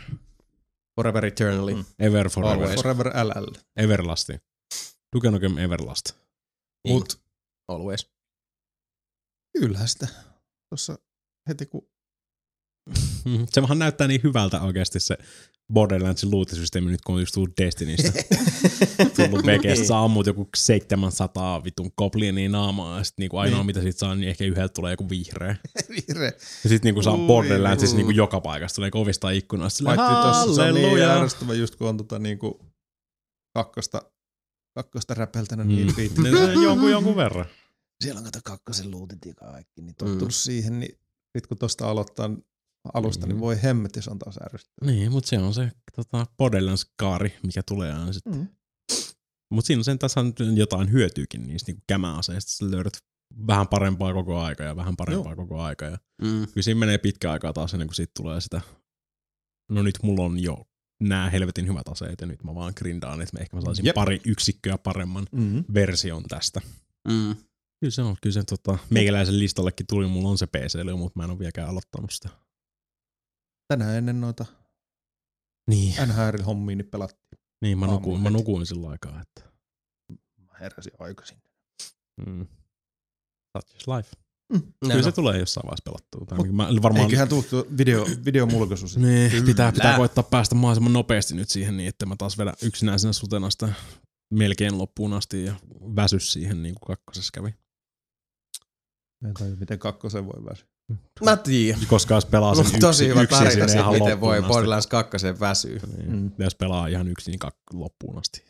Forever 0.98 1.26
Eternally. 1.26 1.74
Mm. 1.74 1.86
Ever 2.00 2.30
Forever. 2.30 2.64
Always. 2.64 2.82
Forever 2.82 3.08
LL. 3.08 3.52
Everlasti. 3.76 4.34
Duke 5.16 5.32
Nukem 5.32 5.58
Everlast. 5.58 6.16
Mut. 6.88 7.22
Always. 7.68 8.12
Kyllähän 9.58 9.88
sitä. 9.88 10.08
Tuossa 10.70 10.98
heti 11.50 11.66
kun. 11.66 11.90
Se 13.54 13.62
vähän 13.62 13.80
näyttää 13.80 14.08
niin 14.08 14.22
hyvältä 14.24 14.62
oikeasti 14.62 15.00
se 15.00 15.18
Borderlandsin 15.74 16.32
luutisysteemi 16.32 16.92
nyt 16.92 17.02
kun 17.02 17.16
on 17.16 17.22
just 17.22 17.34
tullut 17.34 17.50
Destinystä. 17.62 18.12
tullut 19.16 19.46
VGstä, 19.46 19.68
Niin. 19.68 19.88
sä 19.88 20.00
ammut 20.00 20.28
joku 20.28 20.50
700 20.56 21.64
vitun 21.64 21.92
goblinia 21.98 22.50
naamaa 22.50 22.98
ja 22.98 23.04
sit 23.04 23.18
niinku 23.18 23.38
ainoa 23.38 23.58
Niin. 23.60 23.66
mitä 23.66 23.82
sit 23.82 23.98
saa, 23.98 24.16
niin 24.16 24.30
ehkä 24.30 24.44
yhdeltä 24.44 24.74
tulee 24.74 24.94
joku 24.94 25.10
vihreä. 25.10 25.56
vihreä. 25.96 26.32
Ja 26.64 26.70
sit 26.70 26.84
niinku 26.84 27.02
saa 27.04 27.16
Ui, 27.16 27.28
Borderlandsissa 27.28 27.94
ui. 27.96 27.98
niinku 27.98 28.12
joka 28.12 28.42
paikasta, 28.42 28.76
tulee 28.76 28.90
ovista 28.94 29.30
ikkunasta. 29.30 29.78
Silleen, 29.78 29.98
tossa 29.98 30.56
se 30.56 30.62
on 30.62 30.74
niin 30.74 30.98
järjestävä 31.00 31.54
just 31.54 31.76
kun 31.76 31.90
on 31.90 31.98
tota 31.98 32.20
niinku 32.20 32.66
kakkosta, 33.54 34.02
kakkosta 34.76 35.14
räpeltänyt 35.14 35.68
Mm. 35.68 35.76
niin. 35.76 35.94
Niin, 35.98 36.64
jonkun, 36.64 36.92
jonkun 36.92 37.16
verran. 37.16 37.46
Siellä 38.04 38.20
on 38.20 38.26
kato 38.26 38.40
kakkosen 38.44 38.92
luutit 38.92 39.26
ja 39.26 39.34
kaikki, 39.34 39.82
niin 39.82 39.96
Mm. 40.02 40.06
tottunut 40.08 40.34
siihen, 40.36 40.80
niin 40.80 41.00
sit 41.38 41.48
kun 41.48 41.58
tosta 41.58 41.90
aloittaa 41.90 42.30
alusta, 42.94 43.26
Mm. 43.26 43.30
niin 43.30 43.40
voi 43.40 43.64
hemmetti, 43.64 44.02
se 44.02 44.10
on 44.12 44.20
taas 44.20 44.38
ärsyttävää. 44.46 44.92
Niin, 44.94 45.12
mutta 45.12 45.30
se 45.30 45.38
on 45.40 45.54
se 45.54 45.72
tota, 45.96 46.26
Borderlands-kaari, 46.38 47.34
mikä 47.44 47.64
tulee 47.64 47.94
aina 47.94 48.14
sit. 48.14 48.26
Mm. 48.26 48.48
Mut 49.52 49.66
siinä 49.66 49.80
on 49.80 49.84
sen 49.84 50.00
tässä 50.00 50.20
on 50.20 50.34
jotain 50.56 50.92
hyötyykin 50.92 51.48
niistä 51.48 51.70
niinku 51.72 51.84
kämäaseista. 51.88 52.52
Sä 52.52 52.72
löydät 52.72 52.94
vähän 53.48 53.68
parempaa 53.68 54.14
koko 54.14 54.40
aika 54.40 54.64
ja 54.64 54.76
vähän 54.76 54.96
parempaa 54.96 55.32
Joo. 55.32 55.36
koko 55.36 55.62
aika. 55.62 55.86
Ja 55.86 55.98
Mm. 56.22 56.48
kyllä 56.48 56.62
siinä 56.64 56.80
menee 56.80 56.98
pitkä 56.98 57.32
aikaa 57.32 57.54
taas 57.54 57.74
ennen 57.74 57.88
kuin 57.88 57.96
siitä 57.96 58.12
tulee 58.18 58.42
sitä, 58.42 58.62
no 59.72 59.84
nyt 59.84 59.96
mulla 60.04 60.24
on 60.26 60.40
jo 60.40 60.68
nämä 61.02 61.30
helvetin 61.30 61.68
hyvät 61.68 61.88
aseet 61.88 62.22
ja 62.22 62.28
nyt 62.28 62.44
mä 62.44 62.56
vaan 62.56 62.74
grindaan, 62.78 63.22
että 63.22 63.38
mä 63.38 63.42
ehkä 63.42 63.58
mä 63.58 63.62
saisin 63.62 63.86
Jep. 63.86 63.96
pari 63.96 64.22
yksikköä 64.26 64.78
paremman 64.78 65.28
Mm. 65.32 65.64
version 65.74 66.24
tästä. 66.24 66.62
Mm. 67.08 67.36
Kyllä 67.80 67.92
se 67.92 68.02
on, 68.02 68.16
kyllä 68.22 68.34
se 68.34 68.44
tota, 68.44 68.78
meikäläisen 68.90 69.40
listallekin 69.40 69.88
tuli, 69.88 70.08
mulla 70.08 70.30
on 70.30 70.38
se 70.38 70.48
PC, 70.48 70.96
mutta 70.98 71.20
mä 71.20 71.24
en 71.24 71.30
ole 71.30 71.40
vieläkään 71.40 71.70
aloittanut 71.70 72.12
sitä. 72.12 72.30
Tänään 73.68 73.96
ennen 73.96 74.22
noita 74.22 74.46
Niin, 75.70 75.94
NHL-hommia 76.08 76.76
niin 76.76 76.88
pelattiin. 76.92 77.40
niin 77.62 77.78
mä, 77.80 77.88
nukuin, 77.88 78.22
mä 78.22 78.30
nukuin 78.30 78.66
sillä 78.66 78.90
aikaa, 78.90 79.22
että 79.22 79.42
Mä 80.38 80.54
heräsin 80.60 80.94
aikaisin. 81.00 81.38
mm. 82.26 82.48
That's 83.58 83.74
just 83.74 83.88
life. 83.88 84.10
Mm. 84.54 84.74
Kyllä 84.80 85.02
se 85.04 85.12
tulee 85.12 85.38
jossain 85.40 85.64
vaiheessa 85.66 85.84
pelattua. 85.86 86.26
Tai 86.26 86.52
mä 86.52 86.68
varmaan 86.82 87.06
Eiköhän 87.06 87.30
tuu 87.30 87.44
video, 87.78 88.06
videomulkaisu 88.26 88.88
siitä. 88.88 89.08
Niin, 89.08 89.32
Kyllä. 89.32 89.46
pitää, 89.46 89.72
pitää 89.72 89.98
koittaa 89.98 90.24
päästä 90.24 90.56
mahdollisimman 90.56 90.94
nopeasti 90.94 91.36
nyt 91.36 91.50
siihen 91.50 91.78
niin, 91.78 91.90
että 91.90 92.06
mä 92.06 92.16
taas 92.16 92.38
vedän 92.38 92.54
yksinäisenä 92.64 93.14
sutena 93.14 93.50
sitä 93.50 93.74
melkein 94.34 94.78
loppuun 94.78 95.14
asti 95.14 95.46
ja 95.46 95.56
väsy 95.96 96.20
siihen 96.20 96.64
niin 96.64 96.76
kuin 96.76 96.88
kakkosessa 96.98 97.32
kävi. 97.34 97.56
Mä 99.22 99.28
en 99.28 99.34
tajua, 99.34 99.56
miten 99.56 99.80
kakkosen 99.80 100.26
voi 100.26 100.46
väsyä. 100.46 100.68
Mä 101.24 101.38
tiedän. 101.38 101.82
Koska 101.88 102.14
jos 102.16 102.26
pelaa 102.26 102.56
sen 102.56 102.58
Mulla 102.66 102.70
on 102.70 102.76
yksi, 102.76 102.80
tosi 102.88 103.08
hyvä 103.08 103.22
yksin 103.22 103.38
tarina 103.38 103.52
sinne 103.54 103.68
siitä, 103.68 103.80
ihan 103.82 103.94
miten 103.94 104.22
voi. 104.22 104.42
Borderlands 104.42 104.88
2 104.88 105.18
väsyy. 105.40 105.80
Niin. 105.98 106.12
Mm. 106.12 106.32
Jos 106.40 106.56
pelaa 106.56 106.88
ihan 106.88 107.08
yksin 107.08 107.32
niin 107.32 107.40
kak- 107.46 107.74
loppuun 107.80 108.18
asti. 108.20 108.46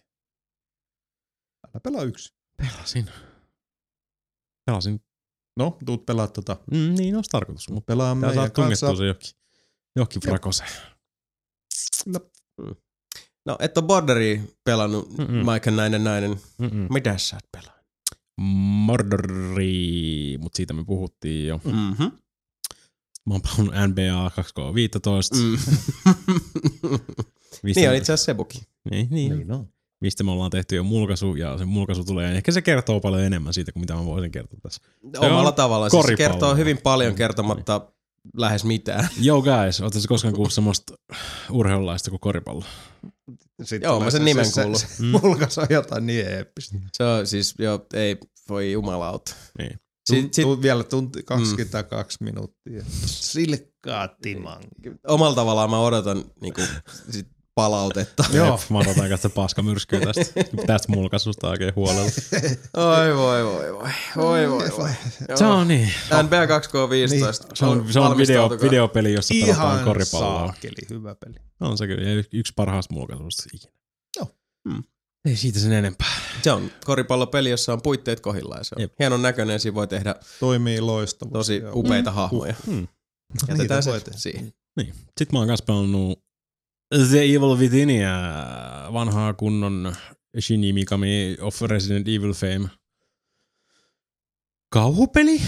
Älä 1.67 1.79
pelaa 1.83 2.03
yksi. 2.03 2.33
Pelasin. 2.57 3.05
Pelasin. 4.65 4.99
No, 5.59 5.77
tuut 5.85 6.05
pelaa 6.05 6.27
tota. 6.27 6.57
Mm, 6.71 6.95
niin 6.97 7.15
olisi 7.15 7.29
tarkoitus, 7.29 7.69
mutta 7.69 7.85
Pelaa 7.93 8.13
tää 8.15 8.21
saa 8.21 8.29
meidän 8.29 8.51
tungettua 8.51 8.89
kanssa. 8.89 9.01
se 9.01 9.05
johonkin, 9.05 9.29
johonkin 9.95 10.21
frakoseen. 10.21 10.69
No, 13.45 13.55
et 13.59 13.77
ole 13.77 13.85
Borderia 13.85 14.41
pelannut, 14.63 15.17
Mm-mm. 15.17 15.45
Maikan 15.45 15.75
näinen 15.75 16.03
näinen. 16.03 16.31
Mm-mm. 16.57 16.87
Mitä 16.93 17.17
sä 17.17 17.37
et 17.37 17.45
pelaa? 17.51 17.77
Mordori, 18.85 20.37
mutta 20.39 20.57
siitä 20.57 20.73
me 20.73 20.83
puhuttiin 20.85 21.47
jo. 21.47 21.61
Mm-hmm. 21.63 22.11
Mä 23.27 23.33
oon 23.33 23.41
pelannut 23.41 23.75
NBA 23.91 24.31
2K15. 24.41 25.37
Mm. 25.41 25.57
Niin 27.75 27.89
on 27.89 27.95
itse 27.95 28.13
asiassa 28.13 28.25
Sebukin. 28.25 28.61
Niin, 28.91 29.07
niin. 29.11 29.37
Niin 29.37 29.51
on. 29.51 29.67
mistä 30.01 30.23
me 30.23 30.31
ollaan 30.31 30.51
tehty 30.51 30.75
jo 30.75 30.83
mulkaisu, 30.83 31.35
ja 31.35 31.57
se 31.57 31.65
mulkaisu 31.65 32.03
tulee, 32.03 32.35
ehkä 32.37 32.51
se 32.51 32.61
kertoo 32.61 32.99
paljon 32.99 33.21
enemmän 33.23 33.53
siitä 33.53 33.71
kuin 33.71 33.81
mitä 33.81 33.93
mä 33.93 34.05
voisin 34.05 34.31
kertoa 34.31 34.59
tässä. 34.63 34.81
Omalla 35.17 35.49
on 35.49 35.53
tavallaan. 35.55 35.91
Siis 35.91 36.05
se 36.05 36.15
kertoo 36.15 36.55
hyvin 36.55 36.77
paljon 36.77 37.13
Mm. 37.13 37.17
kertomatta 37.17 37.81
lähes 38.37 38.63
mitään. 38.63 39.07
Yo 39.25 39.41
guys, 39.41 39.81
ootte 39.81 39.99
se 39.99 40.07
koskaan 40.07 40.33
kuullut 40.33 40.53
semmoista 40.53 40.93
urheilulaista 41.51 42.09
kuin 42.09 42.19
koripallo? 42.19 42.63
Sitten 43.63 43.87
Joo, 43.87 43.99
mä 43.99 44.11
sen 44.11 44.21
se- 44.21 44.25
nimen 44.25 44.45
se- 44.45 44.61
kuullut. 44.61 44.79
Se, 44.79 44.87
Mm. 44.87 45.11
se 45.11 45.19
mulkaisu 45.21 45.61
on 45.61 45.67
jotain 45.69 46.05
niin 46.07 46.27
eeppistä. 46.27 46.77
Se 46.93 47.03
on 47.03 47.27
siis, 47.27 47.55
jo, 47.59 47.85
ei 47.93 48.17
voi 48.49 48.71
jumalauta. 48.71 49.35
Niin. 49.57 49.79
Sit, 50.07 50.33
Sit, 50.33 50.43
Tuut 50.43 50.61
vielä 50.61 50.83
tunti 50.83 51.23
22 51.23 52.17
mm. 52.21 52.25
minuuttia. 52.25 52.83
Silkkaa 53.05 54.07
timanki. 54.07 54.91
omalla 55.07 55.35
tavallaan 55.35 55.69
mä 55.69 55.79
odotan 55.79 56.23
niinku, 56.41 56.61
sit 57.09 57.27
palautetta. 57.55 58.23
Joo. 58.33 58.59
Mä 58.69 58.77
odotan 58.77 59.17
sitä 59.17 59.29
paska 59.29 59.61
myrskyä 59.61 59.99
tästä, 59.99 60.43
tästä 60.67 60.91
mulkaisusta 60.91 61.49
oikein 61.49 61.75
huolella. 61.75 62.01
Oi 62.77 63.15
voi 63.17 63.45
voi 63.45 63.73
voi. 63.73 63.89
Voi 64.17 64.49
voi 64.49 64.69
voi. 64.77 64.89
Se 65.35 65.45
on 65.45 65.67
niin. 65.67 65.91
NBA 66.23 66.45
2K15. 66.45 67.09
Niin. 67.09 67.25
Se 67.53 67.65
on, 67.65 67.93
se 67.93 67.99
on 67.99 68.17
video, 68.17 68.49
videopeli, 68.49 69.13
jossa 69.13 69.33
pelataan 69.41 69.73
Ihan 69.73 69.85
koripalloa. 69.85 70.45
saakeli, 70.47 70.87
hyvä 70.89 71.15
peli. 71.15 71.35
On 71.59 71.77
se 71.77 71.87
kyllä, 71.87 72.23
yksi 72.33 72.53
parhaasta 72.55 72.93
mulkaisusta 72.93 73.43
ikinä. 73.53 73.73
Joo. 74.17 74.27
Hmm. 74.69 74.83
Ei 75.25 75.35
siitä 75.35 75.59
sen 75.59 75.71
enempää. 75.73 76.11
Se 76.43 76.51
on 76.51 76.71
koripallopeli, 76.85 77.49
jossa 77.49 77.73
on 77.73 77.81
puitteet 77.81 78.19
kohdillaan. 78.19 78.65
Se 78.65 78.75
on 78.77 78.81
Jep. 78.81 78.93
hienon 78.99 79.21
näköinen, 79.21 79.59
siinä 79.59 79.75
voi 79.75 79.87
tehdä 79.87 80.15
Toimii 80.39 80.81
loistavasti. 80.81 81.33
tosi 81.33 81.61
upeita 81.73 82.11
hahmoja. 82.11 82.55
Hmm. 82.65 82.87
Jätetään 83.49 83.83
se 83.83 83.89
voi 83.91 84.01
tehdä. 84.01 84.17
siihen. 84.19 84.53
Niin. 84.77 84.93
Sitten 84.95 85.27
mä 85.33 85.39
oon 85.39 85.47
kanssa 85.47 85.65
pelannut 85.65 86.23
The 87.09 87.19
Evil 87.21 87.57
Withinia, 87.57 88.11
vanhaa 88.93 89.33
kunnon 89.33 89.95
Shinji 90.39 90.73
Mikami 90.73 91.37
of 91.41 91.61
Resident 91.61 92.07
Evil 92.07 92.33
fame. 92.33 92.69
Kauhupeli? 94.69 95.41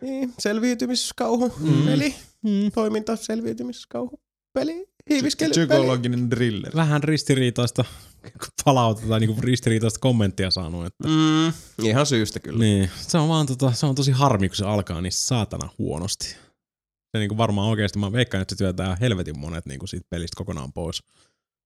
Niin, 0.00 0.34
selviytymiskauhu, 0.38 1.52
Mm. 1.60 1.84
peli, 1.86 2.14
Mm. 2.42 2.70
toiminta, 2.74 3.16
selviytymiskauhu, 3.16 4.20
peli, 4.52 4.86
hiiviskely, 5.10 5.50
Psykologinen 5.50 6.28
thriller. 6.30 6.72
Vähän 6.74 7.02
ristiriitaista 7.02 7.84
palautetta 8.64 9.08
tai 9.08 9.20
niinku 9.20 9.40
ristiriitaista 9.40 9.98
kommenttia 10.00 10.50
saanut. 10.50 10.86
Että. 10.86 11.08
Mm, 11.08 11.52
ihan 11.86 12.06
syystä 12.06 12.40
kyllä. 12.40 12.58
Niin, 12.58 12.90
se 12.96 13.18
on 13.18 13.28
vaan 13.28 13.46
tota, 13.46 13.72
se 13.72 13.86
on 13.86 13.94
tosi 13.94 14.10
harmi, 14.12 14.48
kun 14.48 14.56
se 14.56 14.64
alkaa 14.64 15.00
niin 15.00 15.12
saatana 15.12 15.68
huonosti. 15.78 16.26
Se 17.12 17.18
niinku 17.18 17.36
varmaan 17.36 17.68
oikeasti, 17.68 17.98
mä 17.98 18.12
veikkaan, 18.12 18.42
että 18.42 18.54
se 18.54 18.58
työtää 18.58 18.96
helvetin 19.00 19.38
monet 19.38 19.66
niinku 19.66 19.86
siitä 19.86 20.06
pelistä 20.10 20.36
kokonaan 20.36 20.72
pois. 20.72 21.02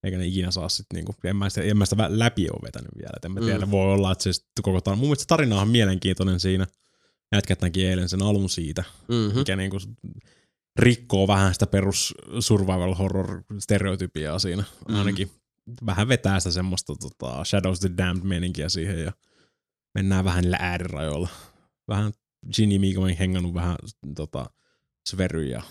Eikä 0.04 0.18
ne 0.18 0.26
ikinä 0.26 0.50
saa 0.50 0.68
sit 0.68 0.86
niinku, 0.94 1.14
en 1.24 1.36
mä 1.36 1.48
sitä, 1.50 1.62
en 1.62 1.76
mä 1.76 1.86
sitä 1.86 2.06
läpi 2.08 2.48
ole 2.50 2.60
vetänyt 2.62 2.90
vielä. 2.98 3.12
Et 3.16 3.24
en 3.24 3.32
mä 3.32 3.40
Mm. 3.40 3.46
tiedä, 3.46 3.70
voi 3.70 3.92
olla, 3.94 4.12
että 4.12 4.24
se 4.24 4.32
sit 4.32 4.46
koko 4.62 4.78
tar- 4.78 4.96
mun 4.96 4.98
mielestä 5.06 5.24
tarina 5.28 5.60
on 5.60 5.68
mielenkiintoinen 5.68 6.40
siinä. 6.40 6.66
Jätkät 7.34 7.60
näki 7.60 7.86
eilen 7.86 8.08
sen 8.08 8.22
alun 8.22 8.50
siitä, 8.50 8.84
Mm-hmm. 9.08 9.38
mikä 9.38 9.56
niinku 9.56 9.78
rikkoo 10.78 11.28
vähän 11.28 11.54
sitä 11.54 11.66
perus 11.66 12.14
survival 12.40 12.94
horror 12.94 13.42
stereotypiaa 13.58 14.38
siinä. 14.38 14.64
Mm. 14.88 14.94
Ainakin 14.94 15.30
vähän 15.86 16.08
vetää 16.08 16.40
sitä 16.40 16.50
semmoista 16.50 16.94
tota, 16.96 17.44
Shadows 17.44 17.80
the 17.80 17.90
Damned 17.96 18.24
meninkiä 18.24 18.68
siihen 18.68 19.02
ja 19.02 19.12
mennään 19.94 20.24
vähän 20.24 20.42
niillä 20.42 20.58
äärirajoilla. 20.60 21.28
Vähän 21.88 22.12
Ginny 22.56 22.78
Mikami 22.78 23.18
hengannut 23.18 23.54
vähän 23.54 23.76
tota, 24.14 24.46
Svery 25.08 25.44
ja 25.44 25.62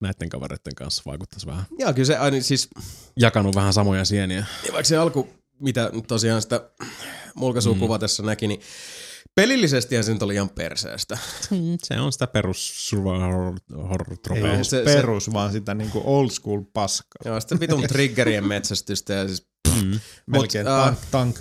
näiden 0.00 0.28
kavereiden 0.28 0.74
kanssa 0.74 1.02
vaikuttaisi 1.06 1.46
vähän. 1.46 1.64
Joo, 1.78 1.92
kyllä 1.92 2.06
se 2.06 2.16
aina 2.16 2.40
siis, 2.40 2.68
Jakanut 3.16 3.54
vähän 3.54 3.72
samoja 3.72 4.04
sieniä. 4.04 4.46
ja 4.66 4.72
vaikka 4.72 4.84
se 4.84 4.96
alku, 4.96 5.28
mitä 5.60 5.90
tosiaan 6.06 6.42
sitä 6.42 6.70
mulkaisua 7.34 7.74
mm. 7.74 7.80
kuvatessa 7.80 8.22
näki, 8.22 8.48
niin 8.48 8.60
pelillisesti 9.36 10.02
se 10.02 10.12
nyt 10.12 10.22
oli 10.22 10.34
ihan 10.34 10.48
perseestä. 10.50 11.18
Se 11.82 12.00
on 12.00 12.12
sitä 12.12 12.26
perus 12.26 12.88
survival 12.90 13.52
horror, 13.88 14.16
se- 14.62 14.70
se- 14.70 14.82
perus, 14.84 15.32
vaan 15.32 15.52
sitä 15.52 15.74
niinku 15.74 16.02
old 16.04 16.30
school 16.30 16.62
paskaa. 16.72 17.18
Joo, 17.24 17.40
sitten 17.40 17.60
vitun 17.60 17.82
triggerien 17.88 18.46
metsästystä 18.46 19.12
ja 19.12 19.26
siis 19.26 19.46
Mm. 19.82 20.00
Melkein 20.26 20.66
äh, 20.68 20.84
tank, 20.84 20.98
tank, 21.10 21.36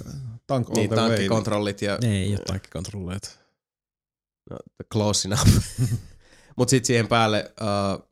tank 0.48 0.70
niin, 0.70 0.90
tankkikontrollit 0.90 1.82
ja 1.82 1.98
Ei 2.02 2.30
ole 2.32 2.40
tankkikontrolleita. 2.48 3.30
no, 4.50 4.58
close 4.94 5.28
enough. 5.28 5.48
Mutta 6.58 6.70
sitten 6.70 6.88
siihen 6.88 7.08
päälle 7.08 7.54
uh, 7.62 8.10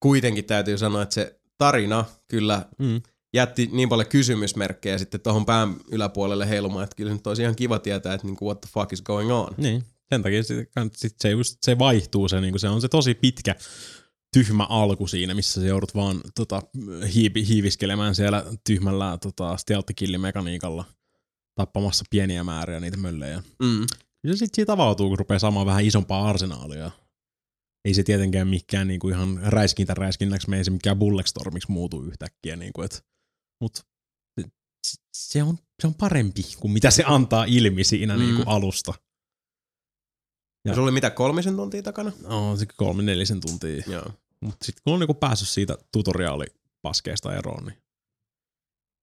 kuitenkin 0.00 0.44
täytyy 0.44 0.78
sanoa, 0.78 1.02
että 1.02 1.14
se 1.14 1.40
tarina 1.58 2.04
kyllä 2.28 2.64
Mm. 2.78 3.02
Jätti 3.34 3.68
niin 3.72 3.88
paljon 3.88 4.08
kysymysmerkkejä 4.08 4.98
sitten 4.98 5.20
tuohon 5.20 5.46
pään 5.46 5.76
yläpuolelle 5.90 6.48
heilumaan, 6.48 6.84
että 6.84 6.96
kyllä 6.96 7.10
se 7.10 7.14
nyt 7.14 7.26
olisi 7.26 7.42
ihan 7.42 7.56
kiva 7.56 7.78
tietää, 7.78 8.14
että 8.14 8.26
niinku, 8.26 8.46
what 8.46 8.60
the 8.60 8.68
fuck 8.72 8.92
is 8.92 9.02
going 9.02 9.32
on. 9.32 9.54
Niin, 9.56 9.84
sen 10.08 10.22
takia 10.22 10.42
sit, 10.42 10.70
sit 10.96 11.14
se, 11.20 11.30
just, 11.30 11.58
se 11.62 11.78
vaihtuu, 11.78 12.28
se, 12.28 12.40
niinku, 12.40 12.58
se 12.58 12.68
on 12.68 12.80
se 12.80 12.88
tosi 12.88 13.14
pitkä 13.14 13.54
tyhmä 14.32 14.66
alku 14.68 15.06
siinä, 15.06 15.34
missä 15.34 15.60
se 15.60 15.66
joudut 15.66 15.94
vaan 15.94 16.20
tota, 16.34 16.62
hiipi, 17.14 17.46
hiiviskelemään 17.48 18.14
siellä 18.14 18.44
tyhmällä 18.66 19.18
tota, 19.22 19.56
stealth-killimekaniikalla 19.56 20.84
tappamassa 21.54 22.04
pieniä 22.10 22.44
määriä 22.44 22.80
niitä 22.80 22.96
möllejä. 22.96 23.42
Mm. 23.62 23.86
Ja 24.24 24.36
sitten 24.36 24.56
siitä 24.56 24.72
avautuu, 24.72 25.08
kun 25.08 25.18
rupeaa 25.18 25.38
saamaan 25.38 25.66
vähän 25.66 25.84
isompaa 25.84 26.28
arsenaalia. 26.28 26.90
Ei 27.84 27.94
se 27.94 28.02
tietenkään 28.02 28.48
mikään 28.48 28.88
niinku 28.88 29.08
ihan 29.08 29.38
räiskintä 29.42 29.94
räiskinnäksi, 29.94 30.50
me 30.50 30.58
ei 30.58 30.64
se 30.64 30.70
mikään 30.70 30.98
Bulletstormiksi 30.98 31.72
muutu 31.72 32.02
yhtäkkiä. 32.02 32.56
Niinku, 32.56 32.82
et, 32.82 33.04
mut 33.60 33.86
se- 34.86 34.96
se 35.16 35.42
on, 35.42 35.58
se 35.80 35.86
on 35.86 35.94
parempi 35.94 36.42
kuin 36.60 36.72
mitä 36.72 36.90
se 36.90 37.04
antaa 37.06 37.44
ilmi 37.44 37.84
siinä 37.84 38.14
Mm. 38.16 38.20
mm. 38.22 38.26
niinku 38.26 38.42
alusta. 38.50 38.94
Ja. 40.64 40.74
Sulla 40.74 40.84
oli 40.84 40.92
mitä 40.92 41.10
kolmisen 41.10 41.56
tuntia 41.56 41.82
takana? 41.82 42.12
On 42.24 42.58
se 42.58 42.66
kolme 42.76 43.02
nelisen 43.02 43.40
tuntia. 43.40 43.82
Joo. 43.86 44.12
Mutta 44.40 44.66
sitten 44.66 44.82
kun 44.84 44.92
on 44.94 45.00
niinku 45.00 45.14
päässyt 45.14 45.48
siitä 45.48 45.78
tutoriaalipaskeesta 45.92 47.34
eroon, 47.36 47.64
niin 47.64 47.78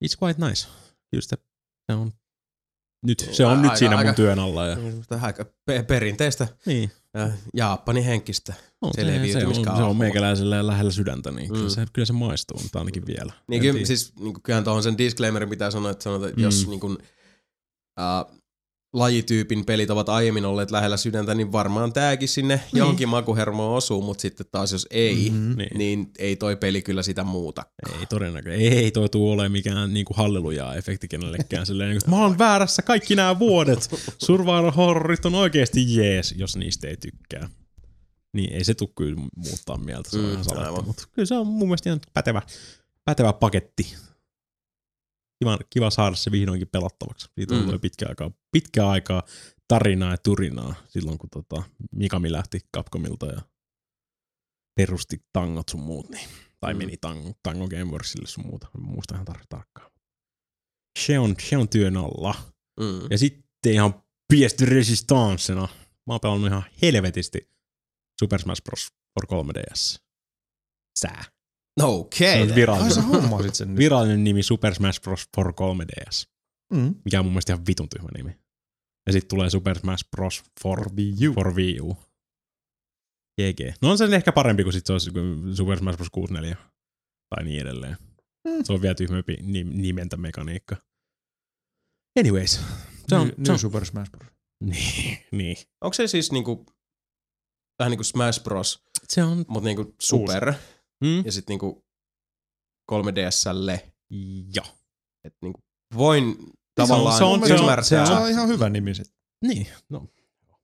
it's 0.06 0.18
quite 0.24 0.48
nice. 0.50 0.68
Just 1.16 1.30
se, 1.30 1.38
se 1.92 1.94
on 1.96 2.14
nyt, 3.06 3.20
se 3.32 3.46
on 3.46 3.58
Aika- 3.58 3.62
nyt 3.70 3.78
siinä 3.78 3.98
aika- 3.98 4.08
mun 4.10 4.16
työn 4.16 4.40
alla. 4.40 4.68
Ja, 4.68 4.78
Aika 5.22 5.46
pe- 5.66 5.84
perinteistä 5.84 6.48
niin, 6.66 6.92
Japanin 7.54 8.04
henkistä. 8.04 8.54
on, 8.82 8.92
se, 8.96 9.02
se, 9.32 9.46
on, 9.48 9.56
se 9.78 9.84
on 9.84 9.98
meikäläiselle 9.98 10.68
lähellä 10.68 10.92
sydäntä, 10.92 11.32
niin 11.32 11.50
Mm. 11.52 11.56
kyllä, 11.58 11.70
se, 11.70 11.86
kyllä 11.94 12.06
se 12.06 12.14
maistuu, 12.14 12.60
mutta 12.64 12.80
ainakin 12.80 13.04
vielä. 13.08 13.34
Niin 13.48 13.62
kyllä, 13.62 13.86
siis 13.86 14.14
niin 14.20 14.42
kyllähän 14.44 14.64
tuohon 14.64 14.84
sen 14.84 14.98
disclaimerin 14.98 15.50
pitää 15.50 15.72
sanoa, 15.72 15.92
että 15.92 16.04
sanotaan, 16.04 16.30
että 16.30 16.42
jos 16.42 16.66
Mm. 16.66 16.70
niin 16.70 16.80
kuin, 16.80 16.98
äh, 18.00 18.40
lajityypin 18.94 19.66
pelit 19.66 19.90
ovat 19.90 20.10
aiemmin 20.10 20.46
olleet 20.46 20.72
lähellä 20.72 20.98
sydäntä, 20.98 21.36
niin 21.36 21.52
varmaan 21.52 21.94
tääkin 21.94 22.28
sinne 22.30 22.56
Niin. 22.56 22.78
johonkin 22.80 23.10
makuhermoon 23.10 23.78
osuu, 23.78 24.02
mutta 24.02 24.22
sitten 24.22 24.46
taas 24.52 24.72
jos 24.72 24.88
ei, 24.92 25.30
Mhm. 25.30 25.58
Niin. 25.58 25.70
niin 25.78 26.12
ei 26.20 26.36
toi 26.36 26.56
peli 26.56 26.82
kyllä 26.82 27.04
sitä 27.04 27.24
muuta. 27.24 27.66
Ei 28.00 28.06
todennäköisesti. 28.06 28.68
Ei 28.68 28.92
toi 28.92 29.10
tuu 29.10 29.32
ole 29.32 29.50
mikään 29.50 29.94
niinku 29.94 30.14
hallelujaa 30.14 30.76
efekti 30.76 31.08
kenellekään. 31.08 31.66
Silleen, 31.68 31.90
niin 31.90 32.02
kuin, 32.06 32.16
mä 32.16 32.22
oon 32.24 32.38
väärässä 32.38 32.82
kaikki 32.82 33.16
nämä 33.16 33.40
vuodet. 33.40 33.90
Survival 34.18 34.72
horrorit 34.72 35.26
on 35.26 35.36
oikeesti 35.36 35.96
jees, 35.98 36.36
jos 36.38 36.56
niistä 36.58 36.88
ei 36.88 36.98
tykkää. 36.98 37.50
Niin 38.34 38.54
ei 38.54 38.64
se 38.64 38.74
tuu 38.74 38.88
kyllä 38.88 39.22
muuttaa 39.36 39.78
mieltä, 39.78 40.10
se 40.10 40.18
on 40.18 40.26
Mm, 40.26 40.32
ihan 40.32 40.66
aivan. 40.66 40.86
Mutta 40.86 41.04
kyllä 41.12 41.26
se 41.26 41.36
on 41.36 41.48
mun 41.48 41.68
mielestä 41.68 41.90
ihan 41.90 42.00
pätevä, 42.14 42.42
pätevä 43.06 43.34
paketti. 43.34 43.96
Kiva, 45.40 45.58
kiva 45.70 45.90
saada 45.90 46.16
se 46.16 46.32
vihdoinkin 46.32 46.68
pelattavaksi. 46.68 47.28
Siitä 47.36 47.54
on 47.56 47.62
Mm. 47.62 47.68
ollut 47.68 47.82
pitkä 47.82 48.06
aikaa, 48.10 48.32
pitkä 48.52 48.88
aikaa 48.90 49.24
tarinaa 49.68 50.12
ja 50.12 50.18
turinaa 50.18 50.76
silloin, 50.88 51.18
kun 51.18 51.30
tota 51.30 51.64
Mikami 51.92 52.32
lähti 52.32 52.60
Capcomilta 52.76 53.26
ja 53.26 53.42
perusti 54.76 55.26
tangot 55.34 55.70
sun 55.70 55.80
muut. 55.82 56.10
Niin. 56.10 56.30
Tai 56.60 56.74
Mm. 56.74 56.78
meni 56.78 56.98
Tango, 56.98 57.32
Tango 57.44 57.68
Gameworksille 57.68 58.28
sun 58.28 58.46
muuta. 58.46 58.68
Muista 58.78 59.16
ihan 59.16 59.28
tar- 59.32 59.46
tarkkaan. 59.50 59.92
Se 61.00 61.20
on, 61.20 61.36
se 61.50 61.58
on 61.58 61.70
työn 61.70 61.98
alla. 61.98 62.36
Mm. 62.80 63.08
Ja 63.10 63.18
sitten 63.18 63.74
ihan 63.74 64.04
piesti 64.34 64.66
resistansena. 64.66 65.68
Mä 66.08 66.14
oon 66.14 66.20
pelannut 66.22 66.48
ihan 66.48 66.64
helvetisti 66.82 67.50
Super 68.20 68.40
Smash 68.42 68.64
Bros. 68.64 68.88
for 69.14 69.28
3DS. 69.28 70.00
Sää. 71.00 71.24
Okei. 71.82 72.36
Se 72.38 72.42
on 72.44 72.50
Ai 72.50 72.56
virallinen, 72.56 73.56
sen 73.56 73.78
virallinen 73.78 74.24
nimi 74.24 74.44
Super 74.44 74.76
Smash 74.76 75.02
Bros. 75.02 75.30
for 75.36 75.54
3DS. 75.54 76.28
Mm. 76.74 76.96
Mikä 77.06 77.20
on 77.20 77.26
mun 77.26 77.34
mielestä 77.34 77.54
ihan 77.54 77.66
vitun 77.68 77.90
tyhmä 77.90 78.10
nimi. 78.18 78.38
Ja 79.08 79.14
sitten 79.14 79.30
tulee 79.30 79.50
Super 79.50 79.80
Smash 79.80 80.06
Bros. 80.12 80.44
for 80.64 80.90
Wii 80.96 81.28
U. 81.28 81.34
For 81.34 81.56
Wii 81.56 81.80
U. 81.82 81.98
GG. 83.42 83.60
No 83.82 83.90
on 83.92 83.98
se 83.98 84.06
ehkä 84.16 84.32
parempi 84.32 84.64
kuin 84.64 84.74
sit 84.74 84.86
se 84.86 84.94
olisi 84.94 85.12
Super 85.54 85.78
Smash 85.78 85.98
Bros. 85.98 86.10
64. 86.10 86.58
Tai 87.36 87.44
niin 87.44 87.62
edelleen. 87.62 87.98
Mm. 88.48 88.64
Se 88.64 88.74
on 88.74 88.82
vielä 88.82 88.96
tyhmempi 88.96 89.38
ni- 89.42 89.64
nimentä 89.64 90.18
mekaniikka. 90.18 90.76
Anyways. 92.20 92.60
Se 93.08 93.16
on, 93.16 93.28
New, 93.28 93.46
se 93.46 93.52
on, 93.52 93.60
Super 93.60 93.86
Smash 93.86 94.12
Bros. 94.12 94.30
niin, 94.72 95.18
niin. 95.32 95.58
Onko 95.82 95.94
se 95.94 96.08
siis 96.08 96.32
niinku, 96.32 96.66
vähän 97.80 97.92
niinku 97.92 98.04
Smash 98.04 98.44
Bros, 98.44 98.84
Se 99.08 99.24
on, 99.24 99.46
mutta 99.48 99.68
niinku 99.68 99.96
Super 100.00 100.54
mm? 101.04 101.26
ja 101.26 101.32
sitten 101.32 101.54
niinku 101.54 101.86
3DSlle. 102.92 103.80
joo. 104.56 104.66
Et 105.24 105.36
niinku 105.42 105.62
voin 105.96 106.36
tavallaan 106.76 107.18
se 107.18 107.24
on- 107.24 107.48
se 107.48 107.54
on- 107.54 107.60
ymmärtää. 107.60 107.84
se 108.06 108.06
Se 108.06 108.14
on 108.14 108.30
ihan 108.30 108.48
hyvä 108.48 108.70
nimi 108.70 108.96
sit. 108.96 109.14
Niin, 109.42 109.68
no. 109.90 110.08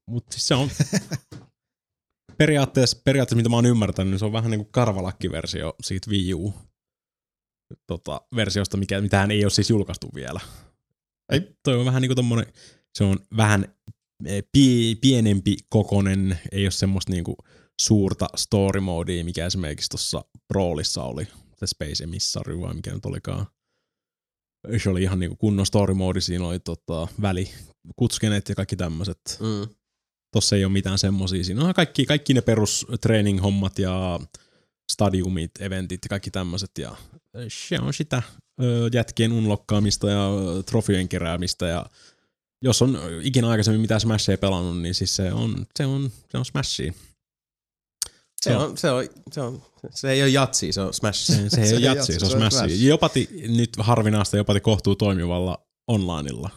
Mutta 0.07 0.31
siis 0.31 0.47
se 0.47 0.55
on... 0.55 0.69
periaatteessa, 2.37 2.97
periaatteessa, 3.03 3.35
mitä 3.37 3.49
mä 3.49 3.55
oon 3.55 3.65
ymmärtänyt, 3.65 4.11
niin 4.11 4.19
se 4.19 4.25
on 4.25 4.31
vähän 4.33 4.51
niin 4.51 4.59
kuin 4.59 4.71
karvalakkiversio 4.71 5.73
siitä 5.83 6.09
Wii 6.11 6.33
U 6.33 6.53
tota, 7.87 8.21
versiosta, 8.35 8.77
mikä, 8.77 9.01
mitään 9.01 9.31
ei 9.31 9.45
ole 9.45 9.49
siis 9.49 9.69
julkaistu 9.69 10.09
vielä. 10.15 10.39
Ei. 11.31 11.41
Toi 11.63 11.75
on 11.79 11.85
vähän 11.85 12.01
niin 12.01 12.09
kuin 12.09 12.15
tommonen, 12.15 12.53
se 12.97 13.03
on 13.03 13.19
vähän 13.37 13.75
eh, 14.25 14.43
pie, 14.51 14.95
pienempi 14.95 15.57
kokonen, 15.69 16.39
ei 16.51 16.65
ole 16.65 16.71
semmoista 16.71 17.11
niin 17.11 17.23
kuin 17.23 17.35
suurta 17.79 18.27
story 18.35 18.79
modea, 18.79 19.23
mikä 19.23 19.45
esimerkiksi 19.45 19.89
tuossa 19.89 20.25
Brawlissa 20.47 21.03
oli, 21.03 21.27
se 21.59 21.67
Space 21.67 22.03
Emissary 22.03 22.59
vai 22.61 22.73
mikä 22.73 22.93
nyt 22.93 23.05
olikaan. 23.05 23.45
Se 24.83 24.89
oli 24.89 25.01
ihan 25.03 25.19
niin 25.19 25.29
kuin 25.29 25.37
kunnon 25.37 25.65
story 25.65 25.93
mode, 25.93 26.21
siinä 26.21 26.47
oli 26.47 26.59
tota, 26.59 27.07
väli, 27.21 27.51
kutskenet 27.95 28.49
ja 28.49 28.55
kaikki 28.55 28.75
tämmöiset. 28.75 29.37
Mm. 29.39 29.75
Tossa 30.31 30.55
ei 30.55 30.65
ole 30.65 30.71
mitään 30.71 30.99
semmosia. 30.99 31.43
Siinä 31.43 31.63
on 31.63 31.73
kaikki, 31.73 32.05
kaikki 32.05 32.33
ne 32.33 32.41
perus 32.41 32.87
training-hommat 33.01 33.79
ja 33.79 34.19
stadiumit, 34.91 35.51
eventit 35.59 35.99
ja 36.05 36.09
kaikki 36.09 36.31
tämmöiset. 36.31 36.71
Ja 36.77 36.95
se 37.47 37.79
on 37.79 37.93
sitä 37.93 38.21
jätkien 38.93 39.31
unlokkaamista 39.31 40.09
ja 40.09 40.29
ö, 40.29 40.63
trofiojen 40.63 41.09
keräämistä. 41.09 41.67
Ja 41.67 41.85
jos 42.61 42.81
on 42.81 42.99
ikinä 43.21 43.49
aikaisemmin 43.49 43.81
mitään 43.81 44.01
Smashia 44.01 44.37
pelannut, 44.37 44.81
niin 44.81 44.95
siis 44.95 45.15
se 45.15 45.33
on, 45.33 45.65
se 45.75 45.85
on, 45.85 46.11
se 46.29 46.37
on 46.37 46.45
Smashia. 46.45 46.93
Se, 48.43 48.55
on, 48.57 48.77
se, 48.77 48.91
on, 48.91 49.07
se, 49.31 49.41
on, 49.41 49.63
se 49.89 50.11
ei 50.11 50.21
ole 50.21 50.29
jatsi, 50.29 50.71
se 50.71 50.81
on 50.81 50.93
Smash. 50.93 51.19
Se, 51.25 51.49
se 51.49 51.61
ei 51.61 51.67
Se 51.67 51.75
ole 51.75 51.85
jatsi, 51.85 52.11
jatsi, 52.13 52.19
se 52.19 52.25
on 52.25 52.31
se 52.31 52.37
on 52.37 52.41
Smashia. 52.51 52.59
Smash. 52.67 52.81
Jopati 52.83 53.29
nyt 53.47 53.69
harvinaista, 53.79 54.37
jopati 54.37 54.59
kohtuu 54.59 54.95
toimivalla 54.95 55.67
onlineilla, 55.87 56.49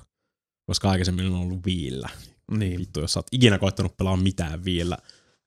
koska 0.66 0.90
aikaisemmin 0.90 1.26
on 1.26 1.34
ollut 1.34 1.64
viillä. 1.66 2.08
Niin. 2.50 2.78
Vittu, 2.80 3.00
jos 3.00 3.12
sä 3.12 3.18
oot 3.18 3.26
ikinä 3.32 3.58
koittanut 3.58 3.96
pelaa 3.96 4.16
mitään 4.16 4.64
viillä 4.64 4.98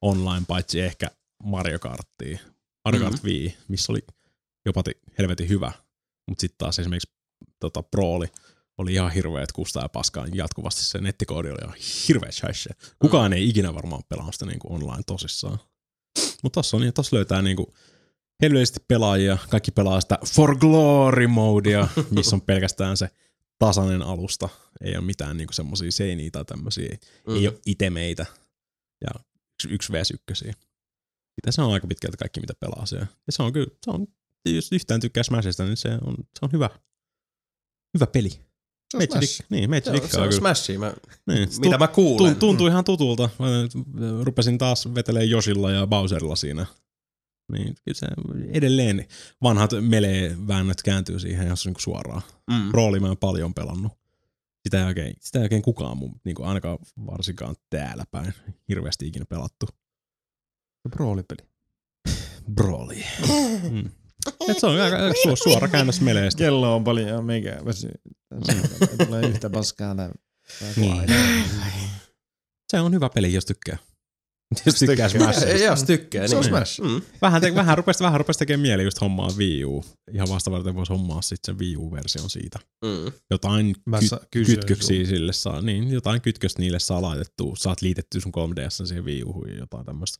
online, 0.01 0.45
paitsi 0.47 0.81
ehkä 0.81 1.07
Mario 1.43 1.79
Karttia. 1.79 2.39
Mario 2.85 3.01
Kart 3.01 3.13
Mhm. 3.13 3.25
Wii, 3.25 3.57
missä 3.67 3.91
oli 3.91 3.99
jopa 4.65 4.83
ti- 4.83 4.99
helvetin 5.17 5.49
hyvä. 5.49 5.71
Mutta 6.27 6.41
sitten 6.41 6.57
taas 6.57 6.79
esimerkiksi 6.79 7.09
tota, 7.59 7.83
Pro 7.83 8.13
oli, 8.13 8.27
oli 8.77 8.93
ihan 8.93 9.11
hirveä, 9.11 9.43
että 9.43 9.53
kustaa 9.55 9.83
ja 9.83 9.89
paskaa 9.89 10.25
jatkuvasti. 10.33 10.83
Se 10.83 10.97
nettikoodi 11.01 11.49
oli 11.49 11.59
ihan 11.63 11.75
hirveä 12.07 12.31
shaishe. 12.31 12.69
Kukaan 12.99 13.33
ei 13.33 13.49
ikinä 13.49 13.73
varmaan 13.73 14.03
pelaa 14.09 14.31
sitä 14.31 14.45
niinku 14.45 14.73
online 14.73 15.01
tosissaan. 15.07 15.59
Mutta 16.45 16.57
tossa, 16.57 16.77
on, 16.77 16.81
niin, 16.81 16.93
tossa 16.93 17.15
löytää 17.15 17.41
niinku 17.41 17.73
helveellisesti 18.41 18.79
pelaajia. 18.87 19.37
Kaikki 19.49 19.71
pelaa 19.71 20.01
sitä 20.01 20.17
For 20.33 20.57
Glory 20.57 21.27
modea, 21.27 21.87
missä 22.15 22.35
on 22.35 22.41
pelkästään 22.41 22.97
se 22.97 23.09
tasainen 23.59 24.01
alusta. 24.01 24.49
Ei 24.81 24.97
ole 24.97 25.05
mitään 25.05 25.37
niinku 25.37 25.53
semmosia 25.53 25.91
seiniä 25.91 26.31
tai 26.31 26.45
tämmösiä. 26.45 26.97
Mm. 27.27 27.35
Ei 27.35 27.47
ole 27.47 27.59
itemeitä. 27.65 28.25
Ja 29.01 29.21
yksi, 29.53 29.75
yksi 29.75 29.93
vs 29.93 30.11
ykkösiä. 30.11 30.53
Mitä 31.37 31.51
se 31.51 31.61
on 31.61 31.73
aika 31.73 31.87
pitkälti 31.87 32.17
kaikki, 32.17 32.39
mitä 32.39 32.53
pelaa 32.59 32.85
siellä. 32.85 33.07
Ja 33.27 33.31
se 33.31 33.43
on 33.43 33.53
kyllä, 33.53 33.67
se 33.85 33.91
on, 33.91 34.07
jos 34.45 34.71
yhtään 34.71 35.01
tykkää 35.01 35.23
Smashista, 35.23 35.65
niin 35.65 35.77
se 35.77 35.89
on, 35.89 36.15
se 36.17 36.39
on 36.41 36.51
hyvä. 36.51 36.69
Hyvä 37.93 38.07
peli. 38.07 38.39
Se 38.95 38.97
on 38.97 39.17
Meitsi, 39.17 39.17
Smash. 39.17 39.39
dik, 39.39 39.49
niin, 39.49 39.69
meitsi 39.69 39.91
Se 39.91 39.95
on, 39.95 40.09
se 40.09 40.17
on 40.17 40.27
kyllä. 40.27 40.39
Smashia, 40.39 40.79
mä, 40.79 40.93
Niin, 41.27 41.49
mitä 41.59 41.77
mä 41.77 41.87
kuulen. 41.87 42.17
Tunt, 42.17 42.39
tuntuu 42.39 42.67
ihan 42.67 42.83
tutulta. 42.83 43.29
Mä 43.39 43.45
rupesin 44.23 44.57
taas 44.57 44.95
vetelemään 44.95 45.29
Josilla 45.29 45.71
ja 45.71 45.87
Bowserilla 45.87 46.35
siinä 46.35 46.65
Niin, 47.51 47.75
kyllä 47.85 47.97
se 47.99 48.07
edelleen 48.51 49.07
vanhat 49.43 49.71
melee-väännöt 49.81 50.81
kääntyy 50.83 51.19
siihen 51.19 51.47
jos 51.47 51.65
niinku 51.65 51.79
suoraan. 51.79 52.21
Mm. 52.51 52.71
Rooli 52.71 52.99
mä 52.99 53.07
oon 53.07 53.17
paljon 53.17 53.53
pelannut. 53.53 53.91
Sitä 54.63 54.79
ei 54.79 54.85
oikein, 54.85 55.15
sitä 55.21 55.39
ei 55.39 55.43
oikein 55.43 55.61
kukaan 55.61 55.97
mun, 55.97 56.19
niinku 56.23 56.43
ainakaan 56.43 56.77
varsinkaan 57.05 57.55
täällä 57.69 58.03
päin 58.11 58.33
hirveästi 58.69 59.07
ikinä 59.07 59.25
pelattu. 59.25 59.65
Roolipeli. 60.95 61.49
Broly. 62.53 62.95
mm. 63.71 63.89
Et 64.49 64.59
se 64.59 64.67
on 64.67 64.81
aika 64.81 64.97
su- 65.27 65.35
suora 65.43 65.67
käännös 65.67 66.01
meleestä. 66.01 66.39
Kello 66.39 66.75
on 66.75 66.83
paljon, 66.83 67.25
mikä. 67.25 67.57
Tulee 69.05 69.21
yhtä 69.27 69.49
paskaa 69.49 69.95
tää. 69.95 70.11
Niin. 70.75 71.03
Se 72.71 72.79
on 72.79 72.93
hyvä 72.93 73.09
peli, 73.09 73.33
jos 73.33 73.45
tykkää. 73.45 73.77
Jos 74.65 74.75
tykkää. 74.79 75.09
Smashista. 75.09 75.45
Ei, 75.45 75.63
jos 75.63 75.83
tykkää. 75.83 76.27
Se 76.27 76.35
on 76.35 76.41
niin. 76.41 76.49
Smash. 76.49 76.81
Mm. 76.81 77.01
Vähän, 77.21 77.41
te, 77.41 77.55
vähän 77.55 77.77
rupesi 77.77 78.03
vähän 78.03 78.19
rupesi 78.19 78.39
tekemään 78.39 78.61
mieli 78.61 78.83
just 78.83 79.01
hommaa 79.01 79.29
Wii 79.37 79.65
U. 79.65 79.85
Ihan 80.13 80.29
vasta 80.29 80.51
varten 80.51 80.75
voisi 80.75 80.93
hommaa 80.93 81.21
sitten 81.21 81.55
sen 81.55 81.59
Wii 81.59 81.75
U-version 81.77 82.29
siitä. 82.29 82.59
Mm. 82.85 83.11
Jotain 83.31 83.75
ky- 84.31 84.45
kytköksiä 84.45 85.05
sille 85.05 85.33
saa, 85.33 85.61
niin 85.61 85.91
jotain 85.91 86.21
kytköstä 86.21 86.61
niille 86.61 86.79
saa 86.79 87.01
laitettua. 87.01 87.53
Saat 87.57 87.81
liitettyä 87.81 88.21
sun 88.21 88.31
3DS 88.37 88.85
siihen 88.87 89.05
Wii 89.05 89.23
Uhuun 89.23 89.49
ja 89.49 89.55
jotain 89.57 89.85
tämmöistä. 89.85 90.19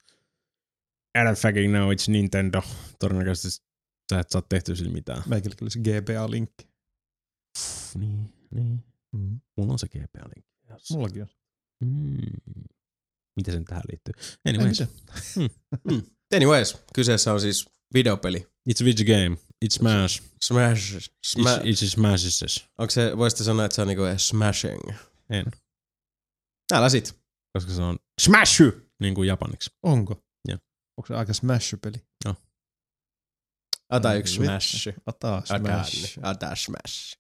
I 1.18 1.22
don't 1.22 1.36
fucking 1.42 1.74
know, 1.74 1.90
it's 1.92 2.06
Nintendo. 2.12 2.62
Todennäköisesti 3.00 3.66
sä 4.14 4.20
et 4.20 4.30
saa 4.30 4.42
tehtyä 4.42 4.76
sille 4.76 4.92
mitään. 4.92 5.24
Meikällä 5.26 5.56
kyllä 5.56 5.70
se 5.70 5.80
GBA-linkki. 5.80 6.68
Pff, 7.58 7.96
niin, 7.96 8.34
niin. 8.52 8.84
Mm. 9.12 9.40
Mulla 9.58 9.74
on 9.74 9.80
se 9.80 9.88
GPA-linkki. 9.88 10.56
Mullakin 10.92 11.22
on. 11.22 11.28
Mm. 11.86 12.18
Miten 13.36 13.54
sen 13.54 13.66
tähän 13.66 13.84
liittyy? 13.92 14.14
Anyways, 14.48 14.80
mitään. 14.80 16.02
Anyways, 16.36 16.78
kyseessä 16.96 17.34
on 17.34 17.42
siis 17.42 17.70
videopeli. 17.94 18.40
it's 18.70 18.82
a 18.82 18.86
video 18.86 19.06
game. 19.16 19.38
It's 19.66 19.70
Smash. 19.72 20.24
Smash. 20.44 21.10
Sma- 21.28 21.60
It's, 21.60 21.84
it's 21.84 21.90
Smashes. 21.90 22.66
Onko 22.78 22.92
se, 22.92 23.18
voisitte 23.18 23.44
sanoa, 23.44 23.66
että 23.66 23.76
se 23.76 23.82
on 23.82 23.88
niinku 23.88 24.04
smashing? 24.18 24.90
En. 25.30 25.46
Älä 26.74 26.90
sit. 26.90 27.16
Koska 27.54 27.72
se 27.72 27.82
on 27.82 27.98
Smashu! 28.22 28.64
Niin 29.00 29.16
kuin 29.16 29.28
japaniksi. 29.28 29.70
Onko? 29.84 30.24
Joo. 30.48 30.58
Onko 30.98 31.08
se 31.08 31.16
aika 31.16 31.34
Smash-peli? 31.34 32.02
Ota 33.92 34.14
yksi 34.14 34.34
smash. 34.34 34.88
Ota 35.08 35.42
Smash. 35.46 36.20
ota 36.24 36.56
smash. 36.56 37.18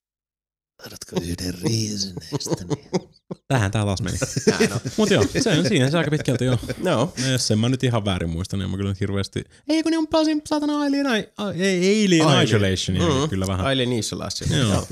Otatko 0.86 1.16
yhden 1.22 1.54
riiseneistä? 1.64 2.66
Tähän 3.48 3.72
tää 3.72 3.86
taas 3.86 4.02
meni. 4.02 4.18
No. 4.70 4.80
Mut 4.98 5.10
joo, 5.12 5.26
se 5.42 5.50
on 5.60 5.66
siinä 5.68 5.90
se 5.92 5.98
aika 5.98 6.12
pitkälti 6.12 6.46
joo. 6.46 6.58
no. 6.84 7.14
No, 7.22 7.28
jos 7.32 7.52
en 7.52 7.60
mä 7.60 7.70
nyt 7.70 7.84
ihan 7.84 8.06
väärin 8.06 8.30
muista, 8.30 8.58
niin 8.58 8.70
mä 8.70 8.78
kyllä 8.78 8.90
nyt 8.90 9.00
hirveästi... 9.00 9.44
Ei 9.70 9.84
kun 9.84 9.92
ne 9.92 9.98
on 9.98 10.08
pelasin 10.08 10.42
saatana 10.46 10.82
Alien, 10.82 11.06
I, 11.06 11.28
ei, 11.64 12.06
Alien 12.06 12.28
Alien. 12.28 12.44
Isolationia 12.44 13.04
Mm. 13.24 13.30
kyllä 13.30 13.48
vähän. 13.48 13.66
Alien 13.66 13.94
Isolation. 13.94 14.50
Joo. 14.60 14.70
Joo. 14.70 14.88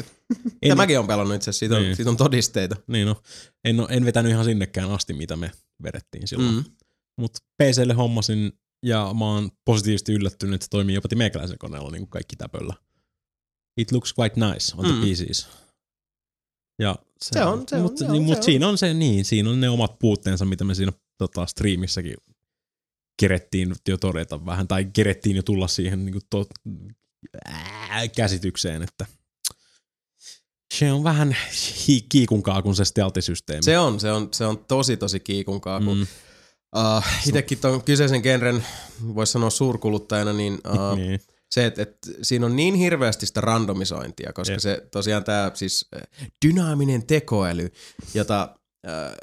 En, 0.61 0.69
Tämä 0.69 0.75
mäkin 0.75 0.99
on 0.99 1.07
pelannut 1.07 1.35
itse 1.35 1.49
asiassa, 1.49 1.59
siitä 1.59 1.75
on, 1.75 1.81
Niin. 1.81 1.95
siitä 1.95 2.09
on 2.09 2.17
todisteita. 2.17 2.75
niin 2.87 3.07
no, 3.07 3.21
en, 3.63 3.75
en 3.89 4.05
vetänyt 4.05 4.31
ihan 4.31 4.45
sinnekään 4.45 4.91
asti, 4.91 5.13
mitä 5.13 5.35
me 5.35 5.51
vedettiin 5.83 6.27
silloin. 6.27 6.55
Mm. 6.55 6.63
Mut 7.17 7.31
PClle 7.63 7.93
hommasin 7.93 8.51
ja 8.83 9.13
mä 9.19 9.25
oon 9.25 9.49
positiivisesti 9.65 10.13
yllättynyt, 10.13 10.55
että 10.55 10.65
se 10.65 10.69
toimii 10.69 10.95
jopa 10.95 11.09
meikäläisen 11.15 11.57
koneella 11.57 11.91
niin 11.91 12.01
kuin 12.01 12.09
kaikki 12.09 12.35
täpöllä. 12.35 12.73
It 13.77 13.91
looks 13.91 14.13
quite 14.19 14.35
nice 14.47 14.73
on 14.77 14.85
the 14.85 14.93
Mm. 14.93 15.01
PCs. 15.01 15.47
Ja 16.79 16.95
Se 17.21 17.43
on- 17.43 17.63
se 17.67 17.75
on, 17.75 17.81
mut, 17.81 17.99
joo, 17.99 18.11
niin, 18.11 18.21
se 18.23 18.27
mut 18.27 18.37
on. 18.37 18.43
siinä 18.43 18.67
on 18.67 18.77
se, 18.77 18.93
niin, 18.93 19.25
siinä 19.25 19.49
on 19.49 19.61
ne 19.61 19.69
omat 19.69 19.99
puutteensa, 19.99 20.45
mitä 20.45 20.63
me 20.63 20.75
siinä 20.75 20.91
tota, 21.17 21.45
streamissäkin 21.45 22.13
kerettiin 23.19 23.75
jo 23.87 23.97
todeta 23.97 24.45
vähän, 24.45 24.67
tai 24.67 24.85
kerettiin 24.93 25.35
jo 25.35 25.43
tulla 25.43 25.67
siihen 25.67 26.05
niin 26.05 26.13
kuin 26.13 26.23
to, 26.29 26.45
ää, 27.45 28.07
käsitykseen, 28.07 28.81
että 28.81 29.05
se 30.73 30.91
on 30.91 31.03
vähän 31.03 31.35
hi- 31.87 32.05
kiikunkaa 32.09 32.61
kuin 32.61 32.75
se 32.75 32.83
stealth-systeemi. 32.85 33.63
Se 33.63 33.79
on, 33.79 33.99
se 33.99 34.11
on, 34.11 34.29
se 34.33 34.45
on 34.45 34.57
tosi 34.65 34.97
tosi 34.97 35.19
kiikunkaa, 35.19 35.81
kun 35.81 35.97
mm, 35.97 36.07
uh, 36.75 37.03
itsekin 37.27 37.57
ton 37.57 37.83
kyseisen 37.83 38.21
genren, 38.21 38.65
voisi 39.15 39.31
sanoa 39.31 39.49
suurkuluttajana, 39.49 40.33
niin, 40.33 40.53
uh, 40.53 40.95
niin. 40.97 41.19
se, 41.51 41.65
että 41.65 41.81
et 41.81 41.97
siinä 42.21 42.45
on 42.45 42.55
niin 42.55 42.75
hirveästi 42.75 43.25
sitä 43.25 43.41
randomisointia, 43.41 44.33
koska 44.33 44.53
Jep. 44.53 44.59
se 44.59 44.87
tosiaan 44.91 45.23
tämä 45.23 45.51
siis 45.53 45.87
äh, 45.95 46.01
dynaaminen 46.45 47.07
tekoäly, 47.07 47.71
jota 48.13 48.55
äh, 48.87 49.15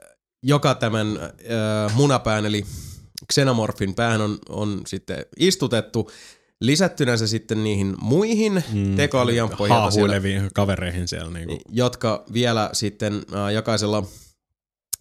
joka 0.43 0.75
tämän 0.75 1.19
äh, 1.23 1.95
munapään 1.95 2.47
eli 2.47 2.65
xenomorfin 3.33 3.95
päähän 3.95 4.21
on, 4.21 4.39
on 4.49 4.81
sitten 4.87 5.27
istutettu, 5.39 6.11
lisättynä 6.61 7.17
se 7.17 7.27
sitten 7.27 7.65
niihin 7.65 7.95
muihin 8.01 8.65
Mm, 8.73 8.97
tekoälyjamppoihin, 8.97 9.75
siellä, 9.75 9.83
Haahuileviin 9.83 10.51
kavereihin 10.55 11.09
siellä. 11.09 11.31
Niin 11.31 11.49
kuin. 11.49 11.61
jotka 11.69 12.25
vielä 12.33 12.71
sitten 12.73 13.15
äh, 13.15 13.53
jokaisella, 13.53 14.03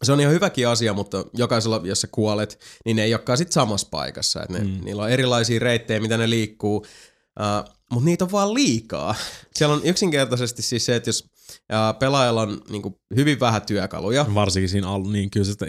se 0.04 0.12
on 0.12 0.20
ihan 0.20 0.34
hyväkin 0.34 0.68
asia, 0.68 0.94
mutta 0.94 1.26
jokaisella, 1.38 1.82
jos 1.84 2.02
sä 2.02 2.08
kuolet, 2.12 2.60
niin 2.86 2.96
ne 2.96 3.04
ei 3.04 3.14
olekaan 3.14 3.38
sitten 3.38 3.54
samassa 3.54 3.88
paikassa. 3.92 4.44
Et 4.44 4.50
ne, 4.50 4.60
Mm. 4.60 4.86
Niillä 4.86 5.04
on 5.04 5.10
erilaisia 5.10 5.60
reittejä, 5.60 6.00
mitä 6.00 6.18
ne 6.18 6.30
liikkuu, 6.30 6.76
uh, 6.78 7.74
mutta 7.92 8.06
niitä 8.06 8.26
on 8.26 8.32
vaan 8.32 8.54
liikaa. 8.54 9.16
Siellä 9.56 9.76
on 9.76 9.82
yksinkertaisesti 9.84 10.62
siis 10.62 10.86
se, 10.86 10.96
että 10.96 11.10
jos 11.10 11.24
uh, 11.54 12.00
pelaajalla 12.00 12.42
on 12.42 12.62
niinku 12.70 13.00
hyvin 13.16 13.40
vähän 13.40 13.62
työkaluja, 13.62 14.26
Varsinkin 14.36 14.70
siinä 14.70 14.90
al, 14.90 15.04
niin 15.04 15.30
kyllä, 15.30 15.46
sitä, 15.46 15.66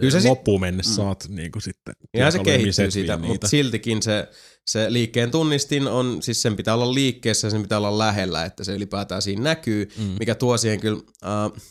kyllä 0.00 0.10
se 0.10 0.20
sit- 0.20 0.28
loppuun 0.28 0.60
mennessä 0.60 0.90
Mm. 0.90 0.96
saat 0.96 1.26
niin 1.28 1.52
kuin 1.52 1.62
sitten. 1.62 1.94
Ihan 2.14 2.32
se 2.32 2.38
kehittyy 2.38 2.90
siitä, 2.90 3.12
vie 3.12 3.16
mutta 3.16 3.32
niitä. 3.32 3.48
siltikin 3.48 4.02
se, 4.02 4.28
se 4.66 4.92
liikkeen 4.92 5.30
tunnistin 5.30 5.88
on, 5.88 6.22
siis 6.22 6.42
sen 6.42 6.56
pitää 6.56 6.74
olla 6.74 6.94
liikkeessä 6.94 7.46
ja 7.46 7.50
sen 7.50 7.62
pitää 7.62 7.78
olla 7.78 7.98
lähellä, 7.98 8.44
että 8.44 8.64
se 8.64 8.74
ylipäätään 8.74 9.22
siinä 9.22 9.42
näkyy, 9.42 9.88
Mm. 9.98 10.04
mikä 10.18 10.34
tuo 10.34 10.56
siihen 10.56 10.80
kyllä 10.80 11.00
äh, 11.24 11.62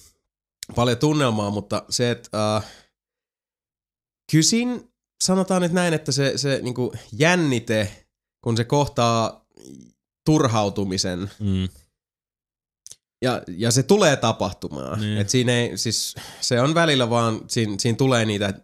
paljon 0.75 0.97
tunnelmaa, 0.97 1.49
mutta 1.49 1.83
se, 1.89 2.11
että 2.11 2.55
äh, 2.55 2.65
kysin, 4.31 4.91
sanotaan 5.23 5.61
nyt 5.61 5.71
näin, 5.71 5.93
että 5.93 6.11
se, 6.11 6.33
se 6.37 6.59
niinku 6.61 6.93
jännite, 7.11 8.05
kun 8.43 8.57
se 8.57 8.63
kohtaa 8.63 9.45
turhautumisen, 10.25 11.31
Mm. 11.39 11.69
ja, 13.21 13.41
ja 13.47 13.71
se 13.71 13.83
tulee 13.83 14.15
tapahtumaan. 14.15 14.99
Niin. 14.99 15.09
Niin. 15.09 15.21
Et 15.21 15.29
siinä 15.29 15.51
ei, 15.51 15.77
siis, 15.77 16.15
se 16.41 16.61
on 16.61 16.73
välillä 16.73 17.09
vaan, 17.09 17.41
siinä, 17.47 17.75
siinä 17.79 17.95
tulee 17.95 18.25
niitä, 18.25 18.47
että 18.47 18.61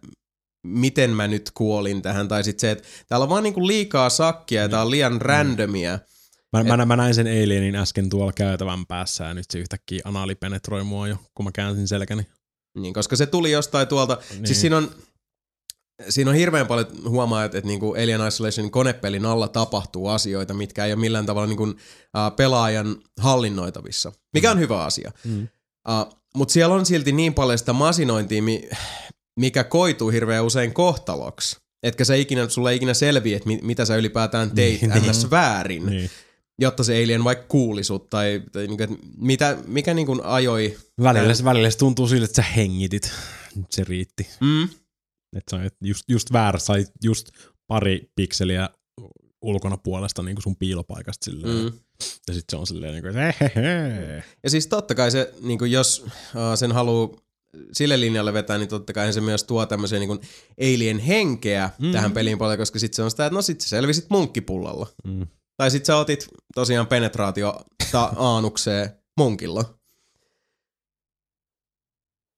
miten 0.66 1.10
mä 1.10 1.28
nyt 1.28 1.50
kuolin 1.54 2.02
tähän, 2.02 2.28
tai 2.28 2.44
sitten 2.44 2.60
se, 2.60 2.70
että 2.70 2.84
täällä 3.08 3.24
on 3.24 3.30
vaan 3.30 3.42
niinku 3.42 3.66
liikaa 3.66 4.10
sakkia 4.10 4.62
ja 4.62 4.68
tää 4.68 4.82
on 4.82 4.90
liian 4.90 5.20
randomia. 5.20 5.98
Mä, 6.64 6.76
mä, 6.76 6.86
mä, 6.86 6.96
näin 6.96 7.14
sen 7.14 7.26
Alienin 7.26 7.76
äsken 7.76 8.08
tuolla 8.08 8.32
käytävän 8.32 8.86
päässä 8.86 9.24
ja 9.24 9.34
nyt 9.34 9.50
se 9.50 9.58
yhtäkkiä 9.58 10.00
anaali 10.04 10.34
penetroi 10.34 10.84
mua 10.84 11.08
jo, 11.08 11.16
kun 11.34 11.44
mä 11.44 11.50
käänsin 11.52 11.88
selkäni. 11.88 12.26
Niin, 12.78 12.94
koska 12.94 13.16
se 13.16 13.26
tuli 13.26 13.50
jostain 13.50 13.88
tuolta, 13.88 14.14
Niin. 14.14 14.36
niin. 14.38 14.46
siis 14.46 14.60
siinä 14.60 14.76
on, 14.76 14.90
siinä 16.08 16.30
on 16.30 16.36
hirveän 16.36 16.66
paljon 16.66 16.86
huomaa, 17.08 17.44
että, 17.44 17.58
että 17.58 17.68
niinku 17.68 17.92
Alien 17.92 18.26
Isolationin 18.28 18.70
konepelin 18.70 19.26
alla 19.26 19.48
tapahtuu 19.48 20.08
asioita, 20.08 20.54
mitkä 20.54 20.84
ei 20.84 20.92
ole 20.92 21.00
millään 21.00 21.26
tavalla 21.26 21.46
niinku, 21.46 21.62
uh, 21.64 21.74
pelaajan 22.36 22.96
hallinnoitavissa, 23.20 24.12
mikä 24.34 24.50
on 24.50 24.58
hyvä 24.58 24.84
asia. 24.84 25.12
Mm. 25.24 25.48
Uh, 25.88 26.16
Mutta 26.34 26.52
siellä 26.52 26.74
on 26.74 26.86
silti 26.86 27.12
niin 27.12 27.34
paljon 27.34 27.58
sitä 27.58 27.72
masinointia, 27.72 28.42
mi- 28.42 28.68
mikä 29.40 29.64
koituu 29.64 30.10
hirveän 30.10 30.44
usein 30.44 30.72
kohtaloksi. 30.74 31.56
Etkä 31.82 32.04
sä 32.04 32.14
ikinä, 32.14 32.48
sulle 32.48 32.70
ei 32.70 32.76
ikinä 32.76 32.94
selviä, 32.94 33.36
että 33.36 33.46
mi- 33.46 33.60
mitä 33.62 33.84
sä 33.84 33.96
ylipäätään 33.96 34.50
teit 34.50 34.82
Niin, 34.82 34.90
niin, 34.90 35.10
ns. 35.10 35.30
väärin, 35.30 35.86
niin. 35.86 36.10
Niin. 36.58 36.64
jotta 36.66 36.84
se 36.84 37.02
alien 37.04 37.24
vaikka 37.24 37.44
kuuli 37.48 37.84
sut, 37.84 38.10
tai, 38.10 38.42
tai 38.52 38.66
niinku, 38.66 38.82
että 38.82 38.96
mitä, 39.18 39.58
mikä 39.66 39.94
niinku 39.94 40.20
ajoi. 40.24 40.76
Välillä, 41.02 41.34
se, 41.34 41.44
välillä 41.44 41.70
se 41.70 41.78
tuntuu 41.78 42.08
siltä, 42.08 42.24
että 42.24 42.36
sä 42.42 42.48
hengitit. 42.56 43.12
Se 43.70 43.84
riitti. 43.84 44.26
Mm. 44.40 44.64
Että 45.36 45.50
sä 45.56 45.70
just, 45.80 46.02
just 46.08 46.32
väärä, 46.32 46.58
sai 46.58 46.86
just 47.04 47.28
pari 47.66 48.10
pikseliä 48.16 48.70
ulkona 49.42 49.76
puolesta 49.76 50.22
niin 50.22 50.34
kuin 50.34 50.42
sun 50.42 50.56
piilopaikasta 50.56 51.24
silleen. 51.24 51.56
Mm. 51.56 51.72
Ja 52.28 52.34
sit 52.34 52.44
se 52.50 52.56
on 52.56 52.66
silleen 52.66 52.92
niin 52.92 53.02
kuin, 53.02 53.16
että 53.16 53.34
hehehe. 53.40 54.22
Ja 54.42 54.50
siis 54.50 54.66
totta 54.66 54.94
kai 54.94 55.10
se, 55.10 55.34
niin 55.40 55.58
kuin 55.58 55.72
jos 55.72 56.04
uh, 56.06 56.10
sen 56.54 56.72
haluaa 56.72 57.08
sille 57.72 58.00
linjalle 58.00 58.32
vetää, 58.32 58.58
niin 58.58 58.68
totta 58.68 58.92
kai 58.92 59.12
se 59.12 59.20
myös 59.20 59.44
tuo 59.44 59.66
tämmöisen 59.66 60.00
niin 60.00 60.20
alien 60.60 60.98
henkeä 60.98 61.70
Mm. 61.78 61.86
mm. 61.86 61.92
tähän 61.92 62.12
peliin 62.12 62.38
paljon, 62.38 62.58
koska 62.58 62.78
sitten 62.78 62.96
se 62.96 63.02
on 63.02 63.10
sitä, 63.10 63.26
että 63.26 63.34
no 63.34 63.42
sit 63.42 63.60
sä 63.60 63.68
selvisit 63.68 64.06
munkkipullalla. 64.10 64.86
Mm. 65.04 65.26
Tai 65.56 65.70
sit 65.70 65.84
sä 65.84 65.96
otit 65.96 66.28
tosiaan 66.54 66.86
penetraatio 66.86 67.60
ta- 67.92 68.12
aanukseen 68.16 68.90
munkilla. 69.18 69.64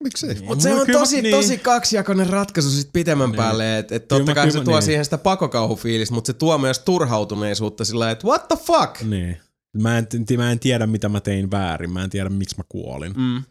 Miksei? 0.04 0.34
Niin. 0.34 0.44
Mutta 0.44 0.62
se 0.62 0.68
Mulla 0.68 0.80
on 0.80 0.86
kyllä- 0.86 0.98
tosi, 1.00 1.22
niin. 1.22 1.34
tosi 1.34 1.58
kaksijakoinen 1.58 2.26
ratkaisu 2.30 2.70
sit 2.70 2.90
pitemmän 2.92 3.28
Niin. 3.30 3.36
päälle. 3.36 3.78
Että 3.78 3.94
et 3.94 4.08
totta 4.08 4.34
kai 4.34 4.46
kyllä 4.46 4.58
se 4.60 4.64
tuo 4.64 4.74
niin. 4.74 4.82
siihen 4.82 5.04
sitä 5.04 5.18
pakokauhufiilistä, 5.18 6.14
mutta 6.14 6.26
se 6.26 6.32
tuo 6.32 6.58
myös 6.58 6.78
turhautuneisuutta 6.78 7.84
sillä 7.84 8.10
että 8.10 8.26
what 8.26 8.48
the 8.48 8.56
fuck? 8.56 9.02
Niin. 9.02 9.40
Mä 9.82 9.98
en, 9.98 10.06
mä 10.36 10.50
en 10.52 10.58
tiedä, 10.58 10.86
mitä 10.86 11.08
mä 11.08 11.20
tein 11.20 11.50
väärin. 11.50 11.90
Mä 11.92 12.04
en 12.04 12.10
tiedä, 12.10 12.28
miksi 12.28 12.56
mä 12.58 12.64
kuolin. 12.68 13.12
Mm. 13.16 13.42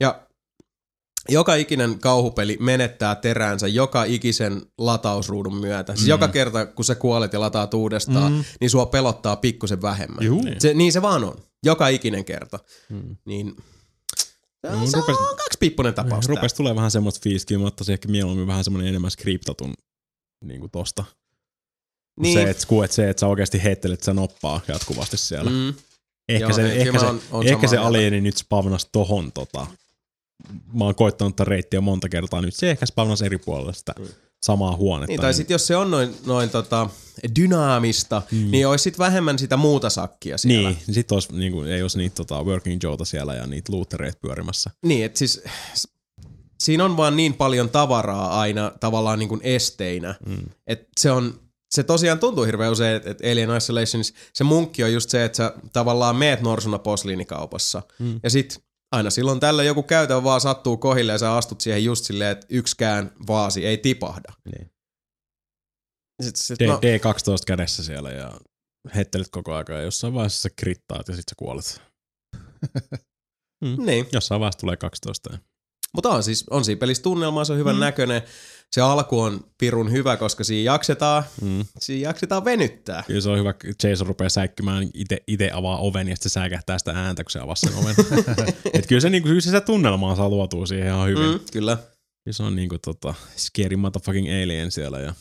Ja 0.00 0.26
joka 1.28 1.54
ikinen 1.54 1.98
kauhupeli 1.98 2.56
menettää 2.60 3.14
teräänsä 3.14 3.68
joka 3.68 4.04
ikisen 4.04 4.62
latausruudun 4.78 5.56
myötä. 5.56 5.96
Siis 5.96 6.08
joka 6.08 6.28
kerta, 6.28 6.66
kun 6.66 6.84
sä 6.84 6.94
kuolet 6.94 7.32
ja 7.32 7.40
lataat 7.40 7.74
uudestaan, 7.74 8.32
mm. 8.32 8.44
niin 8.60 8.70
sua 8.70 8.86
pelottaa 8.86 9.36
pikkusen 9.36 9.82
vähemmän. 9.82 10.24
Juu. 10.24 10.42
Niin. 10.42 10.60
Se, 10.60 10.74
niin 10.74 10.92
se 10.92 11.02
vaan 11.02 11.24
on. 11.24 11.36
Joka 11.64 11.88
ikinen 11.88 12.24
kerta. 12.24 12.58
Mm. 12.88 13.16
Niin 13.24 13.56
se, 14.16 14.70
No, 14.72 14.80
on, 14.80 14.88
se 14.90 14.96
rupes- 14.98 15.30
on 15.30 15.36
kaksipippunen 15.36 15.94
tapaus. 15.94 16.26
tää. 16.26 16.34
Rupes 16.34 16.54
tulee 16.54 16.74
vähän 16.74 16.90
semmoista 16.90 17.20
fiiskiä, 17.22 17.58
mutta 17.58 17.84
se 17.84 17.92
ehkä 17.92 18.08
mieluummin 18.08 18.46
vähän 18.46 18.64
semmoinen 18.64 18.88
enemmän 18.88 19.10
skriptatun 19.10 19.74
niin 20.44 20.60
kuin 20.60 20.70
tosta. 20.70 21.04
Niin. 22.20 22.34
Se, 22.38 22.50
että 22.50 22.66
kun 22.66 22.84
et 22.84 22.92
se, 22.92 23.10
että 23.10 23.20
sä 23.20 23.26
oikeasti 23.26 23.62
heittelet 23.62 24.02
sä 24.02 24.14
noppaa 24.14 24.60
jatkuvasti 24.68 25.16
siellä. 25.16 25.50
Mm. 25.50 25.56
Mm. 25.56 25.74
Ehkä, 26.28 26.44
Joo, 26.44 26.52
se, 26.52 26.72
ehkä, 26.72 26.98
se, 26.98 27.06
oon- 27.06 27.20
oon 27.30 27.46
ehkä 27.46 27.68
se 27.68 27.76
alieni 27.76 28.20
nyt 28.20 28.36
spavnas 28.36 28.88
tohon 28.92 29.32
tota. 29.32 29.66
Mä 30.72 30.84
oon 30.84 30.94
koittanut 30.94 31.36
tätä 31.36 31.48
reittiä 31.48 31.80
monta 31.80 32.08
kertaa 32.08 32.40
nyt. 32.40 32.54
Se 32.54 32.70
ehkä 32.70 32.86
spavnas 32.86 33.22
eri 33.22 33.38
puolella 33.38 33.72
sitä 33.72 33.94
samaa 34.42 34.76
huonetta. 34.76 35.12
Niin, 35.12 35.20
tai 35.20 35.34
sitten 35.34 35.54
jos 35.54 35.66
se 35.66 35.76
on 35.76 35.90
noin, 35.90 36.14
noin 36.26 36.50
tota, 36.50 36.90
dynaamista, 37.40 38.22
mm. 38.30 38.50
niin 38.50 38.68
olisi 38.68 38.82
sit 38.82 38.98
vähemmän 38.98 39.38
sitä 39.38 39.56
muuta 39.56 39.90
sakkia 39.90 40.38
siellä. 40.38 40.68
Niin, 40.68 40.94
sit 40.94 41.12
olisi, 41.12 41.32
niin 41.32 41.52
kuin, 41.52 41.68
ei 41.68 41.82
olisi 41.82 41.98
niitä 41.98 42.14
tota, 42.14 42.42
working 42.42 42.82
Joeta 42.82 43.04
siellä 43.04 43.34
ja 43.34 43.46
niitä 43.46 43.72
lootereita 43.72 44.18
pyörimässä. 44.22 44.70
Niin, 44.82 45.04
että 45.04 45.18
siis 45.18 45.42
siinä 46.60 46.84
on 46.84 46.96
vaan 46.96 47.16
niin 47.16 47.34
paljon 47.34 47.70
tavaraa 47.70 48.40
aina 48.40 48.72
tavallaan 48.80 49.18
niin 49.18 49.28
kuin 49.28 49.40
esteinä, 49.44 50.14
mm. 50.26 50.44
että 50.66 50.88
se 51.00 51.10
on, 51.10 51.40
se 51.70 51.82
tosiaan 51.82 52.18
tuntuu 52.18 52.44
hirveän 52.44 52.72
usein, 52.72 52.96
että 52.96 53.10
että 53.10 53.30
Alien 53.30 53.56
Isolationissa 53.56 54.14
se 54.32 54.44
munkki 54.44 54.84
on 54.84 54.92
just 54.92 55.10
se, 55.10 55.24
että 55.24 55.36
sä 55.36 55.52
tavallaan 55.72 56.16
meet 56.16 56.40
norsuna 56.40 56.78
posliinikaupassa 56.78 57.82
mm. 57.98 58.20
ja 58.22 58.30
sit 58.30 58.67
aina 58.92 59.10
silloin 59.10 59.40
tällä 59.40 59.62
joku 59.62 59.82
käytö 59.82 60.24
vaan 60.24 60.40
sattuu 60.40 60.76
kohille 60.76 61.12
ja 61.12 61.18
sä 61.18 61.34
astut 61.36 61.60
siihen 61.60 61.84
just 61.84 62.04
silleen, 62.04 62.30
että 62.30 62.46
yksikään 62.50 63.12
vaasi 63.26 63.66
ei 63.66 63.78
tipahda. 63.78 64.32
Niin. 64.44 64.70
Sit, 66.22 66.36
sit, 66.36 66.58
D- 66.60 66.66
no, 66.66 66.76
D12 66.76 67.44
kädessä 67.46 67.84
siellä 67.84 68.10
ja 68.10 68.40
heittelet 68.94 69.28
koko 69.30 69.52
ajan 69.54 69.66
ja 69.68 69.80
jossain 69.82 70.14
vaiheessa 70.14 70.42
sä 70.42 70.48
krittaat 70.56 71.08
ja 71.08 71.14
sit 71.16 71.24
sä 71.30 71.34
kuolet. 71.36 71.82
niin. 73.86 74.06
Jossain 74.12 74.40
vaiheessa 74.40 74.58
tulee 74.60 74.76
12. 74.76 75.32
ja- 75.32 75.38
Mutta 75.94 76.10
on 76.10 76.22
siis 76.22 76.44
on 76.50 76.64
siinä 76.64 76.78
pelissä 76.78 77.02
tunnelmaa, 77.02 77.44
se 77.44 77.52
on 77.52 77.58
hyvän 77.58 77.76
mm. 77.76 77.80
näköinen. 77.80 78.22
Se 78.74 78.80
alku 78.80 79.20
on 79.20 79.40
pirun 79.58 79.92
hyvä, 79.92 80.16
koska 80.16 80.44
siinä 80.44 80.72
jaksetaan, 80.72 81.22
Mm. 81.40 81.64
siinä 81.78 82.08
jaksetaan 82.08 82.44
venyttää. 82.44 83.04
Kyllä 83.06 83.20
se 83.20 83.30
on 83.30 83.38
hyvä, 83.38 83.54
Jason 83.82 84.06
rupeaa 84.06 84.28
säikkymään, 84.28 84.90
ite, 84.94 85.18
ite 85.26 85.50
avaa 85.52 85.78
oven 85.78 86.08
ja 86.08 86.16
sitten 86.16 86.30
se 86.30 86.32
säikähtää 86.32 86.78
sitä 86.78 86.92
ääntä, 86.92 87.24
kun 87.24 87.30
se 87.30 87.38
avaa 87.40 87.54
sen 87.54 87.74
oven. 87.74 87.94
Et 88.72 88.86
kyllä 88.86 89.00
se, 89.00 89.10
niinku, 89.10 89.28
kyllä 89.28 89.40
se 89.40 89.60
tunnelmaa 89.60 90.16
saa 90.16 90.28
luotua 90.28 90.66
siihen 90.66 90.86
ihan 90.86 91.08
hyvin. 91.08 91.26
Mm. 91.26 91.32
Mm, 91.32 91.40
kyllä. 91.52 91.76
Kyllä 92.24 92.36
se 92.36 92.42
on 92.42 92.56
niinku 92.56 92.78
tota, 92.78 93.14
scary 93.36 93.76
motherfucking 93.76 94.26
alien 94.28 94.70
siellä 94.70 94.98
ja 95.00 95.14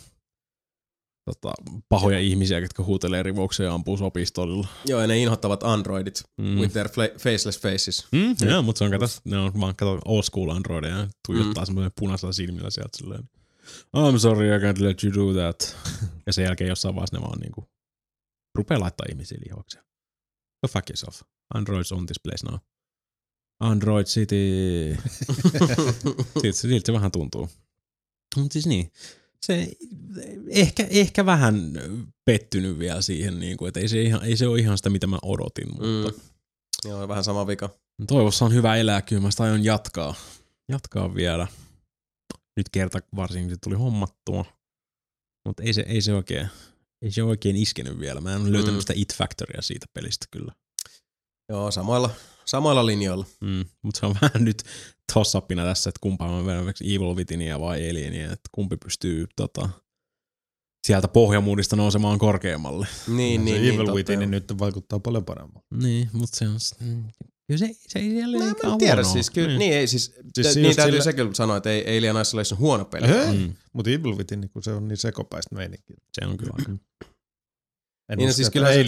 tota, 1.26 1.54
pahoja 1.90 2.20
ihmisiä, 2.20 2.60
jotka 2.60 2.84
huutelee 2.84 3.24
rivouksia 3.24 3.66
ja 3.66 3.74
ampuu 3.74 3.98
sopistolilla. 3.98 4.68
Joo, 4.86 5.02
ja 5.02 5.08
ne 5.08 5.18
inhottavat 5.20 5.64
androidit 5.64 6.24
Mm. 6.38 6.46
mm. 6.48 6.60
with 6.60 6.72
their 6.74 6.88
fla- 6.88 7.18
faceless 7.20 7.60
faces. 7.62 8.08
Mm, 8.12 8.36
joo, 8.50 8.62
mutta 8.62 8.80
se 8.80 8.86
on 8.86 8.92
kato, 8.92 9.06
ne 9.26 9.38
on 9.38 9.52
vaan 9.60 9.76
kato 9.76 10.00
old 10.06 10.24
school 10.24 10.50
androideja 10.50 10.98
ja 10.98 11.08
tuijottaa 11.28 11.64
mm. 11.64 11.66
semmoinen 11.66 11.92
punaisella 12.00 12.34
silmillä 12.34 12.70
sieltä 12.70 12.98
silleen. 12.98 13.24
I'm 13.96 14.20
sorry, 14.20 14.48
I 14.56 14.60
can't 14.60 14.84
let 14.84 15.04
you 15.04 15.14
do 15.14 15.42
that. 15.42 15.78
ja 16.26 16.34
sen 16.34 16.46
jälkeen 16.46 16.68
jossain 16.68 16.96
vaiheessa 16.96 17.18
ne 17.18 17.22
vaan 17.22 17.40
niinku 17.40 17.70
rupeaa 18.56 18.80
laittaa 18.80 19.06
ihmisiä 19.10 19.38
lihoiksi. 19.46 19.80
Go 20.62 20.68
fuck 20.68 20.90
yourself. 20.90 21.22
Androids 21.54 21.92
on 21.92 22.06
this 22.06 22.20
place 22.24 22.46
now. 22.52 22.60
Android 23.60 24.06
City. 24.06 24.98
siltä, 26.42 26.58
siltä 26.58 26.86
se 26.86 26.94
vähän 26.94 27.12
tuntuu. 27.12 27.50
Mutta 28.36 28.54
siis 28.54 28.68
niin, 28.68 28.92
se 29.42 29.68
ehkä, 30.50 30.88
ehkä 30.90 31.26
vähän 31.26 31.72
pettynyt 32.26 32.80
vielä 32.80 33.02
siihen, 33.02 33.40
niin 33.40 33.58
kuin, 33.58 33.68
että 33.68 33.80
ei 33.80 33.88
se, 33.90 34.02
ihan, 34.02 34.24
ei 34.24 34.38
se 34.38 34.48
ole 34.48 34.60
ihan 34.60 34.78
sitä, 34.78 34.90
mitä 34.90 35.08
mä 35.08 35.18
odotin, 35.22 35.68
mutta 35.70 36.12
Mm. 36.12 36.90
Joo, 36.90 37.08
vähän 37.08 37.24
sama 37.24 37.48
vika. 37.48 37.70
Toivossa 38.08 38.46
on 38.46 38.54
hyvä 38.54 38.76
elää, 38.76 39.02
kyllä 39.02 39.22
mä 39.22 39.32
sitä 39.32 39.44
aion 39.44 39.64
jatkaa. 39.64 40.16
Jatkaa 40.70 41.16
vielä. 41.16 41.48
Nyt 42.58 42.70
kerta 42.70 43.00
varsinkin 43.16 43.50
se 43.50 43.58
tuli 43.64 43.76
hommattua. 43.76 44.46
Mutta 45.46 45.64
ei 45.64 45.74
se, 45.74 45.82
ei 45.88 46.02
se 46.02 46.14
oikein, 46.14 46.48
ei 47.02 47.12
se 47.12 47.24
oikein 47.24 47.56
iskenyt 47.56 48.00
vielä. 48.00 48.22
Mä 48.22 48.34
en 48.34 48.42
ole 48.42 48.52
löytänyt 48.52 48.76
Mm. 48.76 48.82
sitä 48.82 48.94
It 48.96 49.14
Factoria 49.16 49.62
siitä 49.62 49.86
pelistä 49.94 50.26
kyllä. 50.32 50.52
Joo, 51.50 51.72
samoilla, 51.72 52.10
samoilla 52.46 52.86
linjoilla. 52.86 53.26
Mm. 53.42 53.66
Mutta 53.82 54.00
se 54.00 54.06
on 54.06 54.16
vähän 54.22 54.46
nyt 54.46 54.64
tossapina 55.14 55.64
tässä, 55.64 55.90
että 55.90 56.00
kumpaa 56.02 56.32
mä 56.32 56.46
vedän 56.46 56.74
Evil 56.84 57.16
Withinia 57.16 57.60
vai 57.60 57.90
Alienia, 57.90 58.26
että 58.26 58.50
kumpi 58.52 58.78
pystyy 58.78 59.28
tota, 59.36 59.70
sieltä 60.88 61.08
pohjamuudista 61.08 61.76
nousemaan 61.76 62.20
korkeammalle. 62.20 62.88
Niin, 63.08 63.42
se 63.42 63.46
niin, 63.46 63.74
Evil 63.74 63.84
niin, 63.84 63.94
Within 63.94 64.32
nyt 64.32 64.60
vaikuttaa 64.60 65.00
paljon 65.00 65.26
paremmalta. 65.26 65.68
Niin, 65.74 66.10
mutta 66.14 66.38
se 66.38 66.48
on... 66.48 66.60
Kyllä 67.48 67.58
se, 67.58 67.70
se 67.88 68.00
ei 68.00 68.10
siellä 68.10 68.38
Mä, 68.38 68.44
ole 68.44 68.46
mä 68.46 68.58
ikään 68.58 68.74
en 68.74 68.80
tiedä 68.80 68.96
huonoa. 68.96 69.14
siis, 69.14 69.30
kyllä, 69.30 69.58
niin, 69.58 69.74
ei 69.74 69.88
siis, 69.88 70.06
Siis 70.06 70.24
siis 70.34 70.54
se 70.54 70.60
niin 70.62 70.76
täytyy 70.76 70.92
sillä- 70.92 71.04
se 71.04 71.14
kyllä 71.14 71.34
sanoa, 71.34 71.58
että 71.58 71.70
ei 71.72 71.98
Alien 71.98 72.22
Isolation 72.22 72.58
on 72.58 72.62
huono 72.62 72.86
peli. 72.86 73.08
Ei, 73.08 73.38
Mm, 73.38 73.54
mutta 73.74 73.90
Evil 73.92 74.18
Within, 74.18 74.42
niin 74.42 74.50
kun 74.50 74.64
se 74.64 74.72
on 74.72 74.88
niin 74.88 74.98
sekopäistä 74.98 75.56
meininkiä. 75.56 75.96
se 76.22 76.28
on 76.28 76.38
kyllä. 76.38 76.54
En 76.68 78.18
Niin 78.18 78.26
no 78.28 78.30
usko, 78.30 78.36
siis 78.36 78.50
kyllä 78.50 78.74
se 78.74 78.84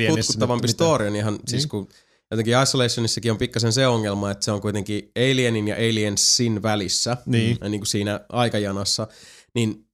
nyt 0.61 0.69
story 0.69 1.07
on 1.07 1.15
ihan, 1.15 1.39
siis 1.47 1.63
Niin. 1.63 1.69
kun 1.69 1.89
jotenkin 2.31 2.53
Isolationissakin 2.63 3.31
on 3.31 3.37
pikkasen 3.37 3.73
se 3.73 3.87
ongelma, 3.87 4.31
että 4.31 4.45
se 4.45 4.51
on 4.51 4.61
kuitenkin 4.61 5.11
Alienin 5.15 5.67
ja 5.67 5.75
Aliensin 5.75 6.61
välissä, 6.63 7.17
Niin. 7.25 7.57
ja 7.61 7.69
niin 7.69 7.79
kuin 7.81 7.87
siinä 7.87 8.19
aikajanassa, 8.29 9.07
niin 9.55 9.85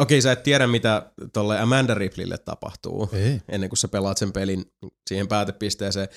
okei 0.00 0.22
sä 0.22 0.32
et 0.32 0.42
tiedä 0.42 0.66
mitä 0.66 1.12
tolle 1.32 1.58
Amanda 1.60 1.94
Ripleylle 1.94 2.38
tapahtuu, 2.38 3.08
Ei. 3.12 3.40
ennen 3.48 3.70
kuin 3.70 3.78
sä 3.78 3.88
pelaat 3.88 4.18
sen 4.18 4.32
pelin 4.32 4.64
siihen 5.08 5.28
päätepisteeseen, 5.28 6.08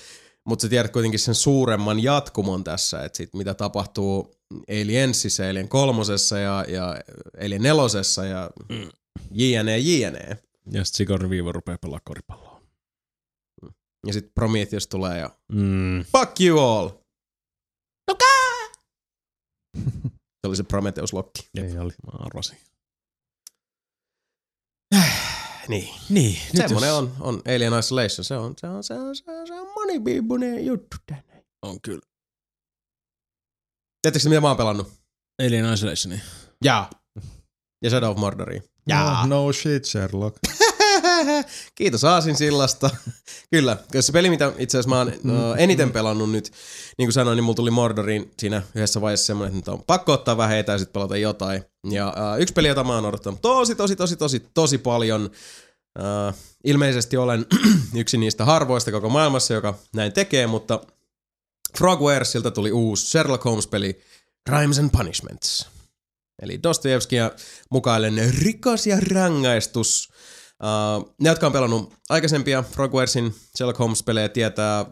mutta 0.50 0.62
sä 0.62 0.68
tiedät 0.68 0.92
kuitenkin 0.92 1.20
sen 1.20 1.34
suuremman 1.34 2.02
jatkumon 2.02 2.64
tässä, 2.64 3.04
että 3.04 3.16
sit 3.16 3.34
mitä 3.34 3.54
tapahtuu 3.54 4.34
Aliensissa, 4.82 5.48
Alien 5.48 5.68
kolmosessa 5.68 6.38
ja, 6.38 6.64
ja 6.68 6.96
Alien 7.44 7.62
nelosessa 7.62 8.24
ja 8.24 8.50
jne, 9.30 9.78
jne. 9.78 10.18
Ja 10.70 10.84
sitten 10.84 10.96
Sigourney 10.96 11.28
Weaver 11.30 11.54
rupeaa 11.54 11.78
pelaa 11.78 12.00
koripalloa. 12.04 12.60
Ja 14.06 14.12
sitten 14.12 14.32
Prometheus 14.34 14.86
tulee 14.86 15.18
ja 15.18 15.30
Mm. 15.52 16.04
fuck 16.12 16.40
you 16.40 16.58
all. 16.60 16.88
Se 20.40 20.46
oli 20.48 20.56
se 20.56 20.62
Prometheus-lokki. 20.62 21.48
Ei 21.56 21.78
oli. 21.78 21.92
Mä 22.06 22.12
arvasin. 22.24 22.58
Niin. 25.68 25.94
Niin, 26.08 26.38
Semmonen 26.56 26.94
on, 26.94 27.12
on 27.20 27.42
Alien 27.54 27.78
Isolation. 27.78 28.24
Se 28.24 28.36
on, 28.36 28.54
se 28.60 28.66
on, 28.68 28.84
se 28.84 28.94
on, 28.94 29.16
se 29.16 29.24
on, 29.30 29.46
se 29.46 29.54
on 29.60 29.66
monipiipunen 29.90 30.66
juttu 30.66 30.96
tänne. 31.06 31.44
On 31.62 31.80
kyllä. 31.80 32.00
Tiedättekö 34.02 34.28
mitä 34.28 34.40
mä 34.40 34.48
oon 34.48 34.56
pelannut? 34.56 34.92
Alien 35.46 35.72
Isolationi. 35.72 36.20
Jaa. 36.64 36.90
Ja 37.84 37.90
Shadow 37.90 38.10
of 38.10 38.18
Mordoria. 38.18 38.62
No, 38.88 39.26
no 39.26 39.52
shit, 39.52 39.84
Sherlock. 39.84 40.36
Kiitos 41.74 42.04
Aasin 42.04 42.36
sillasta. 42.36 42.90
Kyllä, 43.52 43.76
koska 43.76 44.02
se 44.02 44.12
peli, 44.12 44.30
mitä 44.30 44.52
itse 44.58 44.78
asiassa 44.78 44.88
mä 44.88 44.98
oon 44.98 45.12
no, 45.22 45.54
eniten 45.54 45.92
pelannut 45.92 46.30
nyt, 46.30 46.52
niin 46.98 47.06
kuin 47.06 47.12
sanoin, 47.12 47.36
niin 47.36 47.44
mulla 47.44 47.56
tuli 47.56 47.70
Mordoriin 47.70 48.30
siinä 48.38 48.62
yhdessä 48.74 49.00
vaiheessa 49.00 49.26
semmoinen, 49.26 49.58
että 49.58 49.70
nyt 49.70 49.78
on 49.78 49.84
pakko 49.86 50.12
ottaa 50.12 50.36
vähän 50.36 50.58
etä 50.58 50.72
ja 50.72 50.78
sitten 50.78 50.92
pelata 50.92 51.16
jotain. 51.16 51.62
Ja 51.90 52.08
äh, 52.08 52.40
yksi 52.40 52.54
peli, 52.54 52.68
jota 52.68 52.84
mä 52.84 52.94
oon 52.94 53.06
odottanut 53.06 53.42
tosi, 53.42 53.74
tosi, 53.74 53.96
tosi, 53.96 54.16
tosi, 54.16 54.46
tosi 54.54 54.78
paljon. 54.78 55.30
Ilmeisesti 56.64 57.16
olen 57.16 57.46
yksi 57.94 58.18
niistä 58.18 58.44
harvoista 58.44 58.90
koko 58.90 59.08
maailmassa, 59.08 59.54
joka 59.54 59.74
näin 59.94 60.12
tekee, 60.12 60.46
mutta 60.46 60.80
Frogwaresilta 61.78 62.50
tuli 62.50 62.72
uusi 62.72 63.06
Sherlock 63.06 63.44
Holmes-peli 63.44 64.00
Crimes 64.48 64.78
and 64.78 64.90
Punishments. 64.90 65.68
Eli 66.42 66.62
Dostoevskia 66.62 67.30
mukaillen 67.70 68.34
rikas 68.38 68.86
ja 68.86 68.98
rangaistus. 69.14 70.08
Uh, 70.62 71.14
ne, 71.20 71.28
jotka 71.28 71.46
on 71.46 71.52
pelannut 71.52 71.94
aikaisempia 72.08 72.62
Frogwaresin 72.62 73.34
Sherlock 73.56 73.78
Holmes-pelejä, 73.78 74.28
tietää 74.28 74.86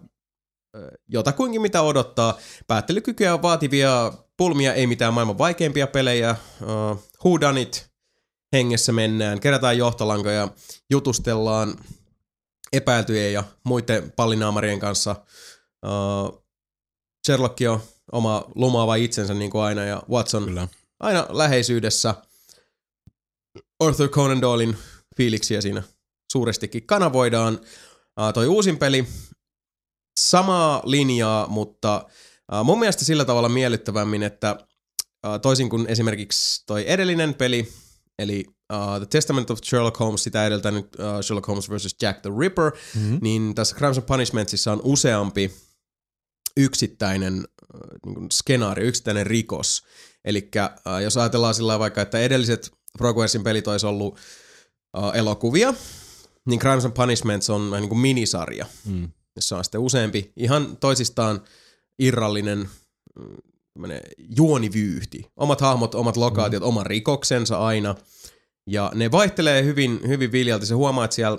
jotakuinkin 1.09 1.63
mitä 1.63 1.83
odottaa. 1.83 2.39
Päättelykykyä 2.67 3.43
vaativia 3.43 4.13
pulmia, 4.37 4.75
ei 4.75 4.87
mitään 4.87 5.15
maailman 5.15 5.39
vaikeimpia 5.39 5.87
pelejä. 5.87 6.37
Uh, 6.63 7.03
who 7.25 7.41
done 7.41 7.61
it? 7.61 7.88
Hengessä 8.53 8.93
mennään, 8.93 9.41
kerätään 9.41 9.79
johtolankoja, 9.79 10.49
jutustellaan 10.91 11.75
epäiltyjen 12.73 13.33
ja 13.33 13.45
muiden 13.65 14.13
pallinaamarien 14.17 14.81
kanssa. 14.81 15.17
Uh, 15.87 16.45
Sherlock 17.27 17.59
on 17.69 17.81
oma 18.13 18.45
lumaava 18.55 18.95
itsensä 18.95 19.35
niin 19.35 19.51
kuin 19.51 19.63
aina 19.63 19.85
ja 19.85 20.03
Watson 20.11 20.45
Kyllä. 20.45 20.69
aina 21.01 21.27
läheisyydessä. 21.29 22.15
Arthur 23.81 24.09
Conan 24.09 24.41
Doylin 24.41 24.77
fiiliksiä 25.17 25.61
siinä 25.61 25.83
suurestikin 26.33 26.87
kanavoidaan. 26.87 27.55
Uh, 27.55 28.33
toi 28.35 28.47
uusin 28.47 28.79
peli, 28.79 29.07
samaa 30.21 30.83
linjaa, 30.85 31.47
mutta 31.47 32.07
uh, 32.53 32.65
mun 32.65 32.79
mielestä 32.79 33.05
sillä 33.05 33.25
tavalla 33.25 33.49
miellyttävämmin, 33.49 34.23
että 34.23 34.57
toisin 35.43 35.71
kuin 35.71 35.87
esimerkiksi 35.87 36.67
toi 36.67 36.85
edellinen 36.87 37.35
peli, 37.35 37.73
eli 38.19 38.45
uh, 38.73 38.97
The 38.99 39.07
Testament 39.07 39.51
of 39.51 39.59
Sherlock 39.65 40.01
Holmes, 40.01 40.25
sitä 40.25 40.47
edeltänyt 40.47 40.85
uh, 40.97 41.21
Sherlock 41.23 41.49
Holmes 41.49 41.71
vs. 41.71 41.97
Jack 42.03 42.21
the 42.23 42.31
Ripper, 42.39 42.73
Mm-hmm. 42.95 43.19
niin 43.23 43.55
tässä 43.55 43.77
Crimes 43.77 43.99
and 43.99 44.07
Punishmentsissa 44.07 44.73
on 44.73 44.81
useampi 44.85 45.51
yksittäinen 46.57 47.35
äh, 47.75 47.81
niin 48.07 48.15
kuin 48.15 48.31
skenaario, 48.33 48.87
yksittäinen 48.87 49.27
rikos. 49.27 49.83
Eli 50.25 50.49
äh, 50.57 51.03
jos 51.03 51.17
ajatellaan 51.17 51.55
sillä 51.55 51.79
vaikka, 51.79 52.01
että 52.03 52.19
edelliset 52.19 52.73
Progressin 52.99 53.43
pelit 53.43 53.69
olisi 53.69 53.87
ollut 53.87 54.19
äh, 54.99 55.11
elokuvia, 55.17 55.75
niin 56.47 56.61
Crimes 56.61 56.85
and 56.85 56.95
Punishments 56.95 57.51
on 57.51 57.71
niin 57.71 57.89
kuin 57.89 57.99
minisarja, 57.99 58.67
Mm. 58.85 59.09
jossa 59.37 59.57
on 59.59 59.65
sitten 59.65 59.81
useampi 59.81 60.33
ihan 60.37 60.77
toisistaan 60.77 61.41
irrallinen 61.99 62.59
mm, 62.59 63.37
juonivyyhti. 64.37 65.27
Omat 65.37 65.61
hahmot, 65.61 65.95
omat 65.95 66.17
lokaatiot, 66.17 66.63
mm. 66.63 66.69
oma 66.69 66.85
rikoksensa 66.85 67.59
aina. 67.59 67.95
Ja 68.67 68.93
ne 68.95 69.11
vaihtelee 69.11 69.65
hyvin, 69.65 70.01
hyvin 70.09 70.33
viljalti. 70.33 70.67
Se 70.67 70.75
huomaa, 70.75 71.05
että 71.05 71.15
siellä 71.15 71.39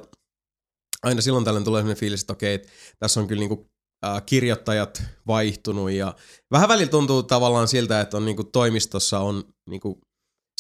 aina 1.03 1.21
silloin 1.21 1.45
tällöin 1.45 1.65
tulee 1.65 1.79
sellainen 1.79 1.99
fiilis, 1.99 2.21
että 2.21 2.33
okei, 2.33 2.59
tässä 2.99 3.19
on 3.19 3.27
kyllä 3.27 3.39
niinku, 3.39 3.69
äh, 4.05 4.23
kirjoittajat 4.25 5.03
vaihtunut 5.27 5.91
ja 5.91 6.15
vähän 6.51 6.69
välillä 6.69 6.91
tuntuu 6.91 7.23
tavallaan 7.23 7.67
siltä, 7.67 8.01
että 8.01 8.17
on 8.17 8.25
niinku 8.25 8.43
toimistossa 8.43 9.19
on 9.19 9.43
niinku 9.69 9.99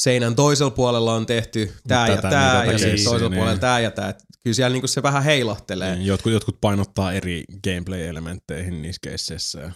seinän 0.01 0.35
toisella 0.35 0.71
puolella 0.71 1.13
on 1.13 1.25
tehty 1.25 1.73
tää 1.87 2.07
ja 2.07 2.15
Tätä, 2.15 2.29
tää 2.29 2.61
niin, 2.61 2.71
ja 2.71 2.77
sitten 2.77 2.91
keissiä, 2.91 3.09
toisella 3.09 3.29
niin. 3.29 3.39
puolella 3.39 3.59
tää 3.59 3.79
ja. 3.79 3.91
Et 4.09 4.23
Kyllä 4.43 4.53
siellä 4.53 4.73
niinku 4.73 4.87
se 4.87 5.03
vähän 5.03 5.23
heilahtelee. 5.23 5.95
Niin, 5.95 6.07
Jotkut, 6.07 6.33
jotkut 6.33 6.61
painottaa 6.61 7.13
eri 7.13 7.43
gameplay-elementteihin 7.63 8.81
niissä 8.81 8.99
keisseissä. 9.01 9.71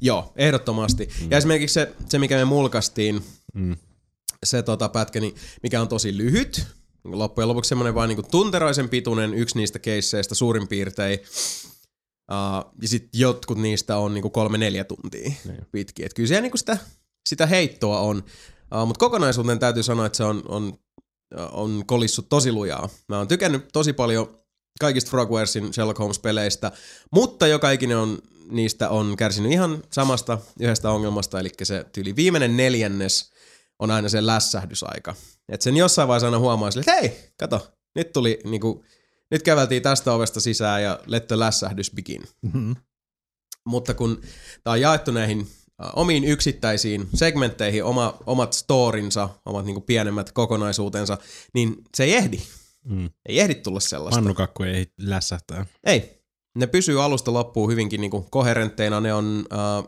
Joo, 0.00 0.32
ehdottomasti. 0.36 1.08
Mm. 1.22 1.30
Ja 1.30 1.38
esimerkiksi 1.38 1.74
se, 1.74 1.92
se, 2.08 2.18
mikä 2.18 2.36
me 2.36 2.44
mulkaistiin, 2.44 3.22
Mm. 3.54 3.76
se 4.46 4.62
tota 4.62 4.88
pätkä, 4.88 5.20
niin 5.20 5.34
mikä 5.62 5.80
on 5.80 5.88
tosi 5.88 6.16
lyhyt, 6.16 6.66
niin 7.04 7.18
loppujen 7.18 7.48
lopuksi 7.48 7.68
semmoinen 7.68 7.94
vain 7.94 8.08
niin 8.08 8.30
tunteroisen 8.30 8.88
pituinen 8.88 9.34
yksi 9.34 9.56
niistä 9.58 9.78
keisseistä 9.78 10.34
suurin 10.34 10.68
piirtein. 10.68 11.18
Uh, 12.30 12.72
ja 12.82 12.88
sitten 12.88 13.20
jotkut 13.20 13.58
niistä 13.58 13.96
on 13.98 14.14
niinku 14.14 14.30
kolme-neljä 14.30 14.84
tuntia 14.84 15.32
Niin. 15.44 15.66
pitkiä. 15.72 16.06
Et 16.06 16.14
kyllä 16.14 16.26
siellä 16.26 16.42
niinku 16.42 16.56
sitä, 16.56 16.78
sitä 17.28 17.46
heittoa 17.46 18.00
on. 18.00 18.16
Uh, 18.80 18.86
Mutta 18.86 18.98
kokonaisuuteen 19.00 19.58
täytyy 19.58 19.82
sanoa, 19.82 20.06
että 20.06 20.16
se 20.16 20.24
on, 20.24 20.42
on, 20.48 20.78
on 21.52 21.82
kolissut 21.86 22.28
tosi 22.28 22.52
lujaa. 22.52 22.88
Mä 23.08 23.18
oon 23.18 23.28
tykännyt 23.28 23.68
tosi 23.72 23.92
paljon 23.92 24.37
kaikista 24.80 25.10
Frogwaresin 25.10 25.74
Sherlock 25.74 25.98
Holmes-peleistä, 25.98 26.72
mutta 27.12 27.46
joka 27.46 27.70
ikinen 27.70 27.96
on, 27.96 28.18
niistä 28.50 28.88
on 28.88 29.16
kärsinyt 29.16 29.52
ihan 29.52 29.82
samasta 29.92 30.38
yhdestä 30.60 30.90
ongelmasta, 30.90 31.40
eli 31.40 31.50
se 31.62 31.84
tyyli 31.92 32.16
viimeinen 32.16 32.56
neljännes 32.56 33.30
on 33.78 33.90
aina 33.90 34.08
se 34.08 34.26
lässähdysaika. 34.26 35.14
Et 35.48 35.62
sen 35.62 35.76
jossain 35.76 36.08
vaiheessa 36.08 36.26
aina 36.26 36.38
huomaa 36.38 36.70
sille, 36.70 36.80
että 36.80 36.94
hei, 36.94 37.32
kato, 37.38 37.68
nyt 37.94 38.12
tuli 38.12 38.38
niinku, 38.44 38.84
nyt 39.30 39.42
käveltiin 39.42 39.82
tästä 39.82 40.12
ovesta 40.12 40.40
sisään 40.40 40.82
ja 40.82 41.00
let 41.06 41.26
the 41.26 41.38
lässähdys 41.38 41.90
begin. 41.90 42.28
Mm-hmm. 42.42 42.76
Mutta 43.66 43.94
kun 43.94 44.20
tämä 44.64 44.72
on 44.72 44.80
jaettu 44.80 45.10
näihin 45.10 45.48
omiin 45.96 46.24
yksittäisiin 46.24 47.08
segmentteihin, 47.14 47.84
oma, 47.84 48.18
omat 48.26 48.52
storinsa, 48.52 49.28
omat 49.46 49.64
niinku 49.64 49.80
pienemmät 49.80 50.32
kokonaisuutensa, 50.32 51.18
niin 51.54 51.76
se 51.96 52.04
ei 52.04 52.14
ehdi. 52.14 52.40
Mm. 52.88 53.10
Ei 53.28 53.40
ehdi 53.40 53.54
tulla 53.54 53.80
sellaista. 53.80 54.16
Pannukakku 54.20 54.62
ei 54.62 54.86
lässähtää. 55.00 55.66
Ei. 55.84 56.18
Ne 56.58 56.66
pysyy 56.66 57.04
alusta 57.04 57.32
loppuun 57.32 57.70
hyvinkin 57.70 58.00
niinku 58.00 58.26
koherentteina. 58.30 59.00
Ne 59.00 59.14
on, 59.14 59.46
äh, 59.52 59.84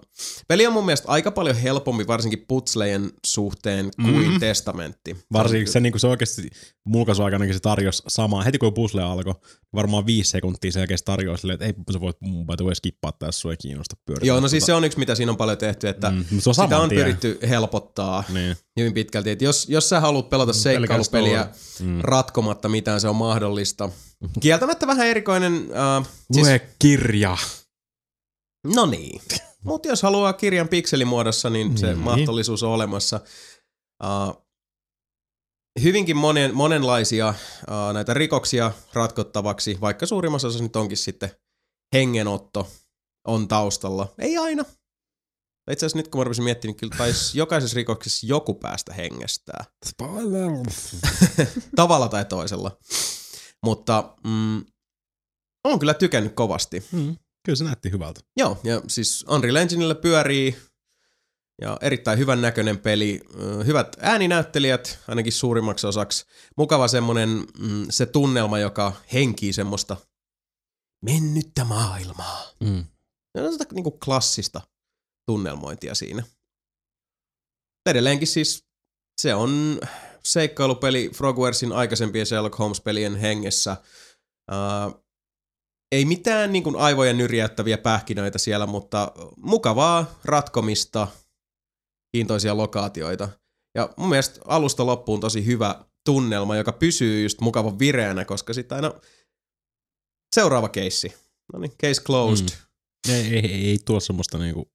peli 0.49 0.67
on 0.67 0.73
mun 0.73 0.85
mielestä 0.85 1.09
aika 1.09 1.31
paljon 1.31 1.57
helpompi, 1.57 2.07
varsinkin 2.07 2.45
putslejen 2.49 3.11
suhteen, 3.27 3.91
kuin 4.03 4.33
mm. 4.33 4.41
testamentti. 4.41 5.17
Varsinkin 5.33 5.73
se, 5.73 5.81
niin 5.81 6.01
se 6.01 6.07
oikeasti 6.07 6.51
mulkaisuaikanakin 6.87 7.55
se 7.55 7.61
tarjosi 7.61 8.03
samaa. 8.09 8.43
Heti 8.43 8.59
kun 8.59 8.75
puzzle 8.75 9.03
alkoi, 9.03 9.35
varmaan 9.75 10.07
viisi 10.07 10.31
sekuntia 10.31 10.73
sen 10.73 10.81
jälkeen 10.81 10.99
se 10.99 11.05
tarjosi 11.05 11.41
silleen, 11.41 11.55
että 11.55 11.67
ei 11.67 11.75
sä 11.93 12.01
voit 12.01 12.17
mun 12.20 12.47
by 12.47 12.57
the 12.57 12.65
way 12.65 12.75
skippaa 12.75 13.12
tässä, 13.12 13.41
sua 13.41 13.51
ei 13.51 13.57
kiinnosta 13.57 13.97
pyörittää. 14.07 14.27
Joo, 14.27 14.41
no 14.41 14.49
siis 14.49 14.67
se 14.67 14.75
on 14.75 14.85
yksi, 14.85 14.99
mitä 14.99 15.15
siinä 15.15 15.33
on 15.33 15.39
paljon 15.39 15.59
tehty, 15.59 15.89
että 15.89 16.11
Mm, 16.11 16.25
se 16.39 16.51
on 16.51 16.55
sitä 16.55 16.79
on 16.79 16.89
pyritty 16.89 17.39
helpottaa 17.49 18.25
Niin. 18.33 18.57
Hyvin 18.81 18.94
pitkälti. 18.94 19.31
Et 19.31 19.42
jos, 19.42 19.68
jos 19.68 19.89
sä 19.89 20.00
haluat 20.00 20.31
pelata 20.31 20.52
seikkailupeliä 20.52 21.49
Mm. 21.81 22.00
ratkomatta 22.02 22.68
mitään, 22.68 23.00
se 23.00 23.09
on 23.09 23.17
mahdollista. 23.17 23.91
Kieltämättä 24.41 24.86
vähän 24.86 25.07
erikoinen... 25.07 25.52
Äh, 25.55 26.09
Lue 26.36 26.44
siis, 26.59 26.62
kirja. 26.78 27.36
no 28.75 28.86
niin. 28.86 29.20
Mutta 29.65 29.89
jos 29.89 30.02
haluaa 30.02 30.33
kirjan 30.33 30.68
pikselimuodossa, 30.68 31.50
niin 31.50 31.78
se 31.78 31.86
Niin. 31.86 31.99
mahdollisuus 31.99 32.62
on 32.62 32.70
olemassa. 32.70 33.20
Uh, 34.05 34.47
hyvinkin 35.83 36.17
monen, 36.17 36.55
monenlaisia 36.55 37.28
uh, 37.28 37.92
näitä 37.94 38.15
rikoksia 38.15 38.73
ratkottavaksi, 38.92 39.78
vaikka 39.81 40.07
suurimmassa 40.07 40.49
osassa 40.49 40.62
nyt 40.65 40.76
onkin 40.76 40.97
sitten 40.97 41.31
hengenotto 41.94 42.68
on 43.26 43.49
taustalla. 43.49 44.15
Ei 44.18 44.36
aina. 44.39 44.65
Itse 45.73 45.86
asiassa 45.86 45.99
nyt 45.99 46.08
kun 46.08 46.20
mä 46.20 46.24
rupesin 46.24 46.44
miettimään, 46.44 46.73
niin 46.73 46.81
kyllä 46.81 46.97
taisi 46.99 47.39
jokaisessa 47.39 47.76
rikoksessa 47.76 48.26
joku 48.26 48.55
päästä 48.55 48.92
hengestää. 48.92 49.65
Tavalla 51.76 52.08
tai 52.08 52.24
toisella. 52.24 52.78
Mutta 53.65 54.16
mm, 54.24 54.65
on 55.65 55.78
kyllä 55.78 55.94
tykännyt 55.94 56.34
kovasti. 56.34 56.84
Mm. 56.92 57.16
Kyllä 57.44 57.57
se 57.57 57.65
näytti 57.65 57.90
hyvältä. 57.90 58.20
Joo, 58.36 58.60
ja 58.65 58.82
siis 58.89 59.24
Unreal 59.28 59.57
Enginellä 59.57 59.94
pyörii 59.94 60.57
ja 61.60 61.78
erittäin 61.81 62.18
hyvän 62.18 62.42
näköinen 62.42 62.78
peli. 62.78 63.20
Hyvät 63.66 63.97
ääninäyttelijät, 64.00 64.99
ainakin 65.08 65.32
suurimmaksi 65.32 65.86
osaksi. 65.86 66.24
Mukava 66.57 66.89
semmonen 66.89 67.28
mm, 67.58 67.86
se 67.90 68.07
tunnelma, 68.07 68.58
joka 68.58 68.92
henkii 69.12 69.52
semmoista 69.52 69.97
mennyttä 71.05 71.65
maailmaa. 71.65 72.42
Mm. 72.60 72.84
Ja 73.34 73.42
on 73.42 73.52
sitä 73.52 73.65
niinku 73.73 73.90
klassista 73.90 74.60
tunnelmointia 75.31 75.94
siinä. 75.94 76.23
Edelleenkin 77.91 78.28
siis 78.28 78.65
se 79.20 79.34
on 79.34 79.81
seikkailupeli 80.25 81.10
Frogwaresin 81.15 81.73
aikaisempien 81.73 82.26
Sherlock 82.26 82.59
Holmes-pelien 82.59 83.17
hengessä. 83.17 83.76
Uh, 84.50 85.05
ei 85.92 86.05
mitään 86.05 86.52
niin 86.52 86.62
kuin 86.62 86.76
aivoja 86.76 87.12
nyrjäyttäviä 87.12 87.78
pähkinöitä 87.78 88.39
siellä, 88.39 88.67
mutta 88.67 89.12
mukavaa 89.36 90.18
ratkomista, 90.25 91.09
kiintoisia 92.12 92.57
lokaatioita. 92.57 93.28
Ja 93.75 93.94
mun 93.97 94.09
mielestä 94.09 94.41
alusta 94.44 94.86
loppuun 94.86 95.20
tosi 95.20 95.47
hyvä 95.47 95.84
tunnelma, 96.07 96.57
joka 96.57 96.73
pysyy 96.73 97.23
just 97.23 97.41
mukavan 97.41 97.78
vireänä, 97.78 98.25
koska 98.25 98.55
sitten 98.55 98.76
aina 98.76 98.94
seuraava 100.34 100.68
keissi. 100.68 101.15
No 101.52 101.59
niin, 101.59 101.73
case 101.83 102.02
closed. 102.02 102.49
Mm. 102.49 103.15
Ei, 103.15 103.34
ei, 103.34 103.52
ei, 103.52 103.70
ei 103.70 103.78
tuo 103.84 104.00
semmoista 104.00 104.39
niinku 104.39 104.70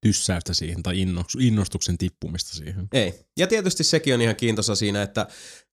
tyssäystä 0.00 0.54
siihen 0.54 0.82
tai 0.82 1.04
innos- 1.04 1.40
innostuksen 1.40 1.98
tippumista 1.98 2.56
siihen. 2.56 2.88
Ei. 2.92 3.14
Ja 3.38 3.46
tietysti 3.46 3.84
sekin 3.84 4.14
on 4.14 4.20
ihan 4.20 4.36
kiintoisa 4.36 4.74
siinä, 4.74 5.02
että 5.02 5.26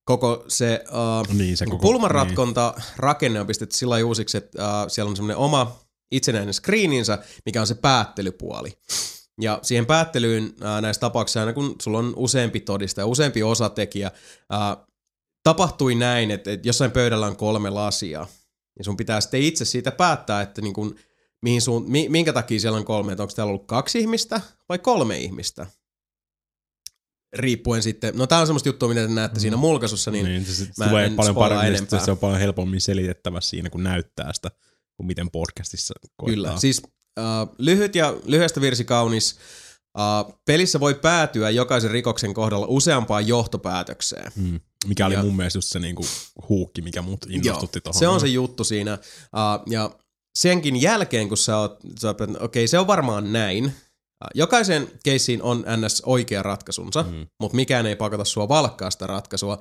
koko 0.05 0.45
se, 0.47 0.83
uh, 0.89 1.35
Niin, 1.35 1.57
se 1.57 1.65
koko, 1.65 1.77
koko- 1.77 1.87
pulmanratkonta 1.87 2.73
rakenne 2.97 3.39
on 3.39 3.47
pistetty 3.47 3.77
sillä 3.77 3.95
uusiksi, 4.05 4.37
että 4.37 4.83
uh, 4.83 4.91
siellä 4.91 5.09
on 5.09 5.15
semmoinen 5.15 5.37
oma 5.37 5.79
itsenäinen 6.11 6.53
screeninsä, 6.53 7.23
mikä 7.45 7.61
on 7.61 7.67
se 7.67 7.75
päättelypuoli. 7.75 8.77
Ja 9.41 9.59
siihen 9.61 9.85
päättelyyn 9.85 10.43
uh, 10.43 10.81
näissä 10.81 10.99
tapauksissa, 10.99 11.39
aina 11.39 11.53
kun 11.53 11.75
sulla 11.81 11.99
on 11.99 12.13
useampi 12.15 12.59
todistaja, 12.59 13.05
useampi 13.05 13.43
osatekijä, 13.43 14.11
uh, 14.53 14.85
tapahtui 15.43 15.95
näin, 15.95 16.31
että, 16.31 16.51
että 16.51 16.67
jossain 16.67 16.91
pöydällä 16.91 17.27
on 17.27 17.35
kolme 17.37 17.69
lasia. 17.69 18.27
Ja 18.77 18.83
sun 18.83 18.97
pitää 18.97 19.21
sitten 19.21 19.41
itse 19.41 19.65
siitä 19.65 19.91
päättää, 19.91 20.41
että 20.41 20.61
niin 20.61 20.73
kun, 20.73 20.95
mihin 21.45 21.61
suun, 21.61 21.91
mi, 21.91 22.09
minkä 22.09 22.33
takia 22.33 22.59
siellä 22.59 22.77
on 22.77 22.85
kolme, 22.85 23.11
että 23.11 23.23
onko 23.23 23.33
täällä 23.35 23.49
ollut 23.49 23.67
kaksi 23.67 23.99
ihmistä 23.99 24.41
vai 24.69 24.79
kolme 24.79 25.17
ihmistä. 25.17 25.67
Riippuen 27.35 27.83
sitten, 27.83 28.17
no 28.17 28.27
tää 28.27 28.39
on 28.39 28.47
semmoista 28.47 28.69
juttua, 28.69 28.89
mitä 28.89 29.01
te 29.01 29.13
näette 29.13 29.39
mm. 29.39 29.41
siinä 29.41 29.57
mulkaisussa, 29.57 30.11
niin, 30.11 30.25
niin 30.25 30.45
se, 30.45 30.67
mä 30.77 30.87
tulee 30.87 31.05
en 31.05 31.15
paljon 31.15 31.35
paremmin, 31.35 31.87
se 32.05 32.11
on 32.11 32.17
paljon 32.17 32.39
helpommin 32.39 32.81
selitettävä 32.81 33.41
siinä, 33.41 33.69
kun 33.69 33.83
näyttää 33.83 34.33
sitä, 34.33 34.51
kuin 34.97 35.07
miten 35.07 35.31
podcastissa 35.31 35.93
koittaa. 36.17 36.35
Kyllä, 36.35 36.59
siis 36.59 36.81
uh, 37.19 37.55
lyhyt 37.57 37.95
ja 37.95 38.13
lyhyestä 38.25 38.61
virsi 38.61 38.85
kaunis. 38.85 39.35
Uh, 39.97 40.39
pelissä 40.45 40.79
voi 40.79 40.93
päätyä 40.93 41.49
jokaisen 41.49 41.91
rikoksen 41.91 42.33
kohdalla 42.33 42.67
useampaan 42.69 43.27
johtopäätökseen. 43.27 44.31
Mm. 44.35 44.59
Mikä 44.87 45.05
oli 45.05 45.13
Ja- 45.13 45.23
mun 45.23 45.35
mielestä 45.35 45.57
just 45.57 45.67
se 45.67 45.79
niinku 45.79 46.05
huukki, 46.49 46.81
mikä 46.81 47.01
mut 47.01 47.25
innostutti 47.29 47.81
tuohon. 47.81 47.99
se 47.99 48.07
on 48.07 48.19
se 48.19 48.27
juttu 48.27 48.63
siinä. 48.63 48.93
Uh, 48.93 49.71
ja 49.71 49.91
senkin 50.35 50.81
jälkeen, 50.81 51.27
kun 51.27 51.37
sä 51.37 51.57
oot, 51.57 51.79
sä 51.99 52.07
oot 52.07 52.21
okei, 52.21 52.35
okay, 52.39 52.67
se 52.67 52.79
on 52.79 52.87
varmaan 52.87 53.33
näin. 53.33 53.65
Uh, 53.65 54.29
jokaisen 54.33 54.91
keissiin 55.03 55.43
on 55.43 55.65
ns. 55.77 56.01
oikea 56.05 56.43
ratkaisunsa, 56.43 57.03
mm. 57.03 57.27
Mutta 57.39 57.55
mikään 57.55 57.85
ei 57.85 57.95
pakota 57.95 58.25
sua 58.25 58.47
valkkaa 58.47 58.91
sitä 58.91 59.07
ratkaisua. 59.07 59.59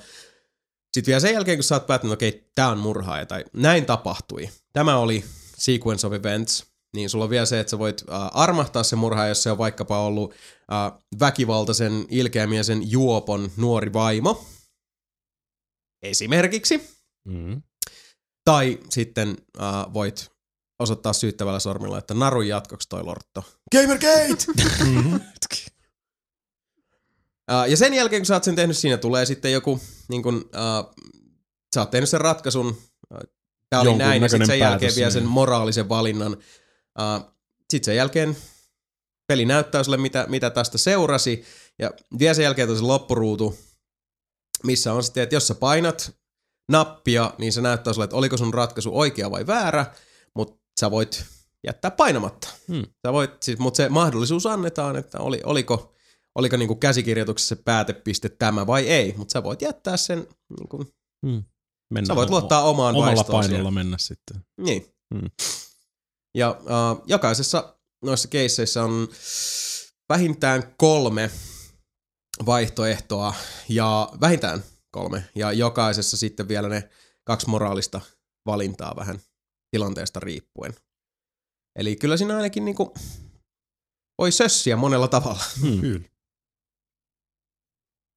Sitten 0.95 1.13
vielä 1.13 1.21
sen 1.21 1.33
jälkeen, 1.35 1.59
kun 1.59 1.65
sä 1.65 1.75
oot 1.75 1.87
päättänyt, 1.87 2.15
okei, 2.15 2.29
okay, 2.29 2.41
tää 2.55 2.69
on 2.69 2.79
murhaaja 2.79 3.27
tai 3.27 3.45
näin 3.53 3.87
tapahtui. 3.87 4.49
Tämä 4.73 4.99
oli 4.99 5.25
sequence 5.57 6.07
of 6.07 6.13
events. 6.13 6.67
niin 6.97 7.11
sulla 7.11 7.25
on 7.25 7.31
vielä 7.31 7.47
se, 7.47 7.61
että 7.61 7.71
sä 7.71 7.79
voit 7.79 8.05
äh, 8.13 8.31
armahtaa 8.33 8.83
se 8.83 8.97
murhaa, 8.97 9.29
jos 9.29 9.43
se 9.43 9.51
on 9.51 9.59
vaikkapa 9.59 10.01
ollut 10.01 10.35
äh, 10.73 10.99
väkivaltaisen 11.21 12.07
ilkeämiesen 12.09 12.91
juopon 12.91 13.51
nuori 13.57 13.93
vaimo. 13.93 14.47
Esimerkiksi. 16.03 16.91
Mm. 17.29 17.63
Tai 18.45 18.79
sitten 18.91 19.37
äh, 19.61 19.95
voit 19.95 20.34
osoittaa 20.79 21.13
syyttävällä 21.13 21.61
sormilla, 21.61 21.99
että 21.99 22.15
narun 22.15 22.49
jatkoksi 22.49 22.89
toi 22.89 23.05
lortto. 23.05 23.45
Gamergate! 23.73 24.47
uh, 27.53 27.65
ja 27.71 27.77
sen 27.77 27.95
jälkeen, 27.95 28.23
kun 28.23 28.27
sä 28.27 28.35
oot 28.35 28.45
sen 28.45 28.57
tehnyt, 28.57 28.77
siinä 28.77 28.97
tulee 28.97 29.27
sitten 29.27 29.53
joku, 29.53 29.81
niin 30.09 30.23
kun, 30.23 30.35
uh, 30.37 30.95
sä 31.75 31.81
oot 31.81 31.91
tehnyt 31.91 32.09
sen 32.09 32.21
ratkaisun, 32.21 32.67
uh, 32.67 33.19
tää 33.71 33.81
oli 33.81 33.89
Jonkun 33.89 33.99
näin, 33.99 34.23
ja 34.23 34.29
sitten 34.29 34.47
sen 34.47 34.59
jälkeen 34.59 34.93
vielä 34.97 35.11
sen 35.11 35.23
niin. 35.23 35.31
moraalisen 35.31 35.89
valinnan. 35.89 36.33
Uh, 37.01 37.35
sitten 37.71 37.85
sen 37.85 37.97
jälkeen 37.97 38.37
peli 39.27 39.45
näyttää 39.45 39.83
sulle, 39.83 39.97
mitä, 39.97 40.27
mitä 40.29 40.51
tästä 40.51 40.79
seurasi, 40.79 41.45
ja 41.79 41.91
vielä 42.19 42.35
sen 42.35 42.43
jälkeen 42.43 42.71
on 42.71 42.77
se 42.77 42.83
loppuruutu, 42.83 43.59
missä 44.63 44.93
on 44.93 45.03
sitten, 45.03 45.23
että 45.23 45.37
jos 45.37 45.47
sä 45.47 45.55
painat 45.55 46.15
nappia, 46.69 47.35
niin 47.39 47.53
se 47.53 47.61
näyttää 47.61 47.93
sulle, 47.93 48.05
että 48.05 48.17
oliko 48.17 48.37
sun 48.37 48.55
ratkaisu 48.55 48.99
oikea 48.99 49.31
vai 49.31 49.47
väärä, 49.47 49.87
mutta 50.35 50.64
sä 50.81 50.91
voit 50.91 51.25
jättää 51.67 51.91
painamatta. 51.91 52.49
Hmm. 52.69 52.85
Sä 53.07 53.13
voit, 53.13 53.43
siis, 53.43 53.59
mutta 53.59 53.77
se 53.77 53.89
mahdollisuus 53.89 54.47
annetaan, 54.47 54.97
että 54.97 55.19
oli, 55.19 55.41
oliko, 55.45 55.95
oliko 56.35 56.57
niinku 56.57 56.75
käsikirjoituksessa 56.75 57.55
se 57.55 57.63
päätepiste 57.65 58.29
tämä 58.29 58.67
vai 58.67 58.89
ei, 58.89 59.15
mutta 59.17 59.33
sä 59.33 59.43
voit 59.43 59.63
jättää 59.63 59.97
sen, 59.97 60.29
niinku, 60.59 60.87
Mennään 61.91 62.07
sä 62.07 62.17
voit 62.17 62.31
luottaa 62.31 62.63
omaan 62.63 62.95
omalla 62.95 63.07
vaistoon 63.07 63.41
painolla 63.41 63.63
siellä. 63.63 63.71
mennä 63.71 63.97
sitten. 63.99 64.45
Niin. 64.61 64.87
Hmm. 65.15 65.31
Ja 66.35 66.49
äh, 66.49 67.03
jokaisessa 67.07 67.77
noissa 68.05 68.29
keisseissä 68.29 68.85
on 68.85 69.09
vähintään 70.09 70.75
kolme 70.77 71.31
vaihtoehtoa 72.47 73.35
ja 73.69 74.09
vähintään 74.21 74.65
kolme 74.91 75.25
ja 75.35 75.53
jokaisessa 75.53 76.17
sitten 76.17 76.49
vielä 76.49 76.69
ne 76.69 76.89
kaksi 77.25 77.49
moraalista 77.49 78.01
valintaa 78.47 78.97
vähän 78.97 79.21
tilanteesta 79.75 80.21
riippuen. 80.21 80.75
Eli 81.79 81.97
kyllä 81.97 82.17
siinä 82.17 82.37
ainakin 82.37 82.65
niinku 82.65 82.95
voi 84.19 84.33
sössiä 84.33 84.77
monella 84.77 85.09
tavalla. 85.09 85.45
Hmm. 85.61 85.81
Kyllä. 85.81 86.09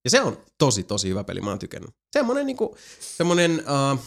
Ja 0.05 0.09
se 0.09 0.21
on 0.21 0.37
tosi, 0.57 0.83
tosi 0.83 1.09
hyvä 1.09 1.23
peli, 1.23 1.41
mä 1.41 1.49
oon 1.49 1.59
tykännyt. 1.59 1.89
Semmonen 2.13 2.45
niinku, 2.45 2.77
semmonen, 2.99 3.63
uh, 3.93 3.99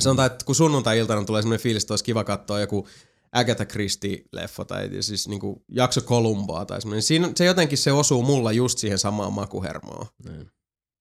sanotaan, 0.00 0.26
että 0.26 0.44
kun 0.44 0.54
sunnuntai-iltana 0.54 1.24
tulee 1.24 1.42
semmonen 1.42 1.60
fiilis, 1.60 1.82
että 1.82 1.92
olisi 1.92 2.04
kiva 2.04 2.24
katsoa 2.24 2.60
joku 2.60 2.88
Agatha 3.32 3.64
Christie-leffa 3.64 4.64
tai 4.64 4.90
siis 5.00 5.28
niinku 5.28 5.64
jakso 5.68 6.00
Kolumbaa 6.00 6.64
tai 6.64 6.80
semmonen. 6.80 7.02
Siinä, 7.02 7.32
se 7.36 7.44
jotenkin 7.44 7.78
se 7.78 7.92
osuu 7.92 8.22
mulla 8.22 8.52
just 8.52 8.78
siihen 8.78 8.98
samaan 8.98 9.32
makuhermoon. 9.32 10.06
Niin. 10.24 10.50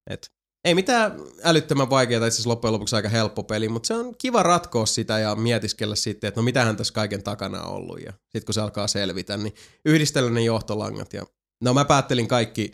Et, 0.10 0.32
ei 0.66 0.76
mitään 0.76 1.20
älyttömän 1.44 1.90
vaikeaa, 1.90 2.18
itse 2.18 2.36
asiassa 2.36 2.50
loppujen 2.50 2.74
lopuksi 2.74 2.96
aika 2.96 3.10
helppo 3.10 3.44
peli, 3.44 3.70
mutta 3.70 3.88
se 3.88 3.94
on 3.94 4.16
kiva 4.18 4.44
ratkoa 4.44 4.86
sitä 4.86 5.20
ja 5.20 5.36
mietiskellä 5.36 5.96
sitten, 5.96 6.28
että 6.28 6.42
no 6.42 6.46
mitähän 6.46 6.78
tässä 6.78 6.94
kaiken 6.94 7.24
takana 7.24 7.64
on 7.64 7.76
ollut. 7.76 8.02
Ja 8.02 8.12
sitten 8.12 8.46
kun 8.46 8.54
se 8.54 8.62
alkaa 8.62 8.88
selvitä, 8.88 9.38
niin 9.38 9.56
yhdistellä 9.86 10.30
ne 10.30 10.42
johtolangat. 10.42 11.14
Ja, 11.14 11.26
no 11.64 11.74
mä 11.74 11.86
päättelin 11.86 12.28
kaikki, 12.28 12.74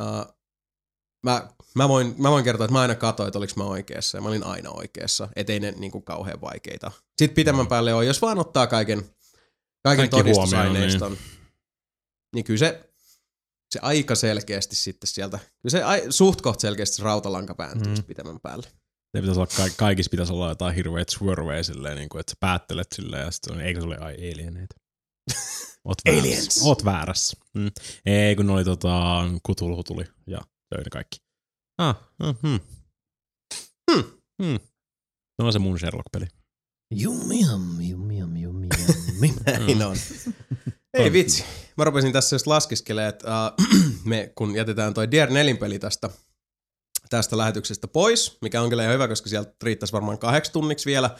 uh, 0.00 0.36
mä, 1.22 1.48
mä, 1.74 1.88
voin, 1.88 2.14
mä 2.18 2.30
voin 2.30 2.44
kertoa, 2.44 2.64
että 2.64 2.72
mä 2.72 2.80
aina 2.80 2.94
katsoin, 2.94 3.26
että 3.26 3.38
oliko 3.38 3.52
mä 3.56 3.64
oikeassa 3.64 4.18
ja 4.18 4.22
mä 4.22 4.28
olin 4.28 4.44
aina 4.44 4.70
oikeassa, 4.70 5.28
ettei 5.36 5.60
ne 5.60 5.74
niinku 5.76 6.00
kauhean 6.00 6.40
vaikeita. 6.40 6.92
Sitten 7.18 7.34
pitemmän 7.34 7.66
päälle 7.66 7.94
on, 7.94 8.06
jos 8.06 8.22
vaan 8.22 8.38
ottaa 8.38 8.66
kaiken, 8.66 8.98
kaiken 9.82 10.10
Kaikki 10.10 10.16
todistusaineiston, 10.16 11.12
niin. 11.12 11.22
niin 12.34 12.44
kyllä 12.44 12.58
se, 12.58 12.85
se 13.70 13.78
aika 13.82 14.14
selkeästi 14.14 14.76
sitten 14.76 15.08
sieltä, 15.08 15.38
kyllä 15.38 15.70
se 15.70 15.82
ai, 15.82 16.02
suht 16.12 16.40
koht 16.40 16.60
selkeästi 16.60 16.96
se 16.96 17.02
rautalanka 17.02 17.54
pääntyy 17.54 17.92
Mm. 17.92 17.98
mm. 17.98 18.04
pitemmän 18.04 18.40
päälle. 18.42 18.66
Se 19.16 19.20
pitäisi 19.20 19.40
olla, 19.40 19.46
ka- 19.56 19.74
kaikissa 19.76 20.10
pitäisi 20.10 20.32
olla 20.32 20.48
jotain 20.48 20.74
hirveät 20.74 21.08
swerveja 21.08 21.62
silleen, 21.62 21.96
niin 21.96 22.08
kuin, 22.08 22.20
että 22.20 22.30
sä 22.30 22.36
päättelet 22.40 22.86
silleen 22.94 23.24
ja 23.24 23.30
sitten 23.30 23.60
eikö 23.60 23.80
se 23.80 23.86
ole 23.86 23.96
ai 23.98 24.14
alieneita? 24.14 24.76
Oot 25.84 25.98
väärässä. 26.06 26.20
Aliens. 26.28 26.62
Oot 26.62 26.84
väärässä. 26.84 27.36
Mm. 27.54 27.70
Ei, 28.06 28.36
kun 28.36 28.46
ne 28.46 28.52
oli 28.52 28.64
tota, 28.64 29.22
Kutulhu 29.42 29.82
tuli 29.84 30.04
ja 30.26 30.38
löi 30.74 30.82
ne 30.84 30.90
kaikki. 30.90 31.18
Ah, 31.78 31.96
mm, 32.18 32.34
hmm. 32.42 32.60
Hmm. 33.92 34.04
Hmm. 34.42 34.58
No 35.38 35.46
on 35.46 35.52
se 35.52 35.58
mun 35.58 35.78
Sherlock-peli. 35.78 36.26
Yummi, 37.02 37.40
yummi, 37.50 37.90
yummi, 37.90 38.18
yummi, 38.18 38.42
yummi. 38.42 39.34
Näin 39.46 39.82
on. 39.86 39.96
Ei 40.94 41.12
vitsi. 41.12 41.44
Mä 41.76 41.84
rupesin 41.84 42.12
tässä 42.12 42.34
just 42.36 42.46
laskiskelemaan, 42.46 43.08
että 43.08 43.26
uh, 43.46 43.66
me 44.04 44.32
kun 44.34 44.54
jätetään 44.56 44.94
toi 44.94 45.10
Dier 45.10 45.30
4 45.30 45.54
peli 45.56 45.78
tästä, 45.78 46.10
tästä 47.10 47.36
lähetyksestä 47.36 47.88
pois, 47.88 48.38
mikä 48.42 48.62
on 48.62 48.68
kyllä 48.68 48.82
ihan 48.82 48.94
hyvä, 48.94 49.08
koska 49.08 49.28
sieltä 49.28 49.54
riittäisi 49.62 49.92
varmaan 49.92 50.18
kahdeksi 50.18 50.52
tunniksi 50.52 50.86
vielä 50.86 51.18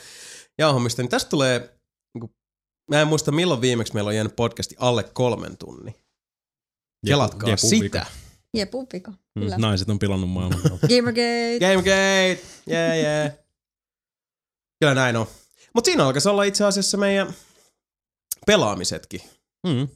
jauhamista, 0.58 1.02
niin 1.02 1.10
tästä 1.10 1.30
tulee, 1.30 1.78
niin 2.14 2.34
mä 2.90 3.00
en 3.00 3.08
muista 3.08 3.32
milloin 3.32 3.60
viimeksi 3.60 3.94
meillä 3.94 4.08
on 4.08 4.14
jäänyt 4.16 4.36
podcasti 4.36 4.74
alle 4.78 5.02
kolmen 5.02 5.56
tunnin. 5.56 5.94
Kelatkaa 7.06 7.48
Jepu- 7.48 7.68
sitä. 7.68 8.06
Jepupika, 8.56 9.10
Mm, 9.10 9.42
kyllä. 9.42 9.56
naiset 9.58 9.88
on 9.90 9.98
pilannut 9.98 10.30
maailman. 10.30 10.60
Gamergate. 10.90 11.58
Gamegate! 11.60 12.40
Yeah, 12.70 12.96
yeah. 12.96 13.32
Kyllä 14.80 14.94
näin 14.94 15.16
on. 15.16 15.26
Mutta 15.74 15.88
siinä 15.88 16.06
alkaisi 16.06 16.28
olla 16.28 16.44
itse 16.44 16.64
asiassa 16.64 16.96
meidän 16.96 17.34
pelaamisetkin. 18.46 19.20
mm. 19.66 19.88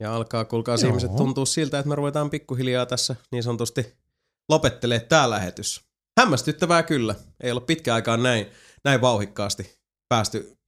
Ja 0.00 0.14
alkaa, 0.16 0.44
kuulkaa 0.44 0.76
Joo. 0.80 0.88
ihmiset 0.88 1.16
tuntuu 1.16 1.46
siltä, 1.46 1.78
että 1.78 1.88
me 1.88 1.94
ruvetaan 1.94 2.30
pikkuhiljaa 2.30 2.86
tässä 2.86 3.16
niin 3.32 3.42
sanotusti 3.42 3.96
lopettelee 4.48 5.00
tämä 5.00 5.30
lähetys. 5.30 5.80
Hämmästyttävää 6.20 6.82
kyllä. 6.82 7.14
Ei 7.42 7.52
ole 7.52 7.60
pitkään 7.60 7.94
aikaan 7.94 8.22
näin, 8.22 8.46
näin 8.84 9.00
vauhikkaasti 9.00 9.78
päästy 10.08 10.58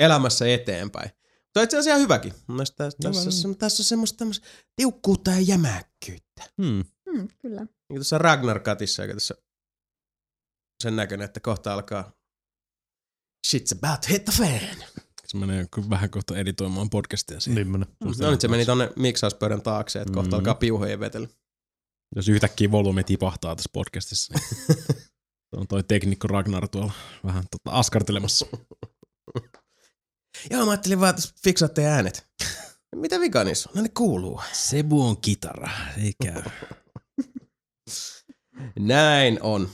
elämässä 0.00 0.54
eteenpäin. 0.54 1.10
Mutta 1.44 1.62
itse 1.62 1.76
asiassa 1.76 1.90
ihan 1.90 2.00
hyväkin. 2.02 2.32
Mun 2.46 2.56
mielestä 2.56 2.84
tässä, 2.84 2.98
tässä, 3.02 3.20
Hyvä. 3.20 3.30
tässä, 3.30 3.48
tässä 3.58 3.80
on 3.80 3.84
semmoista 3.84 4.16
tämmöistä 4.16 4.46
tiukkuutta 4.76 5.30
ja 5.30 5.40
jämäkkyyttä. 5.40 6.42
Mm. 6.56 6.84
Hmm, 7.10 7.28
kyllä. 7.38 7.60
Niin 7.60 7.68
kuin 7.88 7.96
tuossa 7.96 8.18
Ragnar 8.18 8.60
Katissa, 8.60 9.02
joka 9.02 9.14
tässä 9.14 9.34
sen 10.82 10.96
näköinen, 10.96 11.24
että 11.24 11.40
kohta 11.40 11.72
alkaa 11.74 12.12
Shit's 13.46 13.78
about 13.78 14.00
to 14.00 14.06
hit 14.10 14.24
the 14.24 14.32
fan. 14.32 14.84
Se 15.30 15.36
menee 15.38 15.66
vähän 15.90 16.10
kohta 16.10 16.36
editoimaan 16.36 16.90
podcastia 16.90 17.40
siihen. 17.40 17.54
Niin 17.54 17.70
menee. 17.72 17.88
No 18.04 18.30
nyt 18.30 18.40
se 18.40 18.48
meni 18.48 18.64
tonne 18.66 18.90
miksauspöydän 18.96 19.62
taakse, 19.62 20.00
että 20.00 20.12
kohta 20.14 20.30
Mm. 20.30 20.38
alkaa 20.38 20.54
piuhojen 20.54 21.00
vetely. 21.00 21.28
Jos 22.16 22.28
yhtäkkiä 22.28 22.70
volyymi 22.70 23.04
tipahtaa 23.04 23.56
tässä 23.56 23.70
podcastissa. 23.72 24.34
niin 24.34 24.44
on 25.60 25.68
toi 25.68 25.82
teknikko 25.82 26.28
Ragnar 26.28 26.68
tuolla 26.68 26.92
vähän 27.24 27.44
tota 27.50 27.76
askartelemassa. 27.78 28.46
Joo, 30.50 30.64
mä 30.64 30.70
ajattelin 30.70 31.00
vaan, 31.00 31.10
että 31.10 31.22
fiksaatte 31.44 31.86
äänet. 31.86 32.26
Mitä 32.96 33.20
vika 33.20 33.44
niissä 33.44 33.68
on? 33.70 33.76
No 33.76 33.82
ne 33.82 33.88
kuuluu. 33.88 34.40
Sebu 34.52 35.06
on 35.08 35.20
kitara, 35.20 35.70
eikä. 36.04 36.42
Näin 38.78 39.38
on. 39.42 39.68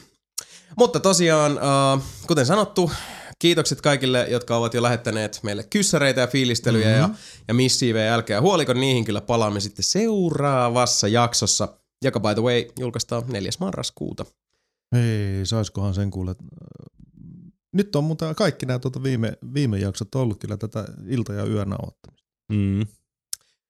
Mutta 0.78 1.00
tosiaan, 1.00 1.52
uh, 1.52 2.02
kuten 2.26 2.46
sanottu, 2.46 2.90
kiitokset 3.38 3.80
kaikille, 3.80 4.26
jotka 4.30 4.56
ovat 4.56 4.74
jo 4.74 4.82
lähettäneet 4.82 5.40
meille 5.42 5.64
kyssäreitä 5.64 6.20
ja 6.20 6.26
fiilistelyjä 6.26 6.88
mm-hmm. 6.88 7.14
ja, 7.14 7.18
ja 7.48 7.54
missiivejä. 7.54 8.14
Älkää 8.14 8.40
huoliko, 8.40 8.72
niihin 8.72 9.04
kyllä 9.04 9.20
palaamme 9.20 9.60
sitten 9.60 9.84
seuraavassa 9.84 11.08
jaksossa, 11.08 11.78
joka 12.04 12.20
by 12.20 12.34
the 12.34 12.42
way 12.42 12.64
julkaistaan 12.78 13.22
4. 13.28 13.50
marraskuuta. 13.60 14.24
Hei, 14.94 15.46
saiskohan 15.46 15.94
sen 15.94 16.10
kuulla. 16.10 16.34
Nyt 17.72 17.96
on 17.96 18.04
muuten 18.04 18.34
kaikki 18.34 18.66
nämä 18.66 18.78
tuota 18.78 19.02
viime, 19.02 19.32
viime 19.54 19.78
jaksot 19.78 20.14
ollut 20.14 20.38
kyllä 20.38 20.56
tätä 20.56 20.84
ilta- 21.08 21.32
ja 21.32 21.44
yönä 21.44 21.76
ottamista. 21.82 22.28
Mm. 22.52 22.86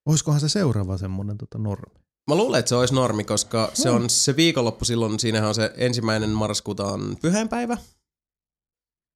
Olisikohan 0.06 0.40
se 0.40 0.48
seuraava 0.48 0.98
semmoinen 0.98 1.38
tota 1.38 1.58
normi? 1.58 2.00
Mä 2.30 2.34
luulen, 2.34 2.58
että 2.58 2.68
se 2.68 2.74
olisi 2.74 2.94
normi, 2.94 3.24
koska 3.24 3.70
se 3.74 3.90
on 3.90 4.10
se 4.10 4.36
viikonloppu 4.36 4.84
silloin, 4.84 5.20
siinähän 5.20 5.48
on 5.48 5.54
se 5.54 5.72
ensimmäinen 5.76 6.30
marraskuuta 6.30 6.84
on 6.84 7.16
pyhäinpäivä. 7.22 7.76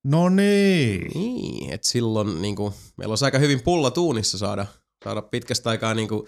No 0.04 0.28
niin. 0.28 1.10
Niin, 1.14 1.72
että 1.72 1.88
silloin 1.88 2.42
niin 2.42 2.56
kuin, 2.56 2.74
meillä 2.96 3.12
olisi 3.12 3.24
aika 3.24 3.38
hyvin 3.38 3.62
pulla 3.62 3.90
tuunissa 3.90 4.38
saada, 4.38 4.66
saada 5.04 5.22
pitkästä 5.22 5.70
aikaa 5.70 5.94
niin 5.94 6.08
kuin, 6.08 6.20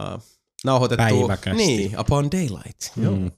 uh, 0.00 0.22
nauhoitettua. 0.64 1.06
Päiväkästi. 1.28 1.56
Niin, 1.56 2.00
Upon 2.00 2.30
Daylight. 2.30 2.96
Joo. 2.96 3.14
Joo. 3.16 3.30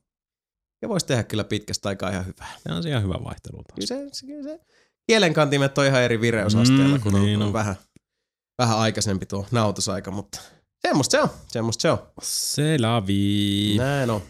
Ja 0.82 0.88
voisi 0.88 1.06
tehdä 1.06 1.22
kyllä 1.22 1.44
pitkästä 1.44 1.88
aikaa 1.88 2.10
ihan 2.10 2.26
hyvää. 2.26 2.52
Tämä 2.64 2.76
on 2.76 2.86
ihan 2.88 3.02
hyvä 3.02 3.14
vaihtelu 3.24 3.56
taas. 3.64 3.74
Kyllä 3.74 3.86
se, 3.86 4.08
se, 4.12 4.42
se 4.42 4.60
kielenkantimet 5.06 5.78
on 5.78 5.86
ihan 5.86 6.02
eri 6.02 6.20
vireysasteella, 6.20 6.96
Mm, 6.96 7.02
kun 7.02 7.14
on, 7.14 7.22
niin 7.24 7.42
on 7.42 7.46
on. 7.46 7.52
vähän, 7.52 7.76
vähän 8.58 8.78
aikaisempi 8.78 9.26
tuo 9.26 9.46
nautusaika, 9.50 10.10
mutta 10.10 10.40
semmoista 10.86 11.10
se 11.10 11.20
on, 11.22 11.28
semmoista 11.48 11.82
se 11.82 11.90
on. 11.90 11.98
Se 12.22 12.78
lavi. 12.80 13.74
Näin 13.78 14.10
on. 14.10 14.22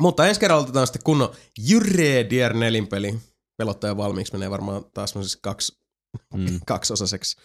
Mutta 0.00 0.26
ensi 0.26 0.40
kerralla 0.40 0.62
otetaan 0.62 0.86
sitten 0.86 1.02
kunnon 1.04 1.32
Jyrre 1.68 2.30
Dier 2.30 2.54
Nelin 2.54 2.88
Pelottaja 3.58 3.96
valmiiksi 3.96 4.32
menee 4.32 4.50
varmaan 4.50 4.84
taas 4.94 5.14
kaksi, 5.40 5.78
Mm. 6.34 6.60
kaksiosaseksi 6.66 7.36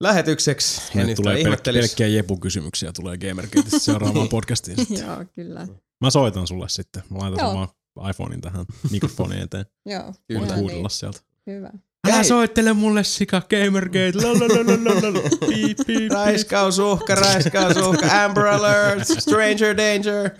lähetykseksi. 0.00 0.82
Ja 0.94 1.04
Nyt 1.06 1.16
tulee 1.16 1.34
pel- 1.34 1.38
ihmettelis. 1.38 1.80
pelkkiä 1.80 2.06
Jepu-kysymyksiä 2.06 2.92
tulee 2.92 3.18
Gamergateista 3.18 3.78
seuraavaan 3.78 4.28
podcastiin. 4.38 4.76
sitten. 4.76 5.06
Joo, 5.06 5.24
kyllä. 5.34 5.66
Mä 6.00 6.10
soitan 6.10 6.46
sulle 6.46 6.68
sitten. 6.68 7.02
Mä 7.10 7.18
laitan 7.18 7.38
Joo. 7.44 7.52
sun 7.98 8.10
iPhonein 8.10 8.40
tähän 8.40 8.66
mikrofonin 8.90 9.38
eteen. 9.42 9.66
Joo, 9.86 10.14
Kyllä. 10.28 10.40
Voit 10.40 10.54
huudella 10.56 10.82
niin. 10.82 10.90
sieltä. 10.90 11.20
Hyvä. 11.46 11.70
Älä 12.08 12.14
Hei. 12.16 12.24
soittele 12.24 12.72
mulle 12.72 13.04
sika 13.04 13.40
Gamergate. 13.50 14.12
Piip, 15.48 15.78
piip. 15.86 16.12
Raiskausuhka, 16.12 17.14
raiskausuhka, 17.14 18.24
Amber 18.24 18.46
Alert, 18.46 19.08
Stranger 19.18 19.76
Danger. 19.76 20.30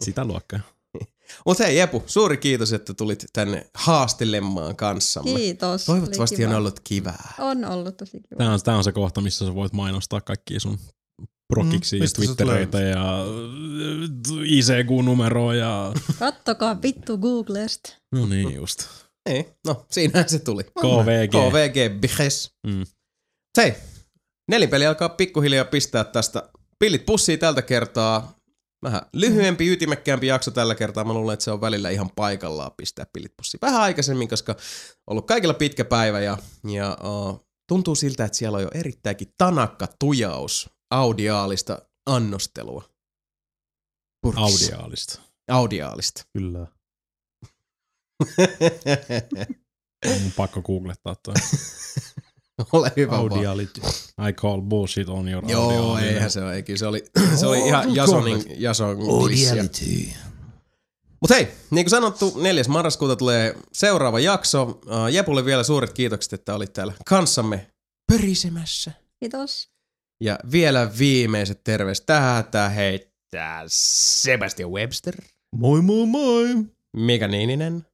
Sitä 0.00 0.24
luokkaa. 0.24 0.60
Mutta 1.46 1.64
hei 1.64 1.76
Jepu, 1.76 2.02
suuri 2.06 2.36
kiitos, 2.36 2.72
että 2.72 2.94
tulit 2.94 3.24
tänne 3.32 3.66
haastelemaan 3.74 4.76
kanssamme. 4.76 5.34
Kiitos. 5.34 5.84
Toivottavasti 5.84 6.46
on 6.46 6.54
ollut 6.54 6.80
kivää. 6.84 7.34
On 7.38 7.64
ollut 7.64 7.96
tosi 7.96 8.20
kiva. 8.20 8.38
Tää 8.38 8.52
on, 8.52 8.60
tää 8.64 8.76
on 8.76 8.84
se 8.84 8.92
kohta, 8.92 9.20
missä 9.20 9.46
sä 9.46 9.54
voit 9.54 9.72
mainostaa 9.72 10.20
kaikkia 10.20 10.60
sun 10.60 10.78
prokiksi 11.48 11.96
Mm, 11.96 12.02
ja 12.02 12.08
Twittereitä 12.14 12.80
ja 12.80 13.24
ICQ-numeroa 14.44 15.54
ja... 15.54 15.92
Kattokaa 16.18 16.82
vittu 16.82 17.18
Googlesta. 17.18 17.94
No 18.12 18.26
niin 18.26 18.54
just. 18.54 18.84
Ei, 19.26 19.48
no 19.66 19.86
siinähän 19.90 20.28
se 20.28 20.38
tuli. 20.38 20.64
KVG. 20.64 21.30
KVG 21.30 22.00
Bihes. 22.00 22.50
Mm. 22.66 22.86
Hei, 23.56 23.74
nelipeli 24.50 24.86
alkaa 24.86 25.08
pikkuhiljaa 25.08 25.64
pistää 25.64 26.04
tästä 26.04 26.48
pillit 26.78 27.06
pussiin 27.06 27.38
tältä 27.38 27.62
kertaa. 27.62 28.37
Vähän 28.82 29.02
lyhyempi, 29.12 29.72
ytimekkäämpi 29.72 30.26
jakso 30.26 30.50
tällä 30.50 30.74
kertaa. 30.74 31.04
Mä 31.04 31.12
luulen, 31.12 31.34
että 31.34 31.44
se 31.44 31.50
on 31.50 31.60
välillä 31.60 31.90
ihan 31.90 32.10
paikallaan 32.16 32.72
pistää 32.76 33.06
pillit 33.12 33.36
pussiin. 33.36 33.58
Vähän 33.62 33.80
aikaisemmin, 33.80 34.28
koska 34.28 34.52
on 34.52 34.58
ollut 35.06 35.26
kaikilla 35.26 35.54
pitkä 35.54 35.84
päivä 35.84 36.20
ja, 36.20 36.38
ja 36.64 36.96
uh, 37.04 37.46
tuntuu 37.68 37.94
siltä, 37.94 38.24
että 38.24 38.38
siellä 38.38 38.56
on 38.56 38.62
jo 38.62 38.70
erittäinkin 38.74 39.34
tanakka 39.38 39.88
tujaus 39.98 40.70
audiaalista 40.90 41.78
annostelua. 42.06 42.84
Purkissa. 44.22 44.74
Audiaalista. 44.74 45.20
Audiaalista. 45.48 46.24
Kyllä. 46.32 46.58
On 50.06 50.22
mun 50.22 50.32
pakko 50.36 50.62
googlettaa 50.62 51.16
toi. 51.16 51.34
Ole 52.72 52.92
hyvä 52.96 53.10
vaan. 53.10 53.20
Audiality. 53.22 53.80
I 54.28 54.32
call 54.32 54.60
bullshit 54.60 55.08
on 55.08 55.28
your 55.28 55.44
Joo, 55.50 55.64
audiaalinen. 55.64 56.14
eihän 56.14 56.30
se 56.30 56.42
ole. 56.42 56.54
Eikin. 56.54 56.78
Se 56.78 56.86
oli, 56.86 57.04
se 57.36 57.46
oli 57.46 57.58
ihan 57.66 57.94
Jasonin, 57.94 58.44
Jason. 58.56 58.96
Audiality. 59.10 60.08
Mutta 61.20 61.34
hei, 61.34 61.48
niin 61.70 61.84
kuin 61.84 61.90
sanottu, 61.90 62.34
4. 62.40 62.64
marraskuuta 62.68 63.16
tulee 63.16 63.56
seuraava 63.72 64.20
jakso. 64.20 64.62
Uh, 64.62 65.06
Jepulle 65.12 65.44
vielä 65.44 65.62
suuret 65.62 65.92
kiitokset, 65.92 66.32
että 66.32 66.54
olit 66.54 66.72
täällä 66.72 66.92
kanssamme 67.06 67.66
pörisemässä. 68.12 68.92
Kiitos. 69.20 69.68
Ja 70.20 70.38
vielä 70.52 70.90
viimeiset 70.98 71.64
terveiset 71.64 72.06
tähän 72.06 72.72
heittää 72.74 73.64
Sebastian 73.66 74.70
Webster, 74.70 75.14
Moi 75.54 75.82
moi 75.82 76.06
moi! 76.06 76.56
Mika 76.96 77.28
Niininen, 77.28 77.86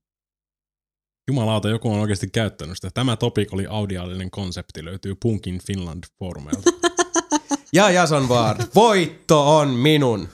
Jumalauta, 1.29 1.69
joku 1.69 1.93
on 1.93 2.01
oikeasti 2.01 2.27
käyttänyt 2.27 2.77
sitä. 2.77 2.91
Tämä 2.95 3.17
topic 3.17 3.53
oli 3.53 3.67
audiaalinen 3.67 4.31
konsepti, 4.31 4.85
löytyy 4.85 5.15
Punkin 5.23 5.61
Finland 5.67 6.05
foorumeilta. 6.19 6.71
ja 7.73 7.91
Jason 7.91 8.29
Ward. 8.29 8.63
Voitto 8.75 9.57
on 9.57 9.69
minun. 9.69 10.29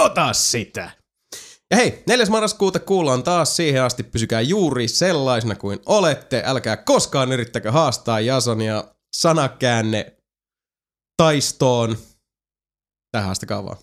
Ota 0.00 0.32
sitä! 0.32 0.90
Ja 1.70 1.76
hei, 1.76 2.02
4. 2.06 2.26
marraskuuta 2.30 2.78
kuullaan 2.78 3.22
taas 3.22 3.56
siihen 3.56 3.82
asti. 3.82 4.02
Pysykää 4.02 4.40
juuri 4.40 4.88
sellaisena 4.88 5.54
kuin 5.54 5.78
olette. 5.86 6.42
Älkää 6.46 6.76
koskaan 6.76 7.32
yrittäkö 7.32 7.72
haastaa 7.72 8.20
Jasonia 8.20 8.84
sanakäänne 9.16 10.16
taistoon. 11.16 11.98
Tähän 13.12 13.26
haastakaa 13.26 13.64
vaan. 13.64 13.76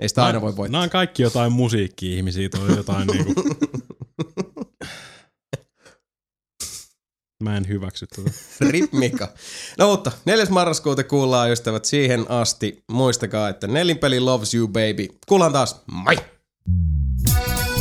Ei 0.00 0.08
sitä 0.08 0.24
aina 0.24 0.40
voi 0.40 0.56
voittaa. 0.56 0.72
Nämä 0.72 0.82
on 0.82 0.90
kaikki 0.90 1.22
jotain 1.22 1.52
musiikki-ihmisiä, 1.52 2.48
toi 2.48 2.76
jotain 2.76 3.06
niinku... 3.12 3.42
Mä 7.42 7.56
en 7.56 7.68
hyväksy 7.68 8.06
tätä. 8.06 8.30
Rip 8.70 8.92
Mika. 8.92 9.28
No 9.78 9.90
mutta 9.90 10.12
4. 10.24 10.46
marraskuuta 10.50 11.04
kuullaan 11.04 11.50
ystävät 11.50 11.84
siihen 11.84 12.30
asti. 12.30 12.84
Muistakaa, 12.92 13.48
että 13.48 13.66
nelinpeli 13.66 14.20
loves 14.20 14.54
you 14.54 14.68
baby. 14.68 15.08
Kuullaan 15.26 15.52
taas. 15.52 15.82
Moi! 15.86 16.16
thank 17.26 17.66
you 17.66 17.71